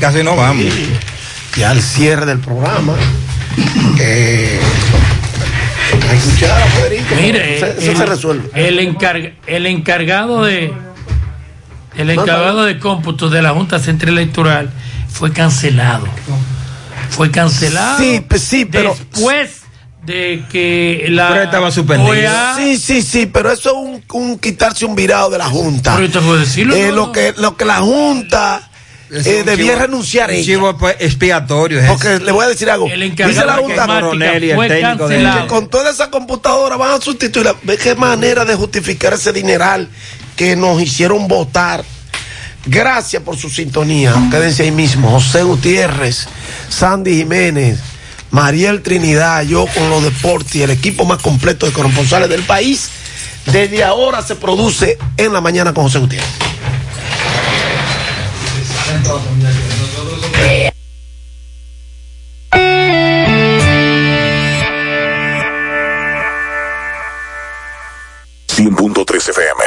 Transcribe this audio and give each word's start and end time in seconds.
casi 0.00 0.22
no 0.22 0.34
vamos. 0.36 0.64
Ya 1.56 1.70
al 1.70 1.80
cierre 1.82 2.24
del 2.26 2.38
programa. 2.40 2.94
Eh, 4.00 4.58
a 6.10 6.14
escuchar 6.14 6.62
a 6.62 6.66
Federico. 6.66 7.14
Mire, 7.20 7.56
eso, 7.58 7.66
eso 7.66 7.90
el, 7.92 7.96
se 7.98 8.06
resuelve. 8.06 8.50
El, 8.54 8.78
encar- 8.80 9.34
el 9.46 9.66
encargado 9.66 10.42
de 10.44 10.72
el 11.96 12.10
encargado 12.10 12.64
de 12.64 12.78
cómputo 12.80 13.28
de 13.30 13.42
la 13.42 13.50
Junta 13.50 13.78
Central 13.78 14.18
Electoral 14.18 14.70
fue 15.08 15.32
cancelado. 15.32 16.08
Fue 17.10 17.30
cancelado. 17.30 17.98
Sí, 17.98 18.24
sí, 18.38 18.64
pero- 18.64 18.96
después 19.12 19.60
de 20.04 20.44
que 20.50 21.06
la 21.10 21.28
Pero 21.28 21.42
estaba 21.44 21.70
suspendido. 21.70 22.10
OEA 22.10 22.54
Sí, 22.56 22.78
sí, 22.78 23.00
sí, 23.02 23.26
pero 23.26 23.52
eso 23.52 23.68
es 23.70 23.76
un, 23.76 24.02
un 24.22 24.38
quitarse 24.38 24.84
un 24.86 24.94
virado 24.96 25.30
de 25.30 25.38
la 25.38 25.46
Junta. 25.46 25.94
Pero 25.94 26.06
yo 26.08 26.18
tengo 26.20 26.32
que 26.32 26.38
decirlo, 26.40 26.74
Eh, 26.74 26.88
¿no? 26.88 26.94
lo, 26.96 27.12
que, 27.12 27.32
lo 27.36 27.56
que 27.56 27.64
la 27.64 27.76
Junta 27.76 28.70
eh, 29.10 29.42
debía 29.44 29.74
chivo- 29.74 29.78
renunciar 29.80 30.30
un 30.30 30.36
ella. 30.36 30.44
chivo 30.44 30.76
pues, 30.78 30.96
expiatorio. 31.00 31.80
es 31.80 31.86
Porque 31.90 32.18
le 32.18 32.32
voy 32.32 32.44
a 32.44 32.48
decir 32.48 32.70
algo. 32.70 32.88
el 32.88 33.14
Dice 33.14 33.44
la 33.44 33.54
Junta 33.56 33.86
coronel 33.86 34.44
y 34.44 34.50
el 34.50 34.68
técnico 34.68 35.08
de- 35.08 35.18
que 35.18 35.46
con 35.46 35.68
toda 35.68 35.90
esa 35.90 36.10
computadora 36.10 36.76
van 36.76 36.92
a 36.92 37.00
sustituirla. 37.00 37.54
¿Ve 37.62 37.76
qué 37.76 37.94
manera 37.94 38.44
de 38.44 38.54
justificar 38.54 39.12
ese 39.14 39.32
dineral 39.32 39.88
que 40.36 40.56
nos 40.56 40.80
hicieron 40.80 41.28
votar? 41.28 41.84
Gracias 42.66 43.22
por 43.22 43.36
su 43.36 43.50
sintonía. 43.50 44.14
Quédense 44.30 44.62
ahí 44.62 44.70
mismo. 44.70 45.10
José 45.10 45.42
Gutiérrez, 45.42 46.26
Sandy 46.70 47.16
Jiménez, 47.18 47.78
Mariel 48.30 48.80
Trinidad, 48.82 49.42
yo 49.42 49.66
con 49.66 49.90
los 49.90 50.02
deportes 50.02 50.54
y 50.56 50.62
el 50.62 50.70
equipo 50.70 51.04
más 51.04 51.20
completo 51.20 51.66
de 51.66 51.72
corresponsales 51.72 52.28
del 52.30 52.42
país. 52.42 52.88
Desde 53.46 53.84
ahora 53.84 54.22
se 54.22 54.34
produce 54.36 54.96
en 55.18 55.34
la 55.34 55.42
mañana 55.42 55.74
con 55.74 55.84
José 55.84 55.98
Gutiérrez. 55.98 56.28
FM. 69.16 69.62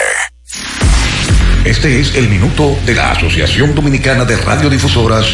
Este 1.65 1.99
es 1.99 2.15
el 2.15 2.29
minuto 2.29 2.77
de 2.85 2.93
la 2.93 3.11
Asociación 3.11 3.73
Dominicana 3.73 4.23
de 4.25 4.35
Radiodifusoras, 4.37 5.25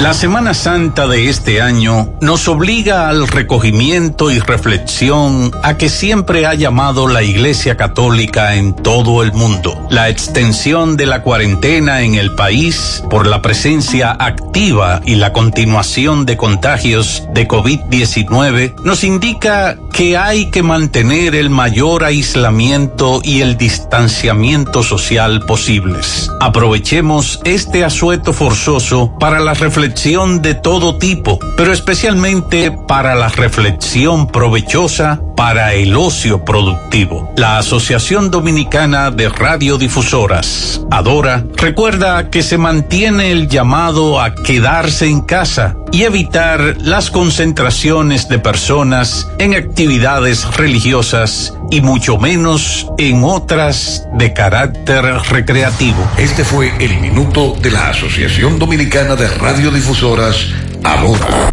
La 0.00 0.14
Semana 0.14 0.54
Santa 0.54 1.08
de 1.08 1.28
este 1.28 1.60
año 1.60 2.14
nos 2.20 2.46
obliga 2.46 3.08
al 3.08 3.26
recogimiento 3.26 4.30
y 4.30 4.38
reflexión 4.38 5.50
a 5.64 5.76
que 5.76 5.88
siempre 5.88 6.46
ha 6.46 6.54
llamado 6.54 7.08
la 7.08 7.24
Iglesia 7.24 7.76
Católica 7.76 8.54
en 8.54 8.74
todo 8.74 9.24
el 9.24 9.32
mundo. 9.32 9.88
La 9.90 10.08
extensión 10.08 10.96
de 10.96 11.06
la 11.06 11.22
cuarentena 11.22 12.02
en 12.02 12.14
el 12.14 12.36
país 12.36 13.02
por 13.10 13.26
la 13.26 13.42
presencia 13.42 14.12
activa 14.12 15.00
y 15.04 15.16
la 15.16 15.32
continuación 15.32 16.24
de 16.24 16.36
contagios 16.36 17.24
de 17.34 17.48
COVID-19 17.48 18.76
nos 18.84 19.02
indica 19.02 19.76
que 19.92 20.16
hay 20.16 20.48
que 20.52 20.62
mantener 20.62 21.34
el 21.34 21.50
mayor 21.50 22.04
aislamiento 22.04 23.20
y 23.24 23.40
el 23.40 23.56
distanciamiento 23.58 24.84
social 24.84 25.40
posibles. 25.44 26.30
Aprovechemos 26.40 27.40
este 27.42 27.84
asueto 27.84 28.32
forzoso 28.32 29.07
para 29.18 29.40
la 29.40 29.54
reflexión 29.54 30.42
de 30.42 30.54
todo 30.54 30.98
tipo, 30.98 31.38
pero 31.56 31.72
especialmente 31.72 32.70
para 32.70 33.14
la 33.14 33.28
reflexión 33.28 34.26
provechosa 34.28 35.20
para 35.36 35.74
el 35.74 35.96
ocio 35.96 36.44
productivo. 36.44 37.32
La 37.36 37.58
Asociación 37.58 38.30
Dominicana 38.30 39.10
de 39.10 39.28
Radiodifusoras, 39.28 40.82
Adora, 40.90 41.44
recuerda 41.54 42.28
que 42.28 42.42
se 42.42 42.58
mantiene 42.58 43.30
el 43.30 43.48
llamado 43.48 44.20
a 44.20 44.34
quedarse 44.34 45.06
en 45.06 45.20
casa 45.20 45.76
y 45.92 46.02
evitar 46.02 46.76
las 46.80 47.10
concentraciones 47.10 48.28
de 48.28 48.38
personas 48.38 49.30
en 49.38 49.54
actividades 49.54 50.56
religiosas 50.56 51.54
y 51.70 51.80
mucho 51.80 52.18
menos 52.18 52.86
en 52.98 53.22
otras 53.24 54.06
de 54.14 54.32
carácter 54.32 55.04
recreativo. 55.30 55.98
Este 56.16 56.44
fue 56.44 56.72
el 56.78 57.00
minuto 57.00 57.56
de 57.60 57.70
la 57.70 57.90
Asociación 57.90 58.58
Dominicana 58.58 59.16
de 59.16 59.28
Radiodifusoras, 59.28 60.48
Adora. 60.84 61.50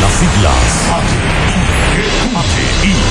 Las 0.00 0.12
siglas 0.12 1.37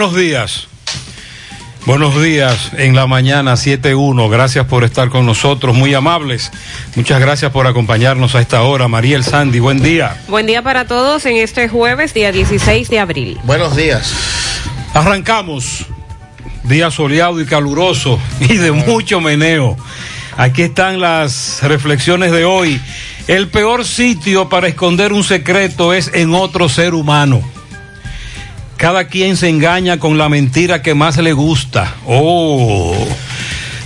Buenos 0.00 0.16
días. 0.16 0.66
Buenos 1.84 2.22
días 2.22 2.70
en 2.78 2.96
la 2.96 3.06
mañana 3.06 3.52
7.1. 3.52 4.30
Gracias 4.30 4.64
por 4.64 4.82
estar 4.82 5.10
con 5.10 5.26
nosotros, 5.26 5.76
muy 5.76 5.92
amables. 5.92 6.50
Muchas 6.96 7.20
gracias 7.20 7.52
por 7.52 7.66
acompañarnos 7.66 8.34
a 8.34 8.40
esta 8.40 8.62
hora. 8.62 8.88
Mariel 8.88 9.22
Sandy, 9.24 9.58
buen 9.58 9.82
día. 9.82 10.18
Buen 10.26 10.46
día 10.46 10.62
para 10.62 10.86
todos 10.86 11.26
en 11.26 11.36
este 11.36 11.68
jueves, 11.68 12.14
día 12.14 12.32
16 12.32 12.88
de 12.88 12.98
abril. 12.98 13.38
Buenos 13.44 13.76
días. 13.76 14.14
Arrancamos. 14.94 15.84
Día 16.62 16.90
soleado 16.90 17.38
y 17.38 17.44
caluroso 17.44 18.18
y 18.40 18.56
de 18.56 18.72
mucho 18.72 19.20
meneo. 19.20 19.76
Aquí 20.38 20.62
están 20.62 20.98
las 20.98 21.62
reflexiones 21.62 22.32
de 22.32 22.46
hoy. 22.46 22.80
El 23.28 23.48
peor 23.48 23.84
sitio 23.84 24.48
para 24.48 24.66
esconder 24.66 25.12
un 25.12 25.24
secreto 25.24 25.92
es 25.92 26.10
en 26.14 26.32
otro 26.34 26.70
ser 26.70 26.94
humano. 26.94 27.42
Cada 28.80 29.08
quien 29.08 29.36
se 29.36 29.50
engaña 29.50 29.98
con 29.98 30.16
la 30.16 30.30
mentira 30.30 30.80
que 30.80 30.94
más 30.94 31.18
le 31.18 31.34
gusta. 31.34 31.96
Oh. 32.06 32.96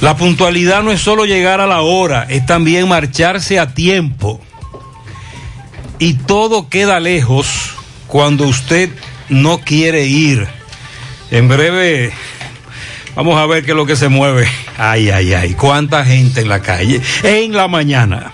La 0.00 0.16
puntualidad 0.16 0.84
no 0.84 0.92
es 0.92 1.00
solo 1.00 1.24
llegar 1.24 1.60
a 1.60 1.66
la 1.66 1.80
hora, 1.80 2.28
es 2.30 2.46
también 2.46 2.86
marcharse 2.86 3.58
a 3.58 3.74
tiempo. 3.74 4.40
Y 5.98 6.14
todo 6.14 6.68
queda 6.68 7.00
lejos 7.00 7.74
cuando 8.06 8.46
usted 8.46 8.88
no 9.28 9.58
quiere 9.58 10.06
ir. 10.06 10.46
En 11.32 11.48
breve 11.48 12.12
vamos 13.16 13.36
a 13.36 13.46
ver 13.46 13.64
qué 13.64 13.72
es 13.72 13.76
lo 13.76 13.86
que 13.86 13.96
se 13.96 14.08
mueve. 14.08 14.46
Ay, 14.78 15.10
ay, 15.10 15.34
ay, 15.34 15.54
cuánta 15.54 16.04
gente 16.04 16.42
en 16.42 16.48
la 16.48 16.62
calle 16.62 17.00
en 17.24 17.52
la 17.52 17.66
mañana. 17.66 18.30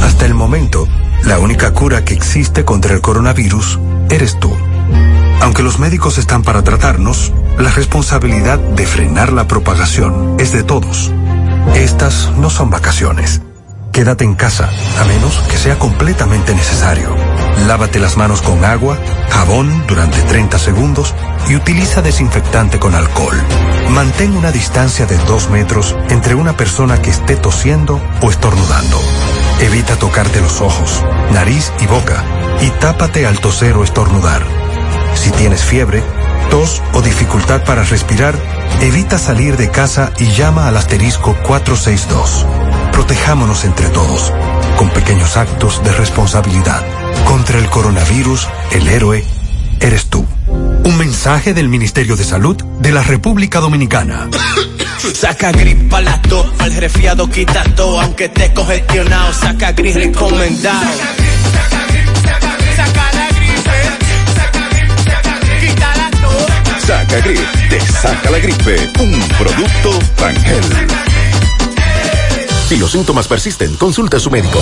Hasta 0.00 0.24
el 0.24 0.32
momento, 0.32 0.88
la 1.24 1.38
única 1.40 1.74
cura 1.74 2.06
que 2.06 2.14
existe 2.14 2.64
contra 2.64 2.94
el 2.94 3.02
coronavirus 3.02 3.78
eres 4.08 4.40
tú. 4.40 4.63
Aunque 5.44 5.62
los 5.62 5.78
médicos 5.78 6.16
están 6.16 6.42
para 6.42 6.64
tratarnos, 6.64 7.30
la 7.58 7.70
responsabilidad 7.70 8.58
de 8.58 8.86
frenar 8.86 9.30
la 9.30 9.46
propagación 9.46 10.36
es 10.38 10.52
de 10.52 10.62
todos. 10.62 11.12
Estas 11.74 12.32
no 12.38 12.48
son 12.48 12.70
vacaciones. 12.70 13.42
Quédate 13.92 14.24
en 14.24 14.36
casa, 14.36 14.70
a 14.98 15.04
menos 15.04 15.36
que 15.50 15.58
sea 15.58 15.78
completamente 15.78 16.54
necesario. 16.54 17.14
Lávate 17.66 18.00
las 18.00 18.16
manos 18.16 18.40
con 18.40 18.64
agua, 18.64 18.96
jabón 19.28 19.84
durante 19.86 20.22
30 20.22 20.58
segundos 20.58 21.14
y 21.46 21.56
utiliza 21.56 22.00
desinfectante 22.00 22.78
con 22.78 22.94
alcohol. 22.94 23.36
Mantén 23.90 24.34
una 24.34 24.50
distancia 24.50 25.04
de 25.04 25.18
2 25.18 25.50
metros 25.50 25.94
entre 26.08 26.34
una 26.34 26.56
persona 26.56 27.02
que 27.02 27.10
esté 27.10 27.36
tosiendo 27.36 28.00
o 28.22 28.30
estornudando. 28.30 28.98
Evita 29.60 29.96
tocarte 29.96 30.40
los 30.40 30.62
ojos, 30.62 31.02
nariz 31.34 31.70
y 31.82 31.86
boca 31.86 32.24
y 32.62 32.70
tápate 32.80 33.26
al 33.26 33.40
toser 33.40 33.76
o 33.76 33.84
estornudar. 33.84 34.63
Si 35.14 35.30
tienes 35.30 35.64
fiebre, 35.64 36.02
tos 36.50 36.82
o 36.92 37.02
dificultad 37.02 37.64
para 37.64 37.82
respirar, 37.84 38.34
evita 38.80 39.18
salir 39.18 39.56
de 39.56 39.70
casa 39.70 40.12
y 40.18 40.26
llama 40.32 40.68
al 40.68 40.76
asterisco 40.76 41.36
462. 41.46 42.46
Protejámonos 42.92 43.64
entre 43.64 43.88
todos, 43.88 44.32
con 44.76 44.90
pequeños 44.90 45.36
actos 45.36 45.82
de 45.82 45.92
responsabilidad. 45.92 46.82
Contra 47.24 47.58
el 47.58 47.68
coronavirus, 47.70 48.48
el 48.72 48.88
héroe 48.88 49.24
eres 49.80 50.06
tú. 50.06 50.26
Un 50.48 50.96
mensaje 50.98 51.54
del 51.54 51.68
Ministerio 51.68 52.16
de 52.16 52.24
Salud 52.24 52.56
de 52.56 52.92
la 52.92 53.02
República 53.02 53.60
Dominicana. 53.60 54.28
Saca 55.14 55.52
gripa 55.52 56.00
la 56.00 56.20
tos, 56.22 56.46
al 56.58 56.74
resfriado 56.74 57.28
quita 57.28 57.62
todo, 57.76 58.00
aunque 58.00 58.24
esté 58.26 58.52
congestionado, 58.52 59.32
saca 59.32 59.72
gris 59.72 59.94
recomendado. 59.94 60.86
Saca 61.52 61.72
la 61.72 61.86
gripe, 61.86 63.03
Saca 66.86 67.18
Grip, 67.20 67.40
te 67.70 67.80
saca 67.80 68.30
la 68.30 68.38
gripe. 68.38 68.76
Un 69.00 69.18
producto 69.38 69.98
Rangel. 70.18 70.62
Si 72.68 72.76
los 72.76 72.92
síntomas 72.92 73.26
persisten, 73.26 73.74
consulta 73.76 74.18
a 74.18 74.20
su 74.20 74.30
médico. 74.30 74.60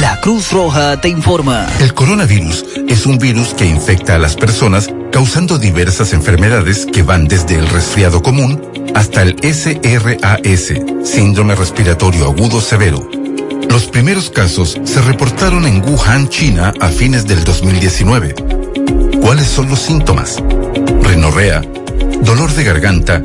La 0.00 0.20
Cruz 0.20 0.52
Roja 0.52 1.00
te 1.00 1.08
informa. 1.08 1.66
El 1.80 1.94
coronavirus 1.94 2.64
es 2.88 3.06
un 3.06 3.18
virus 3.18 3.54
que 3.54 3.66
infecta 3.66 4.14
a 4.14 4.18
las 4.18 4.36
personas 4.36 4.88
causando 5.10 5.58
diversas 5.58 6.12
enfermedades 6.12 6.86
que 6.86 7.02
van 7.02 7.26
desde 7.26 7.56
el 7.56 7.68
resfriado 7.68 8.22
común 8.22 8.62
hasta 8.94 9.22
el 9.22 9.36
SRAS, 9.42 10.72
síndrome 11.04 11.56
respiratorio 11.56 12.26
agudo 12.26 12.60
severo. 12.60 13.08
Los 13.68 13.86
primeros 13.86 14.30
casos 14.30 14.78
se 14.84 15.02
reportaron 15.02 15.66
en 15.66 15.82
Wuhan, 15.82 16.28
China, 16.28 16.72
a 16.80 16.88
fines 16.88 17.26
del 17.26 17.42
2019. 17.42 18.34
¿Cuáles 19.20 19.48
son 19.48 19.68
los 19.68 19.80
síntomas? 19.80 20.40
Dolor 22.22 22.52
de 22.54 22.62
garganta, 22.62 23.20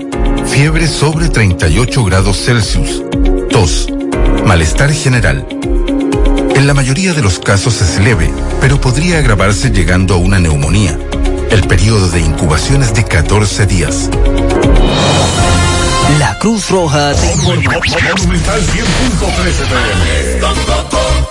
fiebre 0.48 0.88
sobre 0.88 1.30
38 1.30 2.03
grados 2.03 2.44
Celsius, 2.44 3.03
tos, 3.51 3.88
malestar 4.44 4.92
general. 4.92 5.45
En 6.56 6.65
la 6.65 6.74
mayoría 6.74 7.13
de 7.13 7.21
los 7.21 7.38
casos 7.38 7.80
es 7.80 8.00
leve, 8.00 8.30
pero 8.59 8.81
podría 8.81 9.19
agravarse 9.19 9.69
llegando 9.69 10.15
a 10.15 10.18
una 10.18 10.39
neumonía. 10.39 10.98
El 11.51 11.68
periodo 11.68 12.09
de 12.09 12.21
incubación 12.21 12.81
es 12.81 12.94
de 12.95 13.06
14 13.06 13.68
días. 13.68 14.09
La 16.18 16.38
Cruz 16.39 16.69
Roja 16.69 17.13
te 17.13 17.31
informa. 17.33 17.71
Monumental 18.18 18.62
100.13 18.62 19.68
pm. 19.69 20.39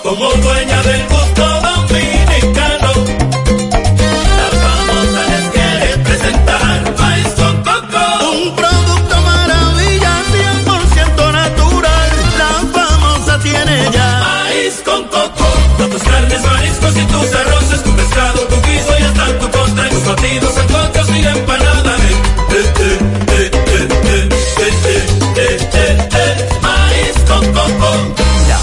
Como 0.03 0.31
dueña 0.35 0.83
del 0.85 1.03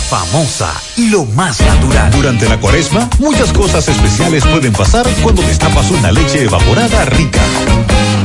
Famosa, 0.10 0.74
lo 1.10 1.26
más 1.26 1.60
natural. 1.60 2.10
Durante 2.12 2.48
la 2.48 2.58
cuaresma, 2.58 3.10
muchas 3.20 3.52
cosas 3.52 3.90
especiales 3.90 4.46
pueden 4.46 4.72
pasar 4.72 5.06
cuando 5.22 5.42
destapas 5.42 5.92
una 5.92 6.14
leche 6.14 6.44
evaporada 6.44 7.04
rica. 7.06 7.42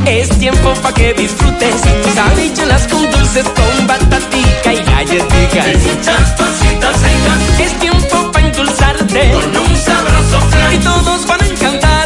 Es 0.05 0.29
tiempo 0.39 0.73
pa' 0.81 0.93
que 0.93 1.13
disfrutes 1.13 1.81
tus 1.81 2.17
habichuelas 2.17 2.87
con 2.87 3.11
dulces, 3.11 3.45
con 3.49 3.87
batatica 3.87 4.73
y 4.73 4.81
galletica. 4.81 5.73
Y 5.73 5.77
muchas 5.77 6.31
cositas 6.37 7.01
ricas. 7.01 7.59
Es 7.59 7.79
tiempo 7.79 8.31
pa' 8.31 8.39
endulzarte 8.39 9.31
con 9.31 9.57
un 9.57 9.77
sabroso 9.77 10.39
flan. 10.51 10.73
y 10.73 10.77
todos 10.77 11.27
van 11.27 11.41
a 11.41 11.45
encantarse 11.45 12.02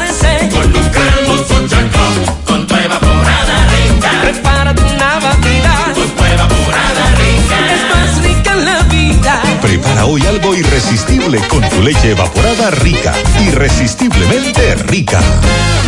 Prepara 9.98 10.06
hoy 10.06 10.22
algo 10.28 10.54
irresistible 10.54 11.40
con 11.50 11.68
tu 11.70 11.82
leche 11.82 12.12
evaporada 12.12 12.70
rica. 12.70 13.16
Irresistiblemente 13.48 14.76
rica. 14.76 15.20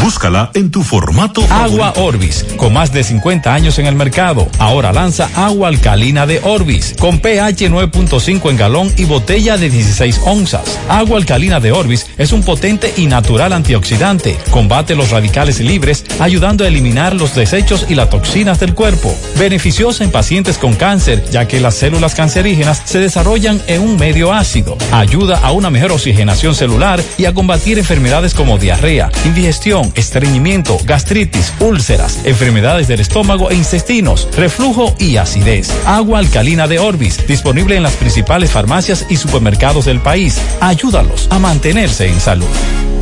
Búscala 0.02 0.50
en 0.54 0.72
tu 0.72 0.82
formato. 0.82 1.46
Agua 1.50 1.94
Orbis, 1.98 2.46
con 2.56 2.74
más 2.74 2.92
de 2.94 3.04
50 3.04 3.54
años 3.54 3.78
en 3.80 3.86
el 3.86 3.96
mercado. 3.96 4.48
Ahora 4.58 4.94
lanza 4.94 5.30
agua 5.36 5.68
alcalina 5.68 6.26
de 6.26 6.40
Orbis, 6.44 6.96
con 6.98 7.20
pH 7.20 7.70
9.5 7.70 8.50
en 8.50 8.58
galón 8.58 8.92
y 8.98 9.06
botella 9.06 9.58
de 9.58 9.70
16 9.70 10.22
onzas. 10.26 10.80
Agua 10.88 11.18
alcalina 11.18 11.60
de 11.60 11.74
Orbis 11.74 12.08
es 12.18 12.32
un 12.32 12.44
potente 12.44 12.94
y 12.98 13.08
natural 13.08 13.54
antioxidante. 13.54 14.38
Combate 14.50 14.96
los 14.96 15.12
radicales 15.12 15.60
libres, 15.60 16.06
ayudando 16.20 16.64
a 16.64 16.68
eliminar 16.68 17.14
los 17.14 17.36
desechos 17.36 17.86
y 17.90 17.96
las 17.96 18.10
toxinas 18.10 18.60
del 18.60 18.74
cuerpo. 18.74 19.14
Beneficiosa 19.38 20.04
en 20.04 20.12
pacientes 20.12 20.58
con 20.58 20.76
cáncer, 20.76 21.24
ya 21.30 21.48
que 21.48 21.60
las 21.60 21.76
células 21.76 22.16
cancerígenas 22.16 22.82
se 22.86 23.00
desarrollan 23.00 23.62
en 23.68 23.82
un 23.82 23.99
medio 24.00 24.34
ácido. 24.34 24.78
Ayuda 24.92 25.38
a 25.40 25.52
una 25.52 25.70
mejor 25.70 25.92
oxigenación 25.92 26.56
celular 26.56 27.04
y 27.18 27.26
a 27.26 27.34
combatir 27.34 27.78
enfermedades 27.78 28.34
como 28.34 28.58
diarrea, 28.58 29.12
indigestión, 29.26 29.92
estreñimiento, 29.96 30.78
gastritis, 30.86 31.54
úlceras, 31.60 32.26
enfermedades 32.26 32.88
del 32.88 33.02
estómago 33.02 33.52
e 33.52 33.56
intestinos, 33.56 34.28
reflujo 34.36 34.96
y 34.98 35.18
acidez. 35.18 35.72
Agua 35.86 36.20
alcalina 36.20 36.68
de 36.68 36.80
Orbis, 36.80 37.28
disponible 37.28 37.76
en 37.76 37.84
las 37.84 37.94
principales 37.94 38.50
farmacias 38.50 39.06
y 39.10 39.18
supermercados 39.18 39.86
del 39.86 40.00
país. 40.00 40.40
Ayúdalos 40.62 41.28
a 41.30 41.38
mantenerse 41.38 42.08
en 42.08 42.20
salud. 42.20 42.48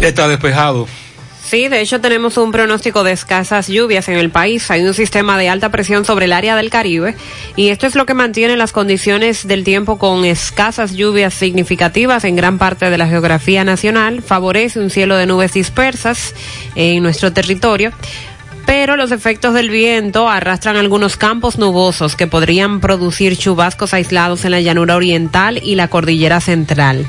Está 0.02 0.28
despejado. 0.28 0.88
Sí, 1.48 1.70
de 1.70 1.80
hecho 1.80 2.02
tenemos 2.02 2.36
un 2.36 2.52
pronóstico 2.52 3.06
de 3.06 3.14
escasas 3.14 3.70
lluvias 3.70 4.10
en 4.10 4.16
el 4.16 4.30
país. 4.30 4.70
Hay 4.70 4.84
un 4.84 4.94
sistema 4.94 5.38
de 5.38 5.48
alta 5.48 5.70
presión 5.70 6.04
sobre 6.04 6.26
el 6.26 6.34
área 6.34 6.58
del 6.58 6.70
Caribe 6.70 7.16
y 7.56 7.70
esto 7.70 7.88
es 7.88 7.96
lo 7.96 8.06
que 8.06 8.14
mantiene 8.14 8.58
las 8.58 8.74
condiciones 8.74 9.48
del 9.48 9.64
tiempo 9.64 9.98
con 9.98 10.26
escasas 10.26 10.92
lluvias 10.92 11.34
significativas 11.34 12.26
en 12.26 12.36
gran 12.36 12.58
parte 12.58 12.90
de 12.90 12.98
la 12.98 13.08
geografía 13.08 13.64
nacional. 13.64 14.22
Favorece 14.22 14.82
un 14.82 14.90
cielo 14.90 15.16
de 15.16 15.26
nubes 15.26 15.54
dispersas 15.54 16.36
en 16.76 17.02
nuestro 17.02 17.32
territorio. 17.32 17.94
Pero 18.66 18.98
los 18.98 19.14
efectos 19.14 19.54
del 19.54 19.70
viento 19.70 20.28
arrastran 20.28 20.76
algunos 20.76 21.16
campos 21.16 21.58
nubosos 21.58 22.18
que 22.18 22.28
podrían 22.28 22.82
producir 22.82 23.38
chubascos 23.38 23.94
aislados 23.94 24.44
en 24.44 24.52
la 24.52 24.60
llanura 24.60 24.98
oriental 24.98 25.62
y 25.64 25.76
la 25.76 25.88
cordillera 25.88 26.42
central. 26.42 27.06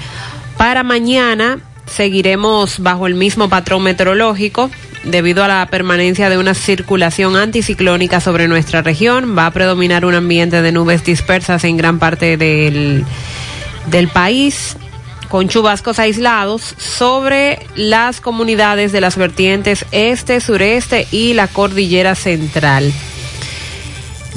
Para 0.57 0.85
mañana 0.85 1.59
seguiremos 1.89 2.81
bajo 2.81 3.07
el 3.07 3.15
mismo 3.15 3.49
patrón 3.49 3.83
meteorológico. 3.83 4.71
Debido 5.05 5.45
a 5.45 5.49
la 5.49 5.67
permanencia 5.71 6.29
de 6.29 6.39
una 6.39 6.55
circulación 6.55 7.37
anticiclónica 7.37 8.21
sobre 8.21 8.49
nuestra 8.49 8.83
región, 8.83 9.37
va 9.37 9.47
a 9.47 9.51
predominar 9.53 10.05
un 10.05 10.15
ambiente 10.15 10.61
de 10.61 10.73
nubes 10.73 11.05
dispersas 11.05 11.65
en 11.65 11.77
gran 11.77 11.99
parte 11.99 12.37
del, 12.37 13.05
del 13.87 14.09
país, 14.09 14.77
con 15.29 15.49
chubascos 15.49 15.99
aislados 15.99 16.75
sobre 16.79 17.61
las 17.77 18.21
comunidades 18.21 18.93
de 18.93 19.01
las 19.01 19.17
vertientes 19.17 19.85
este, 19.93 20.41
sureste 20.41 21.07
y 21.11 21.35
la 21.35 21.49
cordillera 21.49 22.15
central. 22.15 22.93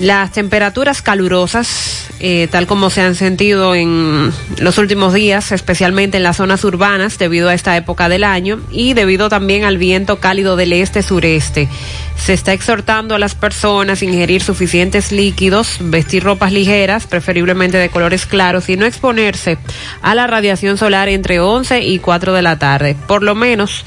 Las 0.02 0.32
temperaturas 0.32 1.04
calurosas, 1.04 2.08
eh, 2.20 2.48
tal 2.50 2.66
como 2.66 2.90
se 2.90 3.02
han 3.02 3.14
sentido 3.14 3.76
en 3.76 4.34
los 4.58 4.80
últimos 4.80 5.14
días, 5.14 5.52
especialmente 5.52 6.18
en 6.18 6.24
las 6.24 6.38
zonas 6.38 6.64
urbanas, 6.64 7.20
debido 7.20 7.50
a 7.50 7.54
esta 7.54 7.78
época 7.78 8.10
del 8.10 8.24
año 8.24 8.60
y 8.72 8.96
debido 8.96 9.30
también 9.30 9.64
al 9.64 9.78
viento 9.78 10.20
cálido 10.20 10.56
del 10.56 10.74
este-sureste. 10.74 11.70
Se 12.18 12.34
está 12.34 12.52
exhortando 12.52 13.14
a 13.14 13.20
las 13.20 13.36
personas 13.36 14.02
a 14.02 14.06
ingerir 14.06 14.42
suficientes 14.42 15.12
líquidos, 15.12 15.78
vestir 15.80 16.24
ropas 16.24 16.52
ligeras, 16.52 17.06
preferiblemente 17.06 17.78
de 17.78 17.90
colores 17.90 18.26
claros, 18.26 18.70
y 18.70 18.78
no 18.78 18.88
exponerse 18.88 19.60
a 20.02 20.16
la 20.16 20.26
radiación 20.26 20.80
solar 20.80 21.10
entre 21.10 21.40
11 21.40 21.82
y 21.84 22.00
4 22.00 22.34
de 22.34 22.42
la 22.42 22.58
tarde. 22.58 22.96
Por 23.08 23.22
lo 23.22 23.36
menos 23.36 23.86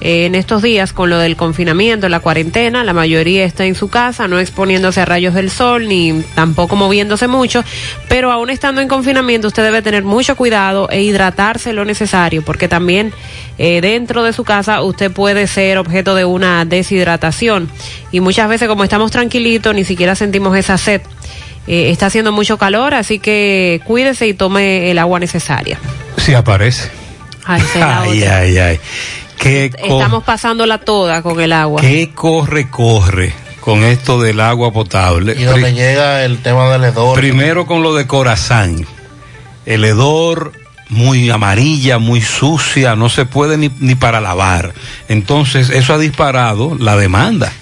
en 0.00 0.34
estos 0.34 0.62
días 0.62 0.92
con 0.92 1.08
lo 1.10 1.18
del 1.18 1.36
confinamiento, 1.36 2.08
la 2.08 2.20
cuarentena, 2.20 2.84
la 2.84 2.92
mayoría 2.92 3.44
está 3.44 3.64
en 3.64 3.74
su 3.74 3.88
casa, 3.88 4.28
no 4.28 4.38
exponiéndose 4.38 5.00
a 5.00 5.04
rayos 5.04 5.34
del 5.34 5.50
sol 5.50 5.88
ni 5.88 6.22
tampoco 6.34 6.76
moviéndose 6.76 7.28
mucho, 7.28 7.64
pero 8.08 8.30
aún 8.30 8.50
estando 8.50 8.80
en 8.80 8.88
confinamiento 8.88 9.48
usted 9.48 9.62
debe 9.64 9.82
tener 9.82 10.04
mucho 10.04 10.36
cuidado 10.36 10.88
e 10.90 11.02
hidratarse 11.02 11.72
lo 11.72 11.84
necesario, 11.84 12.42
porque 12.42 12.68
también 12.68 13.12
eh, 13.58 13.80
dentro 13.80 14.22
de 14.22 14.32
su 14.32 14.44
casa 14.44 14.82
usted 14.82 15.10
puede 15.10 15.46
ser 15.46 15.78
objeto 15.78 16.14
de 16.14 16.24
una 16.24 16.64
deshidratación 16.64 17.70
y 18.12 18.20
muchas 18.20 18.48
veces 18.48 18.68
como 18.68 18.84
estamos 18.84 19.10
tranquilitos 19.10 19.74
ni 19.74 19.84
siquiera 19.84 20.14
sentimos 20.14 20.56
esa 20.56 20.76
sed. 20.78 21.00
Eh, 21.66 21.90
está 21.90 22.06
haciendo 22.06 22.30
mucho 22.30 22.58
calor, 22.58 22.94
así 22.94 23.18
que 23.18 23.80
cuídese 23.84 24.28
y 24.28 24.34
tome 24.34 24.90
el 24.90 24.98
agua 24.98 25.18
necesaria. 25.18 25.80
Si 26.16 26.32
aparece. 26.32 26.90
Ay, 27.44 27.62
Ay, 27.74 28.22
ay, 28.24 28.58
ay. 28.58 28.80
¿Qué, 29.38 29.70
co- 29.70 29.98
Estamos 29.98 30.24
pasándola 30.24 30.78
toda 30.78 31.22
con 31.22 31.40
el 31.40 31.52
agua. 31.52 31.80
qué 31.80 32.10
corre, 32.14 32.68
corre 32.70 33.32
con 33.60 33.82
esto 33.84 34.20
del 34.20 34.40
agua 34.40 34.72
potable? 34.72 35.34
Y 35.38 35.44
donde 35.44 35.70
Pri- 35.70 35.74
llega 35.74 36.24
el 36.24 36.38
tema 36.38 36.70
del 36.70 36.84
hedor. 36.84 37.18
Primero 37.18 37.66
con 37.66 37.82
lo 37.82 37.94
de 37.94 38.06
Corazán. 38.06 38.86
El 39.66 39.84
hedor 39.84 40.52
muy 40.88 41.28
amarilla, 41.30 41.98
muy 41.98 42.20
sucia, 42.22 42.94
no 42.94 43.08
se 43.08 43.26
puede 43.26 43.56
ni, 43.58 43.70
ni 43.80 43.94
para 43.96 44.20
lavar. 44.20 44.72
Entonces, 45.08 45.70
eso 45.70 45.92
ha 45.94 45.98
disparado 45.98 46.76
la 46.78 46.96
demanda. 46.96 47.52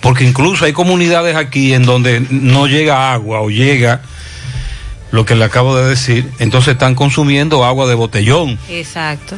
Porque 0.00 0.24
incluso 0.24 0.64
hay 0.64 0.72
comunidades 0.72 1.36
aquí 1.36 1.72
en 1.74 1.84
donde 1.84 2.26
no 2.30 2.66
llega 2.66 3.12
agua 3.12 3.40
o 3.40 3.50
llega 3.50 4.02
lo 5.12 5.24
que 5.24 5.36
le 5.36 5.44
acabo 5.44 5.76
de 5.76 5.88
decir, 5.90 6.28
entonces 6.40 6.72
están 6.72 6.96
consumiendo 6.96 7.64
agua 7.64 7.86
de 7.86 7.94
botellón. 7.94 8.58
Exacto. 8.68 9.36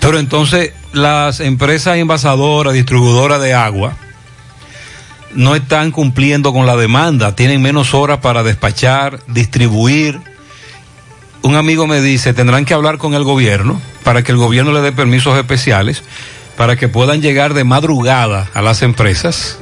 Pero 0.00 0.18
entonces 0.18 0.72
las 0.92 1.40
empresas 1.40 1.96
envasadoras, 1.96 2.74
distribuidoras 2.74 3.40
de 3.40 3.54
agua, 3.54 3.96
no 5.34 5.54
están 5.54 5.90
cumpliendo 5.90 6.52
con 6.52 6.66
la 6.66 6.76
demanda, 6.76 7.36
tienen 7.36 7.60
menos 7.60 7.94
horas 7.94 8.18
para 8.18 8.42
despachar, 8.42 9.20
distribuir. 9.26 10.20
Un 11.42 11.54
amigo 11.54 11.86
me 11.86 12.00
dice, 12.00 12.34
tendrán 12.34 12.64
que 12.64 12.74
hablar 12.74 12.98
con 12.98 13.14
el 13.14 13.24
gobierno 13.24 13.80
para 14.02 14.22
que 14.22 14.32
el 14.32 14.38
gobierno 14.38 14.72
le 14.72 14.80
dé 14.80 14.92
permisos 14.92 15.36
especiales 15.36 16.02
para 16.58 16.74
que 16.74 16.88
puedan 16.88 17.22
llegar 17.22 17.54
de 17.54 17.62
madrugada 17.62 18.50
a 18.52 18.62
las 18.62 18.82
empresas 18.82 19.58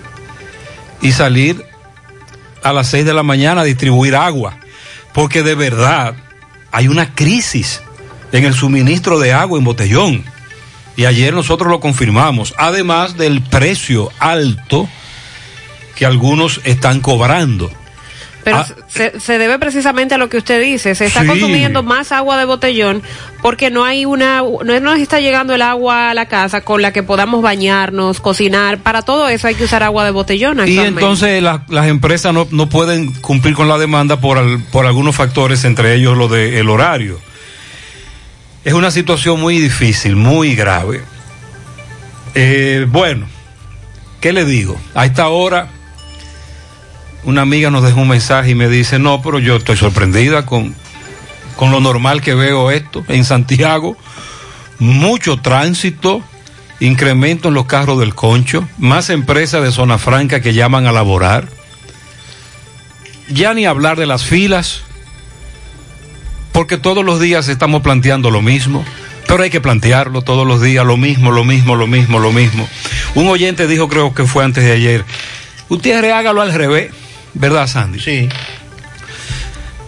y 1.02 1.12
salir 1.12 1.62
a 2.62 2.72
las 2.72 2.86
6 2.88 3.04
de 3.04 3.12
la 3.12 3.22
mañana 3.22 3.60
a 3.60 3.64
distribuir 3.64 4.16
agua. 4.16 4.56
Porque 5.12 5.42
de 5.42 5.54
verdad 5.54 6.14
hay 6.72 6.88
una 6.88 7.14
crisis 7.14 7.82
en 8.32 8.44
el 8.44 8.54
suministro 8.54 9.18
de 9.18 9.34
agua 9.34 9.58
en 9.58 9.64
botellón. 9.64 10.24
Y 10.96 11.04
ayer 11.04 11.34
nosotros 11.34 11.70
lo 11.70 11.80
confirmamos, 11.80 12.54
además 12.56 13.16
del 13.16 13.42
precio 13.42 14.10
alto 14.18 14.88
que 15.94 16.06
algunos 16.06 16.60
están 16.64 17.00
cobrando. 17.00 17.70
Pero 18.44 18.58
Ah, 18.58 18.66
se, 18.86 19.18
se 19.18 19.38
debe 19.38 19.58
precisamente 19.58 20.14
a 20.14 20.18
lo 20.18 20.28
que 20.28 20.36
usted 20.36 20.62
dice, 20.62 20.94
se 20.94 21.06
está 21.06 21.22
Sí. 21.22 21.26
consumiendo 21.26 21.82
más 21.82 22.12
agua 22.12 22.38
de 22.38 22.44
botellón 22.44 23.02
porque 23.42 23.70
no 23.70 23.84
hay 23.84 24.04
una, 24.04 24.40
no 24.40 24.80
nos 24.80 25.00
está 25.00 25.18
llegando 25.18 25.52
el 25.52 25.62
agua 25.62 26.10
a 26.10 26.14
la 26.14 26.26
casa 26.26 26.60
con 26.60 26.80
la 26.80 26.92
que 26.92 27.02
podamos 27.02 27.42
bañarnos, 27.42 28.20
cocinar, 28.20 28.78
para 28.78 29.02
todo 29.02 29.28
eso 29.28 29.48
hay 29.48 29.56
que 29.56 29.64
usar 29.64 29.82
agua 29.82 30.04
de 30.04 30.12
botellón. 30.12 30.60
Y 30.68 30.78
entonces 30.78 31.42
la- 31.42 31.64
las 31.68 31.88
empresas 31.88 32.32
no, 32.32 32.46
no 32.52 32.68
pueden 32.68 33.12
cumplir 33.14 33.54
con 33.54 33.66
la 33.68 33.78
demanda 33.78 34.20
por, 34.20 34.38
al- 34.38 34.60
por 34.70 34.86
algunos 34.86 35.16
factores, 35.16 35.64
entre 35.64 35.94
ellos 35.94 36.16
lo 36.16 36.28
del 36.28 36.68
horario. 36.70 37.20
Es 38.66 38.72
una 38.72 38.90
situación 38.90 39.40
muy 39.40 39.60
difícil, 39.60 40.16
muy 40.16 40.56
grave. 40.56 41.04
Eh, 42.34 42.84
bueno, 42.88 43.28
¿qué 44.20 44.32
le 44.32 44.44
digo? 44.44 44.76
A 44.92 45.06
esta 45.06 45.28
hora, 45.28 45.68
una 47.22 47.42
amiga 47.42 47.70
nos 47.70 47.84
dejó 47.84 48.00
un 48.00 48.08
mensaje 48.08 48.50
y 48.50 48.54
me 48.56 48.68
dice, 48.68 48.98
no, 48.98 49.22
pero 49.22 49.38
yo 49.38 49.54
estoy 49.54 49.76
sorprendida 49.76 50.46
con, 50.46 50.74
con 51.54 51.70
lo 51.70 51.78
normal 51.78 52.20
que 52.22 52.34
veo 52.34 52.72
esto 52.72 53.04
en 53.06 53.24
Santiago. 53.24 53.96
Mucho 54.80 55.36
tránsito, 55.36 56.20
incremento 56.80 57.46
en 57.50 57.54
los 57.54 57.66
carros 57.66 58.00
del 58.00 58.16
concho, 58.16 58.68
más 58.78 59.10
empresas 59.10 59.62
de 59.62 59.70
zona 59.70 59.96
franca 59.96 60.40
que 60.40 60.54
llaman 60.54 60.88
a 60.88 60.92
laborar. 60.92 61.48
Ya 63.28 63.54
ni 63.54 63.64
hablar 63.64 63.96
de 63.96 64.06
las 64.06 64.24
filas, 64.24 64.82
porque 66.56 66.78
todos 66.78 67.04
los 67.04 67.20
días 67.20 67.48
estamos 67.48 67.82
planteando 67.82 68.30
lo 68.30 68.40
mismo, 68.40 68.82
pero 69.28 69.42
hay 69.42 69.50
que 69.50 69.60
plantearlo 69.60 70.22
todos 70.22 70.46
los 70.46 70.62
días, 70.62 70.86
lo 70.86 70.96
mismo, 70.96 71.30
lo 71.30 71.44
mismo, 71.44 71.76
lo 71.76 71.86
mismo, 71.86 72.18
lo 72.18 72.32
mismo. 72.32 72.66
Un 73.14 73.28
oyente 73.28 73.66
dijo, 73.66 73.88
creo 73.88 74.14
que 74.14 74.24
fue 74.24 74.42
antes 74.42 74.64
de 74.64 74.72
ayer, 74.72 75.04
usted 75.68 76.10
hágalo 76.10 76.40
al 76.40 76.54
revés, 76.54 76.92
¿verdad, 77.34 77.66
Sandy? 77.66 78.00
Sí. 78.00 78.30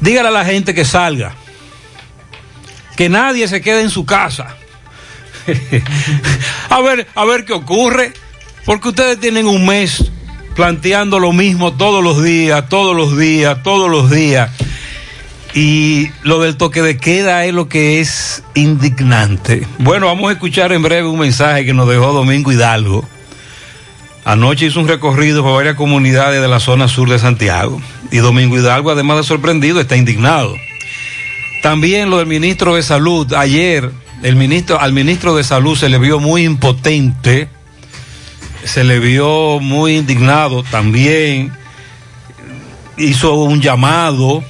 Dígale 0.02 0.28
a 0.28 0.30
la 0.30 0.44
gente 0.44 0.75
que 0.75 0.84
salga, 0.84 1.34
que 2.98 3.08
nadie 3.08 3.48
se 3.48 3.62
quede 3.62 3.80
en 3.80 3.88
su 3.88 4.04
casa. 4.04 4.54
a 6.68 6.80
ver, 6.82 7.06
a 7.14 7.25
ver 7.25 7.46
qué 7.46 7.54
ocurre, 7.54 8.12
porque 8.66 8.88
ustedes 8.88 9.18
tienen 9.18 9.46
un 9.46 9.64
mes 9.64 10.04
planteando 10.54 11.18
lo 11.18 11.32
mismo 11.32 11.72
todos 11.72 12.04
los 12.04 12.22
días, 12.22 12.68
todos 12.68 12.94
los 12.94 13.16
días, 13.16 13.62
todos 13.62 13.90
los 13.90 14.10
días. 14.10 14.50
Y 15.54 16.10
lo 16.22 16.40
del 16.40 16.56
toque 16.56 16.82
de 16.82 16.98
queda 16.98 17.44
es 17.44 17.54
lo 17.54 17.68
que 17.68 18.00
es 18.00 18.42
indignante. 18.54 19.66
Bueno, 19.78 20.06
vamos 20.06 20.28
a 20.28 20.32
escuchar 20.32 20.72
en 20.72 20.82
breve 20.82 21.08
un 21.08 21.18
mensaje 21.18 21.64
que 21.64 21.74
nos 21.74 21.88
dejó 21.88 22.12
Domingo 22.12 22.52
Hidalgo. 22.52 23.08
Anoche 24.24 24.66
hizo 24.66 24.80
un 24.80 24.88
recorrido 24.88 25.42
por 25.42 25.54
varias 25.54 25.76
comunidades 25.76 26.42
de 26.42 26.48
la 26.48 26.60
zona 26.60 26.86
sur 26.86 27.08
de 27.08 27.18
Santiago. 27.18 27.80
Y 28.10 28.18
Domingo 28.18 28.58
Hidalgo, 28.58 28.90
además 28.90 29.16
de 29.16 29.22
sorprendido, 29.24 29.80
está 29.80 29.96
indignado. 29.96 30.54
También 31.62 32.10
lo 32.10 32.18
del 32.18 32.26
ministro 32.26 32.76
de 32.76 32.82
Salud. 32.82 33.32
Ayer, 33.32 33.90
el 34.22 34.36
ministro, 34.36 34.80
al 34.80 34.92
ministro 34.92 35.34
de 35.34 35.44
Salud 35.44 35.76
se 35.76 35.88
le 35.88 35.98
vio 35.98 36.20
muy 36.20 36.44
impotente, 36.44 37.48
se 38.64 38.84
le 38.84 38.98
vio 38.98 39.60
muy 39.60 39.96
indignado. 39.96 40.62
También 40.62 41.52
hizo 42.98 43.34
un 43.34 43.60
llamado, 43.60 44.44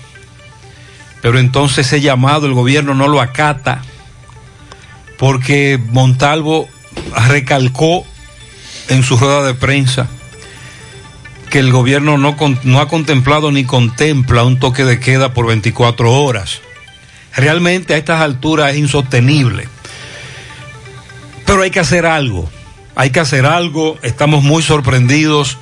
pero 1.23 1.39
entonces 1.39 1.87
ese 1.87 2.01
llamado 2.01 2.47
el 2.47 2.55
gobierno 2.55 2.95
no 2.95 3.09
lo 3.09 3.21
acata, 3.21 3.83
porque 5.19 5.81
Montalvo 5.91 6.69
recalcó 7.29 8.05
en 8.89 9.03
su 9.03 9.17
rueda 9.17 9.45
de 9.45 9.55
prensa 9.55 10.09
que 11.51 11.59
el 11.59 11.73
gobierno 11.73 12.19
no, 12.19 12.37
no 12.65 12.81
ha 12.81 12.89
contemplado 12.89 13.51
ni 13.51 13.65
contempla 13.65 14.45
un 14.45 14.59
toque 14.59 14.85
de 14.85 15.01
queda 15.01 15.33
por 15.33 15.47
24 15.47 16.13
horas. 16.13 16.61
Realmente 17.35 17.95
a 17.95 17.97
estas 17.97 18.21
alturas 18.21 18.73
es 18.73 18.79
insostenible. 18.79 19.69
Pero 21.47 21.63
hay 21.63 21.71
que 21.71 21.81
hacer 21.81 22.05
algo. 22.05 22.51
Hay 22.95 23.11
que 23.11 23.21
hacer 23.21 23.47
algo. 23.47 23.99
Estamos 24.03 24.43
muy 24.43 24.63
sorprendidos. 24.63 25.57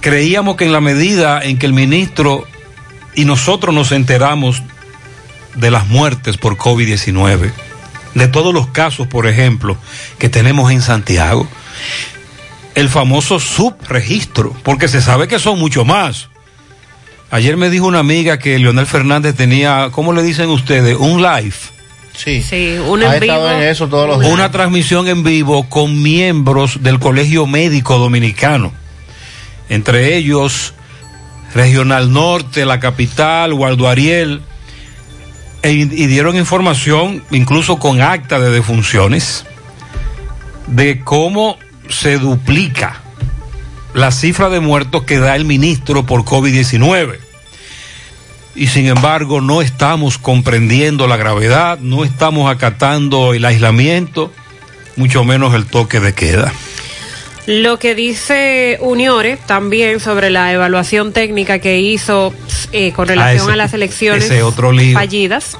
Creíamos 0.00 0.56
que 0.56 0.64
en 0.64 0.72
la 0.72 0.80
medida 0.80 1.42
en 1.42 1.58
que 1.58 1.66
el 1.66 1.72
ministro 1.72 2.46
y 3.14 3.24
nosotros 3.24 3.74
nos 3.74 3.92
enteramos 3.92 4.62
de 5.54 5.70
las 5.70 5.86
muertes 5.88 6.36
por 6.38 6.56
COVID-19, 6.56 7.52
de 8.14 8.28
todos 8.28 8.54
los 8.54 8.68
casos, 8.68 9.06
por 9.06 9.26
ejemplo, 9.26 9.76
que 10.18 10.28
tenemos 10.28 10.70
en 10.72 10.80
Santiago, 10.82 11.46
el 12.74 12.88
famoso 12.88 13.38
subregistro, 13.38 14.54
porque 14.62 14.88
se 14.88 15.02
sabe 15.02 15.28
que 15.28 15.38
son 15.38 15.58
mucho 15.58 15.84
más. 15.84 16.28
Ayer 17.30 17.56
me 17.56 17.70
dijo 17.70 17.86
una 17.86 17.98
amiga 18.00 18.38
que 18.38 18.58
Leonel 18.58 18.86
Fernández 18.86 19.34
tenía, 19.34 19.88
¿cómo 19.92 20.12
le 20.12 20.22
dicen 20.22 20.48
ustedes? 20.50 20.96
Un 20.98 21.22
live. 21.22 21.54
Sí. 22.14 22.42
Sí, 22.42 22.76
un 22.86 23.02
Ha 23.02 23.16
en 23.16 23.22
estado 23.22 23.48
vivo. 23.48 23.58
en 23.58 23.68
eso 23.68 23.88
todos 23.88 24.06
los 24.06 24.20
días. 24.20 24.32
Una 24.32 24.50
transmisión 24.50 25.08
en 25.08 25.22
vivo 25.24 25.66
con 25.68 26.02
miembros 26.02 26.82
del 26.82 26.98
Colegio 26.98 27.46
Médico 27.46 27.98
Dominicano. 27.98 28.72
Entre 29.70 30.16
ellos, 30.16 30.74
Regional 31.54 32.12
Norte, 32.12 32.64
la 32.64 32.80
capital, 32.80 33.52
Waldo. 33.52 33.90
E- 33.92 34.36
y 35.62 36.06
dieron 36.06 36.36
información, 36.36 37.22
incluso 37.30 37.78
con 37.78 38.00
acta 38.00 38.40
de 38.40 38.50
defunciones, 38.50 39.44
de 40.66 41.00
cómo 41.00 41.58
se 41.88 42.18
duplica 42.18 43.00
la 43.94 44.10
cifra 44.10 44.48
de 44.48 44.60
muertos 44.60 45.04
que 45.04 45.18
da 45.18 45.36
el 45.36 45.44
ministro 45.44 46.04
por 46.04 46.24
COVID-19. 46.24 47.18
Y 48.54 48.66
sin 48.66 48.86
embargo 48.86 49.40
no 49.40 49.62
estamos 49.62 50.18
comprendiendo 50.18 51.06
la 51.06 51.16
gravedad, 51.16 51.78
no 51.78 52.04
estamos 52.04 52.50
acatando 52.50 53.34
el 53.34 53.44
aislamiento, 53.44 54.32
mucho 54.96 55.24
menos 55.24 55.54
el 55.54 55.66
toque 55.66 56.00
de 56.00 56.14
queda. 56.14 56.52
Lo 57.46 57.78
que 57.78 57.94
dice 57.96 58.78
Uniore 58.80 59.36
también 59.46 59.98
sobre 59.98 60.30
la 60.30 60.52
evaluación 60.52 61.12
técnica 61.12 61.58
que 61.58 61.80
hizo 61.80 62.32
eh, 62.70 62.92
con 62.92 63.08
relación 63.08 63.40
Ah, 63.40 63.44
ese- 63.44 63.52
a 63.52 63.56
las 63.56 63.74
elecciones 63.74 64.30
otro 64.42 64.72
fallidas. 64.94 65.56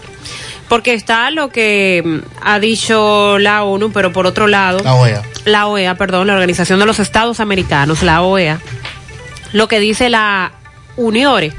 Porque 0.69 0.95
está 0.95 1.31
lo 1.33 1.51
que 1.51 2.03
mm, 2.05 2.19
ha 2.43 2.59
dicho 2.61 3.39
la 3.39 3.65
ONU, 3.65 3.91
pero 3.93 4.13
por 4.13 4.27
otro 4.27 4.47
lado, 4.47 4.79
La 4.85 4.95
OEA. 4.95 5.23
la 5.45 5.67
OEA, 5.67 5.97
perdón, 5.97 6.29
la 6.29 6.35
Organización 6.35 6.79
de 6.79 6.87
los 6.87 6.99
Estados 7.01 7.41
Americanos, 7.41 8.03
la 8.03 8.23
OEA, 8.23 8.61
lo 9.53 9.67
que 9.69 9.81
dice 9.81 10.09
la 10.09 10.53
Uniore, 10.97 11.53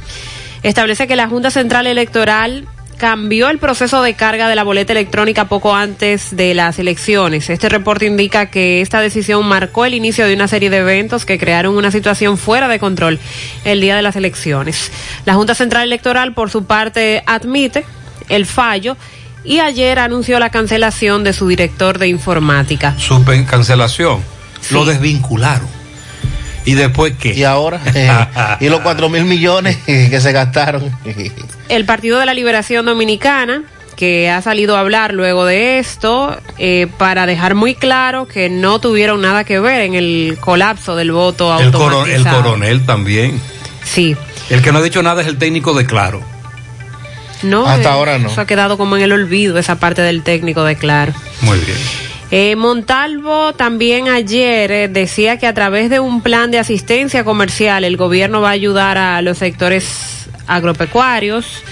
establece 0.63 1.06
que 1.06 1.15
la 1.18 1.27
Junta 1.27 1.51
Central 1.51 1.86
Electoral 1.86 2.65
cambió 3.03 3.50
el 3.50 3.60
proceso 3.60 4.01
de 4.01 4.13
carga 4.13 4.48
de 4.48 4.55
la 4.55 4.63
boleta 4.63 4.93
electrónica 4.93 5.50
poco 5.50 5.75
antes 5.75 6.33
de 6.38 6.53
las 6.53 6.79
elecciones. 6.79 7.50
Este 7.50 7.67
reporte 7.67 8.05
indica 8.05 8.45
que 8.45 8.79
esta 8.79 9.01
decisión 9.01 9.45
marcó 9.45 9.83
el 9.83 9.93
inicio 9.93 10.25
de 10.25 10.33
una 10.33 10.48
serie 10.48 10.69
de 10.69 10.77
eventos 10.77 11.25
que 11.25 11.38
crearon 11.38 11.75
una 11.75 11.91
situación 11.91 12.38
fuera 12.38 12.69
de 12.69 12.79
control 12.79 13.19
el 13.65 13.81
día 13.81 13.98
de 13.98 14.03
las 14.03 14.15
elecciones. 14.15 14.89
La 15.25 15.33
Junta 15.33 15.53
Central 15.53 15.83
Electoral, 15.83 16.33
por 16.33 16.50
su 16.50 16.63
parte, 16.63 17.24
admite 17.25 17.83
el 18.29 18.45
fallo 18.45 18.95
y 19.43 19.60
ayer 19.60 20.00
anunció 20.00 20.39
la 20.39 20.50
cancelación 20.50 21.25
de 21.25 21.33
su 21.33 21.45
director 21.50 21.98
de 21.98 22.07
informática. 22.07 22.95
Su 22.98 23.22
cancelación, 23.25 24.22
lo 24.72 24.86
desvincularon. 24.86 25.83
¿Y 26.65 26.74
después 26.74 27.13
qué? 27.20 27.34
Y 27.34 27.43
ahora, 27.43 27.82
eh, 27.93 28.10
y 28.60 28.70
los 28.70 28.82
cuatro 28.82 29.10
mil 29.10 29.25
millones 29.25 29.77
que 29.86 30.20
se 30.22 30.32
gastaron. 30.32 30.91
El 31.70 31.86
Partido 31.86 32.20
de 32.20 32.25
la 32.25 32.34
Liberación 32.34 32.86
Dominicana 32.86 33.63
que 33.96 34.29
ha 34.29 34.41
salido 34.41 34.75
a 34.75 34.79
hablar 34.79 35.13
luego 35.13 35.46
de 35.46 35.79
esto 35.79 36.38
eh, 36.58 36.88
para 36.98 37.25
dejar 37.25 37.55
muy 37.55 37.75
claro 37.75 38.27
que 38.27 38.50
no 38.50 38.79
tuvieron 38.79 39.22
nada 39.22 39.43
que 39.43 39.60
ver 39.60 39.82
en 39.82 39.93
el 39.93 40.38
colapso 40.39 40.96
del 40.96 41.12
voto 41.12 41.55
El, 41.60 41.67
automatizado. 41.67 42.38
el 42.38 42.43
coronel 42.43 42.86
también. 42.86 43.39
Sí. 43.84 44.15
El 44.50 44.62
que 44.62 44.72
no 44.72 44.79
ha 44.79 44.82
dicho 44.82 45.03
nada 45.03 45.22
es 45.22 45.27
el 45.27 45.38
técnico 45.38 45.74
de 45.74 45.86
Claro. 45.86 46.22
No, 47.43 47.67
Hasta 47.67 47.89
eh, 47.89 47.91
ahora 47.91 48.17
no. 48.17 48.29
Eso 48.29 48.41
ha 48.41 48.48
quedado 48.48 48.77
como 48.77 48.96
en 48.96 49.03
el 49.03 49.12
olvido, 49.12 49.58
esa 49.58 49.75
parte 49.75 50.01
del 50.01 50.24
técnico 50.24 50.63
de 50.63 50.75
Claro. 50.75 51.13
Muy 51.41 51.60
bien. 51.60 51.77
Eh, 52.36 52.56
Montalvo 52.56 53.54
también 53.54 54.10
ayer 54.10 54.72
eh, 54.72 54.88
decía 54.88 55.38
que 55.38 55.46
a 55.46 55.54
través 55.54 55.92
de 55.92 56.00
un 56.00 56.24
plan 56.24 56.50
de 56.50 56.58
asistencia 56.58 57.24
comercial 57.24 57.84
el 57.84 57.96
gobierno 57.96 58.42
va 58.42 58.50
a 58.50 58.54
ayudar 58.54 58.98
a 58.98 59.22
los 59.22 59.38
sectores 59.38 60.28
agropecuarios 60.48 61.63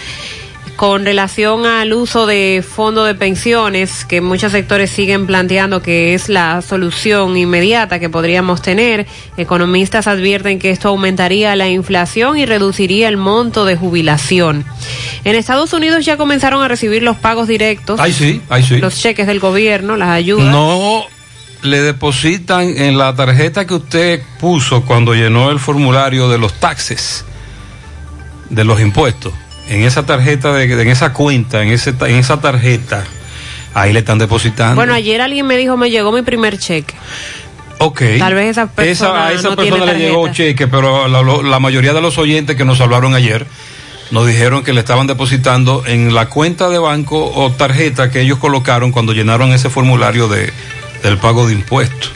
con 0.75 1.05
relación 1.05 1.65
al 1.65 1.93
uso 1.93 2.25
de 2.25 2.63
fondo 2.67 3.05
de 3.05 3.13
pensiones 3.13 4.05
que 4.05 4.21
muchos 4.21 4.51
sectores 4.51 4.89
siguen 4.89 5.27
planteando 5.27 5.81
que 5.81 6.13
es 6.13 6.29
la 6.29 6.61
solución 6.61 7.37
inmediata 7.37 7.99
que 7.99 8.09
podríamos 8.09 8.61
tener. 8.61 9.05
Economistas 9.37 10.07
advierten 10.07 10.59
que 10.59 10.71
esto 10.71 10.89
aumentaría 10.89 11.55
la 11.55 11.69
inflación 11.69 12.37
y 12.37 12.45
reduciría 12.45 13.07
el 13.07 13.17
monto 13.17 13.65
de 13.65 13.75
jubilación. 13.75 14.65
En 15.23 15.35
Estados 15.35 15.73
Unidos 15.73 16.03
ya 16.05 16.17
comenzaron 16.17 16.63
a 16.63 16.67
recibir 16.67 17.03
los 17.03 17.17
pagos 17.17 17.47
directos, 17.47 17.99
Ahí 17.99 18.13
sí, 18.13 18.41
ahí 18.49 18.63
sí. 18.63 18.77
los 18.77 18.99
cheques 18.99 19.27
del 19.27 19.39
gobierno, 19.39 19.97
las 19.97 20.09
ayudas. 20.09 20.45
No 20.51 21.05
le 21.61 21.81
depositan 21.81 22.75
en 22.75 22.97
la 22.97 23.15
tarjeta 23.15 23.67
que 23.67 23.75
usted 23.75 24.23
puso 24.39 24.83
cuando 24.83 25.13
llenó 25.13 25.51
el 25.51 25.59
formulario 25.59 26.29
de 26.29 26.39
los 26.39 26.53
taxes, 26.53 27.23
de 28.49 28.63
los 28.63 28.81
impuestos. 28.81 29.33
En 29.69 29.83
esa 29.83 30.05
tarjeta, 30.05 30.53
de, 30.53 30.63
en 30.63 30.89
esa 30.89 31.13
cuenta, 31.13 31.61
en, 31.63 31.69
ese, 31.69 31.91
en 32.01 32.15
esa 32.15 32.41
tarjeta, 32.41 33.03
ahí 33.73 33.93
le 33.93 33.99
están 33.99 34.17
depositando. 34.17 34.75
Bueno, 34.75 34.93
ayer 34.93 35.21
alguien 35.21 35.45
me 35.47 35.55
dijo, 35.57 35.77
me 35.77 35.89
llegó 35.89 36.11
mi 36.11 36.23
primer 36.23 36.57
cheque. 36.57 36.93
ok. 37.77 38.01
tal 38.19 38.33
vez 38.33 38.49
esa 38.51 38.67
persona 38.67 39.27
a 39.27 39.31
esa 39.31 39.49
no 39.49 39.55
persona 39.55 39.85
tiene 39.85 39.93
le 39.93 39.99
llegó 40.07 40.27
cheque, 40.33 40.67
pero 40.67 41.07
la, 41.07 41.59
mayoría 41.59 41.93
de 41.93 42.01
los 42.01 42.17
oyentes 42.17 42.55
que 42.57 42.65
nos 42.65 42.81
hablaron 42.81 43.15
ayer 43.15 43.45
nos 44.11 44.27
dijeron 44.27 44.63
que 44.63 44.73
le 44.73 44.81
estaban 44.81 45.07
depositando 45.07 45.83
en 45.85 46.13
la 46.13 46.27
cuenta 46.27 46.67
de 46.67 46.77
banco 46.79 47.31
o 47.33 47.49
tarjeta 47.51 48.11
que 48.11 48.19
ellos 48.21 48.39
colocaron 48.39 48.91
cuando 48.91 49.13
llenaron 49.13 49.53
ese 49.53 49.69
formulario 49.69 50.27
de, 50.27 50.51
del 51.01 51.17
pago 51.17 51.47
de 51.47 51.53
impuestos. 51.53 52.11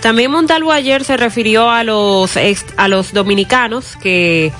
También 0.00 0.30
Montalvo 0.30 0.72
ayer 0.72 1.04
se 1.04 1.16
refirió 1.18 1.70
a 1.70 1.84
los 1.84 2.36
ex- 2.36 2.64
a 2.78 2.88
los 2.88 3.12
dominicanos 3.12 3.96
que 4.02 4.52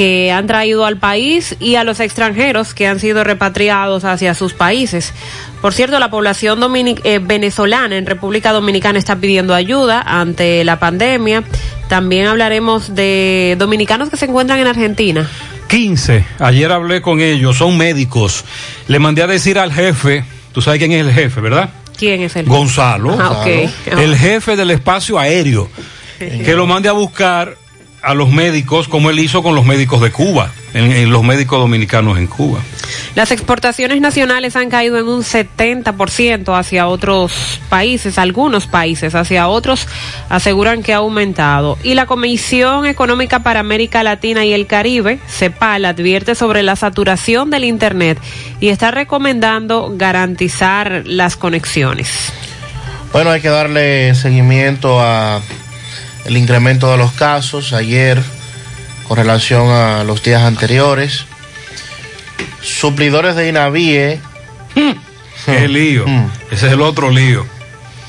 que 0.00 0.32
han 0.32 0.46
traído 0.46 0.86
al 0.86 0.96
país 0.96 1.56
y 1.60 1.74
a 1.74 1.84
los 1.84 2.00
extranjeros 2.00 2.72
que 2.72 2.86
han 2.86 2.98
sido 3.00 3.22
repatriados 3.22 4.04
hacia 4.06 4.32
sus 4.34 4.54
países. 4.54 5.12
Por 5.60 5.74
cierto, 5.74 5.98
la 5.98 6.08
población 6.08 6.58
eh, 7.04 7.18
venezolana 7.18 7.98
en 7.98 8.06
República 8.06 8.52
Dominicana 8.52 8.98
está 8.98 9.16
pidiendo 9.16 9.54
ayuda 9.54 10.00
ante 10.00 10.64
la 10.64 10.78
pandemia. 10.78 11.44
También 11.90 12.28
hablaremos 12.28 12.94
de 12.94 13.56
dominicanos 13.58 14.08
que 14.08 14.16
se 14.16 14.24
encuentran 14.24 14.58
en 14.58 14.68
Argentina. 14.68 15.28
15. 15.68 16.24
Ayer 16.38 16.72
hablé 16.72 17.02
con 17.02 17.20
ellos, 17.20 17.58
son 17.58 17.76
médicos. 17.76 18.46
Le 18.88 18.98
mandé 18.98 19.22
a 19.22 19.26
decir 19.26 19.58
al 19.58 19.70
jefe, 19.70 20.24
tú 20.52 20.62
sabes 20.62 20.78
quién 20.78 20.92
es 20.92 21.06
el 21.06 21.12
jefe, 21.12 21.42
¿verdad? 21.42 21.68
¿Quién 21.98 22.22
es 22.22 22.36
el? 22.36 22.46
Gonzalo, 22.46 23.18
Ah, 23.20 23.32
ok. 23.42 23.46
el 23.98 24.16
jefe 24.16 24.56
del 24.56 24.70
espacio 24.70 25.18
aéreo, 25.18 25.68
que 26.18 26.54
lo 26.54 26.66
mande 26.66 26.88
a 26.88 26.92
buscar 26.92 27.54
a 28.02 28.14
los 28.14 28.30
médicos 28.30 28.88
como 28.88 29.10
él 29.10 29.18
hizo 29.20 29.42
con 29.42 29.54
los 29.54 29.64
médicos 29.64 30.00
de 30.00 30.10
Cuba, 30.10 30.50
en, 30.74 30.90
en 30.92 31.10
los 31.10 31.22
médicos 31.22 31.58
dominicanos 31.58 32.18
en 32.18 32.26
Cuba. 32.26 32.60
Las 33.14 33.32
exportaciones 33.32 34.00
nacionales 34.00 34.56
han 34.56 34.70
caído 34.70 34.98
en 34.98 35.06
un 35.06 35.22
70% 35.22 36.58
hacia 36.58 36.86
otros 36.86 37.60
países, 37.68 38.18
algunos 38.18 38.66
países, 38.66 39.14
hacia 39.14 39.48
otros 39.48 39.88
aseguran 40.28 40.82
que 40.82 40.94
ha 40.94 40.98
aumentado. 40.98 41.76
Y 41.82 41.94
la 41.94 42.06
Comisión 42.06 42.86
Económica 42.86 43.40
para 43.40 43.60
América 43.60 44.02
Latina 44.02 44.44
y 44.44 44.52
el 44.52 44.66
Caribe, 44.66 45.18
CEPAL, 45.28 45.84
advierte 45.84 46.34
sobre 46.34 46.62
la 46.62 46.76
saturación 46.76 47.50
del 47.50 47.64
Internet 47.64 48.18
y 48.60 48.68
está 48.68 48.90
recomendando 48.90 49.92
garantizar 49.96 51.02
las 51.04 51.36
conexiones. 51.36 52.32
Bueno, 53.12 53.30
hay 53.30 53.40
que 53.40 53.48
darle 53.48 54.14
seguimiento 54.14 55.00
a 55.00 55.42
el 56.24 56.36
incremento 56.36 56.90
de 56.90 56.96
los 56.96 57.12
casos 57.12 57.72
ayer 57.72 58.22
con 59.08 59.16
relación 59.16 59.68
a 59.68 60.04
los 60.04 60.22
días 60.22 60.42
anteriores. 60.42 61.24
Suplidores 62.62 63.34
de 63.36 63.48
Inavie. 63.48 64.20
Qué 65.46 65.68
lío. 65.68 66.04
Ese 66.50 66.66
es 66.66 66.72
el 66.72 66.80
otro 66.80 67.10
lío. 67.10 67.46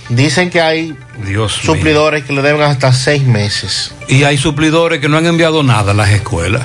Dicen 0.09 0.49
que 0.49 0.61
hay 0.61 0.95
Dios 1.25 1.57
mío. 1.63 1.73
suplidores 1.73 2.25
que 2.25 2.33
le 2.33 2.41
deben 2.41 2.61
hasta 2.61 2.93
seis 2.93 3.23
meses. 3.23 3.93
Y 4.07 4.23
hay 4.23 4.37
suplidores 4.37 4.99
que 4.99 5.07
no 5.07 5.17
han 5.17 5.25
enviado 5.25 5.63
nada 5.63 5.91
a 5.91 5.95
las 5.95 6.09
escuelas. 6.09 6.63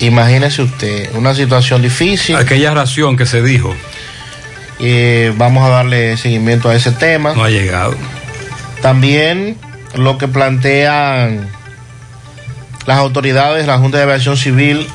Imagínese 0.00 0.62
usted, 0.62 1.14
una 1.14 1.34
situación 1.34 1.80
difícil. 1.80 2.36
Aquella 2.36 2.74
ración 2.74 3.16
que 3.16 3.26
se 3.26 3.40
dijo. 3.42 3.74
Eh, 4.80 5.32
vamos 5.36 5.64
a 5.64 5.70
darle 5.70 6.16
seguimiento 6.16 6.68
a 6.68 6.74
ese 6.74 6.92
tema. 6.92 7.34
No 7.34 7.44
ha 7.44 7.50
llegado. 7.50 7.96
También 8.82 9.56
lo 9.94 10.18
que 10.18 10.28
plantean 10.28 11.48
las 12.86 12.98
autoridades, 12.98 13.66
la 13.66 13.78
Junta 13.78 13.98
de 13.98 14.04
Aviación 14.04 14.36
Civil 14.36 14.86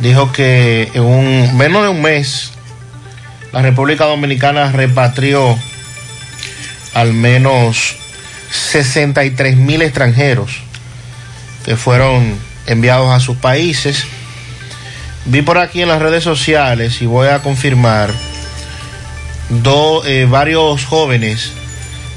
dijo 0.00 0.32
que 0.32 0.90
en 0.94 1.02
un 1.02 1.56
menos 1.56 1.82
de 1.82 1.88
un 1.88 2.02
mes 2.02 2.52
la 3.52 3.62
República 3.62 4.04
Dominicana 4.04 4.70
repatrió 4.72 5.56
al 6.94 7.12
menos 7.12 7.96
63 8.50 9.56
mil 9.56 9.82
extranjeros 9.82 10.50
que 11.64 11.76
fueron 11.76 12.36
enviados 12.66 13.10
a 13.14 13.20
sus 13.20 13.36
países. 13.36 14.04
Vi 15.26 15.40
por 15.42 15.58
aquí 15.58 15.80
en 15.82 15.88
las 15.88 16.02
redes 16.02 16.22
sociales 16.24 17.00
y 17.00 17.06
voy 17.06 17.28
a 17.28 17.40
confirmar 17.40 18.12
do- 19.48 20.04
eh, 20.04 20.26
varios 20.28 20.84
jóvenes 20.84 21.52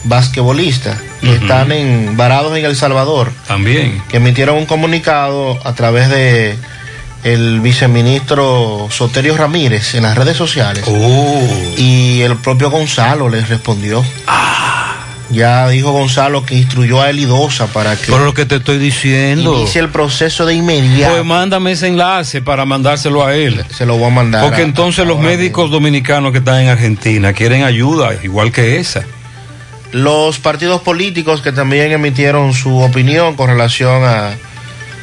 basquetbolistas 0.04 0.98
que 1.22 1.36
están 1.36 1.72
en, 1.72 2.16
varados 2.18 2.56
en 2.58 2.66
El 2.66 2.76
Salvador 2.76 3.32
También. 3.48 4.02
que 4.10 4.18
emitieron 4.18 4.58
un 4.58 4.66
comunicado 4.66 5.58
a 5.64 5.74
través 5.74 6.10
de 6.10 6.56
el 7.24 7.60
viceministro 7.62 8.88
Soterio 8.92 9.36
Ramírez 9.36 9.96
en 9.96 10.04
las 10.04 10.16
redes 10.18 10.38
sociales 10.38 10.84
Oh. 10.88 11.48
y 11.78 12.22
el 12.22 12.36
propio 12.38 12.70
Gonzalo 12.70 13.28
les 13.30 13.50
respondió. 13.50 14.04
Ya 15.30 15.68
dijo 15.68 15.92
Gonzalo 15.92 16.46
que 16.46 16.56
instruyó 16.56 17.02
a 17.02 17.10
Elidosa 17.10 17.68
para 17.68 17.98
que 17.98 18.10
Por 18.10 18.22
lo 18.22 18.34
que 18.34 18.46
te 18.46 18.56
estoy 18.56 18.78
diciendo. 18.78 19.56
inicie 19.58 19.82
el 19.82 19.90
proceso 19.90 20.46
de 20.46 20.54
inmediato. 20.54 21.16
Pues 21.16 21.26
mándame 21.26 21.74
ese 21.74 21.88
enlace 21.88 22.42
para 22.42 22.64
mandárselo 22.64 23.26
a 23.26 23.36
él. 23.36 23.62
Se 23.76 23.86
lo 23.86 23.98
voy 23.98 24.08
a 24.10 24.14
mandar. 24.14 24.44
Porque 24.46 24.62
a- 24.62 24.66
entonces 24.66 25.06
los 25.06 25.20
médicos 25.20 25.70
dominicanos 25.70 26.32
que 26.32 26.38
están 26.38 26.62
en 26.62 26.70
Argentina 26.70 27.34
quieren 27.34 27.64
ayuda, 27.64 28.12
igual 28.24 28.54
que 28.54 28.78
esa. 28.78 29.04
Los 29.98 30.38
partidos 30.38 30.82
políticos 30.82 31.42
que 31.42 31.52
también 31.52 31.92
emitieron 31.92 32.54
su 32.54 32.78
opinión 32.82 33.36
con 33.36 33.50
relación 33.50 34.04
a 34.04 34.36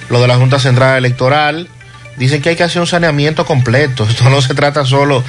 lo 0.09 0.23
de 0.23 0.29
la 0.29 0.37
Junta 0.37 0.61
Central 0.61 0.97
Electoral, 0.97 1.69
dicen 2.17 2.41
que 2.41 2.51
hay 2.51 2.57
que 2.57 2.63
hacer 2.63 2.81
un 2.81 2.87
saneamiento 2.87 3.45
completo. 3.45 4.05
Esto 4.09 4.31
no 4.31 4.41
se 4.41 4.55
trata 4.55 4.85
solo 4.85 5.25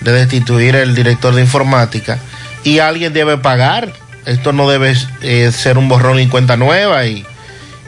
de 0.00 0.12
destituir 0.12 0.74
el 0.74 0.94
director 0.94 1.34
de 1.34 1.42
informática 1.42 2.18
y 2.64 2.78
alguien 2.78 3.12
debe 3.12 3.36
pagar. 3.36 3.92
Esto 4.24 4.54
no 4.54 4.70
debe 4.70 4.94
eh, 5.20 5.52
ser 5.52 5.76
un 5.76 5.90
borrón 5.90 6.18
y 6.18 6.26
cuenta 6.26 6.56
nueva 6.56 7.04
y, 7.04 7.26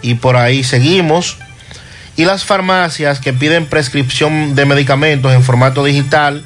y 0.03 0.17
por 0.17 0.37
ahí 0.37 0.63
seguimos. 0.63 1.39
Y 2.15 2.27
las 2.27 2.45
farmacias 2.45 3.21
que 3.21 3.33
piden 3.33 3.65
prescripción 3.65 4.55
de 4.55 4.67
medicamentos 4.67 5.33
en 5.33 5.43
formato 5.43 5.83
digital 5.83 6.45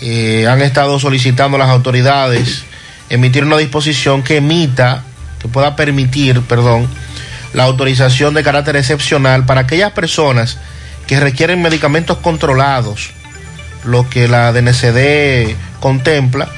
eh, 0.00 0.46
han 0.48 0.62
estado 0.62 0.98
solicitando 0.98 1.56
a 1.56 1.58
las 1.58 1.68
autoridades 1.68 2.64
emitir 3.10 3.44
una 3.44 3.56
disposición 3.56 4.22
que 4.22 4.38
emita, 4.38 5.02
que 5.40 5.48
pueda 5.48 5.76
permitir, 5.76 6.40
perdón, 6.42 6.88
la 7.52 7.64
autorización 7.64 8.34
de 8.34 8.42
carácter 8.42 8.76
excepcional 8.76 9.46
para 9.46 9.62
aquellas 9.62 9.92
personas 9.92 10.58
que 11.06 11.20
requieren 11.20 11.62
medicamentos 11.62 12.18
controlados, 12.18 13.10
lo 13.84 14.08
que 14.08 14.28
la 14.28 14.52
DNCD 14.52 15.54
contempla, 15.80 16.48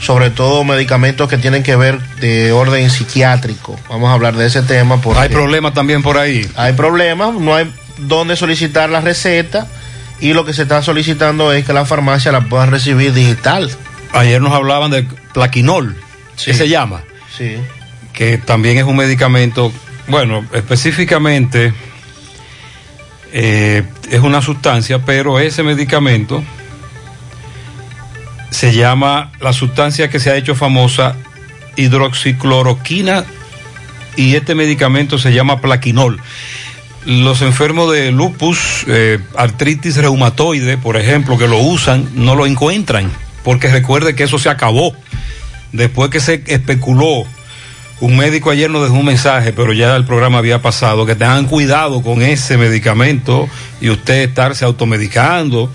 sobre 0.00 0.30
todo 0.30 0.64
medicamentos 0.64 1.28
que 1.28 1.36
tienen 1.36 1.62
que 1.62 1.76
ver 1.76 2.00
de 2.16 2.52
orden 2.52 2.88
psiquiátrico. 2.90 3.78
Vamos 3.88 4.08
a 4.08 4.14
hablar 4.14 4.34
de 4.36 4.46
ese 4.46 4.62
tema 4.62 5.00
porque 5.00 5.20
Hay 5.20 5.28
problemas 5.28 5.74
también 5.74 6.02
por 6.02 6.16
ahí. 6.16 6.48
hay 6.56 6.72
problemas, 6.72 7.34
no 7.34 7.54
hay 7.54 7.70
dónde 7.98 8.36
solicitar 8.36 8.88
la 8.88 9.00
receta 9.00 9.66
y 10.20 10.32
lo 10.32 10.44
que 10.44 10.54
se 10.54 10.62
está 10.62 10.82
solicitando 10.82 11.52
es 11.52 11.64
que 11.64 11.72
la 11.72 11.84
farmacia 11.84 12.32
la 12.32 12.40
puedan 12.42 12.70
recibir 12.70 13.12
digital. 13.12 13.70
Ayer 14.12 14.40
nos 14.40 14.52
hablaban 14.52 14.90
de 14.90 15.04
plaquinol, 15.32 15.96
que 16.44 16.54
se 16.54 16.68
llama, 16.68 17.02
Sí. 17.36 17.56
que 18.12 18.38
también 18.38 18.76
es 18.78 18.84
un 18.84 18.96
medicamento, 18.96 19.72
bueno, 20.08 20.44
específicamente 20.52 21.72
eh, 23.32 23.84
es 24.10 24.20
una 24.20 24.42
sustancia, 24.42 25.04
pero 25.04 25.38
ese 25.38 25.62
medicamento 25.62 26.42
se 28.50 28.72
llama 28.72 29.30
la 29.40 29.52
sustancia 29.52 30.10
que 30.10 30.18
se 30.18 30.30
ha 30.30 30.36
hecho 30.36 30.56
famosa 30.56 31.14
hidroxicloroquina 31.76 33.24
y 34.16 34.34
este 34.34 34.56
medicamento 34.56 35.18
se 35.18 35.32
llama 35.32 35.60
plaquinol. 35.60 36.20
Los 37.06 37.40
enfermos 37.42 37.92
de 37.92 38.10
lupus, 38.10 38.84
eh, 38.88 39.20
artritis 39.36 39.96
reumatoide, 39.96 40.76
por 40.76 40.96
ejemplo, 40.96 41.38
que 41.38 41.46
lo 41.48 41.58
usan, 41.58 42.08
no 42.14 42.34
lo 42.34 42.46
encuentran, 42.46 43.10
porque 43.44 43.68
recuerde 43.68 44.14
que 44.14 44.24
eso 44.24 44.38
se 44.38 44.48
acabó. 44.48 44.94
Después 45.72 46.10
que 46.10 46.20
se 46.20 46.42
especuló, 46.46 47.24
un 48.00 48.16
médico 48.16 48.50
ayer 48.50 48.70
nos 48.70 48.82
dejó 48.82 48.94
un 48.94 49.04
mensaje, 49.04 49.52
pero 49.52 49.72
ya 49.72 49.94
el 49.94 50.04
programa 50.04 50.38
había 50.38 50.62
pasado, 50.62 51.06
que 51.06 51.14
tengan 51.14 51.46
cuidado 51.46 52.02
con 52.02 52.22
ese 52.22 52.56
medicamento 52.56 53.48
y 53.80 53.90
usted 53.90 54.22
estarse 54.22 54.64
automedicando. 54.64 55.70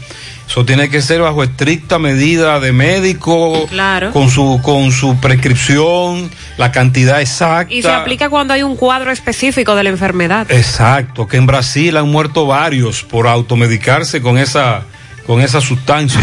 Eso 0.47 0.63
tiene 0.63 0.89
que 0.89 1.01
ser 1.01 1.21
bajo 1.21 1.41
estricta 1.43 1.97
medida 1.97 2.60
de 2.60 2.71
médico, 2.71 3.65
Claro. 3.67 4.12
con 4.12 4.30
su 4.30 4.60
con 4.62 4.91
su 4.91 5.17
prescripción, 5.17 6.30
la 6.58 6.71
cantidad 6.71 7.19
exacta. 7.19 7.73
Y 7.73 7.82
se 7.82 7.89
aplica 7.91 8.30
cuando 8.30 8.54
hay 8.54 8.62
un 8.62 8.75
cuadro 8.75 9.12
específico 9.12 9.75
de 9.75 9.84
la 9.84 9.89
enfermedad. 9.89 10.45
Exacto, 10.51 11.28
que 11.28 11.38
en 11.38 11.47
Brasil 11.47 11.97
han 11.97 12.10
muerto 12.12 12.45
varios 12.45 13.01
por 13.04 13.28
automedicarse 13.28 14.21
con 14.21 14.38
esa 14.38 14.84
con 15.25 15.41
esa 15.41 15.59
sustancia. 15.59 16.19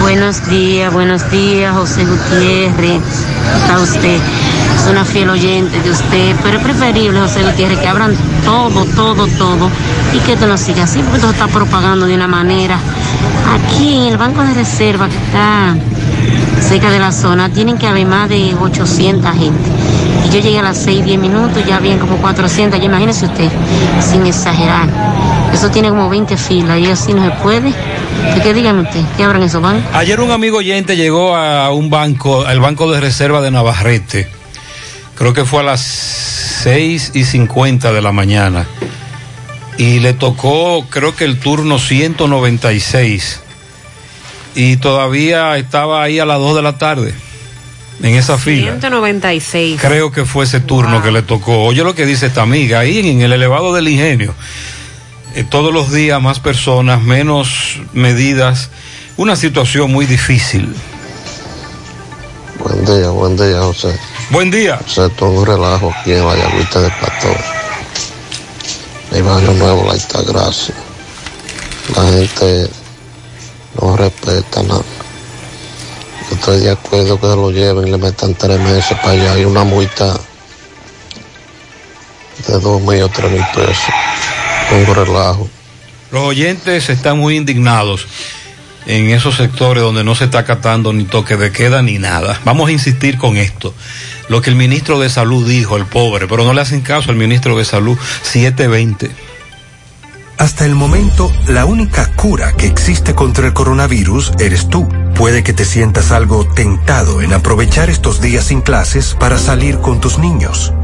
Buenos 0.00 0.48
días, 0.48 0.92
buenos 0.92 1.28
días, 1.30 1.74
José 1.74 2.04
Gutiérrez. 2.04 3.02
Está 3.62 3.78
usted, 3.80 4.16
es 4.16 4.90
una 4.90 5.04
fiel 5.04 5.28
oyente 5.30 5.80
de 5.80 5.90
usted, 5.90 6.36
pero 6.42 6.58
es 6.58 6.64
preferible, 6.64 7.20
José 7.20 7.42
Gutiérrez, 7.42 7.78
que 7.78 7.88
abran 7.88 8.14
todo, 8.44 8.84
todo, 8.94 9.26
todo 9.26 9.70
y 10.12 10.18
que 10.20 10.34
esto 10.34 10.46
no 10.46 10.56
siga 10.56 10.84
así, 10.84 11.00
porque 11.02 11.20
se 11.20 11.30
está 11.30 11.48
propagando 11.48 12.06
de 12.06 12.14
una 12.14 12.28
manera. 12.28 12.78
Aquí 13.54 13.96
en 13.96 14.12
el 14.12 14.18
Banco 14.18 14.42
de 14.42 14.54
Reserva, 14.54 15.08
que 15.08 15.16
está 15.16 15.74
cerca 16.60 16.90
de 16.90 16.98
la 17.00 17.10
zona, 17.10 17.48
tienen 17.48 17.76
que 17.76 17.86
haber 17.86 18.06
más 18.06 18.28
de 18.28 18.54
800 18.60 19.32
gente. 19.32 19.70
Y 20.26 20.30
yo 20.30 20.40
llegué 20.40 20.58
a 20.58 20.62
las 20.62 20.78
6, 20.78 21.04
10 21.04 21.18
minutos, 21.18 21.64
ya 21.66 21.76
habían 21.76 21.98
como 21.98 22.18
400, 22.18 22.78
ya 22.78 22.86
imagínese 22.86 23.26
usted, 23.26 23.50
sin 24.00 24.24
exagerar. 24.26 24.88
Eso 25.52 25.70
tiene 25.70 25.88
como 25.88 26.08
20 26.08 26.36
filas 26.36 26.78
y 26.78 26.86
así 26.86 27.14
no 27.14 27.24
se 27.24 27.30
puede. 27.42 27.74
¿Qué, 28.34 28.40
qué 28.42 28.54
dígame 28.54 28.82
usted? 28.82 29.02
¿Qué 29.16 29.24
abran 29.24 29.42
esos 29.42 29.62
bancos? 29.62 29.84
Ayer 29.94 30.20
un 30.20 30.30
amigo 30.30 30.58
oyente 30.58 30.96
llegó 30.96 31.36
a 31.36 31.72
un 31.72 31.90
banco, 31.90 32.46
al 32.46 32.60
banco 32.60 32.90
de 32.90 33.00
reserva 33.00 33.40
de 33.40 33.50
Navarrete. 33.50 34.28
Creo 35.14 35.32
que 35.34 35.44
fue 35.44 35.60
a 35.60 35.64
las 35.64 35.80
6 35.82 37.12
y 37.14 37.24
50 37.24 37.92
de 37.92 38.02
la 38.02 38.12
mañana. 38.12 38.66
Y 39.76 40.00
le 40.00 40.12
tocó, 40.12 40.86
creo 40.90 41.14
que 41.14 41.24
el 41.24 41.38
turno 41.38 41.78
196. 41.78 43.40
Y 44.54 44.76
todavía 44.76 45.56
estaba 45.56 46.02
ahí 46.02 46.18
a 46.18 46.24
las 46.24 46.38
2 46.38 46.56
de 46.56 46.62
la 46.62 46.78
tarde, 46.78 47.14
en 48.02 48.14
esa 48.16 48.38
fila. 48.38 48.72
196. 48.72 49.80
Creo 49.80 50.10
que 50.10 50.24
fue 50.24 50.44
ese 50.44 50.60
turno 50.60 51.02
que 51.02 51.12
le 51.12 51.22
tocó. 51.22 51.64
Oye 51.64 51.84
lo 51.84 51.94
que 51.94 52.06
dice 52.06 52.26
esta 52.26 52.42
amiga, 52.42 52.80
ahí 52.80 52.98
en 52.98 53.20
el 53.20 53.32
elevado 53.32 53.72
del 53.72 53.88
ingenio. 53.88 54.34
Eh, 55.34 55.44
todos 55.44 55.72
los 55.72 55.92
días 55.92 56.20
más 56.20 56.40
personas, 56.40 57.02
menos 57.02 57.80
medidas. 57.92 58.70
Una 59.16 59.36
situación 59.36 59.92
muy 59.92 60.06
difícil. 60.06 60.74
Buen 62.58 62.84
día, 62.84 63.10
buen 63.10 63.36
día, 63.36 63.60
José. 63.60 63.98
Buen 64.30 64.50
día. 64.50 64.78
José, 64.78 65.08
todo 65.10 65.30
un 65.30 65.46
relajo 65.46 65.92
aquí 65.92 66.12
en 66.12 66.24
Valladolid 66.24 66.66
de 66.66 66.90
Pastor. 67.00 67.36
Mi 69.12 69.20
barrio 69.22 69.52
nuevo, 69.52 69.84
la 69.86 69.92
Altagracia. 69.92 70.74
La 71.96 72.02
gente 72.12 72.70
no 73.80 73.96
respeta 73.96 74.62
nada. 74.62 74.82
Yo 76.28 76.36
estoy 76.36 76.60
de 76.60 76.70
acuerdo 76.70 77.18
que 77.18 77.26
lo 77.26 77.50
lleven 77.50 77.88
y 77.88 77.90
le 77.90 77.96
metan 77.96 78.34
tres 78.34 78.60
meses 78.60 78.96
para 78.98 79.12
allá 79.12 79.38
y 79.38 79.44
una 79.44 79.64
multa 79.64 80.18
de 82.46 82.58
dos 82.58 82.80
mil 82.82 83.02
o 83.02 83.08
tres 83.08 83.32
mil 83.32 83.44
pesos. 83.54 83.94
Un 84.70 84.94
relajo. 84.94 85.48
Los 86.10 86.22
oyentes 86.22 86.90
están 86.90 87.18
muy 87.18 87.36
indignados 87.36 88.06
en 88.86 89.10
esos 89.10 89.36
sectores 89.36 89.82
donde 89.82 90.04
no 90.04 90.14
se 90.14 90.24
está 90.24 90.40
acatando 90.40 90.92
ni 90.92 91.04
toque 91.04 91.36
de 91.36 91.52
queda 91.52 91.82
ni 91.82 91.98
nada. 91.98 92.40
Vamos 92.44 92.68
a 92.68 92.72
insistir 92.72 93.18
con 93.18 93.36
esto. 93.36 93.74
Lo 94.28 94.42
que 94.42 94.50
el 94.50 94.56
ministro 94.56 94.98
de 94.98 95.08
Salud 95.08 95.46
dijo, 95.46 95.76
el 95.76 95.86
pobre, 95.86 96.26
pero 96.26 96.44
no 96.44 96.52
le 96.52 96.60
hacen 96.60 96.80
caso 96.80 97.10
al 97.10 97.16
ministro 97.16 97.56
de 97.56 97.64
Salud 97.64 97.98
720. 98.22 99.10
Hasta 100.38 100.64
el 100.66 100.74
momento, 100.74 101.32
la 101.48 101.64
única 101.64 102.14
cura 102.14 102.52
que 102.52 102.66
existe 102.66 103.14
contra 103.14 103.46
el 103.46 103.52
coronavirus 103.52 104.32
eres 104.38 104.68
tú. 104.68 104.88
Puede 105.16 105.42
que 105.42 105.52
te 105.52 105.64
sientas 105.64 106.12
algo 106.12 106.46
tentado 106.46 107.22
en 107.22 107.32
aprovechar 107.32 107.90
estos 107.90 108.20
días 108.20 108.44
sin 108.44 108.60
clases 108.60 109.16
para 109.18 109.38
salir 109.38 109.78
con 109.78 110.00
tus 110.00 110.18
niños. 110.18 110.72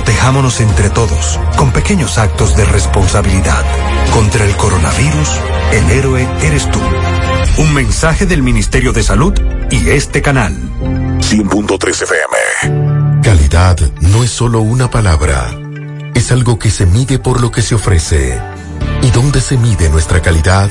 Protejámonos 0.00 0.62
entre 0.62 0.88
todos, 0.88 1.38
con 1.58 1.72
pequeños 1.72 2.16
actos 2.16 2.56
de 2.56 2.64
responsabilidad. 2.64 3.62
Contra 4.14 4.46
el 4.46 4.56
coronavirus, 4.56 5.28
el 5.72 5.90
héroe 5.90 6.26
eres 6.40 6.70
tú. 6.70 6.80
Un 7.58 7.74
mensaje 7.74 8.24
del 8.24 8.42
Ministerio 8.42 8.94
de 8.94 9.02
Salud 9.02 9.34
y 9.70 9.90
este 9.90 10.22
canal. 10.22 10.56
100.3 11.18 12.02
FM. 12.02 13.20
Calidad 13.22 13.78
no 14.00 14.24
es 14.24 14.30
solo 14.30 14.62
una 14.62 14.88
palabra, 14.88 15.50
es 16.14 16.32
algo 16.32 16.58
que 16.58 16.70
se 16.70 16.86
mide 16.86 17.18
por 17.18 17.42
lo 17.42 17.50
que 17.50 17.60
se 17.60 17.74
ofrece. 17.74 18.40
¿Y 19.02 19.10
dónde 19.10 19.42
se 19.42 19.58
mide 19.58 19.90
nuestra 19.90 20.22
calidad? 20.22 20.70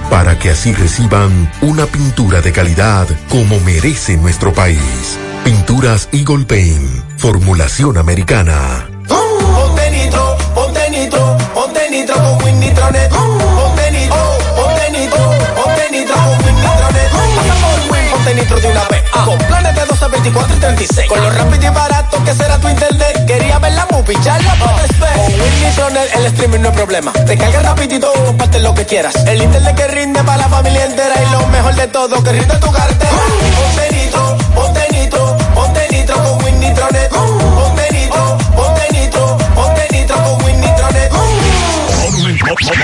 para 0.11 0.37
que 0.37 0.49
así 0.49 0.73
reciban 0.73 1.49
una 1.61 1.85
pintura 1.85 2.41
de 2.41 2.51
calidad 2.51 3.07
como 3.29 3.61
merece 3.61 4.17
nuestro 4.17 4.53
país. 4.53 5.17
Pinturas 5.45 6.09
Eagle 6.11 6.45
Paint, 6.45 7.17
formulación 7.17 7.97
americana. 7.97 8.89
Ponte 9.07 9.89
nitro, 9.89 10.37
ponte 10.53 10.89
nitro, 10.89 11.37
ponte 11.53 11.89
nitro 11.89 12.15
con 12.15 12.43
Win 12.43 12.59
Nitronet. 12.59 13.09
Ponte 13.09 13.91
nitro, 13.91 14.37
ponte 14.57 14.91
nitro, 14.91 15.23
ponte 15.55 15.91
nitro 15.91 16.15
con 16.15 16.45
Win 16.45 16.55
Nitronet. 16.55 17.09
Pasa 17.35 17.53
por 17.61 17.79
Win, 17.91 18.05
ponte 18.11 18.33
nitro 18.35 18.59
de 18.59 18.67
una 18.67 18.87
vez. 18.89 19.03
Con 19.25 19.37
planes 19.37 19.75
de 19.75 19.85
12, 19.85 19.90
24 20.21 20.55
y 20.55 20.59
36. 20.59 21.09
Con 21.09 21.19
lo 21.19 21.31
rápido 21.31 21.65
y 21.65 21.69
barato 21.73 22.23
que 22.23 22.33
será 22.35 22.59
tu 22.59 22.69
internet. 22.69 23.25
Quería 23.25 23.57
ver 23.57 23.73
la 23.73 23.87
movie, 23.89 24.15
ya 24.23 24.37
la 24.39 24.53
puedes 24.53 24.99
ver. 24.99 25.13
Con 25.15 25.25
Win 25.25 25.63
Nitronet 25.63 26.15
el 26.15 26.25
streaming 26.27 26.59
no 26.59 26.69
es 26.69 26.75
problema. 26.75 27.11
Te 27.11 27.37
carga 27.37 27.61
rapidito 27.61 28.11
y 28.15 28.25
comparte 28.25 28.59
lo 28.59 28.73
que 28.75 28.85
quieras. 28.85 29.15
El 29.25 29.41
internet 29.41 29.75
que 29.75 29.87
rinde 29.87 30.23
para 30.23 30.37
la 30.37 30.49
familia 30.49 30.85
entera. 30.85 31.15
Y 31.21 31.31
lo 31.31 31.47
mejor 31.47 31.75
de 31.75 31.87
todo, 31.87 32.23
que 32.23 32.31
rinde 32.33 32.55
tu 32.57 32.71
cartera. 32.71 33.11
Ponte 33.11 33.95
nitro, 33.95 34.37
ponte 34.53 34.87
nitro, 34.91 35.37
ponte 35.55 35.87
nitro 35.89 36.23
con 36.23 36.43
Win 36.43 36.59
Nitronet. 36.59 37.09
Ponte 37.09 37.91
nitro, 37.91 38.37
ponte 38.55 38.87
nitro, 38.91 39.37
ponte 39.55 39.87
nitro 39.91 40.15
con 40.23 40.45
Win 40.45 40.61
Nitronet. 40.61 41.11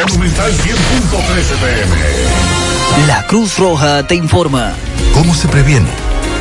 Monumental 0.10 0.52
100.13 0.52 1.40
FM. 1.54 1.96
La 3.06 3.28
Cruz 3.28 3.60
Roja 3.60 4.08
te 4.08 4.16
informa. 4.16 4.74
¿Cómo 5.14 5.36
se 5.36 5.48
previene? 5.48 5.90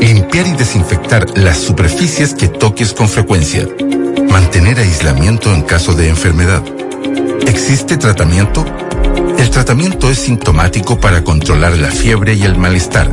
Limpiar 0.00 0.46
y 0.46 0.52
desinfectar 0.52 1.26
las 1.36 1.58
superficies 1.58 2.34
que 2.34 2.48
toques 2.48 2.92
con 2.92 3.08
frecuencia. 3.08 3.66
Mantener 4.30 4.78
aislamiento 4.78 5.52
en 5.52 5.62
caso 5.62 5.94
de 5.94 6.08
enfermedad. 6.08 6.62
¿Existe 7.46 7.96
tratamiento? 7.96 8.64
El 9.38 9.50
tratamiento 9.50 10.10
es 10.10 10.20
sintomático 10.20 10.98
para 10.98 11.22
controlar 11.24 11.76
la 11.76 11.90
fiebre 11.90 12.34
y 12.34 12.42
el 12.44 12.56
malestar. 12.56 13.12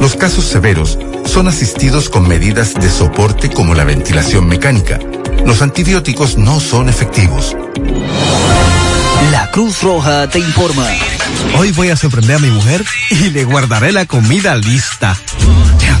Los 0.00 0.16
casos 0.16 0.44
severos 0.44 0.98
son 1.26 1.48
asistidos 1.48 2.08
con 2.08 2.26
medidas 2.26 2.74
de 2.74 2.90
soporte 2.90 3.50
como 3.50 3.74
la 3.74 3.84
ventilación 3.84 4.46
mecánica. 4.48 4.98
Los 5.44 5.62
antibióticos 5.62 6.36
no 6.38 6.60
son 6.60 6.88
efectivos. 6.88 7.56
La 9.30 9.50
Cruz 9.50 9.82
Roja 9.82 10.28
te 10.28 10.38
informa. 10.38 10.86
Hoy 11.56 11.72
voy 11.72 11.90
a 11.90 11.96
sorprender 11.96 12.36
a 12.36 12.38
mi 12.38 12.50
mujer 12.50 12.84
y 13.10 13.30
le 13.30 13.44
guardaré 13.44 13.92
la 13.92 14.06
comida 14.06 14.56
lista. 14.56 15.16
Ya, 15.78 16.00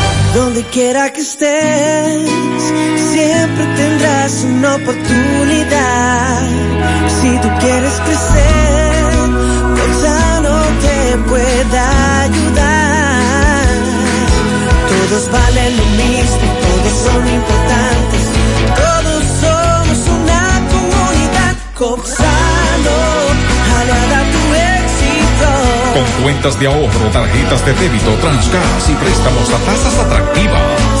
Donde 0.33 0.63
quiera 0.63 1.11
que 1.11 1.21
estés, 1.21 2.29
siempre 3.11 3.65
tendrás 3.75 4.43
una 4.45 4.75
oportunidad. 4.75 6.41
Si 7.19 7.37
tú 7.39 7.49
quieres 7.59 7.93
crecer, 8.05 9.03
Gonzalo 9.77 10.55
te 10.85 11.17
pueda 11.29 12.21
ayudar. 12.21 13.67
Todos 14.89 15.31
valen 15.31 15.77
lo 15.77 15.85
mismo, 16.01 16.47
todos 16.65 16.93
son 17.05 17.23
importantes, 17.39 18.23
todos 18.81 19.23
somos 19.43 19.99
una 20.17 20.43
comunidad. 20.71 21.55
Gonzalo, 21.77 22.40
Con 25.93 26.23
cuentas 26.23 26.57
de 26.57 26.67
ahorro, 26.67 27.09
tarjetas 27.11 27.65
de 27.65 27.73
débito, 27.73 28.11
Transgas 28.21 28.89
y 28.89 28.95
préstamos 28.95 29.49
a 29.49 29.57
tasas 29.65 29.99
atractivas. 29.99 31.00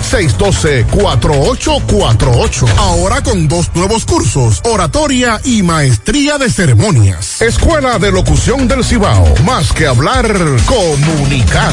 612-4848. 0.00 2.68
Ahora 2.78 3.22
con 3.22 3.48
dos 3.48 3.70
nuevos 3.74 4.04
cursos, 4.04 4.60
oratoria 4.64 5.40
y 5.44 5.62
maestría 5.62 6.38
de 6.38 6.50
ceremonias. 6.50 7.42
Escuela 7.42 7.98
de 7.98 8.12
Locución 8.12 8.68
del 8.68 8.84
Cibao. 8.84 9.34
Más 9.44 9.72
que 9.72 9.86
hablar, 9.86 10.26
comunicar. 10.66 11.72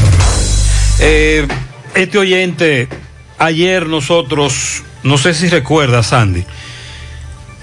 Eh, 0.98 1.46
este 1.94 2.18
oyente, 2.18 2.88
ayer 3.38 3.86
nosotros, 3.86 4.82
no 5.02 5.18
sé 5.18 5.34
si 5.34 5.48
recuerda, 5.48 6.02
Sandy, 6.02 6.44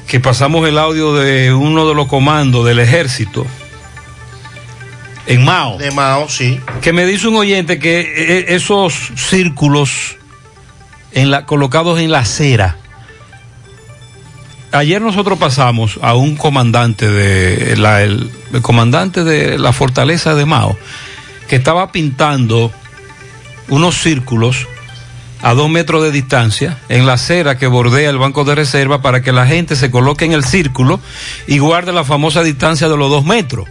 que 0.08 0.20
pasamos 0.20 0.67
el 0.67 0.78
audio 0.78 1.13
de 1.13 1.54
uno 1.54 1.88
de 1.88 1.96
los 1.96 2.08
comandos 2.08 2.65
del 2.65 2.80
ejército 2.80 3.46
en 5.28 5.43
Mao. 5.43 5.78
De 5.78 5.91
Mao, 5.91 6.30
sí. 6.30 6.60
Que 6.82 6.93
me 6.93 7.06
dice 7.06 7.28
un 7.28 7.36
oyente 7.36 7.80
que 7.80 8.00
eh, 8.00 8.56
esos 8.56 9.12
círculos 9.15 10.17
la, 11.25 11.45
colocados 11.45 11.99
en 11.99 12.12
la 12.12 12.19
acera. 12.19 12.77
Ayer 14.71 15.01
nosotros 15.01 15.39
pasamos 15.39 15.97
a 16.01 16.15
un 16.15 16.36
comandante 16.36 17.10
de 17.10 17.77
la, 17.77 18.03
el, 18.03 18.30
el 18.53 18.62
comandante 18.62 19.23
de 19.23 19.58
la 19.58 19.73
fortaleza 19.73 20.36
de 20.36 20.45
Mao 20.45 20.77
que 21.47 21.56
estaba 21.56 21.91
pintando 21.91 22.71
unos 23.69 23.95
círculos 23.95 24.67
a 25.41 25.53
dos 25.53 25.69
metros 25.69 26.03
de 26.03 26.12
distancia 26.12 26.77
en 26.89 27.06
la 27.06 27.13
acera 27.13 27.58
que 27.58 27.67
bordea 27.67 28.10
el 28.10 28.17
banco 28.17 28.43
de 28.43 28.56
reserva 28.56 29.01
para 29.01 29.21
que 29.21 29.32
la 29.32 29.45
gente 29.45 29.75
se 29.75 29.91
coloque 29.91 30.25
en 30.25 30.34
el 30.34 30.43
círculo 30.43 30.99
y 31.47 31.60
guarde 31.60 31.93
la 31.93 32.03
famosa 32.03 32.43
distancia 32.43 32.89
de 32.89 32.97
los 32.97 33.10
dos 33.10 33.25
metros. 33.25 33.67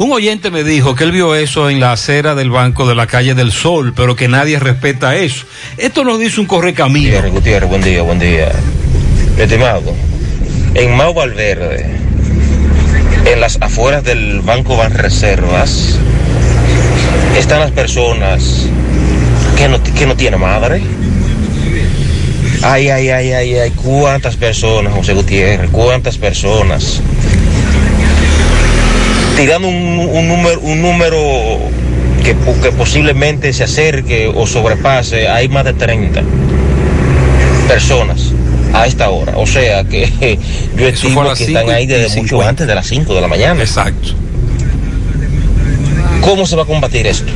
Un 0.00 0.10
oyente 0.12 0.50
me 0.50 0.64
dijo 0.64 0.94
que 0.94 1.04
él 1.04 1.12
vio 1.12 1.34
eso 1.34 1.68
en 1.68 1.78
la 1.78 1.92
acera 1.92 2.34
del 2.34 2.48
banco 2.50 2.88
de 2.88 2.94
la 2.94 3.06
calle 3.06 3.34
del 3.34 3.52
Sol, 3.52 3.92
pero 3.94 4.16
que 4.16 4.28
nadie 4.28 4.58
respeta 4.58 5.14
eso. 5.14 5.44
Esto 5.76 6.04
nos 6.04 6.18
dice 6.18 6.40
un 6.40 6.46
correcamino. 6.46 7.10
Gutiérrez, 7.10 7.32
Gutiérrez, 7.34 7.68
buen 7.68 7.82
día, 7.82 8.00
buen 8.00 8.18
día. 8.18 8.50
Estimado, 9.36 9.94
en 10.72 10.96
Mau 10.96 11.12
Valverde, 11.12 11.84
en 13.26 13.40
las 13.42 13.58
afueras 13.60 14.02
del 14.02 14.40
Banco 14.40 14.74
Banreservas, 14.74 15.98
están 17.36 17.60
las 17.60 17.72
personas 17.72 18.68
que 19.58 19.68
no, 19.68 19.82
que 19.82 20.06
no 20.06 20.16
tienen 20.16 20.40
madre. 20.40 20.80
Ay, 22.62 22.88
ay, 22.88 23.10
ay, 23.10 23.32
ay, 23.32 23.54
ay, 23.58 23.70
cuántas 23.72 24.36
personas, 24.36 24.94
José 24.94 25.12
Gutiérrez, 25.12 25.68
cuántas 25.70 26.16
personas. 26.16 27.02
Tirando 29.40 29.68
un, 29.68 29.98
un 30.12 30.28
número, 30.28 30.60
un 30.60 30.82
número 30.82 31.16
que, 32.24 32.34
po- 32.34 32.60
que 32.60 32.70
posiblemente 32.72 33.52
se 33.52 33.64
acerque 33.64 34.30
o 34.34 34.46
sobrepase, 34.46 35.28
hay 35.28 35.48
más 35.48 35.64
de 35.64 35.72
30 35.72 36.22
personas 37.68 38.32
a 38.74 38.86
esta 38.86 39.10
hora. 39.10 39.34
O 39.36 39.46
sea 39.46 39.84
que 39.84 40.38
yo 40.76 40.86
estimo 40.88 41.22
que 41.34 41.44
están 41.44 41.70
ahí 41.70 41.86
desde 41.86 42.08
mucho 42.20 42.36
50. 42.36 42.48
antes 42.48 42.66
de 42.66 42.74
las 42.74 42.86
5 42.86 43.14
de 43.14 43.20
la 43.20 43.28
mañana. 43.28 43.60
Exacto. 43.60 44.10
¿Cómo 46.20 46.46
se 46.46 46.56
va 46.56 46.62
a 46.64 46.66
combatir 46.66 47.06
esto? 47.06 47.30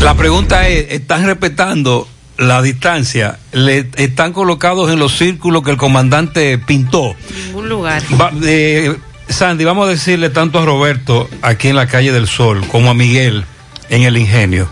La 0.00 0.14
pregunta 0.14 0.66
es, 0.68 0.86
¿están 0.92 1.26
respetando 1.26 2.08
la 2.38 2.62
distancia? 2.62 3.38
¿Le 3.52 3.88
están 3.96 4.32
colocados 4.32 4.90
en 4.92 4.98
los 4.98 5.18
círculos 5.18 5.62
que 5.62 5.72
el 5.72 5.76
comandante 5.76 6.56
pintó? 6.58 7.14
ningún 7.46 7.68
lugar. 7.68 8.02
Va- 8.18 8.32
eh, 8.44 8.94
Sandy, 9.28 9.64
vamos 9.64 9.86
a 9.86 9.90
decirle 9.90 10.30
tanto 10.30 10.58
a 10.58 10.64
Roberto 10.64 11.28
aquí 11.42 11.68
en 11.68 11.76
la 11.76 11.86
calle 11.86 12.12
del 12.12 12.26
Sol 12.26 12.66
como 12.68 12.90
a 12.90 12.94
Miguel 12.94 13.44
en 13.88 14.02
el 14.02 14.16
ingenio, 14.16 14.68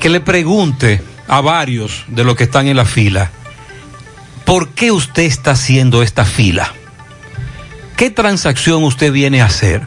que 0.00 0.08
le 0.08 0.20
pregunte 0.20 1.02
a 1.28 1.40
varios 1.40 2.04
de 2.08 2.24
los 2.24 2.36
que 2.36 2.44
están 2.44 2.66
en 2.66 2.76
la 2.76 2.84
fila, 2.84 3.30
¿por 4.44 4.70
qué 4.70 4.90
usted 4.90 5.22
está 5.22 5.52
haciendo 5.52 6.02
esta 6.02 6.24
fila? 6.24 6.72
¿Qué 7.96 8.10
transacción 8.10 8.82
usted 8.84 9.12
viene 9.12 9.42
a 9.42 9.46
hacer? 9.46 9.82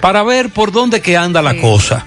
Para 0.00 0.22
ver 0.22 0.50
por 0.50 0.72
dónde 0.72 1.02
que 1.02 1.16
anda 1.16 1.42
la 1.42 1.58
cosa. 1.58 2.06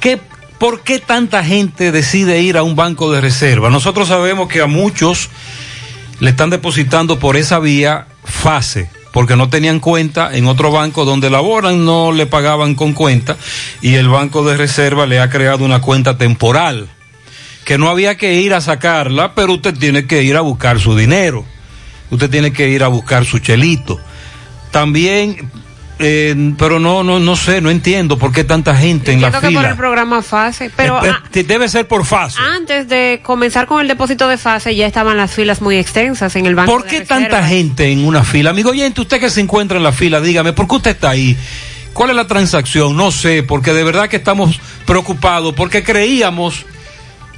¿Qué, 0.00 0.18
¿Por 0.58 0.80
qué 0.82 0.98
tanta 0.98 1.44
gente 1.44 1.92
decide 1.92 2.40
ir 2.40 2.56
a 2.56 2.62
un 2.62 2.74
banco 2.74 3.12
de 3.12 3.20
reserva? 3.20 3.68
Nosotros 3.68 4.08
sabemos 4.08 4.48
que 4.48 4.62
a 4.62 4.66
muchos 4.66 5.28
le 6.20 6.30
están 6.30 6.50
depositando 6.50 7.18
por 7.18 7.36
esa 7.36 7.58
vía 7.58 8.06
fase, 8.24 8.88
porque 9.12 9.36
no 9.36 9.48
tenían 9.48 9.78
cuenta 9.78 10.34
en 10.36 10.46
otro 10.46 10.70
banco 10.72 11.04
donde 11.04 11.30
laboran, 11.30 11.84
no 11.84 12.12
le 12.12 12.26
pagaban 12.26 12.74
con 12.74 12.94
cuenta 12.94 13.36
y 13.80 13.94
el 13.94 14.08
banco 14.08 14.44
de 14.44 14.56
reserva 14.56 15.06
le 15.06 15.20
ha 15.20 15.30
creado 15.30 15.64
una 15.64 15.80
cuenta 15.80 16.16
temporal, 16.16 16.88
que 17.64 17.78
no 17.78 17.88
había 17.88 18.16
que 18.16 18.34
ir 18.34 18.54
a 18.54 18.60
sacarla, 18.60 19.34
pero 19.34 19.54
usted 19.54 19.76
tiene 19.76 20.06
que 20.06 20.22
ir 20.22 20.36
a 20.36 20.40
buscar 20.40 20.80
su 20.80 20.96
dinero, 20.96 21.44
usted 22.10 22.30
tiene 22.30 22.52
que 22.52 22.68
ir 22.68 22.82
a 22.82 22.88
buscar 22.88 23.24
su 23.24 23.38
chelito. 23.38 24.00
También 24.70 25.50
eh, 25.98 26.54
pero 26.58 26.80
no, 26.80 27.04
no, 27.04 27.20
no 27.20 27.36
sé, 27.36 27.60
no 27.60 27.70
entiendo 27.70 28.18
por 28.18 28.32
qué 28.32 28.42
tanta 28.44 28.74
gente 28.74 29.12
en 29.12 29.20
la 29.20 29.30
que 29.30 29.38
por 29.38 29.44
el 29.50 29.56
fila. 29.56 29.76
programa 29.76 30.22
fase, 30.22 30.70
pero 30.74 31.04
Eh, 31.04 31.10
a- 31.10 31.22
debe 31.44 31.68
ser 31.68 31.86
por 31.86 32.04
fase. 32.04 32.38
antes 32.40 32.88
de 32.88 33.20
comenzar 33.22 33.66
con 33.66 33.80
el 33.80 33.86
depósito 33.88 34.26
de 34.28 34.36
fase 34.38 34.74
ya 34.74 34.86
estaban 34.86 35.16
las 35.16 35.32
filas 35.32 35.60
muy 35.60 35.76
extensas 35.76 36.34
en 36.36 36.46
el 36.46 36.54
banco. 36.54 36.72
¿Por 36.72 36.86
qué 36.86 37.02
tanta 37.02 37.46
gente 37.46 37.90
en 37.92 38.04
una 38.04 38.24
fila? 38.24 38.50
Amigo 38.50 38.70
oyente, 38.70 39.00
usted 39.00 39.20
que 39.20 39.30
se 39.30 39.40
encuentra 39.40 39.76
en 39.78 39.84
la 39.84 39.92
fila, 39.92 40.20
dígame, 40.20 40.52
¿por 40.52 40.66
qué 40.66 40.74
usted 40.76 40.90
está 40.92 41.10
ahí? 41.10 41.36
¿Cuál 41.92 42.10
es 42.10 42.16
la 42.16 42.26
transacción? 42.26 42.96
No 42.96 43.10
sé, 43.12 43.42
porque 43.42 43.72
de 43.72 43.84
verdad 43.84 44.08
que 44.08 44.16
estamos 44.16 44.58
preocupados, 44.86 45.54
porque 45.54 45.84
creíamos 45.84 46.64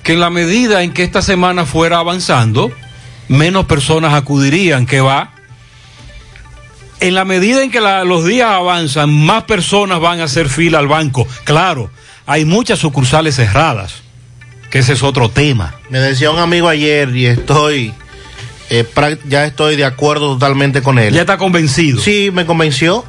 que 0.04 0.12
en 0.12 0.20
la 0.20 0.30
medida 0.30 0.82
en 0.82 0.92
que 0.92 1.02
esta 1.02 1.22
semana 1.22 1.66
fuera 1.66 1.98
avanzando, 1.98 2.70
menos 3.28 3.64
personas 3.66 4.14
acudirían, 4.14 4.86
que 4.86 5.00
va. 5.00 5.33
En 7.04 7.14
la 7.14 7.24
medida 7.26 7.62
en 7.62 7.70
que 7.70 7.80
la- 7.82 8.02
los 8.04 8.24
días 8.24 8.48
avanzan, 8.48 9.12
más 9.12 9.44
personas 9.44 10.00
van 10.00 10.20
a 10.20 10.24
hacer 10.24 10.48
fila 10.48 10.78
al 10.78 10.88
banco. 10.88 11.26
Claro, 11.44 11.90
hay 12.24 12.44
muchas 12.46 12.78
sucursales 12.78 13.36
cerradas, 13.36 13.96
que 14.70 14.78
ese 14.78 14.94
es 14.94 15.02
otro 15.02 15.28
tema. 15.28 15.74
Me 15.90 15.98
decía 15.98 16.30
un 16.30 16.38
amigo 16.38 16.66
ayer 16.68 17.14
y 17.14 17.26
estoy, 17.26 17.92
eh, 18.70 18.86
ya 19.28 19.44
estoy 19.44 19.76
de 19.76 19.84
acuerdo 19.84 20.32
totalmente 20.32 20.80
con 20.80 20.98
él. 20.98 21.12
Ya 21.12 21.20
está 21.20 21.36
convencido. 21.36 22.00
Sí, 22.00 22.30
me 22.32 22.46
convenció 22.46 23.04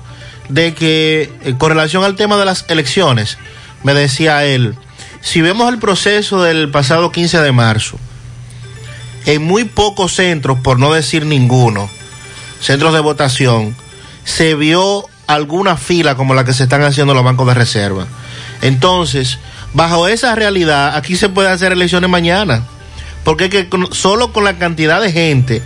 de 0.50 0.74
que 0.74 1.32
eh, 1.46 1.56
con 1.58 1.70
relación 1.70 2.04
al 2.04 2.16
tema 2.18 2.36
de 2.38 2.44
las 2.44 2.66
elecciones, 2.68 3.38
me 3.84 3.94
decía 3.94 4.44
él, 4.44 4.76
si 5.22 5.40
vemos 5.42 5.72
el 5.72 5.80
proceso 5.80 6.44
del 6.44 6.70
pasado 6.70 7.14
15 7.14 7.40
de 7.40 7.52
marzo, 7.54 7.98
en 9.26 9.42
muy 9.44 9.64
pocos 9.64 10.14
centros, 10.16 10.60
por 10.60 10.80
no 10.80 10.94
decir 10.94 11.26
ninguno, 11.26 11.90
centros 12.60 12.94
de 12.94 13.00
votación, 13.00 13.74
se 14.26 14.56
vio 14.56 15.06
alguna 15.28 15.78
fila 15.78 16.16
como 16.16 16.34
la 16.34 16.44
que 16.44 16.54
se 16.54 16.64
están 16.64 16.84
haciendo 16.84 17.14
los 17.14 17.24
bancos 17.24 17.48
de 17.48 17.54
reserva. 17.54 18.06
Entonces, 18.62 19.40
bajo 19.74 20.08
esa 20.08 20.36
realidad, 20.36 20.96
aquí 20.96 21.16
se 21.16 21.30
puede 21.30 21.50
hacer 21.50 21.72
elecciones 21.72 22.10
mañana. 22.10 22.64
Porque 23.24 23.46
es 23.46 23.50
que 23.50 23.70
con- 23.70 23.92
solo 23.94 24.32
con 24.34 24.44
la 24.44 24.58
cantidad 24.58 25.02
de 25.02 25.12
gente 25.12 25.64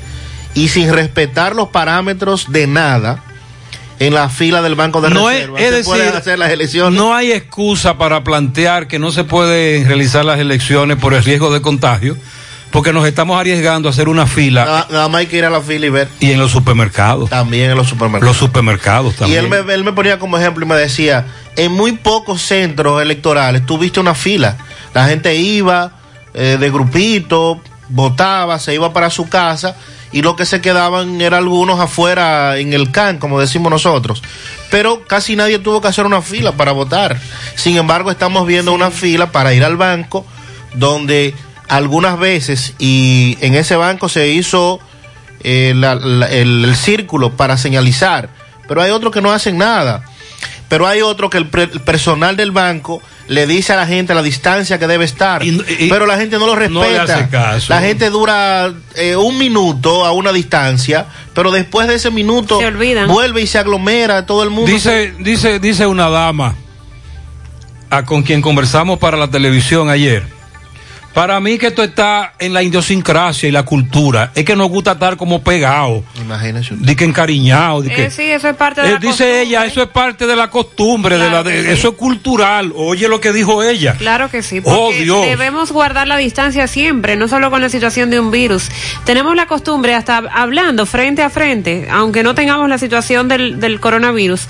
y 0.53 0.69
sin 0.69 0.93
respetar 0.93 1.55
los 1.55 1.69
parámetros 1.69 2.51
de 2.51 2.67
nada 2.67 3.23
en 3.99 4.13
la 4.13 4.29
fila 4.29 4.61
del 4.61 4.75
banco 4.75 5.01
de 5.01 5.09
No 5.09 5.29
es, 5.29 5.39
reserva, 5.41 5.59
es 5.59 5.75
se 5.75 5.83
pueden 5.83 6.05
decir, 6.05 6.19
hacer 6.21 6.39
las 6.39 6.51
elecciones. 6.51 6.97
no 6.97 7.13
hay 7.13 7.33
excusa 7.33 7.97
para 7.97 8.23
plantear 8.23 8.87
que 8.87 8.97
no 8.97 9.11
se 9.11 9.25
pueden 9.25 9.85
realizar 9.87 10.23
las 10.23 10.39
elecciones 10.39 10.95
por 10.97 11.13
el 11.13 11.21
riesgo 11.23 11.51
de 11.53 11.61
contagio, 11.61 12.15
porque 12.71 12.93
nos 12.93 13.07
estamos 13.07 13.39
arriesgando 13.39 13.89
a 13.89 13.91
hacer 13.91 14.07
una 14.09 14.27
fila 14.27 14.65
Nada, 14.65 14.87
nada 14.91 15.07
más 15.09 15.19
hay 15.19 15.27
que 15.27 15.37
ir 15.37 15.45
a 15.45 15.49
la 15.49 15.61
fila 15.61 15.85
y 15.85 15.89
ver. 15.89 16.07
y 16.19 16.31
en 16.31 16.39
los 16.39 16.51
supermercados. 16.51 17.29
También 17.29 17.71
en 17.71 17.77
los 17.77 17.87
supermercados. 17.87 18.35
Los 18.35 18.37
supermercados 18.37 19.13
Y 19.15 19.17
también. 19.17 19.45
él 19.53 19.65
me, 19.65 19.73
él 19.73 19.83
me 19.83 19.93
ponía 19.93 20.19
como 20.19 20.37
ejemplo 20.37 20.65
y 20.65 20.67
me 20.67 20.75
decía, 20.75 21.25
en 21.55 21.71
muy 21.71 21.93
pocos 21.93 22.41
centros 22.41 23.01
electorales 23.01 23.65
tuviste 23.65 23.99
una 23.99 24.13
fila. 24.15 24.57
La 24.93 25.07
gente 25.07 25.35
iba 25.35 25.93
eh, 26.33 26.57
de 26.59 26.69
grupito, 26.69 27.59
votaba, 27.89 28.59
se 28.59 28.73
iba 28.75 28.93
para 28.93 29.09
su 29.09 29.27
casa 29.29 29.75
y 30.11 30.21
lo 30.21 30.35
que 30.35 30.45
se 30.45 30.61
quedaban 30.61 31.21
eran 31.21 31.39
algunos 31.39 31.79
afuera 31.79 32.57
en 32.57 32.73
el 32.73 32.91
CAN, 32.91 33.17
como 33.19 33.39
decimos 33.39 33.71
nosotros. 33.71 34.21
Pero 34.71 35.03
casi 35.07 35.35
nadie 35.35 35.59
tuvo 35.59 35.81
que 35.81 35.87
hacer 35.87 36.05
una 36.05 36.21
fila 36.21 36.51
para 36.53 36.71
votar. 36.71 37.19
Sin 37.55 37.77
embargo, 37.77 38.09
estamos 38.11 38.45
viendo 38.47 38.73
una 38.73 38.89
fila 38.91 39.31
para 39.31 39.53
ir 39.53 39.63
al 39.63 39.77
banco 39.77 40.25
donde 40.75 41.33
algunas 41.69 42.19
veces, 42.19 42.73
y 42.79 43.37
en 43.41 43.55
ese 43.55 43.75
banco 43.75 44.09
se 44.09 44.29
hizo 44.29 44.79
eh, 45.41 45.73
la- 45.75 45.95
la- 45.95 46.25
el, 46.27 46.65
el 46.65 46.75
círculo 46.75 47.31
para 47.37 47.55
señalizar, 47.57 48.29
pero 48.67 48.81
hay 48.81 48.91
otros 48.91 49.13
que 49.13 49.21
no 49.21 49.31
hacen 49.31 49.57
nada. 49.57 50.03
Pero 50.67 50.85
hay 50.85 51.01
otro 51.01 51.31
que 51.31 51.37
el, 51.39 51.47
pre- 51.47 51.63
el 51.63 51.79
personal 51.81 52.35
del 52.37 52.51
banco 52.51 53.01
le 53.27 53.47
dice 53.47 53.73
a 53.73 53.75
la 53.75 53.87
gente 53.87 54.13
la 54.13 54.21
distancia 54.21 54.77
que 54.77 54.85
debe 54.85 55.03
estar, 55.05 55.41
pero 55.89 56.05
la 56.05 56.15
gente 56.17 56.37
no 56.37 56.45
lo 56.45 56.55
respeta. 56.55 56.79
no 56.85 56.87
le 56.87 56.99
hace 56.99 57.27
caso. 57.29 57.73
La 57.73 57.81
gente 57.81 58.09
dura 58.11 58.71
eh, 58.95 59.15
un 59.15 59.37
minuto 59.39 60.05
a 60.05 60.11
una 60.11 60.31
distancia, 60.31 61.07
pero 61.33 61.49
después 61.49 61.87
de 61.87 61.95
ese 61.95 62.11
minuto 62.11 62.59
vuelve 63.07 63.41
y 63.41 63.47
se 63.47 63.57
aglomera 63.57 64.27
todo 64.27 64.43
el 64.43 64.51
mundo. 64.51 64.69
Dice, 64.71 65.13
dice, 65.19 65.59
dice 65.59 65.87
una 65.87 66.07
dama 66.09 66.53
a 67.89 68.05
con 68.05 68.21
quien 68.21 68.41
conversamos 68.41 68.99
para 68.99 69.17
la 69.17 69.29
televisión 69.31 69.89
ayer. 69.89 70.23
Para 71.13 71.39
mí 71.39 71.57
que 71.57 71.67
esto 71.67 71.83
está 71.83 72.33
en 72.39 72.53
la 72.53 72.61
idiosincrasia 72.61 73.49
y 73.49 73.51
la 73.51 73.63
cultura. 73.63 74.31
Es 74.35 74.45
que 74.45 74.55
nos 74.55 74.69
gusta 74.69 74.91
estar 74.93 75.17
como 75.17 75.41
pegados. 75.43 76.03
Imagínese. 76.21 76.75
Di 76.77 76.95
que 76.95 77.03
encariñados. 77.03 77.83
di 77.83 77.89
que- 77.89 78.05
Eh, 78.05 78.11
sí, 78.11 78.23
eso 78.23 78.47
es 78.47 78.55
parte 78.55 78.81
de 78.81 78.89
Eh, 78.89 78.91
la 78.93 78.99
dice 78.99 79.41
ella, 79.41 79.65
eso 79.65 79.81
es 79.81 79.89
parte 79.89 80.27
de 80.27 80.35
la 80.35 80.49
costumbre, 80.49 81.17
de 81.17 81.29
la 81.29 81.41
de- 81.43 81.73
eso 81.73 81.89
es 81.89 81.95
cultural. 81.95 82.71
Oye 82.75 83.07
lo 83.09 83.19
que 83.19 83.33
dijo 83.33 83.63
ella. 83.63 83.95
Claro 83.97 84.29
que 84.29 84.43
sí, 84.43 84.59
Oh, 84.63 84.85
porque 84.87 85.03
Dios. 85.03 85.25
debemos 85.25 85.71
guardar 85.71 86.07
la 86.07 86.17
distancia 86.17 86.67
siempre, 86.67 87.15
no 87.15 87.27
solo 87.27 87.49
con 87.49 87.61
la 87.61 87.69
situación 87.69 88.09
de 88.11 88.19
un 88.19 88.29
virus. 88.31 88.69
Tenemos 89.03 89.35
la 89.35 89.47
costumbre, 89.47 89.95
hasta 89.95 90.17
hablando 90.31 90.85
frente 90.85 91.23
a 91.23 91.29
frente, 91.29 91.87
aunque 91.91 92.23
no 92.23 92.35
tengamos 92.35 92.69
la 92.69 92.77
situación 92.77 93.27
del, 93.27 93.59
del 93.59 93.79
coronavirus, 93.79 94.47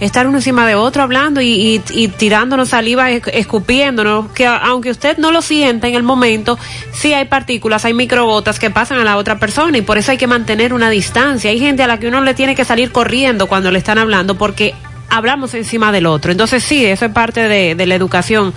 estar 0.00 0.26
uno 0.26 0.38
encima 0.38 0.66
de 0.66 0.74
otro 0.74 1.02
hablando 1.02 1.40
y, 1.40 1.48
y- 1.48 1.82
y 1.92 2.08
tirándonos 2.08 2.70
saliva, 2.70 3.10
esc- 3.10 3.30
escupiéndonos, 3.32 4.30
que 4.32 4.46
aunque 4.46 4.90
usted 4.90 5.18
no 5.18 5.30
lo 5.30 5.42
sienta 5.42 5.88
en 5.88 5.94
el 5.94 6.02
momento, 6.02 6.58
sí 6.92 7.12
hay 7.12 7.26
partículas, 7.26 7.84
hay 7.84 7.94
microgotas 7.94 8.58
que 8.58 8.70
pasan 8.70 8.98
a 8.98 9.04
la 9.04 9.16
otra 9.16 9.38
persona 9.38 9.76
y 9.78 9.82
por 9.82 9.98
eso 9.98 10.10
hay 10.10 10.16
que 10.18 10.26
mantener 10.26 10.72
una 10.72 10.90
distancia. 10.90 11.50
Hay 11.50 11.58
gente 11.58 11.82
a 11.82 11.86
la 11.86 11.98
que 11.98 12.08
uno 12.08 12.20
le 12.22 12.34
tiene 12.34 12.54
que 12.54 12.64
salir 12.64 12.92
corriendo 12.92 13.46
cuando 13.46 13.70
le 13.70 13.78
están 13.78 13.98
hablando 13.98 14.36
porque 14.38 14.74
hablamos 15.10 15.54
encima 15.54 15.92
del 15.92 16.06
otro. 16.06 16.32
Entonces 16.32 16.62
sí, 16.62 16.84
eso 16.86 17.04
es 17.06 17.12
parte 17.12 17.48
de, 17.48 17.74
de 17.74 17.86
la 17.86 17.94
educación 17.94 18.54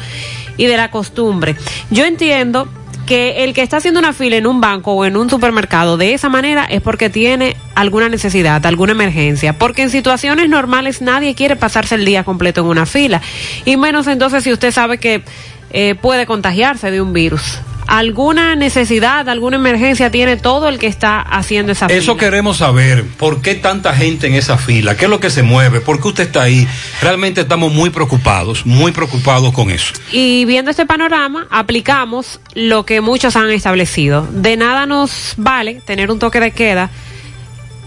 y 0.56 0.66
de 0.66 0.78
la 0.78 0.92
costumbre. 0.92 1.56
Yo 1.90 2.06
entiendo 2.06 2.68
que 3.06 3.44
el 3.44 3.54
que 3.54 3.62
está 3.62 3.78
haciendo 3.78 4.00
una 4.00 4.14
fila 4.14 4.38
en 4.38 4.48
un 4.48 4.62
banco 4.62 4.94
o 4.94 5.06
en 5.06 5.18
un 5.18 5.30
supermercado 5.30 5.98
de 5.98 6.14
esa 6.14 6.30
manera 6.30 6.66
es 6.66 6.82
porque 6.82 7.10
tiene 7.10 7.58
alguna 7.76 8.10
necesidad, 8.10 8.66
alguna 8.66 8.94
emergencia, 8.94 9.58
porque 9.58 9.84
en 9.84 9.90
situaciones 9.90 10.50
normales 10.50 11.02
nadie 11.02 11.36
quiere 11.36 11.56
pasarse 11.56 11.96
el 11.96 12.06
día 12.06 12.24
completo 12.24 12.62
en 12.62 12.68
una 12.68 12.86
fila, 12.86 13.22
y 13.66 13.78
menos 13.78 14.08
entonces 14.08 14.44
si 14.44 14.54
usted 14.54 14.72
sabe 14.72 14.98
que 14.98 15.24
eh, 15.72 15.96
puede 15.96 16.26
contagiarse 16.26 16.92
de 16.92 17.02
un 17.02 17.14
virus. 17.14 17.60
Alguna 17.94 18.56
necesidad, 18.56 19.30
alguna 19.30 19.58
emergencia 19.58 20.10
tiene 20.10 20.36
todo 20.36 20.68
el 20.68 20.80
que 20.80 20.88
está 20.88 21.22
haciendo 21.22 21.74
esa 21.74 21.86
Eso 21.86 22.14
fila. 22.14 22.26
queremos 22.26 22.58
saber. 22.58 23.06
¿Por 23.06 23.44
qué 23.44 23.54
tanta 23.54 23.94
gente 23.94 24.26
en 24.26 24.34
esa 24.34 24.58
fila? 24.58 24.98
¿Qué 24.98 25.06
es 25.06 25.12
lo 25.12 25.20
que 25.20 25.30
se 25.30 25.44
mueve? 25.44 25.80
¿Por 25.80 26.02
qué 26.02 26.08
usted 26.08 26.24
está 26.24 26.42
ahí? 26.42 26.68
Realmente 27.04 27.42
estamos 27.42 27.72
muy 27.72 27.92
preocupados, 27.92 28.66
muy 28.66 28.94
preocupados 28.94 29.54
con 29.54 29.70
eso. 29.70 29.94
Y 30.12 30.44
viendo 30.46 30.72
este 30.72 30.88
panorama, 30.88 31.46
aplicamos 31.52 32.40
lo 32.56 32.84
que 32.84 33.00
muchos 33.00 33.36
han 33.36 33.52
establecido. 33.52 34.28
De 34.32 34.58
nada 34.58 34.88
nos 34.88 35.36
vale 35.38 35.80
tener 35.86 36.10
un 36.10 36.18
toque 36.18 36.40
de 36.40 36.50
queda 36.50 36.90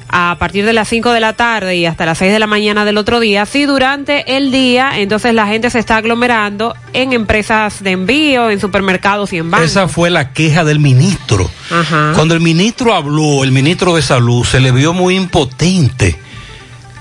a 0.09 0.37
partir 0.39 0.65
de 0.65 0.73
las 0.73 0.89
5 0.89 1.13
de 1.13 1.21
la 1.21 1.33
tarde 1.35 1.77
y 1.77 1.87
hasta 1.87 2.07
las 2.07 2.19
6 2.19 2.33
de 2.33 2.39
la 2.39 2.47
mañana 2.47 2.85
del 2.85 2.99
otro 2.99 3.21
día, 3.21 3.47
si 3.47 3.65
durante 3.65 4.37
el 4.37 4.51
día 4.51 4.99
entonces 4.99 5.35
la 5.35 5.47
gente 5.47 5.71
se 5.71 5.79
está 5.79 5.97
aglomerando 5.97 6.75
en 6.93 7.13
empresas 7.13 7.83
de 7.83 7.93
envío, 7.93 8.51
en 8.51 8.61
supermercados 8.61 9.33
y 9.33 9.39
en 9.39 9.51
bancos. 9.51 9.71
Esa 9.71 9.89
fue 9.89 10.11
la 10.11 10.33
queja 10.33 10.65
del 10.65 10.79
ministro. 10.79 11.51
Ajá. 11.71 12.13
Cuando 12.15 12.35
el 12.35 12.41
ministro 12.41 12.95
habló, 12.95 13.45
el 13.45 13.53
ministro 13.53 13.97
de 13.97 14.03
Salud, 14.03 14.45
se 14.45 14.61
le 14.61 14.73
vio 14.73 14.93
muy 14.93 15.17
impotente, 15.17 16.19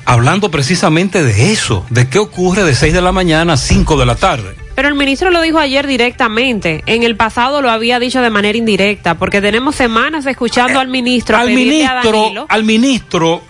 hablando 0.05 0.49
precisamente 0.49 1.23
de 1.23 1.51
eso, 1.51 1.85
de 1.89 2.07
qué 2.09 2.19
ocurre 2.19 2.63
de 2.63 2.75
6 2.75 2.93
de 2.93 3.01
la 3.01 3.11
mañana 3.11 3.53
a 3.53 3.57
5 3.57 3.97
de 3.97 4.05
la 4.05 4.15
tarde. 4.15 4.64
Pero 4.75 4.89
el 4.89 4.95
ministro 4.95 5.31
lo 5.31 5.41
dijo 5.41 5.57
ayer 5.57 5.87
directamente. 5.87 6.83
En 6.85 7.03
el 7.03 7.15
pasado 7.15 7.61
lo 7.61 7.69
había 7.69 7.99
dicho 7.99 8.21
de 8.21 8.29
manera 8.29 8.57
indirecta, 8.57 9.17
porque 9.17 9.41
tenemos 9.41 9.75
semanas 9.75 10.25
escuchando 10.25 10.79
al 10.79 10.89
ministro 10.89 11.37
al 11.37 11.49
ministro, 11.49 12.45
al 12.49 12.63
ministro, 12.63 13.41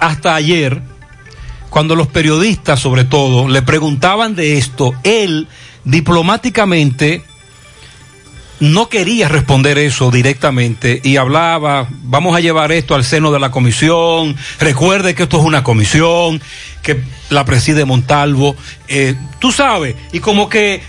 hasta 0.00 0.34
ayer, 0.34 0.80
cuando 1.68 1.94
los 1.94 2.08
periodistas, 2.08 2.80
sobre 2.80 3.04
todo, 3.04 3.48
le 3.48 3.62
preguntaban 3.62 4.34
de 4.34 4.56
esto, 4.56 4.94
él 5.04 5.46
diplomáticamente 5.84 7.22
no 8.62 8.88
quería 8.88 9.28
responder 9.28 9.76
eso 9.76 10.12
directamente 10.12 11.00
y 11.02 11.16
hablaba, 11.16 11.88
vamos 12.04 12.36
a 12.36 12.38
llevar 12.38 12.70
esto 12.70 12.94
al 12.94 13.02
seno 13.02 13.32
de 13.32 13.40
la 13.40 13.50
comisión, 13.50 14.36
recuerde 14.60 15.16
que 15.16 15.24
esto 15.24 15.40
es 15.40 15.44
una 15.44 15.64
comisión, 15.64 16.40
que 16.80 17.02
la 17.30 17.44
preside 17.44 17.84
Montalvo, 17.84 18.54
eh, 18.86 19.16
tú 19.40 19.50
sabes, 19.50 19.96
y 20.12 20.20
como 20.20 20.48
que 20.48 20.80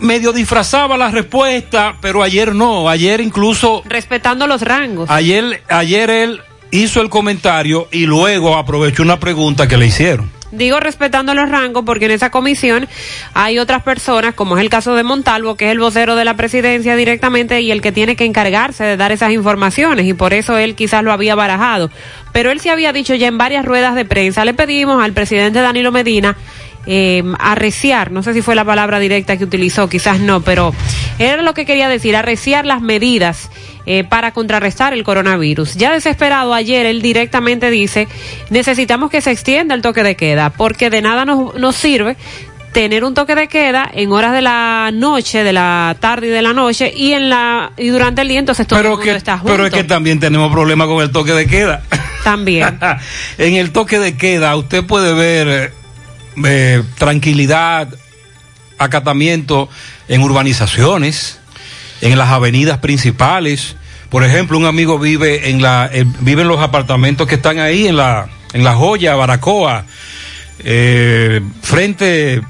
medio 0.00 0.32
disfrazaba 0.32 0.96
la 0.96 1.10
respuesta, 1.10 1.98
pero 2.00 2.22
ayer 2.22 2.54
no, 2.54 2.88
ayer 2.88 3.20
incluso 3.20 3.82
respetando 3.84 4.46
los 4.46 4.62
rangos. 4.62 5.10
Ayer, 5.10 5.62
ayer 5.68 6.08
él 6.08 6.40
hizo 6.70 7.02
el 7.02 7.10
comentario 7.10 7.86
y 7.92 8.06
luego 8.06 8.56
aprovechó 8.56 9.02
una 9.02 9.20
pregunta 9.20 9.68
que 9.68 9.76
le 9.76 9.88
hicieron. 9.88 10.30
Digo 10.54 10.80
respetando 10.80 11.34
los 11.34 11.48
rangos 11.48 11.84
porque 11.84 12.04
en 12.06 12.12
esa 12.12 12.30
comisión 12.30 12.88
hay 13.34 13.58
otras 13.58 13.82
personas, 13.82 14.34
como 14.34 14.56
es 14.56 14.62
el 14.62 14.70
caso 14.70 14.94
de 14.94 15.02
Montalvo, 15.02 15.56
que 15.56 15.66
es 15.66 15.72
el 15.72 15.78
vocero 15.78 16.16
de 16.16 16.24
la 16.24 16.36
presidencia 16.36 16.96
directamente 16.96 17.60
y 17.60 17.70
el 17.70 17.80
que 17.80 17.92
tiene 17.92 18.16
que 18.16 18.24
encargarse 18.24 18.84
de 18.84 18.96
dar 18.96 19.12
esas 19.12 19.32
informaciones 19.32 20.06
y 20.06 20.14
por 20.14 20.32
eso 20.32 20.56
él 20.56 20.74
quizás 20.74 21.02
lo 21.02 21.12
había 21.12 21.34
barajado. 21.34 21.90
Pero 22.32 22.50
él 22.50 22.60
sí 22.60 22.68
había 22.68 22.92
dicho 22.92 23.14
ya 23.14 23.26
en 23.26 23.38
varias 23.38 23.64
ruedas 23.64 23.94
de 23.94 24.04
prensa, 24.04 24.44
le 24.44 24.54
pedimos 24.54 25.02
al 25.02 25.12
presidente 25.12 25.60
Danilo 25.60 25.92
Medina 25.92 26.36
eh, 26.86 27.22
arreciar, 27.38 28.10
no 28.10 28.22
sé 28.22 28.34
si 28.34 28.42
fue 28.42 28.54
la 28.54 28.64
palabra 28.64 28.98
directa 28.98 29.36
que 29.36 29.44
utilizó, 29.44 29.88
quizás 29.88 30.20
no, 30.20 30.42
pero 30.42 30.74
era 31.18 31.42
lo 31.42 31.54
que 31.54 31.64
quería 31.64 31.88
decir, 31.88 32.14
arreciar 32.14 32.66
las 32.66 32.82
medidas 32.82 33.50
eh, 33.86 34.04
para 34.04 34.32
contrarrestar 34.32 34.92
el 34.92 35.04
coronavirus. 35.04 35.74
Ya 35.74 35.92
desesperado 35.92 36.54
ayer, 36.54 36.86
él 36.86 37.02
directamente 37.02 37.70
dice, 37.70 38.08
necesitamos 38.50 39.10
que 39.10 39.20
se 39.20 39.30
extienda 39.30 39.74
el 39.74 39.82
toque 39.82 40.02
de 40.02 40.16
queda, 40.16 40.50
porque 40.50 40.90
de 40.90 41.02
nada 41.02 41.24
nos, 41.24 41.54
nos 41.54 41.76
sirve 41.76 42.16
tener 42.74 43.04
un 43.04 43.14
toque 43.14 43.36
de 43.36 43.46
queda 43.46 43.88
en 43.94 44.10
horas 44.10 44.32
de 44.32 44.42
la 44.42 44.90
noche, 44.92 45.44
de 45.44 45.52
la 45.52 45.96
tarde 46.00 46.26
y 46.26 46.30
de 46.30 46.42
la 46.42 46.52
noche 46.52 46.92
y 46.94 47.12
en 47.12 47.30
la 47.30 47.70
y 47.76 47.88
durante 47.88 48.22
el 48.22 48.28
día 48.28 48.40
entonces 48.40 48.66
todo 48.66 48.80
el 48.80 48.88
mundo 48.88 49.04
está 49.04 49.38
junto. 49.38 49.52
Pero 49.52 49.66
es 49.66 49.72
que 49.72 49.84
también 49.84 50.18
tenemos 50.18 50.52
problemas 50.52 50.88
con 50.88 51.00
el 51.00 51.10
toque 51.12 51.32
de 51.32 51.46
queda. 51.46 51.82
También. 52.24 52.78
en 53.38 53.54
el 53.54 53.70
toque 53.70 54.00
de 54.00 54.16
queda 54.16 54.56
usted 54.56 54.84
puede 54.84 55.14
ver 55.14 55.72
eh, 56.44 56.82
tranquilidad, 56.98 57.88
acatamiento 58.76 59.68
en 60.08 60.22
urbanizaciones, 60.22 61.38
en 62.00 62.18
las 62.18 62.28
avenidas 62.30 62.78
principales. 62.78 63.76
Por 64.10 64.24
ejemplo, 64.24 64.58
un 64.58 64.66
amigo 64.66 64.98
vive 64.98 65.50
en 65.50 65.62
la 65.62 65.88
eh, 65.92 66.04
vive 66.20 66.42
en 66.42 66.48
los 66.48 66.60
apartamentos 66.60 67.26
que 67.26 67.36
están 67.36 67.58
ahí 67.58 67.86
en 67.86 67.96
la 67.96 68.28
en 68.52 68.62
la 68.62 68.74
Joya, 68.74 69.16
Baracoa, 69.16 69.84
eh, 70.60 71.40
frente 71.62 72.40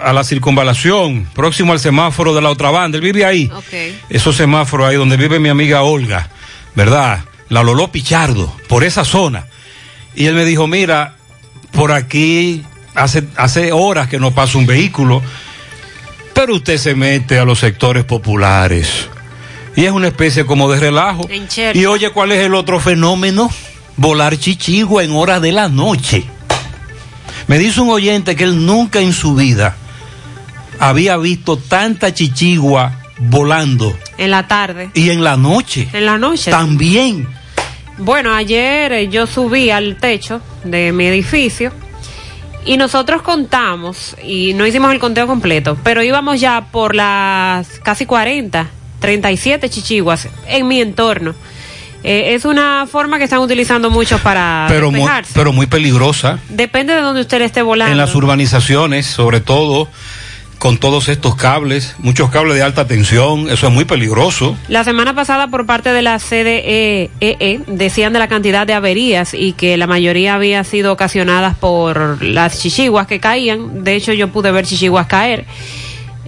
a 0.00 0.12
la 0.12 0.22
circunvalación, 0.22 1.28
próximo 1.34 1.72
al 1.72 1.80
semáforo 1.80 2.34
de 2.34 2.40
la 2.40 2.50
otra 2.50 2.70
banda. 2.70 2.96
Él 2.96 3.02
vive 3.02 3.24
ahí. 3.24 3.50
Esos 4.08 4.36
semáforos 4.36 4.88
ahí 4.88 4.96
donde 4.96 5.16
vive 5.16 5.40
mi 5.40 5.48
amiga 5.48 5.82
Olga, 5.82 6.28
¿verdad? 6.74 7.24
La 7.48 7.62
Loló 7.62 7.90
Pichardo, 7.90 8.54
por 8.68 8.84
esa 8.84 9.04
zona. 9.04 9.46
Y 10.14 10.26
él 10.26 10.34
me 10.34 10.44
dijo, 10.44 10.66
mira, 10.66 11.16
por 11.72 11.92
aquí 11.92 12.62
hace, 12.94 13.24
hace 13.36 13.72
horas 13.72 14.08
que 14.08 14.18
no 14.18 14.32
pasa 14.32 14.58
un 14.58 14.66
vehículo, 14.66 15.22
pero 16.38 16.54
usted 16.54 16.78
se 16.78 16.94
mete 16.94 17.36
a 17.40 17.44
los 17.44 17.58
sectores 17.58 18.04
populares. 18.04 19.08
Y 19.74 19.86
es 19.86 19.90
una 19.90 20.06
especie 20.06 20.46
como 20.46 20.70
de 20.70 20.78
relajo. 20.78 21.28
Y 21.74 21.84
oye, 21.84 22.10
¿cuál 22.10 22.30
es 22.30 22.46
el 22.46 22.54
otro 22.54 22.78
fenómeno? 22.78 23.50
Volar 23.96 24.38
chichigua 24.38 25.02
en 25.02 25.10
horas 25.16 25.42
de 25.42 25.50
la 25.50 25.68
noche. 25.68 26.22
Me 27.48 27.58
dice 27.58 27.80
un 27.80 27.90
oyente 27.90 28.36
que 28.36 28.44
él 28.44 28.64
nunca 28.64 29.00
en 29.00 29.12
su 29.12 29.34
vida 29.34 29.74
había 30.78 31.16
visto 31.16 31.56
tanta 31.56 32.14
chichigua 32.14 33.00
volando. 33.18 33.98
En 34.16 34.30
la 34.30 34.46
tarde. 34.46 34.90
Y 34.94 35.10
en 35.10 35.24
la 35.24 35.36
noche. 35.36 35.88
En 35.92 36.06
la 36.06 36.18
noche. 36.18 36.52
También. 36.52 37.26
Bueno, 37.96 38.32
ayer 38.32 38.92
eh, 38.92 39.08
yo 39.08 39.26
subí 39.26 39.70
al 39.70 39.96
techo 39.96 40.40
de 40.62 40.92
mi 40.92 41.06
edificio 41.06 41.72
y 42.64 42.76
nosotros 42.76 43.22
contamos, 43.22 44.16
y 44.22 44.54
no 44.54 44.66
hicimos 44.66 44.92
el 44.92 44.98
conteo 44.98 45.26
completo, 45.26 45.76
pero 45.82 46.02
íbamos 46.02 46.40
ya 46.40 46.66
por 46.70 46.94
las 46.94 47.80
casi 47.80 48.06
40, 48.06 48.68
37 49.00 49.70
chichiguas 49.70 50.28
en 50.46 50.68
mi 50.68 50.80
entorno. 50.80 51.34
Eh, 52.04 52.34
es 52.34 52.44
una 52.44 52.86
forma 52.86 53.18
que 53.18 53.24
están 53.24 53.40
utilizando 53.40 53.90
muchos 53.90 54.20
para 54.20 54.66
Pero 54.68 54.92
muy, 54.92 55.10
pero 55.34 55.52
muy 55.52 55.66
peligrosa. 55.66 56.38
Depende 56.48 56.94
de 56.94 57.00
donde 57.00 57.22
usted 57.22 57.42
esté 57.42 57.60
volando. 57.62 57.90
En 57.90 57.98
las 57.98 58.14
urbanizaciones, 58.14 59.06
sobre 59.06 59.40
todo, 59.40 59.88
con 60.58 60.78
todos 60.78 61.08
estos 61.08 61.36
cables, 61.36 61.94
muchos 61.98 62.30
cables 62.30 62.56
de 62.56 62.62
alta 62.62 62.86
tensión, 62.86 63.48
eso 63.48 63.68
es 63.68 63.72
muy 63.72 63.84
peligroso. 63.84 64.56
La 64.68 64.84
semana 64.84 65.14
pasada 65.14 65.48
por 65.48 65.66
parte 65.66 65.92
de 65.92 66.02
la 66.02 66.18
CDE 66.18 67.10
E, 67.20 67.60
decían 67.66 68.12
de 68.12 68.18
la 68.18 68.28
cantidad 68.28 68.66
de 68.66 68.74
averías 68.74 69.34
y 69.34 69.52
que 69.52 69.76
la 69.76 69.86
mayoría 69.86 70.34
había 70.34 70.64
sido 70.64 70.92
ocasionadas 70.92 71.56
por 71.56 72.22
las 72.22 72.60
chichiguas 72.60 73.06
que 73.06 73.20
caían. 73.20 73.84
De 73.84 73.94
hecho, 73.94 74.12
yo 74.12 74.28
pude 74.28 74.50
ver 74.50 74.66
chichiguas 74.66 75.06
caer. 75.06 75.46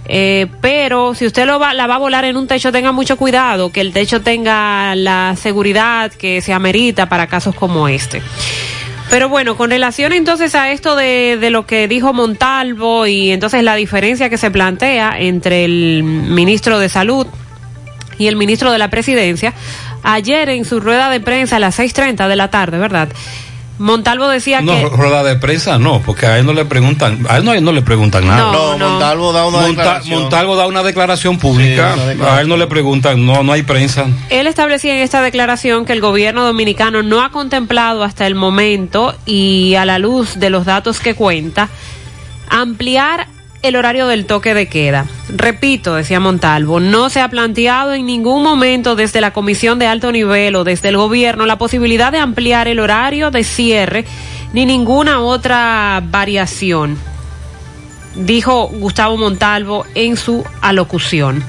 Eh, 0.05 0.47
pero 0.61 1.13
si 1.13 1.25
usted 1.25 1.45
lo 1.45 1.59
va, 1.59 1.73
la 1.73 1.87
va 1.87 1.95
a 1.95 1.99
volar 1.99 2.25
en 2.25 2.35
un 2.35 2.47
techo, 2.47 2.71
tenga 2.71 2.91
mucho 2.91 3.17
cuidado, 3.17 3.71
que 3.71 3.81
el 3.81 3.93
techo 3.93 4.21
tenga 4.21 4.95
la 4.95 5.35
seguridad 5.39 6.11
que 6.11 6.41
se 6.41 6.53
amerita 6.53 7.07
para 7.07 7.27
casos 7.27 7.55
como 7.55 7.87
este. 7.87 8.21
Pero 9.11 9.27
bueno, 9.27 9.57
con 9.57 9.69
relación 9.69 10.13
entonces 10.13 10.55
a 10.55 10.71
esto 10.71 10.95
de, 10.95 11.37
de 11.39 11.49
lo 11.49 11.65
que 11.65 11.89
dijo 11.89 12.13
Montalvo 12.13 13.05
y 13.07 13.31
entonces 13.31 13.61
la 13.61 13.75
diferencia 13.75 14.29
que 14.29 14.37
se 14.37 14.49
plantea 14.51 15.19
entre 15.19 15.65
el 15.65 16.01
ministro 16.03 16.79
de 16.79 16.87
Salud 16.87 17.27
y 18.17 18.27
el 18.27 18.37
ministro 18.37 18.71
de 18.71 18.77
la 18.77 18.89
Presidencia, 18.89 19.53
ayer 20.01 20.47
en 20.47 20.63
su 20.63 20.79
rueda 20.79 21.09
de 21.09 21.19
prensa 21.19 21.57
a 21.57 21.59
las 21.59 21.77
6.30 21.77 22.29
de 22.29 22.35
la 22.37 22.49
tarde, 22.49 22.77
¿verdad? 22.77 23.09
Montalvo 23.79 24.27
decía 24.27 24.61
No, 24.61 24.73
que... 24.77 24.89
rueda 24.95 25.23
de 25.23 25.35
prensa 25.37 25.79
no, 25.79 26.01
porque 26.01 26.27
a 26.27 26.37
él 26.37 26.45
no 26.45 26.53
le 26.53 26.65
preguntan, 26.65 27.25
a 27.27 27.37
él 27.37 27.45
no, 27.45 27.51
a 27.51 27.57
él 27.57 27.63
no 27.63 27.71
le 27.71 27.81
preguntan 27.81 28.27
nada. 28.27 28.51
No, 28.51 28.77
no. 28.77 28.89
Montalvo 28.91 29.33
da 29.33 29.45
una 29.47 29.57
Monta- 29.61 29.67
declaración. 29.81 30.21
Montalvo 30.21 30.55
da 30.55 30.67
una 30.67 30.83
declaración 30.83 31.37
pública, 31.39 31.93
Sí, 31.93 31.99
una 31.99 32.09
declaración. 32.09 32.37
a 32.37 32.41
él 32.41 32.47
no 32.47 32.57
le 32.57 32.67
preguntan, 32.67 33.25
no, 33.25 33.41
no 33.43 33.51
hay 33.53 33.63
prensa. 33.63 34.05
Él 34.29 34.45
establecía 34.47 34.95
en 34.95 35.01
esta 35.01 35.21
declaración 35.21 35.85
que 35.85 35.93
el 35.93 36.01
gobierno 36.01 36.45
dominicano 36.45 37.01
no 37.01 37.23
ha 37.23 37.31
contemplado 37.31 38.03
hasta 38.03 38.27
el 38.27 38.35
momento 38.35 39.15
y 39.25 39.73
a 39.75 39.85
la 39.85 39.97
luz 39.97 40.39
de 40.39 40.49
los 40.51 40.65
datos 40.65 40.99
que 40.99 41.15
cuenta, 41.15 41.69
ampliar 42.49 43.27
el 43.61 43.75
horario 43.75 44.07
del 44.07 44.25
toque 44.25 44.53
de 44.53 44.67
queda. 44.67 45.05
Repito, 45.29 45.95
decía 45.95 46.19
Montalvo, 46.19 46.79
no 46.79 47.09
se 47.09 47.21
ha 47.21 47.29
planteado 47.29 47.93
en 47.93 48.05
ningún 48.05 48.43
momento 48.43 48.95
desde 48.95 49.21
la 49.21 49.33
comisión 49.33 49.79
de 49.79 49.87
alto 49.87 50.11
nivel 50.11 50.55
o 50.55 50.63
desde 50.63 50.89
el 50.89 50.97
gobierno 50.97 51.45
la 51.45 51.57
posibilidad 51.57 52.11
de 52.11 52.17
ampliar 52.17 52.67
el 52.67 52.79
horario 52.79 53.31
de 53.31 53.43
cierre 53.43 54.05
ni 54.53 54.65
ninguna 54.65 55.19
otra 55.21 56.01
variación, 56.03 56.97
dijo 58.15 58.67
Gustavo 58.67 59.17
Montalvo 59.17 59.85
en 59.95 60.17
su 60.17 60.43
alocución. 60.61 61.43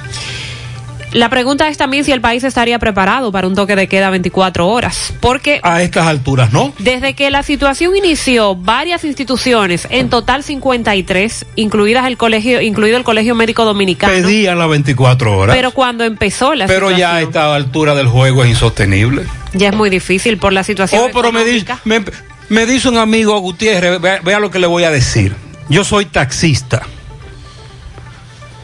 La 1.12 1.28
pregunta 1.28 1.68
es 1.68 1.76
también 1.76 2.04
si 2.04 2.12
el 2.12 2.22
país 2.22 2.42
estaría 2.42 2.78
preparado 2.78 3.30
para 3.32 3.46
un 3.46 3.54
toque 3.54 3.76
de 3.76 3.86
queda 3.86 4.08
24 4.08 4.66
horas, 4.66 5.12
porque 5.20 5.60
A 5.62 5.82
estas 5.82 6.06
alturas, 6.06 6.52
¿no? 6.54 6.72
desde 6.78 7.12
que 7.12 7.30
la 7.30 7.42
situación 7.42 7.94
inició, 7.94 8.54
varias 8.54 9.04
instituciones, 9.04 9.86
en 9.90 10.08
total 10.08 10.42
53, 10.42 11.44
incluidas 11.56 12.06
el 12.06 12.16
colegio, 12.16 12.62
incluido 12.62 12.96
el 12.96 13.04
Colegio 13.04 13.34
Médico 13.34 13.66
Dominicano, 13.66 14.10
Pedían 14.10 14.58
las 14.58 14.70
24 14.70 15.36
horas. 15.38 15.54
pero 15.54 15.72
cuando 15.72 16.04
empezó 16.04 16.54
la 16.54 16.66
Pero 16.66 16.90
ya 16.90 17.16
a 17.16 17.20
esta 17.20 17.54
altura 17.54 17.94
del 17.94 18.06
juego 18.06 18.42
es 18.44 18.48
insostenible. 18.50 19.24
ya 19.52 19.68
es 19.68 19.74
muy 19.76 19.90
difícil 19.90 20.38
por 20.38 20.54
la 20.54 20.64
situación. 20.64 21.02
Oh, 21.04 21.10
pero 21.12 21.30
me 21.30 21.44
dice, 21.44 21.66
me, 21.84 22.02
me 22.48 22.64
dice 22.64 22.88
un 22.88 22.96
amigo 22.96 23.38
Gutiérrez, 23.38 24.00
vea, 24.00 24.20
vea 24.24 24.40
lo 24.40 24.50
que 24.50 24.58
le 24.58 24.66
voy 24.66 24.84
a 24.84 24.90
decir. 24.90 25.34
Yo 25.68 25.84
soy 25.84 26.06
taxista. 26.06 26.86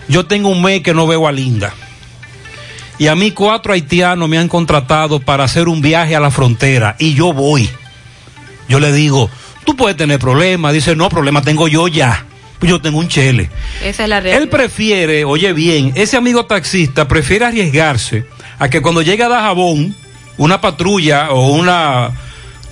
Yo 0.09 0.25
tengo 0.25 0.49
un 0.49 0.63
mes 0.63 0.83
que 0.83 0.95
no 0.95 1.07
veo 1.07 1.29
a 1.29 1.33
Linda. 1.33 1.75
Y 2.99 3.07
a 3.07 3.15
mí 3.15 3.31
cuatro 3.31 3.73
haitianos 3.73 4.29
me 4.29 4.39
han 4.39 4.49
contratado 4.49 5.21
para 5.21 5.45
hacer 5.45 5.69
un 5.69 5.81
viaje 5.81 6.17
a 6.17 6.21
la 6.21 6.31
frontera 6.31 6.97
y 6.99 7.15
yo 7.15 7.33
voy. 7.33 7.69
Yo 8.69 8.81
le 8.81 8.93
digo, 8.93 9.31
tú 9.65 9.77
puedes 9.77 9.97
tener 9.97 10.19
problemas. 10.19 10.73
Dice, 10.73 10.97
no, 10.97 11.09
problema 11.09 11.43
tengo 11.43 11.69
yo 11.69 11.87
ya. 11.89 12.25
Pues 12.59 12.71
yo 12.71 12.81
tengo 12.81 12.99
un 12.99 13.07
chele. 13.07 13.51
Esa 13.85 14.03
es 14.03 14.09
la 14.09 14.19
realidad. 14.19 14.43
Él 14.43 14.49
prefiere, 14.49 15.25
oye 15.25 15.53
bien, 15.53 15.93
ese 15.95 16.17
amigo 16.17 16.45
taxista 16.47 17.07
prefiere 17.07 17.45
arriesgarse 17.45 18.27
a 18.59 18.69
que 18.69 18.83
cuando 18.83 19.01
llegue 19.01 19.23
a 19.23 19.29
Dajabón, 19.29 19.95
una 20.39 20.61
patrulla 20.61 21.31
o 21.31 21.53
una 21.53 22.11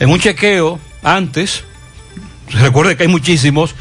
en 0.01 0.11
un 0.11 0.18
chequeo 0.18 0.81
antes, 1.05 1.62
recuerde 2.51 2.97
que 2.97 3.05
hay 3.05 3.09
muchísimos, 3.09 3.77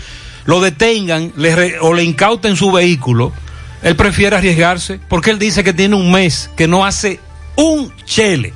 lo 0.45 0.61
detengan 0.61 1.33
le 1.37 1.55
re- 1.55 1.79
o 1.81 1.91
le 1.95 2.03
incauten 2.03 2.55
su 2.55 2.71
vehículo. 2.71 3.33
Él 3.85 3.95
prefiere 3.95 4.35
arriesgarse 4.35 4.99
porque 5.07 5.29
él 5.29 5.39
dice 5.39 5.63
que 5.63 5.71
tiene 5.71 5.95
un 5.95 6.11
mes 6.11 6.49
que 6.57 6.67
no 6.67 6.83
hace 6.85 7.19
un 7.55 7.93
chele. 8.03 8.51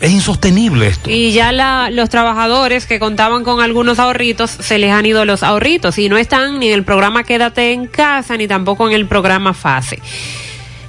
Es 0.00 0.10
insostenible 0.10 0.86
esto. 0.86 1.10
Y 1.10 1.32
ya 1.32 1.52
la- 1.52 1.90
los 1.90 2.08
trabajadores 2.08 2.86
que 2.86 2.98
contaban 2.98 3.44
con 3.44 3.60
algunos 3.60 3.98
ahorritos, 3.98 4.50
se 4.50 4.78
les 4.78 4.90
han 4.92 5.04
ido 5.04 5.26
los 5.26 5.42
ahorritos 5.42 5.98
y 5.98 6.08
no 6.08 6.16
están 6.16 6.58
ni 6.58 6.68
en 6.68 6.72
el 6.74 6.84
programa 6.84 7.22
Quédate 7.22 7.72
en 7.74 7.86
casa 7.86 8.38
ni 8.38 8.48
tampoco 8.48 8.88
en 8.88 8.94
el 8.94 9.06
programa 9.06 9.52
Fase. 9.52 9.98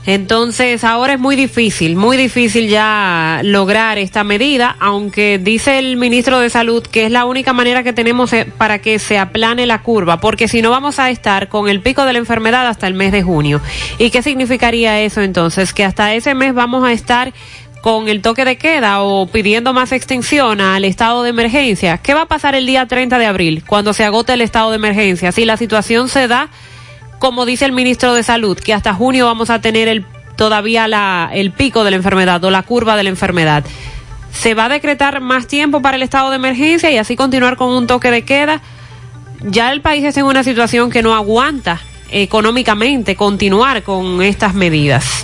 Entonces 0.05 0.83
ahora 0.83 1.13
es 1.13 1.19
muy 1.19 1.35
difícil, 1.35 1.95
muy 1.95 2.17
difícil 2.17 2.67
ya 2.67 3.41
lograr 3.43 3.99
esta 3.99 4.23
medida, 4.23 4.75
aunque 4.79 5.39
dice 5.41 5.77
el 5.77 5.95
ministro 5.95 6.39
de 6.39 6.49
Salud 6.49 6.81
que 6.81 7.05
es 7.05 7.11
la 7.11 7.25
única 7.25 7.53
manera 7.53 7.83
que 7.83 7.93
tenemos 7.93 8.33
eh, 8.33 8.47
para 8.57 8.79
que 8.79 8.97
se 8.97 9.19
aplane 9.19 9.67
la 9.67 9.83
curva, 9.83 10.19
porque 10.19 10.47
si 10.47 10.63
no 10.63 10.71
vamos 10.71 10.97
a 10.97 11.11
estar 11.11 11.49
con 11.49 11.69
el 11.69 11.81
pico 11.81 12.03
de 12.05 12.13
la 12.13 12.19
enfermedad 12.19 12.67
hasta 12.67 12.87
el 12.87 12.95
mes 12.95 13.11
de 13.11 13.21
junio. 13.21 13.61
¿Y 13.99 14.09
qué 14.09 14.23
significaría 14.23 14.99
eso 15.01 15.21
entonces? 15.21 15.71
Que 15.71 15.85
hasta 15.85 16.13
ese 16.15 16.33
mes 16.33 16.55
vamos 16.55 16.83
a 16.83 16.91
estar 16.91 17.31
con 17.81 18.07
el 18.09 18.21
toque 18.21 18.45
de 18.45 18.57
queda 18.57 19.01
o 19.01 19.27
pidiendo 19.27 19.73
más 19.73 19.91
extensión 19.91 20.61
al 20.61 20.85
estado 20.85 21.23
de 21.23 21.29
emergencia. 21.29 21.97
¿Qué 21.97 22.13
va 22.13 22.23
a 22.23 22.27
pasar 22.27 22.55
el 22.55 22.65
día 22.65 22.87
30 22.87 23.17
de 23.17 23.25
abril 23.25 23.63
cuando 23.65 23.93
se 23.93 24.03
agote 24.03 24.33
el 24.33 24.41
estado 24.41 24.69
de 24.69 24.77
emergencia? 24.77 25.31
Si 25.31 25.45
la 25.45 25.57
situación 25.57 26.07
se 26.07 26.27
da, 26.27 26.49
como 27.21 27.45
dice 27.45 27.65
el 27.65 27.71
ministro 27.71 28.15
de 28.15 28.23
Salud, 28.23 28.57
que 28.57 28.73
hasta 28.73 28.95
junio 28.95 29.27
vamos 29.27 29.51
a 29.51 29.61
tener 29.61 30.03
todavía 30.35 31.29
el 31.31 31.51
pico 31.51 31.83
de 31.83 31.91
la 31.91 31.97
enfermedad 31.97 32.43
o 32.43 32.49
la 32.49 32.63
curva 32.63 32.97
de 32.97 33.03
la 33.03 33.09
enfermedad. 33.09 33.63
¿Se 34.33 34.55
va 34.55 34.65
a 34.65 34.69
decretar 34.69 35.21
más 35.21 35.45
tiempo 35.45 35.83
para 35.83 35.97
el 35.97 36.01
estado 36.01 36.31
de 36.31 36.37
emergencia 36.37 36.89
y 36.89 36.97
así 36.97 37.15
continuar 37.15 37.57
con 37.57 37.69
un 37.69 37.85
toque 37.85 38.09
de 38.09 38.25
queda? 38.25 38.63
Ya 39.43 39.71
el 39.71 39.81
país 39.81 40.03
está 40.03 40.21
en 40.21 40.25
una 40.25 40.43
situación 40.43 40.89
que 40.89 41.03
no 41.03 41.13
aguanta 41.13 41.79
económicamente 42.09 43.15
continuar 43.15 43.83
con 43.83 44.23
estas 44.23 44.55
medidas. 44.55 45.23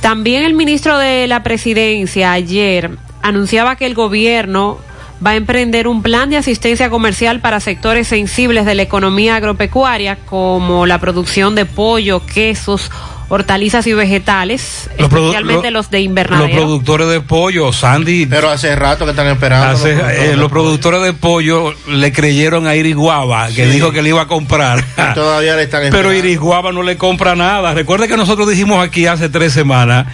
También 0.00 0.44
el 0.44 0.54
ministro 0.54 0.96
de 0.96 1.26
la 1.26 1.42
Presidencia 1.42 2.32
ayer 2.32 2.92
anunciaba 3.20 3.76
que 3.76 3.84
el 3.84 3.94
gobierno 3.94 4.78
va 5.24 5.30
a 5.30 5.36
emprender 5.36 5.88
un 5.88 6.02
plan 6.02 6.30
de 6.30 6.36
asistencia 6.36 6.90
comercial 6.90 7.40
para 7.40 7.60
sectores 7.60 8.06
sensibles 8.08 8.64
de 8.66 8.74
la 8.74 8.82
economía 8.82 9.36
agropecuaria 9.36 10.16
como 10.26 10.86
la 10.86 10.98
producción 10.98 11.54
de 11.54 11.66
pollo, 11.66 12.24
quesos, 12.24 12.90
hortalizas 13.30 13.86
y 13.86 13.92
vegetales, 13.92 14.88
Los 14.98 15.08
especialmente 15.12 15.70
lo- 15.70 15.78
los 15.78 15.90
de 15.90 15.98
Los 15.98 16.04
invernadero. 16.06 16.56
productores 16.56 17.08
de 17.08 17.20
pollo, 17.20 17.72
Sandy. 17.72 18.26
Pero 18.26 18.48
hace 18.48 18.74
rato 18.76 19.04
que 19.04 19.10
están 19.10 19.26
esperando. 19.26 19.66
hace- 19.76 19.94
los 19.96 20.00
productores 20.00 20.24
eh, 20.24 20.28
de 20.30 20.36
los 20.36 20.50
productores 20.50 21.02
de 21.02 21.12
pollo 21.12 21.74
le 21.88 22.12
creyeron 22.12 22.66
a 22.66 22.74
Iris 22.76 22.96
Guava, 22.96 23.48
que 23.48 23.66
Sí. 23.66 23.70
dijo 23.72 23.90
que 23.92 24.00
le 24.02 24.10
iba 24.10 24.22
a 24.22 24.26
comprar. 24.28 24.82
Y 24.96 25.14
todavía 25.14 25.56
le 25.56 25.64
están 25.64 25.80
Pero 25.90 25.96
esperando. 26.10 26.14
Iris 26.26 26.38
Guava 26.40 26.72
no 26.72 26.82
le 26.82 26.96
compra 26.96 27.34
nada. 27.34 27.74
Recuerde 27.74 28.08
que 28.08 28.16
nosotros 28.16 28.48
dijimos 28.48 28.82
aquí 28.82 29.06
hace 29.06 29.28
tres 29.28 29.52
semanas 29.52 30.06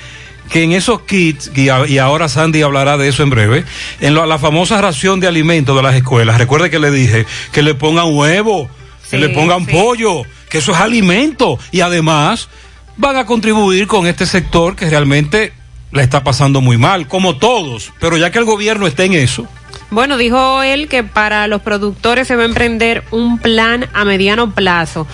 que 0.51 0.62
en 0.62 0.72
esos 0.72 1.01
kits, 1.03 1.51
y, 1.55 1.68
a- 1.68 1.86
y 1.86 1.99
ahora 1.99 2.28
Sandy 2.28 2.62
hablará 2.62 2.97
de 2.97 3.09
eso 3.09 3.22
en 3.22 3.30
breve, 3.30 3.64
en 4.01 4.14
lo- 4.14 4.26
la 4.26 4.38
famosa 4.38 4.80
ración 4.80 5.20
de 5.20 5.26
alimentos 5.28 5.74
de 5.76 5.82
las 5.82 5.95
escuelas, 5.95 6.38
recuerde 6.38 6.70
que 6.70 6.78
le 6.78 6.90
dije 6.90 7.26
que 7.53 7.62
le 7.62 7.74
pongan 7.74 8.14
huevo, 8.14 8.68
que 9.11 9.18
le 9.18 9.28
pongan 9.30 9.64
sí. 9.66 9.72
pollo, 9.72 10.22
que 10.51 10.59
eso 10.59 10.72
es 10.72 10.78
alimento. 10.78 11.59
Y 11.72 11.80
además 11.80 12.49
van 12.97 13.16
a 13.16 13.26
contribuir 13.26 13.86
con 13.86 14.07
este 14.07 14.26
sector 14.26 14.76
que 14.76 14.88
realmente 14.88 15.53
la 15.92 16.03
está 16.03 16.24
pasando 16.24 16.61
muy 16.61 16.76
mal, 16.78 17.07
como 17.09 17.36
todos. 17.36 17.92
Pero 18.01 18.16
ya 18.16 18.30
que 18.30 18.38
el 18.38 18.45
gobierno 18.45 18.86
está 18.86 19.05
en 19.05 19.14
eso, 19.14 19.47
Bueno, 19.90 20.16
dijo 20.16 20.62
él 20.62 20.88
que 20.88 21.05
para 21.05 21.47
los 21.47 21.62
productores 21.62 22.26
se 22.26 22.34
va 22.36 22.42
a 22.42 22.47
emprender 22.47 23.05
un 23.12 23.38
plan 23.38 23.86
a 23.92 24.05
mediano 24.05 24.51
plazo, 24.53 25.07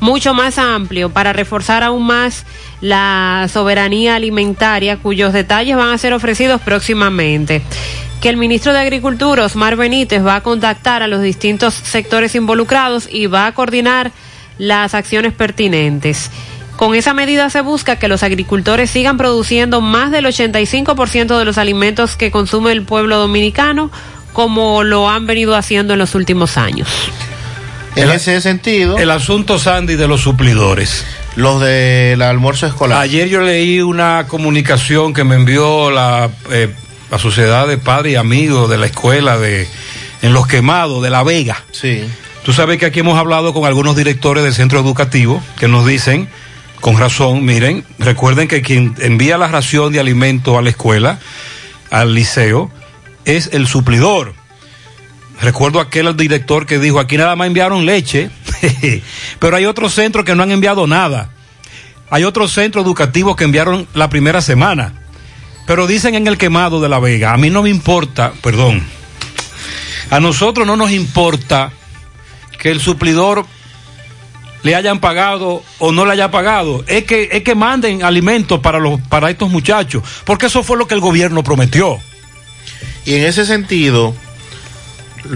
mucho 0.00 0.34
más 0.34 0.58
amplio, 0.58 1.10
para 1.10 1.32
reforzar 1.32 1.82
aún 1.82 2.06
más 2.06 2.44
la 2.80 3.48
soberanía 3.52 4.14
alimentaria, 4.14 4.98
cuyos 4.98 5.32
detalles 5.32 5.76
van 5.76 5.90
a 5.90 5.98
ser 5.98 6.12
ofrecidos 6.12 6.60
próximamente. 6.60 7.62
Que 8.20 8.28
el 8.28 8.36
ministro 8.36 8.72
de 8.72 8.80
Agricultura, 8.80 9.44
Osmar 9.44 9.76
Benítez, 9.76 10.24
va 10.24 10.36
a 10.36 10.42
contactar 10.42 11.02
a 11.02 11.08
los 11.08 11.22
distintos 11.22 11.74
sectores 11.74 12.34
involucrados 12.34 13.08
y 13.10 13.26
va 13.26 13.46
a 13.46 13.52
coordinar 13.52 14.12
las 14.58 14.94
acciones 14.94 15.32
pertinentes. 15.32 16.30
Con 16.76 16.94
esa 16.94 17.12
medida 17.12 17.50
se 17.50 17.60
busca 17.60 17.96
que 17.96 18.06
los 18.06 18.22
agricultores 18.22 18.90
sigan 18.90 19.16
produciendo 19.16 19.80
más 19.80 20.12
del 20.12 20.26
85% 20.26 21.36
de 21.36 21.44
los 21.44 21.58
alimentos 21.58 22.14
que 22.14 22.30
consume 22.30 22.70
el 22.70 22.82
pueblo 22.82 23.18
dominicano, 23.18 23.90
como 24.32 24.84
lo 24.84 25.08
han 25.08 25.26
venido 25.26 25.56
haciendo 25.56 25.94
en 25.94 25.98
los 25.98 26.14
últimos 26.14 26.56
años. 26.56 26.88
En 28.02 28.10
ese 28.10 28.40
sentido, 28.40 28.98
el 28.98 29.10
asunto 29.10 29.58
Sandy 29.58 29.96
de 29.96 30.08
los 30.08 30.20
suplidores. 30.20 31.04
los 31.36 31.60
del 31.60 32.22
almuerzo 32.22 32.66
escolar. 32.66 33.00
Ayer 33.00 33.28
yo 33.28 33.40
leí 33.40 33.80
una 33.80 34.26
comunicación 34.28 35.14
que 35.14 35.24
me 35.24 35.36
envió 35.36 35.90
la, 35.90 36.30
eh, 36.50 36.72
la 37.10 37.18
Sociedad 37.18 37.66
de 37.66 37.78
Padres 37.78 38.14
y 38.14 38.16
Amigos 38.16 38.68
de 38.70 38.78
la 38.78 38.86
escuela 38.86 39.38
de 39.38 39.68
en 40.22 40.32
Los 40.32 40.46
Quemados 40.46 41.02
de 41.02 41.10
La 41.10 41.22
Vega. 41.22 41.64
Sí. 41.70 42.02
Tú 42.44 42.52
sabes 42.52 42.78
que 42.78 42.86
aquí 42.86 43.00
hemos 43.00 43.18
hablado 43.18 43.52
con 43.52 43.66
algunos 43.66 43.96
directores 43.96 44.42
del 44.42 44.54
centro 44.54 44.80
educativo 44.80 45.42
que 45.58 45.68
nos 45.68 45.86
dicen, 45.86 46.28
con 46.80 46.98
razón, 46.98 47.44
miren, 47.44 47.84
recuerden 47.98 48.48
que 48.48 48.62
quien 48.62 48.94
envía 49.00 49.38
la 49.38 49.48
ración 49.48 49.92
de 49.92 50.00
alimento 50.00 50.58
a 50.58 50.62
la 50.62 50.70
escuela, 50.70 51.18
al 51.90 52.14
liceo, 52.14 52.70
es 53.24 53.50
el 53.52 53.66
suplidor. 53.66 54.34
Recuerdo 55.40 55.80
aquel 55.80 56.16
director 56.16 56.66
que 56.66 56.78
dijo, 56.78 56.98
aquí 56.98 57.16
nada 57.16 57.36
más 57.36 57.46
enviaron 57.46 57.86
leche, 57.86 58.30
pero 59.38 59.56
hay 59.56 59.66
otros 59.66 59.94
centros 59.94 60.24
que 60.24 60.34
no 60.34 60.42
han 60.42 60.50
enviado 60.50 60.86
nada. 60.86 61.30
Hay 62.10 62.24
otros 62.24 62.52
centros 62.52 62.84
educativos 62.84 63.36
que 63.36 63.44
enviaron 63.44 63.86
la 63.94 64.08
primera 64.08 64.40
semana. 64.40 64.94
Pero 65.66 65.86
dicen 65.86 66.14
en 66.14 66.26
el 66.26 66.38
quemado 66.38 66.80
de 66.80 66.88
La 66.88 66.98
Vega, 66.98 67.32
a 67.32 67.36
mí 67.36 67.50
no 67.50 67.62
me 67.62 67.68
importa, 67.68 68.32
perdón, 68.42 68.82
a 70.10 70.18
nosotros 70.18 70.66
no 70.66 70.76
nos 70.76 70.90
importa 70.90 71.70
que 72.58 72.70
el 72.70 72.80
suplidor 72.80 73.44
le 74.62 74.74
hayan 74.74 74.98
pagado 74.98 75.62
o 75.78 75.92
no 75.92 76.04
le 76.06 76.12
haya 76.12 76.30
pagado. 76.30 76.84
Es 76.86 77.04
que, 77.04 77.28
es 77.30 77.42
que 77.42 77.54
manden 77.54 78.02
alimentos 78.02 78.60
para, 78.60 78.78
los, 78.78 79.00
para 79.02 79.30
estos 79.30 79.50
muchachos, 79.50 80.02
porque 80.24 80.46
eso 80.46 80.62
fue 80.62 80.78
lo 80.78 80.88
que 80.88 80.94
el 80.94 81.00
gobierno 81.00 81.44
prometió. 81.44 81.98
Y 83.04 83.14
en 83.14 83.24
ese 83.24 83.46
sentido, 83.46 84.14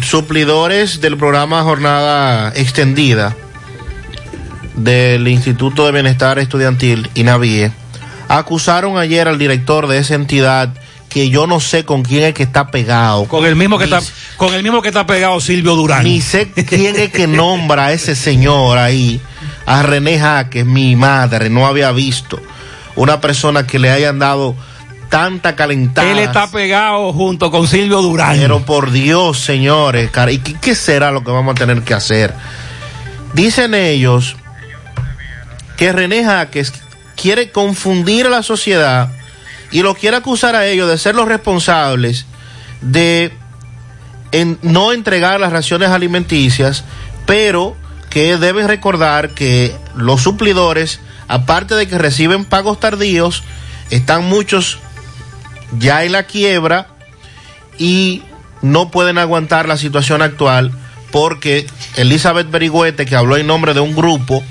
suplidores 0.02 1.00
del 1.00 1.16
programa 1.16 1.62
Jornada 1.62 2.52
Extendida 2.54 3.34
del 4.76 5.28
Instituto 5.28 5.86
de 5.86 5.92
Bienestar 5.92 6.38
Estudiantil, 6.38 7.10
INAVIE, 7.14 7.70
acusaron 8.28 8.98
ayer 8.98 9.28
al 9.28 9.38
director 9.38 9.86
de 9.86 9.98
esa 9.98 10.14
entidad 10.14 10.72
que 11.08 11.28
yo 11.28 11.46
no 11.46 11.60
sé 11.60 11.84
con 11.84 12.02
quién 12.02 12.24
es 12.24 12.32
que 12.34 12.42
está 12.42 12.70
pegado. 12.70 13.26
Con 13.26 13.44
el 13.44 13.54
mismo 13.54 13.78
que 13.78 13.86
Ni- 13.86 13.92
está, 13.92 14.12
con 14.38 14.54
el 14.54 14.62
mismo 14.62 14.80
que 14.80 14.88
está 14.88 15.06
pegado 15.06 15.38
Silvio 15.40 15.74
Durán. 15.76 16.04
Ni 16.04 16.22
sé 16.22 16.50
quién 16.50 16.96
es 16.96 17.10
que 17.10 17.26
nombra 17.26 17.86
a 17.86 17.92
ese 17.92 18.14
señor 18.16 18.78
ahí, 18.78 19.20
a 19.66 19.82
René 19.82 20.18
Jaques, 20.18 20.64
mi 20.64 20.96
madre, 20.96 21.50
no 21.50 21.66
había 21.66 21.92
visto 21.92 22.40
una 22.96 23.20
persona 23.20 23.66
que 23.66 23.78
le 23.78 23.90
hayan 23.90 24.18
dado 24.18 24.56
tanta 25.12 25.54
calentada. 25.54 26.10
Él 26.10 26.18
está 26.20 26.50
pegado 26.50 27.12
junto 27.12 27.50
con 27.50 27.68
Silvio 27.68 28.00
Durán. 28.00 28.38
Pero 28.38 28.64
por 28.64 28.90
Dios, 28.90 29.38
señores, 29.38 30.10
cara, 30.10 30.32
¿y 30.32 30.38
qué, 30.38 30.54
qué 30.58 30.74
será 30.74 31.10
lo 31.10 31.22
que 31.22 31.30
vamos 31.30 31.52
a 31.52 31.58
tener 31.58 31.82
que 31.82 31.92
hacer? 31.92 32.32
Dicen 33.34 33.74
ellos 33.74 34.36
que 35.76 35.92
René 35.92 36.24
Jaques 36.24 36.72
quiere 37.14 37.50
confundir 37.50 38.26
a 38.26 38.30
la 38.30 38.42
sociedad 38.42 39.10
y 39.70 39.82
lo 39.82 39.94
quiere 39.94 40.16
acusar 40.16 40.56
a 40.56 40.66
ellos 40.66 40.88
de 40.88 40.96
ser 40.96 41.14
los 41.14 41.28
responsables 41.28 42.24
de 42.80 43.34
en 44.32 44.58
no 44.62 44.94
entregar 44.94 45.38
las 45.40 45.52
raciones 45.52 45.90
alimenticias, 45.90 46.84
pero 47.26 47.76
que 48.08 48.38
deben 48.38 48.66
recordar 48.66 49.30
que 49.34 49.76
los 49.94 50.22
suplidores, 50.22 51.00
aparte 51.28 51.74
de 51.74 51.86
que 51.86 51.98
reciben 51.98 52.46
pagos 52.46 52.80
tardíos, 52.80 53.42
están 53.90 54.24
muchos 54.24 54.78
ya 55.78 56.04
en 56.04 56.12
la 56.12 56.24
quiebra 56.24 56.88
y 57.78 58.22
no 58.62 58.90
pueden 58.90 59.18
aguantar 59.18 59.66
la 59.68 59.76
situación 59.76 60.22
actual 60.22 60.72
porque 61.10 61.66
Elizabeth 61.96 62.50
Berigüete, 62.50 63.04
que 63.06 63.16
habló 63.16 63.36
en 63.36 63.46
nombre 63.46 63.74
de 63.74 63.80
un 63.80 63.94
grupo, 63.94 64.42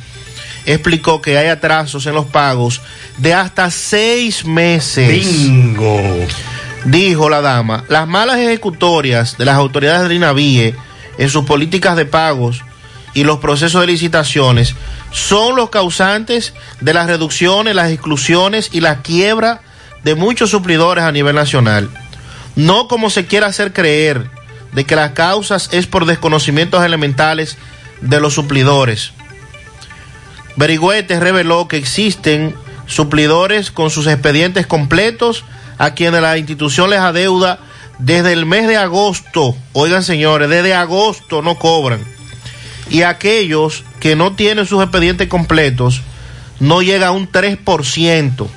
explicó 0.66 1.22
que 1.22 1.38
hay 1.38 1.48
atrasos 1.48 2.06
en 2.06 2.14
los 2.14 2.28
pagos 2.28 2.82
de 3.18 3.34
hasta 3.34 3.72
seis 3.72 4.46
meses. 4.46 5.10
Bingo. 5.10 6.00
Dijo 6.86 7.30
la 7.30 7.42
dama, 7.42 7.84
las 7.90 8.08
malas 8.08 8.38
ejecutorias 8.38 9.38
de 9.38 9.46
las 9.46 9.56
autoridades 9.56 10.04
del 10.04 10.14
INAVIE 10.14 10.76
en 11.18 11.30
sus 11.30 11.46
políticas 11.46 11.96
de 11.96 12.06
pagos 12.06 12.64
y 13.14 13.24
los 13.24 13.40
procesos 13.40 13.82
de 13.82 13.88
licitaciones 13.88 14.76
son 15.12 15.56
los 15.56 15.70
causantes 15.70 16.54
de 16.80 16.94
las 16.94 17.08
reducciones, 17.08 17.76
las 17.76 17.92
exclusiones 17.92 18.70
y 18.72 18.80
la 18.80 19.02
quiebra 19.02 19.62
de 20.04 20.16
muchos 20.16 20.50
suplidores 20.50 21.04
a 21.04 21.12
nivel 21.12 21.36
nacional. 21.36 21.90
No 22.56 22.88
como 22.88 23.10
se 23.10 23.26
quiera 23.26 23.48
hacer 23.48 23.74
creer 23.74 24.30
de 24.74 24.86
que 24.86 24.96
las 24.96 25.12
causas 25.12 25.70
es 25.72 25.88
por 25.88 26.06
desconocimientos 26.06 26.84
elementales 26.84 27.58
de 28.02 28.20
los 28.20 28.34
suplidores. 28.34 29.14
Berigüete 30.56 31.20
reveló 31.20 31.68
que 31.68 31.78
existen 31.78 32.56
suplidores 32.88 33.72
con 33.72 33.90
sus 33.90 34.08
expedientes 34.08 34.68
completos 34.68 35.46
a 35.78 35.92
quienes 35.94 36.22
la 36.22 36.38
institución 36.38 36.90
les 36.90 37.00
adeuda 37.00 37.60
desde 38.00 38.34
el 38.34 38.46
mes 38.46 38.68
de 38.68 38.78
agosto. 38.78 39.56
Oigan 39.74 40.04
señores, 40.04 40.50
desde 40.50 40.74
agosto 40.74 41.42
no 41.42 41.56
cobran. 41.58 42.04
Y 42.90 43.04
aquellos 43.04 43.86
que 44.00 44.16
no 44.16 44.34
tienen 44.34 44.66
sus 44.66 44.84
expedientes 44.84 45.30
completos 45.30 46.02
no 46.60 46.82
llega 46.82 47.08
a 47.08 47.12
un 47.12 47.32
3%. 47.32 48.48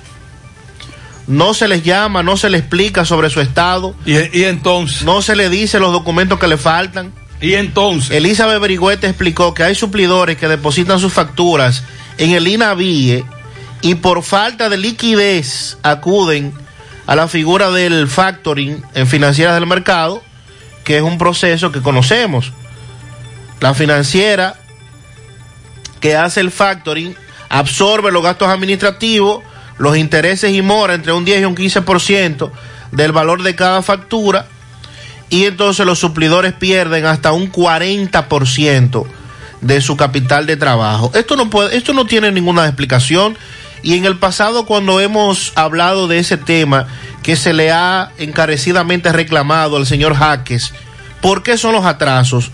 No 1.26 1.54
se 1.54 1.68
les 1.68 1.82
llama, 1.82 2.22
no 2.22 2.36
se 2.36 2.50
les 2.50 2.60
explica 2.60 3.04
sobre 3.04 3.30
su 3.30 3.40
estado. 3.40 3.94
Y, 4.04 4.12
y 4.38 4.44
entonces. 4.44 5.02
No 5.02 5.22
se 5.22 5.36
le 5.36 5.48
dice 5.48 5.78
los 5.78 5.92
documentos 5.92 6.38
que 6.38 6.48
le 6.48 6.56
faltan. 6.56 7.12
Y 7.40 7.54
entonces. 7.54 8.10
Elizabeth 8.10 8.60
Berigüete 8.60 9.06
explicó 9.06 9.54
que 9.54 9.62
hay 9.62 9.74
suplidores 9.74 10.36
que 10.36 10.48
depositan 10.48 10.98
sus 10.98 11.12
facturas 11.12 11.84
en 12.18 12.30
el 12.30 12.46
INAVIE 12.46 13.24
y 13.82 13.96
por 13.96 14.22
falta 14.22 14.68
de 14.70 14.78
liquidez 14.78 15.76
acuden 15.82 16.54
a 17.06 17.14
la 17.14 17.28
figura 17.28 17.70
del 17.70 18.08
factoring 18.08 18.82
en 18.94 19.06
financieras 19.06 19.54
del 19.54 19.66
mercado, 19.66 20.22
que 20.84 20.96
es 20.96 21.02
un 21.02 21.18
proceso 21.18 21.70
que 21.70 21.82
conocemos. 21.82 22.52
La 23.60 23.74
financiera 23.74 24.56
que 26.00 26.16
hace 26.16 26.40
el 26.40 26.50
factoring 26.50 27.14
absorbe 27.50 28.10
los 28.10 28.22
gastos 28.22 28.48
administrativos, 28.48 29.42
los 29.78 29.96
intereses 29.96 30.52
y 30.52 30.62
mora 30.62 30.94
entre 30.94 31.12
un 31.12 31.24
10 31.24 31.42
y 31.42 31.44
un 31.44 31.56
15% 31.56 32.50
del 32.92 33.12
valor 33.12 33.42
de 33.42 33.54
cada 33.54 33.82
factura 33.82 34.46
y 35.30 35.44
entonces 35.44 35.84
los 35.84 35.98
suplidores 35.98 36.52
pierden 36.52 37.06
hasta 37.06 37.32
un 37.32 37.50
40% 37.50 39.06
de 39.60 39.80
su 39.80 39.96
capital 39.96 40.46
de 40.46 40.56
trabajo. 40.56 41.10
Esto 41.14 41.36
no 41.36 41.50
puede, 41.50 41.76
esto 41.76 41.92
no 41.92 42.04
tiene 42.06 42.30
ninguna 42.30 42.66
explicación 42.66 43.36
y 43.82 43.96
en 43.96 44.04
el 44.04 44.16
pasado 44.16 44.64
cuando 44.64 45.00
hemos 45.00 45.52
hablado 45.56 46.08
de 46.08 46.18
ese 46.18 46.36
tema 46.36 46.86
que 47.22 47.36
se 47.36 47.52
le 47.52 47.72
ha 47.72 48.12
encarecidamente 48.18 49.12
reclamado 49.12 49.76
al 49.76 49.86
señor 49.86 50.14
Jaques, 50.14 50.72
¿por 51.20 51.42
qué 51.42 51.58
son 51.58 51.72
los 51.72 51.84
atrasos? 51.84 52.50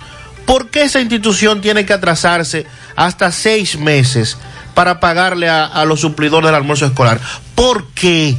¿Por 0.46 0.70
qué 0.70 0.82
esa 0.82 1.00
institución 1.00 1.60
tiene 1.60 1.84
que 1.84 1.92
atrasarse 1.92 2.66
hasta 2.96 3.30
seis 3.30 3.78
meses 3.78 4.38
para 4.74 5.00
pagarle 5.00 5.48
a, 5.48 5.66
a 5.66 5.84
los 5.84 6.00
suplidores 6.00 6.46
del 6.46 6.54
almuerzo 6.54 6.86
escolar? 6.86 7.20
¿Por 7.54 7.86
qué? 7.88 8.36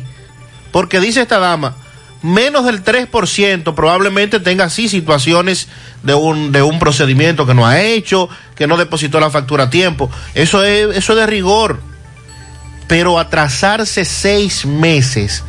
Porque 0.72 1.00
dice 1.00 1.22
esta 1.22 1.40
dama, 1.40 1.76
menos 2.22 2.66
del 2.66 2.84
3% 2.84 3.74
probablemente 3.74 4.40
tenga 4.40 4.66
así 4.66 4.88
situaciones 4.88 5.68
de 6.04 6.14
un, 6.14 6.52
de 6.52 6.62
un 6.62 6.80
procedimiento 6.80 7.46
que 7.46 7.54
no 7.54 7.66
ha 7.66 7.82
hecho, 7.82 8.30
que 8.56 8.68
no 8.68 8.78
depositó 8.78 9.20
la 9.20 9.30
factura 9.30 9.66
a 9.66 9.70
tiempo. 9.70 10.10
Eso 10.34 10.64
es, 10.64 10.96
eso 10.96 11.14
es 11.14 11.20
de 11.20 11.26
rigor. 11.26 11.80
Pero 12.88 13.20
atrasarse 13.20 14.04
seis 14.04 14.66
meses, 14.66 15.44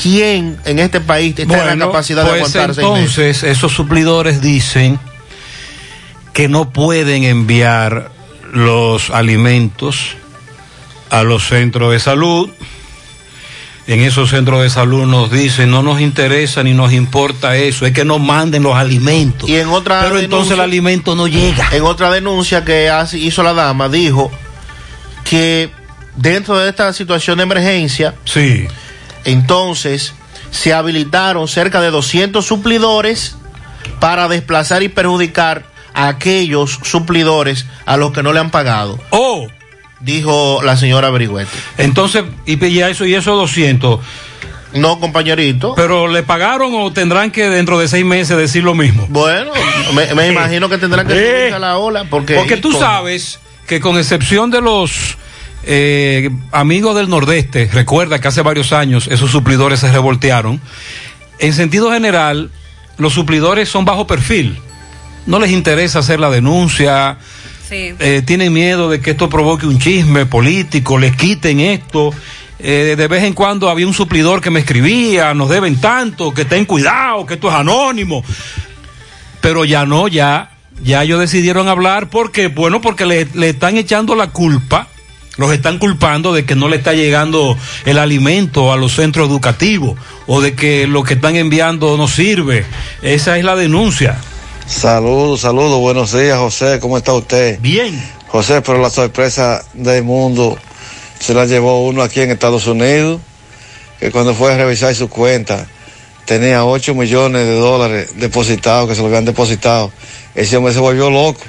¿quién 0.00 0.58
en 0.64 0.78
este 0.78 1.00
país 1.00 1.34
en 1.38 1.48
la 1.48 1.76
capacidad 1.76 2.22
de 2.22 2.30
pues 2.30 2.54
aguantar 2.54 2.74
seis 2.74 2.88
meses? 2.88 3.18
entonces 3.18 3.42
esos 3.42 3.72
suplidores 3.72 4.40
dicen 4.40 5.00
que 6.32 6.48
no 6.48 6.70
pueden 6.70 7.24
enviar 7.24 8.12
los 8.52 9.10
alimentos 9.10 10.16
a 11.10 11.22
los 11.22 11.46
centros 11.48 11.92
de 11.92 12.00
salud. 12.00 12.50
En 13.86 14.00
esos 14.00 14.28
centros 14.30 14.62
de 14.62 14.68
salud 14.68 15.06
nos 15.06 15.30
dicen, 15.30 15.70
no 15.70 15.82
nos 15.82 16.00
interesa 16.00 16.62
ni 16.62 16.74
nos 16.74 16.92
importa 16.92 17.56
eso, 17.56 17.86
es 17.86 17.92
que 17.92 18.04
nos 18.04 18.20
manden 18.20 18.62
los 18.62 18.76
alimentos. 18.76 19.48
Y 19.48 19.56
en 19.56 19.68
otra 19.68 20.02
Pero 20.02 20.18
entonces 20.18 20.52
el 20.52 20.60
alimento 20.60 21.14
no 21.14 21.26
llega. 21.26 21.68
En 21.72 21.84
otra 21.84 22.10
denuncia 22.10 22.64
que 22.64 22.92
hizo 23.14 23.42
la 23.42 23.54
dama, 23.54 23.88
dijo 23.88 24.30
que 25.24 25.70
dentro 26.16 26.58
de 26.58 26.68
esta 26.68 26.92
situación 26.92 27.38
de 27.38 27.44
emergencia, 27.44 28.14
sí. 28.26 28.66
entonces 29.24 30.12
se 30.50 30.74
habilitaron 30.74 31.48
cerca 31.48 31.80
de 31.80 31.90
200 31.90 32.44
suplidores 32.44 33.36
para 34.00 34.28
desplazar 34.28 34.82
y 34.82 34.88
perjudicar 34.88 35.64
a 35.98 36.06
aquellos 36.06 36.78
suplidores 36.84 37.66
a 37.84 37.96
los 37.96 38.12
que 38.12 38.22
no 38.22 38.32
le 38.32 38.38
han 38.38 38.50
pagado. 38.50 39.00
Oh. 39.10 39.48
Dijo 39.98 40.60
la 40.62 40.76
señora 40.76 41.10
Berigüete. 41.10 41.50
Entonces, 41.76 42.22
y, 42.46 42.78
eso 42.78 43.04
y 43.04 43.14
esos 43.14 43.36
200. 43.36 43.98
No, 44.74 45.00
compañerito. 45.00 45.74
Pero 45.74 46.06
le 46.06 46.22
pagaron 46.22 46.72
o 46.76 46.92
tendrán 46.92 47.32
que 47.32 47.48
dentro 47.50 47.80
de 47.80 47.88
seis 47.88 48.04
meses 48.04 48.36
decir 48.36 48.62
lo 48.62 48.76
mismo. 48.76 49.06
Bueno, 49.08 49.50
me, 49.92 50.14
me 50.14 50.28
imagino 50.32 50.68
que 50.68 50.78
tendrán 50.78 51.04
que 51.04 51.14
subirse 51.14 51.54
a 51.54 51.58
la 51.58 51.78
ola 51.78 52.04
porque... 52.08 52.36
Porque 52.36 52.58
tú 52.58 52.70
con- 52.70 52.80
sabes 52.80 53.40
que 53.66 53.80
con 53.80 53.98
excepción 53.98 54.52
de 54.52 54.60
los 54.60 55.18
eh, 55.64 56.30
amigos 56.52 56.94
del 56.94 57.08
Nordeste, 57.08 57.68
recuerda 57.72 58.20
que 58.20 58.28
hace 58.28 58.42
varios 58.42 58.72
años 58.72 59.08
esos 59.10 59.32
suplidores 59.32 59.80
se 59.80 59.90
revoltearon, 59.90 60.60
en 61.40 61.52
sentido 61.54 61.90
general, 61.90 62.52
los 62.98 63.14
suplidores 63.14 63.68
son 63.68 63.84
bajo 63.84 64.06
perfil. 64.06 64.60
No 65.28 65.38
les 65.38 65.50
interesa 65.50 65.98
hacer 65.98 66.20
la 66.20 66.30
denuncia, 66.30 67.18
Sí. 67.68 67.92
eh, 67.98 68.22
tienen 68.24 68.50
miedo 68.50 68.88
de 68.88 69.02
que 69.02 69.10
esto 69.10 69.28
provoque 69.28 69.66
un 69.66 69.78
chisme 69.78 70.24
político, 70.24 70.96
les 70.98 71.14
quiten 71.14 71.60
esto. 71.60 72.14
Eh, 72.58 72.94
de 72.96 73.08
vez 73.08 73.22
en 73.24 73.34
cuando 73.34 73.68
había 73.68 73.86
un 73.86 73.92
suplidor 73.92 74.40
que 74.40 74.48
me 74.50 74.60
escribía, 74.60 75.34
nos 75.34 75.50
deben 75.50 75.76
tanto, 75.76 76.32
que 76.32 76.46
ten 76.46 76.64
cuidado, 76.64 77.26
que 77.26 77.34
esto 77.34 77.48
es 77.50 77.54
anónimo. 77.54 78.24
Pero 79.42 79.66
ya 79.66 79.84
no, 79.84 80.08
ya, 80.08 80.52
ya 80.82 81.02
ellos 81.02 81.20
decidieron 81.20 81.68
hablar 81.68 82.08
porque, 82.08 82.48
bueno, 82.48 82.80
porque 82.80 83.04
le, 83.04 83.28
le 83.34 83.50
están 83.50 83.76
echando 83.76 84.14
la 84.14 84.28
culpa, 84.30 84.88
los 85.36 85.52
están 85.52 85.78
culpando 85.78 86.32
de 86.32 86.46
que 86.46 86.54
no 86.56 86.68
le 86.68 86.76
está 86.76 86.94
llegando 86.94 87.54
el 87.84 87.98
alimento 87.98 88.72
a 88.72 88.78
los 88.78 88.94
centros 88.94 89.28
educativos 89.28 89.98
o 90.26 90.40
de 90.40 90.54
que 90.54 90.86
lo 90.86 91.02
que 91.04 91.14
están 91.14 91.36
enviando 91.36 91.98
no 91.98 92.08
sirve. 92.08 92.64
Esa 93.02 93.36
es 93.36 93.44
la 93.44 93.54
denuncia. 93.56 94.16
Saludos, 94.68 95.40
saludos, 95.40 95.80
buenos 95.80 96.12
días, 96.12 96.38
José, 96.38 96.78
¿cómo 96.78 96.98
está 96.98 97.14
usted? 97.14 97.58
Bien. 97.58 97.98
José, 98.28 98.60
pero 98.60 98.78
la 98.78 98.90
sorpresa 98.90 99.64
del 99.72 100.04
mundo 100.04 100.58
se 101.18 101.32
la 101.32 101.46
llevó 101.46 101.86
uno 101.86 102.02
aquí 102.02 102.20
en 102.20 102.30
Estados 102.30 102.66
Unidos, 102.66 103.18
que 103.98 104.10
cuando 104.10 104.34
fue 104.34 104.52
a 104.52 104.58
revisar 104.58 104.94
su 104.94 105.08
cuenta 105.08 105.66
tenía 106.26 106.66
8 106.66 106.94
millones 106.94 107.46
de 107.46 107.58
dólares 107.58 108.10
depositados, 108.16 108.90
que 108.90 108.94
se 108.94 109.00
lo 109.00 109.06
habían 109.06 109.24
depositado. 109.24 109.90
Ese 110.34 110.58
hombre 110.58 110.74
se 110.74 110.80
volvió 110.80 111.08
loco 111.08 111.40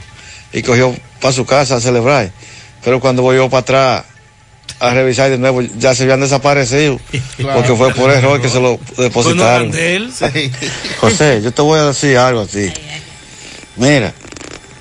y 0.53 0.63
cogió 0.63 0.95
para 1.19 1.33
su 1.33 1.45
casa 1.45 1.75
a 1.75 1.81
celebrar. 1.81 2.31
Pero 2.85 3.01
cuando 3.01 3.21
volvió 3.21 3.49
para 3.49 3.59
atrás 3.59 4.05
a 4.79 4.93
revisar 4.93 5.29
de 5.29 5.37
nuevo, 5.37 5.61
ya 5.61 5.93
se 5.93 6.03
habían 6.03 6.21
desaparecido, 6.21 6.97
porque 7.53 7.75
fue 7.75 7.93
por 7.93 8.11
error 8.11 8.41
que 8.41 8.47
se 8.47 8.61
lo 8.61 8.79
depositaron. 8.97 9.73
José, 11.01 11.41
yo 11.43 11.51
te 11.51 11.61
voy 11.61 11.79
a 11.79 11.87
decir 11.87 12.17
algo 12.17 12.41
a 12.41 12.47
ti. 12.47 12.71
Mira, 13.79 14.13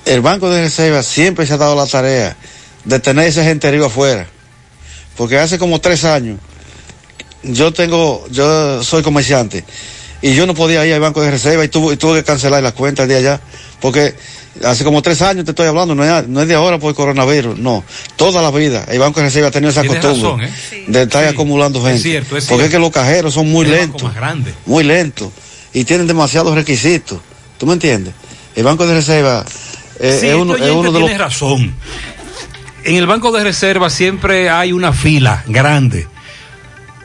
el 0.05 0.21
Banco 0.21 0.49
de 0.49 0.61
Reserva 0.61 1.01
siempre 1.03 1.47
se 1.47 1.53
ha 1.53 1.57
dado 1.57 1.75
la 1.75 1.87
tarea 1.87 2.35
de 2.83 2.99
tener 2.99 3.27
ese 3.27 3.43
genterío 3.43 3.85
afuera. 3.85 4.27
Porque 5.15 5.37
hace 5.37 5.57
como 5.57 5.79
tres 5.79 6.03
años, 6.03 6.37
yo 7.43 7.73
tengo, 7.73 8.25
yo 8.29 8.83
soy 8.83 9.01
comerciante, 9.01 9.63
y 10.21 10.33
yo 10.35 10.45
no 10.45 10.53
podía 10.53 10.85
ir 10.85 10.93
al 10.93 10.99
Banco 10.99 11.21
de 11.21 11.31
Reserva 11.31 11.63
y 11.63 11.69
tuve, 11.69 11.93
y 11.93 11.97
tuve 11.97 12.19
que 12.19 12.25
cancelar 12.25 12.61
la 12.61 12.73
cuenta 12.73 13.07
de 13.07 13.15
allá. 13.15 13.41
Porque 13.79 14.13
hace 14.65 14.83
como 14.83 15.01
tres 15.01 15.21
años 15.21 15.45
te 15.45 15.51
estoy 15.51 15.67
hablando, 15.67 15.95
no 15.95 16.03
es, 16.03 16.27
no 16.27 16.41
es 16.41 16.47
de 16.49 16.55
ahora 16.55 16.77
por 16.77 16.89
el 16.89 16.95
coronavirus, 16.95 17.57
no. 17.57 17.85
Toda 18.17 18.41
la 18.41 18.51
vida 18.51 18.85
el 18.89 18.99
Banco 18.99 19.21
de 19.21 19.27
Reserva 19.27 19.47
ha 19.47 19.51
tenido 19.51 19.71
esa 19.71 19.81
Tienes 19.81 20.01
costumbre 20.01 20.47
razón, 20.47 20.77
¿eh? 20.77 20.85
de 20.87 21.01
estar 21.03 21.25
acumulando 21.25 21.81
gente. 21.81 21.97
Es 21.97 22.03
cierto, 22.03 22.35
es 22.35 22.45
porque 22.45 22.65
es 22.65 22.71
que 22.71 22.79
los 22.79 22.91
cajeros 22.91 23.33
son 23.33 23.49
muy 23.49 23.65
lentos 23.65 24.03
más 24.03 24.15
grande. 24.15 24.53
muy 24.65 24.83
lento 24.83 25.31
y 25.73 25.85
tienen 25.85 26.07
demasiados 26.07 26.53
requisitos. 26.53 27.19
¿Tú 27.57 27.65
me 27.65 27.73
entiendes? 27.73 28.13
El 28.59 28.65
Banco 28.65 28.85
de 28.85 28.93
Reserva 28.93 29.45
eh, 30.01 30.17
Sí, 30.19 30.27
es 30.27 30.35
uno, 30.35 30.53
este 30.53 30.67
es 30.67 30.75
uno 30.75 30.91
de 30.91 30.99
los... 30.99 31.07
tiene 31.07 31.23
razón. 31.23 31.73
En 32.83 32.95
el 32.97 33.07
Banco 33.07 33.31
de 33.31 33.41
Reserva 33.41 33.89
siempre 33.89 34.49
hay 34.49 34.73
una 34.73 34.91
fila 34.91 35.45
grande. 35.47 36.09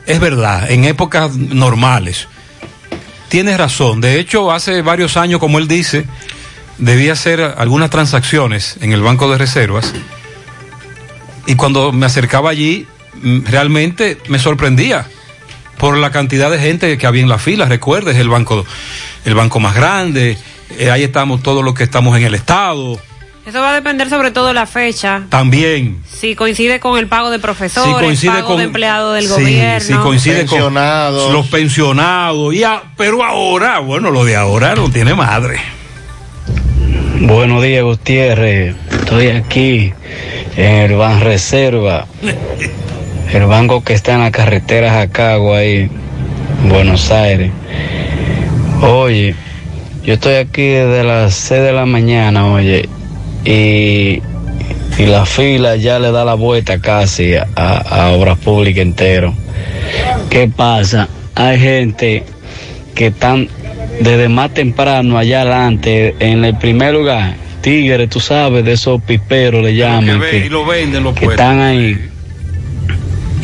Es 0.05 0.19
verdad, 0.19 0.69
en 0.69 0.83
épocas 0.83 1.33
normales. 1.33 2.27
Tienes 3.29 3.57
razón. 3.57 4.01
De 4.01 4.19
hecho, 4.19 4.51
hace 4.51 4.81
varios 4.81 5.15
años, 5.15 5.39
como 5.39 5.57
él 5.57 5.69
dice, 5.69 6.05
debía 6.77 7.13
hacer 7.13 7.39
algunas 7.57 7.89
transacciones 7.89 8.75
en 8.81 8.91
el 8.91 9.01
Banco 9.01 9.31
de 9.31 9.37
Reservas. 9.37 9.93
Y 11.47 11.55
cuando 11.55 11.93
me 11.93 12.05
acercaba 12.05 12.49
allí, 12.49 12.85
mm, 13.21 13.45
realmente 13.45 14.17
me 14.27 14.39
sorprendía 14.39 15.07
por 15.77 15.95
la 15.95 16.11
cantidad 16.11 16.51
de 16.51 16.59
gente 16.59 16.97
que 16.97 17.07
había 17.07 17.21
en 17.21 17.29
la 17.29 17.39
fila. 17.39 17.63
Recuerdes, 17.63 18.17
el 18.17 18.27
banco, 18.27 18.65
el 19.23 19.35
banco 19.35 19.61
más 19.61 19.73
grande. 19.73 20.37
Eh, 20.79 20.91
ahí 20.91 21.03
estamos 21.03 21.41
todos 21.43 21.63
los 21.63 21.73
que 21.73 21.83
estamos 21.83 22.17
en 22.17 22.23
el 22.23 22.35
Estado. 22.35 22.99
Eso 23.45 23.61
va 23.61 23.71
a 23.71 23.73
depender 23.75 24.09
sobre 24.09 24.31
todo 24.31 24.47
de 24.47 24.53
la 24.55 24.65
fecha. 24.65 25.21
También. 25.29 26.01
Si 26.11 26.33
coincide 26.35 26.79
con 26.79 26.97
el 26.97 27.05
pago 27.07 27.29
de 27.29 27.37
profesores, 27.37 27.93
Si 27.95 27.99
coincide 28.03 28.31
pago 28.31 28.47
con 28.47 28.57
de 28.57 28.63
empleados 28.63 29.13
del 29.15 29.25
Sí, 29.25 29.29
gobierno. 29.29 29.79
si 29.87 29.93
coincide 29.93 30.45
con 30.47 30.73
los 30.73 31.47
pensionados. 31.47 32.55
Y 32.55 32.63
a- 32.63 32.81
pero 32.97 33.23
ahora, 33.23 33.79
bueno, 33.79 34.09
lo 34.09 34.25
de 34.25 34.35
ahora 34.35 34.73
no 34.73 34.89
tiene 34.89 35.13
madre. 35.13 35.59
Buenos 37.21 37.61
días, 37.63 37.83
Gutiérrez. 37.83 38.75
Estoy 38.91 39.27
aquí 39.27 39.93
en 40.57 40.75
el 40.91 40.95
Ban 40.95 41.21
Reserva, 41.21 42.07
el 43.31 43.45
banco 43.45 43.83
que 43.83 43.93
está 43.93 44.13
en 44.13 44.21
la 44.21 44.31
carretera 44.31 44.91
Jacagua, 44.91 45.59
ahí, 45.59 45.89
Buenos 46.67 47.11
Aires. 47.11 47.51
Oye, 48.81 49.35
yo 50.05 50.13
estoy 50.13 50.35
aquí 50.35 50.61
desde 50.63 51.03
las 51.03 51.33
6 51.33 51.61
de 51.61 51.73
la 51.73 51.85
mañana, 51.85 52.45
oye, 52.51 52.87
y, 53.43 54.21
y 54.97 55.05
la 55.07 55.25
fila 55.25 55.75
ya 55.75 55.99
le 55.99 56.11
da 56.11 56.23
la 56.25 56.35
vuelta 56.35 56.79
casi 56.79 57.33
a, 57.35 57.47
a 57.55 58.11
Obras 58.11 58.37
Públicas 58.39 58.81
entero. 58.83 59.33
¿Qué 60.29 60.47
pasa? 60.55 61.07
Hay 61.35 61.59
gente 61.59 62.23
que 62.93 63.07
están 63.07 63.47
desde 63.99 64.29
más 64.29 64.53
temprano 64.53 65.17
allá 65.17 65.41
adelante, 65.41 66.15
en 66.19 66.45
el 66.45 66.55
primer 66.57 66.93
lugar, 66.93 67.35
tigres, 67.61 68.09
tú 68.09 68.19
sabes, 68.19 68.63
de 68.65 68.73
esos 68.73 69.01
piperos 69.01 69.63
le 69.63 69.75
llaman, 69.75 70.05
Que 70.05 70.25
ve- 70.25 70.29
que, 70.31 70.45
y 70.45 70.49
lo 70.49 70.65
venden 70.65 71.03
los 71.03 71.15
que 71.15 71.25
están 71.25 71.59
ahí. 71.61 72.09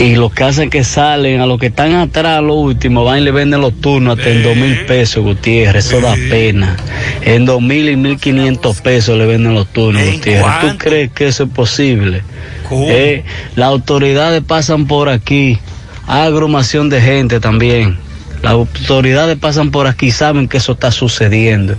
Y 0.01 0.15
los 0.15 0.33
que 0.33 0.43
hacen 0.43 0.69
que 0.71 0.83
salen, 0.83 1.41
a 1.41 1.45
los 1.45 1.59
que 1.59 1.67
están 1.67 1.93
atrás, 1.93 2.41
los 2.41 2.57
últimos, 2.57 3.05
van 3.05 3.19
y 3.19 3.21
le 3.21 3.31
venden 3.31 3.61
los 3.61 3.79
turnos 3.79 4.17
hasta 4.17 4.31
en 4.31 4.41
dos 4.41 4.55
mil 4.55 4.85
pesos, 4.85 5.23
Gutiérrez. 5.23 5.85
Eso 5.85 6.01
da 6.01 6.15
pena. 6.29 6.75
En 7.21 7.45
dos 7.45 7.61
mil 7.61 7.87
y 7.87 7.95
mil 7.95 8.17
quinientos 8.17 8.81
pesos 8.81 9.15
le 9.17 9.27
venden 9.27 9.53
los 9.53 9.67
turnos, 9.67 10.03
Gutiérrez. 10.03 10.59
¿Tú 10.61 10.77
crees 10.79 11.11
que 11.11 11.27
eso 11.27 11.43
es 11.43 11.49
posible? 11.51 12.23
Eh, 12.71 13.23
las 13.55 13.67
autoridades 13.67 14.41
pasan 14.43 14.87
por 14.87 15.07
aquí. 15.07 15.59
Agrumación 16.07 16.89
de 16.89 16.99
gente 17.01 17.39
también. 17.39 17.97
Las 18.41 18.53
autoridades 18.53 19.37
pasan 19.37 19.69
por 19.69 19.85
aquí 19.87 20.07
y 20.07 20.11
saben 20.11 20.47
que 20.47 20.57
eso 20.57 20.71
está 20.71 20.91
sucediendo. 20.91 21.75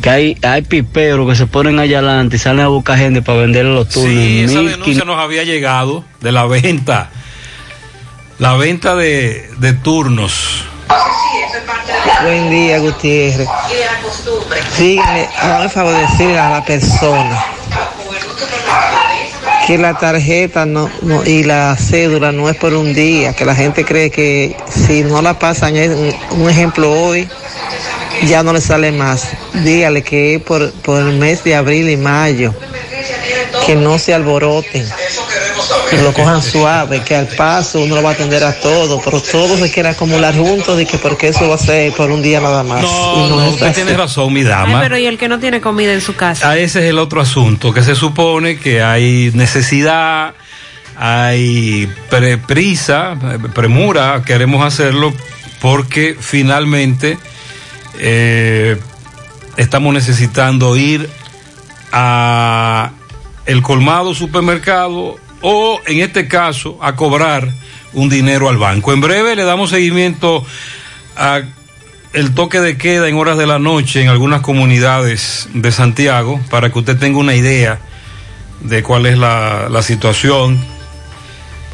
Que 0.00 0.10
hay, 0.10 0.38
hay 0.42 0.62
piperos 0.62 1.28
que 1.28 1.34
se 1.34 1.46
ponen 1.46 1.78
allá 1.78 1.98
adelante 1.98 2.36
y 2.36 2.38
salen 2.38 2.60
a 2.60 2.68
buscar 2.68 2.98
gente 2.98 3.22
para 3.22 3.40
venderle 3.40 3.72
los 3.72 3.88
turnos. 3.88 4.12
Sí, 4.12 4.40
esa 4.40 4.60
1500 4.60 4.78
denuncia 4.78 5.04
nos 5.04 5.18
había 5.18 5.42
llegado 5.44 6.04
de 6.20 6.30
la 6.30 6.46
venta. 6.46 7.10
La 8.38 8.54
venta 8.54 8.94
de, 8.96 9.48
de 9.58 9.72
turnos. 9.74 10.64
Buen 12.22 12.50
día, 12.50 12.78
Gutiérrez. 12.78 13.48
Sígueme, 14.76 15.28
hágame 15.38 15.68
favor 15.68 15.94
de 15.94 16.00
decirle 16.02 16.38
a 16.38 16.50
la 16.50 16.64
persona 16.64 17.44
que 19.66 19.78
la 19.78 19.94
tarjeta 19.94 20.66
no, 20.66 20.90
no- 21.02 21.24
y 21.24 21.42
la 21.44 21.74
cédula 21.76 22.32
no 22.32 22.48
es 22.50 22.56
por 22.56 22.74
un 22.74 22.92
día, 22.92 23.34
que 23.34 23.44
la 23.44 23.54
gente 23.54 23.84
cree 23.84 24.10
que 24.10 24.56
si 24.68 25.02
no 25.04 25.22
la 25.22 25.38
pasan, 25.38 25.74
un 26.30 26.50
ejemplo 26.50 26.90
hoy, 26.92 27.28
ya 28.26 28.42
no 28.42 28.52
le 28.52 28.60
sale 28.60 28.92
más. 28.92 29.28
Dígale 29.54 30.02
que 30.02 30.34
es 30.36 30.42
por, 30.42 30.70
por 30.82 31.00
el 31.00 31.16
mes 31.18 31.44
de 31.44 31.54
abril 31.54 31.88
y 31.88 31.96
mayo, 31.96 32.54
que 33.66 33.74
no 33.76 33.98
se 33.98 34.12
alboroten, 34.12 34.86
que 35.90 36.00
lo 36.02 36.12
cojan 36.12 36.42
suave, 36.42 37.02
que 37.02 37.14
al 37.14 37.26
paso 37.28 37.80
uno 37.80 37.94
lo 37.96 38.02
va 38.02 38.10
a 38.10 38.12
atender 38.14 38.42
a 38.44 38.58
todo, 38.60 39.00
pero 39.04 39.20
todo 39.20 39.56
se 39.56 39.70
quiere 39.70 39.90
acumular 39.90 40.34
juntos 40.34 40.80
y 40.80 40.86
que 40.86 40.98
porque 40.98 41.28
eso 41.28 41.48
va 41.48 41.54
a 41.56 41.58
ser 41.58 41.92
por 41.92 42.10
un 42.10 42.22
día 42.22 42.40
nada 42.40 42.62
más. 42.62 42.82
No, 42.82 43.26
Y 43.26 43.28
no, 43.30 43.42
es 43.42 43.52
usted 43.54 43.66
así. 43.66 43.74
tiene 43.82 43.96
razón, 43.96 44.32
mi 44.32 44.40
Ay, 44.40 44.46
dama. 44.46 44.80
pero 44.80 44.96
¿y 44.98 45.06
el 45.06 45.18
que 45.18 45.28
no 45.28 45.38
tiene 45.38 45.60
comida 45.60 45.92
en 45.92 46.00
su 46.00 46.14
casa? 46.16 46.50
Ah, 46.50 46.56
ese 46.58 46.80
es 46.80 46.86
el 46.90 46.98
otro 46.98 47.20
asunto, 47.20 47.72
que 47.72 47.82
se 47.82 47.94
supone 47.94 48.58
que 48.58 48.82
hay 48.82 49.30
necesidad, 49.34 50.34
hay 50.96 51.88
pre- 52.10 52.38
prisa, 52.38 53.16
premura, 53.54 54.22
queremos 54.24 54.64
hacerlo 54.64 55.12
porque 55.60 56.16
finalmente 56.18 57.18
eh, 57.98 58.78
estamos 59.56 59.92
necesitando 59.94 60.76
ir 60.76 61.08
a 61.92 62.90
el 63.46 63.62
colmado 63.62 64.14
supermercado 64.14 65.16
o 65.46 65.82
en 65.86 66.00
este 66.00 66.26
caso 66.26 66.78
a 66.80 66.96
cobrar 66.96 67.52
un 67.92 68.08
dinero 68.08 68.48
al 68.48 68.56
banco. 68.56 68.94
En 68.94 69.02
breve 69.02 69.36
le 69.36 69.44
damos 69.44 69.70
seguimiento 69.70 70.44
a 71.16 71.42
el 72.14 72.34
toque 72.34 72.60
de 72.60 72.78
queda 72.78 73.08
en 73.08 73.16
horas 73.16 73.36
de 73.36 73.46
la 73.46 73.58
noche 73.58 74.00
en 74.00 74.08
algunas 74.08 74.40
comunidades 74.40 75.50
de 75.52 75.70
Santiago 75.70 76.40
para 76.48 76.70
que 76.70 76.78
usted 76.78 76.98
tenga 76.98 77.18
una 77.18 77.34
idea 77.34 77.78
de 78.60 78.82
cuál 78.82 79.04
es 79.04 79.18
la, 79.18 79.68
la 79.68 79.82
situación. 79.82 80.58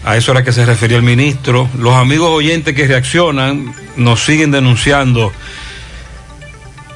A 0.04 0.16
eso 0.16 0.32
era 0.32 0.42
que 0.42 0.50
se 0.50 0.66
refería 0.66 0.96
el 0.96 1.04
ministro. 1.04 1.68
Los 1.78 1.94
amigos 1.94 2.30
oyentes 2.30 2.74
que 2.74 2.88
reaccionan 2.88 3.72
nos 3.96 4.24
siguen 4.24 4.50
denunciando 4.50 5.32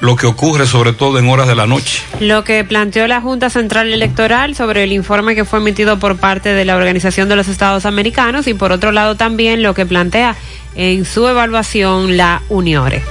lo 0.01 0.15
que 0.15 0.27
ocurre 0.27 0.65
sobre 0.65 0.93
todo 0.93 1.19
en 1.19 1.29
horas 1.29 1.47
de 1.47 1.55
la 1.55 1.67
noche. 1.67 2.03
Lo 2.19 2.43
que 2.43 2.63
planteó 2.63 3.07
la 3.07 3.21
Junta 3.21 3.49
Central 3.49 3.91
Electoral 3.91 4.55
sobre 4.55 4.83
el 4.83 4.91
informe 4.91 5.35
que 5.35 5.45
fue 5.45 5.59
emitido 5.59 5.99
por 5.99 6.17
parte 6.17 6.49
de 6.53 6.65
la 6.65 6.75
Organización 6.75 7.29
de 7.29 7.35
los 7.35 7.47
Estados 7.47 7.85
Americanos 7.85 8.47
y 8.47 8.53
por 8.53 8.71
otro 8.71 8.91
lado 8.91 9.15
también 9.15 9.63
lo 9.63 9.73
que 9.73 9.85
plantea 9.85 10.35
en 10.75 11.05
su 11.05 11.27
evaluación 11.27 12.17
la 12.17 12.41
UNIORE. 12.49 13.01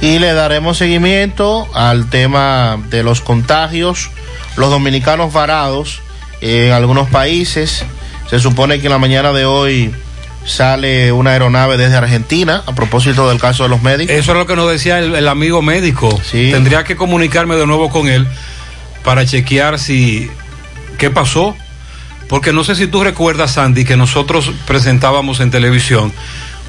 y 0.00 0.18
le 0.18 0.32
daremos 0.32 0.78
seguimiento 0.78 1.68
al 1.74 2.10
tema 2.10 2.76
de 2.90 3.04
los 3.04 3.20
contagios, 3.20 4.10
los 4.56 4.68
dominicanos 4.68 5.32
varados 5.32 6.00
en 6.40 6.72
algunos 6.72 7.08
países. 7.08 7.84
Se 8.28 8.40
supone 8.40 8.80
que 8.80 8.86
en 8.88 8.92
la 8.92 8.98
mañana 8.98 9.32
de 9.32 9.44
hoy 9.44 9.94
sale 10.44 11.12
una 11.12 11.30
aeronave 11.30 11.76
desde 11.76 11.96
Argentina 11.96 12.62
a 12.66 12.74
propósito 12.74 13.28
del 13.28 13.38
caso 13.38 13.62
de 13.62 13.68
los 13.68 13.82
médicos. 13.82 14.14
Eso 14.14 14.32
es 14.32 14.38
lo 14.38 14.46
que 14.46 14.56
nos 14.56 14.70
decía 14.70 14.98
el, 14.98 15.14
el 15.14 15.28
amigo 15.28 15.62
médico. 15.62 16.20
Tendría 16.30 16.84
que 16.84 16.96
comunicarme 16.96 17.56
de 17.56 17.66
nuevo 17.66 17.90
con 17.90 18.08
él 18.08 18.26
para 19.04 19.24
chequear 19.26 19.78
si 19.78 20.30
qué 20.98 21.10
pasó. 21.10 21.56
Porque 22.28 22.52
no 22.52 22.64
sé 22.64 22.76
si 22.76 22.86
tú 22.86 23.04
recuerdas, 23.04 23.52
Sandy, 23.52 23.84
que 23.84 23.96
nosotros 23.96 24.50
presentábamos 24.66 25.40
en 25.40 25.50
televisión 25.50 26.12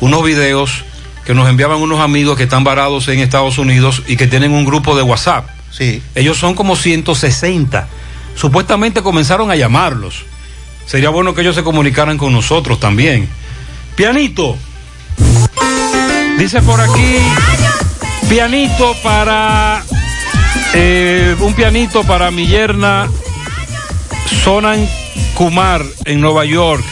unos 0.01 0.24
videos 0.24 0.84
que 1.26 1.34
nos 1.34 1.49
enviaban 1.49 1.80
unos 1.80 2.01
amigos 2.01 2.38
que 2.38 2.43
están 2.43 2.63
varados 2.63 3.07
en 3.07 3.19
Estados 3.19 3.57
Unidos 3.57 4.03
y 4.07 4.17
que 4.17 4.28
tienen 4.28 4.51
un 4.51 4.65
grupo 4.65 4.95
de 4.95 5.03
WhatsApp. 5.03 5.47
Sí. 5.71 6.01
Ellos 6.15 6.38
son 6.38 6.53
como 6.53 6.76
160. 6.76 7.88
Supuestamente 8.36 9.01
comenzaron 9.01 9.51
a 9.51 9.55
llamarlos. 9.55 10.26
Sería 10.86 11.09
bueno 11.09 11.34
que 11.34 11.41
ellos 11.41 11.55
se 11.55 11.63
comunicaran 11.63 12.17
con 12.17 12.34
nosotros 12.34 12.80
también. 12.80 13.30
Pianito. 13.95 14.57
Dice 16.37 16.61
por 16.63 16.81
aquí, 16.81 17.17
pianito 18.27 18.95
para, 19.03 19.83
eh, 20.73 21.35
un 21.39 21.53
pianito 21.53 22.03
para 22.03 22.31
mi 22.31 22.47
yerna 22.47 23.07
Sonan 24.43 24.89
Kumar 25.35 25.83
en 26.05 26.21
Nueva 26.21 26.43
York, 26.43 26.83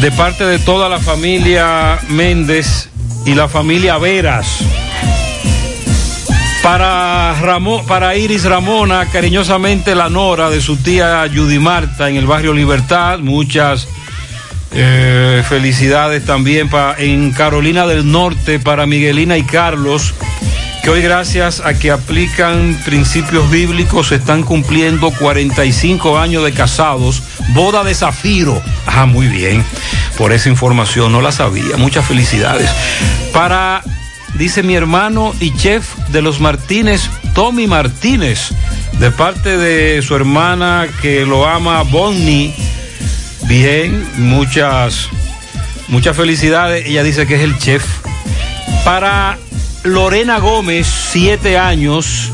de 0.00 0.12
parte 0.12 0.44
de 0.44 0.60
toda 0.60 0.88
la 0.88 1.00
familia 1.00 1.98
Méndez 2.08 2.88
y 3.26 3.34
la 3.34 3.48
familia 3.48 3.98
Veras. 3.98 4.58
Para, 6.62 7.34
para 7.88 8.14
Iris 8.16 8.44
Ramona, 8.44 9.06
cariñosamente 9.06 9.96
la 9.96 10.08
nora 10.08 10.48
de 10.48 10.60
su 10.60 10.76
tía 10.76 11.28
Judy 11.34 11.58
Marta 11.58 12.08
en 12.08 12.16
el 12.16 12.26
barrio 12.26 12.52
Libertad. 12.52 13.18
Muchas 13.18 13.88
eh, 14.74 15.42
felicidades 15.48 16.24
también 16.24 16.70
en 16.98 17.32
Carolina 17.32 17.86
del 17.86 18.10
Norte 18.10 18.58
para 18.58 18.86
Miguelina 18.86 19.36
y 19.36 19.42
Carlos, 19.42 20.14
que 20.82 20.90
hoy 20.90 21.02
gracias 21.02 21.60
a 21.60 21.74
que 21.74 21.90
aplican 21.90 22.80
principios 22.84 23.50
bíblicos 23.50 24.12
están 24.12 24.42
cumpliendo 24.42 25.10
45 25.10 26.18
años 26.18 26.44
de 26.44 26.52
casados, 26.52 27.22
boda 27.54 27.84
de 27.84 27.94
zafiro. 27.94 28.62
Ah, 28.86 29.06
muy 29.06 29.28
bien, 29.28 29.64
por 30.16 30.32
esa 30.32 30.48
información 30.48 31.12
no 31.12 31.20
la 31.20 31.32
sabía. 31.32 31.76
Muchas 31.76 32.06
felicidades. 32.06 32.70
Para, 33.32 33.82
dice 34.34 34.62
mi 34.62 34.74
hermano 34.74 35.34
y 35.38 35.54
chef 35.54 35.94
de 36.08 36.22
los 36.22 36.40
Martínez, 36.40 37.10
Tommy 37.34 37.66
Martínez, 37.66 38.50
de 38.98 39.10
parte 39.10 39.56
de 39.56 40.00
su 40.02 40.16
hermana 40.16 40.88
que 41.02 41.26
lo 41.26 41.46
ama, 41.46 41.82
Bonnie. 41.82 42.54
Bien, 43.44 44.06
muchas, 44.18 45.08
muchas 45.88 46.16
felicidades. 46.16 46.86
Ella 46.86 47.02
dice 47.02 47.26
que 47.26 47.36
es 47.36 47.42
el 47.42 47.58
chef. 47.58 47.84
Para 48.84 49.38
Lorena 49.84 50.38
Gómez, 50.38 50.86
siete 50.86 51.58
años, 51.58 52.32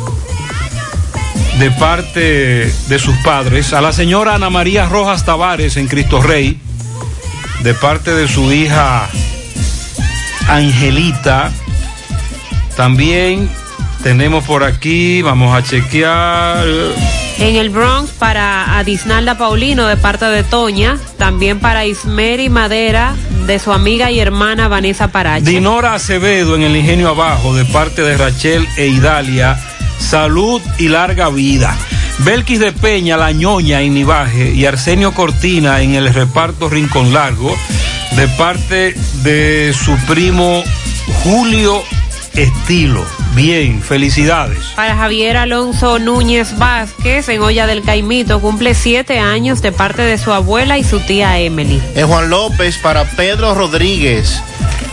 de 1.58 1.70
parte 1.72 2.72
de 2.88 2.98
sus 2.98 3.16
padres. 3.18 3.72
A 3.72 3.80
la 3.80 3.92
señora 3.92 4.34
Ana 4.34 4.50
María 4.50 4.86
Rojas 4.86 5.24
Tavares 5.24 5.76
en 5.76 5.88
Cristo 5.88 6.22
Rey, 6.22 6.60
de 7.62 7.74
parte 7.74 8.14
de 8.14 8.28
su 8.28 8.52
hija 8.52 9.08
Angelita. 10.48 11.50
También 12.76 13.50
tenemos 14.02 14.44
por 14.44 14.62
aquí, 14.62 15.20
vamos 15.22 15.56
a 15.56 15.62
chequear. 15.62 16.64
En 17.40 17.54
el 17.54 17.70
Bronx 17.70 18.10
para 18.10 18.78
Adisnalda 18.78 19.38
Paulino 19.38 19.86
de 19.86 19.96
parte 19.96 20.24
de 20.24 20.42
Toña, 20.42 20.98
también 21.18 21.60
para 21.60 21.86
Ismeri 21.86 22.48
Madera 22.48 23.14
de 23.46 23.60
su 23.60 23.72
amiga 23.72 24.10
y 24.10 24.18
hermana 24.18 24.66
Vanessa 24.66 25.12
Parache. 25.12 25.48
Dinora 25.48 25.94
Acevedo 25.94 26.56
en 26.56 26.62
el 26.62 26.76
Ingenio 26.76 27.10
Abajo 27.10 27.54
de 27.54 27.64
parte 27.64 28.02
de 28.02 28.16
Rachel 28.16 28.66
e 28.76 28.88
Idalia. 28.88 29.56
Salud 30.00 30.60
y 30.78 30.88
larga 30.88 31.28
vida. 31.28 31.76
Belkis 32.18 32.58
de 32.58 32.72
Peña, 32.72 33.16
La 33.16 33.30
Ñoña 33.30 33.82
en 33.82 33.94
Nivaje 33.94 34.52
y 34.52 34.66
Arsenio 34.66 35.12
Cortina 35.12 35.80
en 35.80 35.94
el 35.94 36.12
reparto 36.12 36.68
Rincón 36.68 37.12
Largo 37.12 37.56
de 38.16 38.26
parte 38.28 38.94
de 39.22 39.72
su 39.72 39.96
primo 40.06 40.64
Julio 41.22 41.84
Estilo. 42.34 43.04
Bien, 43.38 43.80
felicidades. 43.80 44.58
Para 44.74 44.96
Javier 44.96 45.36
Alonso 45.36 46.00
Núñez 46.00 46.58
Vázquez 46.58 47.28
en 47.28 47.40
Olla 47.40 47.68
del 47.68 47.82
Caimito, 47.84 48.40
cumple 48.40 48.74
siete 48.74 49.20
años 49.20 49.62
de 49.62 49.70
parte 49.70 50.02
de 50.02 50.18
su 50.18 50.32
abuela 50.32 50.76
y 50.76 50.82
su 50.82 50.98
tía 50.98 51.38
Emily. 51.38 51.80
En 51.94 52.08
Juan 52.08 52.30
López 52.30 52.78
para 52.78 53.04
Pedro 53.04 53.54
Rodríguez. 53.54 54.42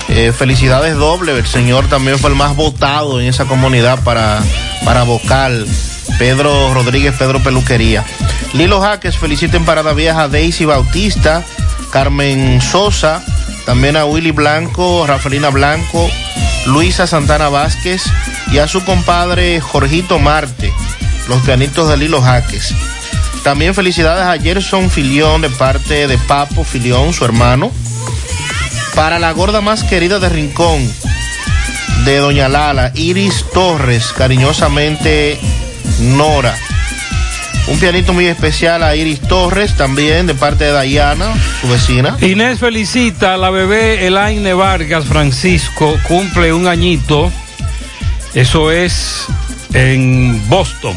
Eh, 0.09 0.31
felicidades 0.31 0.95
doble. 0.95 1.35
El 1.35 1.47
señor 1.47 1.87
también 1.87 2.19
fue 2.19 2.29
el 2.29 2.35
más 2.35 2.55
votado 2.55 3.19
en 3.19 3.25
esa 3.25 3.45
comunidad 3.45 4.03
para, 4.03 4.43
para 4.85 5.01
vocal. 5.01 5.65
Pedro 6.19 6.71
Rodríguez, 6.71 7.15
Pedro 7.17 7.41
Peluquería. 7.41 8.05
Lilo 8.53 8.79
Jaques 8.79 9.17
felicita 9.17 9.57
en 9.57 9.65
Parada 9.65 9.93
Vieja 9.93 10.21
a 10.21 10.27
Daisy 10.27 10.65
Bautista, 10.65 11.43
Carmen 11.89 12.61
Sosa, 12.61 13.25
también 13.65 13.97
a 13.97 14.05
Willy 14.05 14.31
Blanco, 14.31 15.05
Rafaelina 15.07 15.49
Blanco, 15.49 16.09
Luisa 16.67 17.07
Santana 17.07 17.49
Vázquez 17.49 18.03
y 18.51 18.59
a 18.59 18.67
su 18.67 18.83
compadre 18.85 19.59
Jorgito 19.59 20.19
Marte, 20.19 20.71
los 21.27 21.41
pianitos 21.41 21.89
de 21.89 21.97
Lilo 21.97 22.21
Jaques. 22.21 22.73
También 23.43 23.75
felicidades 23.75 24.25
a 24.25 24.41
Gerson 24.41 24.89
Filión 24.89 25.41
de 25.41 25.49
parte 25.49 26.07
de 26.07 26.17
Papo 26.17 26.63
Filión, 26.63 27.13
su 27.13 27.25
hermano. 27.25 27.71
Para 28.95 29.19
la 29.19 29.31
gorda 29.31 29.61
más 29.61 29.83
querida 29.83 30.19
de 30.19 30.29
Rincón, 30.29 30.91
de 32.05 32.17
Doña 32.17 32.47
Lala, 32.47 32.91
Iris 32.95 33.45
Torres, 33.53 34.13
cariñosamente 34.15 35.39
Nora. 35.99 36.55
Un 37.67 37.79
pianito 37.79 38.13
muy 38.13 38.27
especial 38.27 38.83
a 38.83 38.95
Iris 38.95 39.21
Torres, 39.21 39.75
también 39.75 40.27
de 40.27 40.35
parte 40.35 40.65
de 40.65 40.71
Dayana, 40.71 41.33
su 41.61 41.67
vecina. 41.67 42.15
Inés 42.21 42.59
felicita 42.59 43.33
a 43.33 43.37
la 43.37 43.49
bebé 43.49 44.05
Elaine 44.05 44.53
Vargas 44.53 45.05
Francisco, 45.05 45.97
cumple 46.07 46.53
un 46.53 46.67
añito. 46.67 47.31
Eso 48.35 48.71
es 48.71 49.25
en 49.73 50.41
Boston. 50.47 50.95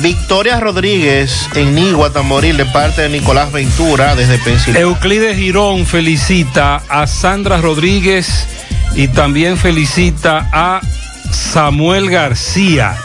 Victoria 0.00 0.60
Rodríguez 0.60 1.48
en 1.54 1.74
Nigua, 1.74 2.12
Tamboril, 2.12 2.56
de 2.56 2.66
parte 2.66 3.02
de 3.02 3.08
Nicolás 3.08 3.50
Ventura, 3.50 4.14
desde 4.14 4.38
Pensilvania. 4.38 4.82
Euclides 4.82 5.36
Girón 5.36 5.86
felicita 5.86 6.82
a 6.88 7.06
Sandra 7.06 7.60
Rodríguez 7.60 8.46
y 8.94 9.08
también 9.08 9.56
felicita 9.56 10.48
a 10.52 10.80
Samuel 11.32 12.10
García. 12.10 12.96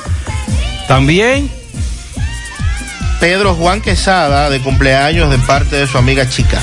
También 0.87 1.49
Pedro 3.19 3.55
Juan 3.55 3.81
Quesada, 3.81 4.49
de 4.49 4.59
cumpleaños, 4.59 5.29
de 5.29 5.37
parte 5.39 5.77
de 5.77 5.87
su 5.87 5.97
amiga 5.97 6.27
chica. 6.27 6.61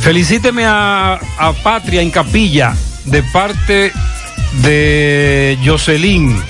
Felicíteme 0.00 0.64
a, 0.64 1.18
a 1.38 1.52
Patria 1.52 2.00
en 2.02 2.10
Capilla, 2.10 2.74
de 3.04 3.22
parte 3.22 3.92
de 4.62 5.58
Jocelyn. 5.64 6.40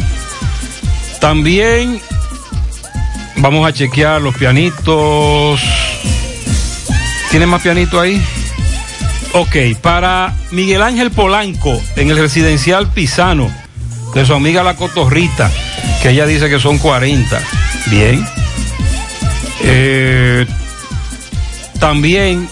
También 1.20 2.00
vamos 3.36 3.68
a 3.68 3.72
chequear 3.72 4.20
los 4.20 4.36
pianitos. 4.36 5.60
¿Tiene 7.30 7.46
más 7.46 7.60
pianito 7.62 8.00
ahí? 8.00 8.22
Ok, 9.32 9.56
para 9.82 10.34
Miguel 10.50 10.82
Ángel 10.82 11.10
Polanco, 11.10 11.80
en 11.96 12.10
el 12.10 12.16
residencial 12.16 12.90
Pisano, 12.90 13.50
de 14.14 14.24
su 14.24 14.32
amiga 14.32 14.62
La 14.62 14.74
Cotorrita, 14.74 15.50
que 16.02 16.10
ella 16.10 16.26
dice 16.26 16.48
que 16.48 16.58
son 16.58 16.78
40. 16.78 17.40
Bien. 17.86 18.37
Eh, 19.70 20.46
también 21.78 22.48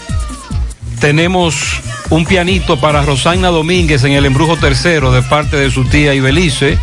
tenemos 0.99 1.81
un 2.11 2.25
pianito 2.25 2.79
para 2.79 3.01
Rosana 3.01 3.49
Domínguez 3.49 4.03
en 4.03 4.13
el 4.13 4.25
Embrujo 4.25 4.55
Tercero 4.57 5.11
de 5.11 5.23
parte 5.23 5.57
de 5.57 5.71
su 5.71 5.85
tía 5.85 6.13
Ibelice. 6.13 6.77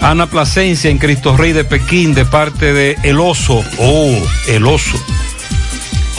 Ana 0.00 0.26
Plasencia 0.26 0.90
en 0.90 0.98
Cristo 0.98 1.34
Rey 1.34 1.52
de 1.52 1.64
Pekín 1.64 2.14
de 2.14 2.26
parte 2.26 2.74
de 2.74 2.96
El 3.02 3.18
Oso. 3.18 3.64
Oh, 3.78 4.14
El 4.46 4.66
Oso. 4.66 5.02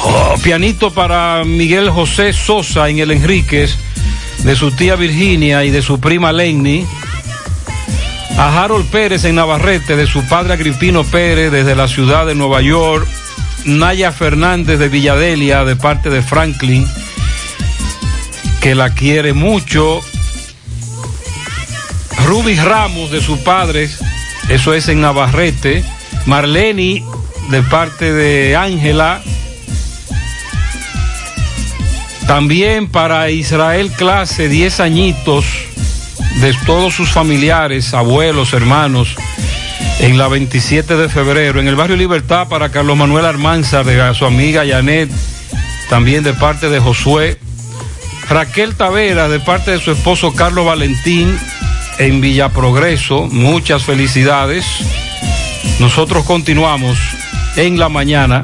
Oh, 0.04 0.36
pianito 0.44 0.92
para 0.92 1.44
Miguel 1.46 1.90
José 1.92 2.34
Sosa 2.34 2.90
en 2.90 3.00
el 3.00 3.12
Enríquez 3.12 3.78
de 4.44 4.56
su 4.56 4.72
tía 4.72 4.96
Virginia 4.96 5.64
y 5.64 5.70
de 5.70 5.84
su 5.84 6.00
prima 6.00 6.32
Lenny. 6.32 6.86
A 8.38 8.64
Harold 8.64 8.88
Pérez 8.88 9.24
en 9.24 9.36
Navarrete 9.36 9.96
de 9.96 10.08
su 10.08 10.28
padre 10.28 10.54
Agripino 10.54 11.04
Pérez 11.04 11.52
desde 11.52 11.76
la 11.76 11.88
ciudad 11.88 12.26
de 12.26 12.34
Nueva 12.34 12.62
York. 12.62 13.08
Naya 13.66 14.12
Fernández 14.12 14.80
de 14.80 14.90
Villadelia 14.90 15.66
de 15.66 15.76
parte 15.76 16.10
de 16.10 16.22
Franklin, 16.22 16.88
que 18.62 18.76
la 18.76 18.94
quiere 18.94 19.34
mucho. 19.34 20.02
Ruby 22.26 22.56
Ramos 22.56 23.12
de 23.12 23.22
sus 23.22 23.40
padres, 23.40 24.00
eso 24.50 24.74
es 24.74 24.88
en 24.88 25.02
Navarrete. 25.02 25.84
Marleni 26.26 27.04
de 27.50 27.62
parte 27.64 28.14
de 28.14 28.56
Ángela. 28.56 29.22
También 32.28 32.88
para 32.88 33.30
Israel 33.30 33.92
Clase, 33.92 34.50
10 34.50 34.80
añitos, 34.80 35.46
de 36.42 36.54
todos 36.66 36.96
sus 36.96 37.12
familiares, 37.12 37.94
abuelos, 37.94 38.54
hermanos, 38.54 39.16
en 40.00 40.18
la 40.18 40.28
27 40.28 40.96
de 40.96 41.10
febrero. 41.10 41.60
En 41.60 41.68
el 41.68 41.76
barrio 41.76 41.96
Libertad 41.96 42.48
para 42.48 42.70
Carlos 42.70 42.98
Manuel 42.98 43.26
Armanza, 43.26 43.84
de 43.84 44.14
su 44.14 44.26
amiga 44.26 44.64
Janet, 44.68 45.10
también 45.90 46.24
de 46.24 46.34
parte 46.34 46.70
de 46.70 46.80
Josué. 46.80 47.40
Raquel 48.30 48.76
Tavera, 48.76 49.30
de 49.30 49.40
parte 49.40 49.72
de 49.72 49.80
su 49.80 49.92
esposo 49.92 50.34
Carlos 50.34 50.66
Valentín, 50.66 51.38
en 52.00 52.22
Villa 52.22 52.50
Progreso. 52.50 53.28
Muchas 53.32 53.84
felicidades. 53.84 54.66
Nosotros 55.80 56.26
continuamos 56.26 56.98
en 57.56 57.80
la 57.80 57.90
mañana. 57.90 58.44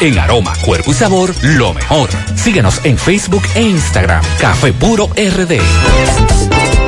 en 0.00 0.18
aroma, 0.18 0.54
cuerpo 0.64 0.90
y 0.90 0.94
sabor, 0.94 1.34
lo 1.42 1.74
mejor. 1.74 2.08
Síguenos 2.34 2.80
en 2.84 2.96
Facebook 2.96 3.42
e 3.54 3.60
Instagram. 3.60 4.22
Café 4.40 4.72
puro 4.72 5.08
RD. 5.08 5.60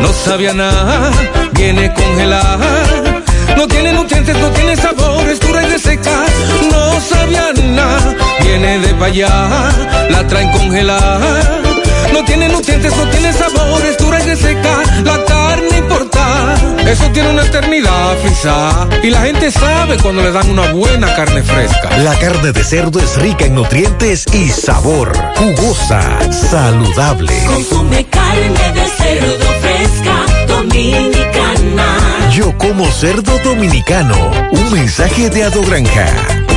No 0.00 0.10
sabía 0.12 0.54
nada, 0.54 1.10
viene 1.52 1.92
congelada. 1.92 3.22
No 3.58 3.68
tiene 3.68 3.92
nutrientes, 3.92 4.34
no 4.38 4.48
tiene 4.52 4.76
sabor, 4.76 5.28
es 5.28 5.38
dura 5.40 5.62
y 5.64 5.66
reseca. 5.66 6.24
No 6.70 6.98
sabía 7.00 7.52
nada, 7.52 8.16
viene 8.40 8.78
de 8.78 9.04
allá, 9.04 9.70
la 10.08 10.26
traen 10.26 10.50
congelada. 10.52 11.60
No 12.10 12.24
tiene 12.24 12.48
nutrientes, 12.48 12.96
no 12.96 13.04
tiene 13.10 13.32
sabor, 13.34 13.84
es 13.84 13.98
dura 13.98 14.18
y 14.18 14.28
reseca. 14.28 14.82
La 15.04 15.22
Eso 16.92 17.08
tiene 17.12 17.30
una 17.30 17.42
eternidad, 17.42 18.18
Frisa. 18.18 18.88
Y 19.02 19.08
la 19.08 19.22
gente 19.22 19.50
sabe 19.50 19.96
cuando 19.96 20.20
le 20.20 20.30
dan 20.30 20.50
una 20.50 20.72
buena 20.72 21.14
carne 21.14 21.42
fresca. 21.42 21.96
La 21.98 22.14
carne 22.18 22.52
de 22.52 22.62
cerdo 22.62 23.00
es 23.00 23.16
rica 23.16 23.46
en 23.46 23.54
nutrientes 23.54 24.26
y 24.34 24.50
sabor. 24.50 25.10
Jugosa, 25.36 26.02
saludable. 26.30 27.32
Consume 27.46 28.04
carne 28.08 28.72
de 28.74 28.86
cerdo 28.98 29.46
fresca, 29.62 30.46
dominicana. 30.48 32.30
Yo 32.30 32.56
como 32.58 32.84
cerdo 32.90 33.38
dominicano. 33.38 34.16
Un 34.50 34.72
mensaje 34.72 35.30
de 35.30 35.44
Ado 35.44 35.62
Granja. 35.62 36.06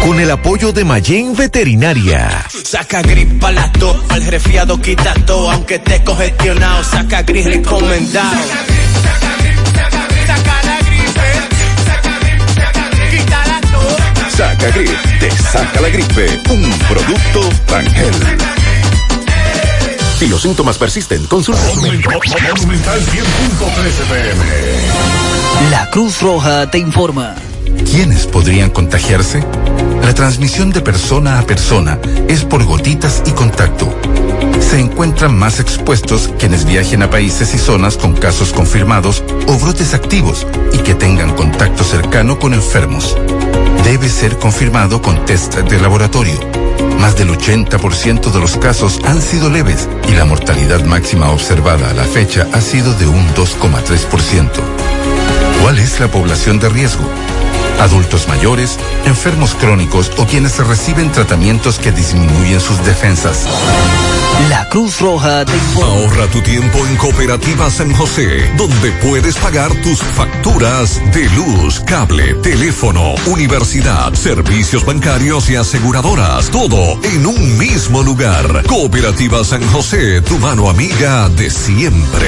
Con 0.06 0.20
el 0.20 0.32
apoyo 0.32 0.74
de 0.74 0.84
Mayen 0.84 1.34
Veterinaria. 1.34 2.46
Saca 2.64 3.02
gripa 3.02 3.52
la 3.52 3.72
tos, 3.72 3.96
al 4.10 4.26
resfriado 4.26 4.82
quita 4.82 5.14
todo, 5.26 5.50
aunque 5.50 5.76
esté 5.76 6.04
congestionado, 6.04 6.84
saca 6.84 7.24
gris 7.24 7.46
recomendado. 7.46 8.36
Saca 8.36 8.75
Grip, 14.36 14.90
te 15.18 15.32
saca 15.32 15.80
la 15.80 15.88
gripe. 15.88 16.26
Un 16.50 16.70
producto 16.90 17.50
Rangel. 17.70 18.14
Si 20.20 20.28
los 20.28 20.42
síntomas 20.42 20.78
persisten, 20.78 21.26
consulta. 21.28 21.62
Monumental 21.74 23.00
100.13 23.00 23.16
pm. 24.10 24.44
La 25.72 25.90
Cruz 25.90 26.22
Roja 26.22 26.70
te 26.70 26.80
informa. 26.80 27.34
¿Quiénes 27.90 28.28
podrían 28.28 28.72
contagiarse? 28.72 29.42
La 30.04 30.14
transmisión 30.14 30.72
de 30.72 30.82
persona 30.82 31.40
a 31.40 31.44
persona 31.44 31.98
es 32.28 32.44
por 32.44 32.66
gotitas 32.66 33.24
y 33.26 33.32
contacto. 33.32 33.98
Se 34.60 34.82
encuentran 34.82 35.38
más 35.38 35.62
expuestos 35.62 36.30
quienes 36.38 36.66
viajen 36.66 37.04
a 37.04 37.10
países 37.10 37.54
y 37.54 37.58
zonas 37.58 37.96
con 37.96 38.14
casos 38.14 38.52
confirmados 38.52 39.24
o 39.48 39.58
brotes 39.58 39.94
activos 39.94 40.46
y 40.74 40.80
que 40.80 40.94
tengan 40.94 41.34
contacto 41.36 41.86
cercano 41.86 42.38
con 42.38 42.54
enfermos. 42.54 43.16
Debe 43.84 44.10
ser 44.10 44.38
confirmado 44.38 45.02
con 45.02 45.26
test 45.26 45.56
de 45.56 45.80
laboratorio. 45.80 46.40
Más 47.00 47.16
del 47.18 47.30
80% 47.30 48.32
de 48.32 48.40
los 48.40 48.58
casos 48.58 49.00
han 49.06 49.22
sido 49.22 49.50
leves 49.50 49.88
y 50.10 50.14
la 50.14 50.26
mortalidad 50.26 50.84
máxima 50.86 51.30
observada 51.32 51.90
a 51.90 51.94
la 51.94 52.04
fecha 52.04 52.48
ha 52.52 52.62
sido 52.62 52.94
de 52.96 53.08
un 53.08 53.28
2,3%. 53.36 54.50
¿Cuál 55.62 55.80
es 55.80 56.00
la 56.00 56.08
población 56.08 56.60
de 56.60 56.70
riesgo? 56.70 57.04
Adultos 57.80 58.28
mayores, 58.28 58.78
enfermos 59.06 59.56
crónicos 59.56 60.12
o 60.18 60.26
quienes 60.26 60.58
reciben 60.66 61.12
tratamientos 61.12 61.80
que 61.80 61.92
disminuyen 61.92 62.60
sus 62.60 62.84
defensas. 62.86 63.48
La 64.50 64.68
Cruz 64.70 65.00
Roja 65.00 65.46
te 65.46 65.54
informa. 65.54 65.94
Ahorra 65.94 66.28
tu 66.28 66.42
tiempo 66.42 66.78
en 66.86 66.96
Cooperativa 66.98 67.70
San 67.70 67.94
José, 67.94 68.52
donde 68.58 68.92
puedes 69.02 69.38
pagar 69.38 69.74
tus 69.82 70.00
facturas 70.00 71.02
de 71.14 71.30
luz, 71.30 71.80
cable, 71.80 72.36
teléfono, 72.36 73.16
universidad, 73.28 74.14
servicios 74.14 74.86
bancarios 74.86 75.50
y 75.50 75.56
aseguradoras. 75.56 76.50
Todo 76.52 77.00
en 77.04 77.26
un 77.26 77.58
mismo 77.58 78.04
lugar. 78.04 78.64
Cooperativa 78.68 79.44
San 79.44 79.66
José, 79.70 80.22
tu 80.22 80.38
mano 80.38 80.70
amiga 80.70 81.30
de 81.30 81.50
siempre. 81.50 82.28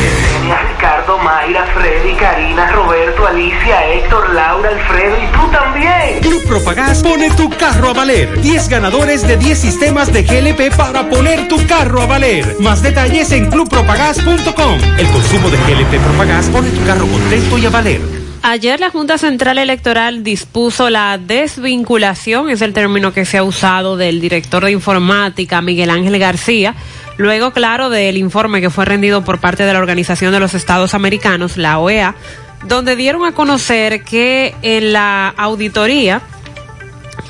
Ricardo, 1.08 1.24
Mayra, 1.24 1.66
Freddy, 1.68 2.16
Karina, 2.16 2.70
Roberto, 2.72 3.26
Alicia, 3.26 3.94
Héctor, 3.94 4.34
Laura, 4.34 4.70
Alfredo 4.70 5.16
y 5.18 5.28
tú 5.28 5.52
también. 5.52 6.20
Club 6.22 6.44
Propagás 6.46 7.02
pone 7.02 7.30
tu 7.32 7.50
carro 7.50 7.92
a 7.92 7.94
valer. 7.94 8.42
10 8.42 8.68
ganadores 8.68 9.26
de 9.26 9.38
10 9.38 9.58
sistemas 9.58 10.12
de 10.12 10.24
GLP 10.24 10.76
para 10.76 11.10
poner 11.10 11.48
tu 11.48 11.66
carro 11.66 12.02
a 12.02 12.08
valer. 12.08 12.58
Más 12.60 12.84
detalles 12.84 13.32
en 13.32 13.50
clubpropagás.com. 13.50 14.80
El 14.98 15.08
consumo 15.08 15.50
de 15.50 15.58
GLP 15.58 15.98
Propagás 16.04 16.48
pone 16.48 16.70
tu 16.72 16.86
carro 16.86 17.08
contento 17.08 17.58
y 17.58 17.66
a 17.66 17.70
valer. 17.70 18.17
Ayer 18.44 18.80
la 18.80 18.90
Junta 18.90 19.18
Central 19.18 19.58
Electoral 19.58 20.24
dispuso 20.24 20.90
la 20.90 21.18
desvinculación, 21.18 22.50
es 22.50 22.62
el 22.62 22.74
término 22.74 23.12
que 23.14 23.26
se 23.26 23.38
ha 23.38 23.44
usado 23.44 23.98
del 23.98 24.22
director 24.22 24.64
de 24.64 24.72
informática 24.72 25.62
Miguel 25.62 25.90
Ángel 25.90 26.18
García, 26.18 26.76
luego 27.18 27.52
claro 27.52 27.90
del 27.90 28.18
informe 28.18 28.62
que 28.62 28.70
fue 28.70 28.86
rendido 28.86 29.24
por 29.24 29.40
parte 29.40 29.64
de 29.64 29.74
la 29.74 29.80
Organización 29.80 30.32
de 30.32 30.40
los 30.40 30.54
Estados 30.54 30.94
Americanos, 30.94 31.58
la 31.58 31.80
OEA, 31.80 32.16
donde 32.68 32.96
dieron 32.96 33.26
a 33.26 33.34
conocer 33.34 34.04
que 34.04 34.56
en 34.62 34.94
la 34.94 35.34
auditoría 35.38 36.22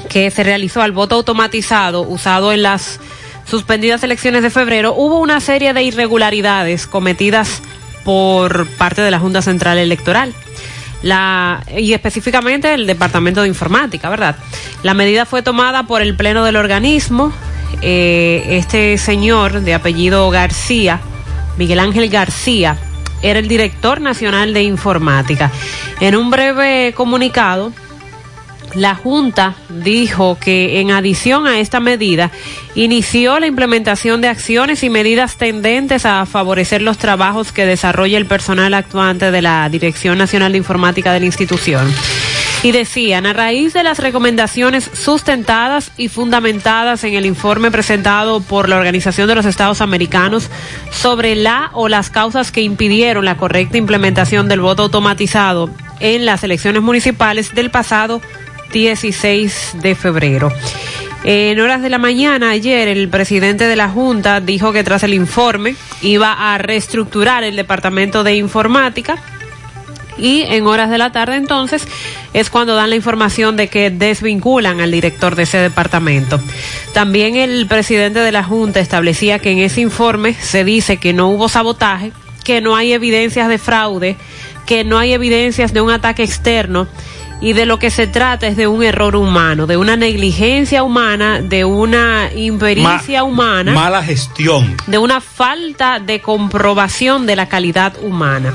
que 0.10 0.30
se 0.30 0.44
realizó 0.44 0.82
al 0.82 0.92
voto 0.92 1.16
automatizado 1.16 2.02
usado 2.02 2.54
en 2.54 2.64
las 2.64 3.00
suspendidas 3.46 4.04
elecciones 4.04 4.44
de 4.44 4.50
febrero, 4.50 4.94
hubo 4.94 5.20
una 5.20 5.40
serie 5.40 5.74
de 5.74 5.84
irregularidades 5.84 6.86
cometidas 6.86 7.62
por 8.04 8.68
parte 8.78 9.02
de 9.02 9.12
la 9.12 9.20
Junta 9.20 9.42
Central 9.42 9.78
Electoral. 9.78 10.34
La, 11.04 11.64
y 11.78 11.94
específicamente 11.94 12.74
el 12.74 12.88
Departamento 12.88 13.42
de 13.42 13.48
Informática, 13.48 14.10
¿verdad? 14.10 14.36
La 14.84 14.94
medida 14.94 15.26
fue 15.26 15.44
tomada 15.44 15.84
por 15.84 16.02
el 16.02 16.16
Pleno 16.16 16.44
del 16.44 16.56
organismo. 16.56 17.32
Eh, 17.82 18.44
este 18.52 18.98
señor 18.98 19.62
de 19.62 19.74
apellido 19.74 20.30
García, 20.30 21.00
Miguel 21.58 21.80
Ángel 21.80 22.10
García, 22.10 22.78
era 23.22 23.40
el 23.40 23.48
director 23.48 24.02
nacional 24.02 24.54
de 24.54 24.64
informática. 24.64 25.52
En 26.00 26.16
un 26.16 26.30
breve 26.30 26.94
comunicado, 26.96 27.72
la 28.78 28.96
Junta 28.96 29.56
dijo 29.70 30.38
que 30.40 30.80
en 30.80 30.92
adición 30.92 31.48
a 31.48 31.60
esta 31.60 31.80
medida 31.80 32.32
inició 32.76 33.40
la 33.40 33.48
implementación 33.48 34.22
de 34.22 34.28
acciones 34.28 34.84
y 34.84 34.90
medidas 34.90 35.38
tendentes 35.38 36.06
a 36.06 36.26
favorecer 36.26 36.82
los 36.82 36.98
trabajos 36.98 37.52
que 37.52 37.66
desarrolla 37.66 38.18
el 38.18 38.26
personal 38.26 38.74
actuante 38.74 39.32
de 39.32 39.42
la 39.42 39.68
Dirección 39.70 40.18
Nacional 40.18 40.52
de 40.52 40.60
Informática 40.60 41.12
de 41.12 41.20
la 41.22 41.26
institución. 41.26 41.92
Y 42.64 42.72
decían, 42.72 43.28
a 43.28 43.34
raíz 43.34 43.74
de 43.74 43.84
las 43.84 44.00
recomendaciones 44.00 44.90
sustentadas 44.94 45.92
y 45.96 46.08
fundamentadas 46.08 47.04
en 47.04 47.14
el 47.14 47.26
informe 47.26 47.70
presentado 47.70 48.42
por 48.42 48.68
la 48.68 48.78
Organización 48.78 49.28
de 49.28 49.36
los 49.36 49.46
Estados 49.46 49.80
Americanos 49.80 50.50
sobre 50.92 51.36
la 51.36 51.70
o 51.74 51.88
las 51.88 52.10
causas 52.10 52.52
que 52.52 52.62
impidieron 52.62 53.26
la 53.26 53.38
correcta 53.38 53.78
implementación 53.78 54.48
del 54.48 54.62
voto 54.62 54.84
automatizado 54.84 55.70
en 56.00 56.26
las 56.26 56.44
elecciones 56.44 56.82
municipales 56.82 57.54
del 57.54 57.70
pasado 57.70 58.22
16 58.72 59.78
de 59.82 59.96
febrero. 59.96 60.52
En 61.24 61.60
horas 61.60 61.82
de 61.82 61.90
la 61.90 61.98
mañana 61.98 62.52
ayer 62.52 62.88
el 62.88 63.10
presidente 63.10 63.66
de 63.66 63.76
la 63.76 63.90
Junta 63.90 64.40
dijo 64.40 64.72
que 64.72 64.84
tras 64.84 65.04
el 65.04 65.14
informe 65.14 65.76
iba 66.02 66.54
a 66.54 66.58
reestructurar 66.58 67.44
el 67.44 67.56
Departamento 67.56 68.24
de 68.24 68.36
Informática 68.36 69.16
y 70.18 70.44
en 70.44 70.66
horas 70.68 70.90
de 70.90 70.98
la 70.98 71.12
tarde 71.12 71.36
entonces 71.36 71.88
es 72.34 72.50
cuando 72.50 72.76
dan 72.76 72.90
la 72.90 72.96
información 72.96 73.58
de 73.58 73.68
que 73.68 73.90
desvinculan 73.90 74.80
al 74.80 74.92
director 74.92 75.36
de 75.36 75.44
ese 75.44 75.58
departamento. 75.58 76.40
También 76.94 77.36
el 77.36 77.68
presidente 77.68 78.20
de 78.20 78.32
la 78.32 78.44
Junta 78.44 78.80
establecía 78.80 79.40
que 79.40 79.52
en 79.52 79.60
ese 79.60 79.82
informe 79.82 80.34
se 80.34 80.64
dice 80.64 80.98
que 80.98 81.14
no 81.14 81.30
hubo 81.30 81.50
sabotaje, 81.50 82.12
que 82.44 82.62
no 82.62 82.76
hay 82.76 82.94
evidencias 82.94 83.50
de 83.50 83.58
fraude, 83.58 84.18
que 84.66 84.84
no 84.84 84.98
hay 84.98 85.14
evidencias 85.14 85.74
de 85.74 85.82
un 85.82 85.92
ataque 85.92 86.24
externo 86.24 86.88
y 87.40 87.54
de 87.54 87.66
lo 87.66 87.78
que 87.80 87.92
se 87.92 88.08
trata 88.08 88.48
es 88.48 88.58
de 88.58 88.68
un 88.68 88.84
error 88.84 89.16
humano, 89.16 89.68
de 89.68 89.78
una 89.78 89.96
negligencia 89.96 90.84
humana, 90.84 91.40
de 91.42 91.66
una 91.66 92.30
impericia 92.36 93.20
Ma- 93.20 93.24
humana, 93.24 93.72
Mala 93.74 94.04
gestión. 94.04 94.76
de 94.88 94.98
una 94.98 95.22
falta 95.22 96.00
de 96.00 96.20
comprobación 96.22 97.26
de 97.28 97.36
la 97.36 97.48
calidad 97.48 97.94
humana. 98.02 98.54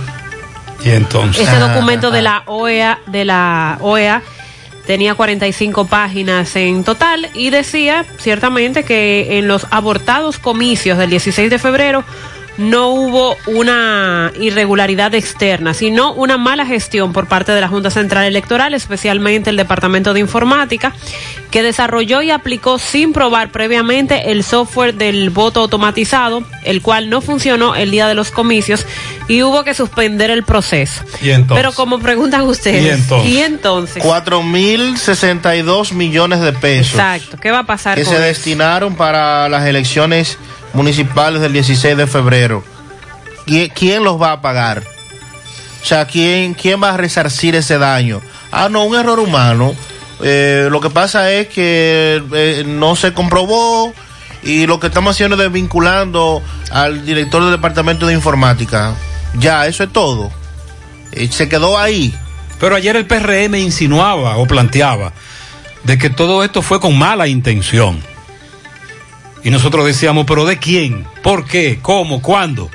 Y 0.84 0.90
entonces. 0.90 1.46
Este 1.46 1.60
documento 1.60 2.10
de 2.10 2.22
la 2.22 2.42
OEA, 2.46 2.98
de 3.06 3.24
la 3.24 3.78
OEA 3.80 4.20
tenía 4.84 5.14
45 5.14 5.86
páginas 5.86 6.56
en 6.56 6.82
total 6.82 7.28
y 7.34 7.50
decía 7.50 8.04
ciertamente 8.18 8.82
que 8.84 9.38
en 9.38 9.46
los 9.46 9.64
abortados 9.70 10.38
comicios 10.38 10.98
del 10.98 11.10
16 11.10 11.50
de 11.50 11.58
febrero 11.60 12.02
no 12.58 12.90
hubo 12.90 13.36
una 13.46 14.30
irregularidad 14.38 15.14
externa, 15.14 15.74
sino 15.74 16.12
una 16.12 16.36
mala 16.36 16.66
gestión 16.66 17.12
por 17.12 17.26
parte 17.26 17.52
de 17.52 17.60
la 17.60 17.68
Junta 17.68 17.90
Central 17.90 18.24
Electoral, 18.24 18.74
especialmente 18.74 19.50
el 19.50 19.56
Departamento 19.56 20.12
de 20.12 20.20
Informática, 20.20 20.94
que 21.50 21.62
desarrolló 21.62 22.22
y 22.22 22.30
aplicó 22.30 22.78
sin 22.78 23.12
probar 23.12 23.50
previamente 23.50 24.30
el 24.32 24.42
software 24.44 24.94
del 24.94 25.30
voto 25.30 25.60
automatizado, 25.60 26.42
el 26.64 26.82
cual 26.82 27.10
no 27.10 27.20
funcionó 27.20 27.74
el 27.74 27.90
día 27.90 28.06
de 28.08 28.14
los 28.14 28.30
comicios 28.30 28.86
y 29.28 29.42
hubo 29.42 29.64
que 29.64 29.74
suspender 29.74 30.30
el 30.30 30.42
proceso. 30.44 31.02
Y 31.20 31.30
entonces. 31.30 31.56
Pero 31.62 31.72
como 31.72 31.98
preguntan 32.00 32.42
ustedes, 32.42 32.84
¿Y 32.84 32.88
entonces? 32.90 33.30
¿y 33.30 33.38
entonces? 33.38 34.02
4.062 34.04 35.92
millones 35.92 36.40
de 36.40 36.52
pesos 36.52 36.94
Exacto, 36.94 37.36
¿qué 37.38 37.50
va 37.50 37.60
a 37.60 37.66
pasar 37.66 37.96
que 37.96 38.04
con 38.04 38.12
se 38.12 38.18
eso? 38.18 38.26
destinaron 38.26 38.94
para 38.94 39.48
las 39.48 39.66
elecciones 39.66 40.38
municipales 40.74 41.40
del 41.42 41.52
16 41.52 41.96
de 41.96 42.06
febrero. 42.06 42.64
¿Qui- 43.46 43.72
¿Quién 43.74 44.04
los 44.04 44.20
va 44.20 44.32
a 44.32 44.40
pagar? 44.42 44.82
O 45.82 45.84
sea, 45.84 46.06
¿quién, 46.06 46.54
quién 46.54 46.82
va 46.82 46.94
a 46.94 46.96
resarcir 46.96 47.54
ese 47.56 47.78
daño? 47.78 48.20
Ah, 48.50 48.68
no, 48.70 48.84
un 48.84 48.94
error 48.96 49.18
humano. 49.18 49.74
Eh, 50.22 50.68
lo 50.70 50.80
que 50.80 50.90
pasa 50.90 51.32
es 51.32 51.48
que 51.48 52.22
eh, 52.32 52.62
no 52.66 52.94
se 52.94 53.12
comprobó 53.12 53.92
y 54.44 54.66
lo 54.66 54.78
que 54.78 54.86
estamos 54.86 55.16
haciendo 55.16 55.42
es 55.42 55.50
vinculando 55.50 56.40
al 56.70 57.04
director 57.04 57.42
del 57.42 57.50
departamento 57.52 58.06
de 58.06 58.14
informática. 58.14 58.94
Ya, 59.38 59.66
eso 59.66 59.82
es 59.82 59.92
todo. 59.92 60.30
Eh, 61.10 61.28
se 61.32 61.48
quedó 61.48 61.78
ahí. 61.78 62.14
Pero 62.60 62.76
ayer 62.76 62.94
el 62.94 63.06
PRM 63.06 63.56
insinuaba 63.56 64.36
o 64.36 64.46
planteaba 64.46 65.12
de 65.82 65.98
que 65.98 66.10
todo 66.10 66.44
esto 66.44 66.62
fue 66.62 66.78
con 66.80 66.96
mala 66.96 67.26
intención. 67.26 68.00
Y 69.44 69.50
nosotros 69.50 69.84
decíamos, 69.86 70.24
pero 70.26 70.44
¿de 70.44 70.58
quién? 70.58 71.06
¿Por 71.22 71.46
qué? 71.46 71.78
¿Cómo? 71.82 72.22
¿Cuándo? 72.22 72.70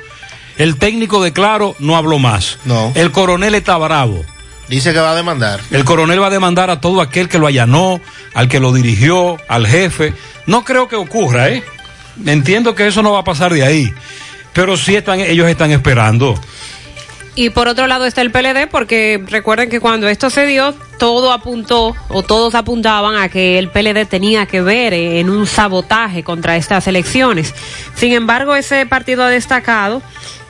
El 0.58 0.76
técnico 0.76 1.22
de 1.22 1.32
Claro 1.32 1.76
no 1.78 1.96
habló 1.96 2.18
más. 2.18 2.58
No. 2.64 2.92
El 2.94 3.12
coronel 3.12 3.54
está 3.54 3.76
bravo. 3.78 4.24
Dice 4.68 4.92
que 4.92 4.98
va 4.98 5.12
a 5.12 5.14
demandar. 5.14 5.60
El 5.70 5.84
coronel 5.84 6.20
va 6.20 6.26
a 6.26 6.30
demandar 6.30 6.68
a 6.68 6.80
todo 6.80 7.00
aquel 7.00 7.28
que 7.28 7.38
lo 7.38 7.46
allanó, 7.46 8.00
al 8.34 8.48
que 8.48 8.60
lo 8.60 8.72
dirigió, 8.72 9.38
al 9.48 9.66
jefe. 9.66 10.12
No 10.46 10.64
creo 10.64 10.88
que 10.88 10.96
ocurra, 10.96 11.48
¿eh? 11.48 11.62
Entiendo 12.26 12.74
que 12.74 12.86
eso 12.86 13.02
no 13.02 13.12
va 13.12 13.20
a 13.20 13.24
pasar 13.24 13.52
de 13.52 13.64
ahí. 13.64 13.94
Pero 14.52 14.76
sí 14.76 14.96
están, 14.96 15.20
ellos 15.20 15.48
están 15.48 15.70
esperando. 15.70 16.38
Y 17.38 17.50
por 17.50 17.68
otro 17.68 17.86
lado 17.86 18.04
está 18.04 18.20
el 18.20 18.32
PLD, 18.32 18.66
porque 18.68 19.22
recuerden 19.24 19.70
que 19.70 19.78
cuando 19.78 20.08
esto 20.08 20.28
se 20.28 20.44
dio, 20.44 20.74
todo 20.98 21.30
apuntó 21.30 21.94
o 22.08 22.24
todos 22.24 22.56
apuntaban 22.56 23.14
a 23.14 23.28
que 23.28 23.60
el 23.60 23.70
PLD 23.70 24.06
tenía 24.06 24.46
que 24.46 24.60
ver 24.60 24.92
en 24.92 25.30
un 25.30 25.46
sabotaje 25.46 26.24
contra 26.24 26.56
estas 26.56 26.88
elecciones. 26.88 27.54
Sin 27.94 28.12
embargo, 28.12 28.56
ese 28.56 28.86
partido 28.86 29.22
ha 29.22 29.28
destacado 29.28 30.02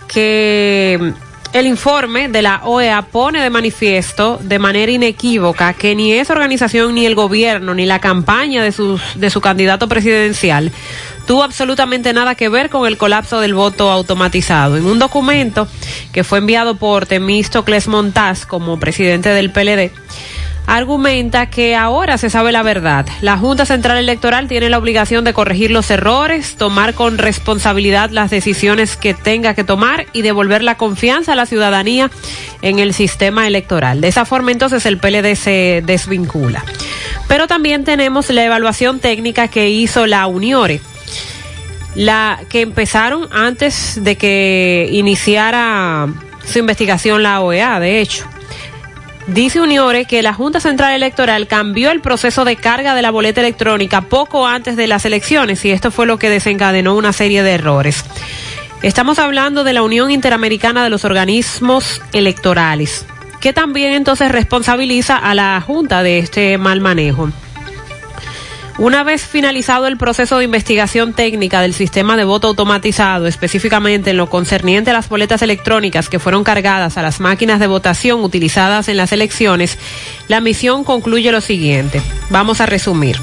que 0.06 1.12
el 1.52 1.66
informe 1.66 2.30
de 2.30 2.40
la 2.40 2.62
OEA 2.64 3.02
pone 3.02 3.42
de 3.42 3.50
manifiesto 3.50 4.38
de 4.42 4.58
manera 4.58 4.90
inequívoca 4.90 5.74
que 5.74 5.94
ni 5.94 6.14
esa 6.14 6.32
organización, 6.32 6.94
ni 6.94 7.04
el 7.04 7.14
gobierno, 7.14 7.74
ni 7.74 7.84
la 7.84 7.98
campaña 7.98 8.62
de, 8.62 8.72
sus, 8.72 9.02
de 9.14 9.28
su 9.28 9.42
candidato 9.42 9.88
presidencial 9.88 10.72
tuvo 11.28 11.42
absolutamente 11.42 12.14
nada 12.14 12.34
que 12.34 12.48
ver 12.48 12.70
con 12.70 12.88
el 12.88 12.96
colapso 12.96 13.38
del 13.40 13.52
voto 13.52 13.90
automatizado. 13.90 14.78
En 14.78 14.86
un 14.86 14.98
documento 14.98 15.68
que 16.10 16.24
fue 16.24 16.38
enviado 16.38 16.76
por 16.76 17.04
Temístocles 17.04 17.86
Montaz 17.86 18.46
como 18.46 18.80
presidente 18.80 19.28
del 19.28 19.50
PLD, 19.50 19.92
argumenta 20.66 21.50
que 21.50 21.76
ahora 21.76 22.16
se 22.16 22.30
sabe 22.30 22.50
la 22.50 22.62
verdad. 22.62 23.04
La 23.20 23.36
Junta 23.36 23.66
Central 23.66 23.98
Electoral 23.98 24.48
tiene 24.48 24.70
la 24.70 24.78
obligación 24.78 25.22
de 25.22 25.34
corregir 25.34 25.70
los 25.70 25.90
errores, 25.90 26.56
tomar 26.56 26.94
con 26.94 27.18
responsabilidad 27.18 28.08
las 28.08 28.30
decisiones 28.30 28.96
que 28.96 29.12
tenga 29.12 29.52
que 29.52 29.64
tomar 29.64 30.06
y 30.14 30.22
devolver 30.22 30.62
la 30.62 30.78
confianza 30.78 31.32
a 31.32 31.36
la 31.36 31.44
ciudadanía 31.44 32.10
en 32.62 32.78
el 32.78 32.94
sistema 32.94 33.46
electoral. 33.46 34.00
De 34.00 34.08
esa 34.08 34.24
forma 34.24 34.50
entonces 34.50 34.86
el 34.86 34.96
PLD 34.96 35.34
se 35.34 35.82
desvincula. 35.84 36.64
Pero 37.28 37.46
también 37.46 37.84
tenemos 37.84 38.30
la 38.30 38.44
evaluación 38.44 38.98
técnica 38.98 39.48
que 39.48 39.68
hizo 39.68 40.06
la 40.06 40.26
Uniore 40.26 40.80
la 41.98 42.38
que 42.48 42.60
empezaron 42.60 43.26
antes 43.32 43.98
de 44.04 44.16
que 44.16 44.88
iniciara 44.92 46.06
su 46.46 46.60
investigación 46.60 47.24
la 47.24 47.40
OEA, 47.40 47.80
de 47.80 48.00
hecho. 48.00 48.24
Dice 49.26 49.60
Uniore 49.60 50.04
que 50.04 50.22
la 50.22 50.32
Junta 50.32 50.60
Central 50.60 50.94
Electoral 50.94 51.48
cambió 51.48 51.90
el 51.90 52.00
proceso 52.00 52.44
de 52.44 52.54
carga 52.54 52.94
de 52.94 53.02
la 53.02 53.10
boleta 53.10 53.40
electrónica 53.40 54.02
poco 54.02 54.46
antes 54.46 54.76
de 54.76 54.86
las 54.86 55.04
elecciones 55.06 55.64
y 55.64 55.72
esto 55.72 55.90
fue 55.90 56.06
lo 56.06 56.20
que 56.20 56.30
desencadenó 56.30 56.94
una 56.94 57.12
serie 57.12 57.42
de 57.42 57.50
errores. 57.50 58.04
Estamos 58.82 59.18
hablando 59.18 59.64
de 59.64 59.72
la 59.72 59.82
Unión 59.82 60.12
Interamericana 60.12 60.84
de 60.84 60.90
los 60.90 61.04
Organismos 61.04 62.00
Electorales, 62.12 63.06
que 63.40 63.52
también 63.52 63.92
entonces 63.92 64.30
responsabiliza 64.30 65.16
a 65.16 65.34
la 65.34 65.60
Junta 65.60 66.04
de 66.04 66.20
este 66.20 66.58
mal 66.58 66.80
manejo. 66.80 67.28
Una 68.78 69.02
vez 69.02 69.26
finalizado 69.26 69.88
el 69.88 69.96
proceso 69.96 70.38
de 70.38 70.44
investigación 70.44 71.12
técnica 71.12 71.60
del 71.60 71.74
sistema 71.74 72.16
de 72.16 72.22
voto 72.22 72.46
automatizado, 72.46 73.26
específicamente 73.26 74.10
en 74.10 74.16
lo 74.16 74.30
concerniente 74.30 74.90
a 74.90 74.92
las 74.92 75.08
boletas 75.08 75.42
electrónicas 75.42 76.08
que 76.08 76.20
fueron 76.20 76.44
cargadas 76.44 76.96
a 76.96 77.02
las 77.02 77.18
máquinas 77.18 77.58
de 77.58 77.66
votación 77.66 78.22
utilizadas 78.22 78.88
en 78.88 78.96
las 78.96 79.10
elecciones, 79.10 79.78
la 80.28 80.40
misión 80.40 80.84
concluye 80.84 81.32
lo 81.32 81.40
siguiente. 81.40 82.00
Vamos 82.30 82.60
a 82.60 82.66
resumir. 82.66 83.16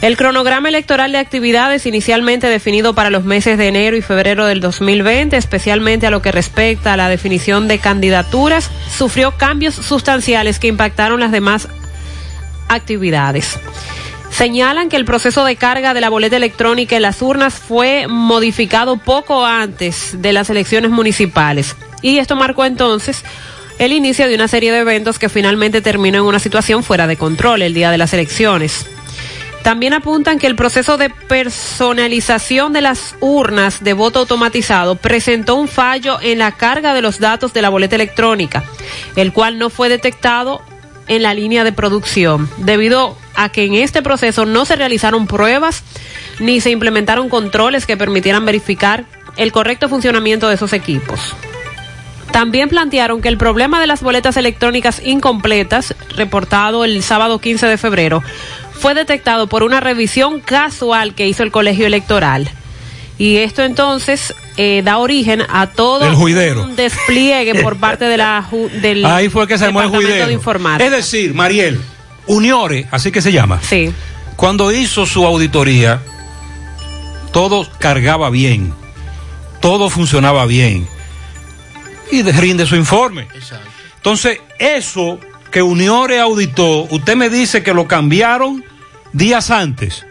El 0.00 0.16
cronograma 0.16 0.68
electoral 0.68 1.10
de 1.10 1.18
actividades 1.18 1.86
inicialmente 1.86 2.46
definido 2.46 2.94
para 2.94 3.10
los 3.10 3.24
meses 3.24 3.58
de 3.58 3.66
enero 3.66 3.96
y 3.96 4.02
febrero 4.02 4.46
del 4.46 4.60
2020, 4.60 5.36
especialmente 5.36 6.06
a 6.06 6.10
lo 6.10 6.22
que 6.22 6.30
respecta 6.30 6.92
a 6.92 6.96
la 6.96 7.08
definición 7.08 7.66
de 7.66 7.80
candidaturas, 7.80 8.70
sufrió 8.96 9.32
cambios 9.32 9.74
sustanciales 9.74 10.60
que 10.60 10.68
impactaron 10.68 11.18
las 11.18 11.32
demás 11.32 11.66
actividades 12.68 13.58
señalan 14.34 14.88
que 14.88 14.96
el 14.96 15.04
proceso 15.04 15.44
de 15.44 15.54
carga 15.54 15.94
de 15.94 16.00
la 16.00 16.10
boleta 16.10 16.36
electrónica 16.36 16.96
en 16.96 17.02
las 17.02 17.22
urnas 17.22 17.54
fue 17.54 18.08
modificado 18.08 18.96
poco 18.96 19.46
antes 19.46 20.20
de 20.20 20.32
las 20.32 20.50
elecciones 20.50 20.90
municipales. 20.90 21.76
Y 22.02 22.18
esto 22.18 22.34
marcó 22.34 22.64
entonces 22.64 23.22
el 23.78 23.92
inicio 23.92 24.26
de 24.26 24.34
una 24.34 24.48
serie 24.48 24.72
de 24.72 24.80
eventos 24.80 25.20
que 25.20 25.28
finalmente 25.28 25.80
terminó 25.82 26.18
en 26.18 26.24
una 26.24 26.40
situación 26.40 26.82
fuera 26.82 27.06
de 27.06 27.16
control 27.16 27.62
el 27.62 27.74
día 27.74 27.92
de 27.92 27.98
las 27.98 28.12
elecciones. 28.12 28.86
También 29.62 29.94
apuntan 29.94 30.38
que 30.38 30.48
el 30.48 30.56
proceso 30.56 30.98
de 30.98 31.10
personalización 31.10 32.72
de 32.72 32.80
las 32.80 33.14
urnas 33.20 33.84
de 33.84 33.92
voto 33.92 34.18
automatizado 34.18 34.96
presentó 34.96 35.54
un 35.54 35.68
fallo 35.68 36.18
en 36.20 36.40
la 36.40 36.52
carga 36.52 36.92
de 36.92 37.02
los 37.02 37.20
datos 37.20 37.52
de 37.52 37.62
la 37.62 37.70
boleta 37.70 37.94
electrónica, 37.94 38.64
el 39.14 39.32
cual 39.32 39.58
no 39.58 39.70
fue 39.70 39.88
detectado 39.88 40.60
en 41.06 41.22
la 41.22 41.34
línea 41.34 41.62
de 41.64 41.72
producción, 41.72 42.50
debido 42.58 43.16
a 43.36 43.48
que 43.48 43.64
en 43.64 43.74
este 43.74 44.02
proceso 44.02 44.44
no 44.44 44.64
se 44.64 44.76
realizaron 44.76 45.26
pruebas 45.26 45.82
ni 46.40 46.60
se 46.60 46.70
implementaron 46.70 47.28
controles 47.28 47.86
que 47.86 47.96
permitieran 47.96 48.44
verificar 48.44 49.04
el 49.36 49.52
correcto 49.52 49.88
funcionamiento 49.88 50.48
de 50.48 50.54
esos 50.54 50.72
equipos. 50.72 51.34
También 52.32 52.68
plantearon 52.68 53.22
que 53.22 53.28
el 53.28 53.38
problema 53.38 53.80
de 53.80 53.86
las 53.86 54.02
boletas 54.02 54.36
electrónicas 54.36 55.00
incompletas, 55.04 55.94
reportado 56.16 56.84
el 56.84 57.02
sábado 57.04 57.38
15 57.38 57.66
de 57.66 57.78
febrero, 57.78 58.24
fue 58.72 58.94
detectado 58.94 59.46
por 59.46 59.62
una 59.62 59.78
revisión 59.78 60.40
casual 60.40 61.14
que 61.14 61.28
hizo 61.28 61.44
el 61.44 61.52
colegio 61.52 61.86
electoral. 61.86 62.50
Y 63.18 63.36
esto 63.36 63.62
entonces 63.62 64.34
eh, 64.56 64.82
da 64.84 64.98
origen 64.98 65.42
a 65.48 65.68
todo 65.68 66.04
un 66.10 66.76
despliegue 66.76 67.62
por 67.62 67.76
parte 67.76 68.06
de 68.06 68.16
la 68.16 68.48
del 68.82 69.04
Ahí 69.04 69.28
fue 69.28 69.46
que 69.46 69.56
se 69.56 69.66
armó 69.66 69.82
el. 69.82 69.90
De 69.90 70.86
es 70.86 70.90
decir, 70.90 71.34
Mariel, 71.34 71.80
Uniore, 72.26 72.86
así 72.90 73.12
que 73.12 73.22
se 73.22 73.32
llama. 73.32 73.60
Sí. 73.62 73.92
Cuando 74.36 74.72
hizo 74.72 75.06
su 75.06 75.24
auditoría, 75.26 76.00
todo 77.32 77.68
cargaba 77.78 78.30
bien, 78.30 78.72
todo 79.60 79.90
funcionaba 79.90 80.46
bien 80.46 80.88
y 82.10 82.22
rinde 82.22 82.66
su 82.66 82.76
informe. 82.76 83.22
Exacto. 83.34 83.68
Entonces, 83.96 84.40
eso 84.58 85.18
que 85.50 85.62
Uniore 85.62 86.20
auditó, 86.20 86.82
usted 86.90 87.16
me 87.16 87.30
dice 87.30 87.62
que 87.62 87.72
lo 87.72 87.86
cambiaron 87.86 88.64
días 89.12 89.50
antes. 89.50 90.04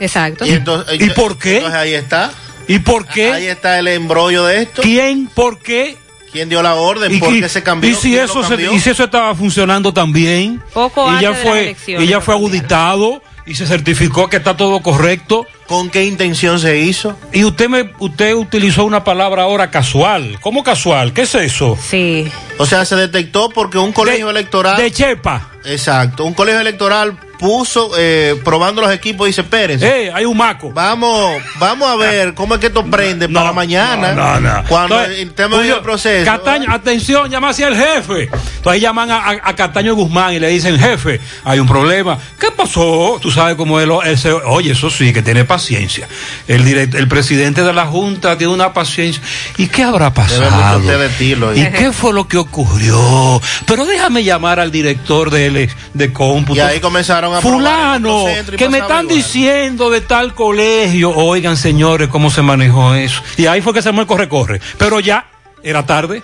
Exacto. 0.00 0.46
¿Y, 0.46 0.50
entonces, 0.50 1.00
¿Y 1.00 1.10
por 1.10 1.38
qué? 1.38 1.58
Entonces 1.58 1.78
ahí 1.78 1.94
está. 1.94 2.32
¿Y 2.66 2.78
por 2.78 3.06
qué? 3.06 3.32
Ahí 3.32 3.46
está 3.46 3.78
el 3.78 3.88
embrollo 3.88 4.44
de 4.46 4.62
esto. 4.62 4.82
¿Quién? 4.82 5.26
¿Por 5.26 5.58
qué? 5.58 5.96
¿Quién 6.32 6.48
dio 6.48 6.62
la 6.62 6.74
orden? 6.74 7.20
¿Por 7.20 7.38
qué 7.38 7.48
se 7.48 7.62
cambió? 7.62 7.90
Y 7.90 7.94
si, 7.94 8.16
eso 8.16 8.42
se, 8.42 8.54
y 8.72 8.80
si 8.80 8.90
eso 8.90 9.04
estaba 9.04 9.34
funcionando 9.34 9.92
también. 9.92 10.62
Poco 10.72 11.06
y 11.06 11.16
antes 11.16 11.22
ya 11.22 11.30
de 11.30 11.74
fue, 11.76 12.02
y 12.02 12.06
ya 12.06 12.20
fue 12.22 12.34
auditado 12.34 13.22
y 13.44 13.54
se 13.54 13.66
certificó 13.66 14.28
que 14.28 14.38
está 14.38 14.56
todo 14.56 14.80
correcto. 14.80 15.46
¿Con 15.66 15.90
qué 15.90 16.04
intención 16.04 16.58
se 16.58 16.78
hizo? 16.78 17.18
Y 17.32 17.44
usted 17.44 17.68
me 17.68 17.92
usted 17.98 18.34
utilizó 18.34 18.84
una 18.84 19.04
palabra 19.04 19.42
ahora 19.42 19.70
casual. 19.70 20.38
¿Cómo 20.40 20.64
casual? 20.64 21.12
¿Qué 21.12 21.22
es 21.22 21.34
eso? 21.34 21.76
Sí. 21.80 22.30
O 22.58 22.66
sea, 22.66 22.84
se 22.84 22.96
detectó 22.96 23.50
porque 23.50 23.78
un 23.78 23.92
colegio 23.92 24.30
electoral. 24.30 24.76
De 24.76 24.90
Chepa. 24.90 25.50
Exacto. 25.64 26.24
Un 26.24 26.34
colegio 26.34 26.60
electoral 26.60 27.18
puso, 27.42 27.90
eh, 27.98 28.40
probando 28.44 28.80
los 28.82 28.92
equipos, 28.92 29.26
dice, 29.26 29.40
espérense. 29.40 29.84
Eh, 30.06 30.12
hay 30.14 30.24
un 30.24 30.36
maco. 30.36 30.70
Vamos, 30.72 31.42
vamos 31.58 31.90
a 31.90 31.96
ver 31.96 32.34
cómo 32.34 32.54
es 32.54 32.60
que 32.60 32.68
esto 32.68 32.84
prende 32.86 33.28
para 33.28 33.52
mañana. 33.52 34.12
No, 34.12 34.40
no, 34.40 34.54
no. 34.62 34.64
Cuando 34.68 35.00
estemos 35.02 35.64
en 35.64 35.72
el 35.72 35.80
proceso. 35.80 36.24
Cataño, 36.24 36.70
atención, 36.72 37.28
llama 37.28 37.48
hacia 37.48 37.66
el 37.66 37.76
jefe. 37.76 38.30
Entonces 38.58 38.80
llaman 38.80 39.10
a, 39.10 39.16
a- 39.16 39.40
a 39.42 39.56
Cataño 39.56 39.96
Guzmán 39.96 40.34
y 40.34 40.38
le 40.38 40.48
dicen, 40.50 40.78
jefe, 40.78 41.20
hay 41.42 41.58
un 41.58 41.66
problema. 41.66 42.16
¿Qué 42.38 42.52
pasó? 42.56 43.18
Tú 43.20 43.32
sabes 43.32 43.56
cómo 43.56 43.80
él, 43.80 43.90
él 44.04 44.16
se- 44.16 44.30
oye, 44.32 44.70
eso 44.70 44.88
sí, 44.88 45.12
que 45.12 45.20
tiene 45.22 45.44
paciencia. 45.44 46.06
El, 46.46 46.64
direct- 46.64 46.94
el 46.94 47.08
presidente 47.08 47.64
de 47.64 47.72
la 47.72 47.86
Junta 47.86 48.38
tiene 48.38 48.52
una 48.52 48.72
paciencia. 48.72 49.20
¿Y 49.56 49.66
qué 49.66 49.82
habrá 49.82 50.10
Debe 50.10 50.22
mucho 50.38 50.50
pasado? 50.50 50.78
usted 50.78 50.98
de 51.00 51.08
tiro, 51.08 51.56
¿Y 51.56 51.64
qué 51.72 51.90
fue 51.92 52.12
lo 52.12 52.28
que 52.28 52.36
ocurrió? 52.38 53.40
Pero 53.66 53.84
déjame 53.84 54.22
llamar 54.22 54.60
al 54.60 54.70
director 54.70 55.30
de, 55.30 55.68
de 55.92 56.12
cómputo. 56.12 56.56
Y 56.56 56.60
ahí 56.60 56.78
comenzaron 56.78 57.31
a 57.34 57.40
Fulano, 57.40 58.24
que 58.56 58.68
me 58.68 58.78
están 58.78 59.04
igual. 59.04 59.16
diciendo 59.16 59.90
de 59.90 60.00
tal 60.00 60.34
colegio. 60.34 61.10
Oigan, 61.10 61.56
señores, 61.56 62.08
cómo 62.08 62.30
se 62.30 62.42
manejó 62.42 62.94
eso. 62.94 63.22
Y 63.36 63.46
ahí 63.46 63.60
fue 63.60 63.72
que 63.72 63.82
se 63.82 63.90
el 63.90 64.06
corre-corre. 64.06 64.60
Pero 64.78 65.00
ya 65.00 65.26
era 65.62 65.84
tarde. 65.86 66.22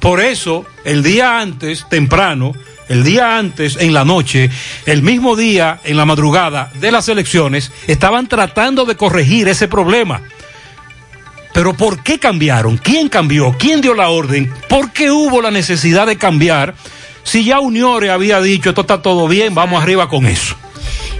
Por 0.00 0.20
eso, 0.20 0.64
el 0.84 1.02
día 1.02 1.40
antes, 1.40 1.86
temprano, 1.88 2.52
el 2.88 3.02
día 3.02 3.38
antes, 3.38 3.76
en 3.76 3.92
la 3.92 4.04
noche, 4.04 4.50
el 4.84 5.02
mismo 5.02 5.36
día, 5.36 5.80
en 5.84 5.96
la 5.96 6.04
madrugada 6.04 6.70
de 6.74 6.92
las 6.92 7.08
elecciones, 7.08 7.72
estaban 7.86 8.28
tratando 8.28 8.84
de 8.84 8.96
corregir 8.96 9.48
ese 9.48 9.68
problema. 9.68 10.22
Pero 11.52 11.72
¿por 11.72 12.02
qué 12.02 12.18
cambiaron? 12.18 12.76
¿Quién 12.76 13.08
cambió? 13.08 13.56
¿Quién 13.58 13.80
dio 13.80 13.94
la 13.94 14.10
orden? 14.10 14.52
¿Por 14.68 14.92
qué 14.92 15.10
hubo 15.10 15.40
la 15.40 15.50
necesidad 15.50 16.06
de 16.06 16.18
cambiar? 16.18 16.74
Si 17.26 17.44
ya 17.44 17.58
Uniore 17.58 18.10
había 18.10 18.40
dicho, 18.40 18.68
esto 18.68 18.82
está 18.82 19.02
todo 19.02 19.26
bien, 19.26 19.52
vamos 19.54 19.82
arriba 19.82 20.08
con 20.08 20.26
eso. 20.26 20.54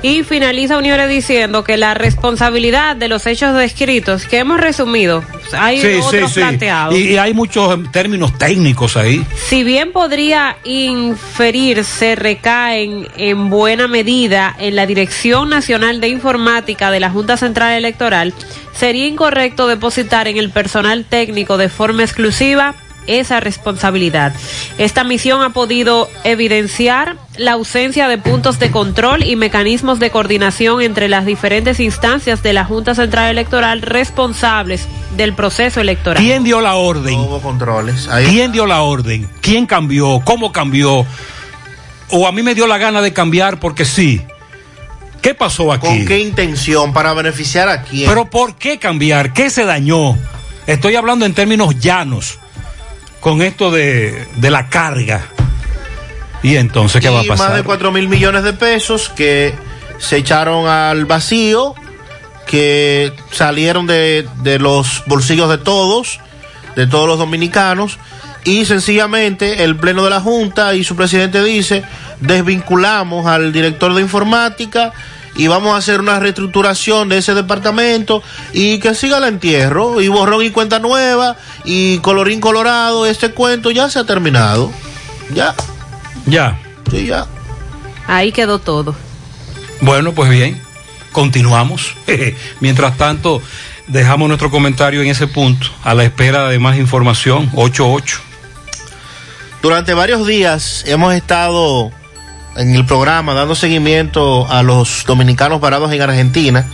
Y 0.03 0.23
finaliza 0.23 0.79
Uniore 0.79 1.09
diciendo 1.09 1.65
que 1.65 1.77
la 1.77 1.95
responsabilidad 1.95 2.95
de 2.95 3.09
los 3.09 3.27
hechos 3.27 3.57
descritos, 3.57 4.25
que 4.27 4.39
hemos 4.39 4.61
resumido, 4.61 5.25
hay 5.59 5.81
Sí, 5.81 5.89
sí, 5.95 6.01
otros 6.01 6.33
sí. 6.33 6.41
planteados. 6.41 6.95
Y, 6.95 7.15
y 7.15 7.17
hay 7.17 7.35
muchos 7.35 7.77
términos 7.91 8.39
técnicos 8.39 8.97
ahí. 8.97 9.25
Si 9.49 9.65
bien 9.65 9.91
podría 9.91 10.59
inferirse, 10.65 12.15
recaen 12.15 13.09
en 13.17 13.51
buena 13.51 13.89
medida 13.89 14.55
en 14.61 14.77
la 14.77 14.87
Dirección 14.87 15.49
Nacional 15.51 16.01
de 16.01 16.09
Informática 16.09 16.93
de 16.93 17.01
la 17.01 17.11
Junta 17.11 17.37
Central 17.37 17.73
Electoral, 17.73 18.33
sería 18.73 19.09
incorrecto 19.09 19.67
depositar 19.67 20.29
en 20.29 20.37
el 20.37 20.51
personal 20.51 21.05
técnico 21.05 21.57
de 21.57 21.69
forma 21.69 22.05
exclusiva 22.05 22.77
esa 23.07 23.41
responsabilidad. 23.41 24.35
Esta 24.79 25.05
misión 25.05 25.43
ha 25.43 25.51
podido 25.51 26.09
evidenciar 26.25 27.17
la 27.37 27.53
ausencia 27.53 28.09
de 28.09 28.19
puntos 28.19 28.59
de 28.59 28.71
control 28.71 29.23
y 29.23 29.37
mecanismos 29.37 29.99
de 29.99 30.11
coordinación 30.11 30.81
entre 30.81 31.09
las 31.09 31.27
diferentes 31.27 31.81
instancias 31.81 32.43
de 32.43 32.53
la 32.53 32.65
Junta 32.65 32.95
Central 32.95 33.31
Electoral 33.31 33.83
responsables 33.83 34.89
del 35.17 35.35
proceso 35.35 35.81
electoral. 35.81 36.23
¿Quién 36.23 36.45
dio 36.45 36.61
la 36.61 36.75
orden? 36.75 37.19
hubo 37.19 37.41
controles. 37.41 38.09
¿Quién 38.29 38.53
dio 38.53 38.67
la 38.67 38.83
orden? 38.83 39.29
¿Quién 39.41 39.67
cambió? 39.67 40.21
¿Cómo 40.25 40.53
cambió? 40.53 41.07
O 42.11 42.27
a 42.27 42.33
mí 42.33 42.43
me 42.43 42.55
dio 42.55 42.67
la 42.67 42.79
gana 42.79 43.03
de 43.03 43.13
cambiar 43.13 43.59
porque 43.61 43.85
sí. 43.85 44.23
¿Qué 45.21 45.35
pasó 45.35 45.73
aquí? 45.73 45.87
¿Con 45.87 46.07
qué 46.07 46.21
intención? 46.21 46.93
¿Para 46.93 47.13
beneficiar 47.13 47.69
a 47.69 47.83
quién? 47.83 48.09
Pero 48.09 48.31
¿por 48.31 48.57
qué 48.57 48.79
cambiar? 48.79 49.33
¿Qué 49.33 49.51
se 49.51 49.65
dañó? 49.65 50.17
Estoy 50.67 50.95
hablando 50.95 51.27
en 51.27 51.35
términos 51.35 51.79
llanos 51.81 52.39
con 53.27 53.43
esto 53.43 53.73
de, 53.73 54.25
de 54.37 54.51
la 54.53 54.69
carga. 54.69 55.27
¿Y 56.45 56.55
entonces 56.55 57.03
qué 57.03 57.09
va 57.09 57.23
a 57.23 57.25
y 57.25 57.29
más 57.29 57.41
pasar? 57.41 57.57
de 57.57 57.65
4 57.65 57.91
mil 57.91 58.09
millones 58.09 58.45
de 58.45 58.53
pesos 58.53 59.09
que 59.09 59.53
se 59.99 60.19
echaron 60.19 60.69
al 60.69 61.07
vacío, 61.07 61.75
que 62.47 63.13
salieron 63.33 63.89
de, 63.89 64.29
de 64.45 64.61
los 64.61 65.03
bolsillos 65.07 65.51
de 65.51 65.59
todos, 65.59 66.21
de 66.77 66.87
todos 66.87 67.09
los 67.09 67.19
dominicanos, 67.19 67.99
y 68.45 68.65
sencillamente 68.65 69.65
el 69.65 69.75
Pleno 69.75 70.05
de 70.05 70.11
la 70.11 70.21
Junta 70.21 70.77
y 70.77 70.85
su 70.85 70.95
presidente 70.95 71.43
dice, 71.43 71.83
desvinculamos 72.21 73.27
al 73.27 73.53
director 73.53 73.93
de 73.93 74.03
informática 74.03 74.93
y 75.37 75.47
vamos 75.49 75.75
a 75.75 75.77
hacer 75.77 76.01
una 76.01 76.19
reestructuración 76.19 77.09
de 77.09 77.19
ese 77.19 77.35
departamento 77.35 78.23
y 78.53 78.79
que 78.79 78.95
siga 78.95 79.19
el 79.19 79.25
entierro 79.25 80.01
y 80.01 80.09
borrón 80.09 80.43
y 80.43 80.51
cuenta 80.51 80.79
nueva 80.79 81.37
y 81.65 81.99
colorín 81.99 82.41
colorado, 82.41 83.07
este 83.07 83.31
cuento 83.31 83.71
ya 83.71 83.91
se 83.91 83.99
ha 83.99 84.05
terminado. 84.05 84.71
Ya. 85.33 85.55
Ya. 86.27 86.59
Sí, 86.91 87.07
ya. 87.07 87.27
Ahí 88.07 88.33
quedó 88.33 88.59
todo. 88.59 88.95
Bueno, 89.81 90.13
pues 90.13 90.31
bien, 90.31 90.61
continuamos. 91.13 91.95
Mientras 92.61 92.97
tanto, 92.97 93.43
dejamos 93.87 94.29
nuestro 94.29 94.51
comentario 94.51 95.03
en 95.03 95.09
ese 95.09 95.27
punto, 95.27 95.69
a 95.85 95.95
la 95.95 96.05
espera 96.05 96.49
de 96.49 96.59
más 96.59 96.77
información. 96.77 97.51
88. 97.55 98.21
Durante 99.63 99.95
varios 99.95 100.27
días 100.27 100.85
hemos 100.87 101.15
estado 101.15 101.91
en 102.57 102.75
el 102.75 102.85
programa 102.87 103.35
dando 103.35 103.55
seguimiento 103.55 104.51
a 104.51 104.63
los 104.63 105.05
dominicanos 105.07 105.61
varados 105.61 105.93
en 105.93 106.03
Argentina. 106.03 106.67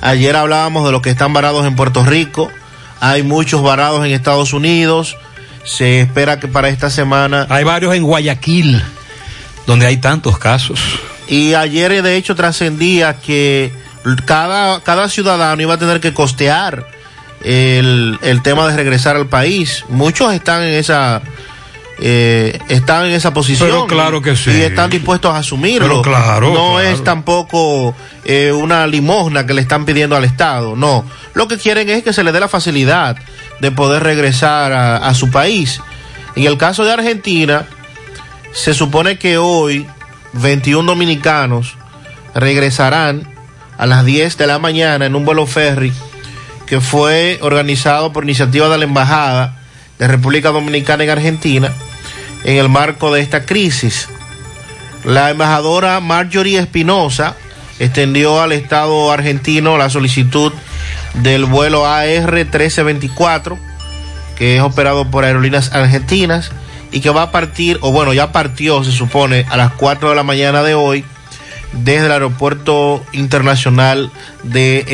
Ayer 0.00 0.36
hablábamos 0.36 0.84
de 0.86 0.92
los 0.92 1.02
que 1.02 1.10
están 1.10 1.32
varados 1.32 1.66
en 1.66 1.76
Puerto 1.76 2.04
Rico. 2.04 2.50
Hay 3.00 3.22
muchos 3.22 3.62
varados 3.62 4.04
en 4.04 4.12
Estados 4.12 4.52
Unidos. 4.52 5.16
Se 5.64 6.00
espera 6.00 6.40
que 6.40 6.48
para 6.48 6.68
esta 6.68 6.88
semana... 6.88 7.46
Hay 7.50 7.64
varios 7.64 7.94
en 7.94 8.04
Guayaquil, 8.04 8.82
donde 9.66 9.86
hay 9.86 9.96
tantos 9.98 10.38
casos. 10.38 10.80
Y 11.26 11.54
ayer 11.54 12.02
de 12.02 12.16
hecho 12.16 12.34
trascendía 12.34 13.14
que 13.14 13.72
cada, 14.24 14.80
cada 14.80 15.08
ciudadano 15.08 15.60
iba 15.60 15.74
a 15.74 15.78
tener 15.78 16.00
que 16.00 16.14
costear 16.14 16.86
el, 17.44 18.18
el 18.22 18.42
tema 18.42 18.68
de 18.68 18.76
regresar 18.76 19.16
al 19.16 19.26
país. 19.26 19.84
Muchos 19.88 20.32
están 20.32 20.62
en 20.62 20.74
esa... 20.74 21.22
eh, 22.00 22.58
están 22.68 23.06
en 23.06 23.12
esa 23.12 23.34
posición 23.34 23.68
Pero 23.68 23.86
claro 23.86 24.22
que 24.22 24.36
sí. 24.36 24.50
y 24.50 24.62
están 24.62 24.88
dispuestos 24.88 25.34
a 25.34 25.38
asumirlo. 25.38 25.88
Pero 25.88 26.02
claro, 26.02 26.48
no 26.48 26.74
claro. 26.74 26.80
es 26.80 27.02
tampoco 27.02 27.94
eh, 28.24 28.52
una 28.52 28.86
limosna 28.86 29.46
que 29.46 29.54
le 29.54 29.62
están 29.62 29.84
pidiendo 29.84 30.14
al 30.14 30.24
Estado, 30.24 30.76
no. 30.76 31.04
Lo 31.34 31.48
que 31.48 31.58
quieren 31.58 31.88
es 31.90 32.04
que 32.04 32.12
se 32.12 32.22
le 32.22 32.30
dé 32.30 32.38
la 32.38 32.48
facilidad 32.48 33.16
de 33.60 33.70
poder 33.72 34.04
regresar 34.04 34.72
a, 34.72 34.96
a 34.98 35.14
su 35.14 35.30
país. 35.30 35.80
En 36.36 36.44
el 36.44 36.56
caso 36.56 36.84
de 36.84 36.92
Argentina, 36.92 37.66
se 38.52 38.74
supone 38.74 39.18
que 39.18 39.38
hoy 39.38 39.86
21 40.34 40.88
dominicanos 40.88 41.74
regresarán 42.34 43.28
a 43.76 43.86
las 43.86 44.04
10 44.04 44.36
de 44.36 44.46
la 44.46 44.60
mañana 44.60 45.06
en 45.06 45.16
un 45.16 45.24
vuelo 45.24 45.46
ferry 45.46 45.92
que 46.66 46.80
fue 46.80 47.38
organizado 47.40 48.12
por 48.12 48.22
iniciativa 48.22 48.68
de 48.68 48.78
la 48.78 48.84
Embajada 48.84 49.56
de 49.98 50.06
República 50.06 50.50
Dominicana 50.50 51.02
en 51.02 51.10
Argentina 51.10 51.72
en 52.48 52.56
el 52.56 52.70
marco 52.70 53.12
de 53.12 53.20
esta 53.20 53.44
crisis. 53.44 54.08
La 55.04 55.28
embajadora 55.28 56.00
Marjorie 56.00 56.58
Espinosa 56.58 57.36
extendió 57.78 58.40
al 58.40 58.52
Estado 58.52 59.12
argentino 59.12 59.76
la 59.76 59.90
solicitud 59.90 60.54
del 61.22 61.44
vuelo 61.44 61.84
AR 61.84 62.32
1324, 62.32 63.58
que 64.34 64.56
es 64.56 64.62
operado 64.62 65.10
por 65.10 65.26
aerolíneas 65.26 65.74
argentinas 65.74 66.50
y 66.90 67.00
que 67.00 67.10
va 67.10 67.24
a 67.24 67.30
partir, 67.32 67.76
o 67.82 67.92
bueno, 67.92 68.14
ya 68.14 68.32
partió, 68.32 68.82
se 68.82 68.92
supone, 68.92 69.44
a 69.50 69.58
las 69.58 69.72
4 69.72 70.08
de 70.08 70.16
la 70.16 70.22
mañana 70.22 70.62
de 70.62 70.72
hoy 70.72 71.04
desde 71.72 72.06
el 72.06 72.12
aeropuerto 72.12 73.04
internacional 73.12 74.10
de 74.42 74.86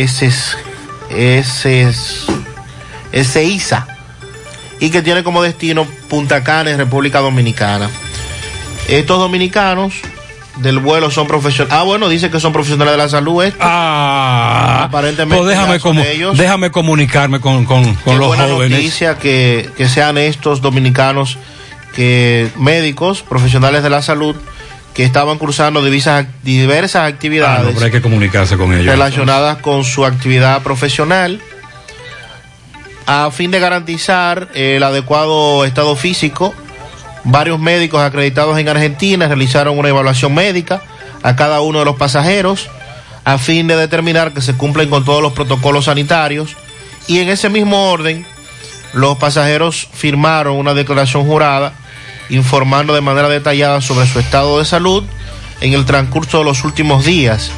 Ezeiza 3.12 3.93
y 4.80 4.90
que 4.90 5.02
tiene 5.02 5.22
como 5.22 5.42
destino 5.42 5.86
Punta 6.08 6.42
Cana, 6.44 6.70
en 6.70 6.78
República 6.78 7.20
Dominicana. 7.20 7.88
Estos 8.88 9.18
dominicanos 9.18 9.94
del 10.58 10.78
vuelo 10.78 11.10
son 11.10 11.26
profesionales. 11.26 11.74
Ah, 11.78 11.82
bueno, 11.84 12.08
dice 12.08 12.30
que 12.30 12.38
son 12.38 12.52
profesionales 12.52 12.92
de 12.92 12.98
la 12.98 13.08
salud. 13.08 13.42
estos. 13.42 13.60
Ah, 13.62 14.84
aparentemente. 14.84 15.36
Pues 15.42 15.48
déjame, 15.56 15.80
como, 15.80 16.00
ellos. 16.02 16.36
déjame 16.36 16.70
comunicarme 16.70 17.40
con, 17.40 17.64
con, 17.64 17.82
con 17.94 18.14
Qué 18.14 18.18
los 18.18 18.28
buena 18.28 18.44
jóvenes. 18.44 18.78
noticia 18.78 19.18
que, 19.18 19.68
que 19.76 19.88
sean 19.88 20.18
estos 20.18 20.60
dominicanos 20.60 21.38
que 21.94 22.48
médicos, 22.56 23.22
profesionales 23.22 23.82
de 23.82 23.90
la 23.90 24.02
salud, 24.02 24.36
que 24.94 25.04
estaban 25.04 25.38
cursando 25.38 25.82
divisas- 25.84 26.26
diversas 26.42 26.96
Ah, 27.02 27.08
no, 27.08 27.14
actividades 27.14 27.74
pero 27.74 27.86
hay 27.86 27.90
que 27.92 28.00
comunicarse 28.02 28.56
con 28.56 28.72
ellos. 28.74 28.86
relacionadas 28.86 29.58
con 29.58 29.84
su 29.84 30.04
actividad 30.04 30.62
profesional 30.62 31.40
a 33.06 33.30
fin 33.30 33.50
de 33.50 33.60
garantizar 33.60 34.48
el 34.54 34.82
adecuado 34.82 35.64
estado 35.64 35.96
físico. 35.96 36.54
Varios 37.24 37.58
médicos 37.58 38.02
acreditados 38.02 38.58
en 38.58 38.68
Argentina 38.68 39.26
realizaron 39.26 39.78
una 39.78 39.88
evaluación 39.88 40.34
médica 40.34 40.82
a 41.22 41.36
cada 41.36 41.60
uno 41.60 41.78
de 41.80 41.84
los 41.86 41.96
pasajeros 41.96 42.68
a 43.24 43.38
fin 43.38 43.66
de 43.66 43.76
determinar 43.76 44.32
que 44.32 44.42
se 44.42 44.54
cumplen 44.54 44.90
con 44.90 45.04
todos 45.04 45.22
los 45.22 45.32
protocolos 45.32 45.86
sanitarios 45.86 46.56
y 47.06 47.20
en 47.20 47.28
ese 47.28 47.48
mismo 47.48 47.90
orden 47.90 48.26
los 48.92 49.16
pasajeros 49.18 49.88
firmaron 49.92 50.56
una 50.56 50.74
declaración 50.74 51.26
jurada 51.26 51.72
informando 52.28 52.94
de 52.94 53.00
manera 53.00 53.28
detallada 53.28 53.80
sobre 53.80 54.06
su 54.06 54.18
estado 54.20 54.58
de 54.58 54.64
salud 54.64 55.04
en 55.60 55.72
el 55.72 55.84
transcurso 55.84 56.38
de 56.38 56.44
los 56.44 56.64
últimos 56.64 57.04
días. 57.04 57.50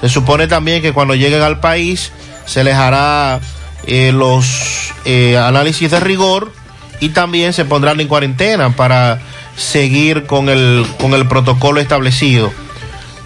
Se 0.00 0.08
supone 0.08 0.48
también 0.48 0.82
que 0.82 0.92
cuando 0.92 1.14
lleguen 1.14 1.42
al 1.42 1.60
país 1.60 2.12
se 2.44 2.64
les 2.64 2.74
hará 2.74 3.40
eh, 3.86 4.12
los 4.12 4.92
eh, 5.04 5.36
análisis 5.36 5.90
de 5.90 6.00
rigor 6.00 6.52
y 7.00 7.10
también 7.10 7.52
se 7.52 7.64
pondrán 7.64 8.00
en 8.00 8.08
cuarentena 8.08 8.70
para 8.76 9.20
seguir 9.56 10.26
con 10.26 10.48
el, 10.48 10.86
con 11.00 11.14
el 11.14 11.26
protocolo 11.26 11.80
establecido. 11.80 12.52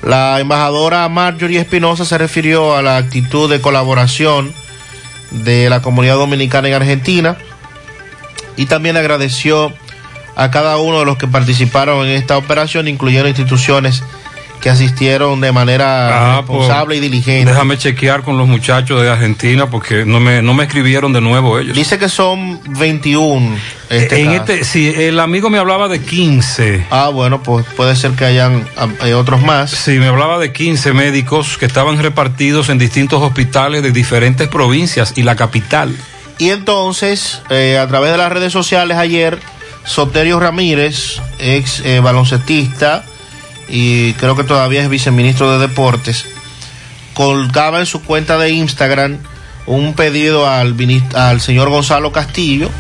La 0.03 0.41
embajadora 0.41 1.09
Marjorie 1.09 1.61
Espinosa 1.61 2.05
se 2.05 2.17
refirió 2.17 2.77
a 2.77 2.83
la 2.83 2.97
actitud 2.97 3.51
de 3.51 3.61
colaboración 3.61 4.53
de 5.31 5.69
la 5.69 5.83
comunidad 5.83 6.15
dominicana 6.15 6.69
en 6.69 6.75
Argentina 6.75 7.37
y 8.57 8.67
también 8.67 8.97
agradeció 8.97 9.73
a 10.37 10.51
cada 10.51 10.77
uno 10.77 11.01
de 11.01 11.07
los 11.07 11.17
que 11.17 11.27
participaron 11.27 12.07
en 12.07 12.13
esta 12.13 12.37
operación, 12.37 12.89
incluyendo 12.89 13.29
instituciones 13.29 14.03
que 14.61 14.71
asistieron 14.71 15.41
de 15.41 15.53
manera 15.53 16.37
Ah, 16.37 16.43
pues, 16.47 16.59
responsable 16.59 16.97
y 16.97 17.01
diligente. 17.01 17.51
Déjame 17.51 17.79
chequear 17.79 18.23
con 18.23 18.39
los 18.39 18.49
muchachos 18.49 19.03
de 19.03 19.11
Argentina 19.11 19.69
porque 19.71 20.05
no 20.05 20.21
me, 20.21 20.43
no 20.43 20.55
me 20.55 20.65
escribieron 20.65 21.13
de 21.13 21.21
nuevo 21.21 21.59
ellos. 21.59 21.77
Dice 21.77 21.99
que 21.99 22.09
son 22.09 22.61
21. 22.79 23.57
Este 23.89 24.21
en 24.21 24.27
caso. 24.27 24.53
este, 24.53 24.65
sí, 24.65 24.93
el 24.97 25.21
amigo 25.21 25.51
me 25.51 25.59
hablaba 25.59 25.89
de 25.89 26.01
15. 26.01 26.87
Ah, 26.91 27.09
bueno, 27.09 27.43
pues 27.43 27.65
puede 27.77 27.95
ser 27.95 28.13
que 28.13 28.25
hayan 28.25 28.67
ah, 28.77 28.89
eh, 29.05 29.15
otros 29.15 29.43
más. 29.43 29.71
Sí, 29.71 29.99
me 29.99 30.07
hablaba 30.07 30.39
de 30.39 30.53
15 30.53 30.93
médicos 30.93 31.57
que 31.59 31.67
estaban 31.67 32.03
repartidos 32.03 32.69
en 32.69 32.79
distintos 32.79 33.23
hospitales 33.23 33.83
de 33.83 33.93
diferentes 33.93 34.49
provincias 34.49 35.13
y 35.17 35.23
la 35.23 35.37
capital. 35.37 35.95
Y 36.39 36.51
entonces, 36.51 37.43
eh, 37.51 37.79
a 37.79 37.87
través 37.87 38.11
de 38.11 38.19
las 38.19 38.31
redes 38.33 38.53
sociales 38.53 38.97
ayer, 38.99 39.39
Soterio 39.85 40.41
Ramírez, 40.41 41.21
ex 41.39 41.81
eh, 41.85 42.01
baloncetista 42.01 43.05
y 43.69 44.13
creo 44.15 44.37
que 44.37 44.45
todavía 44.45 44.83
es 44.83 44.89
viceministro 44.89 45.53
de 45.53 45.67
Deportes, 45.67 46.27
colgaba 47.15 47.81
en 47.81 47.87
su 47.87 48.03
cuenta 48.03 48.39
de 48.39 48.51
Instagram 48.51 49.19
un 49.67 49.95
pedido 49.95 50.49
al, 50.49 50.77
señor 51.41 51.69
Gonzalo 51.71 52.13
Castillo. 52.13 52.71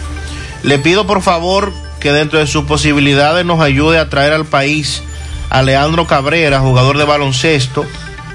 Le 0.62 0.78
pido 0.78 1.06
por 1.06 1.22
favor 1.22 1.72
que 2.00 2.12
dentro 2.12 2.38
de 2.38 2.46
sus 2.46 2.64
posibilidades 2.64 3.44
nos 3.44 3.60
ayude 3.60 3.98
a 3.98 4.08
traer 4.08 4.32
al 4.32 4.44
país 4.44 5.02
a 5.50 5.62
Leandro 5.62 6.06
Cabrera, 6.06 6.60
jugador 6.60 6.98
de 6.98 7.04
baloncesto, 7.04 7.84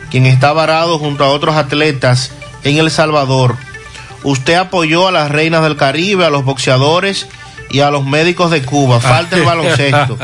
quien 0.10 0.26
está 0.26 0.54
varado 0.54 1.00
junto 1.00 1.24
a 1.24 1.30
otros 1.30 1.56
atletas 1.56 2.32
en 2.64 2.78
El 2.78 2.92
Salvador. 2.92 3.56
Usted 4.24 4.56
apoyó 4.56 5.08
a 5.08 5.12
las 5.12 5.32
reinas 5.32 5.64
del 5.64 5.78
Caribe, 5.78 6.26
a 6.26 6.30
los 6.30 6.46
boxeadores 6.46 7.28
y 7.72 7.80
a 7.80 7.90
los 7.90 8.06
médicos 8.06 8.52
de 8.52 8.62
Cuba. 8.64 9.00
Falta 9.00 9.36
el 9.36 9.44
baloncesto. 9.44 10.18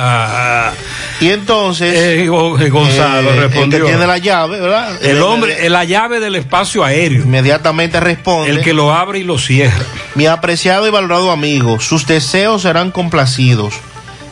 y 1.22 1.30
entonces. 1.30 1.94
Eh, 1.96 2.28
Gonzalo 2.28 3.32
eh, 3.32 3.40
respondió. 3.42 3.80
El 3.80 3.84
que 3.86 3.90
tiene 3.90 4.08
la 4.08 4.18
llave, 4.18 4.60
¿verdad? 4.60 5.04
El 5.04 5.22
hombre, 5.22 5.70
la 5.70 5.84
llave 5.84 6.20
del 6.20 6.36
espacio 6.36 6.84
aéreo. 6.84 7.24
Inmediatamente 7.24 8.00
responde. 8.00 8.52
El 8.52 8.62
que 8.62 8.74
lo 8.74 8.94
abre 8.94 9.20
y 9.20 9.24
lo 9.24 9.38
cierra. 9.38 9.84
Mi 10.16 10.26
apreciado 10.26 10.88
y 10.88 10.90
valorado 10.90 11.32
amigo, 11.32 11.80
sus 11.80 12.06
deseos 12.06 12.64
serán 12.64 12.92
complacidos. 12.92 13.76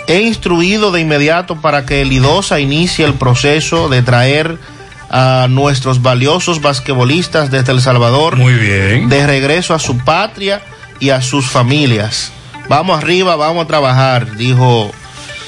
He 0.08 0.22
instruido 0.22 0.92
de 0.92 1.02
inmediato 1.02 1.62
para 1.62 1.86
que 1.86 2.02
el 2.02 2.12
IDOSA 2.12 2.60
inicie 2.60 3.06
el 3.06 3.16
proceso 3.16 3.90
de 3.90 4.04
traer 4.04 4.58
a 5.10 5.48
nuestros 5.50 6.02
valiosos 6.02 6.62
basquetbolistas 6.62 7.50
desde 7.50 7.72
El 7.72 7.82
Salvador. 7.82 8.36
Muy 8.36 8.54
bien. 8.54 9.10
De 9.10 9.26
regreso 9.26 9.74
a 9.74 9.80
su 9.80 9.98
patria 9.98 10.62
y 11.00 11.10
a 11.10 11.22
sus 11.22 11.48
familias. 11.48 12.32
Vamos 12.68 12.98
arriba, 12.98 13.36
vamos 13.36 13.66
a 13.66 13.68
trabajar, 13.68 14.36
dijo 14.36 14.92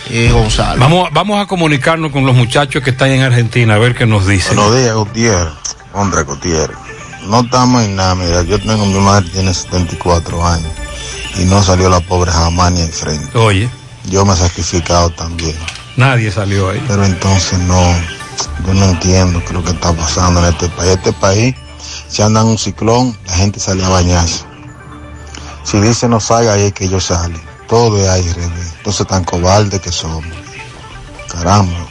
eh, 0.10 0.30
Gonzalo. 0.32 0.80
Vamos, 0.80 1.10
vamos 1.12 1.42
a 1.42 1.48
comunicarnos 1.48 2.12
con 2.12 2.26
los 2.26 2.36
muchachos 2.36 2.84
que 2.84 2.92
están 2.92 3.12
en 3.12 3.22
Argentina 3.22 3.76
a 3.76 3.78
ver 3.78 3.96
qué 3.96 4.06
nos 4.06 4.28
dicen. 4.28 4.56
Buenos 4.56 4.76
días, 4.76 4.96
Gutiérrez. 4.96 5.54
Hombre, 5.94 6.24
Gutiérrez. 6.24 6.78
No 7.26 7.42
estamos 7.42 7.84
en 7.84 7.96
nada, 7.96 8.16
mira, 8.16 8.44
yo 8.44 8.60
tengo 8.60 8.86
mi 8.86 9.00
madre, 9.00 9.30
tiene 9.30 9.54
74 9.54 10.46
años 10.46 10.72
y 11.36 11.46
no 11.46 11.62
salió 11.62 11.90
la 11.90 12.00
pobre 12.00 12.32
jamás 12.32 12.72
ni 12.72 12.82
enfrente. 12.82 13.38
Oye. 13.38 13.70
Yo 14.06 14.26
me 14.26 14.34
he 14.34 14.38
sacrificado 14.38 15.10
también. 15.10 15.56
Nadie 15.98 16.32
salió 16.32 16.70
ahí. 16.70 16.84
Pero 16.88 17.04
entonces 17.04 17.60
no, 17.60 17.82
yo 18.66 18.74
no 18.74 18.86
entiendo 18.86 19.40
qué 19.40 19.48
es 19.48 19.52
lo 19.52 19.64
que 19.64 19.72
está 19.72 19.92
pasando 19.92 20.40
en 20.40 20.54
este 20.54 20.70
país. 20.70 20.92
Este 20.92 21.12
país, 21.14 21.56
si 22.08 22.22
andan 22.22 22.46
un 22.46 22.58
ciclón, 22.58 23.18
la 23.26 23.34
gente 23.34 23.60
sale 23.60 23.84
a 23.84 23.90
bañarse. 23.90 24.46
Si 25.70 25.82
dice 25.82 26.08
no 26.08 26.22
salga, 26.22 26.54
ahí 26.54 26.68
es 26.68 26.74
que 26.74 26.86
ellos 26.86 27.04
salen. 27.04 27.42
Todo 27.68 28.02
es 28.02 28.08
ahí, 28.08 28.24
revés. 28.32 28.74
Entonces 28.78 29.06
tan 29.06 29.26
cobardes 29.26 29.82
que 29.82 29.92
somos. 29.92 30.24
Caramba. 31.30 31.86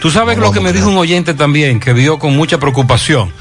Tú 0.00 0.10
sabes 0.10 0.36
No 0.36 0.46
lo 0.46 0.50
que 0.52 0.58
me 0.58 0.72
dijo 0.72 0.88
un 0.88 0.98
oyente 0.98 1.32
también, 1.32 1.78
que 1.78 1.92
vio 1.92 2.18
con 2.18 2.34
mucha 2.34 2.58
preocupación, 2.58 3.32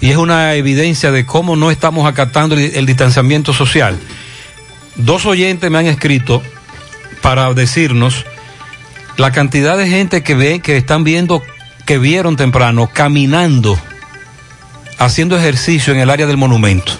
y 0.00 0.08
es 0.08 0.16
una 0.16 0.54
evidencia 0.54 1.12
de 1.12 1.26
cómo 1.26 1.56
no 1.56 1.70
estamos 1.70 2.08
acatando 2.08 2.54
el, 2.54 2.74
el 2.74 2.86
distanciamiento 2.86 3.52
social. 3.52 3.98
Dos 4.96 5.26
oyentes 5.26 5.70
me 5.70 5.76
han 5.76 5.86
escrito 5.86 6.42
para 7.20 7.52
decirnos 7.52 8.24
la 9.18 9.30
cantidad 9.30 9.76
de 9.76 9.88
gente 9.88 10.22
que 10.22 10.34
ve, 10.34 10.60
que 10.60 10.78
están 10.78 11.04
viendo, 11.04 11.42
que 11.84 11.98
vieron 11.98 12.36
temprano, 12.36 12.88
caminando, 12.90 13.78
haciendo 14.98 15.36
ejercicio 15.36 15.92
en 15.92 16.00
el 16.00 16.08
área 16.08 16.26
del 16.26 16.38
monumento. 16.38 16.94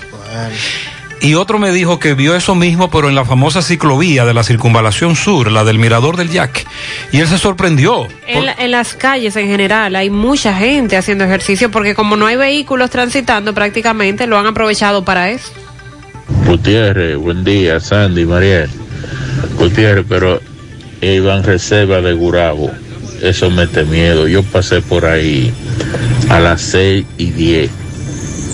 Y 1.23 1.35
otro 1.35 1.61
me 1.61 1.71
dijo 1.71 2.01
que 2.01 2.15
vio 2.15 2.35
eso 2.35 2.57
mismo, 2.57 2.91
pero 2.91 3.09
en 3.09 3.15
la 3.15 3.25
famosa 3.25 3.63
ciclovía 3.63 4.25
de 4.25 4.35
la 4.35 4.43
circunvalación 4.43 5.15
sur, 5.15 5.53
la 5.53 5.63
del 5.63 5.79
Mirador 5.79 6.17
del 6.17 6.31
Yaque. 6.31 6.65
Y 7.13 7.21
él 7.21 7.29
se 7.29 7.39
sorprendió. 7.39 8.09
En, 8.27 8.47
la- 8.47 8.55
en 8.59 8.73
las 8.73 8.95
calles 8.95 9.37
en 9.37 9.47
general 9.47 9.95
hay 9.95 10.11
mucha 10.11 10.53
gente 10.53 10.97
haciendo 10.97 11.23
ejercicio 11.25 11.71
porque 11.71 11.95
como 11.95 12.17
no 12.17 12.27
hay 12.27 12.35
vehículos 12.37 12.91
transitando 12.91 13.55
prácticamente 13.55 14.27
lo 14.27 14.37
han 14.37 14.47
aprovechado 14.47 15.05
para 15.05 15.31
eso. 15.31 15.53
Gutiérrez, 16.47 17.17
buen 17.17 17.45
día, 17.45 17.79
Sandy, 17.79 18.25
Mariel. 18.27 18.69
Gutiérrez, 19.57 20.05
pero 20.09 20.41
iban 21.01 21.45
reserva 21.45 22.01
de 22.01 22.15
Gurabo, 22.15 22.71
eso 23.23 23.49
mete 23.49 23.85
miedo. 23.85 24.27
Yo 24.27 24.43
pasé 24.43 24.81
por 24.83 25.05
ahí 25.05 25.53
a 26.31 26.41
las 26.41 26.63
6 26.63 27.05
y 27.19 27.31
10 27.31 27.71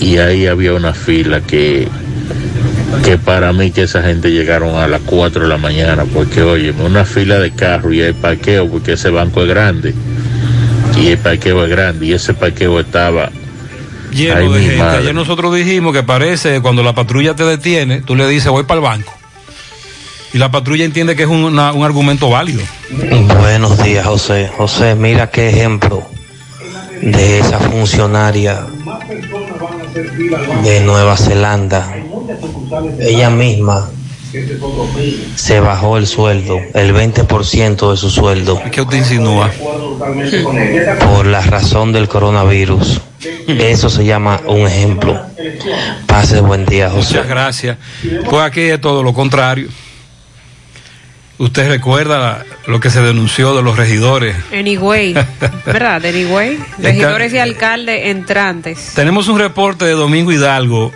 y 0.00 0.18
ahí 0.18 0.46
había 0.46 0.74
una 0.74 0.92
fila 0.94 1.40
que, 1.40 1.88
que 3.04 3.18
para 3.18 3.52
mí 3.52 3.70
que 3.70 3.82
esa 3.82 4.02
gente 4.02 4.30
llegaron 4.30 4.76
a 4.76 4.86
las 4.88 5.00
4 5.02 5.42
de 5.42 5.48
la 5.48 5.56
mañana, 5.58 6.04
porque 6.12 6.42
oye, 6.42 6.72
una 6.72 7.04
fila 7.04 7.38
de 7.38 7.50
carro 7.52 7.92
y 7.92 8.02
hay 8.02 8.12
parqueo, 8.12 8.68
porque 8.68 8.92
ese 8.94 9.10
banco 9.10 9.42
es 9.42 9.48
grande 9.48 9.94
y 10.96 11.08
el 11.08 11.18
parqueo 11.18 11.64
es 11.64 11.70
grande 11.70 12.06
y 12.06 12.12
ese 12.12 12.34
parqueo 12.34 12.80
estaba 12.80 13.30
lleno 14.10 14.36
Ay, 14.36 14.48
de 14.48 14.60
gente. 14.60 14.76
madre. 14.78 14.98
Ayer 14.98 15.14
nosotros 15.14 15.54
dijimos 15.54 15.92
que 15.94 16.02
parece 16.02 16.60
cuando 16.60 16.82
la 16.82 16.94
patrulla 16.94 17.34
te 17.34 17.44
detiene, 17.44 18.00
tú 18.00 18.14
le 18.16 18.26
dices 18.26 18.48
voy 18.50 18.64
para 18.64 18.78
el 18.80 18.84
banco. 18.84 19.12
Y 20.32 20.38
la 20.38 20.50
patrulla 20.50 20.84
entiende 20.84 21.16
que 21.16 21.22
es 21.22 21.28
un, 21.28 21.44
una- 21.44 21.72
un 21.72 21.84
argumento 21.84 22.28
válido. 22.28 22.60
Buenos 23.40 23.82
días, 23.82 24.06
José. 24.06 24.50
José, 24.56 24.94
mira 24.94 25.30
qué 25.30 25.48
ejemplo 25.48 26.06
de 27.00 27.38
esa 27.38 27.58
funcionaria 27.58 28.66
de 30.64 30.80
Nueva 30.80 31.16
Zelanda. 31.16 31.88
Ella 33.00 33.30
misma 33.30 33.88
se 35.36 35.60
bajó 35.60 35.96
el 35.96 36.06
sueldo, 36.06 36.60
el 36.74 36.94
20% 36.94 37.90
de 37.90 37.96
su 37.96 38.10
sueldo, 38.10 38.60
¿Qué 38.70 38.82
usted 38.82 38.98
insinúa? 38.98 39.50
por 41.14 41.26
la 41.26 41.40
razón 41.40 41.92
del 41.92 42.08
coronavirus. 42.08 43.00
Eso 43.48 43.88
se 43.88 44.04
llama 44.04 44.40
un 44.46 44.66
ejemplo. 44.66 45.18
Pase 46.06 46.40
buen 46.40 46.66
día, 46.66 46.90
José. 46.90 47.14
Muchas 47.14 47.28
gracias. 47.28 47.78
Pues 48.28 48.42
aquí 48.42 48.60
es 48.60 48.80
todo 48.80 49.02
lo 49.02 49.14
contrario. 49.14 49.68
Usted 51.38 51.68
recuerda 51.68 52.44
lo 52.66 52.80
que 52.80 52.90
se 52.90 53.00
denunció 53.00 53.54
de 53.56 53.62
los 53.62 53.76
regidores. 53.76 54.36
Anyway, 54.52 55.14
¿verdad? 55.66 56.04
Anyway, 56.04 56.58
regidores 56.78 57.32
y 57.32 57.38
alcaldes 57.38 58.06
entrantes. 58.06 58.92
Tenemos 58.94 59.28
un 59.28 59.38
reporte 59.38 59.84
de 59.84 59.92
Domingo 59.92 60.32
Hidalgo 60.32 60.92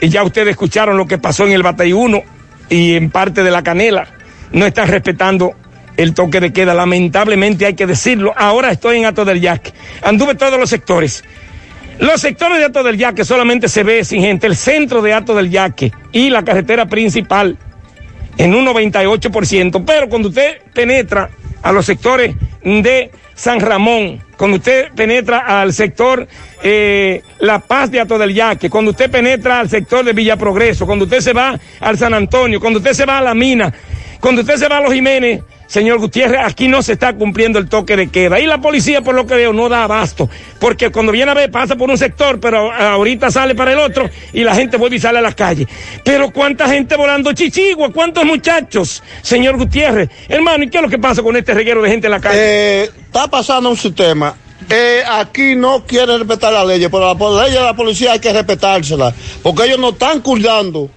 Y 0.01 0.09
ya 0.09 0.23
ustedes 0.23 0.49
escucharon 0.49 0.95
lo 0.95 1.07
que 1.07 1.17
pasó 1.17 1.47
en 1.47 1.53
el 1.53 1.63
Batay 1.63 1.91
1 1.91 2.21
y 2.69 2.95
en 2.95 3.09
parte 3.09 3.41
de 3.41 3.49
la 3.49 3.63
Canela. 3.63 4.09
No 4.51 4.67
están 4.67 4.89
respetando 4.89 5.55
el 5.97 6.13
toque 6.13 6.39
de 6.39 6.53
queda. 6.53 6.75
Lamentablemente 6.75 7.65
hay 7.65 7.73
que 7.73 7.87
decirlo. 7.87 8.31
Ahora 8.37 8.69
estoy 8.69 8.99
en 8.99 9.05
Ato 9.05 9.25
del 9.25 9.41
Yaque. 9.41 9.73
Anduve 10.03 10.35
todos 10.35 10.59
los 10.59 10.69
sectores. 10.69 11.23
Los 11.99 12.21
sectores 12.21 12.59
de 12.59 12.65
Ato 12.65 12.81
del 12.81 12.97
Yaque 12.97 13.25
solamente 13.25 13.67
se 13.67 13.83
ve 13.83 14.05
sin 14.05 14.21
gente. 14.21 14.47
El 14.47 14.55
centro 14.55 15.01
de 15.01 15.13
Ato 15.13 15.35
del 15.35 15.49
Yaque 15.49 15.91
y 16.13 16.29
la 16.29 16.43
carretera 16.43 16.85
principal 16.85 17.57
en 18.37 18.55
un 18.55 18.65
98%. 18.65 19.83
Pero 19.85 20.07
cuando 20.07 20.29
usted 20.29 20.61
penetra 20.73 21.29
a 21.61 21.73
los 21.73 21.85
sectores 21.85 22.35
de 22.63 23.11
San 23.35 23.59
Ramón, 23.59 24.23
cuando 24.37 24.57
usted 24.57 24.93
penetra 24.93 25.39
al 25.61 25.73
sector 25.73 26.25
eh, 26.63 27.21
La 27.39 27.59
Paz 27.59 27.91
de 27.91 27.99
Ato 27.99 28.17
del 28.17 28.33
Yaque, 28.33 28.69
cuando 28.69 28.91
usted 28.91 29.11
penetra 29.11 29.59
al 29.59 29.69
sector 29.69 30.05
de 30.05 30.13
Villa 30.13 30.37
Progreso, 30.37 30.85
cuando 30.85 31.03
usted 31.03 31.19
se 31.19 31.33
va 31.33 31.59
al 31.81 31.97
San 31.97 32.13
Antonio, 32.13 32.61
cuando 32.61 32.79
usted 32.79 32.93
se 32.93 33.05
va 33.05 33.17
a 33.17 33.21
la 33.21 33.33
mina, 33.33 33.73
Cuando 34.19 34.41
usted 34.41 34.57
se 34.57 34.67
va 34.67 34.77
a 34.77 34.81
los 34.81 34.93
Jiménez, 34.93 35.41
señor 35.67 35.99
Gutiérrez, 35.99 36.41
aquí 36.43 36.67
no 36.67 36.81
se 36.81 36.93
está 36.93 37.13
cumpliendo 37.13 37.57
el 37.57 37.69
toque 37.69 37.95
de 37.95 38.09
queda. 38.09 38.39
Y 38.39 38.45
la 38.45 38.59
policía, 38.59 39.01
por 39.01 39.15
lo 39.15 39.25
que 39.25 39.35
veo, 39.35 39.53
no 39.53 39.69
da 39.69 39.85
abasto. 39.85 40.29
Porque 40.59 40.91
cuando 40.91 41.11
viene 41.11 41.31
a 41.31 41.35
ver, 41.35 41.49
pasa 41.51 41.75
por 41.75 41.89
un 41.89 41.97
sector, 41.97 42.39
pero 42.39 42.71
ahorita 42.71 43.31
sale 43.31 43.55
para 43.55 43.71
el 43.71 43.79
otro 43.79 44.09
y 44.33 44.43
la 44.43 44.55
gente 44.55 44.77
vuelve 44.77 44.97
y 44.97 44.99
sale 44.99 45.19
a 45.19 45.21
las 45.21 45.35
calles. 45.35 45.67
Pero 46.03 46.31
cuánta 46.31 46.67
gente 46.67 46.97
volando 46.97 47.31
chichigua, 47.31 47.91
cuántos 47.93 48.25
muchachos, 48.25 49.01
señor 49.21 49.57
Gutiérrez. 49.57 50.09
Hermano, 50.27 50.65
¿y 50.65 50.69
qué 50.69 50.77
es 50.79 50.83
lo 50.83 50.89
que 50.89 50.99
pasa 50.99 51.23
con 51.23 51.37
este 51.37 51.53
reguero 51.53 51.81
de 51.81 51.89
gente 51.89 52.07
en 52.07 52.11
la 52.11 52.19
calle? 52.19 52.37
Eh, 52.39 52.89
está 53.05 53.29
pasando 53.29 53.69
un 53.69 53.77
sistema. 53.77 54.35
Eh, 54.69 55.01
aquí 55.09 55.55
no 55.55 55.85
quieren 55.85 56.19
respetar 56.19 56.51
las 56.51 56.67
leyes, 56.67 56.89
pero 56.91 57.13
la 57.13 57.43
ley 57.43 57.53
de 57.53 57.61
la 57.61 57.75
policía 57.75 58.11
hay 58.11 58.19
que 58.19 58.33
respetársela, 58.33 59.13
porque 59.41 59.63
ellos 59.63 59.79
no 59.79 59.89
están 59.89 60.19
cuidando. 60.21 60.89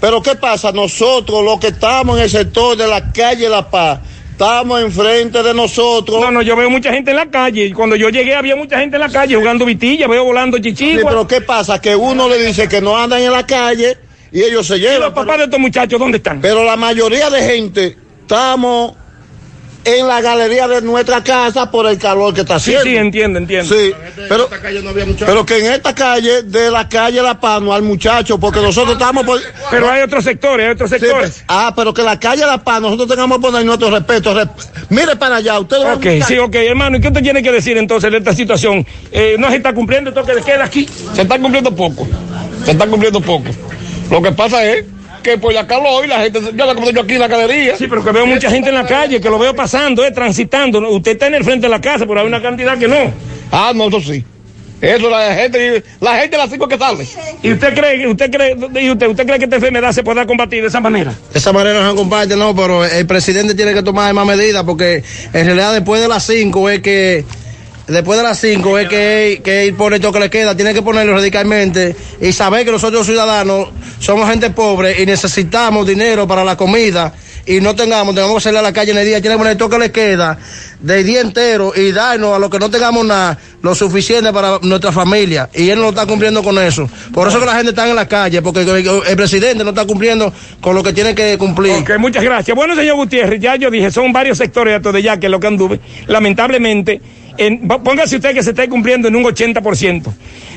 Pero 0.00 0.22
¿qué 0.22 0.34
pasa? 0.34 0.72
Nosotros, 0.72 1.44
los 1.44 1.58
que 1.58 1.68
estamos 1.68 2.16
en 2.18 2.24
el 2.24 2.30
sector 2.30 2.76
de 2.76 2.86
la 2.86 3.12
calle 3.12 3.48
La 3.48 3.68
Paz, 3.70 4.00
estamos 4.30 4.80
enfrente 4.82 5.42
de 5.42 5.54
nosotros. 5.54 6.20
No, 6.20 6.30
no, 6.30 6.42
yo 6.42 6.54
veo 6.56 6.68
mucha 6.68 6.92
gente 6.92 7.10
en 7.12 7.16
la 7.16 7.26
calle. 7.30 7.72
Cuando 7.72 7.96
yo 7.96 8.10
llegué 8.10 8.34
había 8.34 8.56
mucha 8.56 8.78
gente 8.78 8.96
en 8.96 9.00
la 9.00 9.08
calle 9.08 9.36
jugando 9.36 9.64
vitilla, 9.64 10.06
veo 10.06 10.24
volando 10.24 10.58
chichigua. 10.58 11.00
Sí, 11.00 11.06
pero 11.08 11.26
¿qué 11.26 11.40
pasa? 11.40 11.80
Que 11.80 11.96
uno 11.96 12.28
le 12.28 12.44
dice 12.44 12.68
que 12.68 12.80
no 12.80 12.96
andan 12.96 13.22
en 13.22 13.32
la 13.32 13.46
calle 13.46 13.96
y 14.30 14.42
ellos 14.42 14.66
se 14.66 14.78
llevan. 14.78 14.96
¿Y 14.96 15.00
los 15.00 15.12
papás 15.14 15.38
de 15.38 15.44
estos 15.44 15.58
muchachos 15.58 15.98
dónde 15.98 16.18
están? 16.18 16.40
Pero 16.42 16.62
la 16.64 16.76
mayoría 16.76 17.30
de 17.30 17.42
gente 17.42 17.96
estamos 18.20 18.92
en 19.86 20.06
la 20.08 20.20
galería 20.20 20.66
de 20.66 20.82
nuestra 20.82 21.22
casa 21.22 21.70
por 21.70 21.86
el 21.86 21.96
calor 21.96 22.34
que 22.34 22.40
está 22.40 22.56
haciendo. 22.56 22.82
Sí, 22.82 22.90
sí, 22.90 22.96
entiendo, 22.96 23.38
entiendo. 23.38 23.72
Sí, 23.72 23.92
pero, 24.28 24.48
pero 25.20 25.46
que 25.46 25.58
en 25.58 25.72
esta 25.72 25.94
calle, 25.94 26.42
de 26.42 26.72
la 26.72 26.88
calle 26.88 27.22
La 27.22 27.38
Paz, 27.38 27.62
no 27.62 27.72
hay 27.72 27.82
muchachos, 27.82 28.36
porque 28.40 28.60
nosotros 28.60 28.94
estamos 28.94 29.24
por... 29.24 29.40
Pero 29.70 29.88
hay 29.88 30.02
otros 30.02 30.24
sectores, 30.24 30.66
hay 30.66 30.72
otros 30.72 30.90
sectores. 30.90 31.44
ah, 31.46 31.72
pero 31.76 31.94
que 31.94 32.02
la 32.02 32.18
calle 32.18 32.44
La 32.44 32.58
Paz, 32.58 32.80
nosotros 32.80 33.08
tengamos 33.08 33.38
que 33.38 33.42
poner 33.42 33.64
nuestro 33.64 33.90
respeto. 33.90 34.34
Mire 34.90 35.14
para 35.14 35.36
allá, 35.36 35.58
usted 35.60 35.76
Ok, 35.94 36.26
sí, 36.26 36.36
ok, 36.36 36.54
hermano, 36.56 36.96
¿y 36.96 37.00
qué 37.00 37.08
usted 37.08 37.22
tiene 37.22 37.40
que 37.40 37.52
decir 37.52 37.78
entonces 37.78 38.10
de 38.10 38.18
esta 38.18 38.34
situación? 38.34 38.84
Eh, 39.12 39.36
no 39.38 39.48
se 39.50 39.56
está 39.56 39.72
cumpliendo 39.72 40.10
esto 40.10 40.24
que 40.24 40.34
queda 40.42 40.64
aquí, 40.64 40.88
se 41.14 41.22
está 41.22 41.38
cumpliendo 41.38 41.74
poco, 41.74 42.08
se 42.64 42.72
está 42.72 42.88
cumpliendo 42.88 43.20
poco. 43.20 43.50
Lo 44.10 44.20
que 44.20 44.32
pasa 44.32 44.64
es 44.64 44.84
que 45.26 45.38
por 45.38 45.52
la 45.52 45.66
calor 45.66 46.04
y 46.04 46.08
la 46.08 46.20
gente, 46.20 46.40
yo 46.54 46.66
la 46.66 46.74
como 46.74 46.88
yo 46.90 47.00
aquí 47.00 47.14
en 47.14 47.20
la 47.20 47.26
galería. 47.26 47.76
Sí, 47.76 47.86
pero 47.88 48.04
que 48.04 48.12
veo 48.12 48.26
mucha 48.26 48.48
gente 48.48 48.68
en 48.68 48.76
la 48.76 48.86
calle, 48.86 49.20
que 49.20 49.28
lo 49.28 49.38
veo 49.40 49.54
pasando, 49.54 50.04
eh, 50.04 50.12
transitando. 50.12 50.78
Usted 50.88 51.12
está 51.12 51.26
en 51.26 51.34
el 51.34 51.42
frente 51.42 51.66
de 51.66 51.70
la 51.70 51.80
casa, 51.80 52.06
pero 52.06 52.20
hay 52.20 52.26
una 52.26 52.40
cantidad 52.40 52.78
que 52.78 52.86
no. 52.86 53.12
Ah, 53.50 53.72
no, 53.74 53.88
eso 53.88 54.00
sí. 54.00 54.24
Eso 54.80 55.10
la 55.10 55.34
gente, 55.34 55.82
la 56.00 56.20
gente 56.20 56.36
las 56.36 56.50
cinco 56.50 56.68
que 56.68 56.78
sale. 56.78 57.04
¿Y 57.42 57.52
usted 57.52 57.74
cree, 57.74 58.06
usted 58.06 58.30
cree, 58.30 58.56
y 58.82 58.90
usted, 58.90 59.08
usted 59.08 59.26
cree 59.26 59.38
que 59.38 59.44
esta 59.46 59.56
enfermedad 59.56 59.90
se 59.90 60.04
pueda 60.04 60.26
combatir 60.26 60.60
de 60.60 60.68
esa 60.68 60.80
manera? 60.80 61.12
De 61.32 61.38
esa 61.38 61.52
manera 61.52 61.82
no 61.82 61.90
se 61.90 61.96
combate, 61.96 62.36
no, 62.36 62.54
pero 62.54 62.84
el 62.84 63.06
presidente 63.06 63.54
tiene 63.54 63.74
que 63.74 63.82
tomar 63.82 64.12
más 64.14 64.26
medidas 64.26 64.62
porque 64.64 65.02
en 65.32 65.46
realidad 65.46 65.72
después 65.72 66.00
de 66.00 66.08
las 66.08 66.24
cinco 66.24 66.68
es 66.68 66.82
que 66.82 67.24
después 67.86 68.18
de 68.18 68.22
las 68.22 68.40
5 68.40 68.78
es 68.78 68.88
que, 68.88 69.40
que 69.44 69.66
ir 69.66 69.76
por 69.76 69.94
esto 69.94 70.12
que 70.12 70.20
le 70.20 70.30
queda, 70.30 70.56
tiene 70.56 70.74
que 70.74 70.82
ponerlo 70.82 71.14
radicalmente 71.14 71.96
y 72.20 72.32
saber 72.32 72.64
que 72.64 72.72
nosotros 72.72 73.06
ciudadanos 73.06 73.68
somos 73.98 74.28
gente 74.28 74.50
pobre 74.50 75.02
y 75.02 75.06
necesitamos 75.06 75.86
dinero 75.86 76.26
para 76.26 76.44
la 76.44 76.56
comida 76.56 77.12
y 77.46 77.60
no 77.60 77.76
tengamos, 77.76 78.14
tengamos 78.14 78.36
que 78.36 78.42
salir 78.42 78.58
a 78.58 78.62
la 78.62 78.72
calle 78.72 78.90
en 78.90 78.98
el 78.98 79.06
día, 79.06 79.20
tiene 79.20 79.34
que 79.34 79.38
poner 79.38 79.52
esto 79.52 79.68
que 79.68 79.78
le 79.78 79.92
queda 79.92 80.36
del 80.80 81.06
día 81.06 81.20
entero 81.20 81.72
y 81.74 81.92
darnos 81.92 82.34
a 82.34 82.38
los 82.38 82.50
que 82.50 82.58
no 82.58 82.68
tengamos 82.70 83.06
nada 83.06 83.38
lo 83.62 83.74
suficiente 83.74 84.32
para 84.32 84.58
nuestra 84.62 84.92
familia 84.92 85.48
y 85.54 85.70
él 85.70 85.78
no 85.78 85.90
está 85.90 86.06
cumpliendo 86.06 86.42
con 86.42 86.58
eso. 86.58 86.88
Por 87.12 87.28
eso 87.28 87.38
que 87.38 87.46
la 87.46 87.54
gente 87.54 87.70
está 87.70 87.88
en 87.88 87.96
la 87.96 88.06
calle, 88.06 88.42
porque 88.42 88.62
el 88.62 89.16
presidente 89.16 89.62
no 89.62 89.70
está 89.70 89.86
cumpliendo 89.86 90.32
con 90.60 90.74
lo 90.74 90.82
que 90.82 90.92
tiene 90.92 91.14
que 91.14 91.38
cumplir. 91.38 91.72
Ok, 91.76 91.92
muchas 91.98 92.22
gracias. 92.22 92.54
Bueno, 92.54 92.74
señor 92.74 92.96
Gutiérrez, 92.96 93.40
ya 93.40 93.56
yo 93.56 93.70
dije, 93.70 93.90
son 93.90 94.12
varios 94.12 94.38
sectores 94.38 94.82
de 94.82 95.02
ya 95.02 95.18
que 95.18 95.28
lo 95.28 95.40
que 95.40 95.46
anduve. 95.46 95.80
Lamentablemente, 96.06 97.00
en, 97.38 97.68
póngase 97.68 98.16
usted 98.16 98.34
que 98.34 98.42
se 98.42 98.50
esté 98.50 98.68
cumpliendo 98.68 99.08
en 99.08 99.16
un 99.16 99.24
80%. 99.24 100.12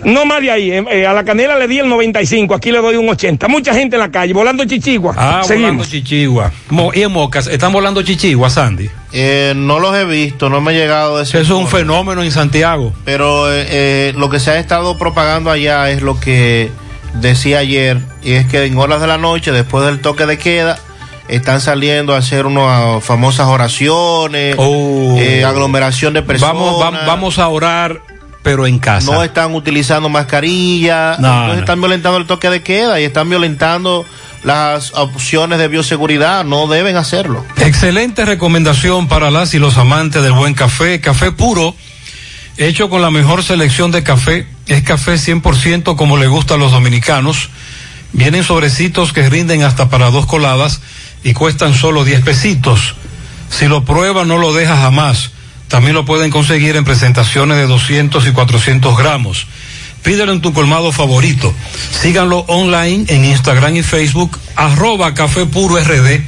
No 0.05 0.25
más 0.25 0.41
de 0.41 0.51
ahí. 0.51 0.71
Eh, 0.71 1.05
a 1.05 1.13
la 1.13 1.23
canela 1.23 1.57
le 1.57 1.67
di 1.67 1.79
el 1.79 1.89
95, 1.89 2.53
aquí 2.55 2.71
le 2.71 2.79
doy 2.79 2.95
un 2.95 3.09
80. 3.09 3.47
Mucha 3.47 3.73
gente 3.73 3.95
en 3.95 4.01
la 4.01 4.11
calle, 4.11 4.33
volando 4.33 4.63
chichigua. 4.65 5.13
Ah, 5.17 5.41
volando 5.47 5.83
chichigua. 5.83 6.51
y 6.93 7.01
en 7.01 7.11
Mocas, 7.11 7.47
¿están 7.47 7.73
volando 7.73 8.01
chichigua, 8.01 8.49
Sandy? 8.49 8.89
Eh, 9.11 9.53
no 9.55 9.79
los 9.79 9.95
he 9.95 10.05
visto, 10.05 10.49
no 10.49 10.61
me 10.61 10.71
he 10.71 10.75
llegado 10.75 11.21
ese. 11.21 11.41
Eso 11.41 11.55
es 11.55 11.59
un 11.59 11.67
fenómeno 11.67 12.23
en 12.23 12.31
Santiago. 12.31 12.93
Pero 13.05 13.47
eh, 13.51 14.13
lo 14.15 14.29
que 14.29 14.39
se 14.39 14.51
ha 14.51 14.59
estado 14.59 14.97
propagando 14.97 15.51
allá 15.51 15.89
es 15.89 16.01
lo 16.01 16.19
que 16.19 16.69
decía 17.15 17.59
ayer, 17.59 17.97
y 18.23 18.33
es 18.33 18.47
que 18.47 18.63
en 18.65 18.77
horas 18.77 19.01
de 19.01 19.07
la 19.07 19.17
noche, 19.17 19.51
después 19.51 19.85
del 19.85 19.99
toque 19.99 20.25
de 20.25 20.37
queda, 20.37 20.77
están 21.29 21.61
saliendo 21.61 22.15
a 22.15 22.17
hacer 22.17 22.45
unas 22.45 23.03
famosas 23.03 23.47
oraciones, 23.47 24.55
oh. 24.57 25.15
eh, 25.19 25.43
aglomeración 25.43 26.13
de 26.13 26.21
personas. 26.21 26.55
Vamos, 26.55 27.05
vamos 27.05 27.39
a 27.39 27.47
orar, 27.47 28.01
pero 28.41 28.67
en 28.67 28.79
casa. 28.79 29.11
No 29.11 29.23
están 29.23 29.53
utilizando 29.53 30.09
mascarilla, 30.09 31.17
no, 31.19 31.53
están 31.53 31.79
violentando 31.79 32.17
el 32.17 32.25
toque 32.25 32.49
de 32.49 32.63
queda 32.63 32.99
y 32.99 33.03
están 33.03 33.29
violentando 33.29 34.05
las 34.43 34.93
opciones 34.93 35.59
de 35.59 35.67
bioseguridad, 35.67 36.45
no 36.45 36.67
deben 36.67 36.95
hacerlo. 36.95 37.45
Excelente 37.57 38.25
recomendación 38.25 39.07
para 39.07 39.31
las 39.31 39.53
y 39.53 39.59
los 39.59 39.77
amantes 39.77 40.23
del 40.23 40.33
buen 40.33 40.53
café, 40.53 41.01
café 41.01 41.31
puro, 41.31 41.75
hecho 42.57 42.89
con 42.89 43.01
la 43.01 43.11
mejor 43.11 43.43
selección 43.43 43.91
de 43.91 44.03
café, 44.03 44.47
es 44.67 44.83
café 44.83 45.15
100% 45.15 45.95
como 45.95 46.17
le 46.17 46.27
gusta 46.27 46.53
a 46.53 46.57
los 46.57 46.71
dominicanos, 46.71 47.49
vienen 48.13 48.43
sobrecitos 48.43 49.13
que 49.13 49.29
rinden 49.29 49.63
hasta 49.63 49.89
para 49.89 50.09
dos 50.09 50.25
coladas, 50.25 50.81
y 51.23 51.33
cuestan 51.33 51.73
solo 51.73 52.05
10 52.05 52.21
pesitos. 52.21 52.95
Si 53.49 53.67
lo 53.67 53.83
prueba 53.83 54.25
no 54.25 54.37
lo 54.37 54.53
deja 54.53 54.77
jamás. 54.77 55.31
También 55.67 55.93
lo 55.93 56.05
pueden 56.05 56.31
conseguir 56.31 56.75
en 56.75 56.83
presentaciones 56.83 57.57
de 57.57 57.67
200 57.67 58.25
y 58.25 58.31
400 58.31 58.97
gramos. 58.97 59.45
Pídelo 60.03 60.31
en 60.31 60.41
tu 60.41 60.53
colmado 60.53 60.91
favorito. 60.91 61.53
Síganlo 61.91 62.39
online 62.47 63.05
en 63.07 63.25
Instagram 63.25 63.75
y 63.75 63.83
Facebook, 63.83 64.39
arroba 64.55 65.13
Café 65.13 65.45
Puro 65.45 65.77
RD. 65.77 66.21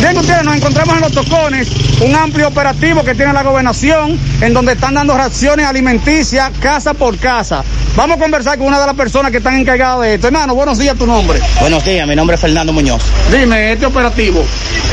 Bien, 0.00 0.14
Gutiérrez, 0.14 0.44
nos 0.44 0.56
encontramos 0.56 0.96
en 0.96 1.02
Los 1.02 1.12
Tocones, 1.12 1.68
un 2.00 2.16
amplio 2.16 2.48
operativo 2.48 3.04
que 3.04 3.14
tiene 3.14 3.32
la 3.32 3.44
gobernación, 3.44 4.18
en 4.40 4.52
donde 4.52 4.72
están 4.72 4.94
dando 4.94 5.16
raciones 5.16 5.64
alimenticias 5.66 6.50
casa 6.60 6.92
por 6.92 7.16
casa. 7.18 7.62
Vamos 7.94 8.16
a 8.16 8.20
conversar 8.20 8.58
con 8.58 8.66
una 8.68 8.80
de 8.80 8.86
las 8.86 8.96
personas 8.96 9.30
que 9.30 9.36
están 9.38 9.56
encargadas 9.56 10.00
de 10.00 10.14
esto. 10.14 10.26
Hermano, 10.26 10.54
buenos 10.54 10.78
días, 10.78 10.96
tu 10.96 11.06
nombre. 11.12 11.40
Buenos 11.60 11.84
días, 11.84 12.08
mi 12.08 12.16
nombre 12.16 12.36
es 12.36 12.40
Fernando 12.40 12.72
Muñoz. 12.72 13.02
Dime, 13.30 13.72
este 13.72 13.84
operativo. 13.84 14.42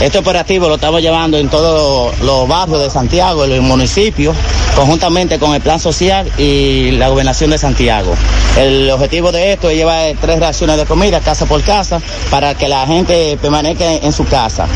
Este 0.01 0.17
operativo 0.17 0.67
lo 0.67 0.75
estamos 0.75 1.01
llevando 1.01 1.37
en 1.37 1.47
todos 1.47 2.19
los 2.19 2.45
barrios 2.45 2.81
de 2.81 2.89
Santiago, 2.89 3.45
el 3.45 3.61
municipio, 3.61 4.35
conjuntamente 4.75 5.39
con 5.39 5.55
el 5.55 5.61
Plan 5.61 5.79
Social 5.79 6.29
y 6.37 6.91
la 6.91 7.07
Gobernación 7.07 7.51
de 7.51 7.57
Santiago. 7.57 8.15
El 8.57 8.89
objetivo 8.89 9.31
de 9.31 9.53
esto 9.53 9.69
es 9.69 9.77
llevar 9.77 10.13
tres 10.19 10.41
raciones 10.41 10.75
de 10.75 10.85
comida 10.85 11.21
casa 11.21 11.45
por 11.45 11.63
casa 11.63 12.01
para 12.29 12.53
que 12.53 12.67
la 12.67 12.85
gente 12.85 13.37
permanezca 13.41 13.85
en 13.93 14.11
su 14.11 14.25
casa. 14.25 14.67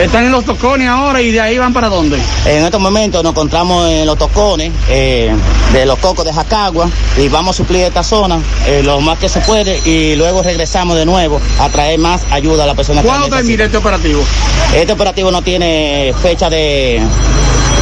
Están 0.00 0.24
en 0.24 0.32
los 0.32 0.44
tocones 0.44 0.88
ahora 0.88 1.22
y 1.22 1.30
de 1.30 1.40
ahí 1.40 1.56
van 1.56 1.72
para 1.72 1.88
dónde? 1.88 2.18
En 2.46 2.64
estos 2.64 2.80
momentos 2.80 3.22
nos 3.22 3.30
encontramos 3.30 3.88
en 3.88 4.04
los 4.06 4.18
tocones 4.18 4.72
eh, 4.88 5.32
de 5.72 5.86
los 5.86 5.98
cocos 6.00 6.24
de 6.24 6.32
Jacagua 6.32 6.90
y 7.16 7.28
vamos 7.28 7.54
a 7.54 7.58
suplir 7.58 7.82
esta 7.82 8.02
zona 8.02 8.40
eh, 8.66 8.82
lo 8.82 9.00
más 9.00 9.18
que 9.18 9.28
se 9.28 9.40
puede 9.40 9.80
y 9.88 10.16
luego 10.16 10.42
regresamos 10.42 10.96
de 10.96 11.06
nuevo 11.06 11.40
a 11.60 11.68
traer 11.68 12.00
más 12.00 12.22
ayuda 12.32 12.64
a 12.64 12.66
la 12.66 12.74
persona 12.74 13.02
¿Cuándo 13.02 13.28
termina 13.28 13.64
este 13.64 13.76
operativo? 13.76 14.20
Este 14.74 14.92
operativo 14.92 15.30
no 15.30 15.42
tiene 15.42 16.12
fecha 16.20 16.50
de, 16.50 17.00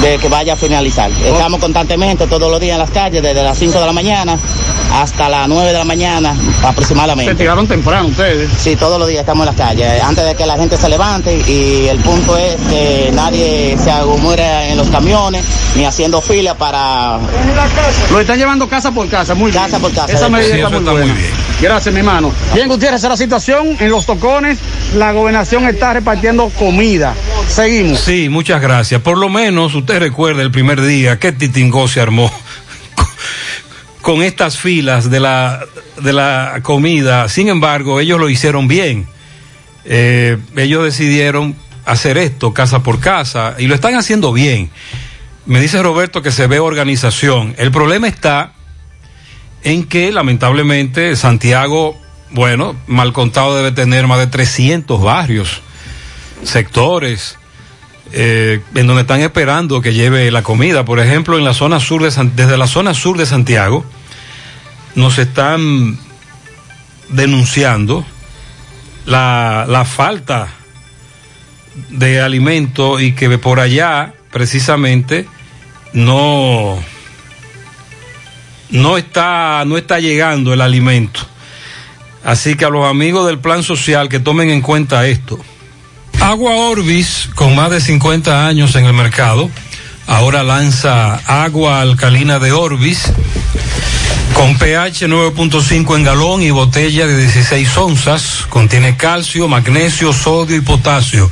de 0.03 0.19
que 0.19 0.29
vaya 0.29 0.53
a 0.53 0.57
finalizar. 0.57 1.11
Estamos 1.11 1.61
constantemente 1.61 2.27
todos 2.27 2.51
los 2.51 2.61
días 2.61 2.75
en 2.75 2.81
las 2.81 2.91
calles 2.91 3.23
desde 3.23 3.43
las 3.43 3.57
5 3.57 3.81
de 3.81 3.87
la 3.87 3.93
mañana 3.93 4.39
hasta 4.93 5.29
las 5.29 5.49
9 5.49 5.73
de 5.73 5.79
la 5.79 5.85
mañana 5.85 6.35
aproximadamente. 6.63 7.33
¿Se 7.33 7.39
tiraron 7.39 7.67
temprano 7.67 8.09
ustedes? 8.09 8.51
Sí, 8.59 8.77
todos 8.77 8.99
los 8.99 9.09
días 9.09 9.21
estamos 9.21 9.47
en 9.47 9.57
las 9.57 9.67
calles, 9.69 10.03
antes 10.03 10.25
de 10.25 10.35
que 10.35 10.47
la 10.47 10.57
gente 10.57 10.77
se 10.77 10.89
levante 10.89 11.35
y 11.47 11.87
el 11.89 11.99
punto 11.99 12.37
es 12.37 12.57
que 12.69 13.11
nadie 13.15 13.77
se 13.83 13.91
agumure 13.91 14.71
en 14.71 14.77
los 14.77 14.89
camiones 14.89 15.45
ni 15.77 15.85
haciendo 15.85 16.21
fila 16.21 16.55
para... 16.55 17.19
Lo 18.11 18.21
están 18.21 18.39
llevando 18.39 18.69
casa 18.69 18.91
por 18.93 19.09
casa, 19.09 19.35
muy 19.35 19.51
casa 19.51 19.79
bien. 19.79 19.81
por 19.83 19.93
casa. 19.93 20.13
Esa 20.13 20.29
medida 20.29 20.53
Sí, 20.53 20.61
está 20.61 20.69
eso 20.69 20.81
muy 20.81 20.91
está 20.91 21.05
muy 21.07 21.13
bien. 21.23 21.31
Gracias, 21.61 21.93
mi 21.95 22.01
hermano. 22.01 22.33
Bien, 22.55 22.69
Gutiérrez, 22.69 22.99
esa 22.99 23.07
es 23.07 23.11
la 23.13 23.17
situación 23.17 23.77
en 23.79 23.91
los 23.91 24.05
tocones. 24.05 24.59
La 24.97 25.13
gobernación 25.13 25.65
está 25.67 25.93
repartiendo 25.93 26.51
comida. 26.59 27.15
Seguimos. 27.49 28.01
Sí, 28.01 28.29
muchas 28.29 28.61
gracias. 28.61 29.01
Por 29.01 29.17
lo 29.17 29.29
menos 29.29 29.75
usted 29.75 30.01
recuerda 30.01 30.43
el 30.43 30.51
primer 30.51 30.83
día 30.83 31.19
que 31.19 31.31
Titingó 31.33 31.87
se 31.89 32.01
armó 32.01 32.31
con 34.03 34.23
estas 34.23 34.59
filas 34.59 35.11
de 35.11 35.21
la, 35.21 35.65
de 36.03 36.13
la 36.13 36.61
comida. 36.63 37.29
Sin 37.29 37.49
embargo, 37.49 38.01
ellos 38.01 38.21
lo 38.21 38.29
hicieron 38.29 38.69
bien. 38.69 39.07
Eh, 39.85 40.39
ellos 40.57 40.85
decidieron 40.85 41.57
hacer 41.85 42.19
esto 42.19 42.53
casa 42.53 42.83
por 42.83 43.01
casa 43.01 43.55
y 43.59 43.67
lo 43.67 43.75
están 43.75 43.95
haciendo 43.95 44.33
bien. 44.33 44.71
Me 45.47 45.61
dice 45.61 45.83
Roberto 45.83 46.21
que 46.21 46.31
se 46.31 46.47
ve 46.47 46.59
organización. 46.59 47.55
El 47.59 47.71
problema 47.71 48.09
está 48.09 48.53
en 49.65 49.85
que 49.85 50.13
lamentablemente 50.13 51.17
Santiago, 51.17 51.99
bueno, 52.31 52.77
mal 52.87 53.13
contado 53.13 53.57
debe 53.57 53.73
tener 53.73 54.07
más 54.07 54.19
de 54.19 54.27
300 54.27 55.01
barrios, 55.01 55.63
sectores, 56.45 57.39
eh, 58.13 58.61
en 58.75 58.87
donde 58.87 59.03
están 59.03 59.21
esperando 59.21 59.81
que 59.81 59.93
lleve 59.95 60.31
la 60.31 60.43
comida. 60.43 60.85
Por 60.85 61.01
ejemplo, 61.01 61.39
en 61.39 61.45
la 61.45 61.55
zona 61.55 61.81
sur 61.81 62.03
de 62.03 62.11
San- 62.11 62.37
desde 62.37 62.57
la 62.57 62.67
zona 62.67 62.95
sur 62.95 63.17
de 63.17 63.27
Santiago 63.27 63.85
nos 64.95 65.19
están 65.19 65.99
denunciando 67.09 68.05
la, 69.07 69.67
la 69.69 69.85
falta 69.85 70.49
de 71.89 72.21
alimento 72.21 73.01
y 73.01 73.13
que 73.13 73.39
por 73.39 73.59
allá 73.61 74.13
precisamente 74.31 75.27
no 75.95 76.79
no 78.71 78.97
está 78.99 79.65
no 79.67 79.77
está 79.77 79.99
llegando 80.01 80.53
el 80.53 80.61
alimento. 80.61 81.21
Así 82.25 82.55
que 82.55 82.65
a 82.65 82.71
los 82.71 82.87
amigos 82.89 83.27
del 83.27 83.39
plan 83.39 83.63
social 83.63 84.09
que 84.09 84.21
tomen 84.21 84.49
en 84.51 84.61
cuenta 84.61 85.07
esto. 85.09 85.39
Agua 86.23 86.55
Orbis, 86.55 87.29
con 87.35 87.57
más 87.57 87.71
de 87.73 87.81
50 87.81 88.47
años 88.47 88.77
en 88.77 88.87
el 88.87 88.93
mercado, 88.93 89.51
ahora 90.07 90.45
lanza 90.45 91.17
agua 91.27 91.81
alcalina 91.81 92.39
de 92.39 92.53
Orbis 92.53 93.13
con 94.33 94.57
pH 94.57 95.09
9.5 95.09 95.97
en 95.97 96.05
galón 96.05 96.43
y 96.43 96.51
botella 96.51 97.09
de 97.09 97.17
16 97.17 97.77
onzas. 97.77 98.47
Contiene 98.49 98.97
calcio, 98.97 99.49
magnesio, 99.49 100.13
sodio 100.13 100.57
y 100.57 100.61
potasio. 100.61 101.29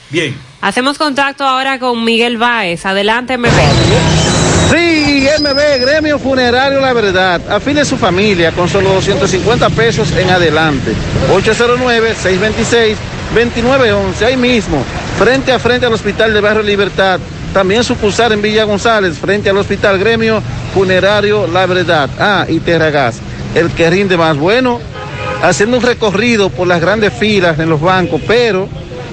Bien. 0.09 0.35
Hacemos 0.61 0.97
contacto 0.97 1.43
ahora 1.43 1.77
con 1.77 2.03
Miguel 2.03 2.37
Báez. 2.37 2.85
Adelante, 2.85 3.37
MB. 3.37 3.49
Sí, 4.71 5.27
MB, 5.39 5.79
Gremio 5.79 6.17
Funerario 6.17 6.79
La 6.81 6.91
Verdad. 6.93 7.39
Afile 7.51 7.85
su 7.85 7.97
familia 7.97 8.51
con 8.51 8.67
solo 8.67 8.93
250 8.93 9.69
pesos 9.69 10.11
en 10.13 10.29
adelante. 10.29 10.93
809-626-2911. 13.35 14.25
Ahí 14.25 14.37
mismo, 14.37 14.83
frente 15.19 15.51
a 15.51 15.59
frente 15.59 15.85
al 15.85 15.93
Hospital 15.93 16.33
de 16.33 16.41
Barrio 16.41 16.63
Libertad. 16.63 17.19
También 17.53 17.83
sucursal 17.83 18.31
en 18.31 18.41
Villa 18.41 18.63
González, 18.63 19.17
frente 19.17 19.49
al 19.49 19.57
Hospital 19.57 19.99
Gremio 19.99 20.41
Funerario 20.75 21.47
La 21.47 21.65
Verdad. 21.65 22.09
Ah, 22.19 22.45
y 22.49 22.59
Terragas, 22.59 23.21
el 23.55 23.71
que 23.71 23.89
rinde 23.89 24.17
más 24.17 24.37
bueno, 24.37 24.81
haciendo 25.41 25.77
un 25.77 25.83
recorrido 25.83 26.49
por 26.49 26.67
las 26.67 26.81
grandes 26.81 27.13
filas 27.13 27.57
en 27.59 27.69
los 27.69 27.79
bancos, 27.79 28.19
pero 28.27 28.67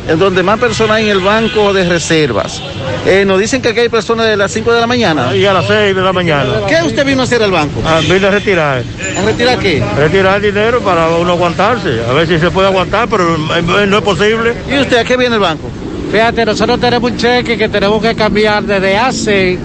en 0.09 0.19
donde 0.19 0.43
más 0.43 0.59
personas 0.59 0.97
hay 0.97 1.05
en 1.05 1.11
el 1.11 1.21
banco 1.21 1.73
de 1.73 1.89
reservas. 1.89 2.61
Eh, 3.07 3.25
nos 3.25 3.39
dicen 3.39 3.63
que 3.63 3.69
aquí 3.69 3.79
hay 3.79 3.89
personas 3.89 4.27
de 4.27 4.37
las 4.37 4.51
5 4.51 4.73
de 4.73 4.81
la 4.81 4.89
mañana. 4.89 5.37
Y 5.37 5.47
a 5.47 5.53
las 5.53 5.69
6 5.69 5.95
de 5.95 6.03
la 6.03 6.13
mañana. 6.13 6.53
¿Qué 6.69 6.83
usted 6.83 7.07
vino 7.07 7.21
a 7.21 7.25
hacer 7.27 7.41
al 7.41 7.53
banco? 7.53 7.81
Ah, 7.87 8.01
vine 8.03 8.27
a 8.27 8.31
retirar. 8.31 8.83
¿A 9.17 9.23
retirar 9.25 9.59
qué? 9.61 9.85
Retirar 9.97 10.41
dinero 10.41 10.81
para 10.81 11.11
uno 11.11 11.31
aguantarse. 11.31 12.01
A 12.09 12.13
ver 12.13 12.27
si 12.27 12.41
se 12.41 12.51
puede 12.51 12.67
aguantar, 12.67 13.09
pero 13.09 13.37
eh, 13.37 13.87
no 13.87 13.99
es 13.99 14.03
posible. 14.03 14.55
¿Y 14.69 14.81
usted 14.81 14.97
a 14.97 15.05
qué 15.05 15.17
viene 15.17 15.37
el 15.37 15.41
banco? 15.41 15.71
Fíjate, 16.11 16.45
nosotros 16.45 16.79
tenemos 16.81 17.11
un 17.11 17.17
cheque 17.17 17.57
que 17.57 17.69
tenemos 17.69 18.03
que 18.03 18.15
cambiar 18.15 18.65
desde 18.65 18.99
hace, 18.99 19.59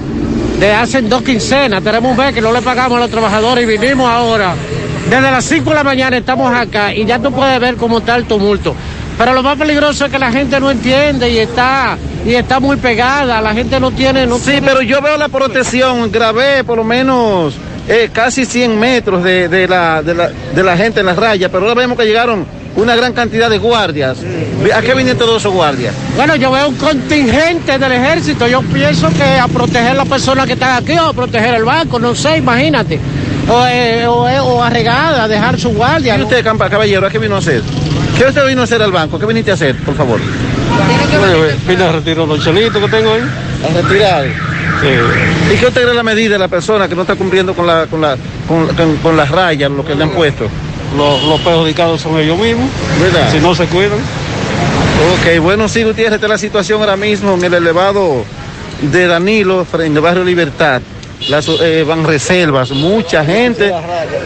desde 0.59 0.73
hace 0.73 1.01
dos 1.03 1.21
quincenas. 1.21 1.83
Tenemos 1.83 2.11
un 2.11 2.17
mes 2.17 2.33
que 2.33 2.41
no 2.41 2.51
le 2.51 2.61
pagamos 2.61 2.97
a 2.97 3.01
los 3.01 3.11
trabajadores 3.11 3.63
y 3.63 3.67
vinimos 3.67 4.09
ahora. 4.09 4.55
Desde 5.09 5.31
las 5.31 5.45
5 5.45 5.69
de 5.69 5.75
la 5.75 5.83
mañana 5.83 6.17
estamos 6.17 6.53
acá 6.53 6.93
y 6.93 7.05
ya 7.05 7.19
tú 7.19 7.31
puedes 7.31 7.59
ver 7.59 7.75
cómo 7.75 7.99
está 7.99 8.15
el 8.15 8.25
tumulto. 8.25 8.75
Pero 9.17 9.33
lo 9.33 9.41
más 9.41 9.57
peligroso 9.57 10.05
es 10.05 10.11
que 10.11 10.19
la 10.19 10.31
gente 10.31 10.59
no 10.59 10.69
entiende 10.69 11.29
y 11.29 11.37
está 11.39 11.97
y 12.25 12.35
está 12.35 12.59
muy 12.59 12.77
pegada. 12.77 13.41
La 13.41 13.53
gente 13.53 13.79
no 13.79 13.91
tiene. 13.91 14.27
No 14.27 14.37
sí, 14.37 14.59
pero 14.63 14.81
yo 14.81 15.01
veo 15.01 15.17
la 15.17 15.29
protección. 15.29 16.11
Grabé 16.11 16.63
por 16.63 16.77
lo 16.77 16.83
menos 16.83 17.55
eh, 17.87 18.09
casi 18.11 18.45
100 18.45 18.79
metros 18.79 19.23
de, 19.23 19.47
de, 19.47 19.67
la, 19.67 20.03
de, 20.03 20.13
la, 20.13 20.29
de 20.29 20.63
la 20.63 20.75
gente 20.75 20.99
en 20.99 21.05
la 21.05 21.13
raya, 21.13 21.49
pero 21.49 21.63
ahora 21.63 21.79
vemos 21.79 21.97
que 21.97 22.05
llegaron 22.05 22.45
una 22.77 22.95
gran 22.95 23.11
cantidad 23.13 23.49
de 23.49 23.57
guardias. 23.57 24.19
¿A 24.73 24.81
qué 24.81 24.93
vienen 24.93 25.17
todos 25.17 25.41
esos 25.41 25.53
guardias? 25.53 25.93
Bueno, 26.15 26.35
yo 26.35 26.51
veo 26.51 26.69
un 26.69 26.75
contingente 26.75 27.77
del 27.77 27.91
ejército. 27.91 28.47
Yo 28.47 28.61
pienso 28.61 29.09
que 29.09 29.23
a 29.23 29.47
proteger 29.47 29.91
a 29.91 29.93
las 29.95 30.07
personas 30.07 30.45
que 30.45 30.53
están 30.53 30.81
aquí 30.83 30.93
o 30.93 31.07
a 31.07 31.13
proteger 31.13 31.55
el 31.55 31.63
banco, 31.63 31.99
no 31.99 32.13
sé, 32.13 32.37
imagínate. 32.37 32.99
O, 33.49 33.65
eh, 33.67 34.05
o, 34.05 34.29
eh, 34.29 34.39
o 34.39 34.63
arregada, 34.63 35.23
a 35.23 35.27
dejar 35.27 35.59
su 35.59 35.69
guardia. 35.69 36.17
¿Y 36.17 36.21
usted, 36.21 36.45
caballero, 36.45 37.07
a 37.07 37.09
qué 37.09 37.17
vino 37.17 37.35
a 37.35 37.39
hacer? 37.39 37.63
¿Qué 38.15 38.25
usted 38.25 38.45
vino 38.47 38.61
a 38.61 38.63
hacer 38.65 38.81
al 38.81 38.91
banco? 38.91 39.17
¿Qué 39.17 39.25
viniste 39.25 39.51
a 39.51 39.53
hacer, 39.55 39.75
por 39.77 39.95
favor? 39.95 40.19
Vine 41.67 41.83
a 41.83 41.91
retirar 41.93 42.27
los 42.27 42.43
chelitos 42.43 42.81
que 42.81 42.89
tengo 42.89 43.13
ahí. 43.13 43.21
¿A 43.63 43.81
retirar? 43.81 44.25
Sí. 44.81 45.53
¿Y 45.53 45.57
qué 45.57 45.65
usted 45.65 45.81
cree 45.81 45.95
la 45.95 46.03
medida 46.03 46.33
de 46.33 46.39
la 46.39 46.47
persona 46.47 46.87
que 46.87 46.95
no 46.95 47.01
está 47.01 47.15
cumpliendo 47.15 47.55
con, 47.55 47.65
la, 47.65 47.87
con, 47.87 48.01
la, 48.01 48.15
con, 48.47 48.67
con, 48.75 48.97
con 48.97 49.17
las 49.17 49.31
rayas, 49.31 49.71
lo 49.71 49.83
que 49.83 49.95
le 49.95 50.03
han 50.03 50.11
puesto? 50.11 50.47
Los, 50.97 51.23
los 51.23 51.39
perjudicados 51.41 52.01
son 52.01 52.19
ellos 52.19 52.37
mismos. 52.37 52.69
¿Verdad? 52.99 53.31
Si 53.31 53.39
no 53.39 53.53
se 53.55 53.65
cuidan. 53.67 53.99
Ok, 55.13 55.39
bueno, 55.41 55.69
sí, 55.69 55.83
Gutiérrez, 55.83 56.15
esta 56.15 56.25
es 56.25 56.29
la 56.29 56.37
situación 56.39 56.81
ahora 56.81 56.97
mismo 56.97 57.35
en 57.35 57.43
el 57.43 57.53
elevado 57.53 58.25
de 58.81 59.07
Danilo, 59.07 59.65
en 59.79 59.95
el 59.95 60.01
barrio 60.01 60.23
Libertad. 60.23 60.81
Las 61.29 61.47
eh, 61.47 61.83
van 61.87 62.03
reservas, 62.03 62.71
mucha 62.71 63.23
gente, 63.25 63.73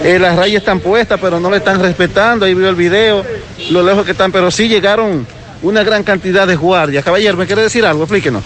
eh, 0.03 0.19
las 0.19 0.35
rayas 0.35 0.61
están 0.61 0.79
puestas, 0.79 1.19
pero 1.21 1.39
no 1.39 1.49
le 1.49 1.57
están 1.57 1.81
respetando. 1.81 2.45
Ahí 2.45 2.53
vio 2.53 2.69
el 2.69 2.75
video, 2.75 3.23
lo 3.69 3.83
lejos 3.83 4.05
que 4.05 4.11
están, 4.11 4.31
pero 4.31 4.49
sí 4.49 4.67
llegaron 4.67 5.25
una 5.61 5.83
gran 5.83 6.03
cantidad 6.03 6.47
de 6.47 6.55
guardias. 6.55 7.03
Caballero, 7.03 7.37
¿me 7.37 7.45
quiere 7.45 7.63
decir 7.63 7.85
algo? 7.85 8.03
Explíquenos. 8.03 8.43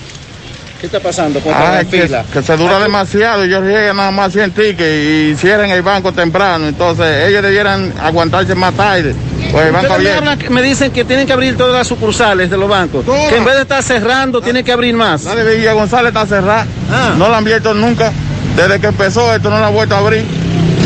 ¿Qué 0.80 0.88
está 0.88 1.00
pasando 1.00 1.42
Ah, 1.52 1.82
que, 1.90 2.08
que 2.34 2.44
se 2.44 2.58
dura 2.58 2.80
demasiado, 2.80 3.44
ellos 3.44 3.64
llegan 3.64 3.96
nada 3.96 4.12
más 4.12 4.34
100 4.34 4.52
tickets 4.52 4.82
y 4.84 5.36
cierran 5.36 5.72
el 5.72 5.82
banco 5.82 6.12
temprano, 6.12 6.68
entonces 6.68 7.28
ellos 7.30 7.42
debieran 7.42 7.94
aguantarse 8.02 8.54
más 8.56 8.74
tarde. 8.74 9.16
Pues 9.52 9.68
el 9.68 9.72
banco 9.72 9.94
Ustedes 9.94 10.04
me, 10.04 10.10
abierto. 10.20 10.32
hablan- 10.46 10.50
me 10.54 10.62
dicen 10.62 10.92
que 10.92 11.06
tienen 11.06 11.26
que 11.26 11.34
abrir 11.34 11.56
todas 11.56 11.74
las 11.74 11.88
sucursales 11.88 12.50
de 12.50 12.58
los 12.58 12.68
bancos. 12.70 13.06
Que 13.30 13.38
en 13.38 13.46
vez 13.46 13.56
de 13.56 13.62
estar 13.62 13.82
cerrando, 13.84 14.42
tienen 14.42 14.66
que 14.66 14.72
abrir 14.74 14.94
más. 14.96 15.24
La 15.24 15.36
de 15.36 15.56
Villa 15.58 15.74
González 15.74 16.10
está 16.10 16.26
cerrada, 16.26 16.66
no 17.18 17.30
la 17.30 17.38
han 17.38 17.44
abierto 17.44 17.74
nunca. 17.74 18.12
Desde 18.58 18.80
que 18.80 18.88
empezó 18.88 19.34
esto 19.34 19.50
no 19.50 19.60
la 19.60 19.68
han 19.68 19.74
vuelto 19.74 19.96
a 19.96 20.00
abrir. 20.00 20.24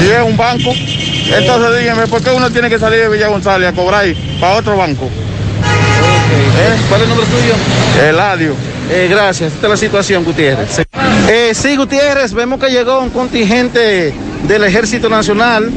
Y 0.02 0.08
es 0.08 0.22
un 0.24 0.38
banco. 0.38 0.72
Entonces 0.72 1.80
díganme, 1.80 2.08
¿por 2.08 2.22
qué 2.22 2.30
uno 2.32 2.50
tiene 2.52 2.70
que 2.70 2.78
salir 2.80 3.00
de 3.00 3.10
Villa 3.10 3.28
González 3.28 3.70
a 3.70 3.74
cobrar 3.74 4.06
para 4.40 4.56
otro 4.56 4.78
banco? 4.78 5.06
¿Eh? 5.06 6.78
¿Cuál 6.90 7.02
es 7.02 7.08
el 7.08 7.10
nombre 7.10 7.26
tuyo? 7.28 8.08
Eladio. 8.08 8.56
Eh, 8.92 9.08
gracias, 9.08 9.54
esta 9.54 9.68
es 9.68 9.72
la 9.72 9.78
situación, 9.78 10.24
Gutiérrez. 10.24 10.82
Eh, 11.28 11.52
sí, 11.54 11.76
Gutiérrez, 11.76 12.34
vemos 12.34 12.60
que 12.60 12.72
llegó 12.72 13.00
un 13.00 13.12
contingente 13.12 14.14
del 14.48 14.64
Ejército 14.64 15.10
Nacional 15.10 15.70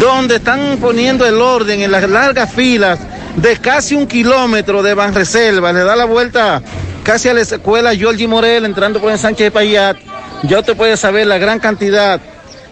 donde 0.00 0.36
están 0.36 0.78
poniendo 0.80 1.26
el 1.26 1.40
orden 1.40 1.82
en 1.82 1.92
las 1.92 2.08
largas 2.08 2.50
filas 2.52 2.98
de 3.36 3.56
casi 3.58 3.94
un 3.94 4.06
kilómetro 4.06 4.82
de 4.82 4.94
Banreserva. 4.94 5.72
Le 5.72 5.80
da 5.80 5.94
la 5.96 6.06
vuelta 6.06 6.62
casi 7.02 7.28
a 7.28 7.34
la 7.34 7.42
escuela 7.42 7.94
Giorgi 7.94 8.26
Morel, 8.26 8.64
entrando 8.64 9.00
por 9.00 9.12
el 9.12 9.18
Sánchez 9.18 9.46
de 9.46 9.50
Payat. 9.50 9.98
Ya 10.44 10.60
usted 10.60 10.76
puede 10.76 10.96
saber 10.96 11.26
la 11.26 11.36
gran 11.36 11.60
cantidad 11.60 12.20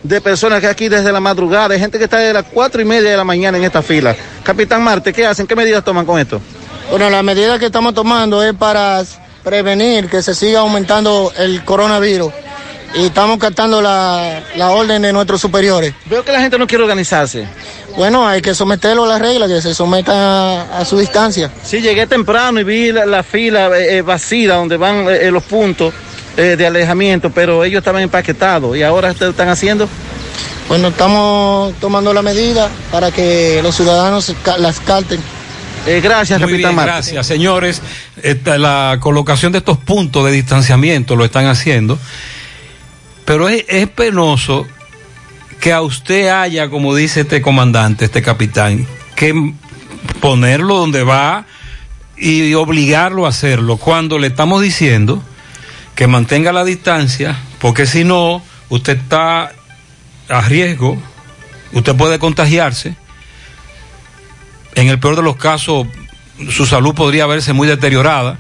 de 0.03 0.21
personas 0.21 0.61
que 0.61 0.67
aquí 0.67 0.89
desde 0.89 1.13
la 1.13 1.21
madrugada, 1.21 1.75
hay 1.75 1.81
gente 1.81 1.99
que 1.99 2.05
está 2.05 2.19
desde 2.19 2.35
las 2.35 2.45
cuatro 2.45 2.81
y 2.81 2.85
media 2.85 3.11
de 3.11 3.17
la 3.17 3.25
mañana 3.25 3.59
en 3.59 3.65
esta 3.65 3.83
fila. 3.83 4.15
Capitán 4.43 4.83
Marte, 4.83 5.13
¿qué 5.13 5.27
hacen? 5.27 5.47
¿Qué 5.47 5.57
medidas 5.57 5.85
toman 5.85 6.05
con 6.05 6.19
esto? 6.19 6.41
Bueno, 6.91 7.09
la 7.11 7.23
medida 7.23 7.59
que 7.59 7.67
estamos 7.67 7.95
tomando 7.95 8.43
es 8.43 8.55
para 8.55 9.03
prevenir 9.45 10.09
que 10.09 10.23
se 10.23 10.35
siga 10.35 10.61
aumentando 10.61 11.33
el 11.37 11.65
coronavirus 11.65 12.33
y 12.95 13.07
estamos 13.07 13.39
captando 13.39 13.83
la, 13.83 14.43
la 14.57 14.71
orden 14.71 15.03
de 15.03 15.13
nuestros 15.13 15.41
superiores. 15.41 15.95
Veo 16.07 16.25
que 16.25 16.33
la 16.33 16.41
gente 16.41 16.59
no 16.59 16.67
quiere 16.67 16.83
organizarse. 16.85 17.47
Bueno, 17.97 18.27
hay 18.27 18.41
que 18.41 18.55
someterlo 18.55 19.05
a 19.05 19.09
las 19.09 19.21
reglas, 19.21 19.49
que 19.49 19.61
se 19.61 19.75
sometan 19.75 20.17
a, 20.17 20.79
a 20.79 20.85
su 20.85 20.99
distancia. 20.99 21.51
Sí, 21.63 21.81
llegué 21.81 22.07
temprano 22.07 22.59
y 22.59 22.65
vi 22.65 22.93
la, 22.93 23.05
la 23.07 23.23
fila 23.23 23.69
eh, 23.79 23.99
eh, 23.99 24.03
vacía 24.03 24.55
donde 24.55 24.77
van 24.77 25.07
eh, 25.09 25.31
los 25.31 25.43
puntos 25.45 25.93
eh, 26.37 26.57
de 26.57 26.67
alejamiento, 26.67 27.31
pero 27.31 27.65
ellos 27.65 27.79
estaban 27.79 28.03
empaquetados 28.03 28.77
y 28.77 28.83
ahora 28.83 29.11
ustedes 29.11 29.31
están 29.31 29.49
haciendo. 29.49 29.89
Bueno, 30.69 30.89
estamos 30.89 31.75
tomando 31.81 32.13
la 32.15 32.23
medida 32.23 32.69
para 32.91 33.11
que 33.11 33.61
los 33.63 33.77
ciudadanos 33.77 34.35
las 34.59 34.81
calten. 34.81 35.21
Eh, 35.87 36.01
gracias, 36.03 36.41
Muy 36.41 36.53
bien, 36.55 36.63
gracias, 36.87 37.27
señores. 37.27 37.83
Esta- 38.23 38.57
la 38.57 38.97
colocación 39.01 39.53
de 39.53 39.59
estos 39.59 39.77
puntos 39.79 40.25
de 40.25 40.33
distanciamiento 40.33 41.15
lo 41.15 41.25
están 41.27 41.47
haciendo, 41.47 41.99
pero 43.27 43.49
es, 43.51 43.65
es 43.69 43.89
penoso 43.89 44.67
que 45.61 45.73
a 45.73 45.83
usted 45.83 46.29
haya, 46.29 46.71
como 46.71 46.95
dice 46.95 47.21
este 47.23 47.43
comandante, 47.43 48.07
este 48.07 48.23
capitán, 48.23 48.87
que 49.15 49.53
ponerlo 50.21 50.77
donde 50.77 51.03
va 51.03 51.45
y 52.17 52.55
obligarlo 52.55 53.27
a 53.27 53.29
hacerlo, 53.31 53.77
cuando 53.77 54.19
le 54.19 54.29
estamos 54.29 54.63
diciendo 54.63 55.23
que 55.95 56.07
mantenga 56.07 56.53
la 56.53 56.65
distancia, 56.65 57.39
porque 57.59 57.87
si 57.87 58.05
no, 58.05 58.43
usted 58.71 58.97
está 58.97 59.53
a 60.31 60.41
riesgo, 60.43 60.97
usted 61.73 61.95
puede 61.95 62.19
contagiarse 62.19 62.97
en 64.75 64.89
el 64.89 64.99
peor 64.99 65.17
de 65.17 65.23
los 65.23 65.37
casos, 65.37 65.87
su 66.51 66.67
salud 66.67 66.95
podría 66.95 67.27
verse 67.27 67.53
muy 67.53 67.69
deteriorada. 67.69 68.39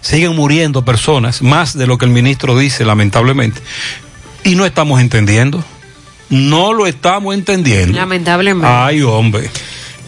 Siguen 0.00 0.34
muriendo 0.34 0.84
personas, 0.84 1.42
más 1.42 1.76
de 1.76 1.86
lo 1.86 1.98
que 1.98 2.06
el 2.06 2.10
ministro 2.10 2.56
dice, 2.58 2.84
lamentablemente. 2.84 3.60
Y 4.44 4.54
no 4.54 4.64
estamos 4.64 5.00
entendiendo. 5.00 5.62
No 6.30 6.72
lo 6.72 6.86
estamos 6.86 7.34
entendiendo. 7.34 7.98
Lamentablemente. 7.98 8.66
Ay, 8.72 9.02
hombre. 9.02 9.50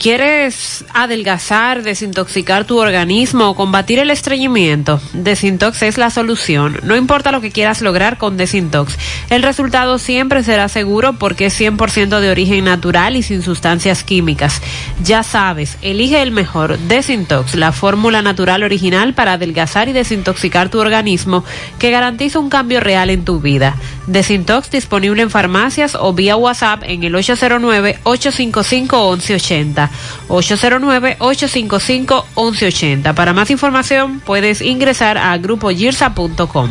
¿Quieres 0.02 0.84
adelgazar, 0.92 1.82
desintoxicar 1.84 2.64
tu 2.64 2.80
organismo 2.80 3.48
o 3.48 3.54
combatir 3.54 4.00
el 4.00 4.10
estreñimiento? 4.10 5.00
Desintox 5.12 5.80
es 5.82 5.96
la 5.96 6.10
solución. 6.10 6.80
No 6.82 6.96
importa 6.96 7.30
lo 7.30 7.40
que 7.40 7.52
quieras 7.52 7.82
lograr 7.82 8.18
con 8.18 8.36
Desintox. 8.36 8.98
El 9.30 9.44
resultado 9.44 10.00
siempre 10.00 10.42
será 10.42 10.68
seguro 10.68 11.12
porque 11.12 11.46
es 11.46 11.60
100% 11.60 12.18
de 12.18 12.32
origen 12.32 12.64
natural 12.64 13.14
y 13.14 13.22
sin 13.22 13.42
sustancias 13.42 14.02
químicas. 14.02 14.60
Ya 15.04 15.22
sabes, 15.22 15.78
elige 15.82 16.20
el 16.20 16.32
mejor. 16.32 16.80
Desintox, 16.80 17.54
la 17.54 17.70
fórmula 17.70 18.22
natural 18.22 18.64
original 18.64 19.14
para 19.14 19.34
adelgazar 19.34 19.88
y 19.88 19.92
desintoxicar 19.92 20.68
tu 20.68 20.80
organismo 20.80 21.44
que 21.78 21.92
garantiza 21.92 22.40
un 22.40 22.48
cambio 22.48 22.80
real 22.80 23.08
en 23.08 23.24
tu 23.24 23.40
vida. 23.40 23.76
Desintox 24.08 24.68
disponible 24.68 25.22
en 25.22 25.30
farmacias 25.30 25.94
o 25.94 26.12
vía 26.12 26.34
WhatsApp 26.34 26.82
en 26.86 27.04
el 27.04 27.14
809-855-1180. 27.14 29.91
809-855-1180. 30.28 33.14
Para 33.14 33.32
más 33.32 33.50
información 33.50 34.20
puedes 34.20 34.60
ingresar 34.60 35.18
a 35.18 35.36
grupogirsa.com. 35.38 36.70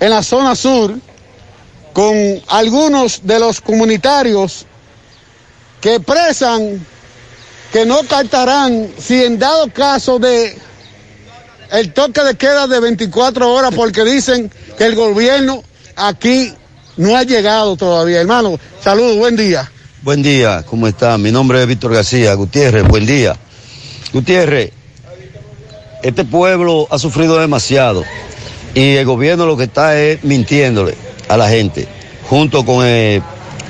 en 0.00 0.10
la 0.10 0.22
zona 0.22 0.54
sur 0.54 0.94
con 1.92 2.14
algunos 2.48 3.20
de 3.26 3.38
los 3.38 3.60
comunitarios 3.60 4.66
que 5.80 5.94
expresan 5.96 6.84
que 7.72 7.86
no 7.86 8.02
captarán 8.04 8.90
si 8.98 9.24
en 9.24 9.38
dado 9.38 9.70
caso 9.72 10.18
de 10.18 10.56
el 11.72 11.92
toque 11.92 12.22
de 12.22 12.34
queda 12.36 12.66
de 12.66 12.80
24 12.80 13.52
horas 13.52 13.72
porque 13.74 14.04
dicen 14.04 14.50
que 14.78 14.84
el 14.84 14.94
gobierno 14.94 15.62
aquí 15.96 16.52
no 16.96 17.16
ha 17.16 17.24
llegado 17.24 17.76
todavía. 17.76 18.20
Hermano, 18.20 18.58
saludos, 18.82 19.16
buen 19.16 19.36
día. 19.36 19.70
Buen 20.02 20.22
día, 20.22 20.64
¿cómo 20.68 20.86
está? 20.86 21.18
Mi 21.18 21.32
nombre 21.32 21.60
es 21.60 21.66
Víctor 21.66 21.94
García 21.94 22.34
Gutiérrez, 22.34 22.86
buen 22.86 23.06
día. 23.06 23.36
Gutiérrez, 24.12 24.70
este 26.02 26.24
pueblo 26.24 26.86
ha 26.90 26.98
sufrido 26.98 27.38
demasiado 27.38 28.04
y 28.76 28.96
el 28.96 29.06
gobierno 29.06 29.46
lo 29.46 29.56
que 29.56 29.64
está 29.64 29.98
es 29.98 30.22
mintiéndole 30.22 30.94
a 31.28 31.38
la 31.38 31.48
gente, 31.48 31.88
junto 32.28 32.62
con 32.62 32.84
el 32.84 33.22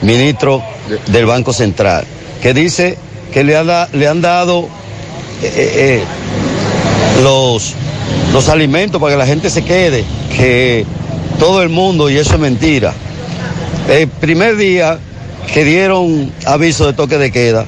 ministro 0.02 0.60
del 1.06 1.26
Banco 1.26 1.52
Central, 1.52 2.04
que 2.42 2.52
dice 2.52 2.98
que 3.32 3.44
le, 3.44 3.56
ha 3.56 3.88
le 3.92 4.08
han 4.08 4.20
dado 4.20 4.68
eh, 5.44 6.02
eh, 6.02 6.04
los, 7.22 7.74
los 8.32 8.48
alimentos 8.48 9.00
para 9.00 9.12
que 9.12 9.18
la 9.18 9.26
gente 9.26 9.48
se 9.48 9.62
quede, 9.62 10.04
que 10.36 10.84
todo 11.38 11.62
el 11.62 11.68
mundo, 11.68 12.10
y 12.10 12.16
eso 12.16 12.34
es 12.34 12.40
mentira. 12.40 12.92
El 13.88 14.08
primer 14.08 14.56
día 14.56 14.98
que 15.54 15.64
dieron 15.64 16.32
aviso 16.46 16.84
de 16.84 16.94
toque 16.94 17.16
de 17.16 17.30
queda, 17.30 17.64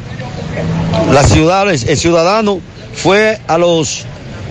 el 1.08 1.96
ciudadano 1.96 2.58
fue 2.94 3.38
a 3.46 3.58
los 3.58 4.06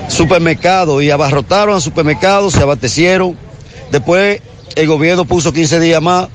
supermercados 0.07 1.03
y 1.03 1.11
abarrotaron 1.11 1.75
a 1.75 1.81
supermercados, 1.81 2.53
se 2.53 2.61
abastecieron. 2.61 3.37
Después 3.91 4.41
el 4.75 4.87
gobierno 4.87 5.25
puso 5.25 5.53
15 5.53 5.79
días 5.79 6.01
más 6.01 6.27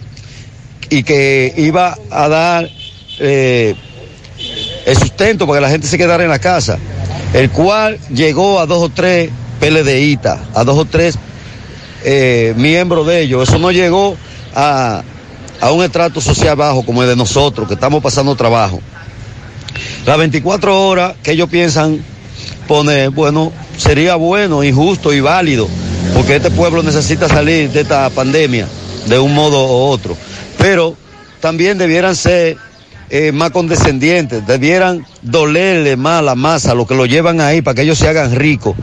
y 0.91 1.03
que 1.03 1.53
iba 1.57 1.97
a 2.11 2.29
dar 2.29 2.69
eh, 3.19 3.75
el 4.85 4.97
sustento 4.97 5.47
para 5.47 5.59
que 5.59 5.63
la 5.63 5.71
gente 5.71 5.87
se 5.87 5.97
quedara 5.97 6.25
en 6.25 6.31
la 6.31 6.39
casa, 6.39 6.79
el 7.33 7.51
cual 7.51 7.99
llegó 8.13 8.61
a 8.61 8.67
dos 8.67 8.83
o 8.83 8.89
tres 8.89 9.31
PLDistas, 9.61 10.41
a 10.55 10.65
dos 10.65 10.79
o 10.79 10.85
tres 10.85 11.17
eh, 12.05 12.53
miembros 12.57 13.07
de 13.07 13.23
ellos. 13.23 13.49
Eso 13.49 13.59
no 13.59 13.71
llegó 13.71 14.17
a, 14.55 15.03
a 15.61 15.73
un 15.73 15.85
estrato 15.85 16.21
social 16.21 16.57
bajo 16.57 16.85
como 16.85 17.03
el 17.03 17.09
de 17.09 17.17
nosotros, 17.17 17.69
que 17.69 17.75
estamos 17.75 18.03
pasando 18.03 18.35
trabajo. 18.35 18.81
Las 20.05 20.19
24 20.19 20.89
horas 20.89 21.15
que 21.23 21.33
ellos 21.33 21.49
piensan 21.49 22.05
poner, 22.67 23.11
bueno, 23.11 23.53
sería 23.77 24.17
bueno 24.17 24.65
y 24.65 24.73
justo 24.73 25.13
y 25.13 25.21
válido, 25.21 25.69
porque 26.15 26.37
este 26.37 26.51
pueblo 26.51 26.83
necesita 26.83 27.29
salir 27.29 27.71
de 27.71 27.83
esta 27.83 28.09
pandemia 28.11 28.67
de 29.07 29.19
un 29.19 29.35
modo 29.35 29.67
u 29.67 29.91
otro. 29.91 30.17
Pero 30.59 30.97
también 31.41 31.79
debieran 31.79 32.15
ser 32.17 32.57
eh, 33.11 33.33
más 33.33 33.51
condescendientes, 33.51 34.47
debieran 34.47 35.05
dolerle 35.21 35.97
más 35.97 36.23
la 36.23 36.35
masa, 36.35 36.73
a 36.73 36.75
lo 36.75 36.87
que 36.87 36.95
lo 36.95 37.05
llevan 37.05 37.41
ahí 37.41 37.61
para 37.61 37.75
que 37.75 37.83
ellos 37.83 37.99
se 37.99 38.09
hagan 38.09 38.35
ricos 38.35 38.75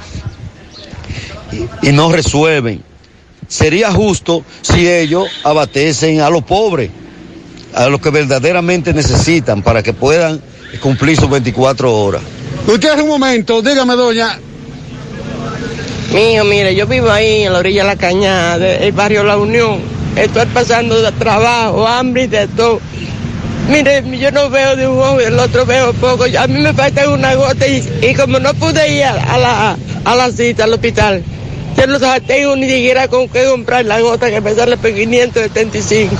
y, 1.81 1.91
no 1.91 2.11
resuelven. 2.11 2.83
Sería 3.47 3.91
justo 3.91 4.43
si 4.61 4.87
ellos 4.87 5.27
abatecen 5.43 6.21
a 6.21 6.29
los 6.29 6.43
pobres, 6.43 6.91
a 7.73 7.87
los 7.87 7.99
que 7.99 8.11
verdaderamente 8.11 8.93
necesitan 8.93 9.63
para 9.63 9.81
que 9.81 9.93
puedan 9.93 10.41
cumplir 10.81 11.17
sus 11.19 11.29
24 11.29 11.91
horas. 11.91 12.21
Usted 12.67 12.99
un 12.99 13.07
momento, 13.07 13.61
dígame, 13.61 13.95
doña. 13.95 14.39
Mío, 16.13 16.43
mire, 16.43 16.75
yo 16.75 16.87
vivo 16.87 17.09
ahí 17.09 17.43
en 17.43 17.53
la 17.53 17.59
orilla 17.59 17.83
de 17.83 17.87
la 17.87 17.95
cañada, 17.95 18.57
del 18.57 18.91
barrio 18.91 19.23
La 19.23 19.37
Unión. 19.37 19.79
Estoy 20.15 20.45
pasando 20.47 21.01
de 21.01 21.11
trabajo, 21.13 21.87
hambre 21.87 22.23
y 22.23 22.27
de 22.27 22.47
todo. 22.47 22.79
Mire, 23.69 24.03
yo 24.17 24.31
no 24.31 24.49
veo 24.49 24.75
de 24.75 24.87
un 24.87 24.97
ojo 24.99 25.21
y 25.21 25.25
el 25.25 25.37
otro 25.39 25.65
veo 25.65 25.93
poco. 25.93 26.25
A 26.25 26.47
mí 26.47 26.61
me 26.61 26.73
falta 26.73 27.09
una 27.09 27.35
gota 27.35 27.67
y, 27.67 27.87
y 28.01 28.13
como 28.15 28.39
no 28.39 28.53
pude 28.55 28.91
ir 28.91 29.03
a, 29.03 29.37
la, 29.37 29.77
a 30.05 30.15
la 30.15 30.31
cita 30.31 30.63
al 30.63 30.73
hospital, 30.73 31.23
yo 31.77 31.87
no 31.87 31.99
tengo 32.21 32.55
ni 32.55 32.67
siquiera 32.67 33.07
con 33.07 33.29
qué 33.29 33.45
comprar 33.45 33.85
la 33.85 33.99
gota 33.99 34.29
que 34.29 34.41
me 34.41 34.53
sale 34.55 34.77
por 34.77 34.93
575. 34.93 36.15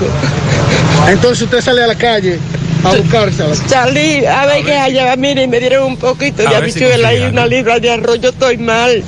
Entonces 1.08 1.42
usted 1.42 1.60
sale 1.60 1.82
a 1.82 1.88
la 1.88 1.96
calle 1.96 2.38
a 2.84 2.96
buscársela. 2.96 3.54
Salí 3.54 4.24
a 4.24 4.46
ver 4.46 4.64
qué 4.64 4.74
allá, 4.74 5.16
mire, 5.16 5.44
y 5.44 5.48
me 5.48 5.60
dieron 5.60 5.84
un 5.84 5.96
poquito 5.96 6.42
de 6.42 6.48
habichuela 6.48 7.14
y 7.14 7.22
una 7.22 7.46
libra 7.46 7.78
de 7.78 7.90
arroz. 7.90 8.20
Yo 8.20 8.30
estoy 8.30 8.58
mal. 8.58 9.02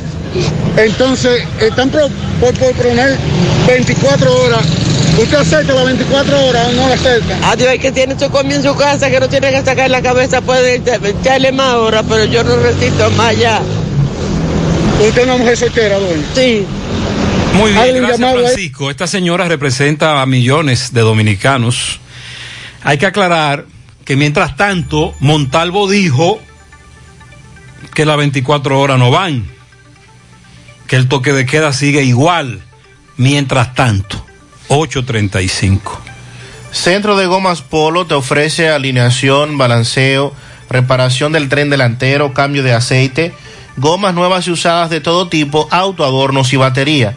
Entonces, 0.77 1.43
están 1.61 1.91
por, 1.91 2.11
por, 2.41 2.55
por 2.55 2.73
poner 2.73 3.17
24 3.67 4.43
horas 4.43 4.67
¿Usted 5.19 5.37
acepta 5.37 5.75
las 5.75 5.85
24 5.85 6.47
horas 6.47 6.69
o 6.69 6.73
no 6.73 6.89
la 6.89 6.95
acepta? 6.95 7.51
Adiós, 7.51 7.69
hay 7.69 7.79
que 7.79 7.93
tiene 7.93 8.19
su 8.19 8.31
comida 8.31 8.57
en 8.57 8.63
su 8.63 8.75
casa, 8.75 9.11
que 9.11 9.21
no 9.21 9.29
tiene 9.29 9.51
que 9.51 9.63
sacar 9.63 9.91
la 9.91 10.01
cabeza, 10.01 10.41
puede 10.41 10.77
echarle 10.77 11.53
más 11.53 11.75
horas, 11.75 12.05
pero 12.09 12.25
yo 12.25 12.43
no 12.43 12.57
resisto 12.57 13.11
más 13.11 13.37
ya. 13.37 13.61
¿Usted 15.07 15.21
es 15.21 15.25
una 15.25 15.37
mujer 15.37 15.57
soltera, 15.57 15.99
doña? 15.99 16.23
Sí. 16.35 16.65
Muy 17.55 17.73
bien, 17.73 17.97
gracias 17.97 18.33
Francisco. 18.33 18.91
Esta 18.91 19.07
señora 19.07 19.47
representa 19.47 20.23
a 20.23 20.27
millones 20.27 20.95
de 20.95 21.03
dominicanos. 21.03 22.01
Hay 22.85 22.99
que 22.99 23.07
aclarar 23.07 23.67
que 24.05 24.17
mientras 24.17 24.57
tanto, 24.57 25.15
Montalvo 25.21 25.89
dijo 25.89 26.41
que 27.95 28.05
las 28.05 28.17
24 28.17 28.81
horas 28.81 28.99
no 28.99 29.11
van, 29.11 29.47
que 30.87 30.97
el 30.97 31.09
toque 31.09 31.33
de 31.33 31.47
queda 31.47 31.73
sigue 31.73 32.03
igual, 32.03 32.63
mientras 33.17 33.75
tanto. 33.75 34.25
835. 34.69 36.01
Centro 36.71 37.17
de 37.17 37.27
Gomas 37.27 37.61
Polo 37.61 38.07
te 38.07 38.15
ofrece 38.15 38.71
alineación, 38.71 39.59
balanceo, 39.59 40.33
reparación 40.71 41.33
del 41.33 41.51
tren 41.51 41.69
delantero, 41.69 42.33
cambio 42.33 42.63
de 42.63 42.73
aceite, 42.73 43.35
gomas 43.77 44.15
nuevas 44.15 44.47
y 44.47 44.51
usadas 44.51 44.89
de 44.89 45.01
todo 45.01 45.29
tipo, 45.29 45.69
auto, 45.71 46.05
adornos 46.05 46.53
y 46.55 46.57
batería. 46.57 47.17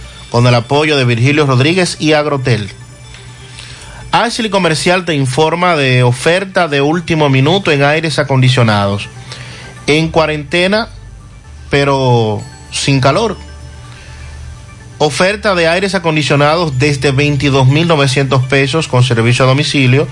con 0.31 0.47
el 0.47 0.55
apoyo 0.55 0.97
de 0.97 1.05
Virgilio 1.05 1.45
Rodríguez 1.45 1.97
y 1.99 2.13
Agrotel. 2.13 2.71
Ashley 4.11 4.49
Comercial 4.49 5.05
te 5.05 5.13
informa 5.13 5.75
de 5.75 6.01
oferta 6.01 6.67
de 6.67 6.81
último 6.81 7.29
minuto 7.29 7.71
en 7.71 7.83
aires 7.83 8.17
acondicionados. 8.17 9.07
En 9.85 10.09
cuarentena, 10.09 10.89
pero 11.69 12.41
sin 12.71 12.99
calor 12.99 13.37
Oferta 15.03 15.55
de 15.55 15.67
aires 15.67 15.95
acondicionados 15.95 16.77
desde 16.77 17.11
22.900 17.11 18.47
pesos 18.47 18.87
con 18.87 19.03
servicio 19.03 19.45
a 19.45 19.47
domicilio. 19.47 20.07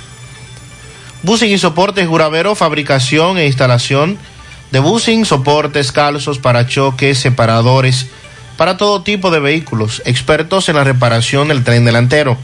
Busing 1.23 1.53
y 1.53 1.59
soportes 1.59 2.09
Juravero, 2.09 2.57
fabricación 2.57 3.39
e 3.39 3.47
instalación 3.47 4.19
de 4.73 4.81
busing, 4.81 5.25
soportes, 5.25 5.93
calzos, 5.93 6.41
parachoques, 6.41 7.19
separadores, 7.19 8.09
para 8.57 8.77
todo 8.77 9.03
tipo 9.03 9.31
de 9.31 9.39
vehículos, 9.39 10.03
expertos 10.07 10.69
en 10.69 10.75
la 10.75 10.83
reparación 10.83 11.47
del 11.49 11.63
tren 11.63 11.85
delantero. 11.85 12.37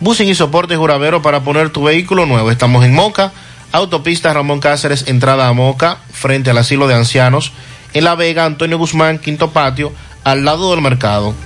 Busing 0.00 0.28
y 0.28 0.34
soportes 0.34 0.76
Juravero 0.76 1.22
para 1.22 1.44
poner 1.44 1.70
tu 1.70 1.84
vehículo 1.84 2.26
nuevo. 2.26 2.50
Estamos 2.50 2.84
en 2.84 2.92
Moca, 2.92 3.32
autopista 3.70 4.34
Ramón 4.34 4.58
Cáceres, 4.58 5.04
entrada 5.06 5.46
a 5.46 5.52
Moca, 5.52 5.98
frente 6.12 6.50
al 6.50 6.58
asilo 6.58 6.88
de 6.88 6.96
ancianos, 6.96 7.52
en 7.94 8.02
La 8.02 8.16
Vega, 8.16 8.46
Antonio 8.46 8.78
Guzmán, 8.78 9.20
Quinto 9.20 9.52
Patio, 9.52 9.92
al 10.24 10.44
lado 10.44 10.72
del 10.72 10.82
mercado. 10.82 11.36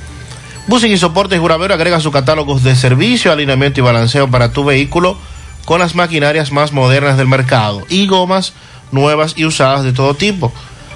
Busing 0.66 0.92
y 0.92 0.96
soportes 0.96 1.38
Juravero 1.38 1.74
agrega 1.74 2.00
sus 2.00 2.12
catálogos 2.12 2.62
de 2.62 2.74
servicio, 2.74 3.30
alineamiento 3.30 3.80
y 3.80 3.82
balanceo 3.82 4.30
para 4.30 4.52
tu 4.52 4.64
vehículo 4.64 5.18
con 5.66 5.78
las 5.78 5.94
maquinarias 5.94 6.52
más 6.52 6.72
modernas 6.72 7.18
del 7.18 7.28
mercado 7.28 7.82
y 7.90 8.06
gomas 8.06 8.54
nuevas 8.90 9.34
y 9.36 9.44
usadas 9.44 9.84
de 9.84 9.92
todo 9.92 10.14
tipo. 10.14 10.54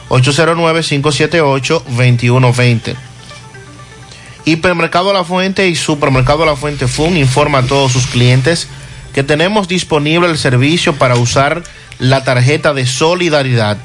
809-578-2120. 0.08 2.96
Hipermercado 4.46 5.12
La 5.12 5.24
Fuente 5.24 5.68
y 5.68 5.74
Supermercado 5.74 6.46
La 6.46 6.56
Fuente 6.56 6.88
Fun 6.88 7.18
informa 7.18 7.58
a 7.58 7.66
todos 7.66 7.92
sus 7.92 8.06
clientes 8.06 8.68
que 9.12 9.22
tenemos 9.22 9.68
disponible 9.68 10.28
el 10.28 10.38
servicio 10.38 10.94
para 10.94 11.16
usar 11.16 11.62
la 11.98 12.24
tarjeta 12.24 12.72
de 12.72 12.86
solidaridad. 12.86 13.76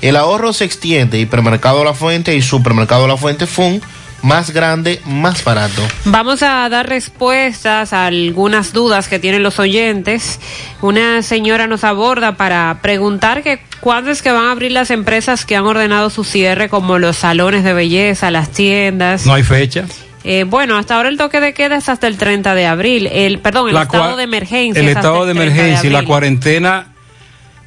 El 0.00 0.16
ahorro 0.16 0.52
se 0.52 0.64
extiende. 0.64 1.20
Hipermercado 1.20 1.84
La 1.84 1.94
Fuente 1.94 2.34
y 2.34 2.42
Supermercado 2.42 3.06
La 3.06 3.16
Fuente 3.16 3.46
Fun 3.46 3.80
más 4.22 4.50
grande, 4.50 5.00
más 5.04 5.44
barato. 5.44 5.82
Vamos 6.04 6.42
a 6.42 6.68
dar 6.68 6.88
respuestas 6.88 7.92
a 7.92 8.06
algunas 8.06 8.72
dudas 8.72 9.08
que 9.08 9.18
tienen 9.18 9.42
los 9.42 9.58
oyentes. 9.58 10.40
Una 10.82 11.22
señora 11.22 11.66
nos 11.66 11.84
aborda 11.84 12.36
para 12.36 12.78
preguntar 12.82 13.42
que 13.42 13.60
cuándo 13.80 14.10
es 14.10 14.22
que 14.22 14.32
van 14.32 14.46
a 14.46 14.52
abrir 14.52 14.72
las 14.72 14.90
empresas 14.90 15.44
que 15.44 15.56
han 15.56 15.64
ordenado 15.64 16.10
su 16.10 16.24
cierre, 16.24 16.68
como 16.68 16.98
los 16.98 17.16
salones 17.16 17.64
de 17.64 17.72
belleza, 17.72 18.30
las 18.30 18.50
tiendas. 18.50 19.24
No 19.26 19.34
hay 19.34 19.42
fecha. 19.42 19.84
Eh, 20.24 20.44
bueno, 20.44 20.76
hasta 20.76 20.96
ahora 20.96 21.08
el 21.08 21.16
toque 21.16 21.40
de 21.40 21.54
queda 21.54 21.76
es 21.76 21.88
hasta 21.88 22.06
el 22.06 22.18
30 22.18 22.54
de 22.54 22.66
abril. 22.66 23.06
El, 23.06 23.38
perdón, 23.38 23.68
el 23.68 23.74
La 23.74 23.82
estado 23.84 24.16
de 24.16 24.24
emergencia. 24.24 24.80
El 24.80 24.88
es 24.88 24.96
hasta 24.96 25.08
estado 25.08 25.26
de 25.26 25.34
30 25.34 25.52
emergencia 25.52 25.88
y 25.88 25.92
la 25.92 26.04
cuarentena, 26.04 26.88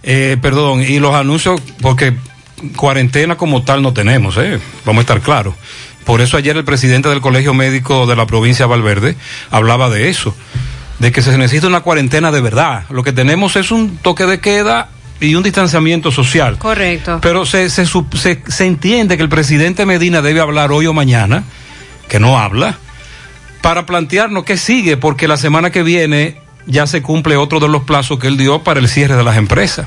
eh, 0.04 0.38
perdón, 0.42 0.82
y 0.82 1.00
los 1.00 1.16
anuncios, 1.16 1.62
porque 1.82 2.14
cuarentena 2.76 3.38
como 3.38 3.64
tal 3.64 3.82
no 3.82 3.94
tenemos, 3.94 4.38
¿eh? 4.38 4.60
vamos 4.86 5.00
a 5.00 5.02
estar 5.02 5.22
claros. 5.22 5.56
Por 6.06 6.22
eso 6.22 6.38
ayer 6.38 6.58
el 6.58 6.64
presidente 6.66 7.10
del 7.10 7.22
Colegio 7.22 7.54
Médico 7.54 8.08
de 8.08 8.16
la 8.16 8.26
provincia 8.26 8.66
de 8.66 8.70
Valverde 8.72 9.16
hablaba 9.52 9.90
de 9.90 10.10
eso, 10.10 10.36
de 11.00 11.12
que 11.12 11.22
se 11.22 11.38
necesita 11.38 11.68
una 11.68 11.82
cuarentena 11.82 12.32
de 12.32 12.42
verdad. 12.42 12.86
Lo 12.90 13.04
que 13.04 13.12
tenemos 13.14 13.56
es 13.56 13.72
un 13.72 13.98
toque 13.98 14.26
de 14.26 14.40
queda 14.40 14.90
y 15.20 15.36
un 15.36 15.44
distanciamiento 15.44 16.12
social. 16.12 16.58
Correcto. 16.58 17.20
Pero 17.22 17.46
se, 17.46 17.70
se, 17.70 17.86
se- 17.86 18.42
se 18.48 18.66
entiende 18.66 19.18
que 19.18 19.24
el 19.24 19.30
presidente 19.30 19.86
Medina 19.86 20.22
debe 20.24 20.40
hablar 20.40 20.72
hoy 20.72 20.88
o 20.88 20.94
mañana, 20.94 21.44
que 22.08 22.20
no 22.20 22.40
habla, 22.40 22.78
para 23.62 23.86
plantearnos 23.86 24.44
qué 24.44 24.58
sigue, 24.58 24.98
porque 24.98 25.28
la 25.28 25.38
semana 25.38 25.70
que 25.70 25.84
viene 25.84 26.42
ya 26.66 26.88
se 26.88 27.04
cumple 27.04 27.38
otro 27.38 27.60
de 27.60 27.68
los 27.68 27.84
plazos 27.84 28.18
que 28.20 28.28
él 28.28 28.38
dio 28.38 28.64
para 28.64 28.80
el 28.80 28.88
cierre 28.88 29.16
de 29.16 29.24
las 29.24 29.38
empresas. 29.38 29.86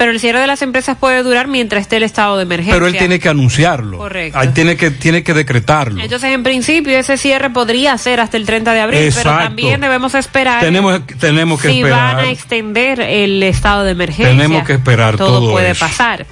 Pero 0.00 0.12
el 0.12 0.18
cierre 0.18 0.40
de 0.40 0.46
las 0.46 0.62
empresas 0.62 0.96
puede 0.96 1.22
durar 1.22 1.46
mientras 1.46 1.82
esté 1.82 1.98
el 1.98 2.04
estado 2.04 2.38
de 2.38 2.44
emergencia. 2.44 2.72
Pero 2.72 2.86
él 2.86 2.96
tiene 2.96 3.18
que 3.18 3.28
anunciarlo. 3.28 3.98
Correcto. 3.98 4.38
Ahí 4.38 4.48
tiene 4.48 4.74
que, 4.74 4.90
tiene 4.90 5.22
que 5.22 5.34
decretarlo. 5.34 6.02
Entonces, 6.02 6.30
en 6.32 6.42
principio, 6.42 6.96
ese 6.98 7.18
cierre 7.18 7.50
podría 7.50 7.98
ser 7.98 8.18
hasta 8.20 8.38
el 8.38 8.46
30 8.46 8.72
de 8.72 8.80
abril, 8.80 9.00
pero 9.00 9.10
Exacto. 9.28 9.44
también 9.44 9.78
debemos 9.78 10.14
esperar 10.14 10.62
Tenemos, 10.62 11.02
tenemos 11.18 11.60
que 11.60 11.68
si 11.68 11.80
esperar. 11.80 12.16
van 12.16 12.24
a 12.24 12.30
extender 12.30 12.98
el 13.02 13.42
estado 13.42 13.84
de 13.84 13.90
emergencia. 13.90 14.34
Tenemos 14.34 14.66
que 14.66 14.72
esperar 14.72 15.18
todo 15.18 15.50
puede 15.50 15.72
eso. 15.72 15.80
pasar. 15.84 16.24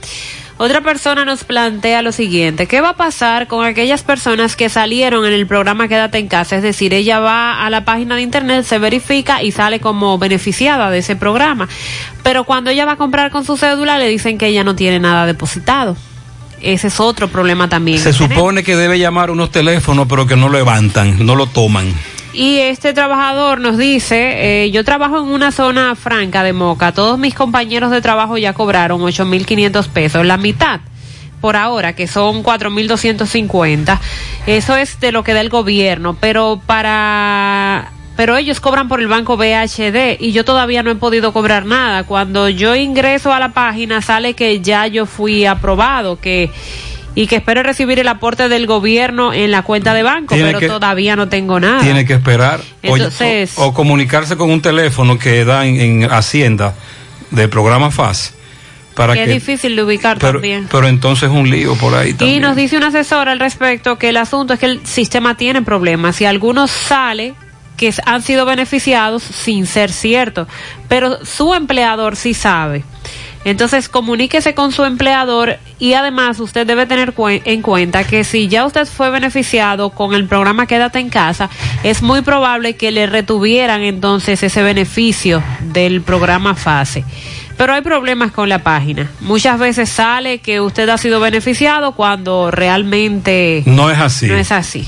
Otra 0.61 0.81
persona 0.81 1.25
nos 1.25 1.45
plantea 1.45 2.03
lo 2.03 2.11
siguiente, 2.11 2.67
¿qué 2.67 2.81
va 2.81 2.91
a 2.91 2.97
pasar 2.97 3.47
con 3.47 3.65
aquellas 3.65 4.03
personas 4.03 4.57
que 4.57 4.69
salieron 4.69 5.25
en 5.25 5.33
el 5.33 5.47
programa 5.47 5.87
Quédate 5.87 6.19
en 6.19 6.27
casa? 6.27 6.57
Es 6.57 6.65
decir, 6.65 6.93
ella 6.95 7.21
va 7.21 7.65
a 7.65 7.71
la 7.71 7.85
página 7.85 8.17
de 8.17 8.23
internet, 8.23 8.65
se 8.65 8.81
verifica 8.81 9.41
y 9.41 9.53
sale 9.53 9.79
como 9.79 10.19
beneficiada 10.19 10.91
de 10.91 10.99
ese 10.99 11.15
programa. 11.15 11.69
Pero 12.25 12.43
cuando 12.43 12.71
ella 12.71 12.87
va 12.87 12.93
a 12.93 12.97
comprar 12.97 13.31
con 13.31 13.45
su 13.45 13.57
cédula 13.57 13.99
le 13.99 14.09
dicen 14.09 14.37
que 14.37 14.49
ella 14.49 14.65
no 14.65 14.75
tiene 14.75 14.99
nada 14.99 15.27
depositado. 15.27 15.97
Ese 16.61 16.89
es 16.89 16.99
otro 16.99 17.29
problema 17.29 17.69
también. 17.69 18.01
Se 18.01 18.13
supone 18.13 18.65
que 18.65 18.75
debe 18.75 18.99
llamar 18.99 19.31
unos 19.31 19.53
teléfonos, 19.53 20.09
pero 20.09 20.27
que 20.27 20.35
no 20.35 20.49
levantan, 20.49 21.25
no 21.25 21.37
lo 21.37 21.47
toman. 21.47 21.95
Y 22.33 22.59
este 22.59 22.93
trabajador 22.93 23.61
nos 23.61 23.79
dice, 23.79 24.65
eh, 24.65 24.71
yo 24.71 24.85
trabajo 24.85 25.19
en 25.19 25.25
una 25.25 25.51
zona 25.51 25.95
franca 25.95 26.43
de 26.43 26.53
Moca, 26.53 26.93
todos 26.93 27.19
mis 27.19 27.35
compañeros 27.35 27.91
de 27.91 28.03
trabajo 28.03 28.37
ya 28.37 28.53
cobraron 28.53 29.01
8.500 29.01 29.89
pesos, 29.89 30.27
la 30.27 30.37
mitad 30.37 30.81
por 31.41 31.57
ahora, 31.57 31.95
que 31.95 32.07
son 32.07 32.43
4.250. 32.43 33.99
Eso 34.47 34.77
es 34.77 35.01
de 35.01 35.13
lo 35.13 35.23
que 35.23 35.35
da 35.35 35.41
el 35.41 35.49
gobierno, 35.49 36.17
pero 36.19 36.61
para... 36.65 37.93
Pero 38.17 38.37
ellos 38.37 38.59
cobran 38.59 38.89
por 38.89 39.01
el 39.01 39.07
banco 39.07 39.37
BHD 39.37 40.17
y 40.19 40.33
yo 40.33 40.45
todavía 40.45 40.83
no 40.83 40.91
he 40.91 40.97
podido 40.97 41.33
cobrar 41.33 41.67
nada. 41.67 42.03
Cuando 42.03 42.49
yo 42.49 42.75
ingreso 42.75 43.33
a 43.33 43.39
la 43.39 43.51
página 43.51 44.03
sale 44.03 44.35
que 44.35 44.61
ya 44.61 44.89
yo 44.89 45.07
fui 45.07 45.47
aprobado, 45.47 46.19
que 46.19 46.51
y 47.20 47.27
que 47.27 47.36
espero 47.36 47.65
recibir 47.65 47.99
el 47.99 48.07
aporte 48.07 48.49
del 48.49 48.66
gobierno 48.66 49.32
en 49.32 49.51
la 49.51 49.62
cuenta 49.62 49.93
de 49.93 50.05
banco, 50.05 50.35
Tiene 50.36 50.51
pero 50.51 50.61
que- 50.61 50.69
todavía 50.69 51.16
no 51.16 51.28
tengo 51.28 51.59
nada. 51.59 51.81
Tiene 51.81 52.05
que 52.07 52.15
esperar. 52.15 52.61
O- 52.85 52.97
Entonces- 52.97 53.55
o, 53.59 53.66
o 53.66 53.74
comunicarse 53.74 54.36
con 54.36 54.51
un 54.51 54.62
teléfono 54.62 55.19
que 55.19 55.45
da 55.45 55.66
en, 55.66 55.81
en 56.05 56.11
Hacienda 56.12 56.74
del 57.32 57.49
programa 57.49 57.90
FAS. 57.90 58.35
Para 58.95 59.15
que 59.15 59.24
que, 59.24 59.31
es 59.31 59.35
difícil 59.35 59.74
de 59.77 59.82
ubicar 59.82 60.19
pero, 60.19 60.35
también. 60.35 60.69
pero 60.70 60.86
entonces 60.86 61.28
es 61.31 61.35
un 61.36 61.51
lío 61.51 61.74
por 61.77 61.95
ahí 61.95 62.11
Y 62.11 62.15
también. 62.15 62.43
nos 62.43 62.55
dice 62.57 62.77
un 62.77 62.85
asesor 62.85 63.28
al 63.28 63.39
respecto 63.40 63.97
que 63.99 64.09
el 64.11 64.16
asunto 64.16 64.55
es 64.55 64.61
que 64.61 64.66
el 64.66 64.86
sistema 64.86 65.36
tiene 65.36 65.62
problemas 65.62 66.20
y 66.20 66.24
algunos 66.24 66.70
sale 66.70 67.35
que 67.77 67.93
han 68.07 68.23
sido 68.23 68.45
beneficiados 68.45 69.23
sin 69.23 69.66
ser 69.66 69.93
cierto, 69.93 70.49
pero 70.89 71.24
su 71.24 71.55
empleador 71.55 72.16
sí 72.16 72.35
sabe. 72.35 72.82
Entonces 73.44 73.89
comuníquese 73.89 74.55
con 74.55 74.73
su 74.73 74.85
empleador 74.85 75.59
y 75.78 75.94
además 75.94 76.40
usted 76.40 76.66
debe 76.66 76.86
tener 76.86 77.15
en 77.19 77.62
cuenta 77.62 78.05
que 78.05 78.24
si 78.24 78.48
ya 78.48 78.66
usted 78.66 78.86
fue 78.86 79.10
beneficiado 79.10 79.90
con 79.90 80.15
el 80.15 80.27
programa 80.27 80.66
Quédate 80.66 80.98
en 80.98 81.09
casa, 81.09 81.48
es 81.82 82.02
muy 82.02 82.23
probable 82.23 82.77
que 82.77 82.90
le 82.90 83.06
retuvieran 83.06 83.82
entonces 83.82 84.43
ese 84.43 84.62
beneficio 84.62 85.43
del 85.60 86.02
programa 86.02 86.55
FASE. 86.55 87.05
Pero 87.56 87.74
hay 87.74 87.81
problemas 87.81 88.31
con 88.31 88.48
la 88.48 88.60
página. 88.60 89.10
Muchas 89.20 89.59
veces 89.59 89.89
sale 89.89 90.39
que 90.39 90.60
usted 90.60 90.89
ha 90.89 90.97
sido 90.98 91.19
beneficiado 91.19 91.93
cuando 91.93 92.52
realmente 92.52 93.62
No 93.66 93.90
es 93.90 93.98
así. 93.98 94.27
no 94.27 94.36
es 94.36 94.52
así. 94.52 94.86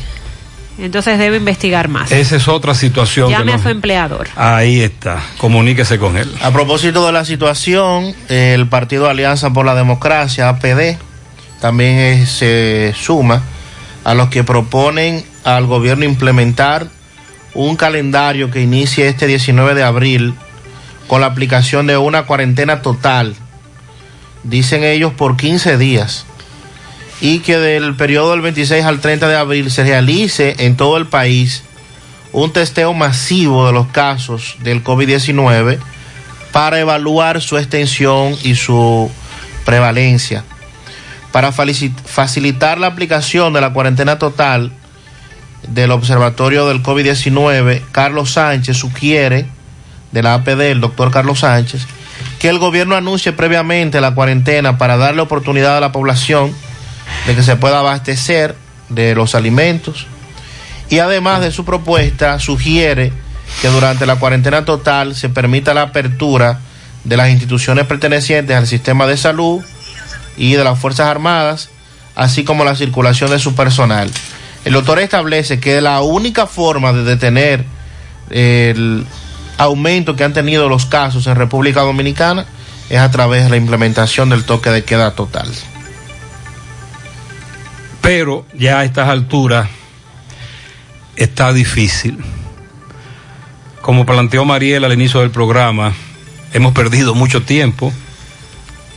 Entonces 0.81 1.19
debe 1.19 1.37
investigar 1.37 1.89
más. 1.89 2.11
Esa 2.11 2.37
es 2.37 2.49
otra 2.49 2.75
situación. 2.75 3.29
que 3.29 3.35
Llame 3.35 3.53
a 3.53 3.59
su 3.59 3.69
empleador. 3.69 4.29
Ahí 4.37 4.81
está. 4.81 5.23
Comuníquese 5.39 5.99
con 5.99 6.17
él. 6.17 6.33
A 6.43 6.51
propósito 6.51 7.07
de 7.07 7.13
la 7.13 7.25
situación, 7.25 8.15
el 8.29 8.67
Partido 8.67 9.09
Alianza 9.09 9.51
por 9.53 9.67
la 9.67 9.75
Democracia, 9.75 10.49
APD, 10.49 10.97
también 11.61 12.27
se 12.27 12.95
suma 12.99 13.43
a 14.05 14.15
los 14.15 14.31
que 14.31 14.45
proponen 14.45 15.25
al 15.45 15.67
gobierno 15.67 16.05
implementar 16.05 16.89
un 17.55 17.77
calendario 17.77 18.51
que 18.51 18.61
inicie 18.61 19.09
este 19.09 19.27
19 19.27 19.75
de 19.75 19.83
abril 19.83 20.35
con 21.07 21.21
la 21.21 21.27
aplicación 21.27 21.87
de 21.87 21.97
una 21.97 22.23
cuarentena 22.23 22.83
total, 22.83 23.35
dicen 24.45 24.85
ellos 24.85 25.13
por 25.13 25.37
15 25.37 25.77
días, 25.77 26.25
y 27.21 27.41
que 27.41 27.59
del 27.59 27.95
periodo 27.95 28.33
del 28.33 28.41
26 28.41 28.85
al 28.85 29.01
30 29.01 29.29
de 29.29 29.37
abril 29.37 29.71
se 29.71 29.85
realice 29.85 30.57
en 30.59 30.77
todo 30.77 30.97
el 30.97 31.07
país 31.07 31.63
un 32.33 32.53
testeo 32.53 32.95
masivo 32.95 33.67
de 33.67 33.73
los 33.73 33.89
casos 33.89 34.57
del 34.61 34.83
COVID-19 34.83 35.79
para 36.53 36.81
evaluar 36.81 37.41
su 37.41 37.59
extensión 37.59 38.37
y 38.43 38.55
su 38.55 39.11
prevalencia. 39.65 40.45
Para 41.33 41.53
facilitar 41.53 42.79
la 42.79 42.89
aplicación 42.89 43.53
de 43.53 43.61
la 43.61 43.73
cuarentena 43.73 44.19
total 44.19 44.73
del 45.69 45.91
Observatorio 45.93 46.67
del 46.67 46.83
COVID-19, 46.83 47.83
Carlos 47.93 48.33
Sánchez 48.33 48.77
sugiere, 48.77 49.47
de 50.11 50.23
la 50.23 50.35
APD, 50.35 50.61
el 50.63 50.81
doctor 50.81 51.13
Carlos 51.13 51.41
Sánchez, 51.41 51.87
que 52.41 52.49
el 52.49 52.59
gobierno 52.59 52.97
anuncie 52.97 53.33
previamente 53.33 54.01
la 54.01 54.13
cuarentena 54.15 54.77
para 54.77 54.97
darle 54.97 55.23
oportunidad 55.23 55.77
a 55.77 55.81
la 55.81 55.93
población 55.93 56.53
de 57.27 57.35
que 57.35 57.43
se 57.43 57.57
pueda 57.57 57.81
abastecer 57.81 58.57
de 58.89 59.15
los 59.15 59.35
alimentos, 59.35 60.07
y 60.89 60.99
además 60.99 61.41
de 61.41 61.53
su 61.53 61.65
propuesta 61.65 62.39
sugiere 62.41 63.13
que 63.63 63.69
durante 63.69 64.07
la 64.07 64.17
cuarentena 64.17 64.65
total 64.65 65.15
se 65.15 65.29
permita 65.29 65.75
la 65.75 65.83
apertura 65.83 66.61
de 67.05 67.17
las 67.17 67.31
instituciones 67.31 67.87
pertenecientes 67.87 68.57
al 68.57 68.67
sistema 68.67 69.07
de 69.07 69.17
salud 69.17 69.63
y 70.37 70.55
de 70.55 70.65
las 70.65 70.79
Fuerzas 70.79 71.07
Armadas, 71.07 71.69
así 72.17 72.45
como 72.45 72.65
la 72.65 72.75
circulación 72.75 73.31
de 73.31 73.39
su 73.39 73.55
personal. 73.55 74.11
El 74.65 74.73
doctor 74.75 74.99
establece 74.99 75.61
que 75.61 75.81
la 75.81 76.01
única 76.03 76.47
forma 76.47 76.93
de 76.93 77.05
detener 77.05 77.65
el- 78.31 79.07
aumento 79.59 80.17
que 80.17 80.25
han 80.25 80.33
tenido 80.33 80.71
los 80.71 80.87
casos 80.87 81.27
en 81.27 81.37
República 81.37 81.83
Dominicana 81.83 82.47
es 82.89 82.99
a 82.99 83.11
través 83.11 83.45
de 83.45 83.51
la 83.51 83.57
implementación 83.59 84.31
del 84.31 84.45
toque 84.45 84.71
de 84.71 84.85
queda 84.85 85.11
total. 85.11 85.53
Pero 88.01 88.47
ya 88.55 88.81
a 88.81 88.85
estas 88.85 89.09
alturas 89.09 89.69
está 91.17 91.53
difícil. 91.53 92.19
Como 93.83 94.07
planteó 94.07 94.45
Mariela 94.45 94.87
al 94.87 94.93
inicio 94.93 95.21
del 95.21 95.31
programa, 95.31 95.93
hemos 96.53 96.73
perdido 96.73 97.15
mucho 97.15 97.43
tiempo, 97.43 97.93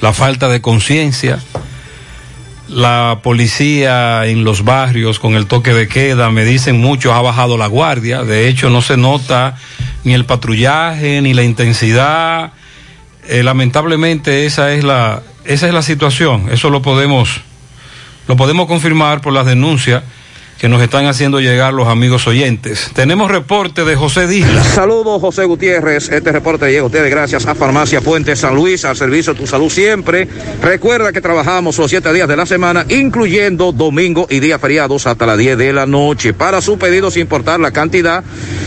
la 0.01 0.13
falta 0.13 0.49
de 0.49 0.61
conciencia, 0.61 1.39
la 2.67 3.19
policía 3.23 4.25
en 4.25 4.43
los 4.43 4.63
barrios 4.63 5.19
con 5.19 5.35
el 5.35 5.47
toque 5.47 5.73
de 5.73 5.87
queda, 5.87 6.31
me 6.31 6.45
dicen 6.45 6.79
muchos, 6.79 7.13
ha 7.13 7.21
bajado 7.21 7.57
la 7.57 7.67
guardia, 7.67 8.23
de 8.23 8.47
hecho 8.47 8.69
no 8.69 8.81
se 8.81 8.97
nota 8.97 9.57
ni 10.03 10.13
el 10.13 10.25
patrullaje, 10.25 11.21
ni 11.21 11.33
la 11.33 11.43
intensidad, 11.43 12.51
eh, 13.27 13.43
lamentablemente 13.43 14.45
esa 14.45 14.73
es 14.73 14.83
la, 14.83 15.21
esa 15.45 15.67
es 15.67 15.73
la 15.73 15.81
situación, 15.81 16.49
eso 16.51 16.69
lo 16.69 16.81
podemos, 16.81 17.41
lo 18.27 18.35
podemos 18.35 18.67
confirmar 18.67 19.21
por 19.21 19.33
las 19.33 19.45
denuncias 19.45 20.03
que 20.63 20.69
nos 20.69 20.81
están 20.81 21.07
haciendo 21.07 21.41
llegar 21.41 21.73
los 21.73 21.89
amigos 21.89 22.25
oyentes. 22.25 22.89
Tenemos 22.93 23.29
reporte 23.29 23.83
de 23.83 23.97
José 23.97 24.27
Disla. 24.27 24.63
Saludos, 24.63 25.19
José 25.19 25.43
Gutiérrez. 25.43 26.09
Este 26.09 26.31
reporte 26.31 26.67
llega 26.67 26.83
a 26.83 26.85
ustedes 26.85 27.11
gracias 27.11 27.45
a 27.45 27.53
Farmacia 27.53 27.99
Puente 27.99 28.33
San 28.37 28.55
Luis, 28.55 28.85
al 28.85 28.95
servicio 28.95 29.33
de 29.33 29.41
tu 29.41 29.45
salud 29.45 29.69
siempre. 29.69 30.25
Recuerda 30.61 31.11
que 31.11 31.19
trabajamos 31.19 31.77
los 31.77 31.89
siete 31.89 32.13
días 32.13 32.29
de 32.29 32.37
la 32.37 32.45
semana, 32.45 32.85
incluyendo 32.87 33.73
domingo 33.73 34.25
y 34.29 34.39
días 34.39 34.61
feriados 34.61 35.05
hasta 35.05 35.25
las 35.25 35.37
10 35.37 35.57
de 35.57 35.73
la 35.73 35.85
noche. 35.85 36.33
Para 36.33 36.61
su 36.61 36.77
pedido, 36.77 37.11
sin 37.11 37.23
importar 37.23 37.59
la 37.59 37.71
cantidad, 37.71 38.23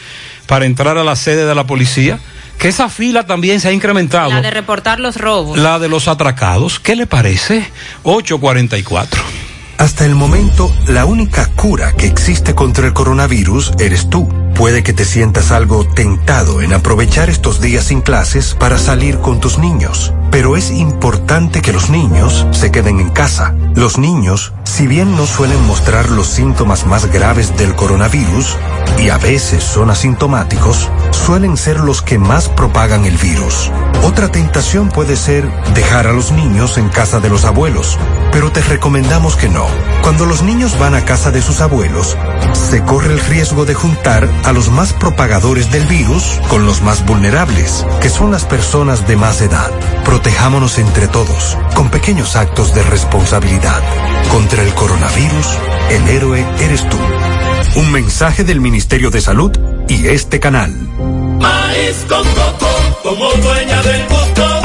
para 0.45 0.65
entrar 0.65 0.97
a 0.97 1.03
la 1.03 1.15
sede 1.15 1.45
de 1.45 1.55
la 1.55 1.65
policía 1.65 2.19
que 2.59 2.67
esa 2.67 2.89
fila 2.89 3.25
también 3.25 3.59
se 3.61 3.69
ha 3.69 3.71
incrementado. 3.71 4.29
La 4.29 4.41
de 4.41 4.51
reportar 4.51 4.99
los 4.99 5.15
robos. 5.15 5.57
La 5.57 5.79
de 5.79 5.87
los 5.87 6.07
atracados. 6.07 6.79
¿Qué 6.79 6.95
le 6.95 7.07
parece? 7.07 7.71
844. 8.03 9.23
Hasta 9.77 10.05
el 10.05 10.13
momento, 10.13 10.75
la 10.87 11.05
única 11.05 11.47
cura 11.55 11.93
que 11.93 12.05
existe 12.05 12.53
contra 12.53 12.85
el 12.85 12.93
coronavirus 12.93 13.71
eres 13.79 14.09
tú. 14.09 14.27
Puede 14.53 14.83
que 14.83 14.91
te 14.91 15.05
sientas 15.05 15.51
algo 15.51 15.87
tentado 15.87 16.61
en 16.61 16.73
aprovechar 16.73 17.29
estos 17.29 17.61
días 17.61 17.85
sin 17.85 18.01
clases 18.01 18.55
para 18.59 18.77
salir 18.77 19.19
con 19.19 19.39
tus 19.39 19.57
niños, 19.57 20.11
pero 20.31 20.55
es 20.55 20.71
importante 20.71 21.61
que 21.61 21.73
los 21.73 21.89
niños 21.89 22.47
se 22.51 22.71
queden 22.71 22.99
en 22.99 23.09
casa. 23.09 23.55
Los 23.75 23.97
niños, 23.97 24.53
si 24.63 24.87
bien 24.87 25.15
no 25.15 25.25
suelen 25.25 25.61
mostrar 25.65 26.09
los 26.09 26.27
síntomas 26.27 26.85
más 26.85 27.11
graves 27.11 27.55
del 27.57 27.75
coronavirus, 27.75 28.57
y 28.99 29.09
a 29.09 29.17
veces 29.17 29.63
son 29.63 29.89
asintomáticos, 29.89 30.89
suelen 31.11 31.57
ser 31.57 31.79
los 31.79 32.01
que 32.01 32.17
más 32.17 32.49
propagan 32.49 33.05
el 33.05 33.17
virus. 33.17 33.71
Otra 34.09 34.31
tentación 34.31 34.89
puede 34.89 35.15
ser 35.15 35.47
dejar 35.75 36.07
a 36.07 36.13
los 36.13 36.31
niños 36.31 36.79
en 36.79 36.89
casa 36.89 37.19
de 37.19 37.29
los 37.29 37.45
abuelos, 37.45 37.95
pero 38.31 38.51
te 38.51 38.59
recomendamos 38.59 39.35
que 39.35 39.47
no. 39.49 39.67
Cuando 40.01 40.25
los 40.25 40.41
niños 40.41 40.79
van 40.79 40.95
a 40.95 41.05
casa 41.05 41.29
de 41.29 41.43
sus 41.43 41.61
abuelos, 41.61 42.17
se 42.53 42.81
corre 42.81 43.13
el 43.13 43.19
riesgo 43.19 43.65
de 43.65 43.75
juntar 43.75 44.27
a 44.45 44.51
los 44.51 44.71
más 44.71 44.93
propagadores 44.93 45.71
del 45.71 45.85
virus 45.85 46.41
con 46.49 46.65
los 46.65 46.81
más 46.81 47.05
vulnerables, 47.05 47.85
que 48.01 48.09
son 48.09 48.31
las 48.31 48.45
personas 48.45 49.07
de 49.07 49.15
más 49.15 49.41
edad. 49.41 49.69
Protejámonos 50.05 50.79
entre 50.79 51.07
todos, 51.07 51.55
con 51.75 51.89
pequeños 51.91 52.35
actos 52.35 52.73
de 52.73 52.81
responsabilidad. 52.81 53.83
Contra 54.31 54.63
el 54.63 54.73
coronavirus, 54.73 55.47
el 55.91 56.07
héroe 56.07 56.43
eres 56.59 56.83
tú. 56.89 56.97
Un 57.75 57.91
mensaje 57.91 58.43
del 58.43 58.59
Ministerio 58.59 59.11
de 59.11 59.21
Salud 59.21 59.51
y 59.89 60.07
este 60.07 60.39
canal. 60.39 60.71
Maíz 61.39 62.05
con 62.07 62.23
coco, 62.23 62.99
como 63.03 63.31
dueña 63.31 63.81
del 63.81 64.07
gusto 64.07 64.58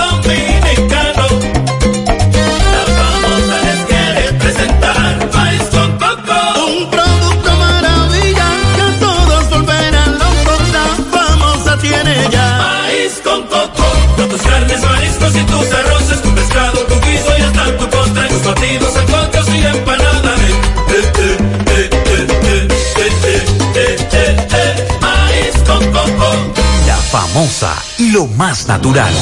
Famosa, 27.14 27.72
lo 28.10 28.26
más 28.26 28.66
natural. 28.66 29.14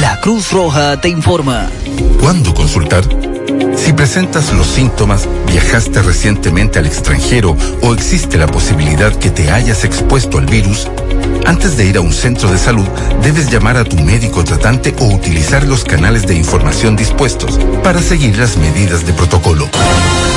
La 0.00 0.20
Cruz 0.20 0.52
Roja 0.52 1.00
te 1.00 1.08
informa. 1.08 1.68
¿Cuándo 2.20 2.54
consultar? 2.54 3.02
Si 3.76 3.92
presentas 3.92 4.52
los 4.52 4.68
síntomas, 4.68 5.28
viajaste 5.48 6.00
recientemente 6.00 6.78
al 6.78 6.86
extranjero 6.86 7.56
o 7.82 7.92
existe 7.92 8.38
la 8.38 8.46
posibilidad 8.46 9.12
que 9.16 9.30
te 9.30 9.50
hayas 9.50 9.82
expuesto 9.82 10.38
al 10.38 10.46
virus, 10.46 10.86
antes 11.44 11.76
de 11.76 11.86
ir 11.86 11.96
a 11.96 12.00
un 12.00 12.12
centro 12.12 12.48
de 12.52 12.58
salud, 12.58 12.86
debes 13.20 13.50
llamar 13.50 13.76
a 13.78 13.84
tu 13.84 13.96
médico 13.96 14.44
tratante 14.44 14.94
o 15.00 15.06
utilizar 15.06 15.64
los 15.64 15.82
canales 15.82 16.24
de 16.26 16.36
información 16.36 16.94
dispuestos 16.94 17.58
para 17.82 18.00
seguir 18.00 18.38
las 18.38 18.56
medidas 18.56 19.04
de 19.04 19.12
protocolo. 19.12 19.68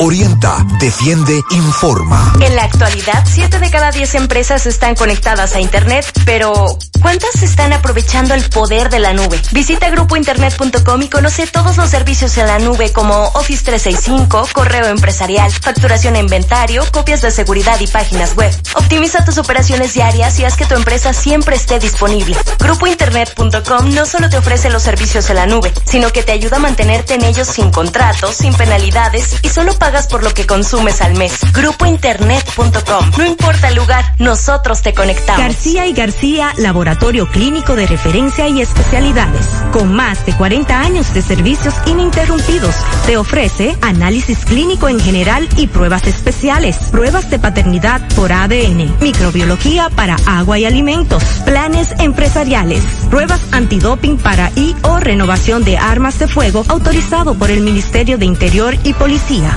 Orienta, 0.00 0.64
defiende, 0.78 1.42
informa. 1.50 2.32
En 2.40 2.54
la 2.54 2.62
actualidad, 2.62 3.24
7 3.26 3.58
de 3.58 3.68
cada 3.68 3.90
10 3.90 4.14
empresas 4.14 4.64
están 4.66 4.94
conectadas 4.94 5.56
a 5.56 5.60
Internet, 5.60 6.06
pero 6.24 6.78
¿cuántas 7.02 7.42
están 7.42 7.72
aprovechando 7.72 8.34
el 8.34 8.48
poder 8.48 8.90
de 8.90 9.00
la 9.00 9.12
nube? 9.12 9.40
Visita 9.50 9.90
grupointernet.com 9.90 11.02
y 11.02 11.08
conoce 11.08 11.48
todos 11.48 11.76
los 11.76 11.90
servicios 11.90 12.38
en 12.38 12.46
la 12.46 12.60
nube 12.60 12.92
como 12.92 13.24
Office 13.34 13.64
365, 13.64 14.50
correo 14.52 14.86
empresarial, 14.86 15.50
facturación 15.50 16.14
e 16.14 16.20
inventario, 16.20 16.84
copias 16.92 17.20
de 17.22 17.32
seguridad 17.32 17.80
y 17.80 17.88
páginas 17.88 18.36
web. 18.36 18.54
Optimiza 18.76 19.24
tus 19.24 19.38
operaciones 19.38 19.94
diarias 19.94 20.38
y 20.38 20.44
haz 20.44 20.56
que 20.56 20.66
tu 20.66 20.76
empresa 20.76 21.12
siempre 21.12 21.56
esté 21.56 21.80
disponible. 21.80 22.36
Grupointernet.com 22.60 23.92
no 23.92 24.06
solo 24.06 24.30
te 24.30 24.38
ofrece 24.38 24.70
los 24.70 24.84
servicios 24.84 25.28
en 25.28 25.36
la 25.36 25.46
nube, 25.46 25.72
sino 25.86 26.12
que 26.12 26.22
te 26.22 26.30
ayuda 26.30 26.58
a 26.58 26.60
mantenerte 26.60 27.14
en 27.14 27.24
ellos 27.24 27.48
sin 27.48 27.72
contratos, 27.72 28.36
sin 28.36 28.54
penalidades 28.54 29.34
y 29.42 29.48
solo 29.48 29.76
pagas 29.88 30.06
por 30.06 30.22
lo 30.22 30.34
que 30.34 30.44
consumes 30.44 31.00
al 31.00 31.16
mes. 31.16 31.40
Grupointernet.com. 31.54 33.10
No 33.16 33.24
importa 33.24 33.68
el 33.68 33.76
lugar, 33.76 34.04
nosotros 34.18 34.82
te 34.82 34.92
conectamos. 34.92 35.40
García 35.40 35.86
y 35.86 35.94
García, 35.94 36.52
laboratorio 36.58 37.26
clínico 37.26 37.74
de 37.74 37.86
referencia 37.86 38.48
y 38.48 38.60
especialidades. 38.60 39.46
Con 39.72 39.94
más 39.94 40.26
de 40.26 40.34
40 40.34 40.78
años 40.78 41.14
de 41.14 41.22
servicios 41.22 41.74
ininterrumpidos, 41.86 42.74
te 43.06 43.16
ofrece 43.16 43.78
análisis 43.80 44.44
clínico 44.44 44.90
en 44.90 45.00
general 45.00 45.48
y 45.56 45.68
pruebas 45.68 46.06
especiales. 46.06 46.76
Pruebas 46.90 47.30
de 47.30 47.38
paternidad 47.38 48.06
por 48.14 48.30
ADN, 48.30 48.94
microbiología 49.00 49.88
para 49.88 50.16
agua 50.26 50.58
y 50.58 50.66
alimentos, 50.66 51.24
planes 51.46 51.94
empresariales, 51.98 52.84
pruebas 53.08 53.40
antidoping 53.52 54.18
para 54.18 54.52
y 54.54 54.76
o 54.82 55.00
renovación 55.00 55.64
de 55.64 55.78
armas 55.78 56.18
de 56.18 56.28
fuego 56.28 56.62
autorizado 56.68 57.34
por 57.36 57.50
el 57.50 57.62
Ministerio 57.62 58.18
de 58.18 58.26
Interior 58.26 58.76
y 58.84 58.92
Policía. 58.92 59.56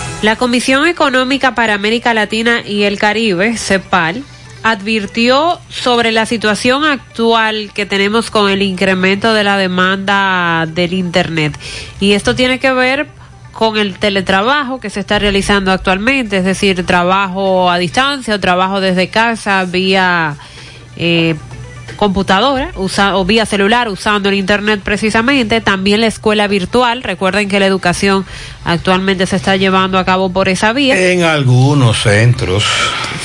La 0.21 0.35
Comisión 0.35 0.85
Económica 0.85 1.55
para 1.55 1.73
América 1.73 2.13
Latina 2.13 2.61
y 2.63 2.83
el 2.83 2.99
Caribe, 2.99 3.57
CEPAL, 3.57 4.23
advirtió 4.61 5.59
sobre 5.69 6.11
la 6.11 6.27
situación 6.27 6.83
actual 6.85 7.71
que 7.73 7.87
tenemos 7.87 8.29
con 8.29 8.51
el 8.51 8.61
incremento 8.61 9.33
de 9.33 9.43
la 9.43 9.57
demanda 9.57 10.67
del 10.67 10.93
Internet. 10.93 11.57
Y 11.99 12.11
esto 12.11 12.35
tiene 12.35 12.59
que 12.59 12.71
ver 12.71 13.07
con 13.51 13.79
el 13.79 13.97
teletrabajo 13.97 14.79
que 14.79 14.91
se 14.91 14.99
está 14.99 15.17
realizando 15.17 15.71
actualmente, 15.71 16.37
es 16.37 16.45
decir, 16.45 16.85
trabajo 16.85 17.71
a 17.71 17.79
distancia 17.79 18.35
o 18.35 18.39
trabajo 18.39 18.79
desde 18.79 19.09
casa 19.09 19.65
vía 19.65 20.35
eh, 20.97 21.35
computadora 21.95 22.71
usa, 22.75 23.15
o 23.17 23.25
vía 23.25 23.45
celular 23.45 23.87
usando 23.89 24.29
el 24.29 24.35
Internet 24.35 24.81
precisamente. 24.83 25.61
También 25.61 26.01
la 26.01 26.07
escuela 26.07 26.47
virtual. 26.47 27.03
Recuerden 27.03 27.49
que 27.49 27.59
la 27.59 27.65
educación 27.65 28.25
actualmente 28.65 29.25
se 29.27 29.35
está 29.35 29.55
llevando 29.55 29.97
a 29.97 30.05
cabo 30.05 30.31
por 30.31 30.49
esa 30.49 30.73
vía. 30.73 31.11
En 31.11 31.23
algunos 31.23 32.01
centros. 32.03 32.65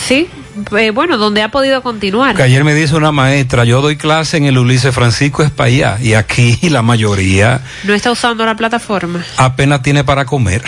Sí, 0.06 0.28
eh, 0.76 0.90
bueno, 0.90 1.18
donde 1.18 1.42
ha 1.42 1.50
podido 1.50 1.82
continuar. 1.82 2.36
Que 2.36 2.42
ayer 2.42 2.64
me 2.64 2.74
dice 2.74 2.96
una 2.96 3.12
maestra, 3.12 3.64
yo 3.64 3.80
doy 3.82 3.96
clase 3.96 4.36
en 4.38 4.44
el 4.44 4.56
Ulises 4.58 4.94
Francisco 4.94 5.42
Espaillá 5.42 5.98
y 6.00 6.14
aquí 6.14 6.58
la 6.70 6.82
mayoría 6.82 7.60
No 7.84 7.94
está 7.94 8.10
usando 8.10 8.44
la 8.46 8.56
plataforma. 8.56 9.24
apenas 9.36 9.82
tiene 9.82 10.04
para 10.04 10.24
comer. 10.24 10.62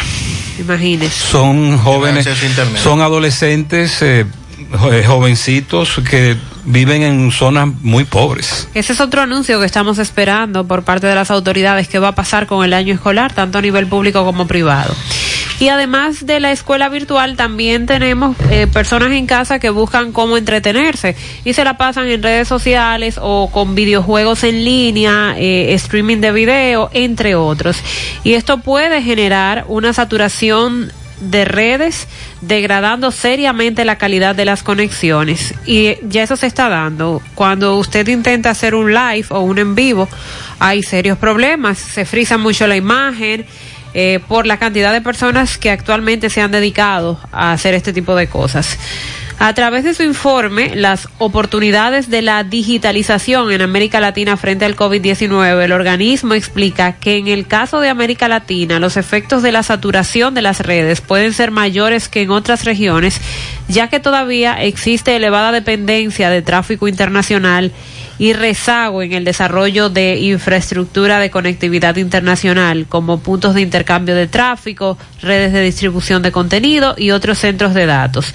Imagínese. 0.59 1.15
Son 1.31 1.79
jóvenes, 1.79 2.29
son 2.83 3.01
adolescentes, 3.01 4.03
eh, 4.03 4.21
eh, 4.21 4.27
jovencitos 4.77 6.01
que 6.09 6.37
viven 6.65 7.03
en 7.03 7.33
zonas 7.33 7.69
muy 7.83 8.05
pobres. 8.05 8.69
Ese 8.75 8.93
es 8.93 9.01
otro 9.01 9.23
anuncio 9.23 9.59
que 9.59 9.67
estamos 9.67 9.99
esperando 9.99 10.67
por 10.67 10.85
parte 10.85 11.07
de 11.07 11.15
las 11.15 11.31
autoridades 11.31 11.89
que 11.89 11.99
va 11.99 12.09
a 12.09 12.15
pasar 12.15 12.47
con 12.47 12.65
el 12.65 12.75
año 12.75 12.95
escolar, 12.95 13.33
tanto 13.33 13.59
a 13.59 13.63
nivel 13.63 13.87
público 13.87 14.25
como 14.25 14.47
privado. 14.47 14.95
Y 15.61 15.69
además 15.71 16.25
de 16.25 16.39
la 16.39 16.53
escuela 16.53 16.89
virtual, 16.89 17.37
también 17.37 17.87
tenemos 17.87 18.37
eh, 18.51 18.69
personas 18.69 19.11
en 19.13 19.27
casa 19.27 19.59
que 19.59 19.71
buscan 19.71 20.13
cómo 20.13 20.37
entretenerse 20.37 21.17
y 21.45 21.53
se 21.53 21.65
la 21.65 21.77
pasan 21.77 22.09
en 22.09 22.23
redes 22.23 22.47
sociales 22.47 23.19
o 23.21 23.51
con 23.51 23.75
videojuegos 23.75 24.45
en 24.45 24.65
línea, 24.65 25.35
eh, 25.37 25.75
streaming 25.75 26.19
de 26.19 26.31
video, 26.31 26.91
entre 26.93 27.35
otros. 27.35 27.79
Y 28.23 28.35
esto 28.35 28.59
puede 28.59 29.03
generar 29.03 29.65
una 29.67 29.93
saturación 29.93 30.93
de 31.21 31.45
redes, 31.45 32.09
degradando 32.41 33.11
seriamente 33.11 33.85
la 33.85 33.99
calidad 33.99 34.35
de 34.35 34.45
las 34.45 34.63
conexiones. 34.63 35.55
Y 35.67 35.97
ya 36.03 36.23
eso 36.23 36.37
se 36.37 36.47
está 36.47 36.69
dando. 36.69 37.23
Cuando 37.35 37.77
usted 37.77 38.07
intenta 38.09 38.51
hacer 38.51 38.75
un 38.75 38.93
live 38.95 39.27
o 39.31 39.41
un 39.41 39.59
en 39.59 39.75
vivo, 39.75 40.09
hay 40.59 40.83
serios 40.83 41.19
problemas. 41.19 41.79
Se 41.79 42.05
frisa 42.05 42.39
mucho 42.39 42.67
la 42.67 42.77
imagen. 42.77 43.47
eh, 43.95 44.21
por 44.29 44.47
la 44.47 44.59
cantidad 44.59 44.93
de 44.93 45.01
personas 45.01 45.57
que 45.57 45.71
actualmente 45.71 46.29
se 46.31 46.43
han 46.43 46.51
dedicado 46.51 47.19
a 47.33 47.53
hacer 47.53 47.75
este 47.75 47.93
tipo 47.93 48.15
de 48.15 48.29
cosas. 48.29 48.79
A 49.41 49.55
través 49.55 49.85
de 49.85 49.95
su 49.95 50.03
informe, 50.03 50.75
las 50.75 51.09
oportunidades 51.19 52.11
de 52.11 52.23
la 52.23 52.43
digitalización 52.43 53.53
en 53.53 53.63
América 53.63 54.01
Latina 54.01 54.37
frente 54.37 54.65
al 54.65 54.75
COVID-19, 54.75 55.63
el 55.63 55.71
organismo 55.71 56.35
explica 56.35 56.95
que 56.95 57.19
en 57.19 57.29
el 57.29 57.47
caso 57.47 57.79
de 57.79 57.89
América 57.89 58.27
Latina, 58.27 58.81
los 58.81 58.97
efectos 58.97 59.45
de 59.45 59.53
la 59.53 59.63
saturación 59.63 60.35
de 60.35 60.43
las 60.43 60.59
redes 60.59 61.01
pueden 61.01 61.33
ser 61.33 61.53
mayores 61.53 62.09
que 62.09 62.23
en 62.23 62.33
otras 62.33 62.65
regiones, 62.65 63.21
ya 63.69 63.87
que 63.87 64.01
todavía 64.01 64.55
existe 64.55 65.15
elevada 65.15 65.53
dependencia 65.53 66.31
de 66.31 66.43
tráfico 66.43 66.89
internacional 66.89 67.71
y 68.19 68.33
rezago 68.33 69.03
en 69.03 69.13
el 69.13 69.25
desarrollo 69.25 69.89
de 69.91 70.19
infraestructura 70.19 71.19
de 71.21 71.31
conectividad 71.31 71.97
internacional, 71.97 72.87
como 72.89 73.21
puntos 73.21 73.55
de 73.55 73.61
intercambio 73.61 74.15
de 74.15 74.27
tráfico, 74.27 74.99
redes 75.23 75.53
de 75.53 75.63
distribución 75.63 76.23
de 76.23 76.33
contenido 76.33 76.95
y 76.97 77.13
otros 77.13 77.39
centros 77.39 77.75
de 77.75 77.87
datos. 77.87 78.35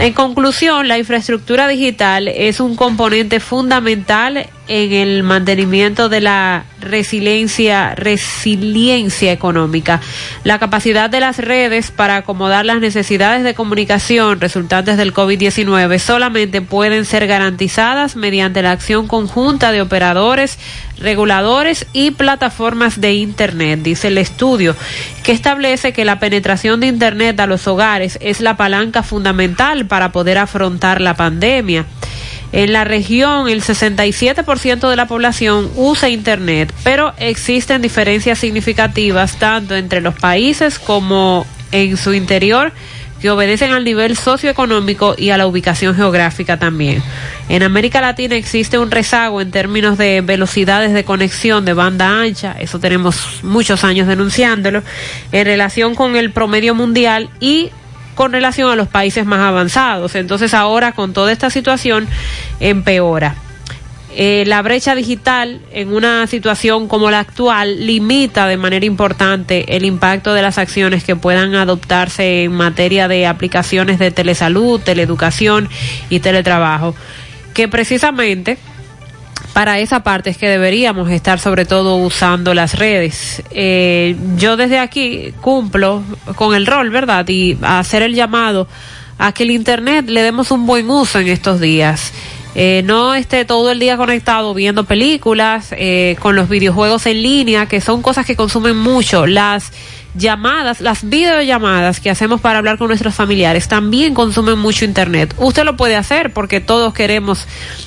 En 0.00 0.12
conclusión, 0.12 0.88
la 0.88 0.98
infraestructura 0.98 1.68
digital 1.68 2.28
es 2.28 2.60
un 2.60 2.76
componente 2.76 3.40
fundamental 3.40 4.46
en 4.68 4.92
el 4.92 5.22
mantenimiento 5.22 6.08
de 6.08 6.20
la 6.20 6.64
resiliencia, 6.80 7.94
resiliencia 7.94 9.32
económica. 9.32 10.00
La 10.44 10.58
capacidad 10.58 11.10
de 11.10 11.20
las 11.20 11.38
redes 11.38 11.90
para 11.90 12.16
acomodar 12.16 12.64
las 12.64 12.80
necesidades 12.80 13.42
de 13.42 13.54
comunicación 13.54 14.40
resultantes 14.40 14.96
del 14.96 15.14
COVID-19 15.14 15.98
solamente 15.98 16.60
pueden 16.60 17.04
ser 17.04 17.26
garantizadas 17.26 18.14
mediante 18.14 18.62
la 18.62 18.72
acción 18.72 19.08
conjunta 19.08 19.72
de 19.72 19.82
operadores, 19.82 20.58
reguladores 20.98 21.86
y 21.92 22.10
plataformas 22.10 23.00
de 23.00 23.14
Internet, 23.14 23.80
dice 23.82 24.08
el 24.08 24.18
estudio, 24.18 24.76
que 25.22 25.32
establece 25.32 25.92
que 25.92 26.04
la 26.04 26.18
penetración 26.18 26.80
de 26.80 26.88
Internet 26.88 27.40
a 27.40 27.46
los 27.46 27.66
hogares 27.66 28.18
es 28.20 28.40
la 28.40 28.56
palanca 28.56 29.02
fundamental 29.02 29.86
para 29.86 30.12
poder 30.12 30.38
afrontar 30.38 31.00
la 31.00 31.14
pandemia. 31.14 31.86
En 32.52 32.72
la 32.72 32.84
región, 32.84 33.48
el 33.48 33.62
67% 33.62 34.88
de 34.88 34.96
la 34.96 35.06
población 35.06 35.70
usa 35.76 36.08
Internet, 36.08 36.72
pero 36.82 37.12
existen 37.18 37.82
diferencias 37.82 38.38
significativas 38.38 39.38
tanto 39.38 39.76
entre 39.76 40.00
los 40.00 40.14
países 40.14 40.78
como 40.78 41.46
en 41.72 41.96
su 41.96 42.14
interior 42.14 42.72
que 43.20 43.30
obedecen 43.30 43.72
al 43.72 43.84
nivel 43.84 44.16
socioeconómico 44.16 45.14
y 45.18 45.30
a 45.30 45.36
la 45.36 45.46
ubicación 45.46 45.94
geográfica 45.94 46.56
también. 46.56 47.02
En 47.48 47.62
América 47.62 48.00
Latina 48.00 48.36
existe 48.36 48.78
un 48.78 48.90
rezago 48.90 49.40
en 49.40 49.50
términos 49.50 49.98
de 49.98 50.20
velocidades 50.20 50.92
de 50.92 51.04
conexión 51.04 51.64
de 51.64 51.72
banda 51.72 52.20
ancha, 52.20 52.56
eso 52.58 52.78
tenemos 52.78 53.40
muchos 53.42 53.84
años 53.84 54.06
denunciándolo, 54.06 54.82
en 55.32 55.44
relación 55.44 55.94
con 55.94 56.16
el 56.16 56.30
promedio 56.30 56.74
mundial 56.74 57.28
y 57.40 57.70
con 58.18 58.32
relación 58.32 58.68
a 58.68 58.74
los 58.74 58.88
países 58.88 59.26
más 59.26 59.38
avanzados. 59.38 60.16
Entonces 60.16 60.52
ahora 60.52 60.90
con 60.90 61.12
toda 61.12 61.30
esta 61.30 61.50
situación 61.50 62.08
empeora. 62.58 63.36
Eh, 64.16 64.42
la 64.48 64.60
brecha 64.60 64.96
digital 64.96 65.60
en 65.70 65.92
una 65.92 66.26
situación 66.26 66.88
como 66.88 67.12
la 67.12 67.20
actual 67.20 67.86
limita 67.86 68.48
de 68.48 68.56
manera 68.56 68.84
importante 68.84 69.76
el 69.76 69.84
impacto 69.84 70.34
de 70.34 70.42
las 70.42 70.58
acciones 70.58 71.04
que 71.04 71.14
puedan 71.14 71.54
adoptarse 71.54 72.42
en 72.42 72.54
materia 72.54 73.06
de 73.06 73.24
aplicaciones 73.24 74.00
de 74.00 74.10
telesalud, 74.10 74.80
teleeducación 74.80 75.68
y 76.10 76.18
teletrabajo, 76.18 76.96
que 77.54 77.68
precisamente 77.68 78.58
para 79.52 79.78
esa 79.78 80.02
parte 80.02 80.30
es 80.30 80.36
que 80.36 80.48
deberíamos 80.48 81.10
estar 81.10 81.38
sobre 81.38 81.64
todo 81.64 81.96
usando 81.96 82.54
las 82.54 82.78
redes. 82.78 83.42
Eh, 83.50 84.16
yo 84.36 84.56
desde 84.56 84.78
aquí 84.78 85.32
cumplo 85.40 86.02
con 86.36 86.54
el 86.54 86.66
rol, 86.66 86.90
¿verdad? 86.90 87.28
Y 87.28 87.58
hacer 87.62 88.02
el 88.02 88.14
llamado 88.14 88.68
a 89.18 89.32
que 89.32 89.42
el 89.42 89.50
Internet 89.50 90.08
le 90.08 90.22
demos 90.22 90.50
un 90.50 90.66
buen 90.66 90.88
uso 90.90 91.18
en 91.18 91.28
estos 91.28 91.60
días 91.60 92.12
eh, 92.60 92.82
no 92.84 93.14
esté 93.14 93.44
todo 93.44 93.70
el 93.70 93.78
día 93.78 93.96
conectado 93.96 94.52
viendo 94.52 94.82
películas, 94.84 95.68
eh, 95.78 96.16
con 96.18 96.34
los 96.34 96.48
videojuegos 96.48 97.06
en 97.06 97.22
línea, 97.22 97.66
que 97.66 97.80
son 97.80 98.02
cosas 98.02 98.26
que 98.26 98.34
consumen 98.34 98.76
mucho. 98.76 99.26
Las 99.26 99.72
llamadas, 100.18 100.80
las 100.80 101.08
videollamadas 101.08 102.00
que 102.00 102.10
hacemos 102.10 102.40
para 102.40 102.58
hablar 102.58 102.76
con 102.76 102.88
nuestros 102.88 103.14
familiares 103.14 103.68
también 103.68 104.14
consumen 104.14 104.58
mucho 104.58 104.84
internet. 104.84 105.34
Usted 105.38 105.64
lo 105.64 105.76
puede 105.76 105.96
hacer 105.96 106.32
porque 106.32 106.60
todos 106.60 106.92
queremos 106.92 107.46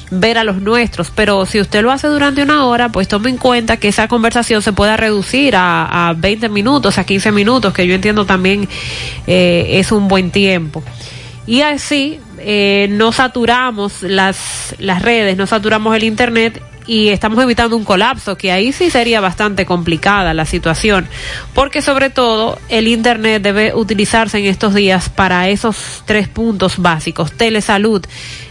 ver 0.09 0.37
a 0.37 0.43
los 0.43 0.61
nuestros, 0.61 1.11
pero 1.13 1.45
si 1.45 1.59
usted 1.59 1.81
lo 1.81 1.91
hace 1.91 2.07
durante 2.07 2.41
una 2.41 2.65
hora, 2.65 2.89
pues 2.89 3.07
tome 3.07 3.29
en 3.29 3.37
cuenta 3.37 3.77
que 3.77 3.89
esa 3.89 4.07
conversación 4.07 4.61
se 4.61 4.73
pueda 4.73 4.97
reducir 4.97 5.55
a, 5.55 6.09
a 6.09 6.13
20 6.13 6.49
minutos, 6.49 6.97
a 6.97 7.03
15 7.03 7.31
minutos, 7.31 7.73
que 7.73 7.85
yo 7.85 7.93
entiendo 7.93 8.25
también 8.25 8.67
eh, 9.27 9.67
es 9.73 9.91
un 9.91 10.07
buen 10.07 10.31
tiempo. 10.31 10.83
Y 11.47 11.61
así 11.61 12.19
eh, 12.39 12.87
no 12.89 13.11
saturamos 13.11 14.03
las, 14.03 14.75
las 14.79 15.01
redes, 15.01 15.37
no 15.37 15.47
saturamos 15.47 15.95
el 15.95 16.03
Internet 16.03 16.61
y 16.87 17.09
estamos 17.09 17.43
evitando 17.43 17.77
un 17.77 17.83
colapso, 17.83 18.37
que 18.37 18.51
ahí 18.51 18.71
sí 18.71 18.89
sería 18.89 19.21
bastante 19.21 19.65
complicada 19.65 20.33
la 20.33 20.45
situación, 20.45 21.07
porque 21.53 21.81
sobre 21.81 22.09
todo 22.09 22.59
el 22.69 22.87
Internet 22.87 23.41
debe 23.41 23.73
utilizarse 23.73 24.39
en 24.39 24.45
estos 24.45 24.73
días 24.73 25.09
para 25.09 25.49
esos 25.49 26.03
tres 26.05 26.27
puntos 26.27 26.77
básicos, 26.77 27.31
telesalud, 27.31 28.05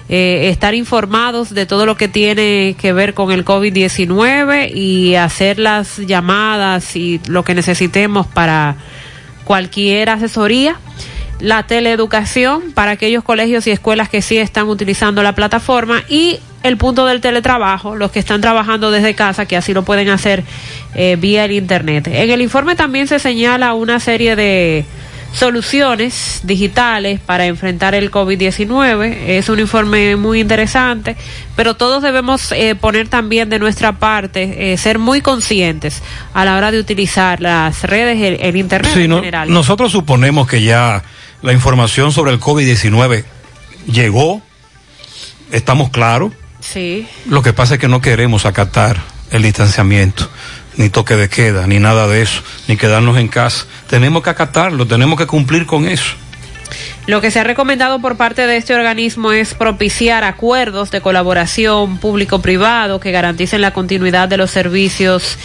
eh, 0.08 0.48
estar 0.48 0.74
informados 0.74 1.54
de 1.54 1.66
todo 1.66 1.86
lo 1.86 1.96
que 1.96 2.08
tiene 2.08 2.74
que 2.80 2.92
ver 2.92 3.14
con 3.14 3.30
el 3.30 3.44
COVID-19 3.44 4.74
y 4.74 5.14
hacer 5.14 5.58
las 5.58 5.98
llamadas 5.98 6.96
y 6.96 7.20
lo 7.28 7.44
que 7.44 7.54
necesitemos 7.54 8.26
para 8.26 8.76
cualquier 9.44 10.10
asesoría. 10.10 10.80
La 11.38 11.62
teleeducación 11.62 12.72
para 12.72 12.90
aquellos 12.90 13.24
colegios 13.24 13.66
y 13.66 13.70
escuelas 13.70 14.08
que 14.08 14.20
sí 14.20 14.36
están 14.36 14.68
utilizando 14.68 15.22
la 15.22 15.34
plataforma 15.34 16.02
y 16.08 16.40
el 16.62 16.76
punto 16.76 17.06
del 17.06 17.20
teletrabajo, 17.20 17.96
los 17.96 18.10
que 18.10 18.18
están 18.18 18.40
trabajando 18.40 18.90
desde 18.90 19.14
casa, 19.14 19.46
que 19.46 19.56
así 19.56 19.72
lo 19.72 19.82
pueden 19.84 20.08
hacer 20.10 20.44
eh, 20.94 21.16
vía 21.18 21.44
el 21.46 21.52
Internet. 21.52 22.06
En 22.08 22.30
el 22.30 22.42
informe 22.42 22.76
también 22.76 23.06
se 23.08 23.18
señala 23.18 23.72
una 23.74 23.98
serie 24.00 24.36
de 24.36 24.84
soluciones 25.32 26.40
digitales 26.42 27.18
para 27.20 27.46
enfrentar 27.46 27.94
el 27.94 28.10
COVID-19. 28.10 29.14
Es 29.28 29.48
un 29.48 29.58
informe 29.60 30.16
muy 30.16 30.40
interesante, 30.40 31.16
pero 31.56 31.74
todos 31.74 32.02
debemos 32.02 32.52
eh, 32.52 32.74
poner 32.74 33.08
también 33.08 33.48
de 33.48 33.58
nuestra 33.58 33.92
parte, 33.98 34.72
eh, 34.72 34.76
ser 34.76 34.98
muy 34.98 35.20
conscientes 35.20 36.02
a 36.34 36.44
la 36.44 36.56
hora 36.56 36.70
de 36.72 36.78
utilizar 36.80 37.40
las 37.40 37.84
redes, 37.84 38.20
el, 38.20 38.38
el 38.46 38.56
Internet 38.56 38.92
Sí, 38.94 39.02
en 39.04 39.10
no- 39.10 39.16
general. 39.20 39.52
nosotros 39.52 39.92
suponemos 39.92 40.46
que 40.48 40.62
ya 40.62 41.02
la 41.42 41.52
información 41.52 42.12
sobre 42.12 42.32
el 42.32 42.40
COVID-19 42.40 43.24
llegó, 43.86 44.42
estamos 45.52 45.90
claros. 45.90 46.32
Sí. 46.60 47.08
Lo 47.26 47.42
que 47.42 47.52
pasa 47.52 47.74
es 47.74 47.80
que 47.80 47.88
no 47.88 48.00
queremos 48.00 48.46
acatar 48.46 49.00
el 49.30 49.42
distanciamiento, 49.42 50.28
ni 50.76 50.88
toque 50.88 51.16
de 51.16 51.28
queda, 51.28 51.66
ni 51.66 51.78
nada 51.78 52.08
de 52.08 52.22
eso, 52.22 52.42
ni 52.68 52.76
quedarnos 52.76 53.18
en 53.18 53.28
casa. 53.28 53.66
Tenemos 53.88 54.22
que 54.22 54.30
acatarlo, 54.30 54.86
tenemos 54.86 55.18
que 55.18 55.26
cumplir 55.26 55.66
con 55.66 55.86
eso. 55.86 56.14
Lo 57.06 57.20
que 57.20 57.30
se 57.30 57.40
ha 57.40 57.44
recomendado 57.44 58.00
por 58.00 58.16
parte 58.16 58.46
de 58.46 58.56
este 58.56 58.74
organismo 58.74 59.32
es 59.32 59.54
propiciar 59.54 60.22
acuerdos 60.22 60.90
de 60.90 61.00
colaboración 61.00 61.98
público-privado 61.98 63.00
que 63.00 63.10
garanticen 63.10 63.62
la 63.62 63.72
continuidad 63.72 64.28
de 64.28 64.36
los 64.36 64.50
servicios 64.50 65.36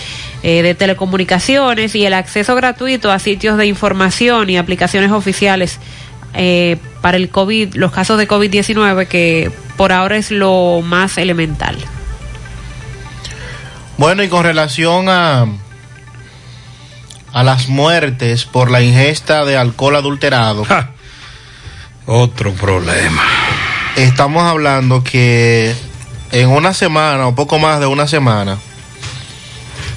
eh, 0.43 0.61
de 0.61 0.75
telecomunicaciones 0.75 1.95
y 1.95 2.05
el 2.05 2.13
acceso 2.13 2.55
gratuito 2.55 3.11
a 3.11 3.19
sitios 3.19 3.57
de 3.57 3.65
información 3.65 4.49
y 4.49 4.57
aplicaciones 4.57 5.11
oficiales 5.11 5.79
eh, 6.35 6.77
para 7.01 7.17
el 7.17 7.29
COVID, 7.29 7.75
los 7.75 7.91
casos 7.91 8.17
de 8.17 8.27
COVID-19, 8.27 9.07
que 9.07 9.51
por 9.77 9.91
ahora 9.91 10.17
es 10.17 10.31
lo 10.31 10.81
más 10.83 11.17
elemental. 11.17 11.77
Bueno, 13.97 14.23
y 14.23 14.27
con 14.27 14.43
relación 14.43 15.07
a, 15.09 15.45
a 17.31 17.43
las 17.43 17.69
muertes 17.69 18.45
por 18.45 18.71
la 18.71 18.81
ingesta 18.81 19.45
de 19.45 19.57
alcohol 19.57 19.95
adulterado. 19.95 20.65
Otro 22.05 22.53
problema. 22.53 23.23
Estamos 23.95 24.43
hablando 24.43 25.03
que 25.03 25.73
en 26.31 26.49
una 26.49 26.73
semana 26.73 27.27
o 27.27 27.35
poco 27.35 27.59
más 27.59 27.79
de 27.79 27.85
una 27.85 28.07
semana 28.07 28.57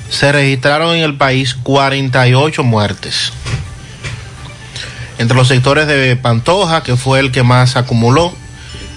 se 0.09 0.33
registraron 0.33 0.97
en 0.97 1.03
el 1.03 1.17
país 1.17 1.55
48 1.55 2.63
muertes. 2.63 3.33
Entre 5.19 5.37
los 5.37 5.49
sectores 5.49 5.87
de 5.87 6.17
Pantoja, 6.17 6.83
que 6.83 6.97
fue 6.97 7.21
el 7.21 7.33
que 7.33 7.43
más 7.43 7.77
acumuló 7.77 8.33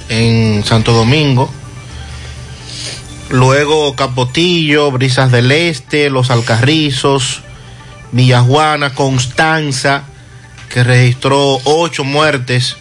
en 0.09 0.63
Santo 0.63 0.93
Domingo, 0.93 1.51
Luego 3.31 3.95
Capotillo, 3.95 4.91
Brisas 4.91 5.31
del 5.31 5.53
Este, 5.53 6.09
Los 6.09 6.29
Alcarrizos, 6.31 7.41
Villajuana, 8.11 8.93
Constanza, 8.93 10.03
que 10.69 10.83
registró 10.83 11.59
ocho 11.63 12.03
muertes, 12.03 12.75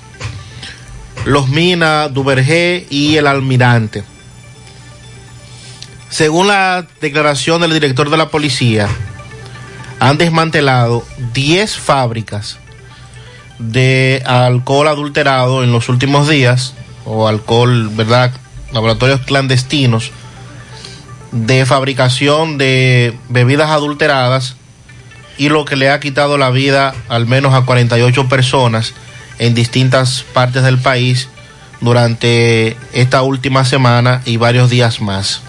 Los 1.25 1.49
Minas, 1.49 2.13
Duvergé 2.13 2.85
y 2.91 3.17
El 3.17 3.29
Almirante. 3.29 4.03
Según 6.09 6.49
la 6.49 6.85
declaración 7.01 7.61
del 7.61 7.73
director 7.73 8.11
de 8.11 8.17
la 8.17 8.29
policía, 8.29 8.89
han 10.01 10.19
desmantelado 10.19 11.07
10 11.33 11.77
fábricas 11.77 12.59
de 13.61 14.23
alcohol 14.27 14.89
adulterado 14.89 15.63
en 15.63 15.71
los 15.71 15.89
últimos 15.89 16.29
días, 16.29 16.75
o 17.05 17.29
alcohol, 17.29 17.91
¿verdad? 17.95 18.33
Laboratorios 18.73 19.21
clandestinos 19.21 20.11
de 21.33 21.65
fabricación 21.65 22.59
de 22.59 23.17
bebidas 23.29 23.71
adulteradas 23.71 24.57
y 25.39 25.49
lo 25.49 25.65
que 25.65 25.77
le 25.77 25.91
ha 25.91 26.01
quitado 26.01 26.39
la 26.39 26.51
vida 26.51 26.95
al 27.09 27.27
menos 27.27 27.55
a 27.55 27.63
48 27.63 28.29
personas 28.29 28.95
en 29.39 29.55
distintas 29.55 30.25
partes 30.35 30.63
del 30.63 30.79
país 30.79 31.29
durante 31.81 32.77
esta 32.93 33.23
última 33.23 33.65
semana 33.65 34.23
y 34.25 34.37
varios 34.37 34.71
días 34.71 35.01
más. 35.01 35.43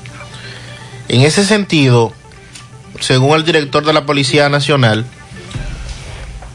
En 1.09 1.21
ese 1.21 1.43
sentido, 1.43 2.13
según 2.99 3.35
el 3.35 3.43
director 3.43 3.83
de 3.83 3.93
la 3.93 4.05
Policía 4.05 4.47
Nacional, 4.49 5.05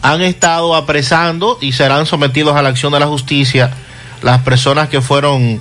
han 0.03 0.23
estado 0.23 0.75
apresando 0.75 1.59
y 1.61 1.73
serán 1.73 2.07
sometidos 2.07 2.57
a 2.57 2.63
la 2.63 2.69
acción 2.69 2.93
de 2.93 3.01
la 3.01 3.07
justicia 3.07 3.73
las 4.23 4.43
personas 4.43 4.89
que 4.89 5.01
fueron 5.01 5.61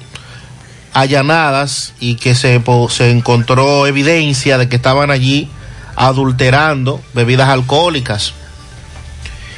allanadas 0.94 1.94
y 2.00 2.16
que 2.16 2.36
se, 2.36 2.62
se 2.90 3.12
encontró 3.12 3.86
evidencia 3.86 4.58
de 4.58 4.70
que 4.70 4.78
estaban 4.78 5.12
allí 5.12 5.50
adulterando 5.96 7.02
bebidas 7.14 7.50
alcohólicas. 7.50 8.34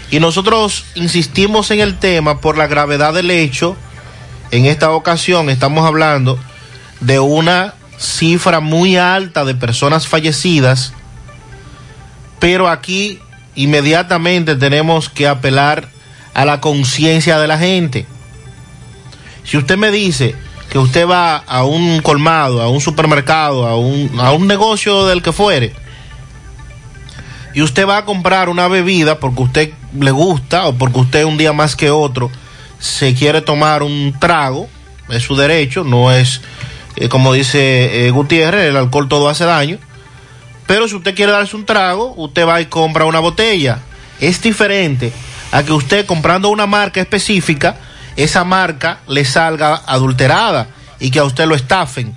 Y 0.09 0.19
nosotros 0.19 0.85
insistimos 0.95 1.69
en 1.71 1.79
el 1.79 1.97
tema 1.97 2.39
por 2.39 2.57
la 2.57 2.67
gravedad 2.67 3.13
del 3.13 3.29
hecho. 3.29 3.75
En 4.51 4.65
esta 4.65 4.91
ocasión 4.91 5.49
estamos 5.49 5.85
hablando 5.85 6.39
de 7.01 7.19
una 7.19 7.73
cifra 7.97 8.59
muy 8.59 8.95
alta 8.97 9.43
de 9.43 9.55
personas 9.55 10.07
fallecidas, 10.07 10.93
pero 12.39 12.69
aquí 12.69 13.19
inmediatamente 13.57 14.55
tenemos 14.55 15.09
que 15.09 15.27
apelar 15.27 15.89
a 16.33 16.45
la 16.45 16.61
conciencia 16.61 17.39
de 17.39 17.47
la 17.47 17.57
gente. 17.57 18.05
Si 19.43 19.57
usted 19.57 19.77
me 19.77 19.91
dice 19.91 20.35
que 20.69 20.77
usted 20.79 21.05
va 21.05 21.37
a 21.37 21.65
un 21.65 22.01
colmado, 22.01 22.61
a 22.61 22.69
un 22.69 22.79
supermercado, 22.79 23.67
a 23.67 23.75
un, 23.75 24.11
a 24.19 24.31
un 24.31 24.47
negocio 24.47 25.05
del 25.07 25.21
que 25.21 25.33
fuere, 25.33 25.73
y 27.53 27.61
usted 27.61 27.87
va 27.87 27.97
a 27.97 28.05
comprar 28.05 28.49
una 28.49 28.67
bebida 28.67 29.19
porque 29.19 29.41
usted 29.41 29.73
le 29.99 30.11
gusta 30.11 30.67
o 30.67 30.73
porque 30.73 30.99
usted 30.99 31.25
un 31.25 31.37
día 31.37 31.53
más 31.53 31.75
que 31.75 31.89
otro 31.89 32.29
se 32.77 33.15
quiere 33.15 33.41
tomar 33.41 33.81
un 33.81 34.15
trago, 34.19 34.69
es 35.09 35.23
su 35.23 35.35
derecho, 35.35 35.83
no 35.83 36.11
es 36.11 36.41
eh, 36.97 37.09
como 37.09 37.33
dice 37.33 38.05
eh, 38.05 38.11
Gutiérrez, 38.11 38.69
el 38.69 38.77
alcohol 38.77 39.07
todo 39.07 39.29
hace 39.29 39.45
daño. 39.45 39.79
Pero 40.67 40.87
si 40.87 40.95
usted 40.95 41.15
quiere 41.15 41.31
darse 41.31 41.55
un 41.55 41.65
trago, 41.65 42.13
usted 42.17 42.45
va 42.45 42.61
y 42.61 42.65
compra 42.65 43.05
una 43.05 43.19
botella. 43.19 43.79
Es 44.19 44.41
diferente 44.41 45.13
a 45.51 45.63
que 45.63 45.71
usted 45.71 46.05
comprando 46.05 46.49
una 46.49 46.67
marca 46.67 46.99
específica, 46.99 47.77
esa 48.17 48.43
marca 48.43 48.99
le 49.07 49.23
salga 49.25 49.81
adulterada 49.85 50.67
y 50.99 51.09
que 51.09 51.19
a 51.19 51.23
usted 51.23 51.45
lo 51.45 51.55
estafen. 51.55 52.15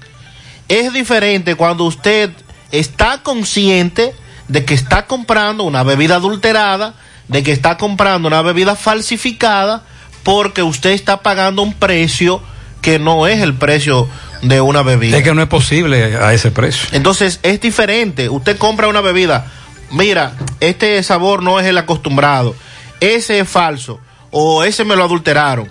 Es 0.68 0.92
diferente 0.92 1.54
cuando 1.54 1.84
usted 1.84 2.30
está 2.72 3.22
consciente 3.22 4.14
de 4.48 4.64
que 4.64 4.74
está 4.74 5.06
comprando 5.06 5.64
una 5.64 5.84
bebida 5.84 6.16
adulterada, 6.16 6.94
de 7.28 7.42
que 7.44 7.52
está 7.52 7.76
comprando 7.76 8.26
una 8.26 8.42
bebida 8.42 8.74
falsificada, 8.74 9.84
porque 10.24 10.62
usted 10.62 10.90
está 10.90 11.22
pagando 11.22 11.62
un 11.62 11.74
precio 11.74 12.42
que 12.82 12.98
no 12.98 13.26
es 13.26 13.40
el 13.40 13.54
precio 13.54 14.08
de 14.42 14.60
una 14.60 14.82
bebida. 14.82 15.18
Es 15.18 15.24
que 15.24 15.34
no 15.34 15.42
es 15.42 15.48
posible 15.48 16.16
a 16.16 16.32
ese 16.32 16.50
precio. 16.50 16.88
Entonces 16.92 17.40
es 17.42 17.60
diferente. 17.60 18.28
Usted 18.28 18.56
compra 18.56 18.88
una 18.88 19.00
bebida, 19.00 19.46
mira, 19.90 20.34
este 20.60 21.02
sabor 21.02 21.42
no 21.42 21.60
es 21.60 21.66
el 21.66 21.78
acostumbrado, 21.78 22.54
ese 23.00 23.40
es 23.40 23.48
falso 23.48 24.00
o 24.30 24.64
ese 24.64 24.84
me 24.84 24.96
lo 24.96 25.04
adulteraron. 25.04 25.68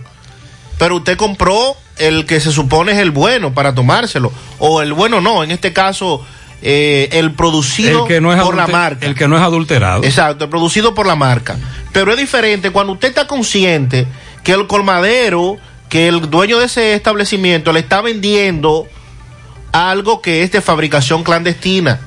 Pero 0.77 0.97
usted 0.97 1.17
compró 1.17 1.75
el 1.97 2.25
que 2.25 2.39
se 2.39 2.51
supone 2.51 2.93
es 2.93 2.97
el 2.99 3.11
bueno 3.11 3.53
para 3.53 3.75
tomárselo 3.75 4.31
o 4.59 4.81
el 4.81 4.93
bueno 4.93 5.19
no, 5.19 5.43
en 5.43 5.51
este 5.51 5.73
caso 5.73 6.25
eh, 6.61 7.09
el 7.13 7.33
producido 7.33 8.03
El 8.03 8.07
que 8.07 8.21
no 8.21 8.33
es 8.33 8.41
por 8.41 8.55
la 8.55 8.67
marca. 8.67 9.05
El 9.05 9.15
que 9.15 9.27
no 9.27 9.37
es 9.37 9.41
adulterado. 9.41 10.03
Exacto, 10.03 10.45
el 10.45 10.49
producido 10.49 10.93
por 10.93 11.07
la 11.07 11.15
marca. 11.15 11.57
Pero 11.93 12.11
es 12.11 12.17
diferente 12.17 12.71
cuando 12.71 12.93
usted 12.93 13.09
está 13.09 13.27
consciente 13.27 14.07
que 14.43 14.51
el 14.53 14.67
colmadero, 14.67 15.57
que 15.89 16.07
el 16.07 16.29
dueño 16.29 16.59
de 16.59 16.65
ese 16.65 16.93
establecimiento 16.93 17.73
le 17.73 17.79
está 17.79 18.01
vendiendo 18.01 18.87
algo 19.71 20.21
que 20.21 20.43
es 20.43 20.51
de 20.51 20.61
fabricación 20.61 21.23
clandestina. 21.23 21.99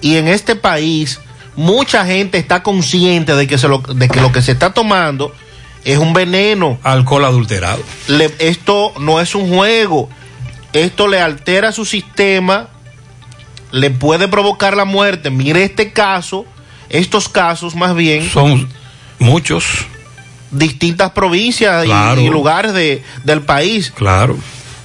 Y 0.00 0.16
en 0.16 0.28
este 0.28 0.54
país 0.56 1.20
mucha 1.56 2.04
gente 2.04 2.38
está 2.38 2.62
consciente 2.62 3.34
de 3.34 3.46
que, 3.46 3.58
se 3.58 3.68
lo, 3.68 3.78
de 3.78 4.08
que 4.08 4.20
lo 4.20 4.32
que 4.32 4.42
se 4.42 4.52
está 4.52 4.72
tomando 4.72 5.34
es 5.84 5.98
un 5.98 6.12
veneno. 6.12 6.78
Alcohol 6.82 7.24
adulterado. 7.24 7.82
Le- 8.08 8.34
esto 8.38 8.92
no 8.98 9.20
es 9.20 9.34
un 9.34 9.48
juego. 9.48 10.08
Esto 10.72 11.06
le 11.08 11.20
altera 11.20 11.70
su 11.72 11.84
sistema, 11.84 12.68
le 13.70 13.90
puede 13.90 14.26
provocar 14.28 14.76
la 14.76 14.84
muerte. 14.84 15.30
Mire 15.30 15.62
este 15.62 15.92
caso, 15.92 16.44
estos 16.88 17.28
casos 17.28 17.74
más 17.76 17.94
bien. 17.94 18.28
Son 18.28 18.68
muchos. 19.18 19.86
Distintas 20.54 21.10
provincias 21.10 21.86
y- 21.86 22.28
lugares 22.28 22.72
de, 22.72 23.02
del 23.24 23.42
país. 23.42 23.92
Claro. 23.94 24.38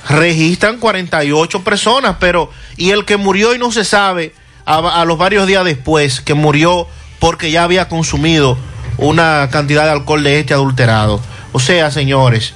Registran 0.08 0.78
48 0.80 1.64
personas, 1.64 2.16
pero 2.20 2.50
y 2.78 2.90
el 2.92 3.06
que 3.06 3.18
murió 3.18 3.54
y 3.54 3.60
no 3.60 3.72
se 3.72 3.84
sabe 3.86 4.34
a, 4.66 4.78
a 5.02 5.06
los 5.06 5.18
varios 5.18 5.46
días 5.46 5.64
después, 5.66 6.22
que 6.22 6.34
murió 6.34 6.88
porque 7.20 7.52
ya 7.52 7.64
había 7.64 7.88
consumido 7.90 8.58
una 8.98 9.50
cantidad 9.52 9.84
de 9.86 9.92
alcohol 9.92 10.24
de 10.24 10.40
este 10.40 10.54
adulterado. 10.54 11.22
O 11.52 11.60
sea, 11.60 11.92
señores, 11.92 12.54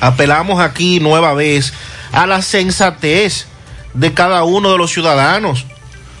apelamos 0.00 0.60
aquí 0.60 1.00
nueva 1.00 1.34
vez 1.34 1.72
a 2.12 2.26
la 2.26 2.42
sensatez 2.42 3.46
de 3.94 4.14
cada 4.14 4.44
uno 4.44 4.72
de 4.72 4.78
los 4.78 4.92
ciudadanos. 4.92 5.66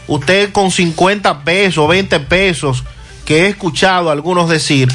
Usted 0.06 0.52
con 0.52 0.70
50 0.70 1.44
pesos, 1.44 1.88
20 1.88 2.20
pesos, 2.20 2.84
que 3.24 3.42
he 3.44 3.48
escuchado 3.48 4.08
a 4.10 4.12
algunos 4.12 4.48
decir, 4.48 4.88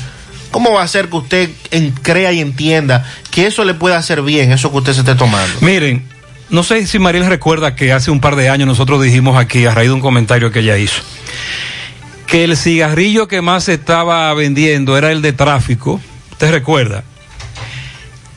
¿cómo 0.56 0.72
va 0.72 0.84
a 0.84 0.88
ser 0.88 1.10
que 1.10 1.18
usted 1.18 1.50
en- 1.72 1.92
crea 1.92 2.32
y 2.32 2.40
entienda 2.40 3.04
que 3.30 3.46
eso 3.46 3.66
le 3.66 3.74
puede 3.74 3.94
hacer 3.94 4.22
bien, 4.22 4.54
eso 4.54 4.72
que 4.72 4.78
usted 4.78 4.94
se 4.94 5.02
esté 5.02 5.14
tomando? 5.16 5.54
Miren, 5.60 6.02
no 6.50 6.64
sé 6.64 6.88
si 6.88 6.98
Mariel 6.98 7.26
recuerda 7.26 7.76
que 7.76 7.92
hace 7.92 8.10
un 8.10 8.22
par 8.22 8.38
de 8.38 8.48
años 8.48 8.66
nosotros 8.66 9.04
dijimos 9.04 9.36
aquí, 9.38 9.66
a 9.66 9.74
raíz 9.74 9.90
de 9.90 9.94
un 9.96 10.00
comentario 10.00 10.54
que 10.54 10.60
ella 10.62 10.78
hizo, 10.78 11.02
que 12.26 12.46
el 12.46 12.56
cigarrillo 12.56 13.28
que 13.28 13.42
más 13.42 13.66
se 13.66 13.74
estaba 13.74 14.34
vendiendo 14.34 14.98
era 14.98 15.12
el 15.12 15.22
de 15.22 15.34
tráfico, 15.34 16.00
¿usted 16.32 16.52
recuerda? 16.52 17.04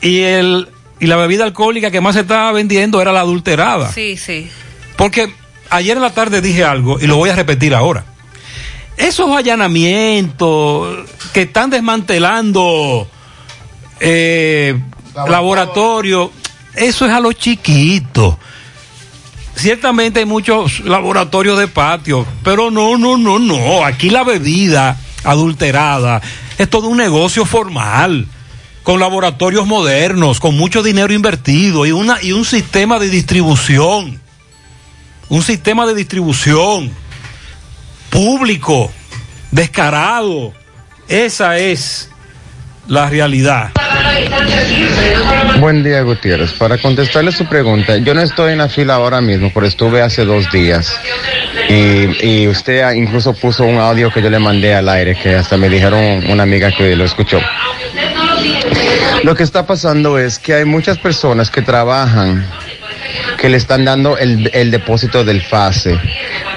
Y, 0.01 0.19
el, 0.19 0.67
y 0.99 1.07
la 1.07 1.15
bebida 1.15 1.45
alcohólica 1.45 1.89
que 1.89 2.01
más 2.01 2.15
se 2.15 2.21
estaba 2.21 2.51
vendiendo 2.51 3.01
era 3.01 3.13
la 3.13 3.21
adulterada. 3.21 3.93
Sí, 3.93 4.17
sí. 4.17 4.49
Porque 4.97 5.33
ayer 5.69 5.95
en 5.95 6.03
la 6.03 6.09
tarde 6.09 6.41
dije 6.41 6.65
algo 6.65 6.99
y 6.99 7.07
lo 7.07 7.15
voy 7.15 7.29
a 7.29 7.35
repetir 7.37 7.73
ahora. 7.73 8.03
Esos 8.99 9.31
allanamientos 9.31 11.09
que 11.31 11.43
están 11.43 11.69
desmantelando 11.69 13.07
eh, 14.01 14.77
laboratorios, 15.27 16.31
eso 16.75 17.05
es 17.05 17.11
a 17.11 17.21
lo 17.21 17.31
chiquito. 17.31 18.37
Ciertamente 19.55 20.19
hay 20.19 20.25
muchos 20.25 20.81
laboratorios 20.81 21.57
de 21.57 21.69
patio, 21.69 22.27
pero 22.43 22.69
no, 22.69 22.97
no, 22.97 23.17
no, 23.17 23.39
no. 23.39 23.85
Aquí 23.85 24.09
la 24.09 24.25
bebida 24.25 24.99
adulterada 25.23 26.21
es 26.57 26.69
todo 26.69 26.89
un 26.89 26.97
negocio 26.97 27.45
formal, 27.45 28.27
con 28.83 28.99
laboratorios 28.99 29.65
modernos, 29.65 30.41
con 30.41 30.57
mucho 30.57 30.83
dinero 30.83 31.13
invertido 31.13 31.85
y, 31.85 31.93
una, 31.93 32.21
y 32.21 32.33
un 32.33 32.43
sistema 32.43 32.99
de 32.99 33.09
distribución 33.09 34.19
un 35.29 35.43
sistema 35.43 35.85
de 35.85 35.93
distribución 35.95 36.91
público, 38.09 38.91
descarado. 39.51 40.53
Esa 41.07 41.57
es 41.57 42.09
la 42.87 43.09
realidad. 43.09 43.71
Buen 45.59 45.83
día, 45.83 46.01
Gutiérrez. 46.01 46.53
Para 46.53 46.77
contestarle 46.77 47.31
su 47.31 47.45
pregunta, 47.45 47.97
yo 47.97 48.13
no 48.13 48.21
estoy 48.21 48.53
en 48.53 48.59
la 48.59 48.69
fila 48.69 48.95
ahora 48.95 49.21
mismo, 49.21 49.51
pero 49.53 49.65
estuve 49.65 50.01
hace 50.01 50.25
dos 50.25 50.51
días. 50.51 50.95
Y, 51.69 52.43
y 52.43 52.47
usted 52.47 52.91
incluso 52.93 53.33
puso 53.33 53.63
un 53.63 53.77
audio 53.77 54.11
que 54.11 54.21
yo 54.21 54.29
le 54.29 54.39
mandé 54.39 54.73
al 54.73 54.89
aire, 54.89 55.15
que 55.15 55.35
hasta 55.35 55.57
me 55.57 55.69
dijeron 55.69 56.29
una 56.29 56.43
amiga 56.43 56.71
que 56.71 56.95
lo 56.95 57.05
escuchó. 57.05 57.39
Lo 59.23 59.35
que 59.35 59.43
está 59.43 59.67
pasando 59.67 60.17
es 60.17 60.39
que 60.39 60.53
hay 60.53 60.65
muchas 60.65 60.97
personas 60.97 61.51
que 61.51 61.61
trabajan 61.61 62.47
que 63.37 63.49
le 63.49 63.57
están 63.57 63.85
dando 63.85 64.17
el, 64.17 64.49
el 64.53 64.71
depósito 64.71 65.23
del 65.23 65.41
FASE, 65.41 65.97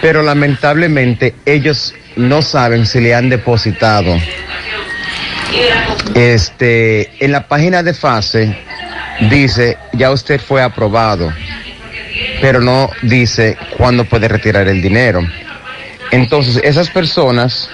pero 0.01 0.23
lamentablemente 0.23 1.35
ellos 1.45 1.95
no 2.17 2.43
saben 2.43 2.87
si 2.87 3.01
le 3.01 3.15
han 3.15 3.29
depositado. 3.29 4.19
Este, 6.15 7.25
en 7.25 7.33
la 7.33 7.47
página 7.47 7.83
de 7.83 7.95
FASE 7.95 8.57
dice, 9.31 9.77
ya 9.93 10.11
usted 10.11 10.41
fue 10.41 10.63
aprobado, 10.63 11.33
pero 12.41 12.61
no 12.61 12.91
dice 13.03 13.57
cuándo 13.77 14.05
puede 14.05 14.29
retirar 14.29 14.69
el 14.69 14.83
dinero. 14.83 15.21
Entonces, 16.11 16.61
esas 16.63 16.91
personas 16.91 17.71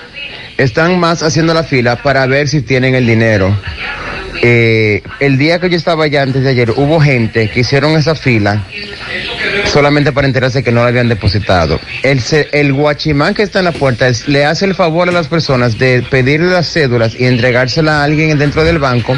están 0.56 0.98
más 0.98 1.22
haciendo 1.22 1.54
la 1.54 1.64
fila 1.64 1.96
para 1.96 2.26
ver 2.26 2.48
si 2.48 2.62
tienen 2.62 2.94
el 2.94 3.06
dinero. 3.06 3.56
Eh, 4.42 5.02
el 5.20 5.36
día 5.38 5.58
que 5.60 5.68
yo 5.70 5.76
estaba 5.76 6.04
allá 6.04 6.22
antes 6.22 6.42
de 6.42 6.50
ayer, 6.50 6.70
hubo 6.76 7.00
gente 7.00 7.50
que 7.50 7.60
hicieron 7.60 7.96
esa 7.96 8.14
fila 8.14 8.64
solamente 9.66 10.12
para 10.12 10.26
enterarse 10.26 10.62
que 10.62 10.70
no 10.72 10.82
la 10.82 10.88
habían 10.88 11.08
depositado. 11.08 11.80
El, 12.02 12.20
el 12.52 12.72
guachimán 12.72 13.34
que 13.34 13.42
está 13.42 13.58
en 13.60 13.66
la 13.66 13.72
puerta 13.72 14.08
es- 14.08 14.28
le 14.28 14.44
hace 14.44 14.64
el 14.64 14.74
favor 14.74 15.08
a 15.08 15.12
las 15.12 15.28
personas 15.28 15.78
de 15.78 16.02
pedirle 16.10 16.50
las 16.50 16.72
cédulas 16.72 17.14
y 17.18 17.24
entregársela 17.26 18.00
a 18.00 18.04
alguien 18.04 18.38
dentro 18.38 18.64
del 18.64 18.78
banco. 18.78 19.14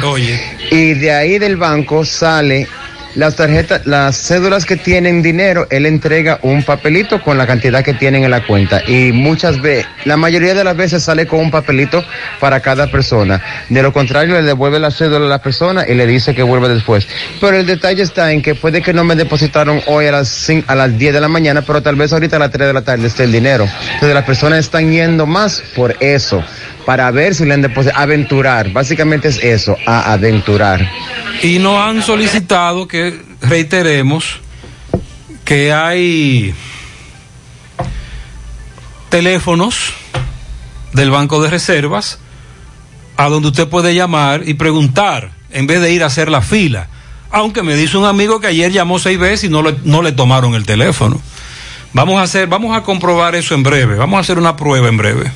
Y 0.71 0.93
de 0.95 1.11
ahí 1.11 1.39
del 1.39 1.57
banco 1.57 2.03
sale 2.05 2.67
las 3.15 3.35
tarjetas, 3.35 3.85
las 3.85 4.15
cédulas 4.17 4.65
que 4.65 4.77
tienen 4.77 5.21
dinero, 5.21 5.67
él 5.69 5.85
entrega 5.85 6.39
un 6.43 6.63
papelito 6.63 7.21
con 7.21 7.37
la 7.37 7.45
cantidad 7.45 7.83
que 7.83 7.93
tienen 7.93 8.23
en 8.23 8.31
la 8.31 8.45
cuenta. 8.45 8.81
Y 8.87 9.11
muchas 9.11 9.61
veces, 9.61 9.85
la 10.05 10.17
mayoría 10.17 10.53
de 10.53 10.63
las 10.63 10.75
veces 10.77 11.03
sale 11.03 11.27
con 11.27 11.39
un 11.39 11.51
papelito 11.51 12.03
para 12.39 12.59
cada 12.61 12.87
persona. 12.87 13.41
De 13.69 13.81
lo 13.81 13.91
contrario, 13.93 14.35
le 14.35 14.43
devuelve 14.43 14.79
la 14.79 14.91
cédula 14.91 15.25
a 15.25 15.29
la 15.29 15.41
persona 15.41 15.85
y 15.87 15.93
le 15.95 16.07
dice 16.07 16.33
que 16.33 16.43
vuelve 16.43 16.69
después. 16.69 17.07
Pero 17.39 17.57
el 17.57 17.65
detalle 17.65 18.01
está 18.03 18.31
en 18.31 18.41
que 18.41 18.55
puede 18.55 18.81
que 18.81 18.93
no 18.93 19.03
me 19.03 19.15
depositaron 19.15 19.81
hoy 19.87 20.05
a 20.07 20.11
las, 20.11 20.49
cin- 20.49 20.63
a 20.67 20.75
las 20.75 20.97
10 20.97 21.13
de 21.13 21.21
la 21.21 21.27
mañana, 21.27 21.61
pero 21.61 21.81
tal 21.81 21.95
vez 21.95 22.13
ahorita 22.13 22.37
a 22.37 22.39
las 22.39 22.51
3 22.51 22.67
de 22.67 22.73
la 22.73 22.81
tarde 22.81 23.07
esté 23.07 23.23
el 23.25 23.31
dinero. 23.31 23.67
Entonces 23.93 24.13
las 24.13 24.25
personas 24.25 24.59
están 24.59 24.91
yendo 24.91 25.25
más 25.25 25.61
por 25.75 25.95
eso, 25.99 26.43
para 26.85 27.09
ver 27.11 27.35
si 27.35 27.45
le 27.45 27.53
han 27.53 27.61
depositado, 27.61 28.01
aventurar. 28.01 28.71
Básicamente 28.71 29.27
es 29.27 29.43
eso, 29.43 29.77
a 29.85 30.13
aventurar. 30.13 30.89
Y 31.43 31.59
nos 31.59 31.77
han 31.77 32.01
solicitado 32.01 32.87
que 32.87 33.19
reiteremos 33.41 34.39
que 35.45 35.73
hay 35.73 36.53
teléfonos 39.09 39.93
del 40.93 41.11
Banco 41.11 41.41
de 41.41 41.49
Reservas 41.49 42.19
a 43.17 43.29
donde 43.29 43.49
usted 43.49 43.67
puede 43.67 43.93
llamar 43.93 44.43
y 44.47 44.55
preguntar 44.55 45.31
en 45.51 45.67
vez 45.67 45.81
de 45.81 45.91
ir 45.91 46.03
a 46.03 46.07
hacer 46.07 46.29
la 46.29 46.41
fila. 46.41 46.87
Aunque 47.29 47.63
me 47.63 47.75
dice 47.75 47.97
un 47.97 48.05
amigo 48.05 48.39
que 48.39 48.47
ayer 48.47 48.71
llamó 48.71 48.99
seis 48.99 49.19
veces 49.19 49.45
y 49.45 49.49
no 49.49 49.61
le, 49.61 49.75
no 49.83 50.01
le 50.01 50.11
tomaron 50.11 50.55
el 50.55 50.65
teléfono. 50.65 51.21
Vamos 51.93 52.19
a 52.19 52.23
hacer, 52.23 52.47
vamos 52.47 52.75
a 52.75 52.83
comprobar 52.83 53.35
eso 53.35 53.53
en 53.53 53.63
breve. 53.63 53.95
Vamos 53.95 54.17
a 54.17 54.21
hacer 54.21 54.37
una 54.37 54.55
prueba 54.55 54.87
en 54.87 54.97
breve. 54.97 55.31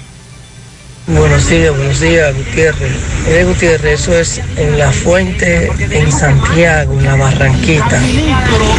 Buenos 1.07 1.47
días, 1.49 1.75
buenos 1.75 1.99
días, 1.99 2.35
Gutiérrez. 2.35 2.91
Eh, 3.27 3.43
Gutiérrez, 3.45 4.01
eso 4.01 4.17
es 4.17 4.41
en 4.57 4.79
la 4.79 4.91
fuente 4.91 5.69
en 5.91 6.11
Santiago, 6.11 6.97
en 6.99 7.05
la 7.05 7.15
Barranquita. 7.15 8.01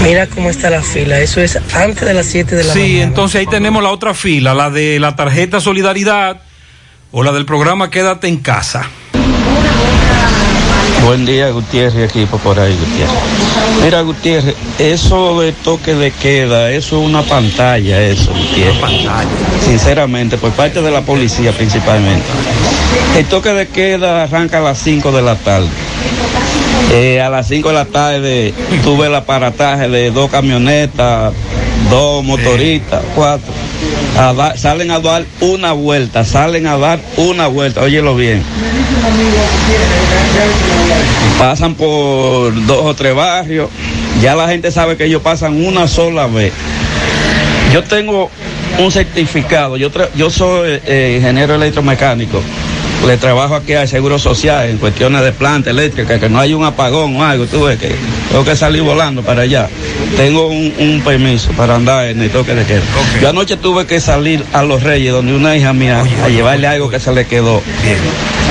Mira 0.02 0.26
cómo 0.26 0.50
está 0.50 0.68
la 0.68 0.82
fila, 0.82 1.20
eso 1.20 1.40
es 1.40 1.56
antes 1.74 2.04
de 2.04 2.14
las 2.14 2.26
7 2.26 2.56
de 2.56 2.64
la 2.64 2.72
Sí, 2.72 2.80
mañana. 2.80 3.02
entonces 3.04 3.38
ahí 3.40 3.46
tenemos 3.46 3.80
la 3.80 3.90
otra 3.90 4.12
fila, 4.12 4.54
la 4.54 4.70
de 4.70 4.98
la 4.98 5.14
tarjeta 5.14 5.60
Solidaridad 5.60 6.40
o 7.12 7.22
la 7.22 7.30
del 7.30 7.46
programa 7.46 7.90
Quédate 7.90 8.26
en 8.26 8.38
casa. 8.38 8.86
Buen 11.04 11.24
día, 11.24 11.50
Gutiérrez, 11.50 12.10
equipo 12.10 12.38
por 12.38 12.58
ahí, 12.58 12.74
Gutiérrez. 12.74 13.14
Mira, 13.84 14.00
Gutiérrez, 14.02 14.54
eso 14.78 15.40
de 15.40 15.52
toque 15.52 15.94
de 15.94 16.10
queda, 16.10 16.72
eso 16.72 17.00
es 17.00 17.06
una 17.06 17.22
pantalla, 17.22 18.02
eso, 18.02 18.32
Gutiérrez. 18.32 19.08
Sinceramente, 19.64 20.36
por 20.36 20.50
parte 20.52 20.82
de 20.82 20.90
la 20.90 21.02
policía 21.02 21.52
principalmente. 21.52 22.24
El 23.16 23.26
toque 23.26 23.52
de 23.52 23.68
queda 23.68 24.24
arranca 24.24 24.58
a 24.58 24.62
las 24.62 24.78
5 24.78 25.12
de 25.12 25.22
la 25.22 25.36
tarde. 25.36 25.68
Eh, 26.92 27.20
a 27.20 27.30
las 27.30 27.48
5 27.48 27.68
de 27.68 27.74
la 27.74 27.84
tarde 27.84 28.54
tuve 28.84 29.06
el 29.06 29.14
aparataje 29.14 29.88
de 29.88 30.10
dos 30.10 30.30
camionetas, 30.30 31.32
dos 31.90 32.24
motoristas, 32.24 33.02
cuatro. 33.14 33.52
Salen 34.16 34.90
a 34.90 34.98
dar 34.98 35.26
una 35.40 35.72
vuelta, 35.72 36.24
salen 36.24 36.66
a 36.66 36.78
dar 36.78 36.98
una 37.18 37.48
vuelta, 37.48 37.82
óyelo 37.82 38.16
bien. 38.16 38.42
Pasan 41.38 41.74
por 41.74 42.66
dos 42.66 42.82
o 42.82 42.94
tres 42.94 43.14
barrios, 43.14 43.68
ya 44.22 44.34
la 44.34 44.48
gente 44.48 44.70
sabe 44.70 44.96
que 44.96 45.04
ellos 45.04 45.20
pasan 45.20 45.62
una 45.66 45.86
sola 45.86 46.26
vez. 46.28 46.54
Yo 47.74 47.84
tengo 47.84 48.30
un 48.78 48.90
certificado, 48.90 49.76
yo, 49.76 49.90
yo 50.14 50.30
soy 50.30 50.80
eh, 50.86 51.16
ingeniero 51.18 51.54
electromecánico, 51.54 52.40
le 53.06 53.16
trabajo 53.16 53.54
aquí 53.54 53.74
al 53.74 53.86
Seguro 53.86 54.18
Social 54.18 54.68
en 54.68 54.78
cuestiones 54.78 55.22
de 55.22 55.32
planta 55.32 55.70
eléctrica, 55.70 56.18
que 56.18 56.28
no 56.28 56.40
hay 56.40 56.54
un 56.54 56.64
apagón 56.64 57.16
o 57.16 57.24
algo, 57.24 57.46
tú 57.46 57.64
ves 57.64 57.78
que 57.78 57.94
tengo 58.30 58.44
que 58.44 58.56
salir 58.56 58.82
volando 58.82 59.22
para 59.22 59.42
allá. 59.42 59.68
Tengo 60.16 60.48
un, 60.48 60.72
un 60.78 61.00
permiso 61.02 61.52
para 61.52 61.76
andar 61.76 62.06
en 62.06 62.20
el 62.20 62.30
toque 62.30 62.54
de 62.54 62.64
queda. 62.64 62.82
Yo 63.20 63.28
anoche 63.28 63.56
tuve 63.56 63.86
que 63.86 64.00
salir 64.00 64.44
a 64.52 64.62
Los 64.62 64.82
Reyes, 64.82 65.12
donde 65.12 65.34
una 65.34 65.56
hija 65.56 65.72
mía, 65.72 66.04
a 66.24 66.28
llevarle 66.28 66.66
algo 66.66 66.90
que 66.90 66.98
se 66.98 67.12
le 67.12 67.26
quedó 67.26 67.62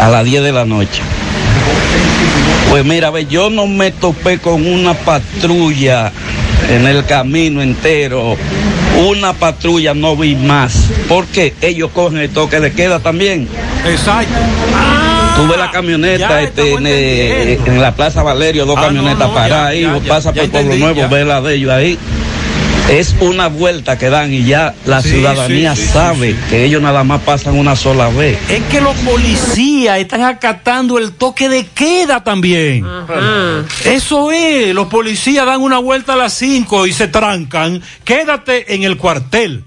a 0.01 0.09
las 0.09 0.23
10 0.23 0.43
de 0.43 0.51
la 0.53 0.65
noche. 0.65 1.01
Pues 2.69 2.85
mira, 2.85 3.09
ve, 3.09 3.25
yo 3.25 3.49
no 3.49 3.67
me 3.67 3.91
topé 3.91 4.39
con 4.39 4.65
una 4.65 4.93
patrulla 4.93 6.11
en 6.69 6.87
el 6.87 7.05
camino 7.05 7.61
entero. 7.61 8.37
Una 8.97 9.33
patrulla 9.33 9.93
no 9.93 10.15
vi 10.15 10.35
más. 10.35 10.89
Porque 11.07 11.53
ellos 11.61 11.91
cogen 11.93 12.19
el 12.19 12.29
toque 12.29 12.59
de 12.59 12.71
queda 12.71 12.99
también. 12.99 13.47
Exacto. 13.85 14.33
Tuve 15.35 15.57
la 15.57 15.69
camioneta 15.69 16.41
este, 16.41 16.73
en, 16.75 16.87
en 16.87 17.81
la 17.81 17.93
Plaza 17.93 18.23
Valerio, 18.23 18.65
dos 18.65 18.77
Ah, 18.77 18.81
no, 18.83 18.87
camionetas 18.87 19.27
no, 19.27 19.33
paradas 19.33 19.49
ya, 19.49 19.67
ahí, 19.67 19.81
ya, 19.81 19.93
vos 19.93 20.03
ya, 20.03 20.09
pasa 20.09 20.33
ya 20.33 20.41
por 20.43 20.51
Pueblo 20.51 20.75
Nuevo, 20.75 21.09
ve 21.09 21.25
la 21.25 21.41
de 21.41 21.55
ellos 21.55 21.71
ahí. 21.71 21.99
Es 22.89 23.15
una 23.19 23.47
vuelta 23.47 23.97
que 23.97 24.09
dan 24.11 24.31
y 24.31 24.45
ya 24.45 24.75
la 24.85 25.01
Sí, 25.01 25.09
ciudadanía 25.09 25.75
sí, 25.75 25.81
sí, 25.81 25.87
sabe 25.89 26.35
que 26.49 26.65
ellos 26.65 26.81
nada 26.83 27.03
más 27.03 27.21
pasan 27.21 27.57
una 27.57 27.75
sola 27.75 28.09
vez. 28.09 28.37
Es 28.47 28.61
que 28.65 28.79
los 28.79 28.95
policías 28.97 29.97
están 29.97 30.21
acatando 30.21 30.99
el 30.99 31.13
toque 31.13 31.49
de 31.49 31.65
queda 31.65 32.23
también. 32.23 32.85
Eso 33.85 34.31
es, 34.31 34.73
los 34.75 34.87
policías 34.87 35.47
dan 35.47 35.61
una 35.61 35.79
vuelta 35.79 36.13
a 36.13 36.15
las 36.15 36.33
5 36.33 36.85
y 36.85 36.93
se 36.93 37.07
trancan. 37.07 37.81
Quédate 38.03 38.75
en 38.75 38.83
el 38.83 38.97
cuartel. 38.97 39.63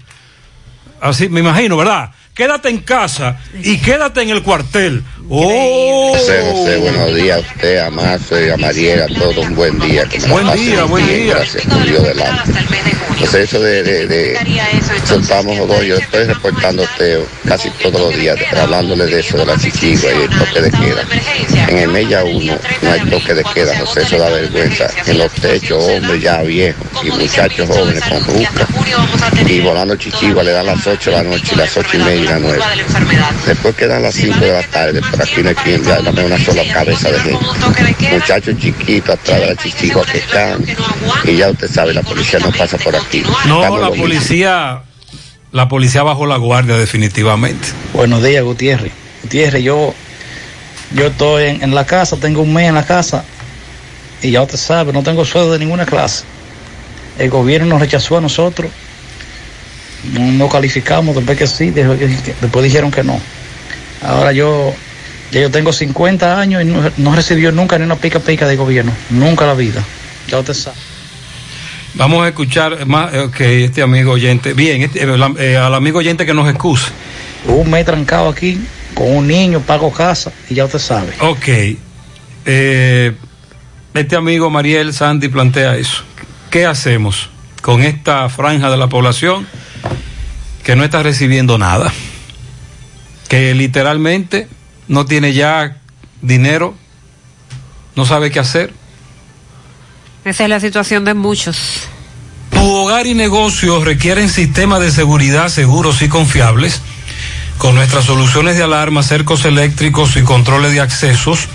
Así 1.01 1.27
me 1.27 1.41
imagino, 1.41 1.75
¿verdad? 1.75 2.11
Quédate 2.33 2.69
en 2.69 2.77
casa 2.77 3.37
y 3.61 3.79
quédate 3.79 4.21
en 4.21 4.29
el 4.29 4.41
cuartel. 4.43 5.03
Oh. 5.31 6.15
José, 6.17 6.41
José, 6.41 6.77
buenos 6.77 7.13
días 7.13 7.37
a 7.37 7.39
usted, 7.41 7.77
a 7.77 7.89
y 8.45 8.49
a 8.49 8.57
Mariela, 8.57 9.05
todo 9.07 9.41
un 9.41 9.53
buen 9.53 9.79
día. 9.79 10.03
Que 10.05 10.19
me 10.21 10.27
Buen 10.27 10.51
día, 10.53 10.83
buen 10.85 11.05
bien, 11.05 11.19
día. 11.19 11.35
Gracias, 11.35 11.85
Dios 11.85 12.03
delante. 12.03 12.51
Pues 13.19 13.33
eso 13.35 13.59
de, 13.59 13.83
de, 13.83 14.07
de 14.07 14.39
soltamos 15.05 15.55
dos, 15.67 15.83
yo 15.83 15.97
estoy 15.97 16.23
reportando 16.23 16.81
a 16.81 16.85
usted 16.85 17.19
casi 17.45 17.69
todos 17.71 18.01
los 18.01 18.15
días, 18.15 18.37
hablándole 18.57 19.05
de 19.05 19.19
eso, 19.19 19.37
de 19.37 19.45
la 19.45 19.57
chichigua 19.57 20.09
y 20.11 20.21
el 20.23 20.29
toque 20.29 20.61
de 20.61 20.71
queda. 20.71 21.67
En 21.67 21.77
el 21.77 21.89
Mella 21.89 22.23
1 22.23 22.57
no 22.81 22.91
hay 22.91 23.01
toque 23.01 23.33
de 23.35 23.43
queda, 23.53 23.77
José, 23.77 24.01
eso 24.01 24.17
da 24.17 24.29
vergüenza. 24.29 24.87
En 25.05 25.19
los 25.19 25.31
techos, 25.33 25.83
hombres 25.83 26.23
ya 26.23 26.41
viejos 26.41 26.87
y 27.03 27.11
muchachos 27.11 27.67
jóvenes 27.67 28.03
con 28.05 28.23
rucas 28.23 28.67
y 29.47 29.59
volando 29.61 29.95
chichigua 29.95 30.43
le 30.43 30.51
dan 30.51 30.65
las 30.65 30.85
8 30.85 31.09
de 31.09 31.17
la 31.17 31.23
noche 31.23 31.55
las 31.55 31.75
8 31.75 31.89
y 31.93 31.97
media 31.97 32.15
y 32.15 32.25
las 32.25 32.41
9. 32.41 32.63
Después 33.45 33.75
quedan 33.75 34.03
las 34.03 34.15
5 34.15 34.39
de 34.39 34.51
la 34.51 34.63
tarde, 34.63 35.01
por 35.19 35.27
aquí 35.27 35.41
no 35.41 35.49
hay 35.49 35.83
ya 35.83 36.01
dame 36.01 36.25
una 36.25 36.39
sola 36.43 36.63
cabeza 36.73 37.11
de 37.11 37.19
gente. 37.19 38.09
Muchachos 38.11 38.57
chiquitos 38.59 39.15
atrás 39.15 39.39
de 39.39 39.45
la 39.47 39.55
chichigua 39.55 40.05
que 40.05 40.17
están 40.19 40.65
y 41.25 41.35
ya 41.35 41.49
usted 41.49 41.69
sabe, 41.69 41.93
la 41.93 42.03
policía 42.03 42.39
no 42.39 42.51
pasa 42.51 42.77
por 42.77 42.95
aquí. 42.95 43.23
No, 43.45 43.61
Estamos 43.61 43.81
la 43.81 43.91
policía, 43.91 44.81
la 45.51 45.67
policía 45.67 46.03
bajó 46.03 46.25
la 46.25 46.37
guardia 46.37 46.75
definitivamente. 46.75 47.67
Buenos 47.93 48.23
días, 48.23 48.43
Gutiérrez. 48.43 48.91
Gutiérrez, 49.23 49.63
yo, 49.63 49.93
yo 50.93 51.07
estoy 51.07 51.45
en, 51.45 51.63
en 51.63 51.75
la 51.75 51.85
casa, 51.85 52.17
tengo 52.17 52.41
un 52.41 52.53
mes 52.53 52.69
en 52.69 52.75
la 52.75 52.85
casa 52.85 53.23
y 54.21 54.31
ya 54.31 54.41
usted 54.41 54.57
sabe, 54.57 54.93
no 54.93 55.03
tengo 55.03 55.25
sueldo 55.25 55.53
de 55.53 55.59
ninguna 55.59 55.85
clase. 55.85 56.23
El 57.17 57.29
gobierno 57.29 57.67
nos 57.67 57.81
rechazó 57.81 58.17
a 58.17 58.21
nosotros, 58.21 58.71
no, 60.13 60.31
no 60.31 60.49
calificamos, 60.49 61.15
después 61.15 61.37
que 61.37 61.47
sí, 61.47 61.71
después, 61.71 62.63
dijeron 62.63 62.91
que 62.91 63.03
no. 63.03 63.19
Ahora 64.01 64.31
yo, 64.31 64.73
yo 65.31 65.51
tengo 65.51 65.71
50 65.71 66.39
años 66.39 66.61
y 66.61 66.65
no, 66.65 66.91
no 66.97 67.15
recibió 67.15 67.51
nunca 67.51 67.77
ni 67.77 67.85
una 67.85 67.95
pica 67.95 68.19
pica 68.19 68.47
de 68.47 68.55
gobierno, 68.55 68.91
nunca 69.09 69.45
en 69.45 69.49
la 69.49 69.55
vida. 69.55 69.83
Ya 70.27 70.39
usted 70.39 70.53
sabe. 70.53 70.77
Vamos 71.95 72.23
a 72.23 72.29
escuchar 72.29 72.85
más 72.85 73.13
eh, 73.13 73.29
que 73.35 73.65
este 73.65 73.81
amigo 73.81 74.11
oyente. 74.11 74.53
Bien, 74.53 74.81
este, 74.81 75.03
eh, 75.03 75.33
eh, 75.39 75.57
al 75.57 75.73
amigo 75.73 75.99
oyente 75.99 76.25
que 76.25 76.33
nos 76.33 76.47
excuse. 76.49 76.91
Un 77.45 77.69
mes 77.69 77.85
trancado 77.85 78.29
aquí 78.29 78.59
con 78.93 79.15
un 79.15 79.27
niño, 79.27 79.61
pago 79.61 79.91
casa 79.91 80.31
y 80.49 80.55
ya 80.55 80.65
usted 80.65 80.79
sabe. 80.79 81.13
Ok. 81.19 81.47
Eh, 82.45 83.15
este 83.93 84.15
amigo 84.15 84.49
Mariel 84.49 84.93
Sandy 84.93 85.29
plantea 85.29 85.77
eso. 85.77 86.03
¿Qué 86.49 86.65
hacemos 86.65 87.29
con 87.61 87.81
esta 87.81 88.29
franja 88.29 88.69
de 88.69 88.77
la 88.77 88.87
población 88.87 89.47
que 90.63 90.75
no 90.75 90.83
está 90.83 91.03
recibiendo 91.03 91.57
nada? 91.57 91.91
Que 93.27 93.53
literalmente 93.53 94.47
no 94.89 95.05
tiene 95.05 95.33
ya 95.33 95.77
dinero, 96.21 96.75
no 97.95 98.05
sabe 98.05 98.31
qué 98.31 98.39
hacer. 98.39 98.73
Esa 100.25 100.43
es 100.43 100.49
la 100.49 100.59
situación 100.59 101.05
de 101.05 101.13
muchos. 101.13 101.87
Tu 102.51 102.59
hogar 102.59 103.07
y 103.07 103.13
negocio 103.13 103.81
requieren 103.85 104.29
sistemas 104.29 104.81
de 104.81 104.91
seguridad 104.91 105.47
seguros 105.47 106.01
y 106.01 106.09
confiables. 106.09 106.81
Con 107.57 107.75
nuestras 107.75 108.05
soluciones 108.05 108.57
de 108.57 108.63
alarma, 108.63 109.03
cercos 109.03 109.45
eléctricos 109.45 110.17
y 110.17 110.23
controles 110.23 110.73
de 110.73 110.81
accesos, 110.81 111.47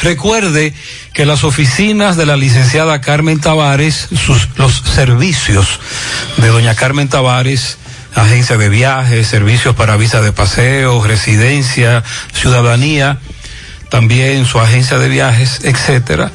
Recuerde 0.00 0.74
que 1.12 1.26
las 1.26 1.44
oficinas 1.44 2.16
de 2.16 2.26
la 2.26 2.36
licenciada 2.36 3.00
Carmen 3.00 3.40
Tavares, 3.40 4.08
sus, 4.24 4.48
los 4.56 4.82
servicios 4.94 5.80
de 6.38 6.48
doña 6.48 6.74
Carmen 6.74 7.08
Tavares, 7.08 7.78
agencia 8.14 8.56
de 8.56 8.68
viajes, 8.68 9.26
servicios 9.26 9.76
para 9.76 9.96
visa 9.96 10.22
de 10.22 10.32
paseo, 10.32 11.04
residencia, 11.04 12.02
ciudadanía, 12.32 13.18
también 13.90 14.46
su 14.46 14.58
agencia 14.58 14.98
de 14.98 15.08
viajes, 15.08 15.60
etcétera. 15.62 16.32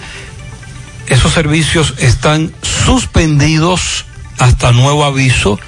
Esos 1.10 1.34
servicios 1.34 1.96
están 1.98 2.54
suspendidos 2.62 4.06
hasta 4.38 4.72
nuevo 4.72 5.04
aviso 5.04 5.60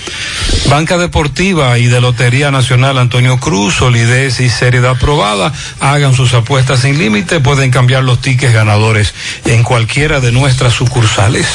Banca 0.68 0.98
Deportiva 0.98 1.78
y 1.78 1.86
de 1.86 2.00
Lotería 2.00 2.50
Nacional 2.50 2.98
Antonio 2.98 3.38
Cruz, 3.38 3.74
solidez 3.74 4.40
y 4.40 4.50
seriedad 4.50 4.92
aprobada. 4.92 5.52
Hagan 5.80 6.14
sus 6.14 6.34
apuestas 6.34 6.80
sin 6.80 6.98
límite, 6.98 7.40
pueden 7.40 7.70
cambiar 7.70 8.04
los 8.04 8.20
tickets 8.20 8.52
ganadores 8.52 9.14
en 9.46 9.62
cualquiera 9.62 10.20
de 10.20 10.32
nuestras 10.32 10.74
sucursales. 10.74 11.46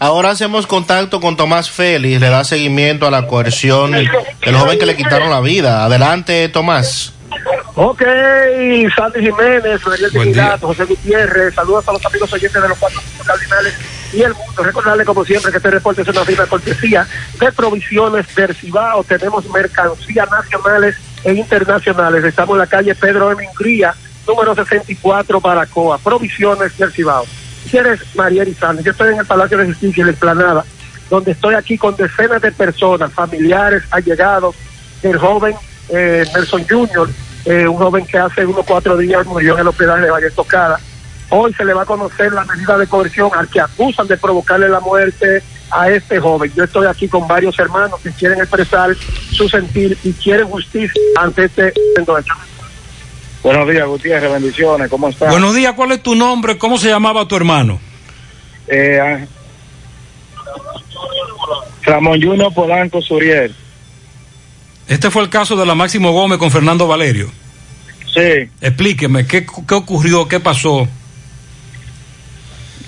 Ahora 0.00 0.30
hacemos 0.30 0.68
contacto 0.68 1.20
con 1.20 1.36
Tomás 1.36 1.70
Félix, 1.70 2.20
le 2.20 2.28
da 2.28 2.44
seguimiento 2.44 3.06
a 3.08 3.10
la 3.10 3.26
coerción 3.26 3.90
del 3.92 4.08
joven 4.56 4.78
que 4.78 4.86
le 4.86 4.96
quitaron 4.96 5.30
la 5.30 5.40
vida. 5.40 5.84
Adelante, 5.84 6.48
Tomás. 6.48 7.12
Ok, 7.80 8.02
Sandy 8.96 9.20
Jiménez, 9.20 9.80
José 10.60 10.84
Gutiérrez, 10.84 11.54
saludos 11.54 11.86
a 11.86 11.92
los 11.92 12.04
amigos 12.04 12.32
oyentes 12.32 12.60
de 12.60 12.68
los 12.68 12.76
cuatro 12.76 13.00
cardinales 13.24 13.72
y 14.12 14.20
el 14.20 14.34
mundo. 14.34 14.64
Recordarle 14.64 15.04
como 15.04 15.24
siempre 15.24 15.52
que 15.52 15.58
este 15.58 15.70
reporte 15.70 16.02
es 16.02 16.08
una 16.08 16.24
firma 16.24 16.46
cortesía 16.46 17.06
de 17.38 17.52
provisiones 17.52 18.34
del 18.34 18.52
Cibao. 18.52 19.04
Tenemos 19.04 19.48
mercancías 19.50 20.28
nacionales 20.28 20.96
e 21.22 21.34
internacionales. 21.34 22.24
Estamos 22.24 22.54
en 22.54 22.58
la 22.58 22.66
calle 22.66 22.96
Pedro 22.96 23.30
M. 23.30 23.44
Ingría, 23.44 23.94
número 24.26 24.56
64, 24.56 25.40
Baracoa. 25.40 25.98
Provisiones 25.98 26.76
del 26.76 26.90
Cibao. 26.90 27.26
¿Quieres, 27.70 28.00
María 28.16 28.44
Sánchez? 28.58 28.86
Yo 28.86 28.90
estoy 28.90 29.12
en 29.12 29.20
el 29.20 29.26
Palacio 29.26 29.56
de 29.56 29.66
Justicia, 29.66 30.00
en 30.00 30.06
la 30.08 30.12
Esplanada, 30.14 30.64
donde 31.08 31.30
estoy 31.30 31.54
aquí 31.54 31.78
con 31.78 31.94
decenas 31.94 32.42
de 32.42 32.50
personas, 32.50 33.12
familiares, 33.12 33.84
allegados 33.92 34.56
del 35.00 35.16
joven 35.16 35.54
eh, 35.90 36.24
Nelson 36.34 36.66
Junior, 36.68 37.08
eh, 37.44 37.66
un 37.66 37.76
joven 37.76 38.06
que 38.06 38.18
hace 38.18 38.44
unos 38.44 38.64
cuatro 38.66 38.96
días 38.96 39.24
murió 39.26 39.54
en 39.54 39.60
el 39.60 39.68
hospital 39.68 40.02
de 40.02 40.10
Valle 40.10 40.30
Tocada. 40.30 40.78
Hoy 41.30 41.52
se 41.54 41.64
le 41.64 41.74
va 41.74 41.82
a 41.82 41.86
conocer 41.86 42.32
la 42.32 42.44
medida 42.44 42.78
de 42.78 42.86
coerción 42.86 43.30
al 43.34 43.48
que 43.48 43.60
acusan 43.60 44.06
de 44.06 44.16
provocarle 44.16 44.68
la 44.68 44.80
muerte 44.80 45.42
a 45.70 45.90
este 45.90 46.18
joven. 46.18 46.50
Yo 46.54 46.64
estoy 46.64 46.86
aquí 46.86 47.08
con 47.08 47.28
varios 47.28 47.58
hermanos 47.58 48.00
que 48.00 48.10
quieren 48.12 48.38
expresar 48.38 48.94
su 49.30 49.48
sentir 49.48 49.96
y 50.02 50.12
quieren 50.14 50.48
justicia 50.48 51.00
ante 51.18 51.44
este 51.44 51.68
hecho. 51.68 52.34
Buenos 53.42 53.68
días, 53.68 53.86
Gutiérrez, 53.86 54.32
bendiciones, 54.32 54.88
¿cómo 54.88 55.08
estás? 55.08 55.30
Buenos 55.30 55.54
días, 55.54 55.74
¿cuál 55.74 55.92
es 55.92 56.02
tu 56.02 56.14
nombre? 56.14 56.58
¿Cómo 56.58 56.76
se 56.76 56.88
llamaba 56.88 57.28
tu 57.28 57.36
hermano? 57.36 57.78
Eh, 58.66 59.26
Ramón 61.82 62.20
Junior 62.20 62.52
Polanco 62.52 63.00
Suriel. 63.00 63.54
Este 64.88 65.10
fue 65.10 65.22
el 65.22 65.28
caso 65.28 65.54
de 65.54 65.66
la 65.66 65.74
Máximo 65.74 66.12
Gómez 66.12 66.38
con 66.38 66.50
Fernando 66.50 66.88
Valerio. 66.88 67.30
Sí. 68.12 68.48
Explíqueme, 68.62 69.26
¿qué, 69.26 69.44
qué 69.44 69.74
ocurrió? 69.74 70.26
¿Qué 70.26 70.40
pasó? 70.40 70.88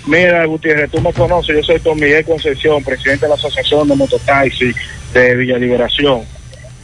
Mira, 0.06 0.46
Gutiérrez, 0.46 0.90
tú 0.90 1.00
me 1.02 1.12
conoces, 1.12 1.56
yo 1.56 1.62
soy 1.62 1.78
Don 1.80 2.00
Miguel 2.00 2.24
Concepción, 2.24 2.82
presidente 2.82 3.26
de 3.26 3.28
la 3.28 3.34
Asociación 3.34 3.86
de 3.86 3.94
Mototaxi 3.94 4.72
de 5.12 5.36
Villa 5.36 5.58
Liberación. 5.58 6.22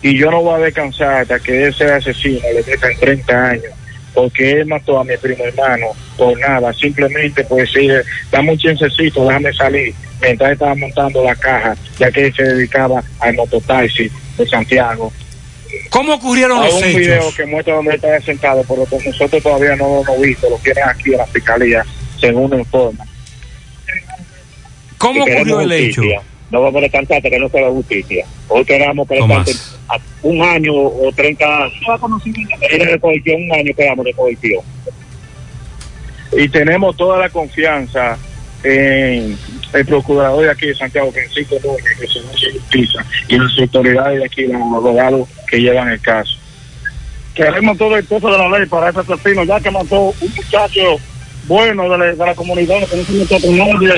Y 0.03 0.19
yo 0.19 0.31
no 0.31 0.43
voy 0.43 0.61
a 0.61 0.65
descansar 0.65 1.23
hasta 1.23 1.41
que 1.41 1.69
ese 1.69 1.91
asesino 1.91 2.41
le 2.55 2.63
metan 2.71 2.93
30 3.01 3.49
años, 3.49 3.73
porque 4.13 4.53
él 4.53 4.67
mató 4.67 5.01
a 5.01 5.05
mi 5.05 5.17
primo 5.17 5.45
hermano 5.45 5.87
por 6.19 6.39
nada, 6.39 6.73
simplemente 6.75 7.43
pues 7.45 7.71
sí, 7.73 7.89
dame 8.31 8.53
un 8.53 8.59
chancecito, 8.59 9.27
déjame 9.27 9.53
salir, 9.55 9.95
mientras 10.21 10.53
estaba 10.53 10.75
montando 10.75 11.25
la 11.25 11.35
caja, 11.35 11.75
ya 11.99 12.11
que 12.11 12.27
él 12.27 12.35
se 12.35 12.43
dedicaba 12.43 13.03
al 13.21 13.35
mototaxi 13.35 14.11
de 14.37 14.47
Santiago. 14.47 15.13
¿Cómo 15.91 16.15
ocurrieron 16.15 16.63
Hay 16.63 16.71
los 16.71 16.75
un 16.75 16.85
hechos? 16.85 17.01
video 17.01 17.35
que 17.37 17.47
muestra 17.47 17.75
donde 17.75 17.91
él 17.91 17.97
estaba 17.97 18.21
sentado, 18.21 18.65
pero 18.69 18.85
que 18.87 19.09
nosotros 19.09 19.43
todavía 19.43 19.77
no 19.77 19.89
lo 19.89 20.03
hemos 20.03 20.21
visto, 20.21 20.49
lo 20.49 20.57
tienen 20.59 20.85
aquí 20.89 21.13
en 21.13 21.19
la 21.19 21.27
fiscalía, 21.27 21.85
según 22.21 22.51
nos 22.51 22.61
informa. 22.61 23.05
¿Cómo 24.99 25.25
Si 25.25 25.33
ocurrió 25.33 25.61
el 25.61 25.73
hecho? 25.73 26.03
No 26.51 26.63
vamos 26.63 26.79
a 26.79 26.83
descansar 26.83 27.17
hasta 27.17 27.29
que 27.29 27.39
no 27.39 27.49
se 27.49 27.59
haga 27.59 27.71
justicia. 27.71 28.25
Hoy 28.49 28.65
queramos 28.65 29.09
que 29.09 29.19
un 30.23 30.43
año 30.43 30.73
o 30.75 31.13
30 31.15 31.45
años. 31.45 31.73
un 31.85 33.53
año 33.53 33.75
quedamos 33.77 34.05
de 34.05 34.15
cohesión. 34.15 34.65
Y 36.33 36.49
tenemos 36.49 36.97
toda 36.97 37.19
la 37.19 37.29
confianza 37.31 38.17
en 38.63 39.37
el 39.77 39.87
procurador 39.87 40.43
de 40.45 40.51
aquí 40.51 40.67
de 40.67 40.75
Santiago, 40.75 41.13
Francisco 41.13 41.57
Núñez, 41.63 41.99
que 41.99 42.07
se 42.07 42.19
hace 42.19 42.53
justicia, 42.53 43.05
y 43.29 43.39
las 43.39 43.59
autoridades 43.59 44.19
de 44.19 44.25
aquí, 44.25 44.47
los 44.47 44.63
abogados 44.63 45.29
que 45.49 45.61
llevan 45.61 45.89
el 45.89 46.01
caso. 46.01 46.37
Queremos 47.35 47.77
todo 47.77 47.97
el 47.97 48.05
peso 48.05 48.31
de 48.31 48.39
la 48.39 48.59
ley 48.59 48.67
para 48.67 48.89
ese 48.89 49.01
asesino, 49.01 49.45
ya 49.45 49.61
que 49.61 49.71
mató 49.71 50.15
un 50.21 50.35
muchacho 50.35 50.81
bueno 51.47 51.83
de 51.91 51.99
la, 51.99 52.05
de 52.07 52.17
la 52.17 52.35
comunidad, 52.35 52.89
que 52.89 52.97
no 52.97 53.05
se 53.05 53.13
metió 53.13 53.41
con 53.41 53.57
nadie, 53.57 53.89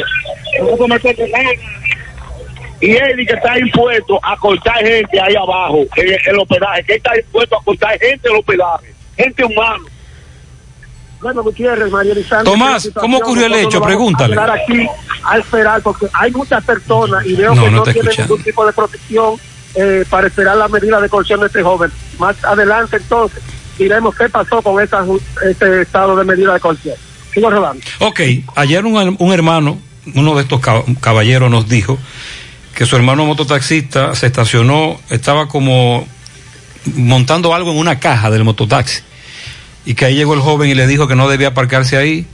no 0.61 0.99
se. 0.99 1.59
Y 2.81 2.93
él 2.93 3.17
dice 3.17 3.33
que 3.33 3.37
está 3.39 3.59
impuesto 3.59 4.21
a 4.23 4.37
cortar 4.37 4.79
gente 4.79 5.21
ahí 5.21 5.35
abajo, 5.35 5.85
en 5.97 6.09
el, 6.09 6.19
el 6.27 6.39
hospedaje, 6.39 6.85
que 6.85 6.95
está 6.95 7.17
impuesto 7.17 7.57
a 7.57 7.65
cortar 7.65 7.99
gente 7.99 8.29
en 8.29 8.35
el 8.35 8.41
hospedaje, 8.41 8.95
gente 9.17 9.45
humana. 9.45 9.85
Bueno, 11.21 11.43
Gutiérrez, 11.43 11.91
María 11.91 12.15
Lisandra, 12.15 12.45
Tomás, 12.45 12.89
¿cómo 12.95 13.19
ocurrió 13.19 13.47
el 13.47 13.55
hecho? 13.55 13.81
Pregúntale. 13.83 14.37
A 14.37 14.53
aquí 14.55 14.87
a 15.25 15.39
esperar, 15.39 15.83
porque 15.83 16.07
hay 16.13 16.31
muchas 16.31 16.63
personas 16.65 17.27
y 17.27 17.35
veo 17.35 17.55
No, 17.55 17.65
que 17.65 17.71
no 17.71 17.77
no, 17.79 17.83
tienen 17.83 18.03
escuchando. 18.03 18.35
ningún 18.35 18.45
tipo 18.45 18.65
de 18.67 18.73
protección 18.73 19.35
eh, 19.75 20.05
para 20.09 20.29
esperar 20.29 20.57
la 20.57 20.69
medida 20.69 21.01
de 21.01 21.09
coerción 21.09 21.41
de 21.41 21.47
este 21.47 21.63
joven. 21.63 21.91
Más 22.19 22.37
adelante, 22.45 22.97
entonces, 22.99 23.43
diremos 23.77 24.15
qué 24.15 24.29
pasó 24.29 24.63
con 24.63 24.81
esta, 24.83 25.05
este 25.45 25.83
estado 25.83 26.15
de 26.17 26.25
medida 26.25 26.55
de 26.55 26.61
coerción. 26.61 26.95
Sigo 27.35 27.51
rodando. 27.51 27.83
Ok, 27.99 28.21
ayer 28.55 28.85
un, 28.87 29.17
un 29.19 29.33
hermano, 29.33 29.79
uno 30.15 30.37
de 30.37 30.43
estos 30.43 30.61
cab- 30.61 30.85
caballeros 31.01 31.51
nos 31.51 31.69
dijo 31.69 31.99
que 32.75 32.87
su 32.87 32.95
hermano 32.97 33.27
mototaxista 33.27 34.15
se 34.15 34.27
estacionó, 34.27 35.01
estaba 35.11 35.49
como 35.49 36.07
montando 36.95 37.53
algo 37.55 37.73
en 37.73 37.79
una 37.79 37.99
caja 37.99 38.31
del 38.31 38.45
mototaxi. 38.45 39.03
Y 39.89 39.95
que 39.95 40.05
ahí 40.05 40.17
llegó 40.17 40.35
el 40.35 40.41
joven 40.41 40.69
y 40.69 40.75
le 40.75 40.87
dijo 40.87 41.09
que 41.09 41.17
no 41.17 41.31
debía 41.31 41.49
aparcarse 41.49 41.97
ahí. 41.97 42.27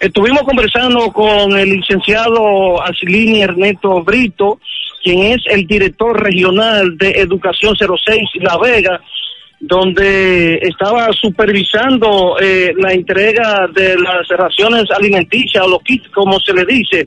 Estuvimos 0.00 0.40
conversando 0.44 1.12
con 1.12 1.58
el 1.58 1.68
licenciado 1.68 2.82
Asilini 2.82 3.42
Ernesto 3.42 4.02
Brito, 4.02 4.58
quien 5.02 5.32
es 5.32 5.42
el 5.44 5.66
director 5.66 6.18
regional 6.18 6.96
de 6.96 7.10
Educación 7.10 7.76
06 7.76 8.30
La 8.36 8.56
Vega, 8.56 8.98
donde 9.60 10.54
estaba 10.62 11.12
supervisando 11.12 12.38
eh, 12.40 12.72
la 12.78 12.94
entrega 12.94 13.68
de 13.74 13.98
las 13.98 14.26
raciones 14.28 14.84
alimenticias 14.90 15.62
o 15.62 15.68
los 15.68 15.82
kits, 15.82 16.08
como 16.08 16.40
se 16.40 16.54
le 16.54 16.64
dice, 16.64 17.06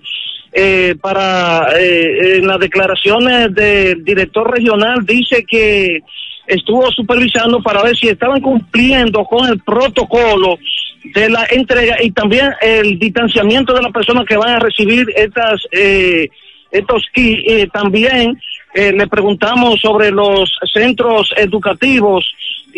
eh, 0.51 0.93
para 1.01 1.69
eh, 1.75 2.37
en 2.37 2.45
las 2.45 2.59
declaraciones 2.59 3.55
del 3.55 4.03
director 4.03 4.51
regional 4.51 5.03
dice 5.03 5.43
que 5.49 5.99
estuvo 6.45 6.91
supervisando 6.91 7.59
para 7.63 7.81
ver 7.81 7.97
si 7.97 8.09
estaban 8.09 8.39
cumpliendo 8.39 9.23
con 9.23 9.49
el 9.49 9.59
protocolo 9.63 10.59
de 11.03 11.29
la 11.29 11.45
entrega 11.49 11.97
y 12.01 12.11
también 12.11 12.51
el 12.61 12.97
distanciamiento 12.97 13.73
de 13.73 13.81
las 13.81 13.91
personas 13.91 14.25
que 14.25 14.37
van 14.37 14.55
a 14.55 14.59
recibir 14.59 15.05
estas 15.15 15.61
eh, 15.71 16.29
estos 16.71 17.03
kits. 17.13 17.43
Eh, 17.47 17.67
también 17.71 18.39
le 18.75 19.05
preguntamos 19.05 19.79
sobre 19.81 20.09
los 20.09 20.51
centros 20.73 21.31
educativos 21.37 22.25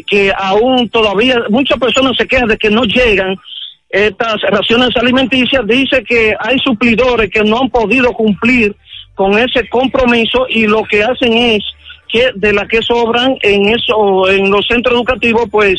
que 0.04 0.34
aún 0.38 0.90
todavía 0.90 1.42
muchas 1.50 1.80
personas 1.80 2.18
se 2.18 2.28
quejan 2.28 2.50
de 2.50 2.58
que 2.58 2.70
no 2.70 2.84
llegan 2.84 3.38
estas 3.90 4.42
raciones 4.42 4.90
alimenticias. 4.98 5.66
Dice 5.66 6.04
que 6.04 6.36
hay 6.40 6.60
suplidores 6.60 7.30
que 7.30 7.44
no 7.44 7.62
han 7.62 7.70
podido 7.70 8.12
cumplir 8.12 8.76
con 9.14 9.38
ese 9.40 9.68
compromiso 9.70 10.46
y 10.50 10.68
lo 10.68 10.84
que 10.84 11.04
hacen 11.04 11.34
es 11.34 11.64
que 12.10 12.32
de 12.36 12.54
las 12.54 12.68
que 12.68 12.82
sobran 12.82 13.36
en 13.42 13.70
eso 13.70 14.30
en 14.30 14.52
los 14.52 14.68
centros 14.68 14.96
educativos 14.96 15.48
pues 15.50 15.76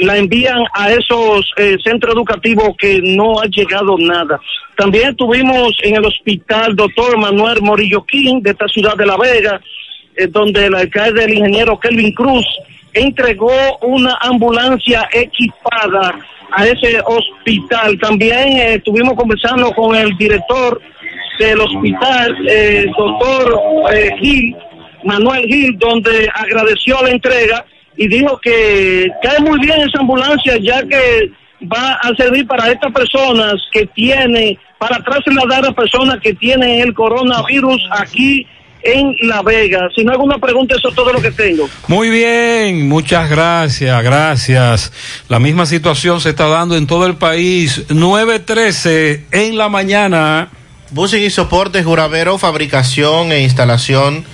la 0.00 0.16
envían 0.16 0.64
a 0.72 0.90
esos 0.92 1.52
eh, 1.56 1.76
centros 1.84 2.14
educativos 2.14 2.70
que 2.78 3.00
no 3.02 3.38
ha 3.40 3.46
llegado 3.46 3.98
nada. 3.98 4.40
También 4.76 5.14
tuvimos 5.14 5.76
en 5.82 5.96
el 5.96 6.06
hospital 6.06 6.74
doctor 6.74 7.18
Manuel 7.18 7.60
Morillo 7.60 8.02
King 8.04 8.40
de 8.40 8.52
esta 8.52 8.66
ciudad 8.66 8.96
de 8.96 9.04
La 9.04 9.18
Vega, 9.18 9.60
eh, 10.16 10.26
donde 10.26 10.66
el 10.66 10.74
alcalde, 10.74 11.24
el 11.24 11.34
ingeniero 11.34 11.78
Kelvin 11.78 12.14
Cruz, 12.14 12.46
entregó 12.94 13.52
una 13.82 14.16
ambulancia 14.22 15.06
equipada 15.12 16.18
a 16.50 16.66
ese 16.66 16.98
hospital. 17.04 17.98
También 17.98 18.48
eh, 18.56 18.74
estuvimos 18.76 19.12
conversando 19.14 19.70
con 19.72 19.94
el 19.94 20.16
director 20.16 20.80
del 21.38 21.60
hospital, 21.60 22.36
doctor 22.98 23.60
Gil, 24.18 24.56
Manuel 25.04 25.44
Gil, 25.46 25.78
donde 25.78 26.28
agradeció 26.34 27.02
la 27.02 27.10
entrega 27.10 27.64
y 28.00 28.08
dijo 28.08 28.40
que 28.42 29.08
cae 29.22 29.40
muy 29.40 29.60
bien 29.60 29.78
esa 29.82 29.98
ambulancia 30.00 30.56
ya 30.58 30.82
que 30.88 31.30
va 31.70 31.92
a 32.02 32.14
servir 32.16 32.46
para 32.46 32.72
estas 32.72 32.90
personas 32.94 33.56
que 33.70 33.84
tienen, 33.88 34.58
para 34.78 35.04
trasladar 35.04 35.66
a 35.66 35.72
personas 35.72 36.18
que 36.22 36.32
tienen 36.32 36.80
el 36.80 36.94
coronavirus 36.94 37.78
aquí 37.90 38.46
en 38.82 39.14
La 39.28 39.42
Vega. 39.42 39.86
Si 39.94 40.02
no 40.02 40.12
hay 40.12 40.14
alguna 40.14 40.38
pregunta, 40.38 40.76
eso 40.78 40.88
es 40.88 40.94
todo 40.94 41.12
lo 41.12 41.20
que 41.20 41.30
tengo. 41.30 41.68
Muy 41.88 42.08
bien, 42.08 42.88
muchas 42.88 43.28
gracias, 43.28 44.02
gracias. 44.02 44.92
La 45.28 45.38
misma 45.38 45.66
situación 45.66 46.22
se 46.22 46.30
está 46.30 46.46
dando 46.48 46.78
en 46.78 46.86
todo 46.86 47.04
el 47.04 47.16
país. 47.16 47.86
9.13 47.88 49.24
en 49.30 49.58
la 49.58 49.68
mañana. 49.68 50.48
Busing 50.92 51.22
y 51.22 51.28
soporte, 51.28 51.84
juravero, 51.84 52.38
fabricación 52.38 53.30
e 53.30 53.42
instalación 53.42 54.24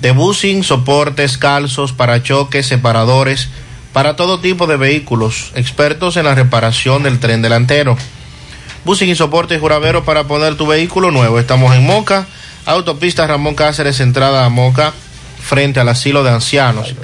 de 0.00 0.10
busing, 0.10 0.62
soportes, 0.62 1.38
calzos, 1.38 1.92
parachoques, 1.92 2.66
separadores, 2.66 3.48
para 3.92 4.16
todo 4.16 4.40
tipo 4.40 4.66
de 4.66 4.76
vehículos, 4.76 5.52
expertos 5.54 6.16
en 6.16 6.24
la 6.24 6.34
reparación 6.34 7.04
del 7.04 7.20
tren 7.20 7.42
delantero. 7.42 7.96
Busing 8.84 9.08
y 9.08 9.14
soportes 9.14 9.60
Juravero 9.60 10.04
para 10.04 10.24
poner 10.24 10.56
tu 10.56 10.66
vehículo 10.66 11.10
nuevo. 11.10 11.38
Estamos 11.38 11.74
en 11.74 11.86
Moca, 11.86 12.26
autopista 12.66 13.26
Ramón 13.26 13.54
Cáceres, 13.54 14.00
entrada 14.00 14.44
a 14.44 14.48
Moca, 14.48 14.92
frente 15.40 15.80
al 15.80 15.88
asilo 15.88 16.22
de 16.24 16.30
ancianos. 16.30 16.94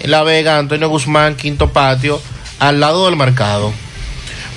En 0.00 0.10
La 0.10 0.22
Vega, 0.22 0.58
Antonio 0.58 0.88
Guzmán, 0.88 1.36
quinto 1.36 1.70
patio, 1.70 2.20
al 2.58 2.80
lado 2.80 3.06
del 3.06 3.16
mercado. 3.16 3.72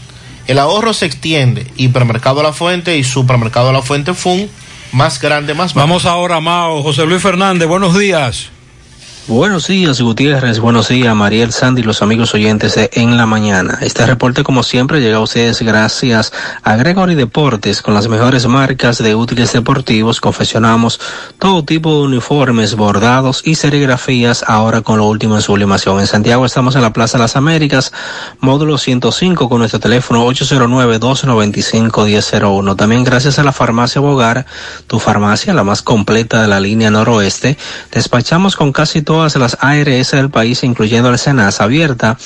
El 0.47 0.59
ahorro 0.59 0.95
se 0.95 1.07
extiende. 1.07 1.67
Hipermercado 1.77 2.43
La 2.43 2.53
Fuente 2.53 2.97
y 2.97 3.05
Supermercado 3.05 3.73
La 3.73 3.83
Fuente 3.83 4.15
Fun, 4.15 4.49
más 4.93 5.21
grande, 5.21 5.55
más 5.55 5.75
barato. 5.75 5.89
Vamos 5.89 6.07
ahora, 6.07 6.41
Mao. 6.41 6.83
José 6.83 7.07
Luis 7.07 7.23
Fernández, 7.23 7.69
buenos 7.69 7.99
días. 7.99 8.51
Buenos 9.31 9.69
días, 9.69 10.01
Gutiérrez. 10.01 10.59
Buenos 10.59 10.89
días, 10.89 11.15
Mariel 11.15 11.53
Sandy 11.53 11.85
los 11.85 12.03
amigos 12.03 12.35
oyentes 12.35 12.75
de 12.75 12.91
En 12.95 13.17
la 13.17 13.27
Mañana. 13.27 13.79
Este 13.81 14.05
reporte, 14.05 14.43
como 14.43 14.65
siempre, 14.65 15.01
llega 15.01 15.19
a 15.19 15.21
ustedes 15.21 15.63
gracias 15.63 16.33
a 16.65 16.75
Gregory 16.75 17.15
Deportes. 17.15 17.81
Con 17.81 17.95
las 17.95 18.09
mejores 18.09 18.49
marcas 18.49 18.99
de 18.99 19.15
útiles 19.15 19.53
deportivos, 19.53 20.21
confeccionamos 20.21 20.99
todo 21.39 21.65
tipo 21.65 21.93
de 21.93 22.09
uniformes, 22.09 22.75
bordados 22.75 23.43
y 23.45 23.55
serigrafías, 23.55 24.45
ahora 24.49 24.81
con 24.81 24.99
lo 24.99 25.07
último 25.07 25.37
en 25.37 25.43
sublimación. 25.43 26.01
En 26.01 26.09
Santiago 26.09 26.45
estamos 26.45 26.75
en 26.75 26.83
la 26.83 26.93
Plaza 26.93 27.17
Las 27.17 27.37
Américas, 27.37 27.93
módulo 28.41 28.79
105, 28.79 29.49
con 29.49 29.61
nuestro 29.61 29.79
teléfono 29.79 30.27
809-295-1001. 30.27 32.77
También 32.77 33.05
gracias 33.05 33.39
a 33.39 33.45
la 33.45 33.53
Farmacia 33.53 34.01
Bogar, 34.01 34.45
tu 34.89 34.99
farmacia, 34.99 35.55
la 35.55 35.63
más 35.63 35.83
completa 35.83 36.43
de 36.43 36.49
la 36.49 36.59
línea 36.59 36.91
noroeste. 36.91 37.57
Despachamos 37.93 38.57
con 38.57 38.73
casi 38.73 39.03
todas 39.21 39.37
las 39.37 39.59
ARS 39.61 40.13
del 40.13 40.31
país, 40.31 40.65
incluyendo 40.65 41.11
la 41.11 41.19
Senasa 41.19 41.65
abierta 41.65 42.17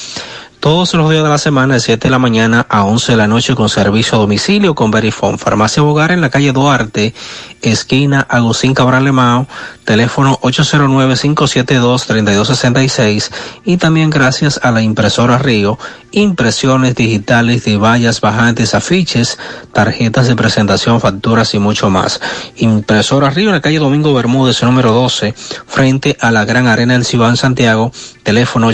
todos 0.65 0.95
los 0.95 1.11
días 1.11 1.23
de 1.23 1.29
la 1.29 1.37
semana 1.37 1.75
de 1.75 1.81
7 1.81 2.09
de 2.09 2.11
la 2.11 2.19
mañana 2.19 2.65
a 2.71 2.85
11 2.85 3.13
de 3.13 3.19
la 3.19 3.27
noche 3.27 3.55
con 3.55 3.69
servicio 3.69 4.17
a 4.17 4.21
domicilio 4.23 4.75
con 4.75 4.91
Verifone. 4.91 5.37
Farmacia 5.37 5.83
Bogar 5.83 6.11
en 6.11 6.23
la 6.23 6.31
calle 6.31 6.53
Duarte, 6.53 7.13
esquina 7.61 8.27
Agustín 8.31 8.73
Cabral 8.73 9.05
Lemao, 9.05 9.47
teléfono 9.85 10.39
809-572-3266 10.41 13.31
y 13.67 13.77
también 13.77 14.09
gracias 14.09 14.59
a 14.63 14.71
la 14.71 14.81
impresora 14.81 15.37
Río, 15.37 15.79
impresiones 16.13 16.95
digitales 16.95 17.65
de 17.65 17.77
vallas 17.77 18.23
bajantes, 18.23 18.75
afiches, 18.75 19.39
tarjetas 19.75 20.29
de 20.29 20.37
presentación, 20.37 20.99
facturas 20.99 21.53
y 21.53 21.59
mucho 21.59 21.91
más. 21.91 22.23
Impresora 22.57 23.29
Río 23.29 23.51
en 23.51 23.57
la 23.57 23.61
calle 23.61 23.81
Domingo 23.81 24.15
Bermúdez, 24.15 24.63
número 24.63 24.93
12, 24.93 25.35
frente 25.67 26.17
a 26.21 26.31
la 26.31 26.47
Gran 26.47 26.69
Arena 26.69 26.95
del 26.95 27.05
Cibán 27.05 27.37
Santiago, 27.37 27.93
teléfono 28.23 28.71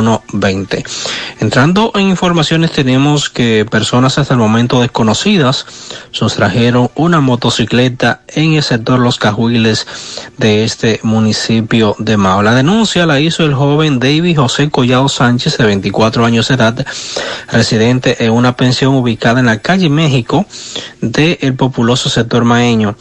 809-581-5120. 0.00 0.84
Entrando 1.40 1.92
en 1.94 2.08
informaciones 2.08 2.72
tenemos 2.72 3.28
que 3.28 3.66
personas 3.70 4.18
hasta 4.18 4.34
el 4.34 4.40
momento 4.40 4.80
desconocidas 4.80 5.66
sustrajeron 6.10 6.90
una 6.94 7.20
motocicleta 7.20 8.22
en 8.28 8.54
el 8.54 8.62
sector 8.62 8.98
Los 8.98 9.18
Cajuiles 9.18 9.86
de 10.38 10.64
este 10.64 11.00
municipio 11.02 11.96
de 11.98 12.16
Mao. 12.16 12.42
La 12.42 12.54
denuncia 12.54 13.06
la 13.06 13.20
hizo 13.20 13.44
el 13.44 13.54
joven 13.54 13.98
David 13.98 14.38
José 14.38 14.70
Collado 14.70 15.08
Sánchez 15.08 15.58
de 15.58 15.64
24 15.64 16.24
años 16.24 16.48
de 16.48 16.54
edad, 16.54 16.86
residente 17.48 18.24
en 18.24 18.32
una 18.32 18.56
pensión 18.56 18.94
ubicada 18.94 19.40
en 19.40 19.46
la 19.46 19.58
calle 19.58 19.88
México 19.88 20.46
del 21.00 21.54
populoso 21.54 22.08
sector 22.08 22.44
maeño. 22.44 22.96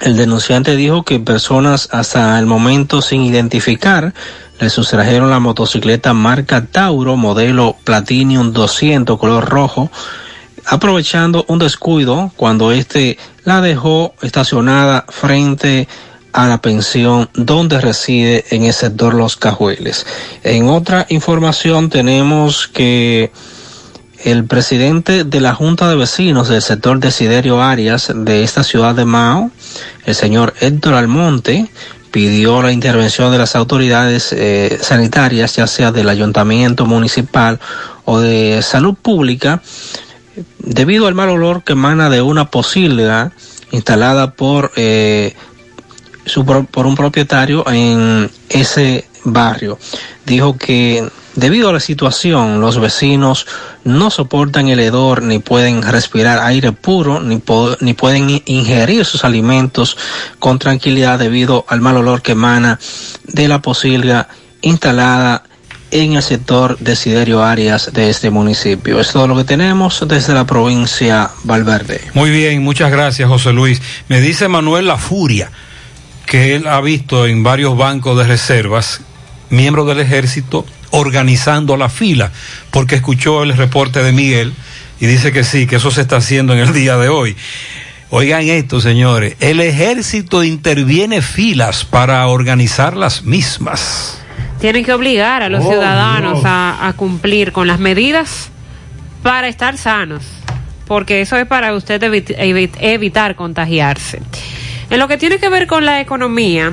El 0.00 0.16
denunciante 0.16 0.76
dijo 0.76 1.02
que 1.02 1.18
personas 1.18 1.88
hasta 1.90 2.38
el 2.38 2.46
momento 2.46 3.02
sin 3.02 3.22
identificar 3.22 4.14
le 4.60 4.70
sustrajeron 4.70 5.30
la 5.30 5.40
motocicleta 5.40 6.12
marca 6.12 6.64
Tauro, 6.66 7.16
modelo 7.16 7.76
Platinum 7.84 8.52
200, 8.52 9.18
color 9.18 9.48
rojo, 9.48 9.90
aprovechando 10.66 11.44
un 11.48 11.58
descuido 11.58 12.32
cuando 12.36 12.72
este 12.72 13.18
la 13.44 13.60
dejó 13.60 14.14
estacionada 14.22 15.04
frente 15.08 15.88
a 16.32 16.46
la 16.46 16.58
pensión 16.58 17.28
donde 17.34 17.80
reside 17.80 18.44
en 18.50 18.64
el 18.64 18.72
sector 18.72 19.14
Los 19.14 19.36
Cajueles. 19.36 20.06
En 20.44 20.68
otra 20.68 21.06
información 21.08 21.88
tenemos 21.88 22.68
que 22.68 23.32
el 24.24 24.44
presidente 24.44 25.24
de 25.24 25.40
la 25.40 25.54
Junta 25.54 25.88
de 25.88 25.96
Vecinos 25.96 26.48
del 26.48 26.62
sector 26.62 26.98
Desiderio 26.98 27.62
Arias 27.62 28.12
de 28.14 28.42
esta 28.42 28.64
ciudad 28.64 28.94
de 28.94 29.04
Mao, 29.04 29.50
el 30.04 30.14
señor 30.14 30.54
Héctor 30.60 30.94
Almonte, 30.94 31.70
pidió 32.10 32.62
la 32.62 32.72
intervención 32.72 33.30
de 33.30 33.38
las 33.38 33.54
autoridades 33.54 34.32
eh, 34.32 34.78
sanitarias, 34.80 35.56
ya 35.56 35.66
sea 35.66 35.92
del 35.92 36.08
ayuntamiento 36.08 36.86
municipal 36.86 37.60
o 38.04 38.20
de 38.20 38.60
salud 38.62 38.94
pública, 38.94 39.62
debido 40.58 41.06
al 41.06 41.14
mal 41.14 41.28
olor 41.28 41.62
que 41.62 41.74
emana 41.74 42.10
de 42.10 42.22
una 42.22 42.50
posilga 42.50 43.32
instalada 43.70 44.32
por, 44.32 44.72
eh, 44.76 45.34
su, 46.24 46.44
por 46.44 46.86
un 46.86 46.94
propietario 46.94 47.68
en 47.70 48.30
ese 48.48 49.06
barrio. 49.24 49.78
Dijo 50.24 50.56
que 50.56 51.08
debido 51.38 51.70
a 51.70 51.72
la 51.72 51.80
situación 51.80 52.60
los 52.60 52.80
vecinos 52.80 53.46
no 53.84 54.10
soportan 54.10 54.68
el 54.68 54.80
hedor 54.80 55.22
ni 55.22 55.38
pueden 55.38 55.82
respirar 55.82 56.40
aire 56.40 56.72
puro 56.72 57.20
ni, 57.20 57.40
ni 57.80 57.94
pueden 57.94 58.42
ingerir 58.44 59.04
sus 59.04 59.24
alimentos 59.24 59.96
con 60.40 60.58
tranquilidad 60.58 61.18
debido 61.18 61.64
al 61.68 61.80
mal 61.80 61.96
olor 61.96 62.22
que 62.22 62.32
emana 62.32 62.80
de 63.24 63.46
la 63.46 63.62
posilga 63.62 64.28
instalada 64.62 65.44
en 65.92 66.14
el 66.14 66.22
sector 66.22 66.76
de 66.78 66.96
Siderio 66.96 67.42
Arias 67.42 67.92
de 67.94 68.10
este 68.10 68.28
municipio. 68.28 69.00
Es 69.00 69.12
todo 69.12 69.26
lo 69.26 69.36
que 69.36 69.44
tenemos 69.44 70.04
desde 70.06 70.34
la 70.34 70.44
provincia 70.44 71.30
Valverde. 71.44 72.02
Muy 72.12 72.30
bien, 72.30 72.62
muchas 72.62 72.90
gracias 72.90 73.28
José 73.28 73.52
Luis. 73.52 73.80
Me 74.08 74.20
dice 74.20 74.48
Manuel 74.48 74.86
La 74.86 74.98
Furia 74.98 75.50
que 76.26 76.56
él 76.56 76.66
ha 76.66 76.80
visto 76.82 77.26
en 77.26 77.42
varios 77.42 77.76
bancos 77.78 78.18
de 78.18 78.24
reservas 78.24 79.00
miembros 79.50 79.86
del 79.86 80.00
ejército 80.00 80.64
organizando 80.90 81.76
la 81.76 81.88
fila, 81.88 82.32
porque 82.70 82.96
escuchó 82.96 83.42
el 83.42 83.56
reporte 83.56 84.02
de 84.02 84.12
Miguel 84.12 84.52
y 85.00 85.06
dice 85.06 85.32
que 85.32 85.44
sí, 85.44 85.66
que 85.66 85.76
eso 85.76 85.90
se 85.90 86.00
está 86.00 86.16
haciendo 86.16 86.52
en 86.54 86.60
el 86.60 86.72
día 86.72 86.96
de 86.96 87.08
hoy. 87.08 87.36
Oigan 88.10 88.42
esto, 88.48 88.80
señores, 88.80 89.36
el 89.40 89.60
ejército 89.60 90.42
interviene 90.42 91.20
filas 91.20 91.84
para 91.84 92.26
organizar 92.26 92.96
las 92.96 93.22
mismas. 93.22 94.18
Tienen 94.60 94.84
que 94.84 94.92
obligar 94.94 95.42
a 95.42 95.48
los 95.50 95.64
Oh, 95.64 95.68
ciudadanos 95.70 96.42
a, 96.44 96.88
a 96.88 96.92
cumplir 96.94 97.52
con 97.52 97.66
las 97.68 97.78
medidas 97.78 98.48
para 99.22 99.46
estar 99.48 99.76
sanos, 99.76 100.24
porque 100.86 101.20
eso 101.20 101.36
es 101.36 101.46
para 101.46 101.74
usted 101.74 102.00
evi- 102.02 102.34
evi- 102.38 102.70
evitar 102.80 103.36
contagiarse. 103.36 104.22
En 104.90 104.98
lo 104.98 105.06
que 105.06 105.18
tiene 105.18 105.38
que 105.38 105.50
ver 105.50 105.66
con 105.66 105.84
la 105.84 106.00
economía, 106.00 106.72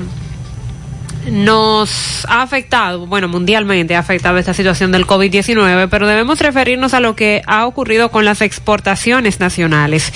nos 1.30 2.24
ha 2.28 2.42
afectado, 2.42 3.06
bueno, 3.06 3.28
mundialmente 3.28 3.96
ha 3.96 3.98
afectado 3.98 4.38
esta 4.38 4.54
situación 4.54 4.92
del 4.92 5.06
COVID-19, 5.06 5.88
pero 5.90 6.06
debemos 6.06 6.40
referirnos 6.40 6.94
a 6.94 7.00
lo 7.00 7.16
que 7.16 7.42
ha 7.46 7.66
ocurrido 7.66 8.10
con 8.10 8.24
las 8.24 8.42
exportaciones 8.42 9.40
nacionales. 9.40 10.12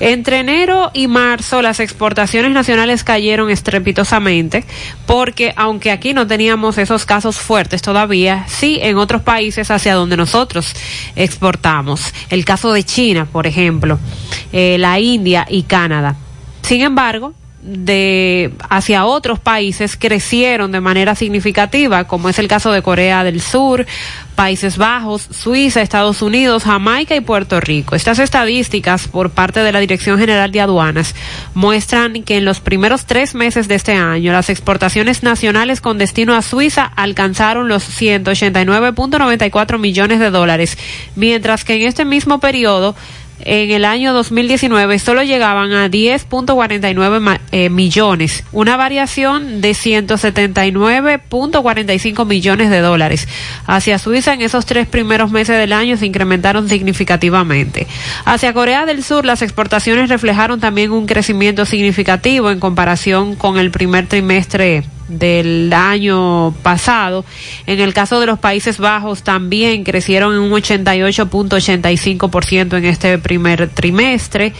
Entre 0.00 0.38
enero 0.38 0.90
y 0.94 1.08
marzo 1.08 1.62
las 1.62 1.80
exportaciones 1.80 2.52
nacionales 2.52 3.04
cayeron 3.04 3.50
estrepitosamente 3.50 4.64
porque 5.06 5.52
aunque 5.56 5.90
aquí 5.90 6.14
no 6.14 6.26
teníamos 6.26 6.78
esos 6.78 7.04
casos 7.04 7.36
fuertes 7.36 7.82
todavía, 7.82 8.44
sí 8.48 8.78
en 8.82 8.96
otros 8.96 9.22
países 9.22 9.70
hacia 9.70 9.94
donde 9.94 10.16
nosotros 10.16 10.74
exportamos. 11.16 12.14
El 12.30 12.44
caso 12.44 12.72
de 12.72 12.84
China, 12.84 13.26
por 13.30 13.46
ejemplo, 13.46 13.98
eh, 14.52 14.76
la 14.78 14.98
India 15.00 15.46
y 15.48 15.64
Canadá. 15.64 16.16
Sin 16.62 16.82
embargo, 16.82 17.34
de 17.62 18.52
hacia 18.68 19.04
otros 19.04 19.38
países 19.38 19.96
crecieron 19.96 20.72
de 20.72 20.80
manera 20.80 21.14
significativa, 21.14 22.04
como 22.04 22.28
es 22.28 22.38
el 22.38 22.48
caso 22.48 22.72
de 22.72 22.82
Corea 22.82 23.22
del 23.22 23.40
Sur, 23.40 23.86
Países 24.34 24.78
Bajos, 24.78 25.28
Suiza, 25.30 25.80
Estados 25.80 26.22
Unidos, 26.22 26.64
Jamaica 26.64 27.14
y 27.14 27.20
Puerto 27.20 27.60
Rico. 27.60 27.94
Estas 27.94 28.18
estadísticas 28.18 29.06
por 29.06 29.30
parte 29.30 29.60
de 29.60 29.70
la 29.70 29.78
Dirección 29.78 30.18
General 30.18 30.50
de 30.50 30.60
Aduanas 30.60 31.14
muestran 31.54 32.24
que 32.24 32.38
en 32.38 32.44
los 32.44 32.58
primeros 32.60 33.06
tres 33.06 33.34
meses 33.34 33.68
de 33.68 33.76
este 33.76 33.92
año 33.92 34.32
las 34.32 34.50
exportaciones 34.50 35.22
nacionales 35.22 35.80
con 35.80 35.98
destino 35.98 36.34
a 36.34 36.42
Suiza 36.42 36.84
alcanzaron 36.84 37.68
los 37.68 37.84
189.94 38.00 39.78
millones 39.78 40.18
de 40.18 40.30
dólares, 40.30 40.76
mientras 41.14 41.64
que 41.64 41.74
en 41.74 41.82
este 41.82 42.04
mismo 42.04 42.40
periodo 42.40 42.96
en 43.40 43.70
el 43.72 43.84
año 43.84 44.12
2019 44.12 44.98
solo 45.00 45.22
llegaban 45.24 45.72
a 45.72 45.88
10.49 45.88 47.18
ma- 47.20 47.40
eh, 47.50 47.70
millones, 47.70 48.44
una 48.52 48.76
variación 48.76 49.60
de 49.60 49.72
179.45 49.72 52.26
millones 52.26 52.70
de 52.70 52.80
dólares. 52.80 53.28
Hacia 53.66 53.98
Suiza 53.98 54.34
en 54.34 54.42
esos 54.42 54.66
tres 54.66 54.86
primeros 54.86 55.30
meses 55.30 55.56
del 55.58 55.72
año 55.72 55.96
se 55.96 56.06
incrementaron 56.06 56.68
significativamente. 56.68 57.86
Hacia 58.24 58.52
Corea 58.52 58.86
del 58.86 59.02
Sur 59.02 59.24
las 59.24 59.42
exportaciones 59.42 60.08
reflejaron 60.08 60.60
también 60.60 60.92
un 60.92 61.06
crecimiento 61.06 61.64
significativo 61.66 62.50
en 62.50 62.60
comparación 62.60 63.34
con 63.34 63.58
el 63.58 63.70
primer 63.70 64.06
trimestre 64.06 64.84
del 65.08 65.72
año 65.72 66.54
pasado. 66.62 67.24
En 67.66 67.80
el 67.80 67.94
caso 67.94 68.20
de 68.20 68.26
los 68.26 68.38
Países 68.38 68.76
Bajos 68.78 69.22
también 69.22 69.84
crecieron 69.84 70.34
en 70.34 70.40
un 70.40 70.50
88.85% 70.52 72.78
en 72.78 72.84
este 72.84 73.16
primer 73.18 73.68
trimestre. 73.68 74.52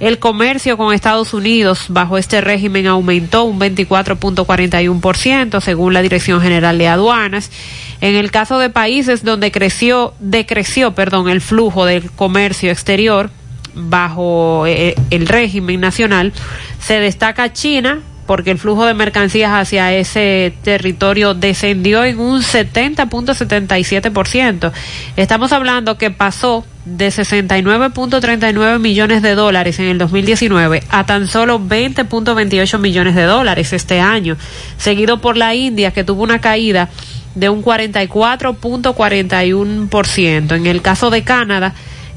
El 0.00 0.18
comercio 0.18 0.76
con 0.76 0.92
Estados 0.92 1.32
Unidos 1.32 1.86
bajo 1.88 2.18
este 2.18 2.40
régimen 2.40 2.88
aumentó 2.88 3.44
un 3.44 3.60
24.41% 3.60 5.60
según 5.60 5.94
la 5.94 6.02
Dirección 6.02 6.40
General 6.40 6.76
de 6.76 6.88
Aduanas. 6.88 7.52
En 8.00 8.16
el 8.16 8.32
caso 8.32 8.58
de 8.58 8.68
países 8.68 9.22
donde 9.22 9.52
creció, 9.52 10.14
decreció, 10.18 10.92
perdón, 10.92 11.28
el 11.28 11.40
flujo 11.40 11.84
del 11.84 12.10
comercio 12.10 12.72
exterior 12.72 13.30
bajo 13.74 14.66
eh, 14.66 14.96
el 15.10 15.28
régimen 15.28 15.80
nacional, 15.80 16.32
se 16.80 16.98
destaca 16.98 17.52
China 17.52 18.00
porque 18.26 18.50
el 18.50 18.58
flujo 18.58 18.84
de 18.86 18.94
mercancías 18.94 19.52
hacia 19.52 19.92
ese 19.92 20.54
territorio 20.62 21.34
descendió 21.34 22.02
en 22.04 22.18
un 22.20 22.40
70.77%. 22.42 24.72
Estamos 25.16 25.52
hablando 25.52 25.98
que 25.98 26.10
pasó 26.10 26.64
de 26.84 27.08
69.39 27.08 28.78
millones 28.78 29.22
de 29.22 29.34
dólares 29.34 29.78
en 29.78 29.86
el 29.86 29.96
2019 29.98 30.82
a 30.88 31.04
tan 31.06 31.28
solo 31.28 31.60
20.28 31.60 32.78
millones 32.78 33.14
de 33.14 33.22
dólares 33.22 33.72
este 33.72 34.00
año, 34.00 34.36
seguido 34.76 35.20
por 35.20 35.36
la 35.36 35.54
India 35.54 35.92
que 35.92 36.02
tuvo 36.04 36.22
una 36.22 36.40
caída 36.40 36.88
de 37.34 37.48
un 37.48 37.64
44.41%. 37.64 40.56
En 40.56 40.66
el 40.66 40.82
caso 40.82 41.08
de 41.10 41.22
Canadá 41.22 41.72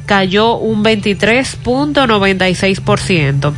cayó 0.06 0.58
un 0.58 0.84
23.96%. 0.84 3.54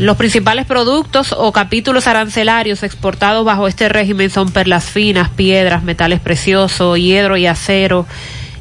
Los 0.00 0.16
principales 0.16 0.64
productos 0.64 1.34
o 1.36 1.52
capítulos 1.52 2.06
arancelarios 2.06 2.82
exportados 2.84 3.44
bajo 3.44 3.68
este 3.68 3.90
régimen 3.90 4.30
son 4.30 4.50
perlas 4.50 4.86
finas, 4.86 5.28
piedras, 5.28 5.82
metales 5.82 6.20
preciosos, 6.20 6.98
hierro 6.98 7.36
y 7.36 7.46
acero, 7.46 8.06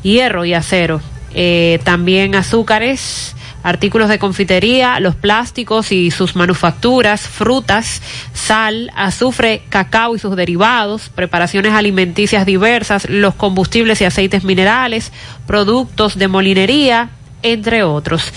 hierro 0.03 0.43
y 0.43 0.53
acero. 0.53 0.99
Eh, 1.33 1.79
también 1.85 2.35
azúcares, 2.35 3.37
artículos 3.63 4.09
de 4.09 4.19
confitería, 4.19 4.99
los 4.99 5.15
plásticos 5.15 5.93
y 5.93 6.11
sus 6.11 6.35
manufacturas, 6.35 7.21
frutas, 7.21 8.01
sal, 8.33 8.91
azufre, 8.93 9.61
cacao 9.69 10.17
y 10.17 10.19
sus 10.19 10.35
derivados, 10.35 11.07
preparaciones 11.07 11.71
alimenticias 11.71 12.45
diversas, 12.45 13.09
los 13.09 13.33
combustibles 13.33 14.01
y 14.01 14.03
aceites 14.03 14.43
minerales, 14.43 15.13
productos 15.47 16.17
de 16.17 16.27
molinería, 16.27 17.11
entre 17.43 17.83
otros 17.83 18.33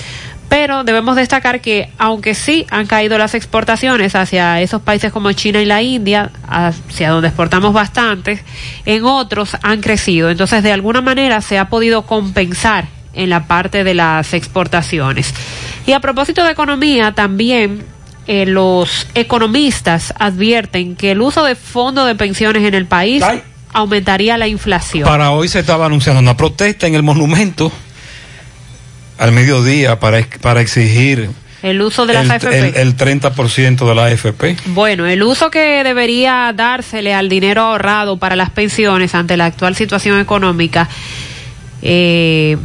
pero 0.53 0.85
debemos 0.85 1.17
destacar 1.17 1.63
que 1.63 1.89
aunque 1.97 2.35
sí 2.35 2.67
han 2.69 2.87
caído 2.87 3.17
las 3.17 3.35
exportaciones 3.35 4.15
hacia 4.15 4.61
esos 4.61 4.83
países 4.83 5.11
como 5.11 5.33
China 5.33 5.63
y 5.63 5.65
la 5.65 5.81
India, 5.81 6.31
hacia 6.47 7.09
donde 7.09 7.29
exportamos 7.29 7.73
bastante, 7.73 8.45
en 8.85 9.03
otros 9.07 9.57
han 9.63 9.81
crecido. 9.81 10.29
Entonces, 10.29 10.63
de 10.63 10.71
alguna 10.71 11.01
manera 11.01 11.41
se 11.41 11.59
ha 11.59 11.71
podido 11.71 12.03
compensar 12.03 12.85
en 13.15 13.31
la 13.31 13.47
parte 13.47 13.83
de 13.83 13.95
las 13.95 14.35
exportaciones. 14.35 15.33
Y 15.87 15.93
a 15.93 16.01
propósito 16.01 16.45
de 16.45 16.53
economía, 16.53 17.13
también 17.13 17.87
eh, 18.27 18.45
los 18.45 19.07
economistas 19.15 20.13
advierten 20.19 20.97
que 20.97 21.13
el 21.13 21.23
uso 21.23 21.45
de 21.45 21.55
fondos 21.55 22.07
de 22.07 22.15
pensiones 22.15 22.65
en 22.65 22.75
el 22.75 22.85
país 22.85 23.25
aumentaría 23.73 24.37
la 24.37 24.49
inflación. 24.49 25.09
Para 25.09 25.31
hoy 25.31 25.49
se 25.49 25.61
estaba 25.61 25.87
anunciando 25.87 26.21
una 26.21 26.37
protesta 26.37 26.87
en 26.87 26.95
el 26.95 27.03
monumento 27.03 27.73
al 29.23 29.31
mediodía 29.31 30.01
para, 30.01 30.27
para 30.41 30.61
exigir 30.61 31.31
el 31.63 31.81
uso 31.81 32.07
de 32.07 32.15
las 32.15 32.29
AFP. 32.29 32.81
El, 32.83 32.97
30% 32.97 33.89
de 33.89 33.95
la 33.95 34.07
AFP. 34.07 34.57
Bueno, 34.67 35.07
el 35.07 35.23
uso 35.23 35.49
que 35.49 35.85
debería 35.85 36.53
dársele 36.53 37.15
al 37.15 37.29
dinero 37.29 37.63
ahorrado 37.63 38.17
para 38.17 38.35
las 38.35 38.51
pensiones 38.51 39.15
ante 39.15 39.37
la 39.37 39.47
actual 39.47 39.77
situación 39.77 40.19
económica, 40.19 40.89
eh, 41.83 42.57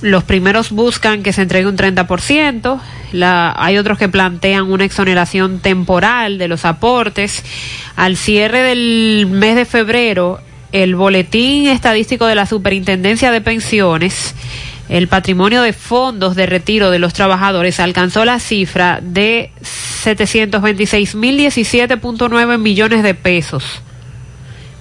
los 0.00 0.22
primeros 0.22 0.70
buscan 0.70 1.24
que 1.24 1.32
se 1.32 1.42
entregue 1.42 1.66
un 1.66 1.76
30%, 1.76 2.80
la, 3.10 3.52
hay 3.58 3.76
otros 3.76 3.98
que 3.98 4.08
plantean 4.08 4.70
una 4.70 4.84
exoneración 4.84 5.58
temporal 5.58 6.38
de 6.38 6.46
los 6.46 6.64
aportes. 6.64 7.42
Al 7.96 8.16
cierre 8.16 8.62
del 8.62 9.26
mes 9.28 9.56
de 9.56 9.64
febrero, 9.64 10.38
el 10.70 10.94
boletín 10.94 11.66
estadístico 11.66 12.26
de 12.26 12.36
la 12.36 12.46
Superintendencia 12.46 13.32
de 13.32 13.40
Pensiones 13.40 14.36
el 14.88 15.08
patrimonio 15.08 15.62
de 15.62 15.72
fondos 15.72 16.34
de 16.34 16.46
retiro 16.46 16.90
de 16.90 16.98
los 16.98 17.12
trabajadores 17.12 17.78
alcanzó 17.78 18.24
la 18.24 18.40
cifra 18.40 18.98
de 19.02 19.52
726.017.9 19.60 22.58
millones 22.58 23.02
de 23.02 23.14
pesos. 23.14 23.82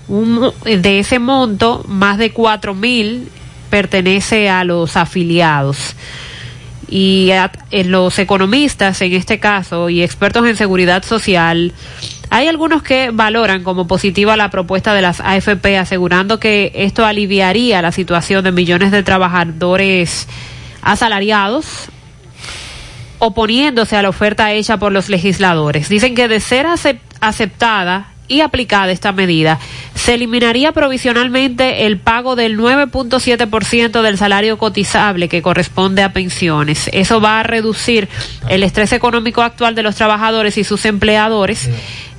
de 0.07 0.99
ese 0.99 1.19
monto, 1.19 1.83
más 1.87 2.17
de 2.17 2.33
4.000 2.33 3.25
pertenece 3.69 4.49
a 4.49 4.63
los 4.63 4.95
afiliados. 4.95 5.97
Y 6.89 7.31
los 7.71 8.17
economistas, 8.17 9.01
en 9.01 9.11
este 9.11 9.39
caso, 9.39 9.89
y 9.89 10.01
expertos 10.01 10.47
en 10.47 10.55
seguridad 10.55 11.03
social, 11.03 11.73
hay 12.29 12.47
algunos 12.47 12.83
que 12.83 13.11
valoran 13.11 13.63
como 13.63 13.87
positiva 13.87 14.35
la 14.35 14.49
propuesta 14.49 14.93
de 14.93 15.01
las 15.01 15.21
AFP, 15.21 15.77
asegurando 15.77 16.39
que 16.39 16.71
esto 16.75 17.05
aliviaría 17.05 17.81
la 17.81 17.91
situación 17.91 18.43
de 18.43 18.51
millones 18.51 18.91
de 18.91 19.03
trabajadores 19.03 20.27
asalariados, 20.81 21.87
oponiéndose 23.19 23.95
a 23.95 24.01
la 24.01 24.09
oferta 24.09 24.51
hecha 24.51 24.77
por 24.77 24.91
los 24.91 25.09
legisladores. 25.09 25.89
Dicen 25.89 26.15
que 26.15 26.27
de 26.27 26.39
ser 26.39 26.67
aceptada 27.21 28.11
y 28.27 28.41
aplicada 28.41 28.91
esta 28.91 29.11
medida, 29.11 29.59
se 29.95 30.13
eliminaría 30.13 30.71
provisionalmente 30.71 31.85
el 31.85 31.97
pago 31.97 32.35
del 32.35 32.57
9.7% 32.57 34.01
del 34.01 34.17
salario 34.17 34.57
cotizable 34.57 35.27
que 35.29 35.41
corresponde 35.41 36.03
a 36.03 36.13
pensiones. 36.13 36.89
Eso 36.93 37.21
va 37.21 37.39
a 37.39 37.43
reducir 37.43 38.07
el 38.49 38.63
estrés 38.63 38.93
económico 38.93 39.41
actual 39.41 39.75
de 39.75 39.83
los 39.83 39.95
trabajadores 39.95 40.57
y 40.57 40.63
sus 40.63 40.85
empleadores 40.85 41.69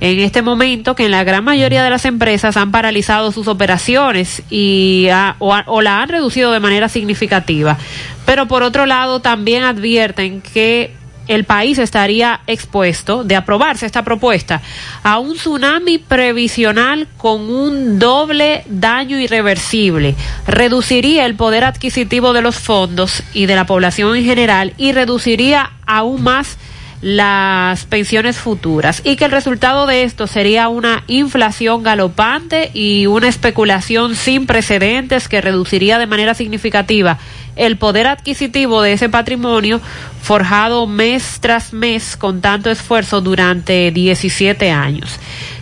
en 0.01 0.19
este 0.19 0.41
momento 0.41 0.95
que 0.95 1.05
en 1.05 1.11
la 1.11 1.23
gran 1.23 1.43
mayoría 1.43 1.83
de 1.83 1.89
las 1.89 2.05
empresas 2.05 2.57
han 2.57 2.71
paralizado 2.71 3.31
sus 3.31 3.47
operaciones 3.47 4.43
y 4.49 5.07
o, 5.39 5.55
o 5.65 5.81
la 5.81 6.01
han 6.01 6.09
reducido 6.09 6.51
de 6.51 6.59
manera 6.59 6.89
significativa. 6.89 7.77
Pero 8.25 8.47
por 8.47 8.63
otro 8.63 8.85
lado 8.85 9.19
también 9.21 9.63
advierten 9.63 10.41
que 10.41 10.98
el 11.29 11.45
país 11.45 11.77
estaría 11.77 12.41
expuesto, 12.47 13.23
de 13.23 13.35
aprobarse 13.35 13.85
esta 13.85 14.03
propuesta, 14.03 14.61
a 15.03 15.19
un 15.19 15.35
tsunami 15.35 15.99
previsional 15.99 17.07
con 17.17 17.41
un 17.49 17.99
doble 17.99 18.63
daño 18.67 19.19
irreversible. 19.19 20.15
Reduciría 20.47 21.27
el 21.27 21.35
poder 21.35 21.63
adquisitivo 21.63 22.33
de 22.33 22.41
los 22.41 22.55
fondos 22.57 23.23
y 23.31 23.45
de 23.45 23.55
la 23.55 23.67
población 23.67 24.15
en 24.15 24.25
general 24.25 24.73
y 24.77 24.91
reduciría 24.91 25.71
aún 25.85 26.23
más 26.23 26.57
las 27.01 27.85
pensiones 27.85 28.37
futuras 28.37 29.01
y 29.05 29.15
que 29.15 29.25
el 29.25 29.31
resultado 29.31 29.87
de 29.87 30.03
esto 30.03 30.27
sería 30.27 30.67
una 30.67 31.03
inflación 31.07 31.81
galopante 31.81 32.71
y 32.73 33.05
una 33.05 33.29
especulación 33.29 34.15
sin 34.15 34.45
precedentes 34.45 35.29
que 35.29 35.39
reduciría 35.39 35.97
de 35.97 36.07
manera 36.07 36.33
significativa 36.33 37.17
el 37.55 37.77
poder 37.77 38.07
adquisitivo 38.07 38.81
de 38.81 38.93
ese 38.93 39.09
patrimonio 39.09 39.81
forjado 40.21 40.87
mes 40.87 41.39
tras 41.39 41.73
mes 41.73 42.17
con 42.17 42.41
tanto 42.41 42.69
esfuerzo 42.69 43.21
durante 43.21 43.91
17 43.91 44.71
años. 44.71 45.19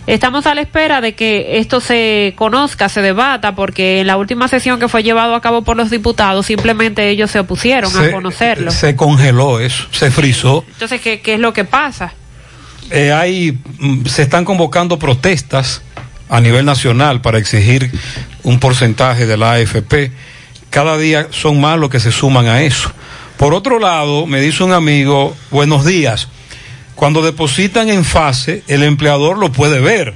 Estamos 0.07 0.47
a 0.47 0.55
la 0.55 0.61
espera 0.61 1.01
de 1.01 1.15
que 1.15 1.57
esto 1.59 1.81
se 1.81 2.33
conozca, 2.37 2.87
se 2.87 3.01
debata, 3.01 3.55
porque 3.55 3.99
en 3.99 4.07
la 4.07 4.15
última 4.15 4.47
sesión 4.47 4.79
que 4.79 4.87
fue 4.87 5.03
llevado 5.03 5.35
a 5.35 5.41
cabo 5.41 5.63
por 5.63 5.75
los 5.75 5.89
diputados, 5.89 6.45
simplemente 6.45 7.09
ellos 7.09 7.29
se 7.29 7.39
opusieron 7.39 7.91
a 7.97 8.09
conocerlo. 8.11 8.71
Se 8.71 8.95
congeló 8.95 9.59
eso, 9.59 9.83
se 9.91 10.09
frizó. 10.09 10.63
Entonces, 10.71 11.01
¿qué, 11.01 11.19
qué 11.19 11.33
es 11.33 11.41
lo 11.41 11.51
que 11.51 11.65
pasa? 11.65 12.13
Eh, 12.89 13.11
hay, 13.11 13.59
mm, 13.79 14.05
se 14.05 14.21
están 14.21 14.45
convocando 14.45 14.97
protestas 14.97 15.81
a 16.29 16.39
nivel 16.39 16.63
nacional 16.63 17.19
para 17.19 17.37
exigir 17.37 17.91
un 18.43 18.61
porcentaje 18.61 19.25
de 19.25 19.35
la 19.35 19.53
AFP. 19.53 20.13
Cada 20.69 20.97
día 20.97 21.27
son 21.31 21.59
más 21.59 21.77
los 21.77 21.89
que 21.89 21.99
se 21.99 22.13
suman 22.13 22.47
a 22.47 22.61
eso. 22.61 22.93
Por 23.35 23.53
otro 23.53 23.77
lado, 23.77 24.25
me 24.25 24.39
dice 24.39 24.63
un 24.63 24.71
amigo, 24.71 25.35
buenos 25.51 25.83
días 25.83 26.29
cuando 26.97 27.21
depositan 27.21 27.89
en 27.89 28.03
fase, 28.03 28.63
el 28.67 28.81
empleador 28.81 29.37
lo 29.37 29.51
puede 29.51 29.79
ver. 29.79 30.15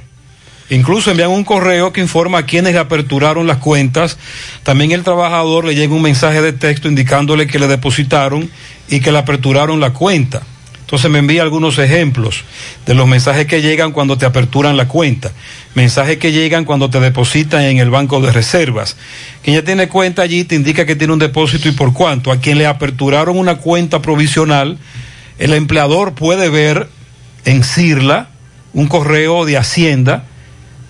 Incluso 0.68 1.12
envían 1.12 1.30
un 1.30 1.44
correo 1.44 1.92
que 1.92 2.00
informa 2.00 2.38
a 2.38 2.46
quienes 2.46 2.74
aperturaron 2.74 3.46
las 3.46 3.58
cuentas. 3.58 4.18
También 4.64 4.90
el 4.90 5.04
trabajador 5.04 5.64
le 5.64 5.76
llega 5.76 5.94
un 5.94 6.02
mensaje 6.02 6.42
de 6.42 6.52
texto 6.52 6.88
indicándole 6.88 7.46
que 7.46 7.60
le 7.60 7.68
depositaron 7.68 8.50
y 8.88 8.98
que 8.98 9.12
le 9.12 9.18
aperturaron 9.18 9.78
la 9.78 9.92
cuenta. 9.92 10.42
Entonces 10.80 11.08
me 11.08 11.20
envía 11.20 11.42
algunos 11.42 11.78
ejemplos 11.78 12.42
de 12.84 12.94
los 12.94 13.06
mensajes 13.06 13.46
que 13.46 13.62
llegan 13.62 13.92
cuando 13.92 14.18
te 14.18 14.26
aperturan 14.26 14.76
la 14.76 14.88
cuenta. 14.88 15.30
Mensajes 15.76 16.18
que 16.18 16.32
llegan 16.32 16.64
cuando 16.64 16.90
te 16.90 16.98
depositan 16.98 17.62
en 17.62 17.78
el 17.78 17.90
banco 17.90 18.20
de 18.20 18.32
reservas. 18.32 18.96
Quien 19.44 19.54
ya 19.54 19.62
tiene 19.62 19.86
cuenta 19.86 20.22
allí 20.22 20.42
te 20.42 20.56
indica 20.56 20.84
que 20.84 20.96
tiene 20.96 21.12
un 21.12 21.20
depósito 21.20 21.68
y 21.68 21.72
por 21.72 21.92
cuánto. 21.92 22.32
A 22.32 22.40
quien 22.40 22.58
le 22.58 22.66
aperturaron 22.66 23.38
una 23.38 23.54
cuenta 23.54 24.02
provisional 24.02 24.78
el 25.42 25.54
empleador 25.54 26.14
puede 26.14 26.48
ver 26.48 26.88
en 27.44 27.64
CIRLA 27.64 28.28
un 28.74 28.86
correo 28.86 29.44
de 29.44 29.58
Hacienda 29.58 30.26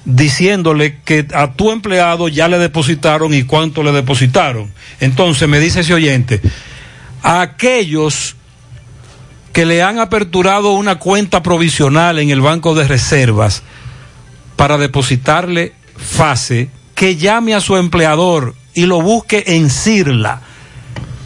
diciéndole 0.04 1.00
que 1.06 1.26
a 1.32 1.54
tu 1.54 1.70
empleado 1.70 2.28
ya 2.28 2.48
le 2.48 2.58
depositaron 2.58 3.32
y 3.32 3.44
cuánto 3.44 3.82
le 3.82 3.92
depositaron. 3.92 4.70
Entonces 5.00 5.48
me 5.48 5.58
dice 5.58 5.80
ese 5.80 5.94
oyente, 5.94 6.42
a 7.22 7.40
aquellos 7.40 8.36
que 9.54 9.64
le 9.64 9.82
han 9.82 9.98
aperturado 9.98 10.72
una 10.72 10.98
cuenta 10.98 11.42
provisional 11.42 12.18
en 12.18 12.28
el 12.28 12.42
Banco 12.42 12.74
de 12.74 12.86
Reservas 12.86 13.62
para 14.56 14.76
depositarle 14.76 15.72
fase, 15.96 16.68
que 16.94 17.16
llame 17.16 17.54
a 17.54 17.62
su 17.62 17.78
empleador 17.78 18.54
y 18.74 18.84
lo 18.84 19.00
busque 19.00 19.44
en 19.46 19.70
CIRLA 19.70 20.42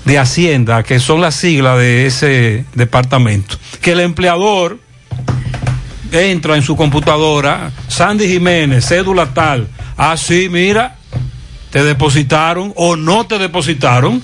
de 0.07 0.19
Hacienda, 0.19 0.83
que 0.85 1.01
son 1.01 1.21
las 1.21 1.35
siglas 1.35 1.79
de 1.79 2.07
ese 2.07 2.65
departamento. 2.75 3.59
Que 3.83 3.93
el 3.93 4.01
empleador 4.01 4.79
entra 6.13 6.57
en 6.57 6.63
su 6.63 6.77
computadora, 6.77 7.73
Sandy 7.89 8.29
Jiménez, 8.29 8.87
cédula 8.87 9.35
tal, 9.35 9.69
así, 9.97 10.49
mira, 10.49 10.97
te 11.71 11.83
depositaron 11.83 12.73
o 12.77 12.97
no 12.97 13.27
te 13.27 13.39
depositaron, 13.39 14.23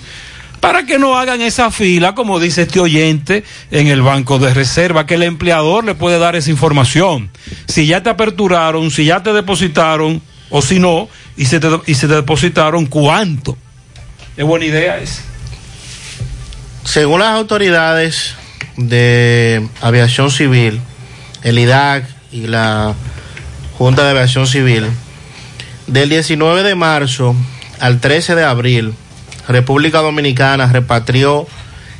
para 0.60 0.86
que 0.86 0.96
no 1.00 1.18
hagan 1.18 1.40
esa 1.40 1.72
fila, 1.72 2.14
como 2.14 2.38
dice 2.38 2.62
este 2.62 2.78
oyente, 2.78 3.42
en 3.72 3.88
el 3.88 4.00
banco 4.00 4.38
de 4.38 4.54
reserva, 4.54 5.06
que 5.06 5.14
el 5.14 5.24
empleador 5.24 5.84
le 5.84 5.96
puede 5.96 6.20
dar 6.20 6.36
esa 6.36 6.50
información. 6.50 7.30
Si 7.66 7.86
ya 7.86 8.04
te 8.04 8.10
aperturaron, 8.10 8.92
si 8.92 9.06
ya 9.06 9.24
te 9.24 9.32
depositaron, 9.32 10.22
o 10.50 10.62
si 10.62 10.78
no, 10.78 11.08
y 11.36 11.46
se 11.46 11.58
te, 11.58 11.68
y 11.86 11.94
se 11.94 12.06
te 12.06 12.14
depositaron, 12.14 12.86
¿cuánto? 12.86 13.58
Es 14.36 14.44
buena 14.44 14.66
idea 14.66 14.98
esa. 14.98 15.31
Según 16.84 17.20
las 17.20 17.30
autoridades 17.30 18.34
de 18.76 19.66
aviación 19.80 20.30
civil, 20.30 20.82
el 21.42 21.58
IDAC 21.58 22.04
y 22.32 22.48
la 22.48 22.94
Junta 23.78 24.04
de 24.04 24.10
Aviación 24.10 24.46
Civil, 24.46 24.86
del 25.86 26.08
19 26.08 26.62
de 26.62 26.74
marzo 26.74 27.36
al 27.80 28.00
13 28.00 28.34
de 28.34 28.44
abril, 28.44 28.94
República 29.48 30.00
Dominicana 30.00 30.66
repatrió 30.66 31.46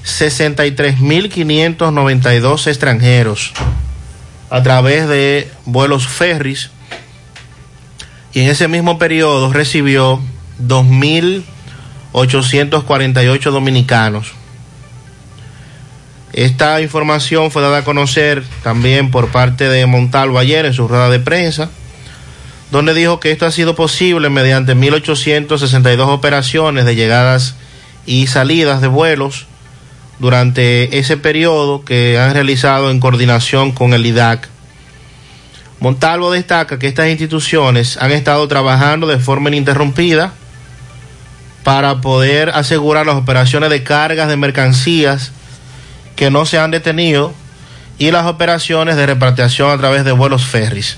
63.592 0.05 2.67
extranjeros 2.67 3.52
a 4.51 4.62
través 4.62 5.09
de 5.09 5.51
vuelos 5.65 6.07
ferries 6.09 6.70
y 8.35 8.41
en 8.41 8.51
ese 8.51 8.69
mismo 8.69 8.99
periodo 8.99 9.51
recibió 9.52 10.20
2.848 10.61 13.51
dominicanos. 13.51 14.35
Esta 16.33 16.81
información 16.81 17.51
fue 17.51 17.61
dada 17.61 17.78
a 17.78 17.85
conocer 17.85 18.43
también 18.62 19.11
por 19.11 19.28
parte 19.28 19.69
de 19.69 19.85
Montalvo 19.85 20.39
ayer 20.39 20.65
en 20.65 20.73
su 20.73 20.89
rueda 20.89 21.11
de 21.11 21.20
prensa, 21.20 21.70
donde 22.70 22.94
dijo 22.94 23.20
que 23.20 23.31
esto 23.31 23.44
ha 23.44 23.51
sido 23.51 23.75
posible 23.75 24.31
mediante 24.31 24.75
1.862 24.75 26.09
operaciones 26.09 26.86
de 26.86 26.94
llegadas 26.94 27.57
y 28.07 28.28
salidas 28.28 28.81
de 28.81 28.89
vuelos 28.89 29.47
durante 30.20 30.99
ese 30.99 31.19
periodo 31.19 31.85
que 31.85 32.19
han 32.19 32.33
realizado 32.33 32.91
en 32.91 32.99
coordinación 32.99 33.73
con 33.73 33.93
el 33.93 34.07
IDAC. 34.07 34.49
Montalvo 35.81 36.33
destaca 36.33 36.78
que 36.78 36.86
estas 36.86 37.09
instituciones 37.09 37.99
han 37.99 38.11
estado 38.11 38.49
trabajando 38.49 39.07
de 39.07 39.19
forma 39.19 39.51
ininterrumpida 39.51 40.33
para 41.62 42.01
poder 42.01 42.51
asegurar 42.51 43.05
las 43.05 43.17
operaciones 43.17 43.69
de 43.69 43.83
cargas 43.83 44.28
de 44.28 44.36
mercancías 44.36 45.33
que 46.17 46.31
no 46.31 46.47
se 46.47 46.59
han 46.59 46.71
detenido 46.71 47.33
y 47.99 48.11
las 48.11 48.27
operaciones 48.27 48.97
de 48.97 49.07
repatriación 49.07 49.71
a 49.71 49.79
través 49.79 50.05
de 50.05 50.13
vuelos 50.13 50.45
ferries. 50.45 50.97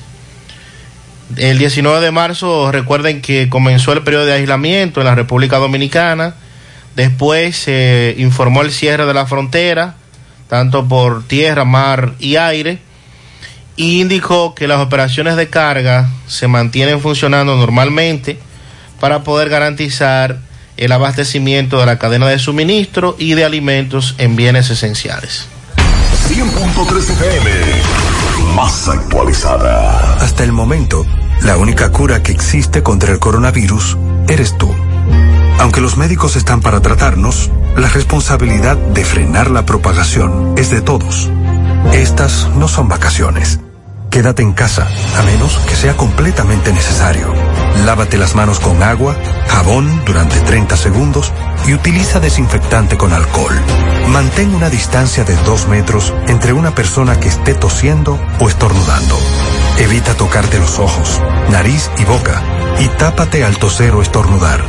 El 1.36 1.58
19 1.58 2.00
de 2.00 2.10
marzo, 2.10 2.70
recuerden 2.70 3.20
que 3.20 3.48
comenzó 3.48 3.92
el 3.92 4.02
periodo 4.02 4.26
de 4.26 4.34
aislamiento 4.34 5.00
en 5.00 5.06
la 5.06 5.14
República 5.14 5.56
Dominicana. 5.58 6.34
Después 6.96 7.56
se 7.56 8.14
informó 8.18 8.62
el 8.62 8.70
cierre 8.70 9.06
de 9.06 9.14
la 9.14 9.26
frontera, 9.26 9.96
tanto 10.48 10.86
por 10.86 11.26
tierra, 11.26 11.64
mar 11.64 12.14
y 12.20 12.36
aire. 12.36 12.78
Y 13.76 14.00
indicó 14.00 14.54
que 14.54 14.68
las 14.68 14.80
operaciones 14.80 15.36
de 15.36 15.48
carga 15.48 16.08
se 16.28 16.46
mantienen 16.46 17.00
funcionando 17.00 17.56
normalmente 17.56 18.38
para 19.00 19.24
poder 19.24 19.48
garantizar 19.48 20.38
el 20.76 20.92
abastecimiento 20.92 21.78
de 21.78 21.86
la 21.86 21.98
cadena 21.98 22.28
de 22.28 22.38
suministro 22.38 23.16
y 23.18 23.34
de 23.34 23.44
alimentos 23.44 24.14
en 24.18 24.36
bienes 24.36 24.70
esenciales. 24.70 25.46
100.3 26.28 27.10
FM, 27.10 27.50
más 28.54 28.88
actualizada. 28.88 30.14
Hasta 30.14 30.44
el 30.44 30.52
momento, 30.52 31.04
la 31.42 31.56
única 31.56 31.90
cura 31.90 32.22
que 32.22 32.32
existe 32.32 32.82
contra 32.82 33.12
el 33.12 33.18
coronavirus 33.18 33.98
eres 34.28 34.56
tú. 34.56 34.74
Aunque 35.58 35.80
los 35.80 35.96
médicos 35.96 36.36
están 36.36 36.60
para 36.60 36.80
tratarnos, 36.80 37.50
la 37.76 37.88
responsabilidad 37.88 38.76
de 38.76 39.04
frenar 39.04 39.50
la 39.50 39.66
propagación 39.66 40.54
es 40.56 40.70
de 40.70 40.80
todos. 40.80 41.30
Estas 41.92 42.48
no 42.56 42.68
son 42.68 42.88
vacaciones. 42.88 43.60
Quédate 44.10 44.42
en 44.42 44.52
casa, 44.52 44.88
a 45.16 45.22
menos 45.22 45.58
que 45.68 45.74
sea 45.74 45.96
completamente 45.96 46.72
necesario. 46.72 47.32
Lávate 47.84 48.16
las 48.18 48.34
manos 48.34 48.60
con 48.60 48.82
agua, 48.82 49.16
jabón 49.48 50.04
durante 50.04 50.38
30 50.40 50.76
segundos 50.76 51.32
y 51.66 51.74
utiliza 51.74 52.20
desinfectante 52.20 52.96
con 52.96 53.12
alcohol. 53.12 53.54
Mantén 54.08 54.54
una 54.54 54.70
distancia 54.70 55.24
de 55.24 55.34
2 55.36 55.68
metros 55.68 56.14
entre 56.28 56.52
una 56.52 56.74
persona 56.74 57.18
que 57.18 57.28
esté 57.28 57.54
tosiendo 57.54 58.18
o 58.40 58.48
estornudando. 58.48 59.18
Evita 59.78 60.14
tocarte 60.14 60.58
los 60.58 60.78
ojos, 60.78 61.20
nariz 61.50 61.90
y 61.98 62.04
boca 62.04 62.42
y 62.78 62.86
tápate 62.88 63.44
al 63.44 63.58
toser 63.58 63.94
o 63.94 64.02
estornudar. 64.02 64.64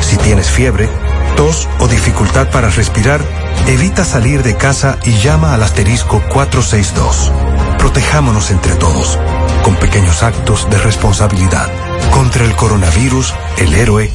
Si 0.00 0.16
tienes 0.16 0.50
fiebre, 0.50 0.88
tos 1.36 1.68
o 1.78 1.88
dificultad 1.88 2.50
para 2.50 2.70
respirar, 2.70 3.20
evita 3.66 4.04
salir 4.04 4.42
de 4.42 4.56
casa 4.56 4.98
y 5.04 5.12
llama 5.18 5.54
al 5.54 5.62
asterisco 5.62 6.22
462. 6.32 7.32
Protejámonos 7.78 8.50
entre 8.50 8.74
todos, 8.76 9.18
con 9.62 9.76
pequeños 9.76 10.22
actos 10.22 10.68
de 10.70 10.78
responsabilidad. 10.78 11.68
Contra 12.10 12.44
el 12.44 12.54
coronavirus, 12.54 13.34
el 13.58 13.74
héroe 13.74 14.10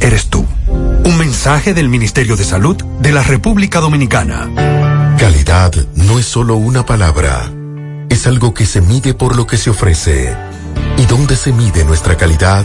eres 0.00 0.28
tú. 0.28 0.46
Un 0.68 1.18
mensaje 1.18 1.74
del 1.74 1.88
Ministerio 1.88 2.36
de 2.36 2.44
Salud 2.44 2.76
de 3.00 3.12
la 3.12 3.22
República 3.22 3.80
Dominicana. 3.80 4.48
Calidad 5.18 5.72
no 5.94 6.18
es 6.18 6.26
solo 6.26 6.56
una 6.56 6.84
palabra, 6.84 7.50
es 8.08 8.26
algo 8.26 8.52
que 8.54 8.66
se 8.66 8.80
mide 8.80 9.14
por 9.14 9.36
lo 9.36 9.46
que 9.46 9.56
se 9.56 9.70
ofrece. 9.70 10.34
¿Y 10.98 11.06
dónde 11.06 11.36
se 11.36 11.52
mide 11.52 11.84
nuestra 11.84 12.16
calidad? 12.16 12.64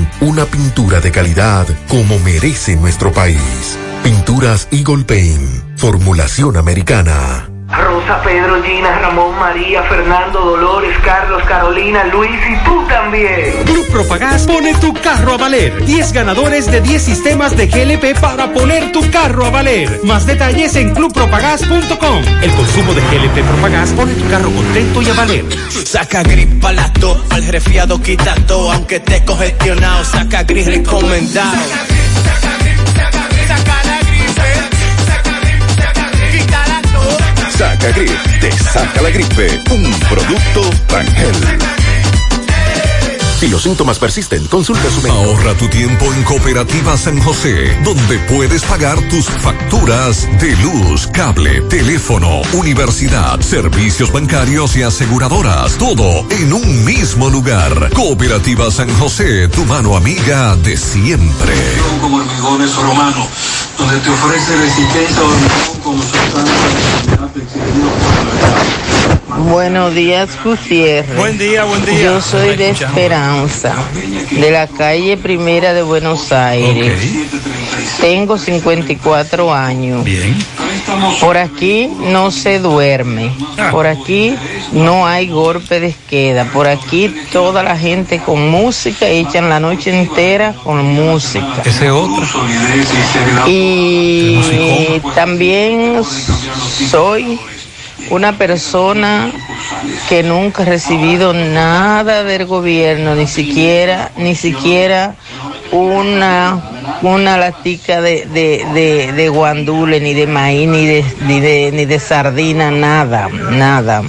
una 0.21 0.45
pintura 0.45 0.99
de 0.99 1.11
calidad 1.11 1.67
como 1.87 2.19
merece 2.19 2.75
nuestro 2.75 3.11
país. 3.11 3.77
Pinturas 4.03 4.67
Eagle 4.71 5.03
Paint, 5.03 5.77
formulación 5.77 6.57
americana. 6.57 7.49
Rosa, 7.71 8.21
Pedro, 8.21 8.61
Gina, 8.63 8.99
Ramón, 8.99 9.37
María, 9.39 9.81
Fernando, 9.83 10.41
Dolores, 10.41 10.97
Carlos, 11.03 11.41
Carolina, 11.43 12.03
Luis 12.05 12.39
y 12.49 12.63
tú 12.65 12.85
también. 12.87 13.63
Club 13.65 13.87
Propagás 13.91 14.45
pone 14.45 14.73
tu 14.75 14.93
carro 14.93 15.33
a 15.33 15.37
valer. 15.37 15.85
10 15.85 16.11
ganadores 16.11 16.69
de 16.69 16.81
10 16.81 17.01
sistemas 17.01 17.55
de 17.55 17.67
GLP 17.67 18.19
para 18.19 18.51
poner 18.53 18.91
tu 18.91 19.09
carro 19.09 19.45
a 19.45 19.49
valer. 19.49 20.01
Más 20.03 20.25
detalles 20.25 20.75
en 20.75 20.93
clubpropagás.com. 20.93 22.23
El 22.41 22.51
consumo 22.51 22.93
de 22.93 23.01
GLP 23.01 23.43
Propagás 23.47 23.91
pone 23.91 24.13
tu 24.15 24.29
carro 24.29 24.51
contento 24.51 25.01
y 25.01 25.09
a 25.09 25.13
valer. 25.13 25.45
Saca 25.85 26.23
gripa 26.23 26.73
la 26.73 26.91
tos, 26.93 27.17
al 27.29 27.47
resfriado 27.47 28.01
quita 28.01 28.35
todo, 28.47 28.71
aunque 28.71 28.97
esté 28.97 29.23
congestionado, 29.23 30.03
saca 30.03 30.43
gris 30.43 30.65
recomendado. 30.65 31.57
Saca 32.23 32.60
Grip, 37.61 38.09
te 38.39 38.51
saca 38.51 39.03
la 39.03 39.11
gripe. 39.11 39.61
Un 39.69 39.83
producto 40.09 40.67
Rangel. 40.87 41.90
Si 43.41 43.47
los 43.47 43.63
síntomas 43.63 43.97
persisten, 43.97 44.45
consulta 44.45 44.87
su 44.91 45.01
médico. 45.01 45.17
Ahorra 45.17 45.55
tu 45.55 45.67
tiempo 45.67 46.05
en 46.13 46.21
Cooperativa 46.21 46.95
San 46.95 47.19
José, 47.19 47.75
donde 47.83 48.19
puedes 48.29 48.61
pagar 48.61 49.01
tus 49.09 49.25
facturas 49.25 50.29
de 50.39 50.55
luz, 50.57 51.07
cable, 51.07 51.61
teléfono, 51.61 52.43
universidad, 52.53 53.41
servicios 53.41 54.11
bancarios 54.11 54.75
y 54.75 54.83
aseguradoras. 54.83 55.75
Todo 55.79 56.23
en 56.29 56.53
un 56.53 56.85
mismo 56.85 57.31
lugar. 57.31 57.89
Cooperativa 57.95 58.69
San 58.69 58.93
José, 58.99 59.47
tu 59.47 59.65
mano 59.65 59.97
amiga 59.97 60.55
de 60.57 60.77
siempre. 60.77 61.55
Como 61.99 62.17
hormigones 62.17 62.75
romano, 62.75 63.27
donde 63.75 63.97
te 64.01 64.09
ofrece 64.11 64.55
resistencia 64.55 65.17
a 65.17 65.23
hormigón 65.23 65.79
como 65.81 66.03
sustancia 66.03 66.61
Buenos 69.37 69.95
días, 69.95 70.29
Gutiérrez. 70.43 71.15
Buen 71.15 71.37
día, 71.37 71.63
buen 71.63 71.85
día. 71.85 72.01
Yo 72.01 72.21
soy 72.21 72.55
de 72.57 72.71
Esperanza, 72.71 73.75
de 74.31 74.51
la 74.51 74.67
calle 74.67 75.17
Primera 75.17 75.73
de 75.73 75.83
Buenos 75.83 76.31
Aires. 76.31 76.93
Tengo 77.99 78.37
54 78.37 79.53
años. 79.53 80.03
Bien. 80.03 80.35
Por 81.21 81.37
aquí 81.37 81.89
no 82.11 82.31
se 82.31 82.59
duerme. 82.59 83.31
Por 83.71 83.87
aquí 83.87 84.35
no 84.73 85.07
hay 85.07 85.27
golpe 85.27 85.79
de 85.79 85.95
queda. 86.09 86.45
Por 86.45 86.67
aquí 86.67 87.13
toda 87.31 87.63
la 87.63 87.77
gente 87.77 88.19
con 88.19 88.49
música 88.49 89.07
echan 89.07 89.49
la 89.49 89.59
noche 89.59 89.97
entera 89.97 90.53
con 90.63 90.83
música. 90.83 91.61
Ese 91.63 91.89
otro. 91.89 92.25
Y 93.47 95.01
también 95.15 96.01
soy 96.89 97.39
una 98.09 98.37
persona 98.37 99.31
que 100.09 100.23
nunca 100.23 100.63
ha 100.63 100.65
recibido 100.65 101.33
nada 101.33 102.23
del 102.23 102.45
gobierno, 102.45 103.15
ni 103.15 103.27
siquiera, 103.27 104.11
ni 104.17 104.35
siquiera 104.35 105.15
una, 105.71 106.61
una 107.01 107.37
latica 107.37 108.01
de, 108.01 108.25
de, 108.25 109.13
de, 109.13 109.29
guandule, 109.29 109.99
ni 109.99 110.13
de 110.13 110.27
maíz, 110.27 110.67
ni 110.67 110.85
de, 110.85 111.05
ni 111.21 111.39
de, 111.39 111.71
ni 111.73 111.85
de 111.85 111.99
sardina, 111.99 112.71
nada, 112.71 113.29
nada. 113.29 114.01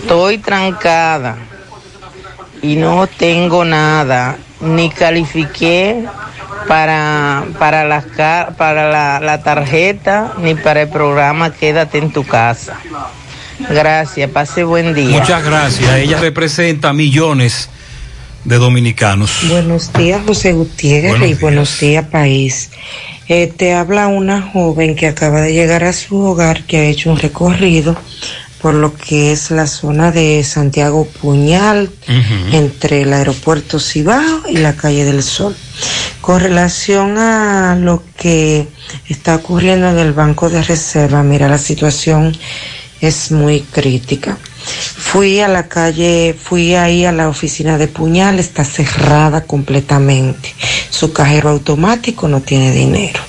Estoy 0.00 0.38
trancada 0.38 1.36
y 2.62 2.76
no 2.76 3.06
tengo 3.06 3.64
nada, 3.64 4.36
ni 4.60 4.90
califiqué 4.90 6.04
para, 6.66 7.44
para, 7.58 7.84
las, 7.84 8.04
para 8.56 8.90
la, 8.90 9.20
la 9.20 9.42
tarjeta 9.42 10.34
ni 10.40 10.54
para 10.54 10.82
el 10.82 10.88
programa 10.88 11.52
Quédate 11.52 11.98
en 11.98 12.12
tu 12.12 12.24
casa. 12.24 12.78
Gracias, 13.70 14.30
pase 14.30 14.64
buen 14.64 14.94
día. 14.94 15.20
Muchas 15.20 15.44
gracias. 15.44 15.94
Ella 15.96 16.18
representa 16.18 16.92
millones 16.92 17.68
de 18.44 18.56
dominicanos. 18.56 19.40
Buenos 19.48 19.92
días, 19.92 20.20
José 20.26 20.52
Gutiérrez, 20.52 21.12
Buenos 21.12 21.30
y 21.30 21.34
buenos 21.34 21.80
días, 21.80 22.06
país. 22.06 22.70
Eh, 23.28 23.46
te 23.46 23.72
habla 23.72 24.08
una 24.08 24.42
joven 24.42 24.96
que 24.96 25.06
acaba 25.06 25.40
de 25.40 25.54
llegar 25.54 25.84
a 25.84 25.92
su 25.92 26.18
hogar, 26.18 26.64
que 26.64 26.78
ha 26.78 26.84
hecho 26.84 27.10
un 27.10 27.18
recorrido 27.18 27.96
por 28.64 28.72
lo 28.72 28.94
que 28.94 29.30
es 29.30 29.50
la 29.50 29.66
zona 29.66 30.10
de 30.10 30.42
Santiago 30.42 31.06
Puñal, 31.20 31.90
entre 32.50 33.02
el 33.02 33.12
aeropuerto 33.12 33.78
Cibao 33.78 34.48
y 34.48 34.56
la 34.56 34.74
calle 34.74 35.04
del 35.04 35.22
Sol. 35.22 35.54
Con 36.24 36.40
relación 36.40 37.18
a 37.18 37.76
lo 37.76 38.02
que 38.16 38.66
está 39.10 39.36
ocurriendo 39.36 39.90
en 39.90 39.98
el 39.98 40.14
Banco 40.14 40.48
de 40.48 40.62
Reserva, 40.62 41.22
mira, 41.22 41.50
la 41.50 41.58
situación 41.58 42.34
es 43.02 43.30
muy 43.30 43.60
crítica. 43.60 44.38
Fui 44.64 45.40
a 45.40 45.48
la 45.48 45.68
calle, 45.68 46.34
fui 46.38 46.74
ahí 46.74 47.04
a 47.04 47.12
la 47.12 47.28
oficina 47.28 47.78
de 47.78 47.88
Puñal, 47.88 48.38
está 48.38 48.64
cerrada 48.64 49.42
completamente. 49.42 50.54
Su 50.90 51.12
cajero 51.12 51.50
automático 51.50 52.28
no 52.28 52.40
tiene 52.40 52.72
dinero. 52.72 53.20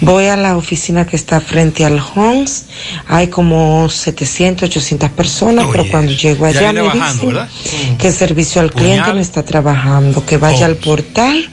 Voy 0.00 0.26
a 0.26 0.36
la 0.36 0.56
oficina 0.56 1.06
que 1.06 1.16
está 1.16 1.40
frente 1.40 1.84
al 1.84 2.00
Homes, 2.14 2.66
hay 3.06 3.28
como 3.28 3.88
700, 3.88 4.68
800 4.68 5.10
personas, 5.10 5.66
pero 5.70 5.84
cuando 5.90 6.12
llego 6.12 6.46
allá 6.46 6.72
me 6.72 6.82
bajando, 6.82 7.26
dicen 7.26 7.98
que 7.98 8.08
el 8.08 8.14
servicio 8.14 8.60
al 8.60 8.72
cliente 8.72 9.12
no 9.12 9.20
está 9.20 9.42
trabajando, 9.42 10.24
que 10.24 10.38
vaya 10.38 10.66
al 10.66 10.76
portal 10.76 11.50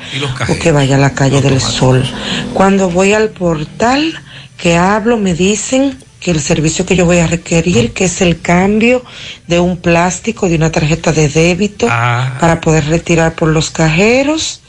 o 0.47 0.59
que 0.59 0.72
vaya 0.72 0.95
a 0.95 0.99
la 0.99 1.14
calle 1.14 1.41
del 1.41 1.59
Sol. 1.59 2.03
Cuando 2.53 2.89
voy 2.89 3.14
al 3.14 3.30
portal 3.30 4.14
que 4.57 4.77
hablo, 4.77 5.17
me 5.17 5.33
dicen 5.33 5.97
que 6.20 6.32
el 6.32 6.42
servicio 6.42 6.86
que 6.86 6.96
yo 6.96 7.06
voy 7.06 7.20
a 7.20 7.28
requerir, 7.28 7.94
que 7.94 8.06
es 8.06 8.22
el 8.22 8.42
cambio 8.42 9.04
de 9.48 9.60
un 9.60 9.78
plástico 9.78 10.50
de 10.50 10.56
una 10.56 10.72
tarjeta 10.72 11.12
de 11.12 11.30
débito 11.30 11.88
Ah. 11.90 12.38
para 12.40 12.60
poder 12.60 12.86
retirar 12.88 13.36
por 13.36 13.50
los 13.50 13.70
cajeros, 13.70 14.62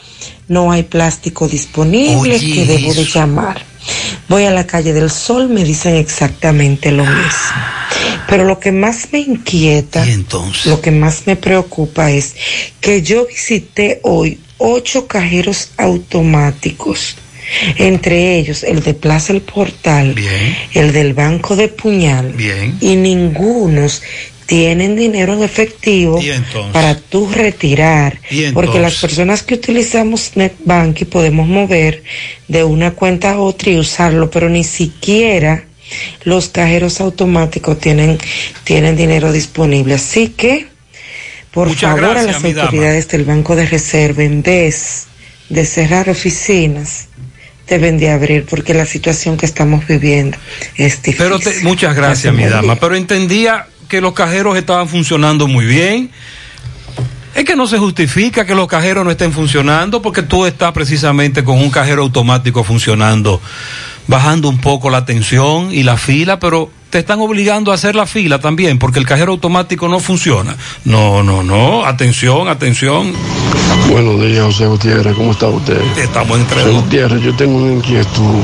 no 0.49 0.73
hay 0.73 0.83
plástico 0.83 1.49
disponible, 1.49 2.37
Oye, 2.37 2.53
que 2.55 2.67
debo 2.67 2.93
de 2.95 3.05
llamar. 3.05 3.65
Voy 4.29 4.45
a 4.45 4.51
la 4.51 4.67
calle 4.67 4.93
del 4.93 5.11
Sol, 5.11 5.49
me 5.49 5.65
dicen 5.65 5.95
exactamente 5.97 6.91
lo 6.93 7.05
mismo. 7.05 7.63
Pero 8.29 8.45
lo 8.45 8.59
que 8.61 8.73
más 8.73 9.09
me 9.13 9.21
inquieta, 9.21 10.05
lo 10.67 10.81
que 10.81 10.91
más 10.91 11.27
me 11.27 11.37
preocupa 11.37 12.11
es 12.11 12.35
que 12.81 13.01
yo 13.03 13.27
visité 13.27 14.01
hoy 14.03 14.39
ocho 14.59 15.07
cajeros 15.07 15.71
automáticos, 15.79 17.17
entre 17.77 18.39
ellos 18.39 18.63
el 18.63 18.83
de 18.83 18.95
Plaza 18.95 19.33
El 19.33 19.41
Portal, 19.41 20.15
el 20.75 20.93
del 20.93 21.15
Banco 21.15 21.57
de 21.57 21.69
Puñal, 21.69 22.35
y 22.81 22.97
ningunos 22.97 24.03
tienen 24.47 24.97
dinero 24.97 25.35
en 25.35 25.43
efectivo 25.43 26.19
para 26.73 26.97
tú 26.97 27.31
retirar, 27.31 28.19
¿Y 28.31 28.51
porque 28.53 28.79
las 28.79 28.97
personas 28.97 29.43
que 29.43 29.55
utilizamos 29.55 30.33
NetBank 30.37 31.03
y 31.03 31.05
podemos 31.05 31.47
mover 31.47 32.03
de 32.49 32.65
una 32.65 32.93
cuenta 32.93 33.33
a 33.33 33.41
otra 33.41 33.71
y 33.71 33.77
usarlo, 33.77 34.31
pero 34.31 34.49
ni 34.49 34.65
siquiera 34.65 35.65
los 36.25 36.49
cajeros 36.49 37.01
automáticos 37.01 37.79
tienen, 37.79 38.19
tienen 38.65 38.97
dinero 38.97 39.33
disponible. 39.33 39.95
Así 39.95 40.29
que, 40.29 40.67
por 41.51 41.69
Muchas 41.69 41.91
favor, 41.91 42.15
gracias, 42.15 42.25
a 42.25 42.33
las 42.33 42.43
mi 42.43 42.53
dama. 42.53 42.69
autoridades 42.69 43.09
del 43.09 43.25
Banco 43.25 43.55
de 43.57 43.67
Reserva, 43.67 44.23
en 44.23 44.43
vez 44.43 45.07
de 45.51 45.65
cerrar 45.65 46.09
oficinas, 46.09 47.08
deben 47.69 47.99
de 47.99 48.11
abrir, 48.11 48.45
porque 48.49 48.75
la 48.75 48.87
situación 48.87 49.37
que 49.37 49.47
estamos 49.47 49.87
viviendo 49.87 50.37
es 50.77 51.03
difícil. 51.03 51.17
Pero 51.19 51.39
te- 51.39 51.61
muchas 51.63 51.95
gracias, 51.95 52.33
mi 52.35 52.43
Pase 52.43 52.55
buen 52.55 52.63
dama. 52.67 52.81
Pero 52.81 52.95
entendía 52.97 53.67
que 53.89 54.01
los 54.01 54.13
cajeros 54.13 54.57
estaban 54.57 54.89
funcionando 54.89 55.47
muy 55.47 55.67
bien. 55.67 56.11
Es 57.35 57.45
que 57.45 57.55
no 57.55 57.67
se 57.67 57.79
justifica 57.79 58.45
que 58.45 58.55
los 58.55 58.67
cajeros 58.67 59.05
no 59.05 59.11
estén 59.11 59.33
funcionando 59.33 60.03
porque 60.03 60.23
tú 60.23 60.45
estás 60.47 60.73
precisamente 60.73 61.45
con 61.45 61.59
un 61.59 61.71
cajero 61.71 62.03
automático 62.03 62.65
funcionando, 62.65 63.41
bajando 64.09 64.49
un 64.49 64.59
poco 64.59 64.91
la 64.91 65.05
tensión 65.05 65.73
y 65.73 65.85
la 65.85 65.97
fila, 65.97 66.41
pero 66.41 66.71
te 66.91 66.99
están 66.99 67.21
obligando 67.21 67.71
a 67.71 67.75
hacer 67.75 67.95
la 67.95 68.07
fila 68.07 68.39
también 68.39 68.79
porque 68.79 68.99
el 68.99 69.07
cajero 69.07 69.33
automático 69.33 69.89
no 69.89 70.01
funciona. 70.01 70.57
No, 70.85 71.23
no, 71.23 71.43
no. 71.43 71.85
Atención, 71.85 72.49
atención. 72.49 73.13
Buenos 73.91 74.21
días, 74.21 74.45
José 74.45 74.67
Gutiérrez, 74.67 75.15
¿cómo 75.15 75.33
está 75.33 75.49
usted? 75.49 75.81
Estamos 75.97 76.39
entre 76.39 76.63
José. 76.63 76.73
Gutiérrez, 76.75 77.23
yo 77.23 77.35
tengo 77.35 77.59
una 77.59 77.73
inquietud. 77.75 78.41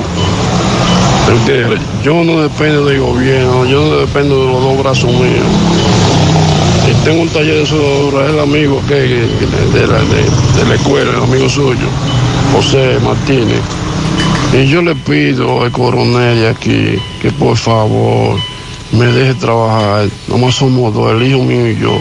José 1.26 1.38
Gutiérrez, 1.38 1.80
yo 2.02 2.22
no 2.24 2.40
dependo 2.42 2.84
del 2.86 3.00
gobierno, 3.00 3.64
yo 3.66 3.80
no 3.84 3.96
dependo 3.96 4.40
de 4.46 4.52
los 4.52 4.62
dos 4.62 4.78
brazos 4.78 5.10
míos. 5.10 5.46
Y 6.90 7.04
tengo 7.04 7.22
un 7.22 7.28
taller 7.30 7.60
de 7.60 7.66
soldadura, 7.66 8.26
el 8.28 8.40
amigo 8.40 8.80
que, 8.86 8.94
que- 8.94 9.78
de, 9.78 9.86
la, 9.86 9.98
de- 10.00 10.60
de 10.62 10.68
la 10.68 10.74
escuela, 10.74 11.10
el 11.12 11.22
amigo 11.22 11.48
suyo, 11.48 11.86
José 12.54 12.98
Martínez. 13.02 13.60
Y 14.54 14.66
yo 14.68 14.82
le 14.82 14.94
pido 14.94 15.64
al 15.64 15.72
coronel 15.72 16.38
de 16.38 16.48
aquí 16.48 17.02
que 17.20 17.32
por 17.32 17.56
favor 17.56 18.38
me 18.92 19.06
deje 19.06 19.34
trabajar, 19.34 20.08
nomás 20.28 20.54
somos 20.54 20.94
dos, 20.94 21.12
el 21.12 21.26
hijo 21.26 21.42
mío 21.42 21.68
y 21.68 21.76
yo, 21.76 21.98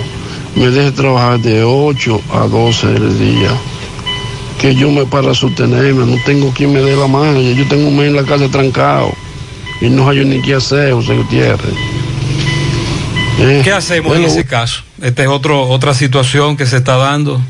me 0.55 0.67
deje 0.67 0.91
trabajar 0.91 1.39
de 1.39 1.63
8 1.63 2.21
a 2.31 2.47
12 2.47 2.87
del 2.87 3.19
día. 3.19 3.49
Que 4.61 4.75
yo 4.75 4.91
me 4.91 5.03
para 5.05 5.33
sostenerme, 5.33 6.05
no 6.05 6.15
tengo 6.25 6.51
quien 6.51 6.71
me 6.71 6.81
dé 6.81 6.95
la 6.95 7.07
mano, 7.07 7.41
yo 7.41 7.67
tengo 7.67 7.87
un 7.87 7.97
mes 7.97 8.09
en 8.09 8.15
la 8.15 8.23
casa 8.23 8.47
trancado 8.49 9.11
y 9.81 9.89
no 9.89 10.07
hay 10.07 10.23
ni 10.23 10.39
qué 10.43 10.53
hacer, 10.53 10.93
José 10.93 11.15
Gutiérrez. 11.15 11.73
Eh, 13.39 13.61
¿Qué 13.63 13.71
hacemos 13.71 14.15
en 14.15 14.25
ese 14.25 14.45
caso? 14.45 14.83
Esta 15.01 15.23
es 15.23 15.27
otro, 15.27 15.67
otra 15.69 15.95
situación 15.95 16.55
que 16.55 16.67
se 16.67 16.77
está 16.77 16.97
dando. 16.97 17.41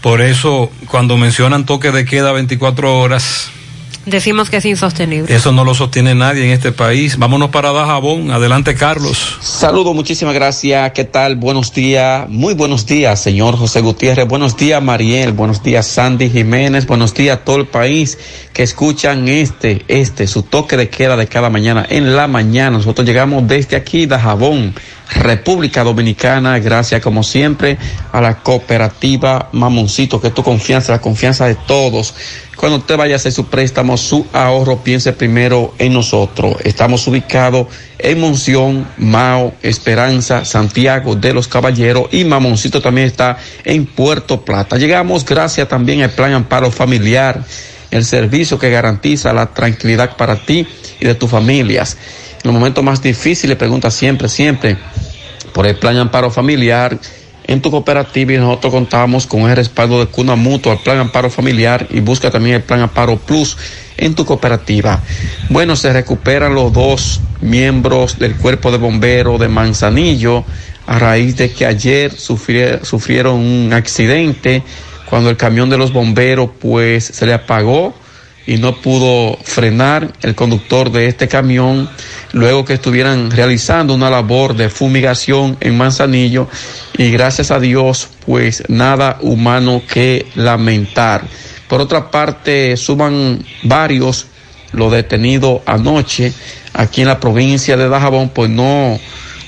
Por 0.00 0.20
eso, 0.20 0.68
cuando 0.88 1.16
mencionan 1.16 1.64
toque 1.64 1.92
de 1.92 2.04
queda 2.04 2.32
24 2.32 2.98
horas, 2.98 3.52
Decimos 4.04 4.50
que 4.50 4.56
es 4.56 4.64
insostenible. 4.64 5.32
eso 5.32 5.52
no 5.52 5.64
lo 5.64 5.74
sostiene 5.74 6.14
nadie 6.16 6.44
en 6.44 6.50
este 6.50 6.72
país. 6.72 7.18
Vámonos 7.18 7.50
para 7.50 7.70
Dajabón. 7.72 8.32
Adelante, 8.32 8.74
Carlos. 8.74 9.38
Saludos, 9.40 9.94
muchísimas 9.94 10.34
gracias. 10.34 10.90
¿Qué 10.90 11.04
tal? 11.04 11.36
Buenos 11.36 11.72
días. 11.72 12.28
Muy 12.28 12.54
buenos 12.54 12.84
días, 12.84 13.20
señor 13.20 13.56
José 13.56 13.80
Gutiérrez. 13.80 14.26
Buenos 14.26 14.56
días, 14.56 14.82
Mariel. 14.82 15.32
Buenos 15.32 15.62
días, 15.62 15.86
Sandy 15.86 16.30
Jiménez. 16.30 16.86
Buenos 16.86 17.14
días 17.14 17.38
a 17.38 17.44
todo 17.44 17.56
el 17.56 17.66
país 17.66 18.18
que 18.52 18.64
escuchan 18.64 19.28
este, 19.28 19.84
este, 19.86 20.26
su 20.26 20.42
toque 20.42 20.76
de 20.76 20.88
queda 20.88 21.16
de 21.16 21.28
cada 21.28 21.48
mañana. 21.48 21.86
En 21.88 22.16
la 22.16 22.26
mañana, 22.26 22.78
nosotros 22.78 23.06
llegamos 23.06 23.46
desde 23.46 23.76
aquí, 23.76 24.06
Dajabón, 24.06 24.74
República 25.14 25.84
Dominicana. 25.84 26.58
Gracias, 26.58 27.00
como 27.00 27.22
siempre, 27.22 27.78
a 28.10 28.20
la 28.20 28.38
cooperativa 28.42 29.48
Mamoncito, 29.52 30.20
que 30.20 30.28
es 30.28 30.34
tu 30.34 30.42
confianza, 30.42 30.92
la 30.92 31.00
confianza 31.00 31.46
de 31.46 31.54
todos. 31.54 32.14
Cuando 32.62 32.78
usted 32.78 32.96
vaya 32.96 33.14
a 33.14 33.16
hacer 33.16 33.32
su 33.32 33.46
préstamo, 33.46 33.96
su 33.96 34.24
ahorro, 34.32 34.84
piense 34.84 35.12
primero 35.12 35.74
en 35.80 35.94
nosotros. 35.94 36.58
Estamos 36.62 37.04
ubicados 37.08 37.66
en 37.98 38.20
Monción, 38.20 38.86
Mao, 38.98 39.52
Esperanza, 39.62 40.44
Santiago 40.44 41.16
de 41.16 41.34
los 41.34 41.48
Caballeros 41.48 42.06
y 42.12 42.24
Mamoncito 42.24 42.80
también 42.80 43.08
está 43.08 43.36
en 43.64 43.84
Puerto 43.84 44.44
Plata. 44.44 44.76
Llegamos 44.76 45.24
gracias 45.24 45.68
también 45.68 46.02
al 46.02 46.10
Plan 46.10 46.34
Amparo 46.34 46.70
Familiar, 46.70 47.44
el 47.90 48.04
servicio 48.04 48.60
que 48.60 48.70
garantiza 48.70 49.32
la 49.32 49.46
tranquilidad 49.46 50.16
para 50.16 50.36
ti 50.36 50.64
y 51.00 51.04
de 51.04 51.16
tus 51.16 51.28
familias. 51.28 51.96
los 52.44 52.54
momentos 52.54 52.84
más 52.84 53.02
difíciles, 53.02 53.56
pregunta 53.56 53.90
siempre, 53.90 54.28
siempre 54.28 54.78
por 55.52 55.66
el 55.66 55.76
plan 55.76 55.96
amparo 55.96 56.30
familiar 56.30 56.96
en 57.44 57.60
tu 57.60 57.70
cooperativa 57.70 58.32
y 58.32 58.38
nosotros 58.38 58.72
contamos 58.72 59.26
con 59.26 59.42
el 59.42 59.56
respaldo 59.56 60.00
de 60.00 60.06
Cuna 60.06 60.36
Mutua, 60.36 60.74
el 60.74 60.78
plan 60.78 60.98
amparo 60.98 61.30
familiar 61.30 61.86
y 61.90 62.00
busca 62.00 62.30
también 62.30 62.56
el 62.56 62.62
plan 62.62 62.80
amparo 62.80 63.16
plus 63.16 63.56
en 63.96 64.14
tu 64.14 64.24
cooperativa. 64.24 65.00
Bueno, 65.48 65.76
se 65.76 65.92
recuperan 65.92 66.54
los 66.54 66.72
dos 66.72 67.20
miembros 67.40 68.18
del 68.18 68.36
cuerpo 68.36 68.70
de 68.70 68.78
bomberos 68.78 69.40
de 69.40 69.48
Manzanillo 69.48 70.44
a 70.86 70.98
raíz 70.98 71.36
de 71.36 71.52
que 71.52 71.66
ayer 71.66 72.12
sufrieron 72.12 73.38
un 73.38 73.72
accidente 73.72 74.62
cuando 75.08 75.30
el 75.30 75.36
camión 75.36 75.68
de 75.70 75.78
los 75.78 75.92
bomberos 75.92 76.50
pues 76.60 77.04
se 77.04 77.26
le 77.26 77.34
apagó 77.34 77.94
y 78.46 78.56
no 78.56 78.76
pudo 78.76 79.38
frenar 79.42 80.12
el 80.22 80.34
conductor 80.34 80.90
de 80.90 81.06
este 81.06 81.28
camión 81.28 81.88
luego 82.32 82.64
que 82.64 82.74
estuvieran 82.74 83.30
realizando 83.30 83.94
una 83.94 84.10
labor 84.10 84.56
de 84.56 84.68
fumigación 84.68 85.56
en 85.60 85.76
Manzanillo 85.76 86.48
y 86.96 87.10
gracias 87.10 87.50
a 87.50 87.60
Dios 87.60 88.08
pues 88.26 88.64
nada 88.68 89.18
humano 89.20 89.82
que 89.86 90.26
lamentar. 90.34 91.24
Por 91.68 91.80
otra 91.80 92.10
parte, 92.10 92.76
suman 92.76 93.44
varios 93.62 94.26
los 94.72 94.90
detenidos 94.90 95.62
anoche 95.66 96.32
aquí 96.72 97.02
en 97.02 97.08
la 97.08 97.20
provincia 97.20 97.76
de 97.76 97.88
Dajabón 97.88 98.30
pues 98.30 98.50
no 98.50 98.98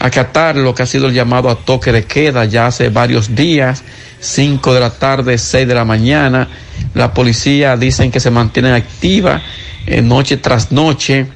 acatar 0.04 0.56
lo 0.56 0.74
que 0.74 0.82
ha 0.82 0.86
sido 0.86 1.06
el 1.06 1.14
llamado 1.14 1.48
a 1.48 1.56
toque 1.56 1.90
de 1.90 2.04
queda 2.04 2.44
ya 2.44 2.66
hace 2.66 2.90
varios 2.90 3.34
días, 3.34 3.82
5 4.20 4.74
de 4.74 4.80
la 4.80 4.90
tarde, 4.90 5.38
6 5.38 5.66
de 5.66 5.74
la 5.74 5.86
mañana. 5.86 6.46
La 6.92 7.14
policía 7.14 7.74
dicen 7.78 8.10
que 8.10 8.20
se 8.20 8.30
mantiene 8.30 8.72
activa 8.72 9.40
eh, 9.86 10.02
noche 10.02 10.36
tras 10.36 10.70
noche 10.72 11.26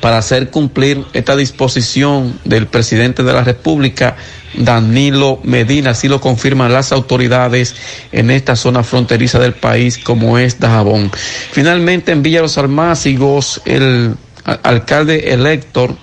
para 0.00 0.18
hacer 0.18 0.50
cumplir 0.50 1.04
esta 1.12 1.36
disposición 1.36 2.40
del 2.44 2.66
presidente 2.66 3.22
de 3.22 3.32
la 3.32 3.44
República, 3.44 4.16
Danilo 4.54 5.38
Medina, 5.44 5.90
así 5.90 6.08
lo 6.08 6.20
confirman 6.20 6.72
las 6.72 6.90
autoridades 6.90 7.76
en 8.10 8.32
esta 8.32 8.56
zona 8.56 8.82
fronteriza 8.82 9.38
del 9.38 9.54
país 9.54 9.98
como 9.98 10.36
es 10.36 10.58
Dajabón. 10.58 11.12
Finalmente 11.52 12.10
en 12.10 12.24
Villa 12.24 12.42
Los 12.42 12.58
Almácigos, 12.58 13.62
el 13.64 14.16
alcalde 14.44 15.32
elector, 15.32 15.94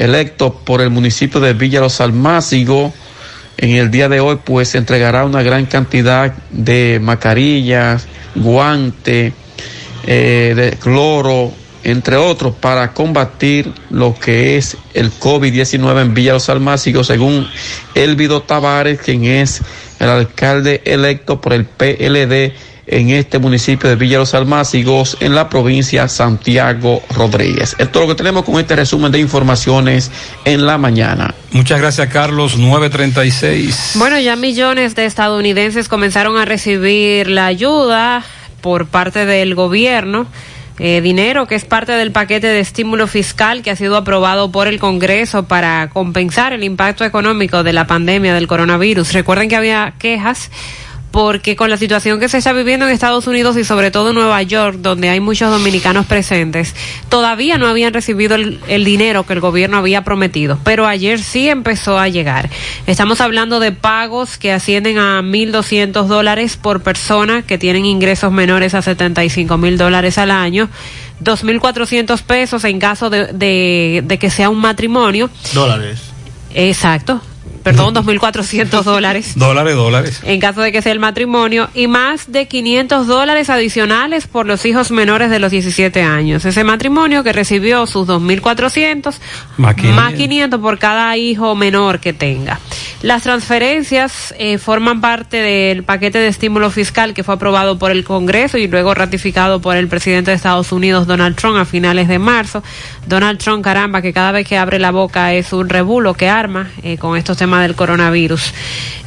electo 0.00 0.54
por 0.54 0.80
el 0.80 0.90
municipio 0.90 1.40
de 1.40 1.52
Villa 1.52 1.80
Los 1.80 2.00
Almácigos, 2.00 2.92
en 3.58 3.76
el 3.76 3.90
día 3.90 4.08
de 4.08 4.20
hoy 4.20 4.38
pues 4.42 4.74
entregará 4.74 5.26
una 5.26 5.42
gran 5.42 5.66
cantidad 5.66 6.32
de 6.50 6.98
mascarillas, 7.02 8.06
guantes, 8.34 9.34
eh, 10.06 10.54
de 10.56 10.70
cloro, 10.78 11.52
entre 11.84 12.16
otros, 12.16 12.54
para 12.54 12.94
combatir 12.94 13.72
lo 13.90 14.14
que 14.18 14.56
es 14.56 14.78
el 14.94 15.12
COVID-19 15.12 16.00
en 16.00 16.14
Villa 16.14 16.32
Los 16.32 16.48
Almácigos, 16.48 17.06
según 17.06 17.46
Elvido 17.94 18.42
Tavares, 18.42 19.00
quien 19.00 19.24
es 19.24 19.60
el 19.98 20.08
alcalde 20.08 20.80
electo 20.86 21.42
por 21.42 21.52
el 21.52 21.66
PLD 21.66 22.54
en 22.90 23.10
este 23.10 23.38
municipio 23.38 23.88
de 23.88 23.96
Villa 23.96 24.18
Los 24.18 24.34
Almácigos, 24.34 25.16
en 25.20 25.34
la 25.34 25.48
provincia 25.48 26.08
Santiago 26.08 27.02
Rodríguez. 27.14 27.76
Esto 27.78 28.00
es 28.00 28.08
lo 28.08 28.14
que 28.14 28.16
tenemos 28.16 28.44
con 28.44 28.60
este 28.60 28.76
resumen 28.76 29.12
de 29.12 29.20
informaciones 29.20 30.10
en 30.44 30.66
la 30.66 30.76
mañana. 30.76 31.34
Muchas 31.52 31.80
gracias, 31.80 32.08
Carlos. 32.08 32.58
936. 32.58 33.92
Bueno, 33.94 34.18
ya 34.18 34.36
millones 34.36 34.94
de 34.94 35.06
estadounidenses 35.06 35.88
comenzaron 35.88 36.36
a 36.36 36.44
recibir 36.44 37.28
la 37.28 37.46
ayuda 37.46 38.24
por 38.60 38.86
parte 38.86 39.24
del 39.24 39.54
gobierno 39.54 40.26
eh, 40.82 41.02
dinero 41.02 41.46
que 41.46 41.56
es 41.56 41.66
parte 41.66 41.92
del 41.92 42.10
paquete 42.10 42.46
de 42.46 42.60
estímulo 42.60 43.06
fiscal 43.06 43.60
que 43.62 43.70
ha 43.70 43.76
sido 43.76 43.98
aprobado 43.98 44.50
por 44.50 44.66
el 44.66 44.78
Congreso 44.78 45.42
para 45.42 45.90
compensar 45.90 46.54
el 46.54 46.64
impacto 46.64 47.04
económico 47.04 47.62
de 47.62 47.74
la 47.74 47.86
pandemia 47.86 48.32
del 48.32 48.46
coronavirus. 48.46 49.12
Recuerden 49.12 49.50
que 49.50 49.56
había 49.56 49.92
quejas 49.98 50.50
porque 51.10 51.56
con 51.56 51.70
la 51.70 51.76
situación 51.76 52.20
que 52.20 52.28
se 52.28 52.38
está 52.38 52.52
viviendo 52.52 52.86
en 52.86 52.92
Estados 52.92 53.26
Unidos 53.26 53.56
y 53.56 53.64
sobre 53.64 53.90
todo 53.90 54.10
en 54.10 54.14
Nueva 54.14 54.42
York, 54.42 54.78
donde 54.80 55.08
hay 55.08 55.20
muchos 55.20 55.50
dominicanos 55.50 56.06
presentes, 56.06 56.74
todavía 57.08 57.58
no 57.58 57.66
habían 57.66 57.92
recibido 57.92 58.36
el, 58.36 58.84
dinero 58.84 59.26
que 59.26 59.32
el 59.32 59.40
gobierno 59.40 59.76
había 59.76 60.02
prometido, 60.04 60.58
pero 60.64 60.86
ayer 60.86 61.20
sí 61.20 61.48
empezó 61.48 61.98
a 61.98 62.08
llegar. 62.08 62.48
Estamos 62.86 63.20
hablando 63.20 63.60
de 63.60 63.72
pagos 63.72 64.38
que 64.38 64.52
ascienden 64.52 64.98
a 64.98 65.20
1.200 65.22 66.06
dólares 66.06 66.56
por 66.56 66.82
persona 66.82 67.42
que 67.42 67.58
tienen 67.58 67.84
ingresos 67.84 68.32
menores 68.32 68.74
a 68.74 68.82
75 68.82 69.56
mil 69.58 69.78
dólares 69.78 70.18
al 70.18 70.30
año. 70.30 70.68
2.400 71.22 72.22
pesos 72.22 72.64
en 72.64 72.78
caso 72.78 73.10
de, 73.10 73.26
de, 73.26 74.02
de 74.04 74.18
que 74.18 74.30
sea 74.30 74.48
un 74.48 74.58
matrimonio. 74.58 75.28
Dólares. 75.52 76.00
Exacto 76.54 77.20
perdón, 77.62 77.94
2.400 77.94 78.82
dólares. 78.82 79.32
Dólares, 79.36 79.74
dólares. 79.74 80.20
En 80.24 80.40
caso 80.40 80.60
de 80.60 80.72
que 80.72 80.82
sea 80.82 80.92
el 80.92 81.00
matrimonio 81.00 81.68
y 81.74 81.86
más 81.86 82.30
de 82.32 82.46
500 82.46 83.06
dólares 83.06 83.50
adicionales 83.50 84.26
por 84.26 84.46
los 84.46 84.64
hijos 84.64 84.90
menores 84.90 85.30
de 85.30 85.38
los 85.38 85.50
17 85.50 86.02
años. 86.02 86.44
Ese 86.44 86.64
matrimonio 86.64 87.22
que 87.22 87.32
recibió 87.32 87.86
sus 87.86 88.06
2.400 88.06 89.14
más 89.56 89.74
500. 89.74 90.60
por 90.60 90.78
cada 90.78 91.16
hijo 91.16 91.54
menor 91.54 92.00
que 92.00 92.12
tenga. 92.12 92.60
Las 93.02 93.22
transferencias 93.22 94.34
eh, 94.38 94.58
forman 94.58 95.00
parte 95.00 95.38
del 95.38 95.84
paquete 95.84 96.18
de 96.18 96.28
estímulo 96.28 96.70
fiscal 96.70 97.14
que 97.14 97.24
fue 97.24 97.34
aprobado 97.34 97.78
por 97.78 97.90
el 97.90 98.04
Congreso 98.04 98.58
y 98.58 98.68
luego 98.68 98.94
ratificado 98.94 99.60
por 99.60 99.76
el 99.76 99.88
presidente 99.88 100.30
de 100.30 100.36
Estados 100.36 100.70
Unidos, 100.70 101.06
Donald 101.06 101.36
Trump, 101.36 101.56
a 101.56 101.64
finales 101.64 102.08
de 102.08 102.18
marzo. 102.18 102.62
Donald 103.06 103.38
Trump, 103.38 103.64
caramba, 103.64 104.02
que 104.02 104.12
cada 104.12 104.32
vez 104.32 104.46
que 104.46 104.58
abre 104.58 104.78
la 104.78 104.90
boca 104.90 105.32
es 105.32 105.52
un 105.52 105.68
rebulo 105.68 106.14
que 106.14 106.28
arma 106.28 106.70
eh, 106.82 106.98
con 106.98 107.16
estos 107.16 107.36
temas 107.36 107.49
del 107.58 107.74
coronavirus. 107.74 108.54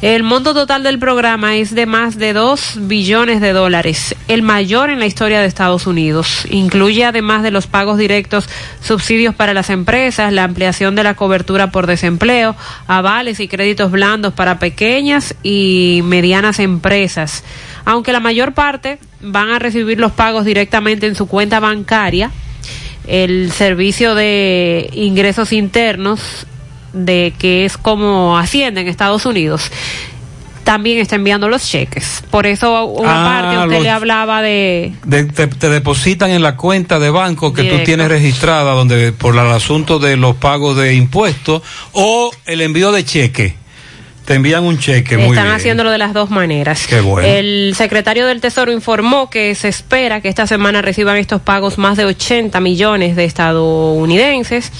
El 0.02 0.22
monto 0.22 0.52
total 0.52 0.82
del 0.82 0.98
programa 0.98 1.56
es 1.56 1.74
de 1.74 1.86
más 1.86 2.18
de 2.18 2.34
2 2.34 2.80
billones 2.82 3.40
de 3.40 3.54
dólares, 3.54 4.14
el 4.28 4.42
mayor 4.42 4.90
en 4.90 4.98
la 4.98 5.06
historia 5.06 5.40
de 5.40 5.46
Estados 5.46 5.86
Unidos. 5.86 6.46
Incluye 6.50 7.06
además 7.06 7.42
de 7.42 7.50
los 7.50 7.66
pagos 7.66 7.96
directos, 7.96 8.48
subsidios 8.82 9.34
para 9.34 9.54
las 9.54 9.70
empresas, 9.70 10.30
la 10.32 10.44
ampliación 10.44 10.94
de 10.94 11.04
la 11.04 11.14
cobertura 11.14 11.70
por 11.70 11.86
desempleo, 11.86 12.54
avales 12.86 13.40
y 13.40 13.48
créditos 13.48 13.90
blandos 13.90 14.34
para 14.34 14.58
pequeñas 14.58 15.34
y 15.42 16.02
medianas 16.04 16.58
empresas. 16.58 17.42
Aunque 17.86 18.12
la 18.12 18.20
mayor 18.20 18.52
parte 18.52 18.98
van 19.22 19.50
a 19.50 19.58
recibir 19.58 19.98
los 19.98 20.12
pagos 20.12 20.44
directamente 20.44 21.06
en 21.06 21.14
su 21.14 21.26
cuenta 21.26 21.60
bancaria, 21.60 22.30
el 23.06 23.52
servicio 23.52 24.14
de 24.14 24.90
ingresos 24.92 25.52
internos 25.52 26.46
de 26.94 27.34
que 27.38 27.64
es 27.64 27.76
como 27.76 28.38
Hacienda 28.38 28.80
en 28.80 28.88
Estados 28.88 29.26
Unidos, 29.26 29.70
también 30.64 30.98
está 30.98 31.16
enviando 31.16 31.48
los 31.48 31.62
cheques. 31.62 32.24
Por 32.30 32.46
eso 32.46 32.86
una 32.86 33.10
ah, 33.10 33.42
parte 33.42 33.58
usted 33.58 33.82
le 33.82 33.90
hablaba 33.90 34.42
de... 34.42 34.94
te, 35.08 35.68
depositan 35.68 36.30
en 36.30 36.42
la 36.42 36.56
cuenta 36.56 36.98
de 36.98 37.10
banco 37.10 37.52
que 37.52 37.64
tú 37.64 37.84
tienes 37.84 38.08
registrada 38.08 38.72
donde 38.72 39.12
por 39.12 39.34
el 39.34 39.40
asunto 39.40 39.98
de 39.98 40.16
los 40.16 40.36
pagos 40.36 40.76
de 40.76 40.94
impuestos 40.94 41.62
o 41.92 42.32
el 42.46 42.62
envío 42.62 42.90
de 42.90 43.04
cheque. 43.04 43.56
Te 44.24 44.32
envían 44.32 44.64
un 44.64 44.78
cheque. 44.78 45.18
Muy 45.18 45.36
Están 45.36 45.52
haciéndolo 45.52 45.90
de 45.90 45.98
las 45.98 46.14
dos 46.14 46.30
maneras. 46.30 46.86
Qué 46.86 47.02
bueno. 47.02 47.28
El 47.28 47.74
secretario 47.76 48.26
del 48.26 48.40
Tesoro 48.40 48.72
informó 48.72 49.28
que 49.28 49.54
se 49.54 49.68
espera 49.68 50.22
que 50.22 50.30
esta 50.30 50.46
semana 50.46 50.80
reciban 50.80 51.18
estos 51.18 51.42
pagos 51.42 51.76
más 51.76 51.98
de 51.98 52.06
80 52.06 52.58
millones 52.60 53.16
de 53.16 53.24
estadounidenses 53.26 54.72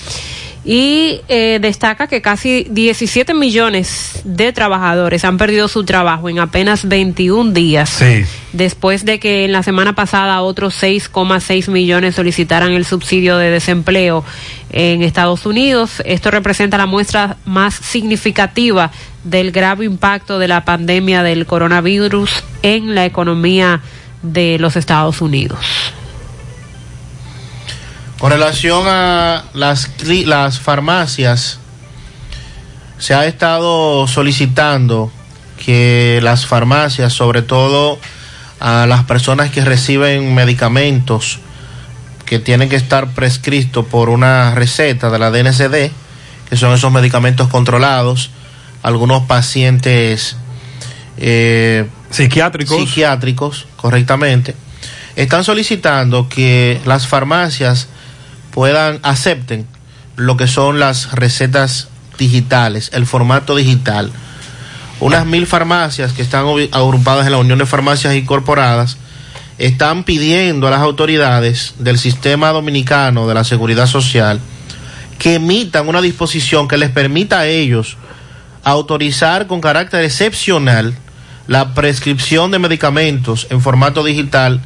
y 0.65 1.21
eh, 1.29 1.59
destaca 1.61 2.07
que 2.07 2.23
casi 2.23 2.67
17 2.71 3.35
millones 3.35 4.23
de 4.25 4.53
trabajadores 4.53 5.25
han 5.25 5.37
perdido 5.37 5.69
su 5.69 5.85
trabajo 5.85 6.29
en 6.31 6.39
apenas 6.39 6.89
21 6.89 7.53
días. 7.53 8.03
Después 8.53 9.05
de 9.05 9.21
que 9.21 9.45
en 9.45 9.53
la 9.53 9.63
semana 9.63 9.95
pasada 9.95 10.41
otros 10.41 10.83
6,6 10.83 11.69
millones 11.71 12.15
solicitaran 12.15 12.73
el 12.73 12.87
subsidio 12.87 13.37
de 13.37 13.51
desempleo 13.51 14.25
en 14.71 15.03
Estados 15.03 15.45
Unidos. 15.45 16.03
Esto 16.07 16.31
representa 16.31 16.79
la 16.79 16.87
muestra 16.87 17.37
más 17.45 17.75
significativa 17.75 18.91
del 19.23 19.53
grave 19.53 19.85
impacto 19.85 20.39
de 20.39 20.49
la 20.49 20.65
pandemia 20.65 21.23
del 21.23 21.47
coronavirus 21.47 22.43
en 22.63 22.95
la 22.95 23.05
economía 23.05 23.81
de 24.23 24.59
los 24.59 24.77
Estados 24.77 25.21
Unidos. 25.21 25.95
Con 28.25 28.33
relación 28.33 28.87
a 28.89 29.45
las, 29.53 29.91
las 30.25 30.59
farmacias, 30.59 31.59
se 32.97 33.13
ha 33.13 33.27
estado 33.27 34.09
solicitando 34.09 35.13
que 35.63 36.21
las 36.23 36.47
farmacias, 36.47 37.13
sobre 37.13 37.43
todo 37.43 37.99
a 38.61 38.87
las 38.87 39.05
personas 39.05 39.51
que 39.51 39.63
reciben 39.63 40.35
medicamentos 40.35 41.39
que 42.25 42.39
tienen 42.39 42.71
que 42.71 42.77
estar 42.77 43.09
prescritos 43.09 43.85
por 43.85 44.09
una 44.09 44.55
receta 44.55 45.11
de 45.11 45.19
la 45.19 45.31
DNCD, 45.31 45.93
que 46.49 46.57
son 46.57 46.73
esos 46.73 46.91
medicamentos 46.91 47.51
controlados, 47.51 48.31
algunos 48.83 49.25
pacientes 49.25 50.39
eh, 51.19 51.87
psiquiátricos. 52.09 52.79
psiquiátricos, 52.79 53.67
correctamente, 53.77 54.55
están 55.15 55.45
solicitando 55.45 56.27
que 56.31 56.81
las 56.87 57.07
farmacias 57.07 57.89
puedan, 58.55 59.01
acepten 59.03 59.67
lo 60.17 60.37
que 60.37 60.47
son 60.47 60.79
las 60.79 61.13
recetas 61.13 61.89
digitales, 62.19 62.91
el 62.95 63.05
formato 63.05 63.57
digital. 63.57 64.13
Unas 65.01 65.27
mil 65.27 65.47
farmacias 65.47 66.13
que 66.13 66.23
están 66.23 66.47
agrupadas 66.71 67.27
en 67.27 67.33
la 67.33 67.39
Unión 67.39 67.59
de 67.59 67.67
Farmacias 67.67 68.15
Incorporadas 68.15 68.97
están 69.59 70.05
pidiendo 70.05 70.69
a 70.69 70.71
las 70.71 70.81
autoridades 70.81 71.75
del 71.79 71.99
sistema 71.99 72.51
dominicano 72.51 73.27
de 73.27 73.35
la 73.35 73.43
seguridad 73.43 73.87
social 73.87 74.41
que 75.19 75.35
emitan 75.35 75.89
una 75.89 76.01
disposición 76.01 76.69
que 76.69 76.79
les 76.79 76.91
permita 76.91 77.41
a 77.41 77.47
ellos 77.47 77.97
autorizar 78.63 79.47
con 79.47 79.61
carácter 79.61 80.05
excepcional 80.05 80.95
la 81.47 81.75
prescripción 81.75 82.51
de 82.51 82.59
medicamentos 82.59 83.49
en 83.51 83.61
formato 83.61 84.05
digital 84.05 84.61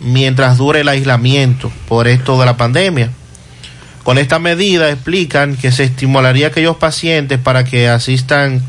mientras 0.00 0.58
dure 0.58 0.80
el 0.80 0.88
aislamiento 0.88 1.72
por 1.88 2.06
esto 2.08 2.38
de 2.38 2.46
la 2.46 2.56
pandemia. 2.56 3.10
Con 4.04 4.18
esta 4.18 4.38
medida 4.38 4.90
explican 4.90 5.56
que 5.56 5.70
se 5.72 5.84
estimularía 5.84 6.46
a 6.46 6.48
aquellos 6.50 6.76
pacientes 6.76 7.38
para 7.38 7.64
que 7.64 7.88
asistan, 7.88 8.62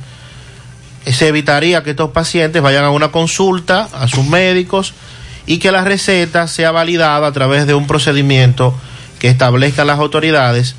se 1.06 1.28
evitaría 1.28 1.84
que 1.84 1.92
estos 1.92 2.12
pacientes 2.12 2.62
vayan 2.62 2.84
a 2.84 2.90
una 2.90 3.10
consulta 3.10 3.88
a 3.94 4.08
sus 4.08 4.26
médicos 4.26 4.94
y 5.46 5.58
que 5.58 5.72
la 5.72 5.84
receta 5.84 6.48
sea 6.48 6.72
validada 6.72 7.28
a 7.28 7.32
través 7.32 7.66
de 7.68 7.74
un 7.74 7.88
procedimiento 7.88 8.76
que 9.20 9.30
establezcan 9.30 9.88
las 9.88 10.00
autoridades 10.00 10.76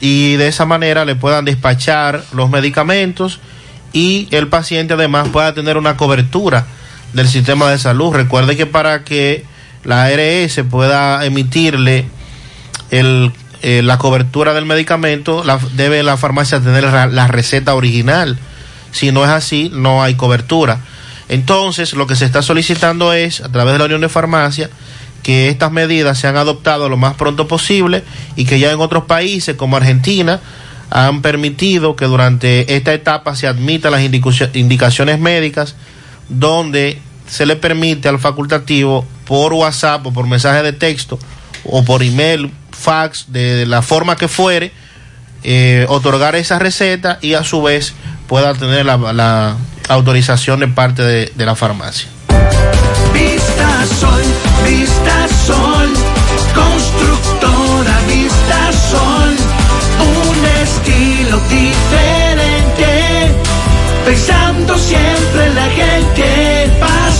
y 0.00 0.36
de 0.36 0.48
esa 0.48 0.64
manera 0.64 1.04
le 1.04 1.16
puedan 1.16 1.44
despachar 1.44 2.24
los 2.32 2.50
medicamentos 2.50 3.40
y 3.92 4.28
el 4.30 4.48
paciente 4.48 4.94
además 4.94 5.28
pueda 5.28 5.54
tener 5.54 5.76
una 5.76 5.96
cobertura 5.96 6.66
del 7.12 7.28
sistema 7.28 7.70
de 7.70 7.78
salud. 7.78 8.14
Recuerde 8.14 8.56
que 8.56 8.66
para 8.66 9.04
que 9.04 9.44
la 9.84 10.04
ARS 10.04 10.60
pueda 10.70 11.24
emitirle 11.24 12.06
el, 12.90 13.32
eh, 13.62 13.82
la 13.82 13.98
cobertura 13.98 14.54
del 14.54 14.66
medicamento, 14.66 15.42
la, 15.44 15.58
debe 15.74 16.02
la 16.02 16.16
farmacia 16.16 16.60
tener 16.60 16.84
la, 16.84 17.26
receta 17.28 17.74
original. 17.74 18.38
Si 18.92 19.12
no 19.12 19.24
es 19.24 19.30
así, 19.30 19.70
no 19.72 20.02
hay 20.02 20.14
cobertura. 20.14 20.80
Entonces, 21.28 21.92
lo 21.92 22.06
que 22.06 22.16
se 22.16 22.24
está 22.24 22.42
solicitando 22.42 23.12
es, 23.12 23.40
a 23.40 23.50
través 23.50 23.74
de 23.74 23.78
la 23.78 23.84
Unión 23.86 24.00
de 24.00 24.08
Farmacia, 24.08 24.70
que 25.22 25.48
estas 25.48 25.72
medidas 25.72 26.18
sean 26.18 26.36
adoptadas 26.36 26.88
lo 26.88 26.96
más 26.96 27.14
pronto 27.14 27.48
posible 27.48 28.04
y 28.36 28.44
que 28.44 28.58
ya 28.58 28.70
en 28.70 28.80
otros 28.80 29.04
países 29.04 29.56
como 29.56 29.76
Argentina 29.76 30.40
han 30.90 31.20
permitido 31.20 31.96
que 31.96 32.06
durante 32.06 32.76
esta 32.76 32.94
etapa 32.94 33.36
se 33.36 33.46
admitan 33.46 33.92
las 33.92 34.02
indicaciones 34.02 35.18
médicas 35.18 35.74
donde 36.28 36.98
se 37.28 37.46
le 37.46 37.56
permite 37.56 38.08
al 38.08 38.18
facultativo 38.18 39.06
por 39.26 39.52
WhatsApp 39.52 40.06
o 40.06 40.12
por 40.12 40.26
mensaje 40.26 40.62
de 40.62 40.72
texto 40.72 41.18
o 41.64 41.84
por 41.84 42.02
email, 42.02 42.50
fax, 42.78 43.26
de 43.28 43.66
la 43.66 43.82
forma 43.82 44.16
que 44.16 44.28
fuere, 44.28 44.72
eh, 45.42 45.86
otorgar 45.88 46.34
esa 46.36 46.58
receta 46.58 47.18
y 47.20 47.34
a 47.34 47.44
su 47.44 47.62
vez 47.62 47.94
pueda 48.26 48.54
tener 48.54 48.86
la, 48.86 49.56
autorización 49.88 50.60
de 50.60 50.68
parte 50.68 51.02
de, 51.02 51.32
de 51.34 51.46
la 51.46 51.56
farmacia. 51.56 52.10
Vista 53.14 53.86
Sol, 53.98 54.22
Vista 54.68 55.26
Sol, 55.46 55.88
constructora 56.54 57.98
Vista 58.06 58.70
Sol, 58.90 59.34
un 59.98 60.46
estilo 60.62 61.40
diferente, 61.48 63.32
pensando 64.04 64.76
siempre 64.76 65.46
en 65.46 65.54
la 65.54 65.68
gente, 65.70 66.57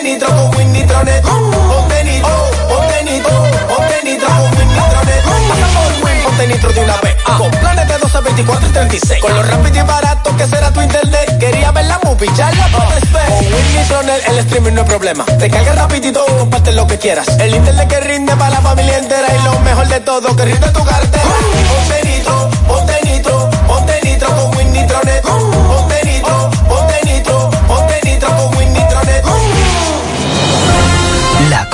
ponte 0.00 0.12
nitro 0.12 0.28
con 0.28 0.56
Win 0.56 0.72
Nitronet. 0.72 1.22
Ponte 1.22 2.04
nitro, 2.04 2.28
ponte 2.68 3.04
con 3.32 4.42
Win 4.56 4.68
Nitronet. 4.68 5.24
Pasa 5.48 5.66
por 5.74 6.04
Win, 6.04 6.22
ponte 6.22 6.74
de 6.74 6.80
una 6.84 6.96
vez. 7.02 7.16
Con 7.24 7.50
planes 7.50 7.88
de 7.88 7.98
12, 7.98 8.20
24 8.20 8.68
y 8.68 8.72
36. 8.72 9.20
Con 9.20 9.34
lo 9.34 9.42
rápido 9.42 9.76
y 9.76 9.82
barato 9.82 10.36
que 10.36 10.46
será 10.46 10.72
tu 10.72 10.80
internet. 10.80 11.38
Quería 11.38 11.70
ver 11.72 11.84
la 11.84 11.98
movie, 12.02 12.30
ya 12.34 12.50
la. 12.50 12.68
Con 12.70 13.36
Win 13.38 13.76
Nitronet 13.76 14.28
el 14.28 14.38
streaming 14.38 14.72
no 14.72 14.82
es 14.82 14.88
problema. 14.88 15.24
Te 15.24 15.50
carga 15.50 15.72
rapidito, 15.74 16.24
comparte 16.38 16.72
lo 16.72 16.86
que 16.86 16.98
quieras. 16.98 17.28
El 17.38 17.54
internet 17.54 17.88
que 17.88 18.00
rinde 18.00 18.34
para 18.36 18.50
la 18.50 18.60
familia 18.60 18.98
entera. 18.98 19.28
Y 19.34 19.44
lo 19.44 19.60
mejor 19.60 19.88
de 19.88 20.00
todo, 20.00 20.34
que 20.34 20.44
rinde 20.44 20.68
tu 20.70 20.82
cartera. 20.82 21.24
Ponte 21.68 22.08
nitro, 22.08 22.50
ponte 22.66 23.00
nitro, 23.04 23.50
ponte 23.66 24.00
nitro 24.02 24.28
con 24.34 24.56
Win 24.56 24.72
Nitronet. 24.72 25.24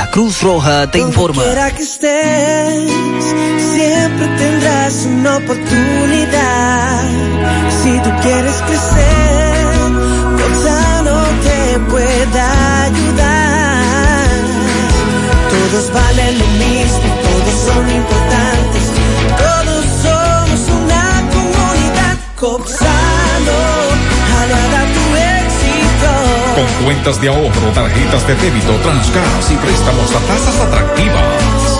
La 0.00 0.10
Cruz 0.10 0.40
Roja 0.40 0.90
te 0.90 0.98
informa. 0.98 1.42
Quiera 1.42 1.70
que 1.72 1.82
estés, 1.82 2.90
siempre 3.74 4.26
tendrás 4.38 5.04
una 5.04 5.36
oportunidad. 5.36 7.04
Si 7.82 7.98
tú 8.04 8.10
quieres 8.22 8.56
crecer, 8.66 9.66
Gonzalo 10.40 11.20
te 11.44 11.78
pueda 11.90 12.82
ayudar. 12.84 14.28
Todos 15.52 15.92
valen 15.92 16.38
lo 16.38 16.46
mismo, 16.64 17.08
todos 17.26 17.56
son 17.68 17.84
importantes, 18.00 18.84
todos 19.44 19.84
somos 20.04 20.60
una 20.80 21.04
comunidad. 21.34 22.14
Copsano, 22.36 22.89
Con 26.60 26.84
cuentas 26.84 27.18
de 27.22 27.28
ahorro, 27.28 27.72
tarjetas 27.72 28.26
de 28.26 28.34
débito, 28.34 28.74
transgas 28.82 29.50
y 29.50 29.56
préstamos 29.56 30.14
a 30.14 30.18
tasas 30.26 30.60
atractivas. 30.60 31.79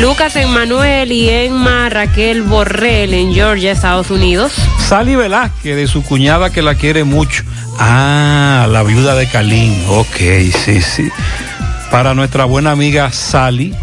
Lucas 0.00 0.34
Emmanuel 0.36 1.12
y 1.12 1.28
Emma 1.30 1.88
Raquel 1.88 2.42
Borrell 2.42 3.14
en 3.14 3.32
Georgia, 3.32 3.72
Estados 3.72 4.10
Unidos. 4.10 4.52
Sally 4.88 5.14
Velázquez, 5.14 5.76
de 5.76 5.86
su 5.86 6.02
cuñada 6.02 6.50
que 6.50 6.60
la 6.62 6.74
quiere 6.74 7.04
mucho. 7.04 7.44
Ah, 7.78 8.66
la 8.68 8.82
viuda 8.82 9.14
de 9.14 9.28
Calín. 9.28 9.80
Ok, 9.88 10.16
sí, 10.64 10.80
sí. 10.82 11.08
Para 11.90 12.14
nuestra 12.14 12.44
buena 12.44 12.72
amiga 12.72 13.12
Sally, 13.12 13.74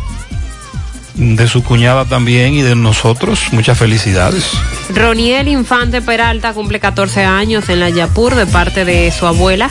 de 1.15 1.47
su 1.47 1.63
cuñada 1.63 2.05
también 2.05 2.53
y 2.53 2.61
de 2.61 2.75
nosotros, 2.75 3.47
muchas 3.51 3.77
felicidades. 3.77 4.49
Roniel 4.93 5.47
Infante 5.47 6.01
Peralta 6.01 6.53
cumple 6.53 6.79
14 6.79 7.23
años 7.23 7.69
en 7.69 7.79
la 7.79 7.89
Yapur 7.89 8.35
de 8.35 8.45
parte 8.45 8.85
de 8.85 9.11
su 9.11 9.25
abuela. 9.25 9.69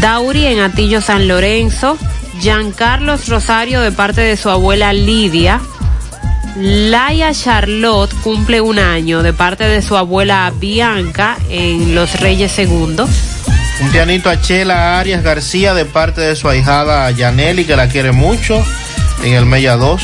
Dauri 0.00 0.46
en 0.46 0.60
Atillo 0.60 1.00
San 1.00 1.28
Lorenzo. 1.28 1.96
Giancarlos 2.40 3.28
Rosario 3.28 3.80
de 3.80 3.92
parte 3.92 4.20
de 4.20 4.36
su 4.36 4.50
abuela 4.50 4.92
Lidia. 4.92 5.60
Laia 6.56 7.32
Charlotte 7.32 8.14
cumple 8.22 8.60
un 8.60 8.78
año 8.78 9.22
de 9.22 9.32
parte 9.32 9.64
de 9.64 9.82
su 9.82 9.96
abuela 9.96 10.52
Bianca 10.56 11.36
en 11.48 11.94
Los 11.94 12.20
Reyes 12.20 12.52
Segundos. 12.52 13.10
Un 13.80 13.90
pianito 13.90 14.30
a 14.30 14.40
Chela 14.40 15.00
Arias 15.00 15.22
García 15.22 15.74
de 15.74 15.84
parte 15.84 16.20
de 16.20 16.36
su 16.36 16.48
ahijada 16.48 17.10
Yaneli, 17.10 17.64
que 17.64 17.74
la 17.74 17.88
quiere 17.88 18.12
mucho, 18.12 18.64
en 19.24 19.32
el 19.32 19.46
Mella 19.46 19.76
2. 19.76 20.02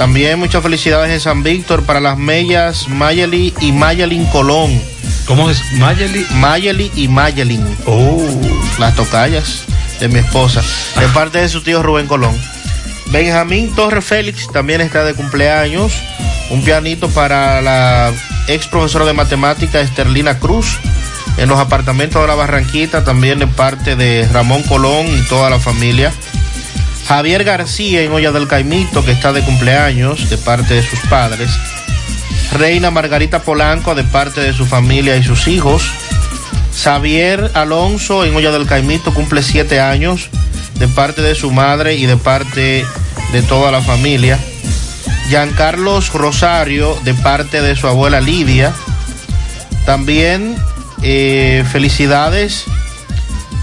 También 0.00 0.38
muchas 0.38 0.62
felicidades 0.62 1.12
en 1.12 1.20
San 1.20 1.42
Víctor 1.42 1.82
para 1.82 2.00
las 2.00 2.16
Mellas 2.16 2.88
Mayeli 2.88 3.52
y 3.60 3.70
Mayelin 3.70 4.24
Colón. 4.28 4.80
¿Cómo 5.26 5.50
es? 5.50 5.60
Mayeli. 5.74 6.24
Mayeli 6.36 6.90
y 6.94 7.06
Mayelin. 7.06 7.62
Oh. 7.84 8.26
Las 8.78 8.94
tocallas 8.94 9.64
de 10.00 10.08
mi 10.08 10.20
esposa. 10.20 10.62
De 10.98 11.06
parte 11.08 11.36
de 11.36 11.50
su 11.50 11.60
tío 11.60 11.82
Rubén 11.82 12.06
Colón. 12.06 12.34
Benjamín 13.08 13.74
Torres 13.74 14.02
Félix 14.02 14.50
también 14.50 14.80
está 14.80 15.04
de 15.04 15.12
cumpleaños. 15.12 15.92
Un 16.48 16.62
pianito 16.62 17.10
para 17.10 17.60
la 17.60 18.10
ex 18.48 18.68
profesora 18.68 19.04
de 19.04 19.12
matemática 19.12 19.82
Esterlina 19.82 20.38
Cruz 20.38 20.78
en 21.36 21.46
los 21.50 21.58
apartamentos 21.58 22.22
de 22.22 22.26
la 22.26 22.36
Barranquita, 22.36 23.04
también 23.04 23.38
de 23.38 23.48
parte 23.48 23.96
de 23.96 24.26
Ramón 24.32 24.62
Colón 24.62 25.06
y 25.08 25.28
toda 25.28 25.50
la 25.50 25.58
familia. 25.58 26.10
Javier 27.10 27.42
García 27.42 28.02
en 28.02 28.12
Olla 28.12 28.30
del 28.30 28.46
Caimito, 28.46 29.04
que 29.04 29.10
está 29.10 29.32
de 29.32 29.42
cumpleaños 29.42 30.30
de 30.30 30.38
parte 30.38 30.74
de 30.74 30.82
sus 30.84 31.00
padres. 31.10 31.50
Reina 32.52 32.92
Margarita 32.92 33.42
Polanco 33.42 33.96
de 33.96 34.04
parte 34.04 34.40
de 34.40 34.52
su 34.52 34.64
familia 34.64 35.16
y 35.16 35.24
sus 35.24 35.48
hijos. 35.48 35.82
Xavier 36.72 37.50
Alonso 37.54 38.24
en 38.24 38.36
Olla 38.36 38.52
del 38.52 38.68
Caimito 38.68 39.12
cumple 39.12 39.42
siete 39.42 39.80
años 39.80 40.28
de 40.78 40.86
parte 40.86 41.20
de 41.20 41.34
su 41.34 41.50
madre 41.50 41.96
y 41.96 42.06
de 42.06 42.16
parte 42.16 42.86
de 43.32 43.42
toda 43.42 43.72
la 43.72 43.82
familia. 43.82 44.38
Giancarlos 45.28 46.12
Rosario 46.12 46.96
de 47.02 47.14
parte 47.14 47.60
de 47.60 47.74
su 47.74 47.88
abuela 47.88 48.20
Lidia. 48.20 48.72
También 49.84 50.54
eh, 51.02 51.64
felicidades 51.72 52.66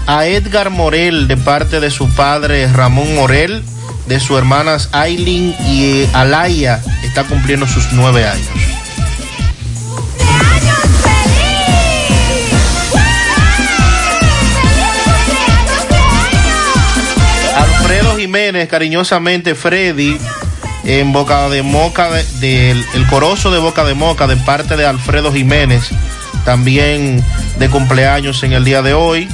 a 0.08 0.24
Edgar 0.26 0.70
Morel 0.70 1.28
de 1.28 1.36
parte 1.36 1.80
de 1.80 1.90
su 1.90 2.08
padre 2.08 2.66
Ramón 2.72 3.14
Morel, 3.14 3.62
de 4.06 4.18
sus 4.18 4.38
hermanas 4.38 4.88
Aileen 4.92 5.54
y 5.66 6.06
Alaya, 6.14 6.80
está 7.04 7.24
cumpliendo 7.24 7.66
sus 7.66 7.92
nueve 7.92 8.26
años. 8.26 8.48
Alfredo 17.56 18.16
Jiménez, 18.16 18.68
cariñosamente 18.68 19.54
Freddy, 19.54 20.16
en 20.84 21.12
Boca 21.12 21.48
de 21.48 21.62
Moca, 21.62 22.10
de- 22.10 22.24
del 22.40 22.84
el 22.94 23.06
corozo 23.08 23.50
de 23.50 23.58
Boca 23.58 23.84
de 23.84 23.94
Moca, 23.94 24.26
de 24.26 24.36
parte 24.36 24.76
de 24.76 24.86
Alfredo 24.86 25.32
Jiménez, 25.32 25.90
también 26.44 27.22
de 27.58 27.68
cumpleaños 27.68 28.42
en 28.42 28.52
el 28.52 28.64
día 28.64 28.82
de 28.82 28.94
hoy. 28.94 29.28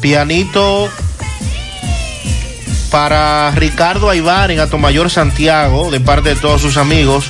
Pianito 0.00 0.88
para 2.90 3.50
Ricardo 3.52 4.08
Aybar 4.10 4.50
en 4.50 4.60
Atomayor 4.60 5.10
Santiago, 5.10 5.90
de 5.90 6.00
parte 6.00 6.30
de 6.30 6.36
todos 6.36 6.60
sus 6.62 6.76
amigos. 6.76 7.26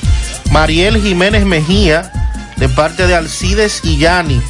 Mariel 0.51 1.01
Jiménez 1.01 1.45
Mejía, 1.45 2.11
de 2.57 2.69
parte 2.69 3.07
de 3.07 3.15
Alcides 3.15 3.81
y 3.83 3.97
Yani, 3.97 4.41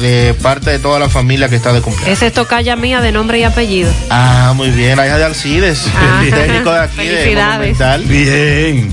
de 0.00 0.34
parte 0.42 0.70
de 0.70 0.78
toda 0.78 0.98
la 0.98 1.08
familia 1.08 1.48
que 1.48 1.56
está 1.56 1.72
de 1.72 1.80
cumpleaños. 1.80 2.16
Esa 2.18 2.26
es 2.26 2.32
tocaya 2.32 2.76
mía 2.76 3.00
de 3.00 3.12
nombre 3.12 3.38
y 3.38 3.44
apellido. 3.44 3.90
Ah, 4.10 4.52
muy 4.56 4.70
bien, 4.70 4.96
la 4.96 5.06
hija 5.06 5.18
de 5.18 5.24
Alcides, 5.24 5.86
Ah, 5.96 6.22
el 6.24 6.30
técnico 6.34 6.72
de 6.72 6.80
aquí 6.80 6.96
de 7.06 7.16
felicidades. 7.18 7.78
Monumental. 7.78 8.02
Bien. 8.04 8.92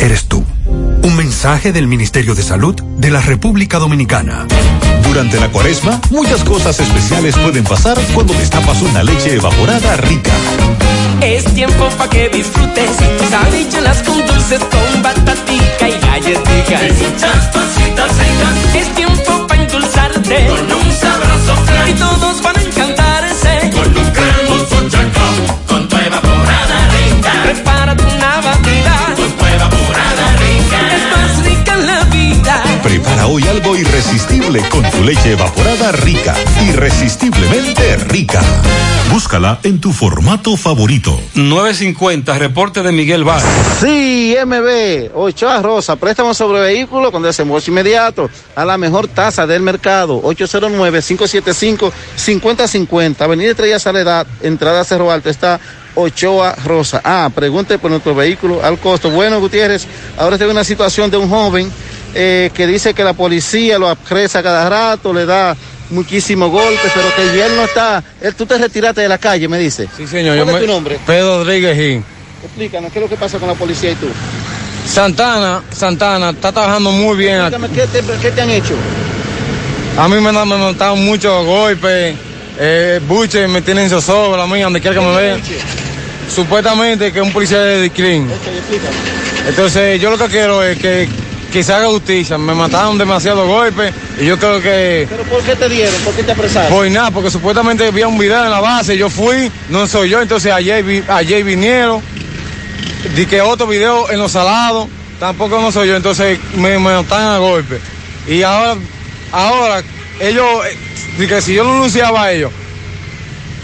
eres 0.00 0.24
tú. 0.24 0.44
Un 1.02 1.16
mensaje 1.16 1.72
del 1.72 1.86
Ministerio 1.86 2.34
de 2.34 2.42
Salud 2.42 2.74
de 2.74 3.10
la 3.10 3.20
República 3.20 3.78
Dominicana. 3.78 4.46
Durante 5.02 5.38
la 5.38 5.48
cuaresma, 5.50 6.00
muchas 6.10 6.42
cosas 6.44 6.78
especiales 6.80 7.36
pueden 7.36 7.64
pasar 7.64 7.98
cuando 8.14 8.32
destapas 8.34 8.80
una 8.82 9.02
leche 9.02 9.34
evaporada 9.34 9.96
rica. 9.96 10.30
Es 11.20 11.44
tiempo 11.54 11.88
pa' 11.98 12.08
que 12.08 12.30
disfrutes 12.30 12.90
Sabichuelas 13.28 14.02
con 14.04 14.26
dulces 14.26 14.60
con 14.60 15.02
batatica 15.02 15.88
y 15.88 16.00
galletica 16.00 16.86
Y 16.86 16.92
muchas 16.92 17.76
ricas 17.76 18.10
Es 18.74 18.94
tiempo 18.94 19.46
pa' 19.46 19.56
endulzarte 19.56 20.46
Con 20.46 20.72
un 20.72 20.92
sabroso 20.92 21.56
flan 21.66 21.90
Y 21.90 21.92
todos 21.92 22.42
van 22.42 22.59
leche 35.04 35.32
evaporada 35.32 35.92
rica, 35.92 36.34
irresistiblemente 36.66 37.96
rica. 38.08 38.40
Búscala 39.12 39.60
en 39.62 39.80
tu 39.80 39.92
formato 39.92 40.56
favorito. 40.56 41.16
950, 41.34 42.36
reporte 42.38 42.82
de 42.82 42.90
Miguel 42.90 43.22
Vázquez. 43.22 43.52
Sí, 43.80 44.34
MB, 44.44 45.12
Ochoa 45.14 45.62
Rosa, 45.62 45.94
préstamo 45.94 46.34
sobre 46.34 46.60
vehículo 46.60 47.12
con 47.12 47.22
desembolso 47.22 47.70
inmediato 47.70 48.28
a 48.56 48.64
la 48.64 48.76
mejor 48.76 49.06
tasa 49.06 49.46
del 49.46 49.62
mercado. 49.62 50.20
809-575-5050. 50.22 53.20
Avenida 53.20 53.50
Estrella 53.50 53.78
Saledad, 53.78 54.26
entrada 54.42 54.82
Cerro 54.82 55.12
Alto, 55.12 55.30
está 55.30 55.60
Ochoa 55.94 56.56
Rosa. 56.64 57.00
Ah, 57.04 57.30
pregunte 57.32 57.78
por 57.78 57.92
nuestro 57.92 58.12
vehículo 58.14 58.60
al 58.62 58.78
costo. 58.78 59.10
Bueno, 59.10 59.40
Gutiérrez, 59.40 59.86
ahora 60.18 60.36
tengo 60.36 60.50
una 60.50 60.64
situación 60.64 61.10
de 61.10 61.16
un 61.16 61.28
joven 61.28 61.70
eh, 62.14 62.50
que 62.54 62.66
dice 62.66 62.94
que 62.94 63.04
la 63.04 63.12
policía 63.12 63.78
lo 63.78 63.88
apresa 63.88 64.42
cada 64.42 64.68
rato, 64.68 65.12
le 65.12 65.26
da 65.26 65.56
muchísimos 65.90 66.50
golpes, 66.50 66.90
pero 66.94 67.06
que 67.16 67.44
él 67.44 67.56
no 67.56 67.64
está. 67.64 68.02
Él, 68.20 68.34
tú 68.34 68.46
te 68.46 68.58
retiraste 68.58 69.00
de 69.02 69.08
la 69.08 69.18
calle, 69.18 69.48
me 69.48 69.58
dice. 69.58 69.88
Sí, 69.96 70.06
señor. 70.06 70.36
¿Cuál 70.36 70.46
yo 70.48 70.52
es 70.56 70.60
me- 70.60 70.66
tu 70.66 70.72
nombre? 70.72 70.98
Pedro 71.06 71.38
Rodríguez 71.44 71.76
Gil. 71.76 72.04
Explícanos, 72.44 72.92
¿qué 72.92 72.98
es 72.98 73.02
lo 73.02 73.08
que 73.08 73.16
pasa 73.16 73.38
con 73.38 73.48
la 73.48 73.54
policía 73.54 73.90
y 73.90 73.94
tú? 73.96 74.06
Santana, 74.86 75.62
Santana, 75.72 76.30
está 76.30 76.52
trabajando 76.52 76.90
muy 76.90 77.16
bien. 77.16 77.36
Explícame, 77.42 77.68
¿qué 77.68 77.86
te, 77.86 78.02
qué 78.20 78.30
te 78.30 78.40
han 78.40 78.50
hecho? 78.50 78.74
A 79.98 80.08
mí 80.08 80.20
me, 80.20 80.30
han- 80.30 80.48
montado 80.48 80.96
muchos 80.96 81.44
golpes. 81.44 82.16
Eh, 82.62 83.00
buche 83.06 83.46
me 83.48 83.62
tienen 83.62 83.88
zozobra 83.88 84.42
a 84.42 84.46
mí, 84.46 84.60
donde 84.60 84.80
quiera 84.80 84.98
que 85.00 85.06
me 85.06 85.16
vean. 85.16 85.40
Supuestamente 86.34 87.12
que 87.12 87.18
es 87.20 87.24
un 87.26 87.32
policía 87.32 87.58
de 87.60 87.90
CRIM. 87.90 88.28
Entonces, 89.48 90.00
yo 90.00 90.10
lo 90.10 90.18
que 90.18 90.26
quiero 90.26 90.62
es 90.62 90.78
que, 90.78 91.08
que 91.52 91.62
se 91.64 91.72
haga 91.72 91.86
justicia. 91.88 92.38
Me 92.38 92.54
mataron 92.54 92.96
demasiados 92.98 93.46
golpes 93.46 93.92
y 94.20 94.26
yo 94.26 94.38
creo 94.38 94.60
que. 94.60 95.06
¿Pero 95.08 95.22
por 95.24 95.42
qué 95.42 95.56
te 95.56 95.68
dieron? 95.68 95.94
¿Por 96.02 96.14
qué 96.14 96.22
te 96.22 96.32
apresaron? 96.32 96.72
Pues 96.72 96.90
nada, 96.92 97.10
porque 97.10 97.30
supuestamente 97.30 97.86
había 97.86 98.06
un 98.08 98.18
video 98.18 98.44
en 98.44 98.50
la 98.50 98.60
base, 98.60 98.96
yo 98.96 99.10
fui, 99.10 99.50
no 99.68 99.86
soy 99.86 100.08
yo, 100.10 100.20
entonces 100.22 100.52
ayer, 100.52 100.82
vi- 100.84 101.02
ayer 101.08 101.42
vinieron, 101.44 102.00
di 103.16 103.26
que 103.26 103.40
otro 103.40 103.66
video 103.66 104.10
en 104.10 104.18
los 104.18 104.32
salados, 104.32 104.88
tampoco 105.18 105.60
no 105.60 105.72
soy 105.72 105.88
yo, 105.88 105.96
entonces 105.96 106.38
me, 106.54 106.78
me 106.78 107.00
están 107.00 107.22
a 107.34 107.38
golpe. 107.38 107.80
Y 108.26 108.42
ahora, 108.42 108.76
ahora, 109.32 109.82
ellos, 110.20 110.46
eh, 110.66 110.76
di 111.18 111.26
que 111.26 111.40
si 111.40 111.54
yo 111.54 111.64
no 111.64 111.72
anunciaba 111.72 112.24
a 112.24 112.32
ellos, 112.32 112.52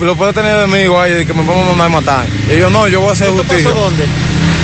lo 0.00 0.15
puedo 0.16 0.32
tener 0.32 0.56
enemigo 0.65 1.00
ahí, 1.00 1.12
de 1.12 1.26
que 1.26 1.32
me 1.32 1.42
van 1.42 1.58
a 1.60 1.65
mandar 1.65 1.86
a 1.86 1.89
matar. 1.89 2.26
Y 2.48 2.52
ellos 2.55 2.70
no, 2.70 2.86
yo 2.89 3.00
voy 3.00 3.10
a 3.10 3.12
hacer 3.12 3.31
justicia. 3.31 3.65
pasó 3.70 3.81
dónde? 3.81 4.05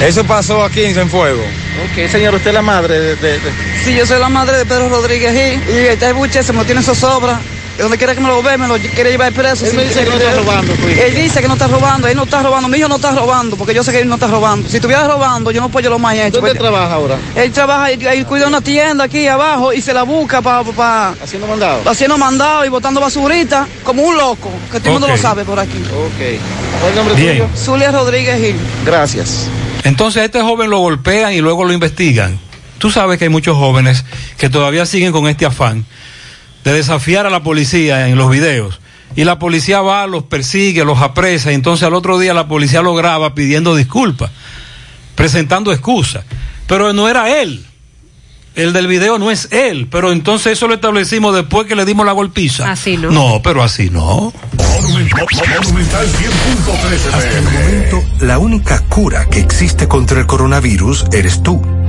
Eso 0.03 0.25
pasó 0.25 0.65
aquí 0.65 0.83
en 0.85 0.95
Cienfuegos. 0.95 1.45
Ok, 1.85 2.11
señor, 2.11 2.35
usted 2.35 2.49
es 2.49 2.55
la 2.55 2.63
madre 2.63 2.99
de... 2.99 3.17
de- 3.17 3.39
de- 3.39 3.53
Sí, 3.85 3.95
yo 3.95 4.07
soy 4.07 4.19
la 4.21 4.29
madre 4.29 4.59
de 4.59 4.67
Pedro 4.67 4.89
Rodríguez 4.89 5.33
Gil. 5.33 5.75
Y 5.75 5.79
este 5.87 6.13
buche 6.13 6.43
se 6.43 6.53
me 6.53 6.59
lo 6.61 6.65
tiene 6.65 6.83
zozobra. 6.83 7.41
Donde 7.79 7.97
quiera 7.97 8.15
que 8.15 8.21
me 8.21 8.29
lo 8.29 8.43
ve, 8.43 8.59
me 8.59 8.69
lo 8.69 8.77
quiere 8.77 9.11
llevar 9.13 9.33
preso. 9.33 9.65
Él 9.65 9.73
me 9.75 9.85
dice 9.85 10.05
que 10.05 10.11
no 10.11 10.17
está 10.17 10.35
robando, 10.35 10.75
pues. 10.75 10.99
Él 10.99 11.15
dice 11.15 11.41
que 11.41 11.49
no 11.49 11.55
está 11.55 11.67
robando, 11.69 12.07
él 12.07 12.15
no 12.17 12.25
está 12.25 12.43
robando. 12.43 12.69
Mi 12.69 12.77
hijo 12.79 12.87
no 12.87 12.97
está 12.97 13.13
robando, 13.13 13.57
porque 13.57 13.73
yo 13.75 13.83
sé 13.83 13.93
que 13.93 14.01
él 14.01 14.09
no 14.09 14.17
está 14.17 14.27
robando. 14.27 14.69
Si 14.69 14.77
estuviera 14.77 15.09
robando, 15.09 15.51
yo 15.51 15.61
no 15.63 15.71
puedo 15.71 15.89
lo 15.89 15.99
más 15.99 16.15
hecho. 16.17 16.41
¿Dónde 16.43 16.55
trabaja 16.55 16.93
ahora? 16.95 17.17
Él 17.35 17.51
trabaja, 17.51 17.91
él, 17.91 18.07
él 18.07 18.27
cuida 18.27 18.47
una 18.47 18.61
tienda 18.61 19.05
aquí 19.05 19.27
abajo 19.27 19.73
y 19.73 19.81
se 19.81 19.95
la 19.95 20.03
busca 20.03 20.43
para... 20.43 21.15
Haciendo 21.25 21.47
mandado. 21.47 21.81
Haciendo 21.89 22.19
mandado 22.19 22.65
y 22.67 22.69
botando 22.69 23.01
basurita, 23.01 23.67
como 23.83 24.03
un 24.03 24.17
loco, 24.19 24.51
que 24.71 24.79
todo 24.79 24.89
el 24.91 24.93
mundo 25.01 25.09
lo 25.09 25.17
sabe 25.17 25.45
por 25.45 25.59
aquí. 25.59 25.79
Ok. 25.79 26.19
¿Cuál 26.19 26.85
es 26.85 26.91
el 26.91 26.95
nombre 26.97 27.15
Bien. 27.15 27.39
tuyo? 27.39 27.49
Zulia 27.57 27.91
Rodríguez 27.91 28.39
Gil. 28.39 28.57
Gracias. 28.85 29.49
Entonces 29.85 30.25
este 30.25 30.41
joven 30.43 30.71
lo 30.71 30.79
golpean 30.79 31.33
y 31.33 31.41
luego 31.41 31.65
lo 31.65 31.73
investigan. 31.73 32.39
Tú 32.79 32.91
sabes 32.91 33.19
que 33.19 33.25
hay 33.25 33.31
muchos 33.31 33.57
jóvenes 33.57 34.05
que 34.39 34.51
todavía 34.51 34.87
siguen 34.87 35.13
con 35.13 35.29
este 35.29 35.47
afán 35.47 35.85
de 36.65 36.73
desafiar 36.73 37.27
a 37.27 37.31
la 37.31 37.43
policía 37.43 38.09
en 38.09 38.17
los 38.17 38.31
videos. 38.31 38.81
Y 39.15 39.25
la 39.25 39.39
policía 39.39 39.81
va, 39.83 40.07
los 40.07 40.25
persigue, 40.25 40.85
los 40.85 41.01
apresa, 41.01 41.53
y 41.53 41.55
entonces 41.55 41.87
al 41.87 41.95
otro 41.95 42.19
día 42.19 42.33
la 42.33 42.49
policía 42.49 42.81
lo 42.81 42.95
graba 42.95 43.35
pidiendo 43.35 43.77
disculpas, 43.77 44.31
presentando 45.15 45.73
excusas. 45.73 46.25
Pero 46.67 46.93
no 46.93 47.09
era 47.09 47.41
él. 47.41 47.67
El 48.55 48.73
del 48.75 48.87
video 48.87 49.19
no 49.19 49.31
es 49.31 49.49
él, 49.51 49.89
pero 49.91 50.13
entonces 50.13 50.53
eso 50.53 50.69
lo 50.69 50.75
establecimos 50.75 51.35
después 51.35 51.67
que 51.67 51.75
le 51.75 51.85
dimos 51.87 52.05
la 52.05 52.13
golpiza. 52.13 52.71
Así 52.71 52.99
no. 52.99 53.11
No, 53.11 53.41
pero 53.43 53.63
así 53.63 53.89
no. 53.89 54.33
Monumental 54.59 56.07
100.13 56.07 57.15
Hasta 57.15 57.39
el 57.39 57.45
momento, 57.45 58.05
la 58.21 58.39
única 58.39 58.81
cura 58.89 59.27
que 59.27 59.41
existe 59.41 59.89
contra 59.89 60.21
el 60.21 60.27
coronavirus 60.27 61.07
eres 61.13 61.43
tú. 61.43 61.63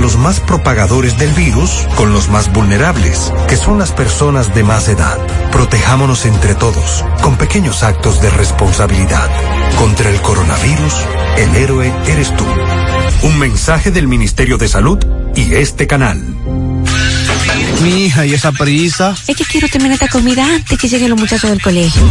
los 0.00 0.16
más 0.16 0.40
propagadores 0.40 1.18
del 1.18 1.32
virus 1.32 1.86
con 1.96 2.12
los 2.12 2.28
más 2.28 2.52
vulnerables, 2.52 3.32
que 3.48 3.56
son 3.56 3.78
las 3.78 3.92
personas 3.92 4.54
de 4.54 4.62
más 4.62 4.88
edad. 4.88 5.18
Protejámonos 5.52 6.26
entre 6.26 6.54
todos, 6.54 7.04
con 7.22 7.36
pequeños 7.36 7.82
actos 7.82 8.20
de 8.20 8.30
responsabilidad. 8.30 9.28
Contra 9.78 10.10
el 10.10 10.20
coronavirus, 10.20 10.94
el 11.38 11.56
héroe 11.56 11.92
eres 12.06 12.34
tú. 12.36 12.44
Un 13.22 13.38
mensaje 13.38 13.90
del 13.90 14.08
Ministerio 14.08 14.58
de 14.58 14.68
Salud 14.68 14.98
y 15.34 15.54
este 15.54 15.86
canal. 15.86 16.22
Mi 17.82 18.06
hija, 18.06 18.26
¿y 18.26 18.34
esa 18.34 18.52
prisa? 18.52 19.14
Es 19.26 19.36
que 19.36 19.44
quiero 19.44 19.68
terminar 19.68 19.94
esta 19.94 20.08
comida 20.08 20.44
antes 20.44 20.78
que 20.78 20.88
lleguen 20.88 21.10
los 21.10 21.18
muchachos 21.18 21.50
del 21.50 21.60
colegio. 21.60 22.02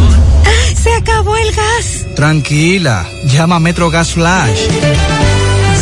¡Se 0.74 0.92
acabó 0.92 1.36
el 1.36 1.52
gas! 1.52 2.06
Tranquila, 2.14 3.08
llama 3.26 3.56
a 3.56 3.60
Metro 3.60 3.90
Gas 3.90 4.12
Flash. 4.12 4.60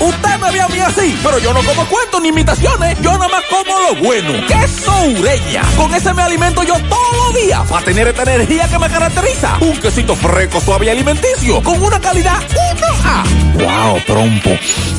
Usted 0.00 0.38
me 0.40 0.52
ve 0.52 0.60
a 0.60 0.68
mí 0.68 0.78
así, 0.80 1.18
pero 1.22 1.38
yo 1.38 1.52
no 1.52 1.62
como 1.62 1.86
cuentos 1.86 2.20
ni 2.20 2.28
imitaciones. 2.28 3.00
Yo 3.00 3.12
nada 3.12 3.28
más 3.28 3.42
como 3.48 3.78
lo 3.80 3.94
bueno. 4.02 4.32
Queso 4.46 4.92
Ureña. 5.18 5.62
Con 5.76 5.94
ese 5.94 6.12
me 6.12 6.22
alimento 6.22 6.62
yo 6.62 6.74
todos 6.74 7.16
los 7.26 7.34
días 7.34 7.60
para 7.68 7.84
tener 7.84 8.08
esta 8.08 8.22
energía 8.22 8.68
que 8.68 8.78
me 8.78 8.88
caracteriza. 8.88 9.56
Un 9.60 9.76
quesito 9.78 10.14
fresco, 10.14 10.60
suave 10.60 10.86
y 10.86 10.88
alimenticio. 10.90 11.62
Con 11.62 11.82
una 11.82 12.00
calidad 12.00 12.40
1A. 12.40 13.54
Wow, 13.54 14.00
trompo. 14.06 14.50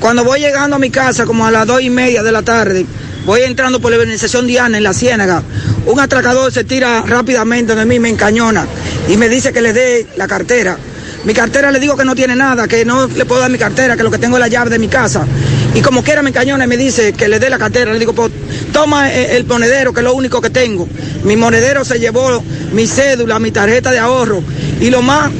Cuando 0.00 0.24
voy 0.24 0.40
llegando 0.40 0.74
a 0.76 0.80
mi 0.80 0.90
casa, 0.90 1.24
como 1.24 1.46
a 1.46 1.52
las 1.52 1.66
dos 1.66 1.80
y 1.80 1.90
media 1.90 2.24
de 2.24 2.32
la 2.32 2.42
tarde, 2.42 2.84
voy 3.24 3.42
entrando 3.42 3.80
por 3.80 3.90
la 3.90 3.98
urbanización 3.98 4.46
Diana 4.46 4.76
en 4.78 4.84
la 4.84 4.92
Ciénaga. 4.92 5.42
Un 5.86 6.00
atracador 6.00 6.52
se 6.52 6.64
tira 6.64 7.02
rápidamente 7.02 7.74
de 7.74 7.84
mí, 7.84 7.98
me 7.98 8.08
encañona 8.08 8.66
y 9.08 9.16
me 9.16 9.28
dice 9.28 9.52
que 9.52 9.60
le 9.60 9.72
dé 9.72 10.06
la 10.16 10.26
cartera. 10.26 10.78
Mi 11.24 11.32
cartera 11.32 11.70
le 11.70 11.80
digo 11.80 11.96
que 11.96 12.04
no 12.04 12.14
tiene 12.14 12.36
nada, 12.36 12.68
que 12.68 12.84
no 12.84 13.06
le 13.06 13.24
puedo 13.24 13.40
dar 13.40 13.50
mi 13.50 13.58
cartera, 13.58 13.96
que 13.96 14.02
lo 14.02 14.10
que 14.10 14.18
tengo 14.18 14.36
es 14.36 14.40
la 14.40 14.48
llave 14.48 14.70
de 14.70 14.78
mi 14.78 14.88
casa. 14.88 15.26
Y 15.74 15.80
como 15.80 16.02
quiera 16.02 16.22
me 16.22 16.30
encañona 16.30 16.64
y 16.64 16.68
me 16.68 16.76
dice 16.76 17.14
que 17.14 17.28
le 17.28 17.38
dé 17.38 17.48
la 17.48 17.58
cartera. 17.58 17.92
Le 17.92 17.98
digo, 17.98 18.12
pues 18.12 18.30
toma 18.72 19.10
eh, 19.10 19.36
el 19.36 19.46
monedero, 19.46 19.94
que 19.94 20.00
es 20.00 20.04
lo 20.04 20.14
único 20.14 20.40
que 20.42 20.50
tengo. 20.50 20.86
Mi 21.24 21.34
monedero 21.34 21.84
se 21.84 21.98
llevó 21.98 22.42
mi 22.72 22.86
cédula, 22.86 23.38
mi 23.38 23.50
tarjeta 23.50 23.90
de 23.90 23.98
ahorro. 23.98 24.42
Y 24.80 24.90
lo 24.90 25.00
más 25.00 25.30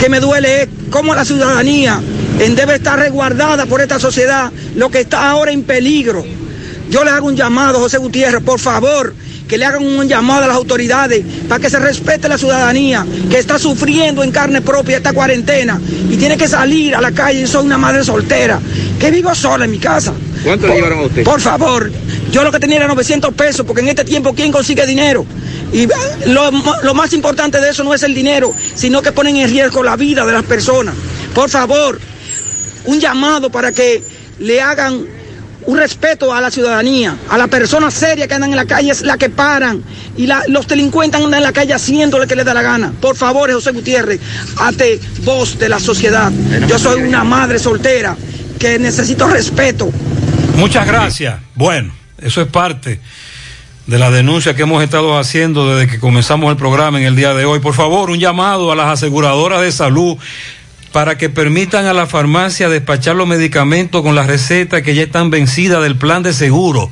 que 0.00 0.08
me 0.08 0.18
duele 0.18 0.62
es 0.62 0.68
cómo 0.90 1.14
la 1.14 1.24
ciudadanía 1.24 2.00
debe 2.38 2.76
estar 2.76 2.98
resguardada 2.98 3.66
por 3.66 3.80
esta 3.80 3.98
sociedad, 3.98 4.50
lo 4.74 4.90
que 4.90 5.00
está 5.00 5.30
ahora 5.30 5.52
en 5.52 5.62
peligro. 5.62 6.24
Yo 6.90 7.04
le 7.04 7.10
hago 7.10 7.26
un 7.26 7.36
llamado, 7.36 7.78
José 7.78 7.98
Gutiérrez, 7.98 8.42
por 8.42 8.58
favor, 8.58 9.14
que 9.46 9.58
le 9.58 9.64
hagan 9.64 9.84
un 9.84 10.06
llamado 10.06 10.44
a 10.44 10.46
las 10.46 10.56
autoridades 10.56 11.24
para 11.48 11.60
que 11.60 11.70
se 11.70 11.78
respete 11.78 12.28
la 12.28 12.38
ciudadanía 12.38 13.06
que 13.30 13.38
está 13.38 13.58
sufriendo 13.58 14.22
en 14.22 14.30
carne 14.30 14.60
propia 14.60 14.98
esta 14.98 15.12
cuarentena 15.12 15.80
y 16.10 16.16
tiene 16.16 16.36
que 16.36 16.46
salir 16.46 16.94
a 16.94 17.00
la 17.00 17.12
calle. 17.12 17.40
Yo 17.40 17.46
soy 17.46 17.64
una 17.64 17.78
madre 17.78 18.04
soltera 18.04 18.60
que 18.98 19.10
vivo 19.10 19.34
sola 19.34 19.64
en 19.64 19.70
mi 19.70 19.78
casa. 19.78 20.12
¿Cuánto 20.44 20.66
le 20.66 20.74
llevaron 20.76 21.00
a 21.00 21.02
usted? 21.02 21.24
Por 21.24 21.40
favor, 21.40 21.90
yo 22.30 22.44
lo 22.44 22.52
que 22.52 22.60
tenía 22.60 22.76
era 22.76 22.88
900 22.88 23.34
pesos, 23.34 23.66
porque 23.66 23.80
en 23.80 23.88
este 23.88 24.04
tiempo, 24.04 24.34
¿quién 24.34 24.52
consigue 24.52 24.86
dinero? 24.86 25.24
Y 25.72 25.86
lo, 26.26 26.50
lo 26.82 26.94
más 26.94 27.12
importante 27.12 27.60
de 27.60 27.70
eso 27.70 27.84
no 27.84 27.92
es 27.92 28.02
el 28.02 28.14
dinero, 28.14 28.54
sino 28.74 29.02
que 29.02 29.12
ponen 29.12 29.36
en 29.36 29.50
riesgo 29.50 29.82
la 29.82 29.96
vida 29.96 30.24
de 30.24 30.32
las 30.32 30.44
personas. 30.44 30.94
Por 31.34 31.50
favor, 31.50 31.98
un 32.84 33.00
llamado 33.00 33.50
para 33.50 33.72
que 33.72 34.02
le 34.38 34.60
hagan 34.60 35.17
un 35.66 35.76
respeto 35.76 36.32
a 36.32 36.40
la 36.40 36.50
ciudadanía, 36.50 37.16
a 37.28 37.36
la 37.36 37.46
persona 37.46 37.90
seria 37.90 38.26
que 38.26 38.34
andan 38.34 38.50
en 38.50 38.56
la 38.56 38.64
calle 38.64 38.90
es 38.90 39.02
la 39.02 39.18
que 39.18 39.28
paran 39.28 39.82
y 40.16 40.28
los 40.48 40.66
delincuentes 40.66 41.20
andan 41.20 41.38
en 41.38 41.42
la 41.42 41.52
calle 41.52 41.74
haciendo 41.74 42.18
lo 42.18 42.26
que 42.26 42.36
les 42.36 42.44
da 42.44 42.54
la 42.54 42.62
gana. 42.62 42.92
Por 43.00 43.16
favor, 43.16 43.52
José 43.52 43.72
Gutiérrez, 43.72 44.20
hazte 44.56 45.00
voz 45.24 45.58
de 45.58 45.68
la 45.68 45.78
sociedad. 45.78 46.32
Yo 46.68 46.78
soy 46.78 47.02
una 47.02 47.24
madre 47.24 47.58
soltera 47.58 48.16
que 48.58 48.78
necesito 48.78 49.28
respeto. 49.28 49.90
Muchas 50.56 50.86
gracias. 50.86 51.38
Bueno, 51.54 51.92
eso 52.18 52.40
es 52.40 52.48
parte 52.48 53.00
de 53.86 53.98
la 53.98 54.10
denuncia 54.10 54.54
que 54.54 54.62
hemos 54.62 54.82
estado 54.82 55.18
haciendo 55.18 55.74
desde 55.74 55.90
que 55.90 55.98
comenzamos 55.98 56.50
el 56.50 56.56
programa 56.56 56.98
en 56.98 57.06
el 57.06 57.16
día 57.16 57.32
de 57.32 57.46
hoy. 57.46 57.60
Por 57.60 57.74
favor, 57.74 58.10
un 58.10 58.18
llamado 58.18 58.70
a 58.70 58.76
las 58.76 58.86
aseguradoras 58.86 59.62
de 59.62 59.72
salud 59.72 60.18
para 60.92 61.18
que 61.18 61.28
permitan 61.28 61.86
a 61.86 61.92
la 61.92 62.06
farmacia 62.06 62.68
despachar 62.68 63.16
los 63.16 63.28
medicamentos 63.28 64.02
con 64.02 64.14
las 64.14 64.26
recetas 64.26 64.82
que 64.82 64.94
ya 64.94 65.02
están 65.02 65.30
vencidas 65.30 65.82
del 65.82 65.96
plan 65.96 66.22
de 66.22 66.32
seguro. 66.32 66.90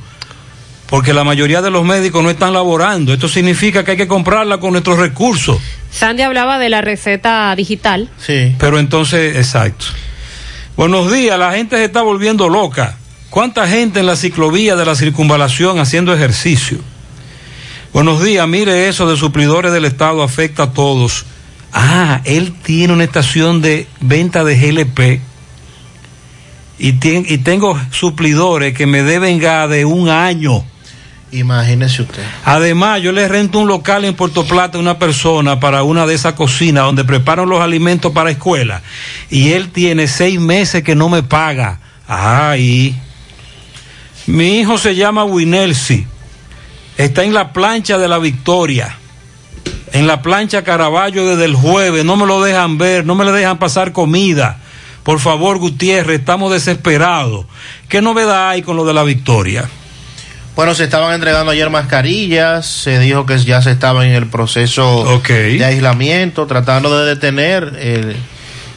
Porque 0.87 1.13
la 1.13 1.23
mayoría 1.23 1.61
de 1.61 1.69
los 1.69 1.83
médicos 1.83 2.23
no 2.23 2.29
están 2.29 2.53
laborando. 2.53 3.11
Esto 3.11 3.27
significa 3.27 3.83
que 3.83 3.91
hay 3.91 3.97
que 3.97 4.07
comprarla 4.07 4.59
con 4.59 4.71
nuestros 4.71 4.97
recursos. 4.97 5.59
Sandy 5.91 6.23
hablaba 6.23 6.59
de 6.59 6.69
la 6.69 6.81
receta 6.81 7.53
digital. 7.55 8.09
Sí. 8.17 8.55
Pero 8.57 8.79
entonces, 8.79 9.35
exacto. 9.35 9.85
Buenos 10.77 11.11
días, 11.11 11.37
la 11.39 11.51
gente 11.53 11.75
se 11.75 11.85
está 11.85 12.03
volviendo 12.03 12.47
loca. 12.47 12.97
¿Cuánta 13.29 13.67
gente 13.67 13.99
en 13.99 14.05
la 14.05 14.15
ciclovía 14.15 14.75
de 14.75 14.85
la 14.85 14.95
circunvalación 14.95 15.79
haciendo 15.79 16.13
ejercicio? 16.13 16.77
Buenos 17.91 18.23
días, 18.23 18.47
mire 18.47 18.87
eso 18.87 19.09
de 19.09 19.17
suplidores 19.17 19.73
del 19.73 19.85
Estado 19.85 20.21
afecta 20.21 20.63
a 20.63 20.71
todos. 20.71 21.25
Ah, 21.73 22.21
él 22.23 22.53
tiene 22.63 22.93
una 22.93 23.03
estación 23.03 23.61
de 23.61 23.87
venta 23.99 24.43
de 24.43 24.55
GLP 24.55 25.21
y, 26.79 26.89
y 26.89 27.37
tengo 27.39 27.79
suplidores 27.91 28.73
que 28.73 28.85
me 28.85 29.03
deben 29.03 29.39
de 29.39 29.85
un 29.85 30.09
año. 30.09 30.63
Imagínese 31.31 32.03
usted. 32.03 32.23
Además, 32.45 33.01
yo 33.01 33.11
le 33.11 33.27
rento 33.27 33.59
un 33.59 33.67
local 33.67 34.05
en 34.05 34.13
Puerto 34.13 34.45
Plata 34.45 34.77
a 34.77 34.81
una 34.81 34.97
persona 34.97 35.59
para 35.59 35.83
una 35.83 36.05
de 36.05 36.13
esas 36.13 36.33
cocinas 36.33 36.85
donde 36.85 37.03
preparan 37.03 37.49
los 37.49 37.59
alimentos 37.61 38.13
para 38.13 38.31
escuela. 38.31 38.81
Y 39.29 39.51
él 39.51 39.69
tiene 39.71 40.07
seis 40.07 40.39
meses 40.39 40.83
que 40.83 40.95
no 40.95 41.09
me 41.09 41.23
paga. 41.23 41.79
Ay. 42.07 42.95
Mi 44.25 44.59
hijo 44.59 44.77
se 44.77 44.95
llama 44.95 45.25
Winelsi. 45.25 46.07
Está 46.97 47.23
en 47.23 47.33
la 47.33 47.51
plancha 47.51 47.97
de 47.97 48.07
la 48.07 48.19
Victoria. 48.19 48.97
En 49.93 50.07
la 50.07 50.21
plancha 50.21 50.63
Caraballo 50.63 51.25
desde 51.25 51.45
el 51.45 51.55
jueves. 51.55 52.05
No 52.05 52.15
me 52.15 52.25
lo 52.25 52.41
dejan 52.41 52.77
ver, 52.77 53.05
no 53.05 53.15
me 53.15 53.25
le 53.25 53.31
dejan 53.31 53.57
pasar 53.59 53.91
comida. 53.91 54.59
Por 55.03 55.19
favor, 55.19 55.57
Gutiérrez, 55.57 56.19
estamos 56.19 56.51
desesperados. 56.51 57.45
¿Qué 57.87 58.01
novedad 58.01 58.49
hay 58.49 58.61
con 58.61 58.75
lo 58.75 58.85
de 58.85 58.93
la 58.93 59.03
Victoria? 59.03 59.69
Bueno, 60.57 60.73
se 60.73 60.85
estaban 60.85 61.13
entregando 61.13 61.51
ayer 61.51 61.69
mascarillas, 61.69 62.65
se 62.65 62.97
dijo 62.99 63.27
que 63.27 63.37
ya 63.37 63.61
se 63.61 63.69
estaba 63.69 64.05
en 64.07 64.13
el 64.13 64.25
proceso 64.25 65.21
de 65.25 65.63
aislamiento, 65.63 66.47
tratando 66.47 66.99
de 66.99 67.05
detener 67.13 67.77
el, 67.79 68.15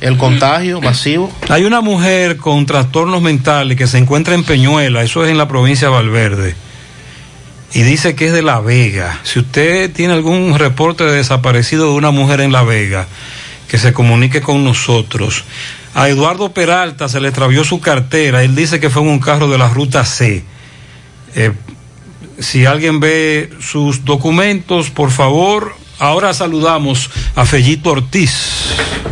el 0.02 0.16
contagio 0.18 0.80
masivo. 0.82 1.32
Hay 1.48 1.64
una 1.64 1.80
mujer 1.80 2.36
con 2.36 2.66
trastornos 2.66 3.22
mentales 3.22 3.78
que 3.78 3.86
se 3.86 3.96
encuentra 3.96 4.34
en 4.34 4.44
Peñuela, 4.44 5.02
eso 5.02 5.24
es 5.24 5.30
en 5.30 5.38
la 5.38 5.48
provincia 5.48 5.88
de 5.88 5.94
Valverde, 5.94 6.54
y 7.72 7.82
dice 7.82 8.14
que 8.14 8.26
es 8.26 8.32
de 8.32 8.42
La 8.42 8.60
Vega. 8.60 9.20
Si 9.22 9.38
usted 9.38 9.92
tiene 9.92 10.14
algún 10.14 10.58
reporte 10.58 11.04
de 11.04 11.16
desaparecido 11.16 11.86
de 11.86 11.94
una 11.94 12.10
mujer 12.10 12.40
en 12.40 12.52
La 12.52 12.62
Vega, 12.62 13.06
que 13.68 13.78
se 13.78 13.92
comunique 13.92 14.40
con 14.40 14.64
nosotros. 14.64 15.44
A 15.94 16.08
Eduardo 16.08 16.52
Peralta 16.52 17.08
se 17.08 17.20
le 17.20 17.28
extravió 17.28 17.62
su 17.64 17.80
cartera, 17.80 18.42
él 18.42 18.56
dice 18.56 18.80
que 18.80 18.90
fue 18.90 19.02
en 19.02 19.08
un 19.08 19.20
carro 19.20 19.48
de 19.48 19.58
la 19.58 19.68
ruta 19.68 20.04
C. 20.04 20.42
Eh, 21.36 21.52
si 22.40 22.66
alguien 22.66 22.98
ve 22.98 23.50
sus 23.60 24.04
documentos, 24.04 24.90
por 24.90 25.10
favor. 25.10 25.74
Ahora 26.00 26.32
saludamos 26.32 27.10
a 27.36 27.44
Fellito 27.44 27.90
Ortiz. 27.90 28.32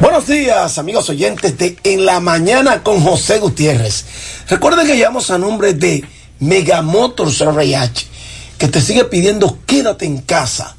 Buenos 0.00 0.26
días, 0.26 0.78
amigos 0.78 1.08
oyentes 1.10 1.58
de 1.58 1.76
En 1.84 2.06
la 2.06 2.18
Mañana 2.18 2.82
con 2.82 3.00
José 3.00 3.38
Gutiérrez. 3.38 4.06
Recuerden 4.48 4.86
que 4.86 4.96
llamamos 4.96 5.30
a 5.30 5.36
nombre 5.36 5.74
de 5.74 6.02
Megamotors 6.40 7.40
RH, 7.42 8.06
que 8.58 8.68
te 8.68 8.80
sigue 8.80 9.04
pidiendo 9.04 9.58
quédate 9.66 10.04
en 10.04 10.18
casa. 10.18 10.76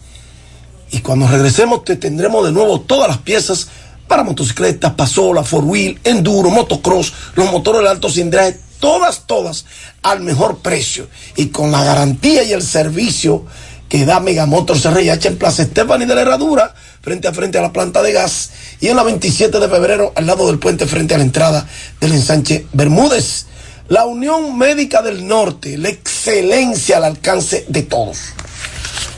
Y 0.92 1.00
cuando 1.00 1.28
regresemos 1.28 1.84
te 1.84 1.96
tendremos 1.96 2.46
de 2.46 2.52
nuevo 2.52 2.82
todas 2.82 3.08
las 3.08 3.20
piezas 3.20 3.68
para 4.08 4.24
motocicletas, 4.24 4.94
pasola, 4.94 5.44
four 5.44 5.64
wheel, 5.64 6.00
enduro, 6.04 6.50
motocross, 6.50 7.14
los 7.36 7.52
motores 7.52 7.84
de 7.84 7.90
alto 7.90 8.10
cilindraje, 8.10 8.60
todas, 8.80 9.28
todas 9.28 9.66
al 10.02 10.22
mejor 10.22 10.60
precio 10.60 11.08
y 11.36 11.48
con 11.48 11.72
la 11.72 11.84
garantía 11.84 12.44
y 12.44 12.52
el 12.52 12.64
servicio 12.64 13.46
que 13.88 14.06
da 14.06 14.20
Megamotors 14.20 14.86
RH 14.86 15.28
en 15.28 15.38
Plaza 15.38 15.64
Estefani 15.64 16.06
de 16.06 16.16
la 16.16 16.22
Herradura, 16.22 16.76
frente 17.02 17.28
a 17.28 17.34
frente 17.34 17.58
a 17.58 17.62
la 17.62 17.74
planta 17.74 18.04
de 18.04 18.14
gas, 18.14 18.52
y 18.80 18.88
en 18.88 18.96
la 18.96 19.04
27 19.04 19.60
de 19.60 19.68
febrero 19.68 20.14
al 20.16 20.28
lado 20.28 20.46
del 20.48 20.60
puente 20.60 20.86
frente 20.86 21.16
a 21.16 21.18
la 21.18 21.24
entrada 21.24 21.68
del 22.00 22.14
ensanche 22.14 22.68
Bermúdez. 22.72 23.48
La 23.90 24.06
Unión 24.06 24.56
Médica 24.56 25.02
del 25.02 25.28
Norte, 25.28 25.76
la 25.76 25.90
excelencia 25.90 26.98
al 26.98 27.06
alcance 27.06 27.66
de 27.68 27.82
todos. 27.82 28.20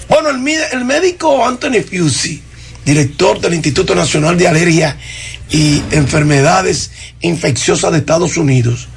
Bueno, 0.07 0.29
el, 0.29 0.85
médico 0.85 1.45
Anthony 1.45 1.83
Fusi, 1.83 2.41
director 2.85 3.41
del 3.41 3.53
Instituto 3.53 3.93
Nacional 3.93 4.37
de 4.37 4.47
Alergia 4.47 4.97
y 5.49 5.81
Enfermedades 5.91 6.91
Infecciosas 7.19 7.91
de 7.91 7.97
Estados 7.97 8.37
Unidos, 8.37 8.87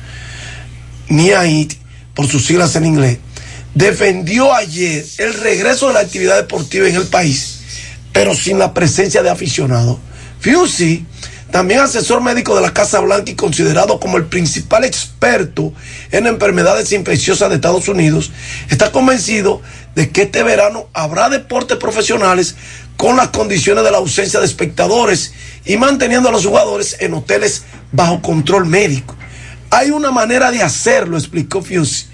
NIAID, 1.08 1.72
por 2.14 2.28
sus 2.28 2.46
siglas 2.46 2.76
en 2.76 2.86
inglés, 2.86 3.18
defendió 3.74 4.54
ayer 4.54 5.04
el 5.18 5.34
regreso 5.34 5.88
de 5.88 5.94
la 5.94 6.00
actividad 6.00 6.36
deportiva 6.36 6.88
en 6.88 6.94
el 6.94 7.08
país, 7.08 7.58
pero 8.12 8.32
sin 8.32 8.60
la 8.60 8.72
presencia 8.72 9.24
de 9.24 9.30
aficionados. 9.30 9.98
Fusi, 10.38 11.04
también 11.54 11.78
asesor 11.78 12.20
médico 12.20 12.56
de 12.56 12.62
la 12.62 12.74
Casa 12.74 12.98
Blanca 12.98 13.30
y 13.30 13.36
considerado 13.36 14.00
como 14.00 14.16
el 14.16 14.24
principal 14.24 14.82
experto 14.82 15.72
en 16.10 16.26
enfermedades 16.26 16.90
infecciosas 16.90 17.48
de 17.48 17.54
Estados 17.54 17.86
Unidos, 17.86 18.32
está 18.70 18.90
convencido 18.90 19.62
de 19.94 20.10
que 20.10 20.22
este 20.22 20.42
verano 20.42 20.88
habrá 20.94 21.28
deportes 21.28 21.78
profesionales 21.78 22.56
con 22.96 23.16
las 23.16 23.28
condiciones 23.28 23.84
de 23.84 23.92
la 23.92 23.98
ausencia 23.98 24.40
de 24.40 24.46
espectadores 24.46 25.32
y 25.64 25.76
manteniendo 25.76 26.28
a 26.28 26.32
los 26.32 26.44
jugadores 26.44 26.96
en 26.98 27.14
hoteles 27.14 27.62
bajo 27.92 28.20
control 28.20 28.66
médico. 28.66 29.14
Hay 29.70 29.90
una 29.90 30.10
manera 30.10 30.50
de 30.50 30.60
hacerlo, 30.60 31.16
explicó 31.16 31.62
Fusi. 31.62 32.08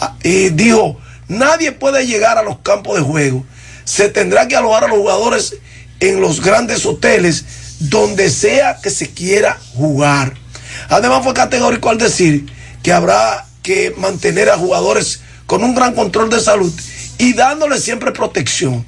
Ah, 0.00 0.14
Y 0.22 0.50
dijo, 0.50 1.00
nadie 1.26 1.72
puede 1.72 2.06
llegar 2.06 2.38
a 2.38 2.44
los 2.44 2.60
campos 2.60 2.96
de 2.96 3.02
juego. 3.02 3.44
Se 3.82 4.08
tendrá 4.08 4.46
que 4.46 4.54
alojar 4.54 4.84
a 4.84 4.88
los 4.88 4.98
jugadores 4.98 5.56
en 5.98 6.20
los 6.20 6.40
grandes 6.40 6.86
hoteles 6.86 7.44
donde 7.78 8.30
sea 8.30 8.78
que 8.82 8.90
se 8.90 9.10
quiera 9.10 9.58
jugar. 9.74 10.34
Además 10.88 11.24
fue 11.24 11.34
categórico 11.34 11.90
al 11.90 11.98
decir 11.98 12.46
que 12.82 12.92
habrá 12.92 13.46
que 13.62 13.94
mantener 13.96 14.50
a 14.50 14.58
jugadores 14.58 15.20
con 15.46 15.64
un 15.64 15.74
gran 15.74 15.94
control 15.94 16.30
de 16.30 16.40
salud 16.40 16.72
y 17.18 17.32
dándoles 17.32 17.82
siempre 17.82 18.12
protección. 18.12 18.86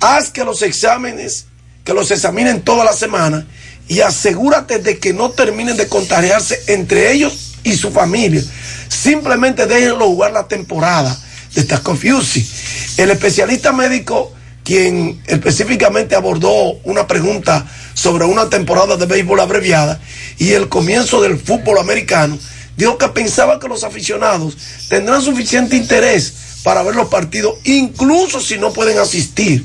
Haz 0.00 0.30
que 0.30 0.44
los 0.44 0.62
exámenes, 0.62 1.46
que 1.84 1.94
los 1.94 2.10
examinen 2.10 2.62
toda 2.62 2.84
la 2.84 2.92
semana 2.92 3.46
y 3.88 4.00
asegúrate 4.00 4.78
de 4.78 4.98
que 4.98 5.12
no 5.12 5.30
terminen 5.30 5.76
de 5.76 5.88
contagiarse 5.88 6.60
entre 6.66 7.12
ellos 7.12 7.56
y 7.64 7.74
su 7.74 7.90
familia. 7.90 8.42
Simplemente 8.88 9.66
déjenlo 9.66 10.06
jugar 10.06 10.32
la 10.32 10.46
temporada 10.46 11.18
de 11.54 11.60
estas 11.60 11.80
Confusing. 11.80 12.46
El 12.98 13.10
especialista 13.10 13.72
médico, 13.72 14.32
quien 14.62 15.22
específicamente 15.26 16.14
abordó 16.14 16.74
una 16.84 17.06
pregunta 17.06 17.66
sobre 17.98 18.26
una 18.26 18.48
temporada 18.48 18.96
de 18.96 19.06
béisbol 19.06 19.40
abreviada 19.40 20.00
y 20.38 20.52
el 20.52 20.68
comienzo 20.68 21.20
del 21.20 21.36
fútbol 21.36 21.78
americano, 21.78 22.38
dijo 22.76 22.96
que 22.96 23.08
pensaba 23.08 23.58
que 23.58 23.66
los 23.66 23.82
aficionados 23.82 24.56
tendrán 24.88 25.20
suficiente 25.20 25.74
interés 25.74 26.60
para 26.62 26.84
ver 26.84 26.94
los 26.94 27.08
partidos, 27.08 27.54
incluso 27.64 28.40
si 28.40 28.56
no 28.56 28.72
pueden 28.72 28.98
asistir. 28.98 29.64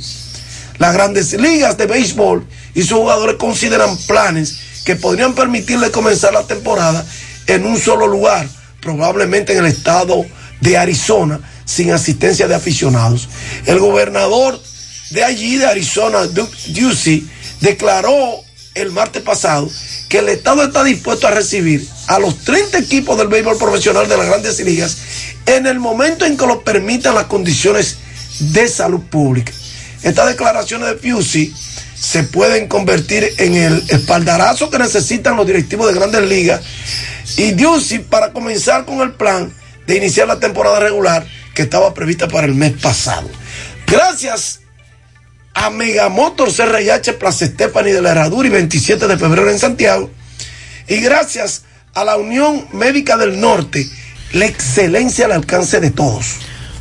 Las 0.79 0.95
grandes 0.95 1.33
ligas 1.33 1.77
de 1.77 1.85
béisbol 1.85 2.43
y 2.73 2.81
sus 2.81 2.97
jugadores 2.97 3.35
consideran 3.35 3.95
planes 4.07 4.57
que 4.83 4.95
podrían 4.95 5.35
permitirle 5.35 5.91
comenzar 5.91 6.33
la 6.33 6.47
temporada 6.47 7.05
en 7.45 7.67
un 7.67 7.77
solo 7.77 8.07
lugar, 8.07 8.49
probablemente 8.81 9.53
en 9.53 9.59
el 9.59 9.67
estado 9.67 10.25
de 10.59 10.75
Arizona, 10.75 11.39
sin 11.65 11.91
asistencia 11.91 12.47
de 12.47 12.55
aficionados. 12.55 13.29
El 13.67 13.77
gobernador 13.77 14.59
de 15.11 15.23
allí, 15.23 15.57
de 15.57 15.67
Arizona, 15.67 16.23
Ducey, 16.25 17.27
declaró 17.63 18.43
el 18.75 18.91
martes 18.91 19.21
pasado 19.21 19.69
que 20.09 20.19
el 20.19 20.27
Estado 20.27 20.63
está 20.63 20.83
dispuesto 20.83 21.27
a 21.27 21.31
recibir 21.31 21.87
a 22.07 22.19
los 22.19 22.39
30 22.43 22.77
equipos 22.77 23.17
del 23.17 23.29
béisbol 23.29 23.57
profesional 23.57 24.07
de 24.09 24.17
las 24.17 24.27
grandes 24.27 24.59
ligas 24.59 24.97
en 25.45 25.65
el 25.65 25.79
momento 25.79 26.25
en 26.25 26.35
que 26.35 26.45
lo 26.45 26.61
permitan 26.61 27.15
las 27.15 27.25
condiciones 27.25 27.97
de 28.39 28.67
salud 28.67 28.99
pública. 29.03 29.53
Estas 30.01 30.27
declaraciones 30.27 30.89
de 30.89 30.95
Pusey 30.95 31.53
se 31.95 32.23
pueden 32.23 32.67
convertir 32.67 33.33
en 33.37 33.55
el 33.55 33.81
espaldarazo 33.87 34.69
que 34.69 34.79
necesitan 34.79 35.37
los 35.37 35.47
directivos 35.47 35.87
de 35.87 35.97
grandes 35.97 36.23
ligas 36.27 36.61
y 37.37 37.51
Ducey 37.51 37.99
para 37.99 38.33
comenzar 38.33 38.83
con 38.83 38.99
el 38.99 39.13
plan 39.13 39.53
de 39.87 39.95
iniciar 39.95 40.27
la 40.27 40.39
temporada 40.39 40.81
regular 40.81 41.25
que 41.55 41.61
estaba 41.61 41.93
prevista 41.93 42.27
para 42.27 42.45
el 42.45 42.55
mes 42.55 42.73
pasado. 42.73 43.29
Gracias 43.87 44.62
a 45.53 45.69
Megamotors 45.69 46.59
RIH 46.59 47.13
Plaza 47.13 47.45
Stephanie 47.45 47.93
de 47.93 48.01
la 48.01 48.11
Herradura 48.11 48.47
y 48.47 48.51
27 48.51 49.07
de 49.07 49.17
febrero 49.17 49.49
en 49.49 49.59
Santiago. 49.59 50.09
Y 50.87 50.97
gracias 50.97 51.63
a 51.93 52.03
la 52.03 52.17
Unión 52.17 52.67
Médica 52.73 53.17
del 53.17 53.39
Norte, 53.39 53.87
la 54.33 54.45
excelencia 54.45 55.25
al 55.25 55.33
alcance 55.33 55.79
de 55.79 55.91
todos. 55.91 56.37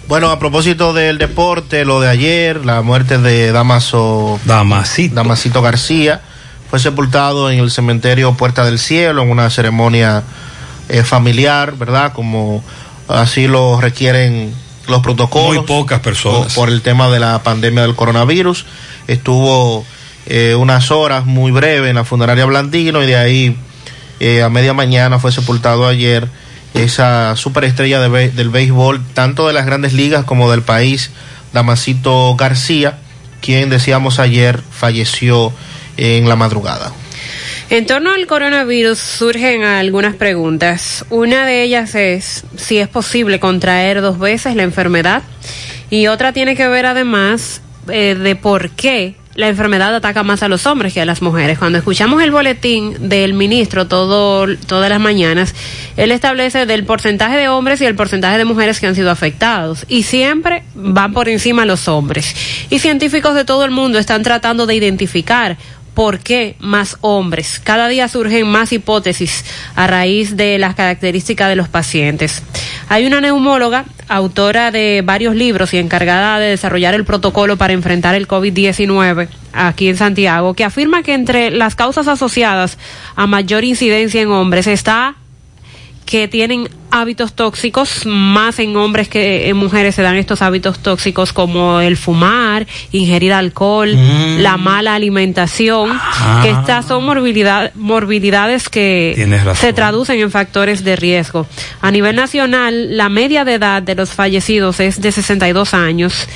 Bueno, 0.08 0.30
a 0.30 0.38
propósito 0.38 0.92
del 0.92 1.18
deporte, 1.18 1.84
lo 1.84 2.00
de 2.00 2.08
ayer, 2.08 2.66
la 2.66 2.82
muerte 2.82 3.18
de 3.18 3.52
Damaso 3.52 4.40
Damasito, 4.44 5.14
Damasito 5.14 5.62
García, 5.62 6.20
fue 6.68 6.80
sepultado 6.80 7.50
en 7.50 7.60
el 7.60 7.70
cementerio 7.70 8.34
Puerta 8.34 8.64
del 8.64 8.78
Cielo 8.78 9.22
en 9.22 9.30
una 9.30 9.48
ceremonia 9.50 10.22
eh, 10.88 11.02
familiar, 11.02 11.76
¿verdad? 11.76 12.12
Como 12.12 12.64
así 13.08 13.46
lo 13.46 13.80
requieren 13.80 14.54
los 14.92 15.02
protocolos. 15.02 15.56
Muy 15.56 15.66
pocas 15.66 16.00
personas. 16.00 16.54
Por, 16.54 16.66
por 16.66 16.68
el 16.68 16.82
tema 16.82 17.10
de 17.10 17.18
la 17.18 17.42
pandemia 17.42 17.82
del 17.82 17.96
coronavirus. 17.96 18.66
Estuvo 19.08 19.84
eh, 20.26 20.54
unas 20.54 20.90
horas 20.90 21.26
muy 21.26 21.50
breves 21.50 21.90
en 21.90 21.96
la 21.96 22.04
funeraria 22.04 22.44
Blandino 22.44 23.02
y 23.02 23.06
de 23.06 23.16
ahí 23.16 23.56
eh, 24.20 24.42
a 24.42 24.48
media 24.48 24.72
mañana 24.72 25.18
fue 25.18 25.32
sepultado 25.32 25.86
ayer 25.86 26.28
esa 26.74 27.34
superestrella 27.36 28.00
de 28.00 28.30
del 28.30 28.48
béisbol, 28.48 29.02
tanto 29.14 29.46
de 29.46 29.52
las 29.52 29.66
grandes 29.66 29.92
ligas 29.92 30.24
como 30.24 30.50
del 30.50 30.62
país, 30.62 31.10
Damasito 31.52 32.34
García, 32.36 32.98
quien 33.40 33.68
decíamos 33.68 34.18
ayer 34.20 34.62
falleció 34.70 35.52
en 35.96 36.28
la 36.28 36.36
madrugada. 36.36 36.92
En 37.72 37.86
torno 37.86 38.12
al 38.12 38.26
coronavirus 38.26 38.98
surgen 38.98 39.64
algunas 39.64 40.14
preguntas. 40.14 41.06
Una 41.08 41.46
de 41.46 41.62
ellas 41.62 41.94
es 41.94 42.44
si 42.54 42.76
es 42.76 42.86
posible 42.86 43.40
contraer 43.40 44.02
dos 44.02 44.18
veces 44.18 44.54
la 44.56 44.62
enfermedad 44.62 45.22
y 45.88 46.06
otra 46.08 46.34
tiene 46.34 46.54
que 46.54 46.68
ver 46.68 46.84
además 46.84 47.62
eh, 47.88 48.14
de 48.14 48.36
por 48.36 48.68
qué 48.72 49.14
la 49.36 49.48
enfermedad 49.48 49.94
ataca 49.94 50.22
más 50.22 50.42
a 50.42 50.48
los 50.48 50.66
hombres 50.66 50.92
que 50.92 51.00
a 51.00 51.06
las 51.06 51.22
mujeres. 51.22 51.58
Cuando 51.58 51.78
escuchamos 51.78 52.22
el 52.22 52.30
boletín 52.30 53.08
del 53.08 53.32
ministro 53.32 53.86
todo, 53.86 54.46
todas 54.66 54.90
las 54.90 55.00
mañanas, 55.00 55.54
él 55.96 56.12
establece 56.12 56.66
del 56.66 56.84
porcentaje 56.84 57.38
de 57.38 57.48
hombres 57.48 57.80
y 57.80 57.86
el 57.86 57.94
porcentaje 57.94 58.36
de 58.36 58.44
mujeres 58.44 58.80
que 58.80 58.86
han 58.86 58.94
sido 58.94 59.10
afectados. 59.10 59.86
Y 59.88 60.02
siempre 60.02 60.64
van 60.74 61.14
por 61.14 61.30
encima 61.30 61.64
los 61.64 61.88
hombres. 61.88 62.36
Y 62.68 62.80
científicos 62.80 63.34
de 63.34 63.46
todo 63.46 63.64
el 63.64 63.70
mundo 63.70 63.98
están 63.98 64.22
tratando 64.22 64.66
de 64.66 64.74
identificar 64.74 65.56
¿Por 65.94 66.20
qué 66.20 66.56
más 66.58 66.96
hombres? 67.02 67.60
Cada 67.62 67.88
día 67.88 68.08
surgen 68.08 68.46
más 68.46 68.72
hipótesis 68.72 69.44
a 69.74 69.86
raíz 69.86 70.36
de 70.36 70.58
las 70.58 70.74
características 70.74 71.48
de 71.48 71.56
los 71.56 71.68
pacientes. 71.68 72.42
Hay 72.88 73.06
una 73.06 73.20
neumóloga, 73.20 73.84
autora 74.08 74.70
de 74.70 75.02
varios 75.04 75.34
libros 75.34 75.74
y 75.74 75.78
encargada 75.78 76.38
de 76.38 76.48
desarrollar 76.48 76.94
el 76.94 77.04
protocolo 77.04 77.56
para 77.56 77.74
enfrentar 77.74 78.14
el 78.14 78.26
COVID-19 78.26 79.28
aquí 79.52 79.88
en 79.88 79.96
Santiago, 79.96 80.54
que 80.54 80.64
afirma 80.64 81.02
que 81.02 81.14
entre 81.14 81.50
las 81.50 81.74
causas 81.74 82.08
asociadas 82.08 82.78
a 83.14 83.26
mayor 83.26 83.64
incidencia 83.64 84.22
en 84.22 84.30
hombres 84.30 84.66
está 84.66 85.16
que 86.12 86.28
tienen 86.28 86.68
hábitos 86.90 87.32
tóxicos, 87.32 88.04
más 88.04 88.58
en 88.58 88.76
hombres 88.76 89.08
que 89.08 89.48
en 89.48 89.56
mujeres 89.56 89.94
se 89.94 90.02
dan 90.02 90.16
estos 90.16 90.42
hábitos 90.42 90.78
tóxicos 90.80 91.32
como 91.32 91.80
el 91.80 91.96
fumar, 91.96 92.66
ingerir 92.92 93.32
alcohol, 93.32 93.96
Mm. 93.96 94.42
la 94.42 94.58
mala 94.58 94.94
alimentación, 94.94 95.90
Ah. 95.90 96.40
que 96.42 96.50
estas 96.50 96.84
son 96.84 97.06
morbilidad, 97.06 97.72
morbilidades 97.76 98.68
que 98.68 99.26
se 99.54 99.72
traducen 99.72 100.20
en 100.20 100.30
factores 100.30 100.84
de 100.84 100.96
riesgo. 100.96 101.46
A 101.80 101.90
nivel 101.90 102.14
nacional, 102.14 102.94
la 102.94 103.08
media 103.08 103.46
de 103.46 103.54
edad 103.54 103.80
de 103.82 103.94
los 103.94 104.10
fallecidos 104.10 104.78
es 104.80 105.00
de 105.00 105.12
62 105.12 105.72
años. 105.72 106.28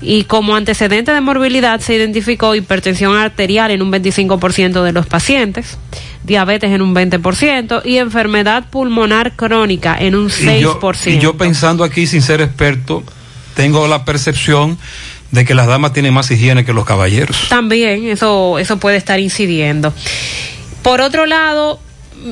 Y 0.00 0.24
como 0.24 0.54
antecedente 0.54 1.12
de 1.12 1.20
morbilidad 1.20 1.80
se 1.80 1.94
identificó 1.94 2.54
hipertensión 2.54 3.16
arterial 3.16 3.70
en 3.70 3.82
un 3.82 3.90
25% 3.90 4.82
de 4.82 4.92
los 4.92 5.06
pacientes, 5.06 5.76
diabetes 6.22 6.70
en 6.70 6.82
un 6.82 6.94
20% 6.94 7.82
y 7.84 7.98
enfermedad 7.98 8.66
pulmonar 8.70 9.32
crónica 9.34 9.96
en 9.98 10.14
un 10.14 10.28
Y 10.28 10.60
yo, 10.60 10.80
6%. 10.80 11.16
y 11.16 11.18
yo 11.18 11.36
pensando 11.36 11.82
aquí 11.82 12.06
sin 12.06 12.22
ser 12.22 12.40
experto, 12.40 13.02
tengo 13.54 13.88
la 13.88 14.04
percepción 14.04 14.78
de 15.32 15.44
que 15.44 15.54
las 15.54 15.66
damas 15.66 15.92
tienen 15.92 16.14
más 16.14 16.30
higiene 16.30 16.64
que 16.64 16.72
los 16.72 16.84
caballeros. 16.84 17.48
También 17.48 18.06
eso, 18.06 18.58
eso 18.58 18.78
puede 18.78 18.96
estar 18.96 19.18
incidiendo. 19.18 19.92
Por 20.82 21.00
otro 21.00 21.26
lado, 21.26 21.80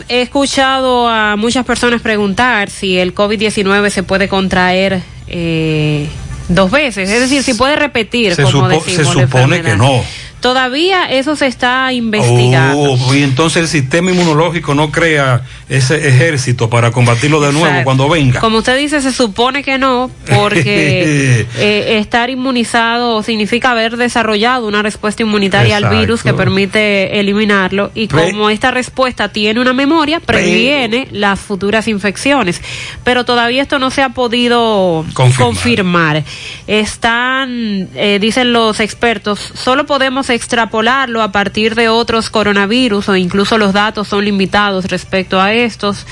he 0.09 0.23
escuchado 0.23 1.09
a 1.09 1.37
muchas 1.37 1.65
personas 1.67 2.01
preguntar 2.01 2.71
si 2.71 2.97
el 2.99 3.15
COVID-19 3.15 3.91
se 3.91 4.03
puede 4.03 4.29
contraer 4.29 5.03
eh, 5.29 6.09
dos 6.49 6.71
veces, 6.71 7.09
es 7.11 7.21
decir, 7.21 7.43
si 7.43 7.55
puede 7.55 7.77
repetir, 7.77 8.35
Se, 8.35 8.43
como 8.43 8.71
supo- 8.71 8.85
se 8.85 8.91
decimos, 8.91 9.17
la 9.17 9.23
supone 9.23 9.63
que 9.63 9.77
no. 9.77 10.05
Todavía 10.47 11.07
eso 11.11 11.35
se 11.35 11.49
está 11.49 11.93
investigando. 11.93 12.93
Oh, 12.93 13.15
y 13.17 13.25
entonces 13.25 13.63
el 13.63 13.69
sistema 13.69 14.13
inmunológico 14.13 14.77
no 14.77 14.93
crea 14.93 15.41
ese 15.69 16.07
ejército 16.09 16.71
para 16.71 16.93
combatirlo 16.93 17.41
de 17.41 17.51
nuevo 17.51 17.67
Exacto. 17.67 17.85
cuando 17.85 18.09
venga. 18.09 18.39
Como 18.39 18.59
usted 18.59 18.79
dice, 18.79 19.01
se 19.01 19.11
supone 19.13 19.65
que 19.65 19.77
no, 19.77 20.09
porque 20.37 21.47
eh, 21.59 21.99
estar 21.99 22.31
inmunizado 22.31 23.25
significa 23.25 23.73
haber 23.73 23.97
desarrollado 23.97 24.69
una 24.69 24.83
respuesta 24.83 25.25
inmunitaria 25.25 25.79
al 25.79 25.89
virus 25.99 26.23
que 26.23 26.33
permite 26.33 27.19
eliminarlo 27.19 27.91
y 27.93 28.07
Pre- 28.07 28.31
como 28.31 28.49
esta 28.49 28.71
respuesta 28.71 29.31
tiene 29.31 29.61
una 29.61 29.73
memoria, 29.73 30.21
previene 30.21 31.09
las 31.11 31.41
futuras 31.41 31.89
infecciones. 31.89 32.63
Pero 33.03 33.25
todavía 33.25 33.63
esto 33.63 33.81
no 33.81 33.91
se 33.91 34.03
ha 34.03 34.11
podido 34.11 35.05
Confirmar. 35.13 35.45
confirmar. 35.49 36.25
Están, 36.69 37.89
eh, 37.97 38.19
dicen 38.21 38.53
los 38.53 38.79
expertos, 38.79 39.41
solo 39.41 39.87
podemos 39.87 40.31
extrapolarlo 40.37 41.23
a 41.23 41.33
partir 41.33 41.75
de 41.75 41.89
otros 41.89 42.31
coronavirus 42.31 43.09
o 43.09 43.17
incluso 43.17 43.59
los 43.59 43.73
datos 43.73 44.09
son 44.09 44.25
limitados 44.25 44.85
respecto 44.87 45.41
a 45.41 45.53
estos. 45.53 46.07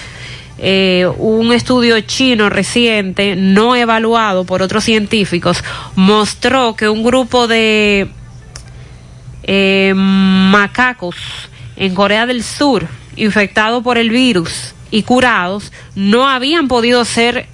Eh, 0.58 1.06
un 1.18 1.52
estudio 1.52 2.00
chino 2.00 2.48
reciente, 2.48 3.36
no 3.36 3.74
evaluado 3.76 4.44
por 4.44 4.62
otros 4.62 4.84
científicos, 4.84 5.62
mostró 5.96 6.74
que 6.76 6.88
un 6.88 7.02
grupo 7.02 7.48
de 7.48 8.08
eh, 9.42 9.92
macacos 9.94 11.16
en 11.76 11.94
Corea 11.94 12.26
del 12.26 12.42
Sur 12.42 12.86
infectados 13.16 13.82
por 13.82 13.98
el 13.98 14.10
virus 14.10 14.74
y 14.90 15.02
curados 15.02 15.72
no 15.94 16.28
habían 16.28 16.68
podido 16.68 17.04
ser 17.04 17.46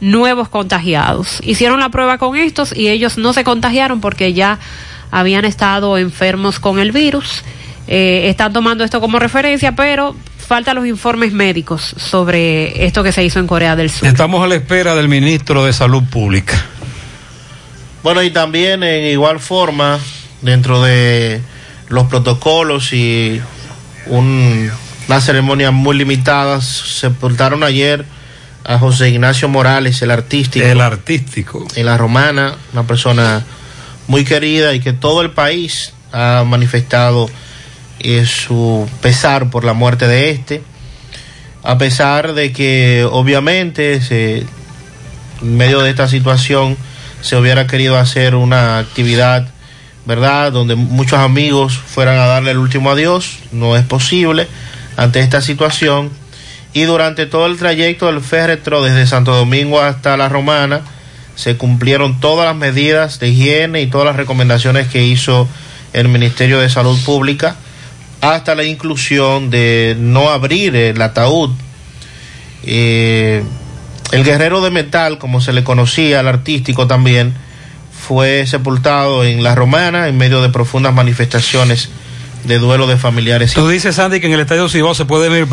nuevos 0.00 0.48
contagiados. 0.48 1.40
Hicieron 1.42 1.80
la 1.80 1.88
prueba 1.88 2.18
con 2.18 2.36
estos 2.36 2.76
y 2.76 2.88
ellos 2.88 3.18
no 3.18 3.32
se 3.32 3.44
contagiaron 3.44 4.00
porque 4.00 4.32
ya 4.32 4.58
habían 5.10 5.44
estado 5.44 5.98
enfermos 5.98 6.58
con 6.60 6.78
el 6.78 6.92
virus. 6.92 7.42
Eh, 7.88 8.28
están 8.28 8.52
tomando 8.52 8.84
esto 8.84 9.00
como 9.00 9.18
referencia, 9.18 9.76
pero 9.76 10.16
faltan 10.38 10.76
los 10.76 10.86
informes 10.86 11.32
médicos 11.32 11.94
sobre 11.96 12.84
esto 12.86 13.02
que 13.02 13.12
se 13.12 13.24
hizo 13.24 13.38
en 13.38 13.46
Corea 13.46 13.76
del 13.76 13.90
Sur. 13.90 14.08
Estamos 14.08 14.42
a 14.42 14.46
la 14.46 14.56
espera 14.56 14.94
del 14.94 15.08
ministro 15.08 15.64
de 15.64 15.72
Salud 15.72 16.02
Pública. 16.04 16.54
Bueno, 18.02 18.22
y 18.22 18.30
también 18.30 18.82
en 18.82 19.04
igual 19.06 19.40
forma, 19.40 19.98
dentro 20.42 20.82
de 20.82 21.40
los 21.88 22.06
protocolos 22.06 22.92
y 22.92 23.40
un 24.06 24.70
Una 25.08 25.20
ceremonia 25.20 25.70
muy 25.70 25.96
limitada. 25.96 26.60
Sepultaron 26.60 27.62
ayer 27.62 28.04
a 28.64 28.78
José 28.78 29.10
Ignacio 29.10 29.48
Morales, 29.48 30.02
el 30.02 30.10
artístico. 30.10 30.66
El 30.66 30.80
artístico. 30.80 31.64
En 31.76 31.86
la 31.86 31.96
romana, 31.96 32.54
una 32.72 32.82
persona 32.82 33.44
muy 34.06 34.24
querida 34.24 34.74
y 34.74 34.80
que 34.80 34.92
todo 34.92 35.22
el 35.22 35.30
país 35.30 35.92
ha 36.12 36.44
manifestado 36.46 37.28
eh, 37.98 38.24
su 38.26 38.88
pesar 39.00 39.50
por 39.50 39.64
la 39.64 39.72
muerte 39.72 40.06
de 40.06 40.30
este. 40.30 40.62
A 41.62 41.78
pesar 41.78 42.34
de 42.34 42.52
que 42.52 43.06
obviamente 43.10 44.00
se, 44.00 44.46
en 45.42 45.56
medio 45.56 45.80
de 45.80 45.90
esta 45.90 46.08
situación 46.08 46.76
se 47.20 47.36
hubiera 47.36 47.66
querido 47.66 47.98
hacer 47.98 48.34
una 48.34 48.78
actividad, 48.78 49.48
¿verdad? 50.04 50.52
Donde 50.52 50.76
muchos 50.76 51.18
amigos 51.18 51.76
fueran 51.76 52.18
a 52.18 52.26
darle 52.26 52.52
el 52.52 52.58
último 52.58 52.90
adiós. 52.90 53.38
No 53.50 53.76
es 53.76 53.84
posible 53.84 54.46
ante 54.96 55.20
esta 55.20 55.40
situación. 55.40 56.10
Y 56.72 56.82
durante 56.82 57.26
todo 57.26 57.46
el 57.46 57.56
trayecto 57.56 58.06
del 58.06 58.20
féretro 58.20 58.82
desde 58.82 59.06
Santo 59.06 59.34
Domingo 59.34 59.80
hasta 59.80 60.16
La 60.16 60.28
Romana, 60.28 60.82
se 61.36 61.56
cumplieron 61.56 62.18
todas 62.18 62.46
las 62.46 62.56
medidas 62.56 63.20
de 63.20 63.28
higiene 63.28 63.82
y 63.82 63.86
todas 63.86 64.06
las 64.06 64.16
recomendaciones 64.16 64.88
que 64.88 65.04
hizo 65.04 65.46
el 65.92 66.08
Ministerio 66.08 66.58
de 66.58 66.68
Salud 66.68 66.98
Pública, 67.04 67.56
hasta 68.20 68.54
la 68.54 68.64
inclusión 68.64 69.50
de 69.50 69.96
no 69.98 70.30
abrir 70.30 70.74
el 70.74 71.00
ataúd. 71.00 71.50
Eh, 72.64 73.44
el 74.12 74.24
guerrero 74.24 74.60
de 74.60 74.70
metal, 74.70 75.18
como 75.18 75.40
se 75.40 75.52
le 75.52 75.62
conocía 75.62 76.20
al 76.20 76.28
artístico 76.28 76.86
también, 76.86 77.34
fue 78.06 78.46
sepultado 78.46 79.24
en 79.24 79.42
La 79.42 79.54
Romana 79.54 80.08
en 80.08 80.16
medio 80.16 80.42
de 80.42 80.48
profundas 80.48 80.94
manifestaciones 80.94 81.90
de 82.44 82.58
duelo 82.58 82.86
de 82.86 82.96
familiares. 82.96 83.52
Tú 83.52 83.68
dices, 83.68 83.96
Sandy, 83.96 84.20
que 84.20 84.26
en 84.28 84.32
el 84.32 84.40
Estadio 84.40 84.68
Cibao 84.68 84.94
se 84.94 85.04
puede 85.04 85.28
ver 85.28 85.44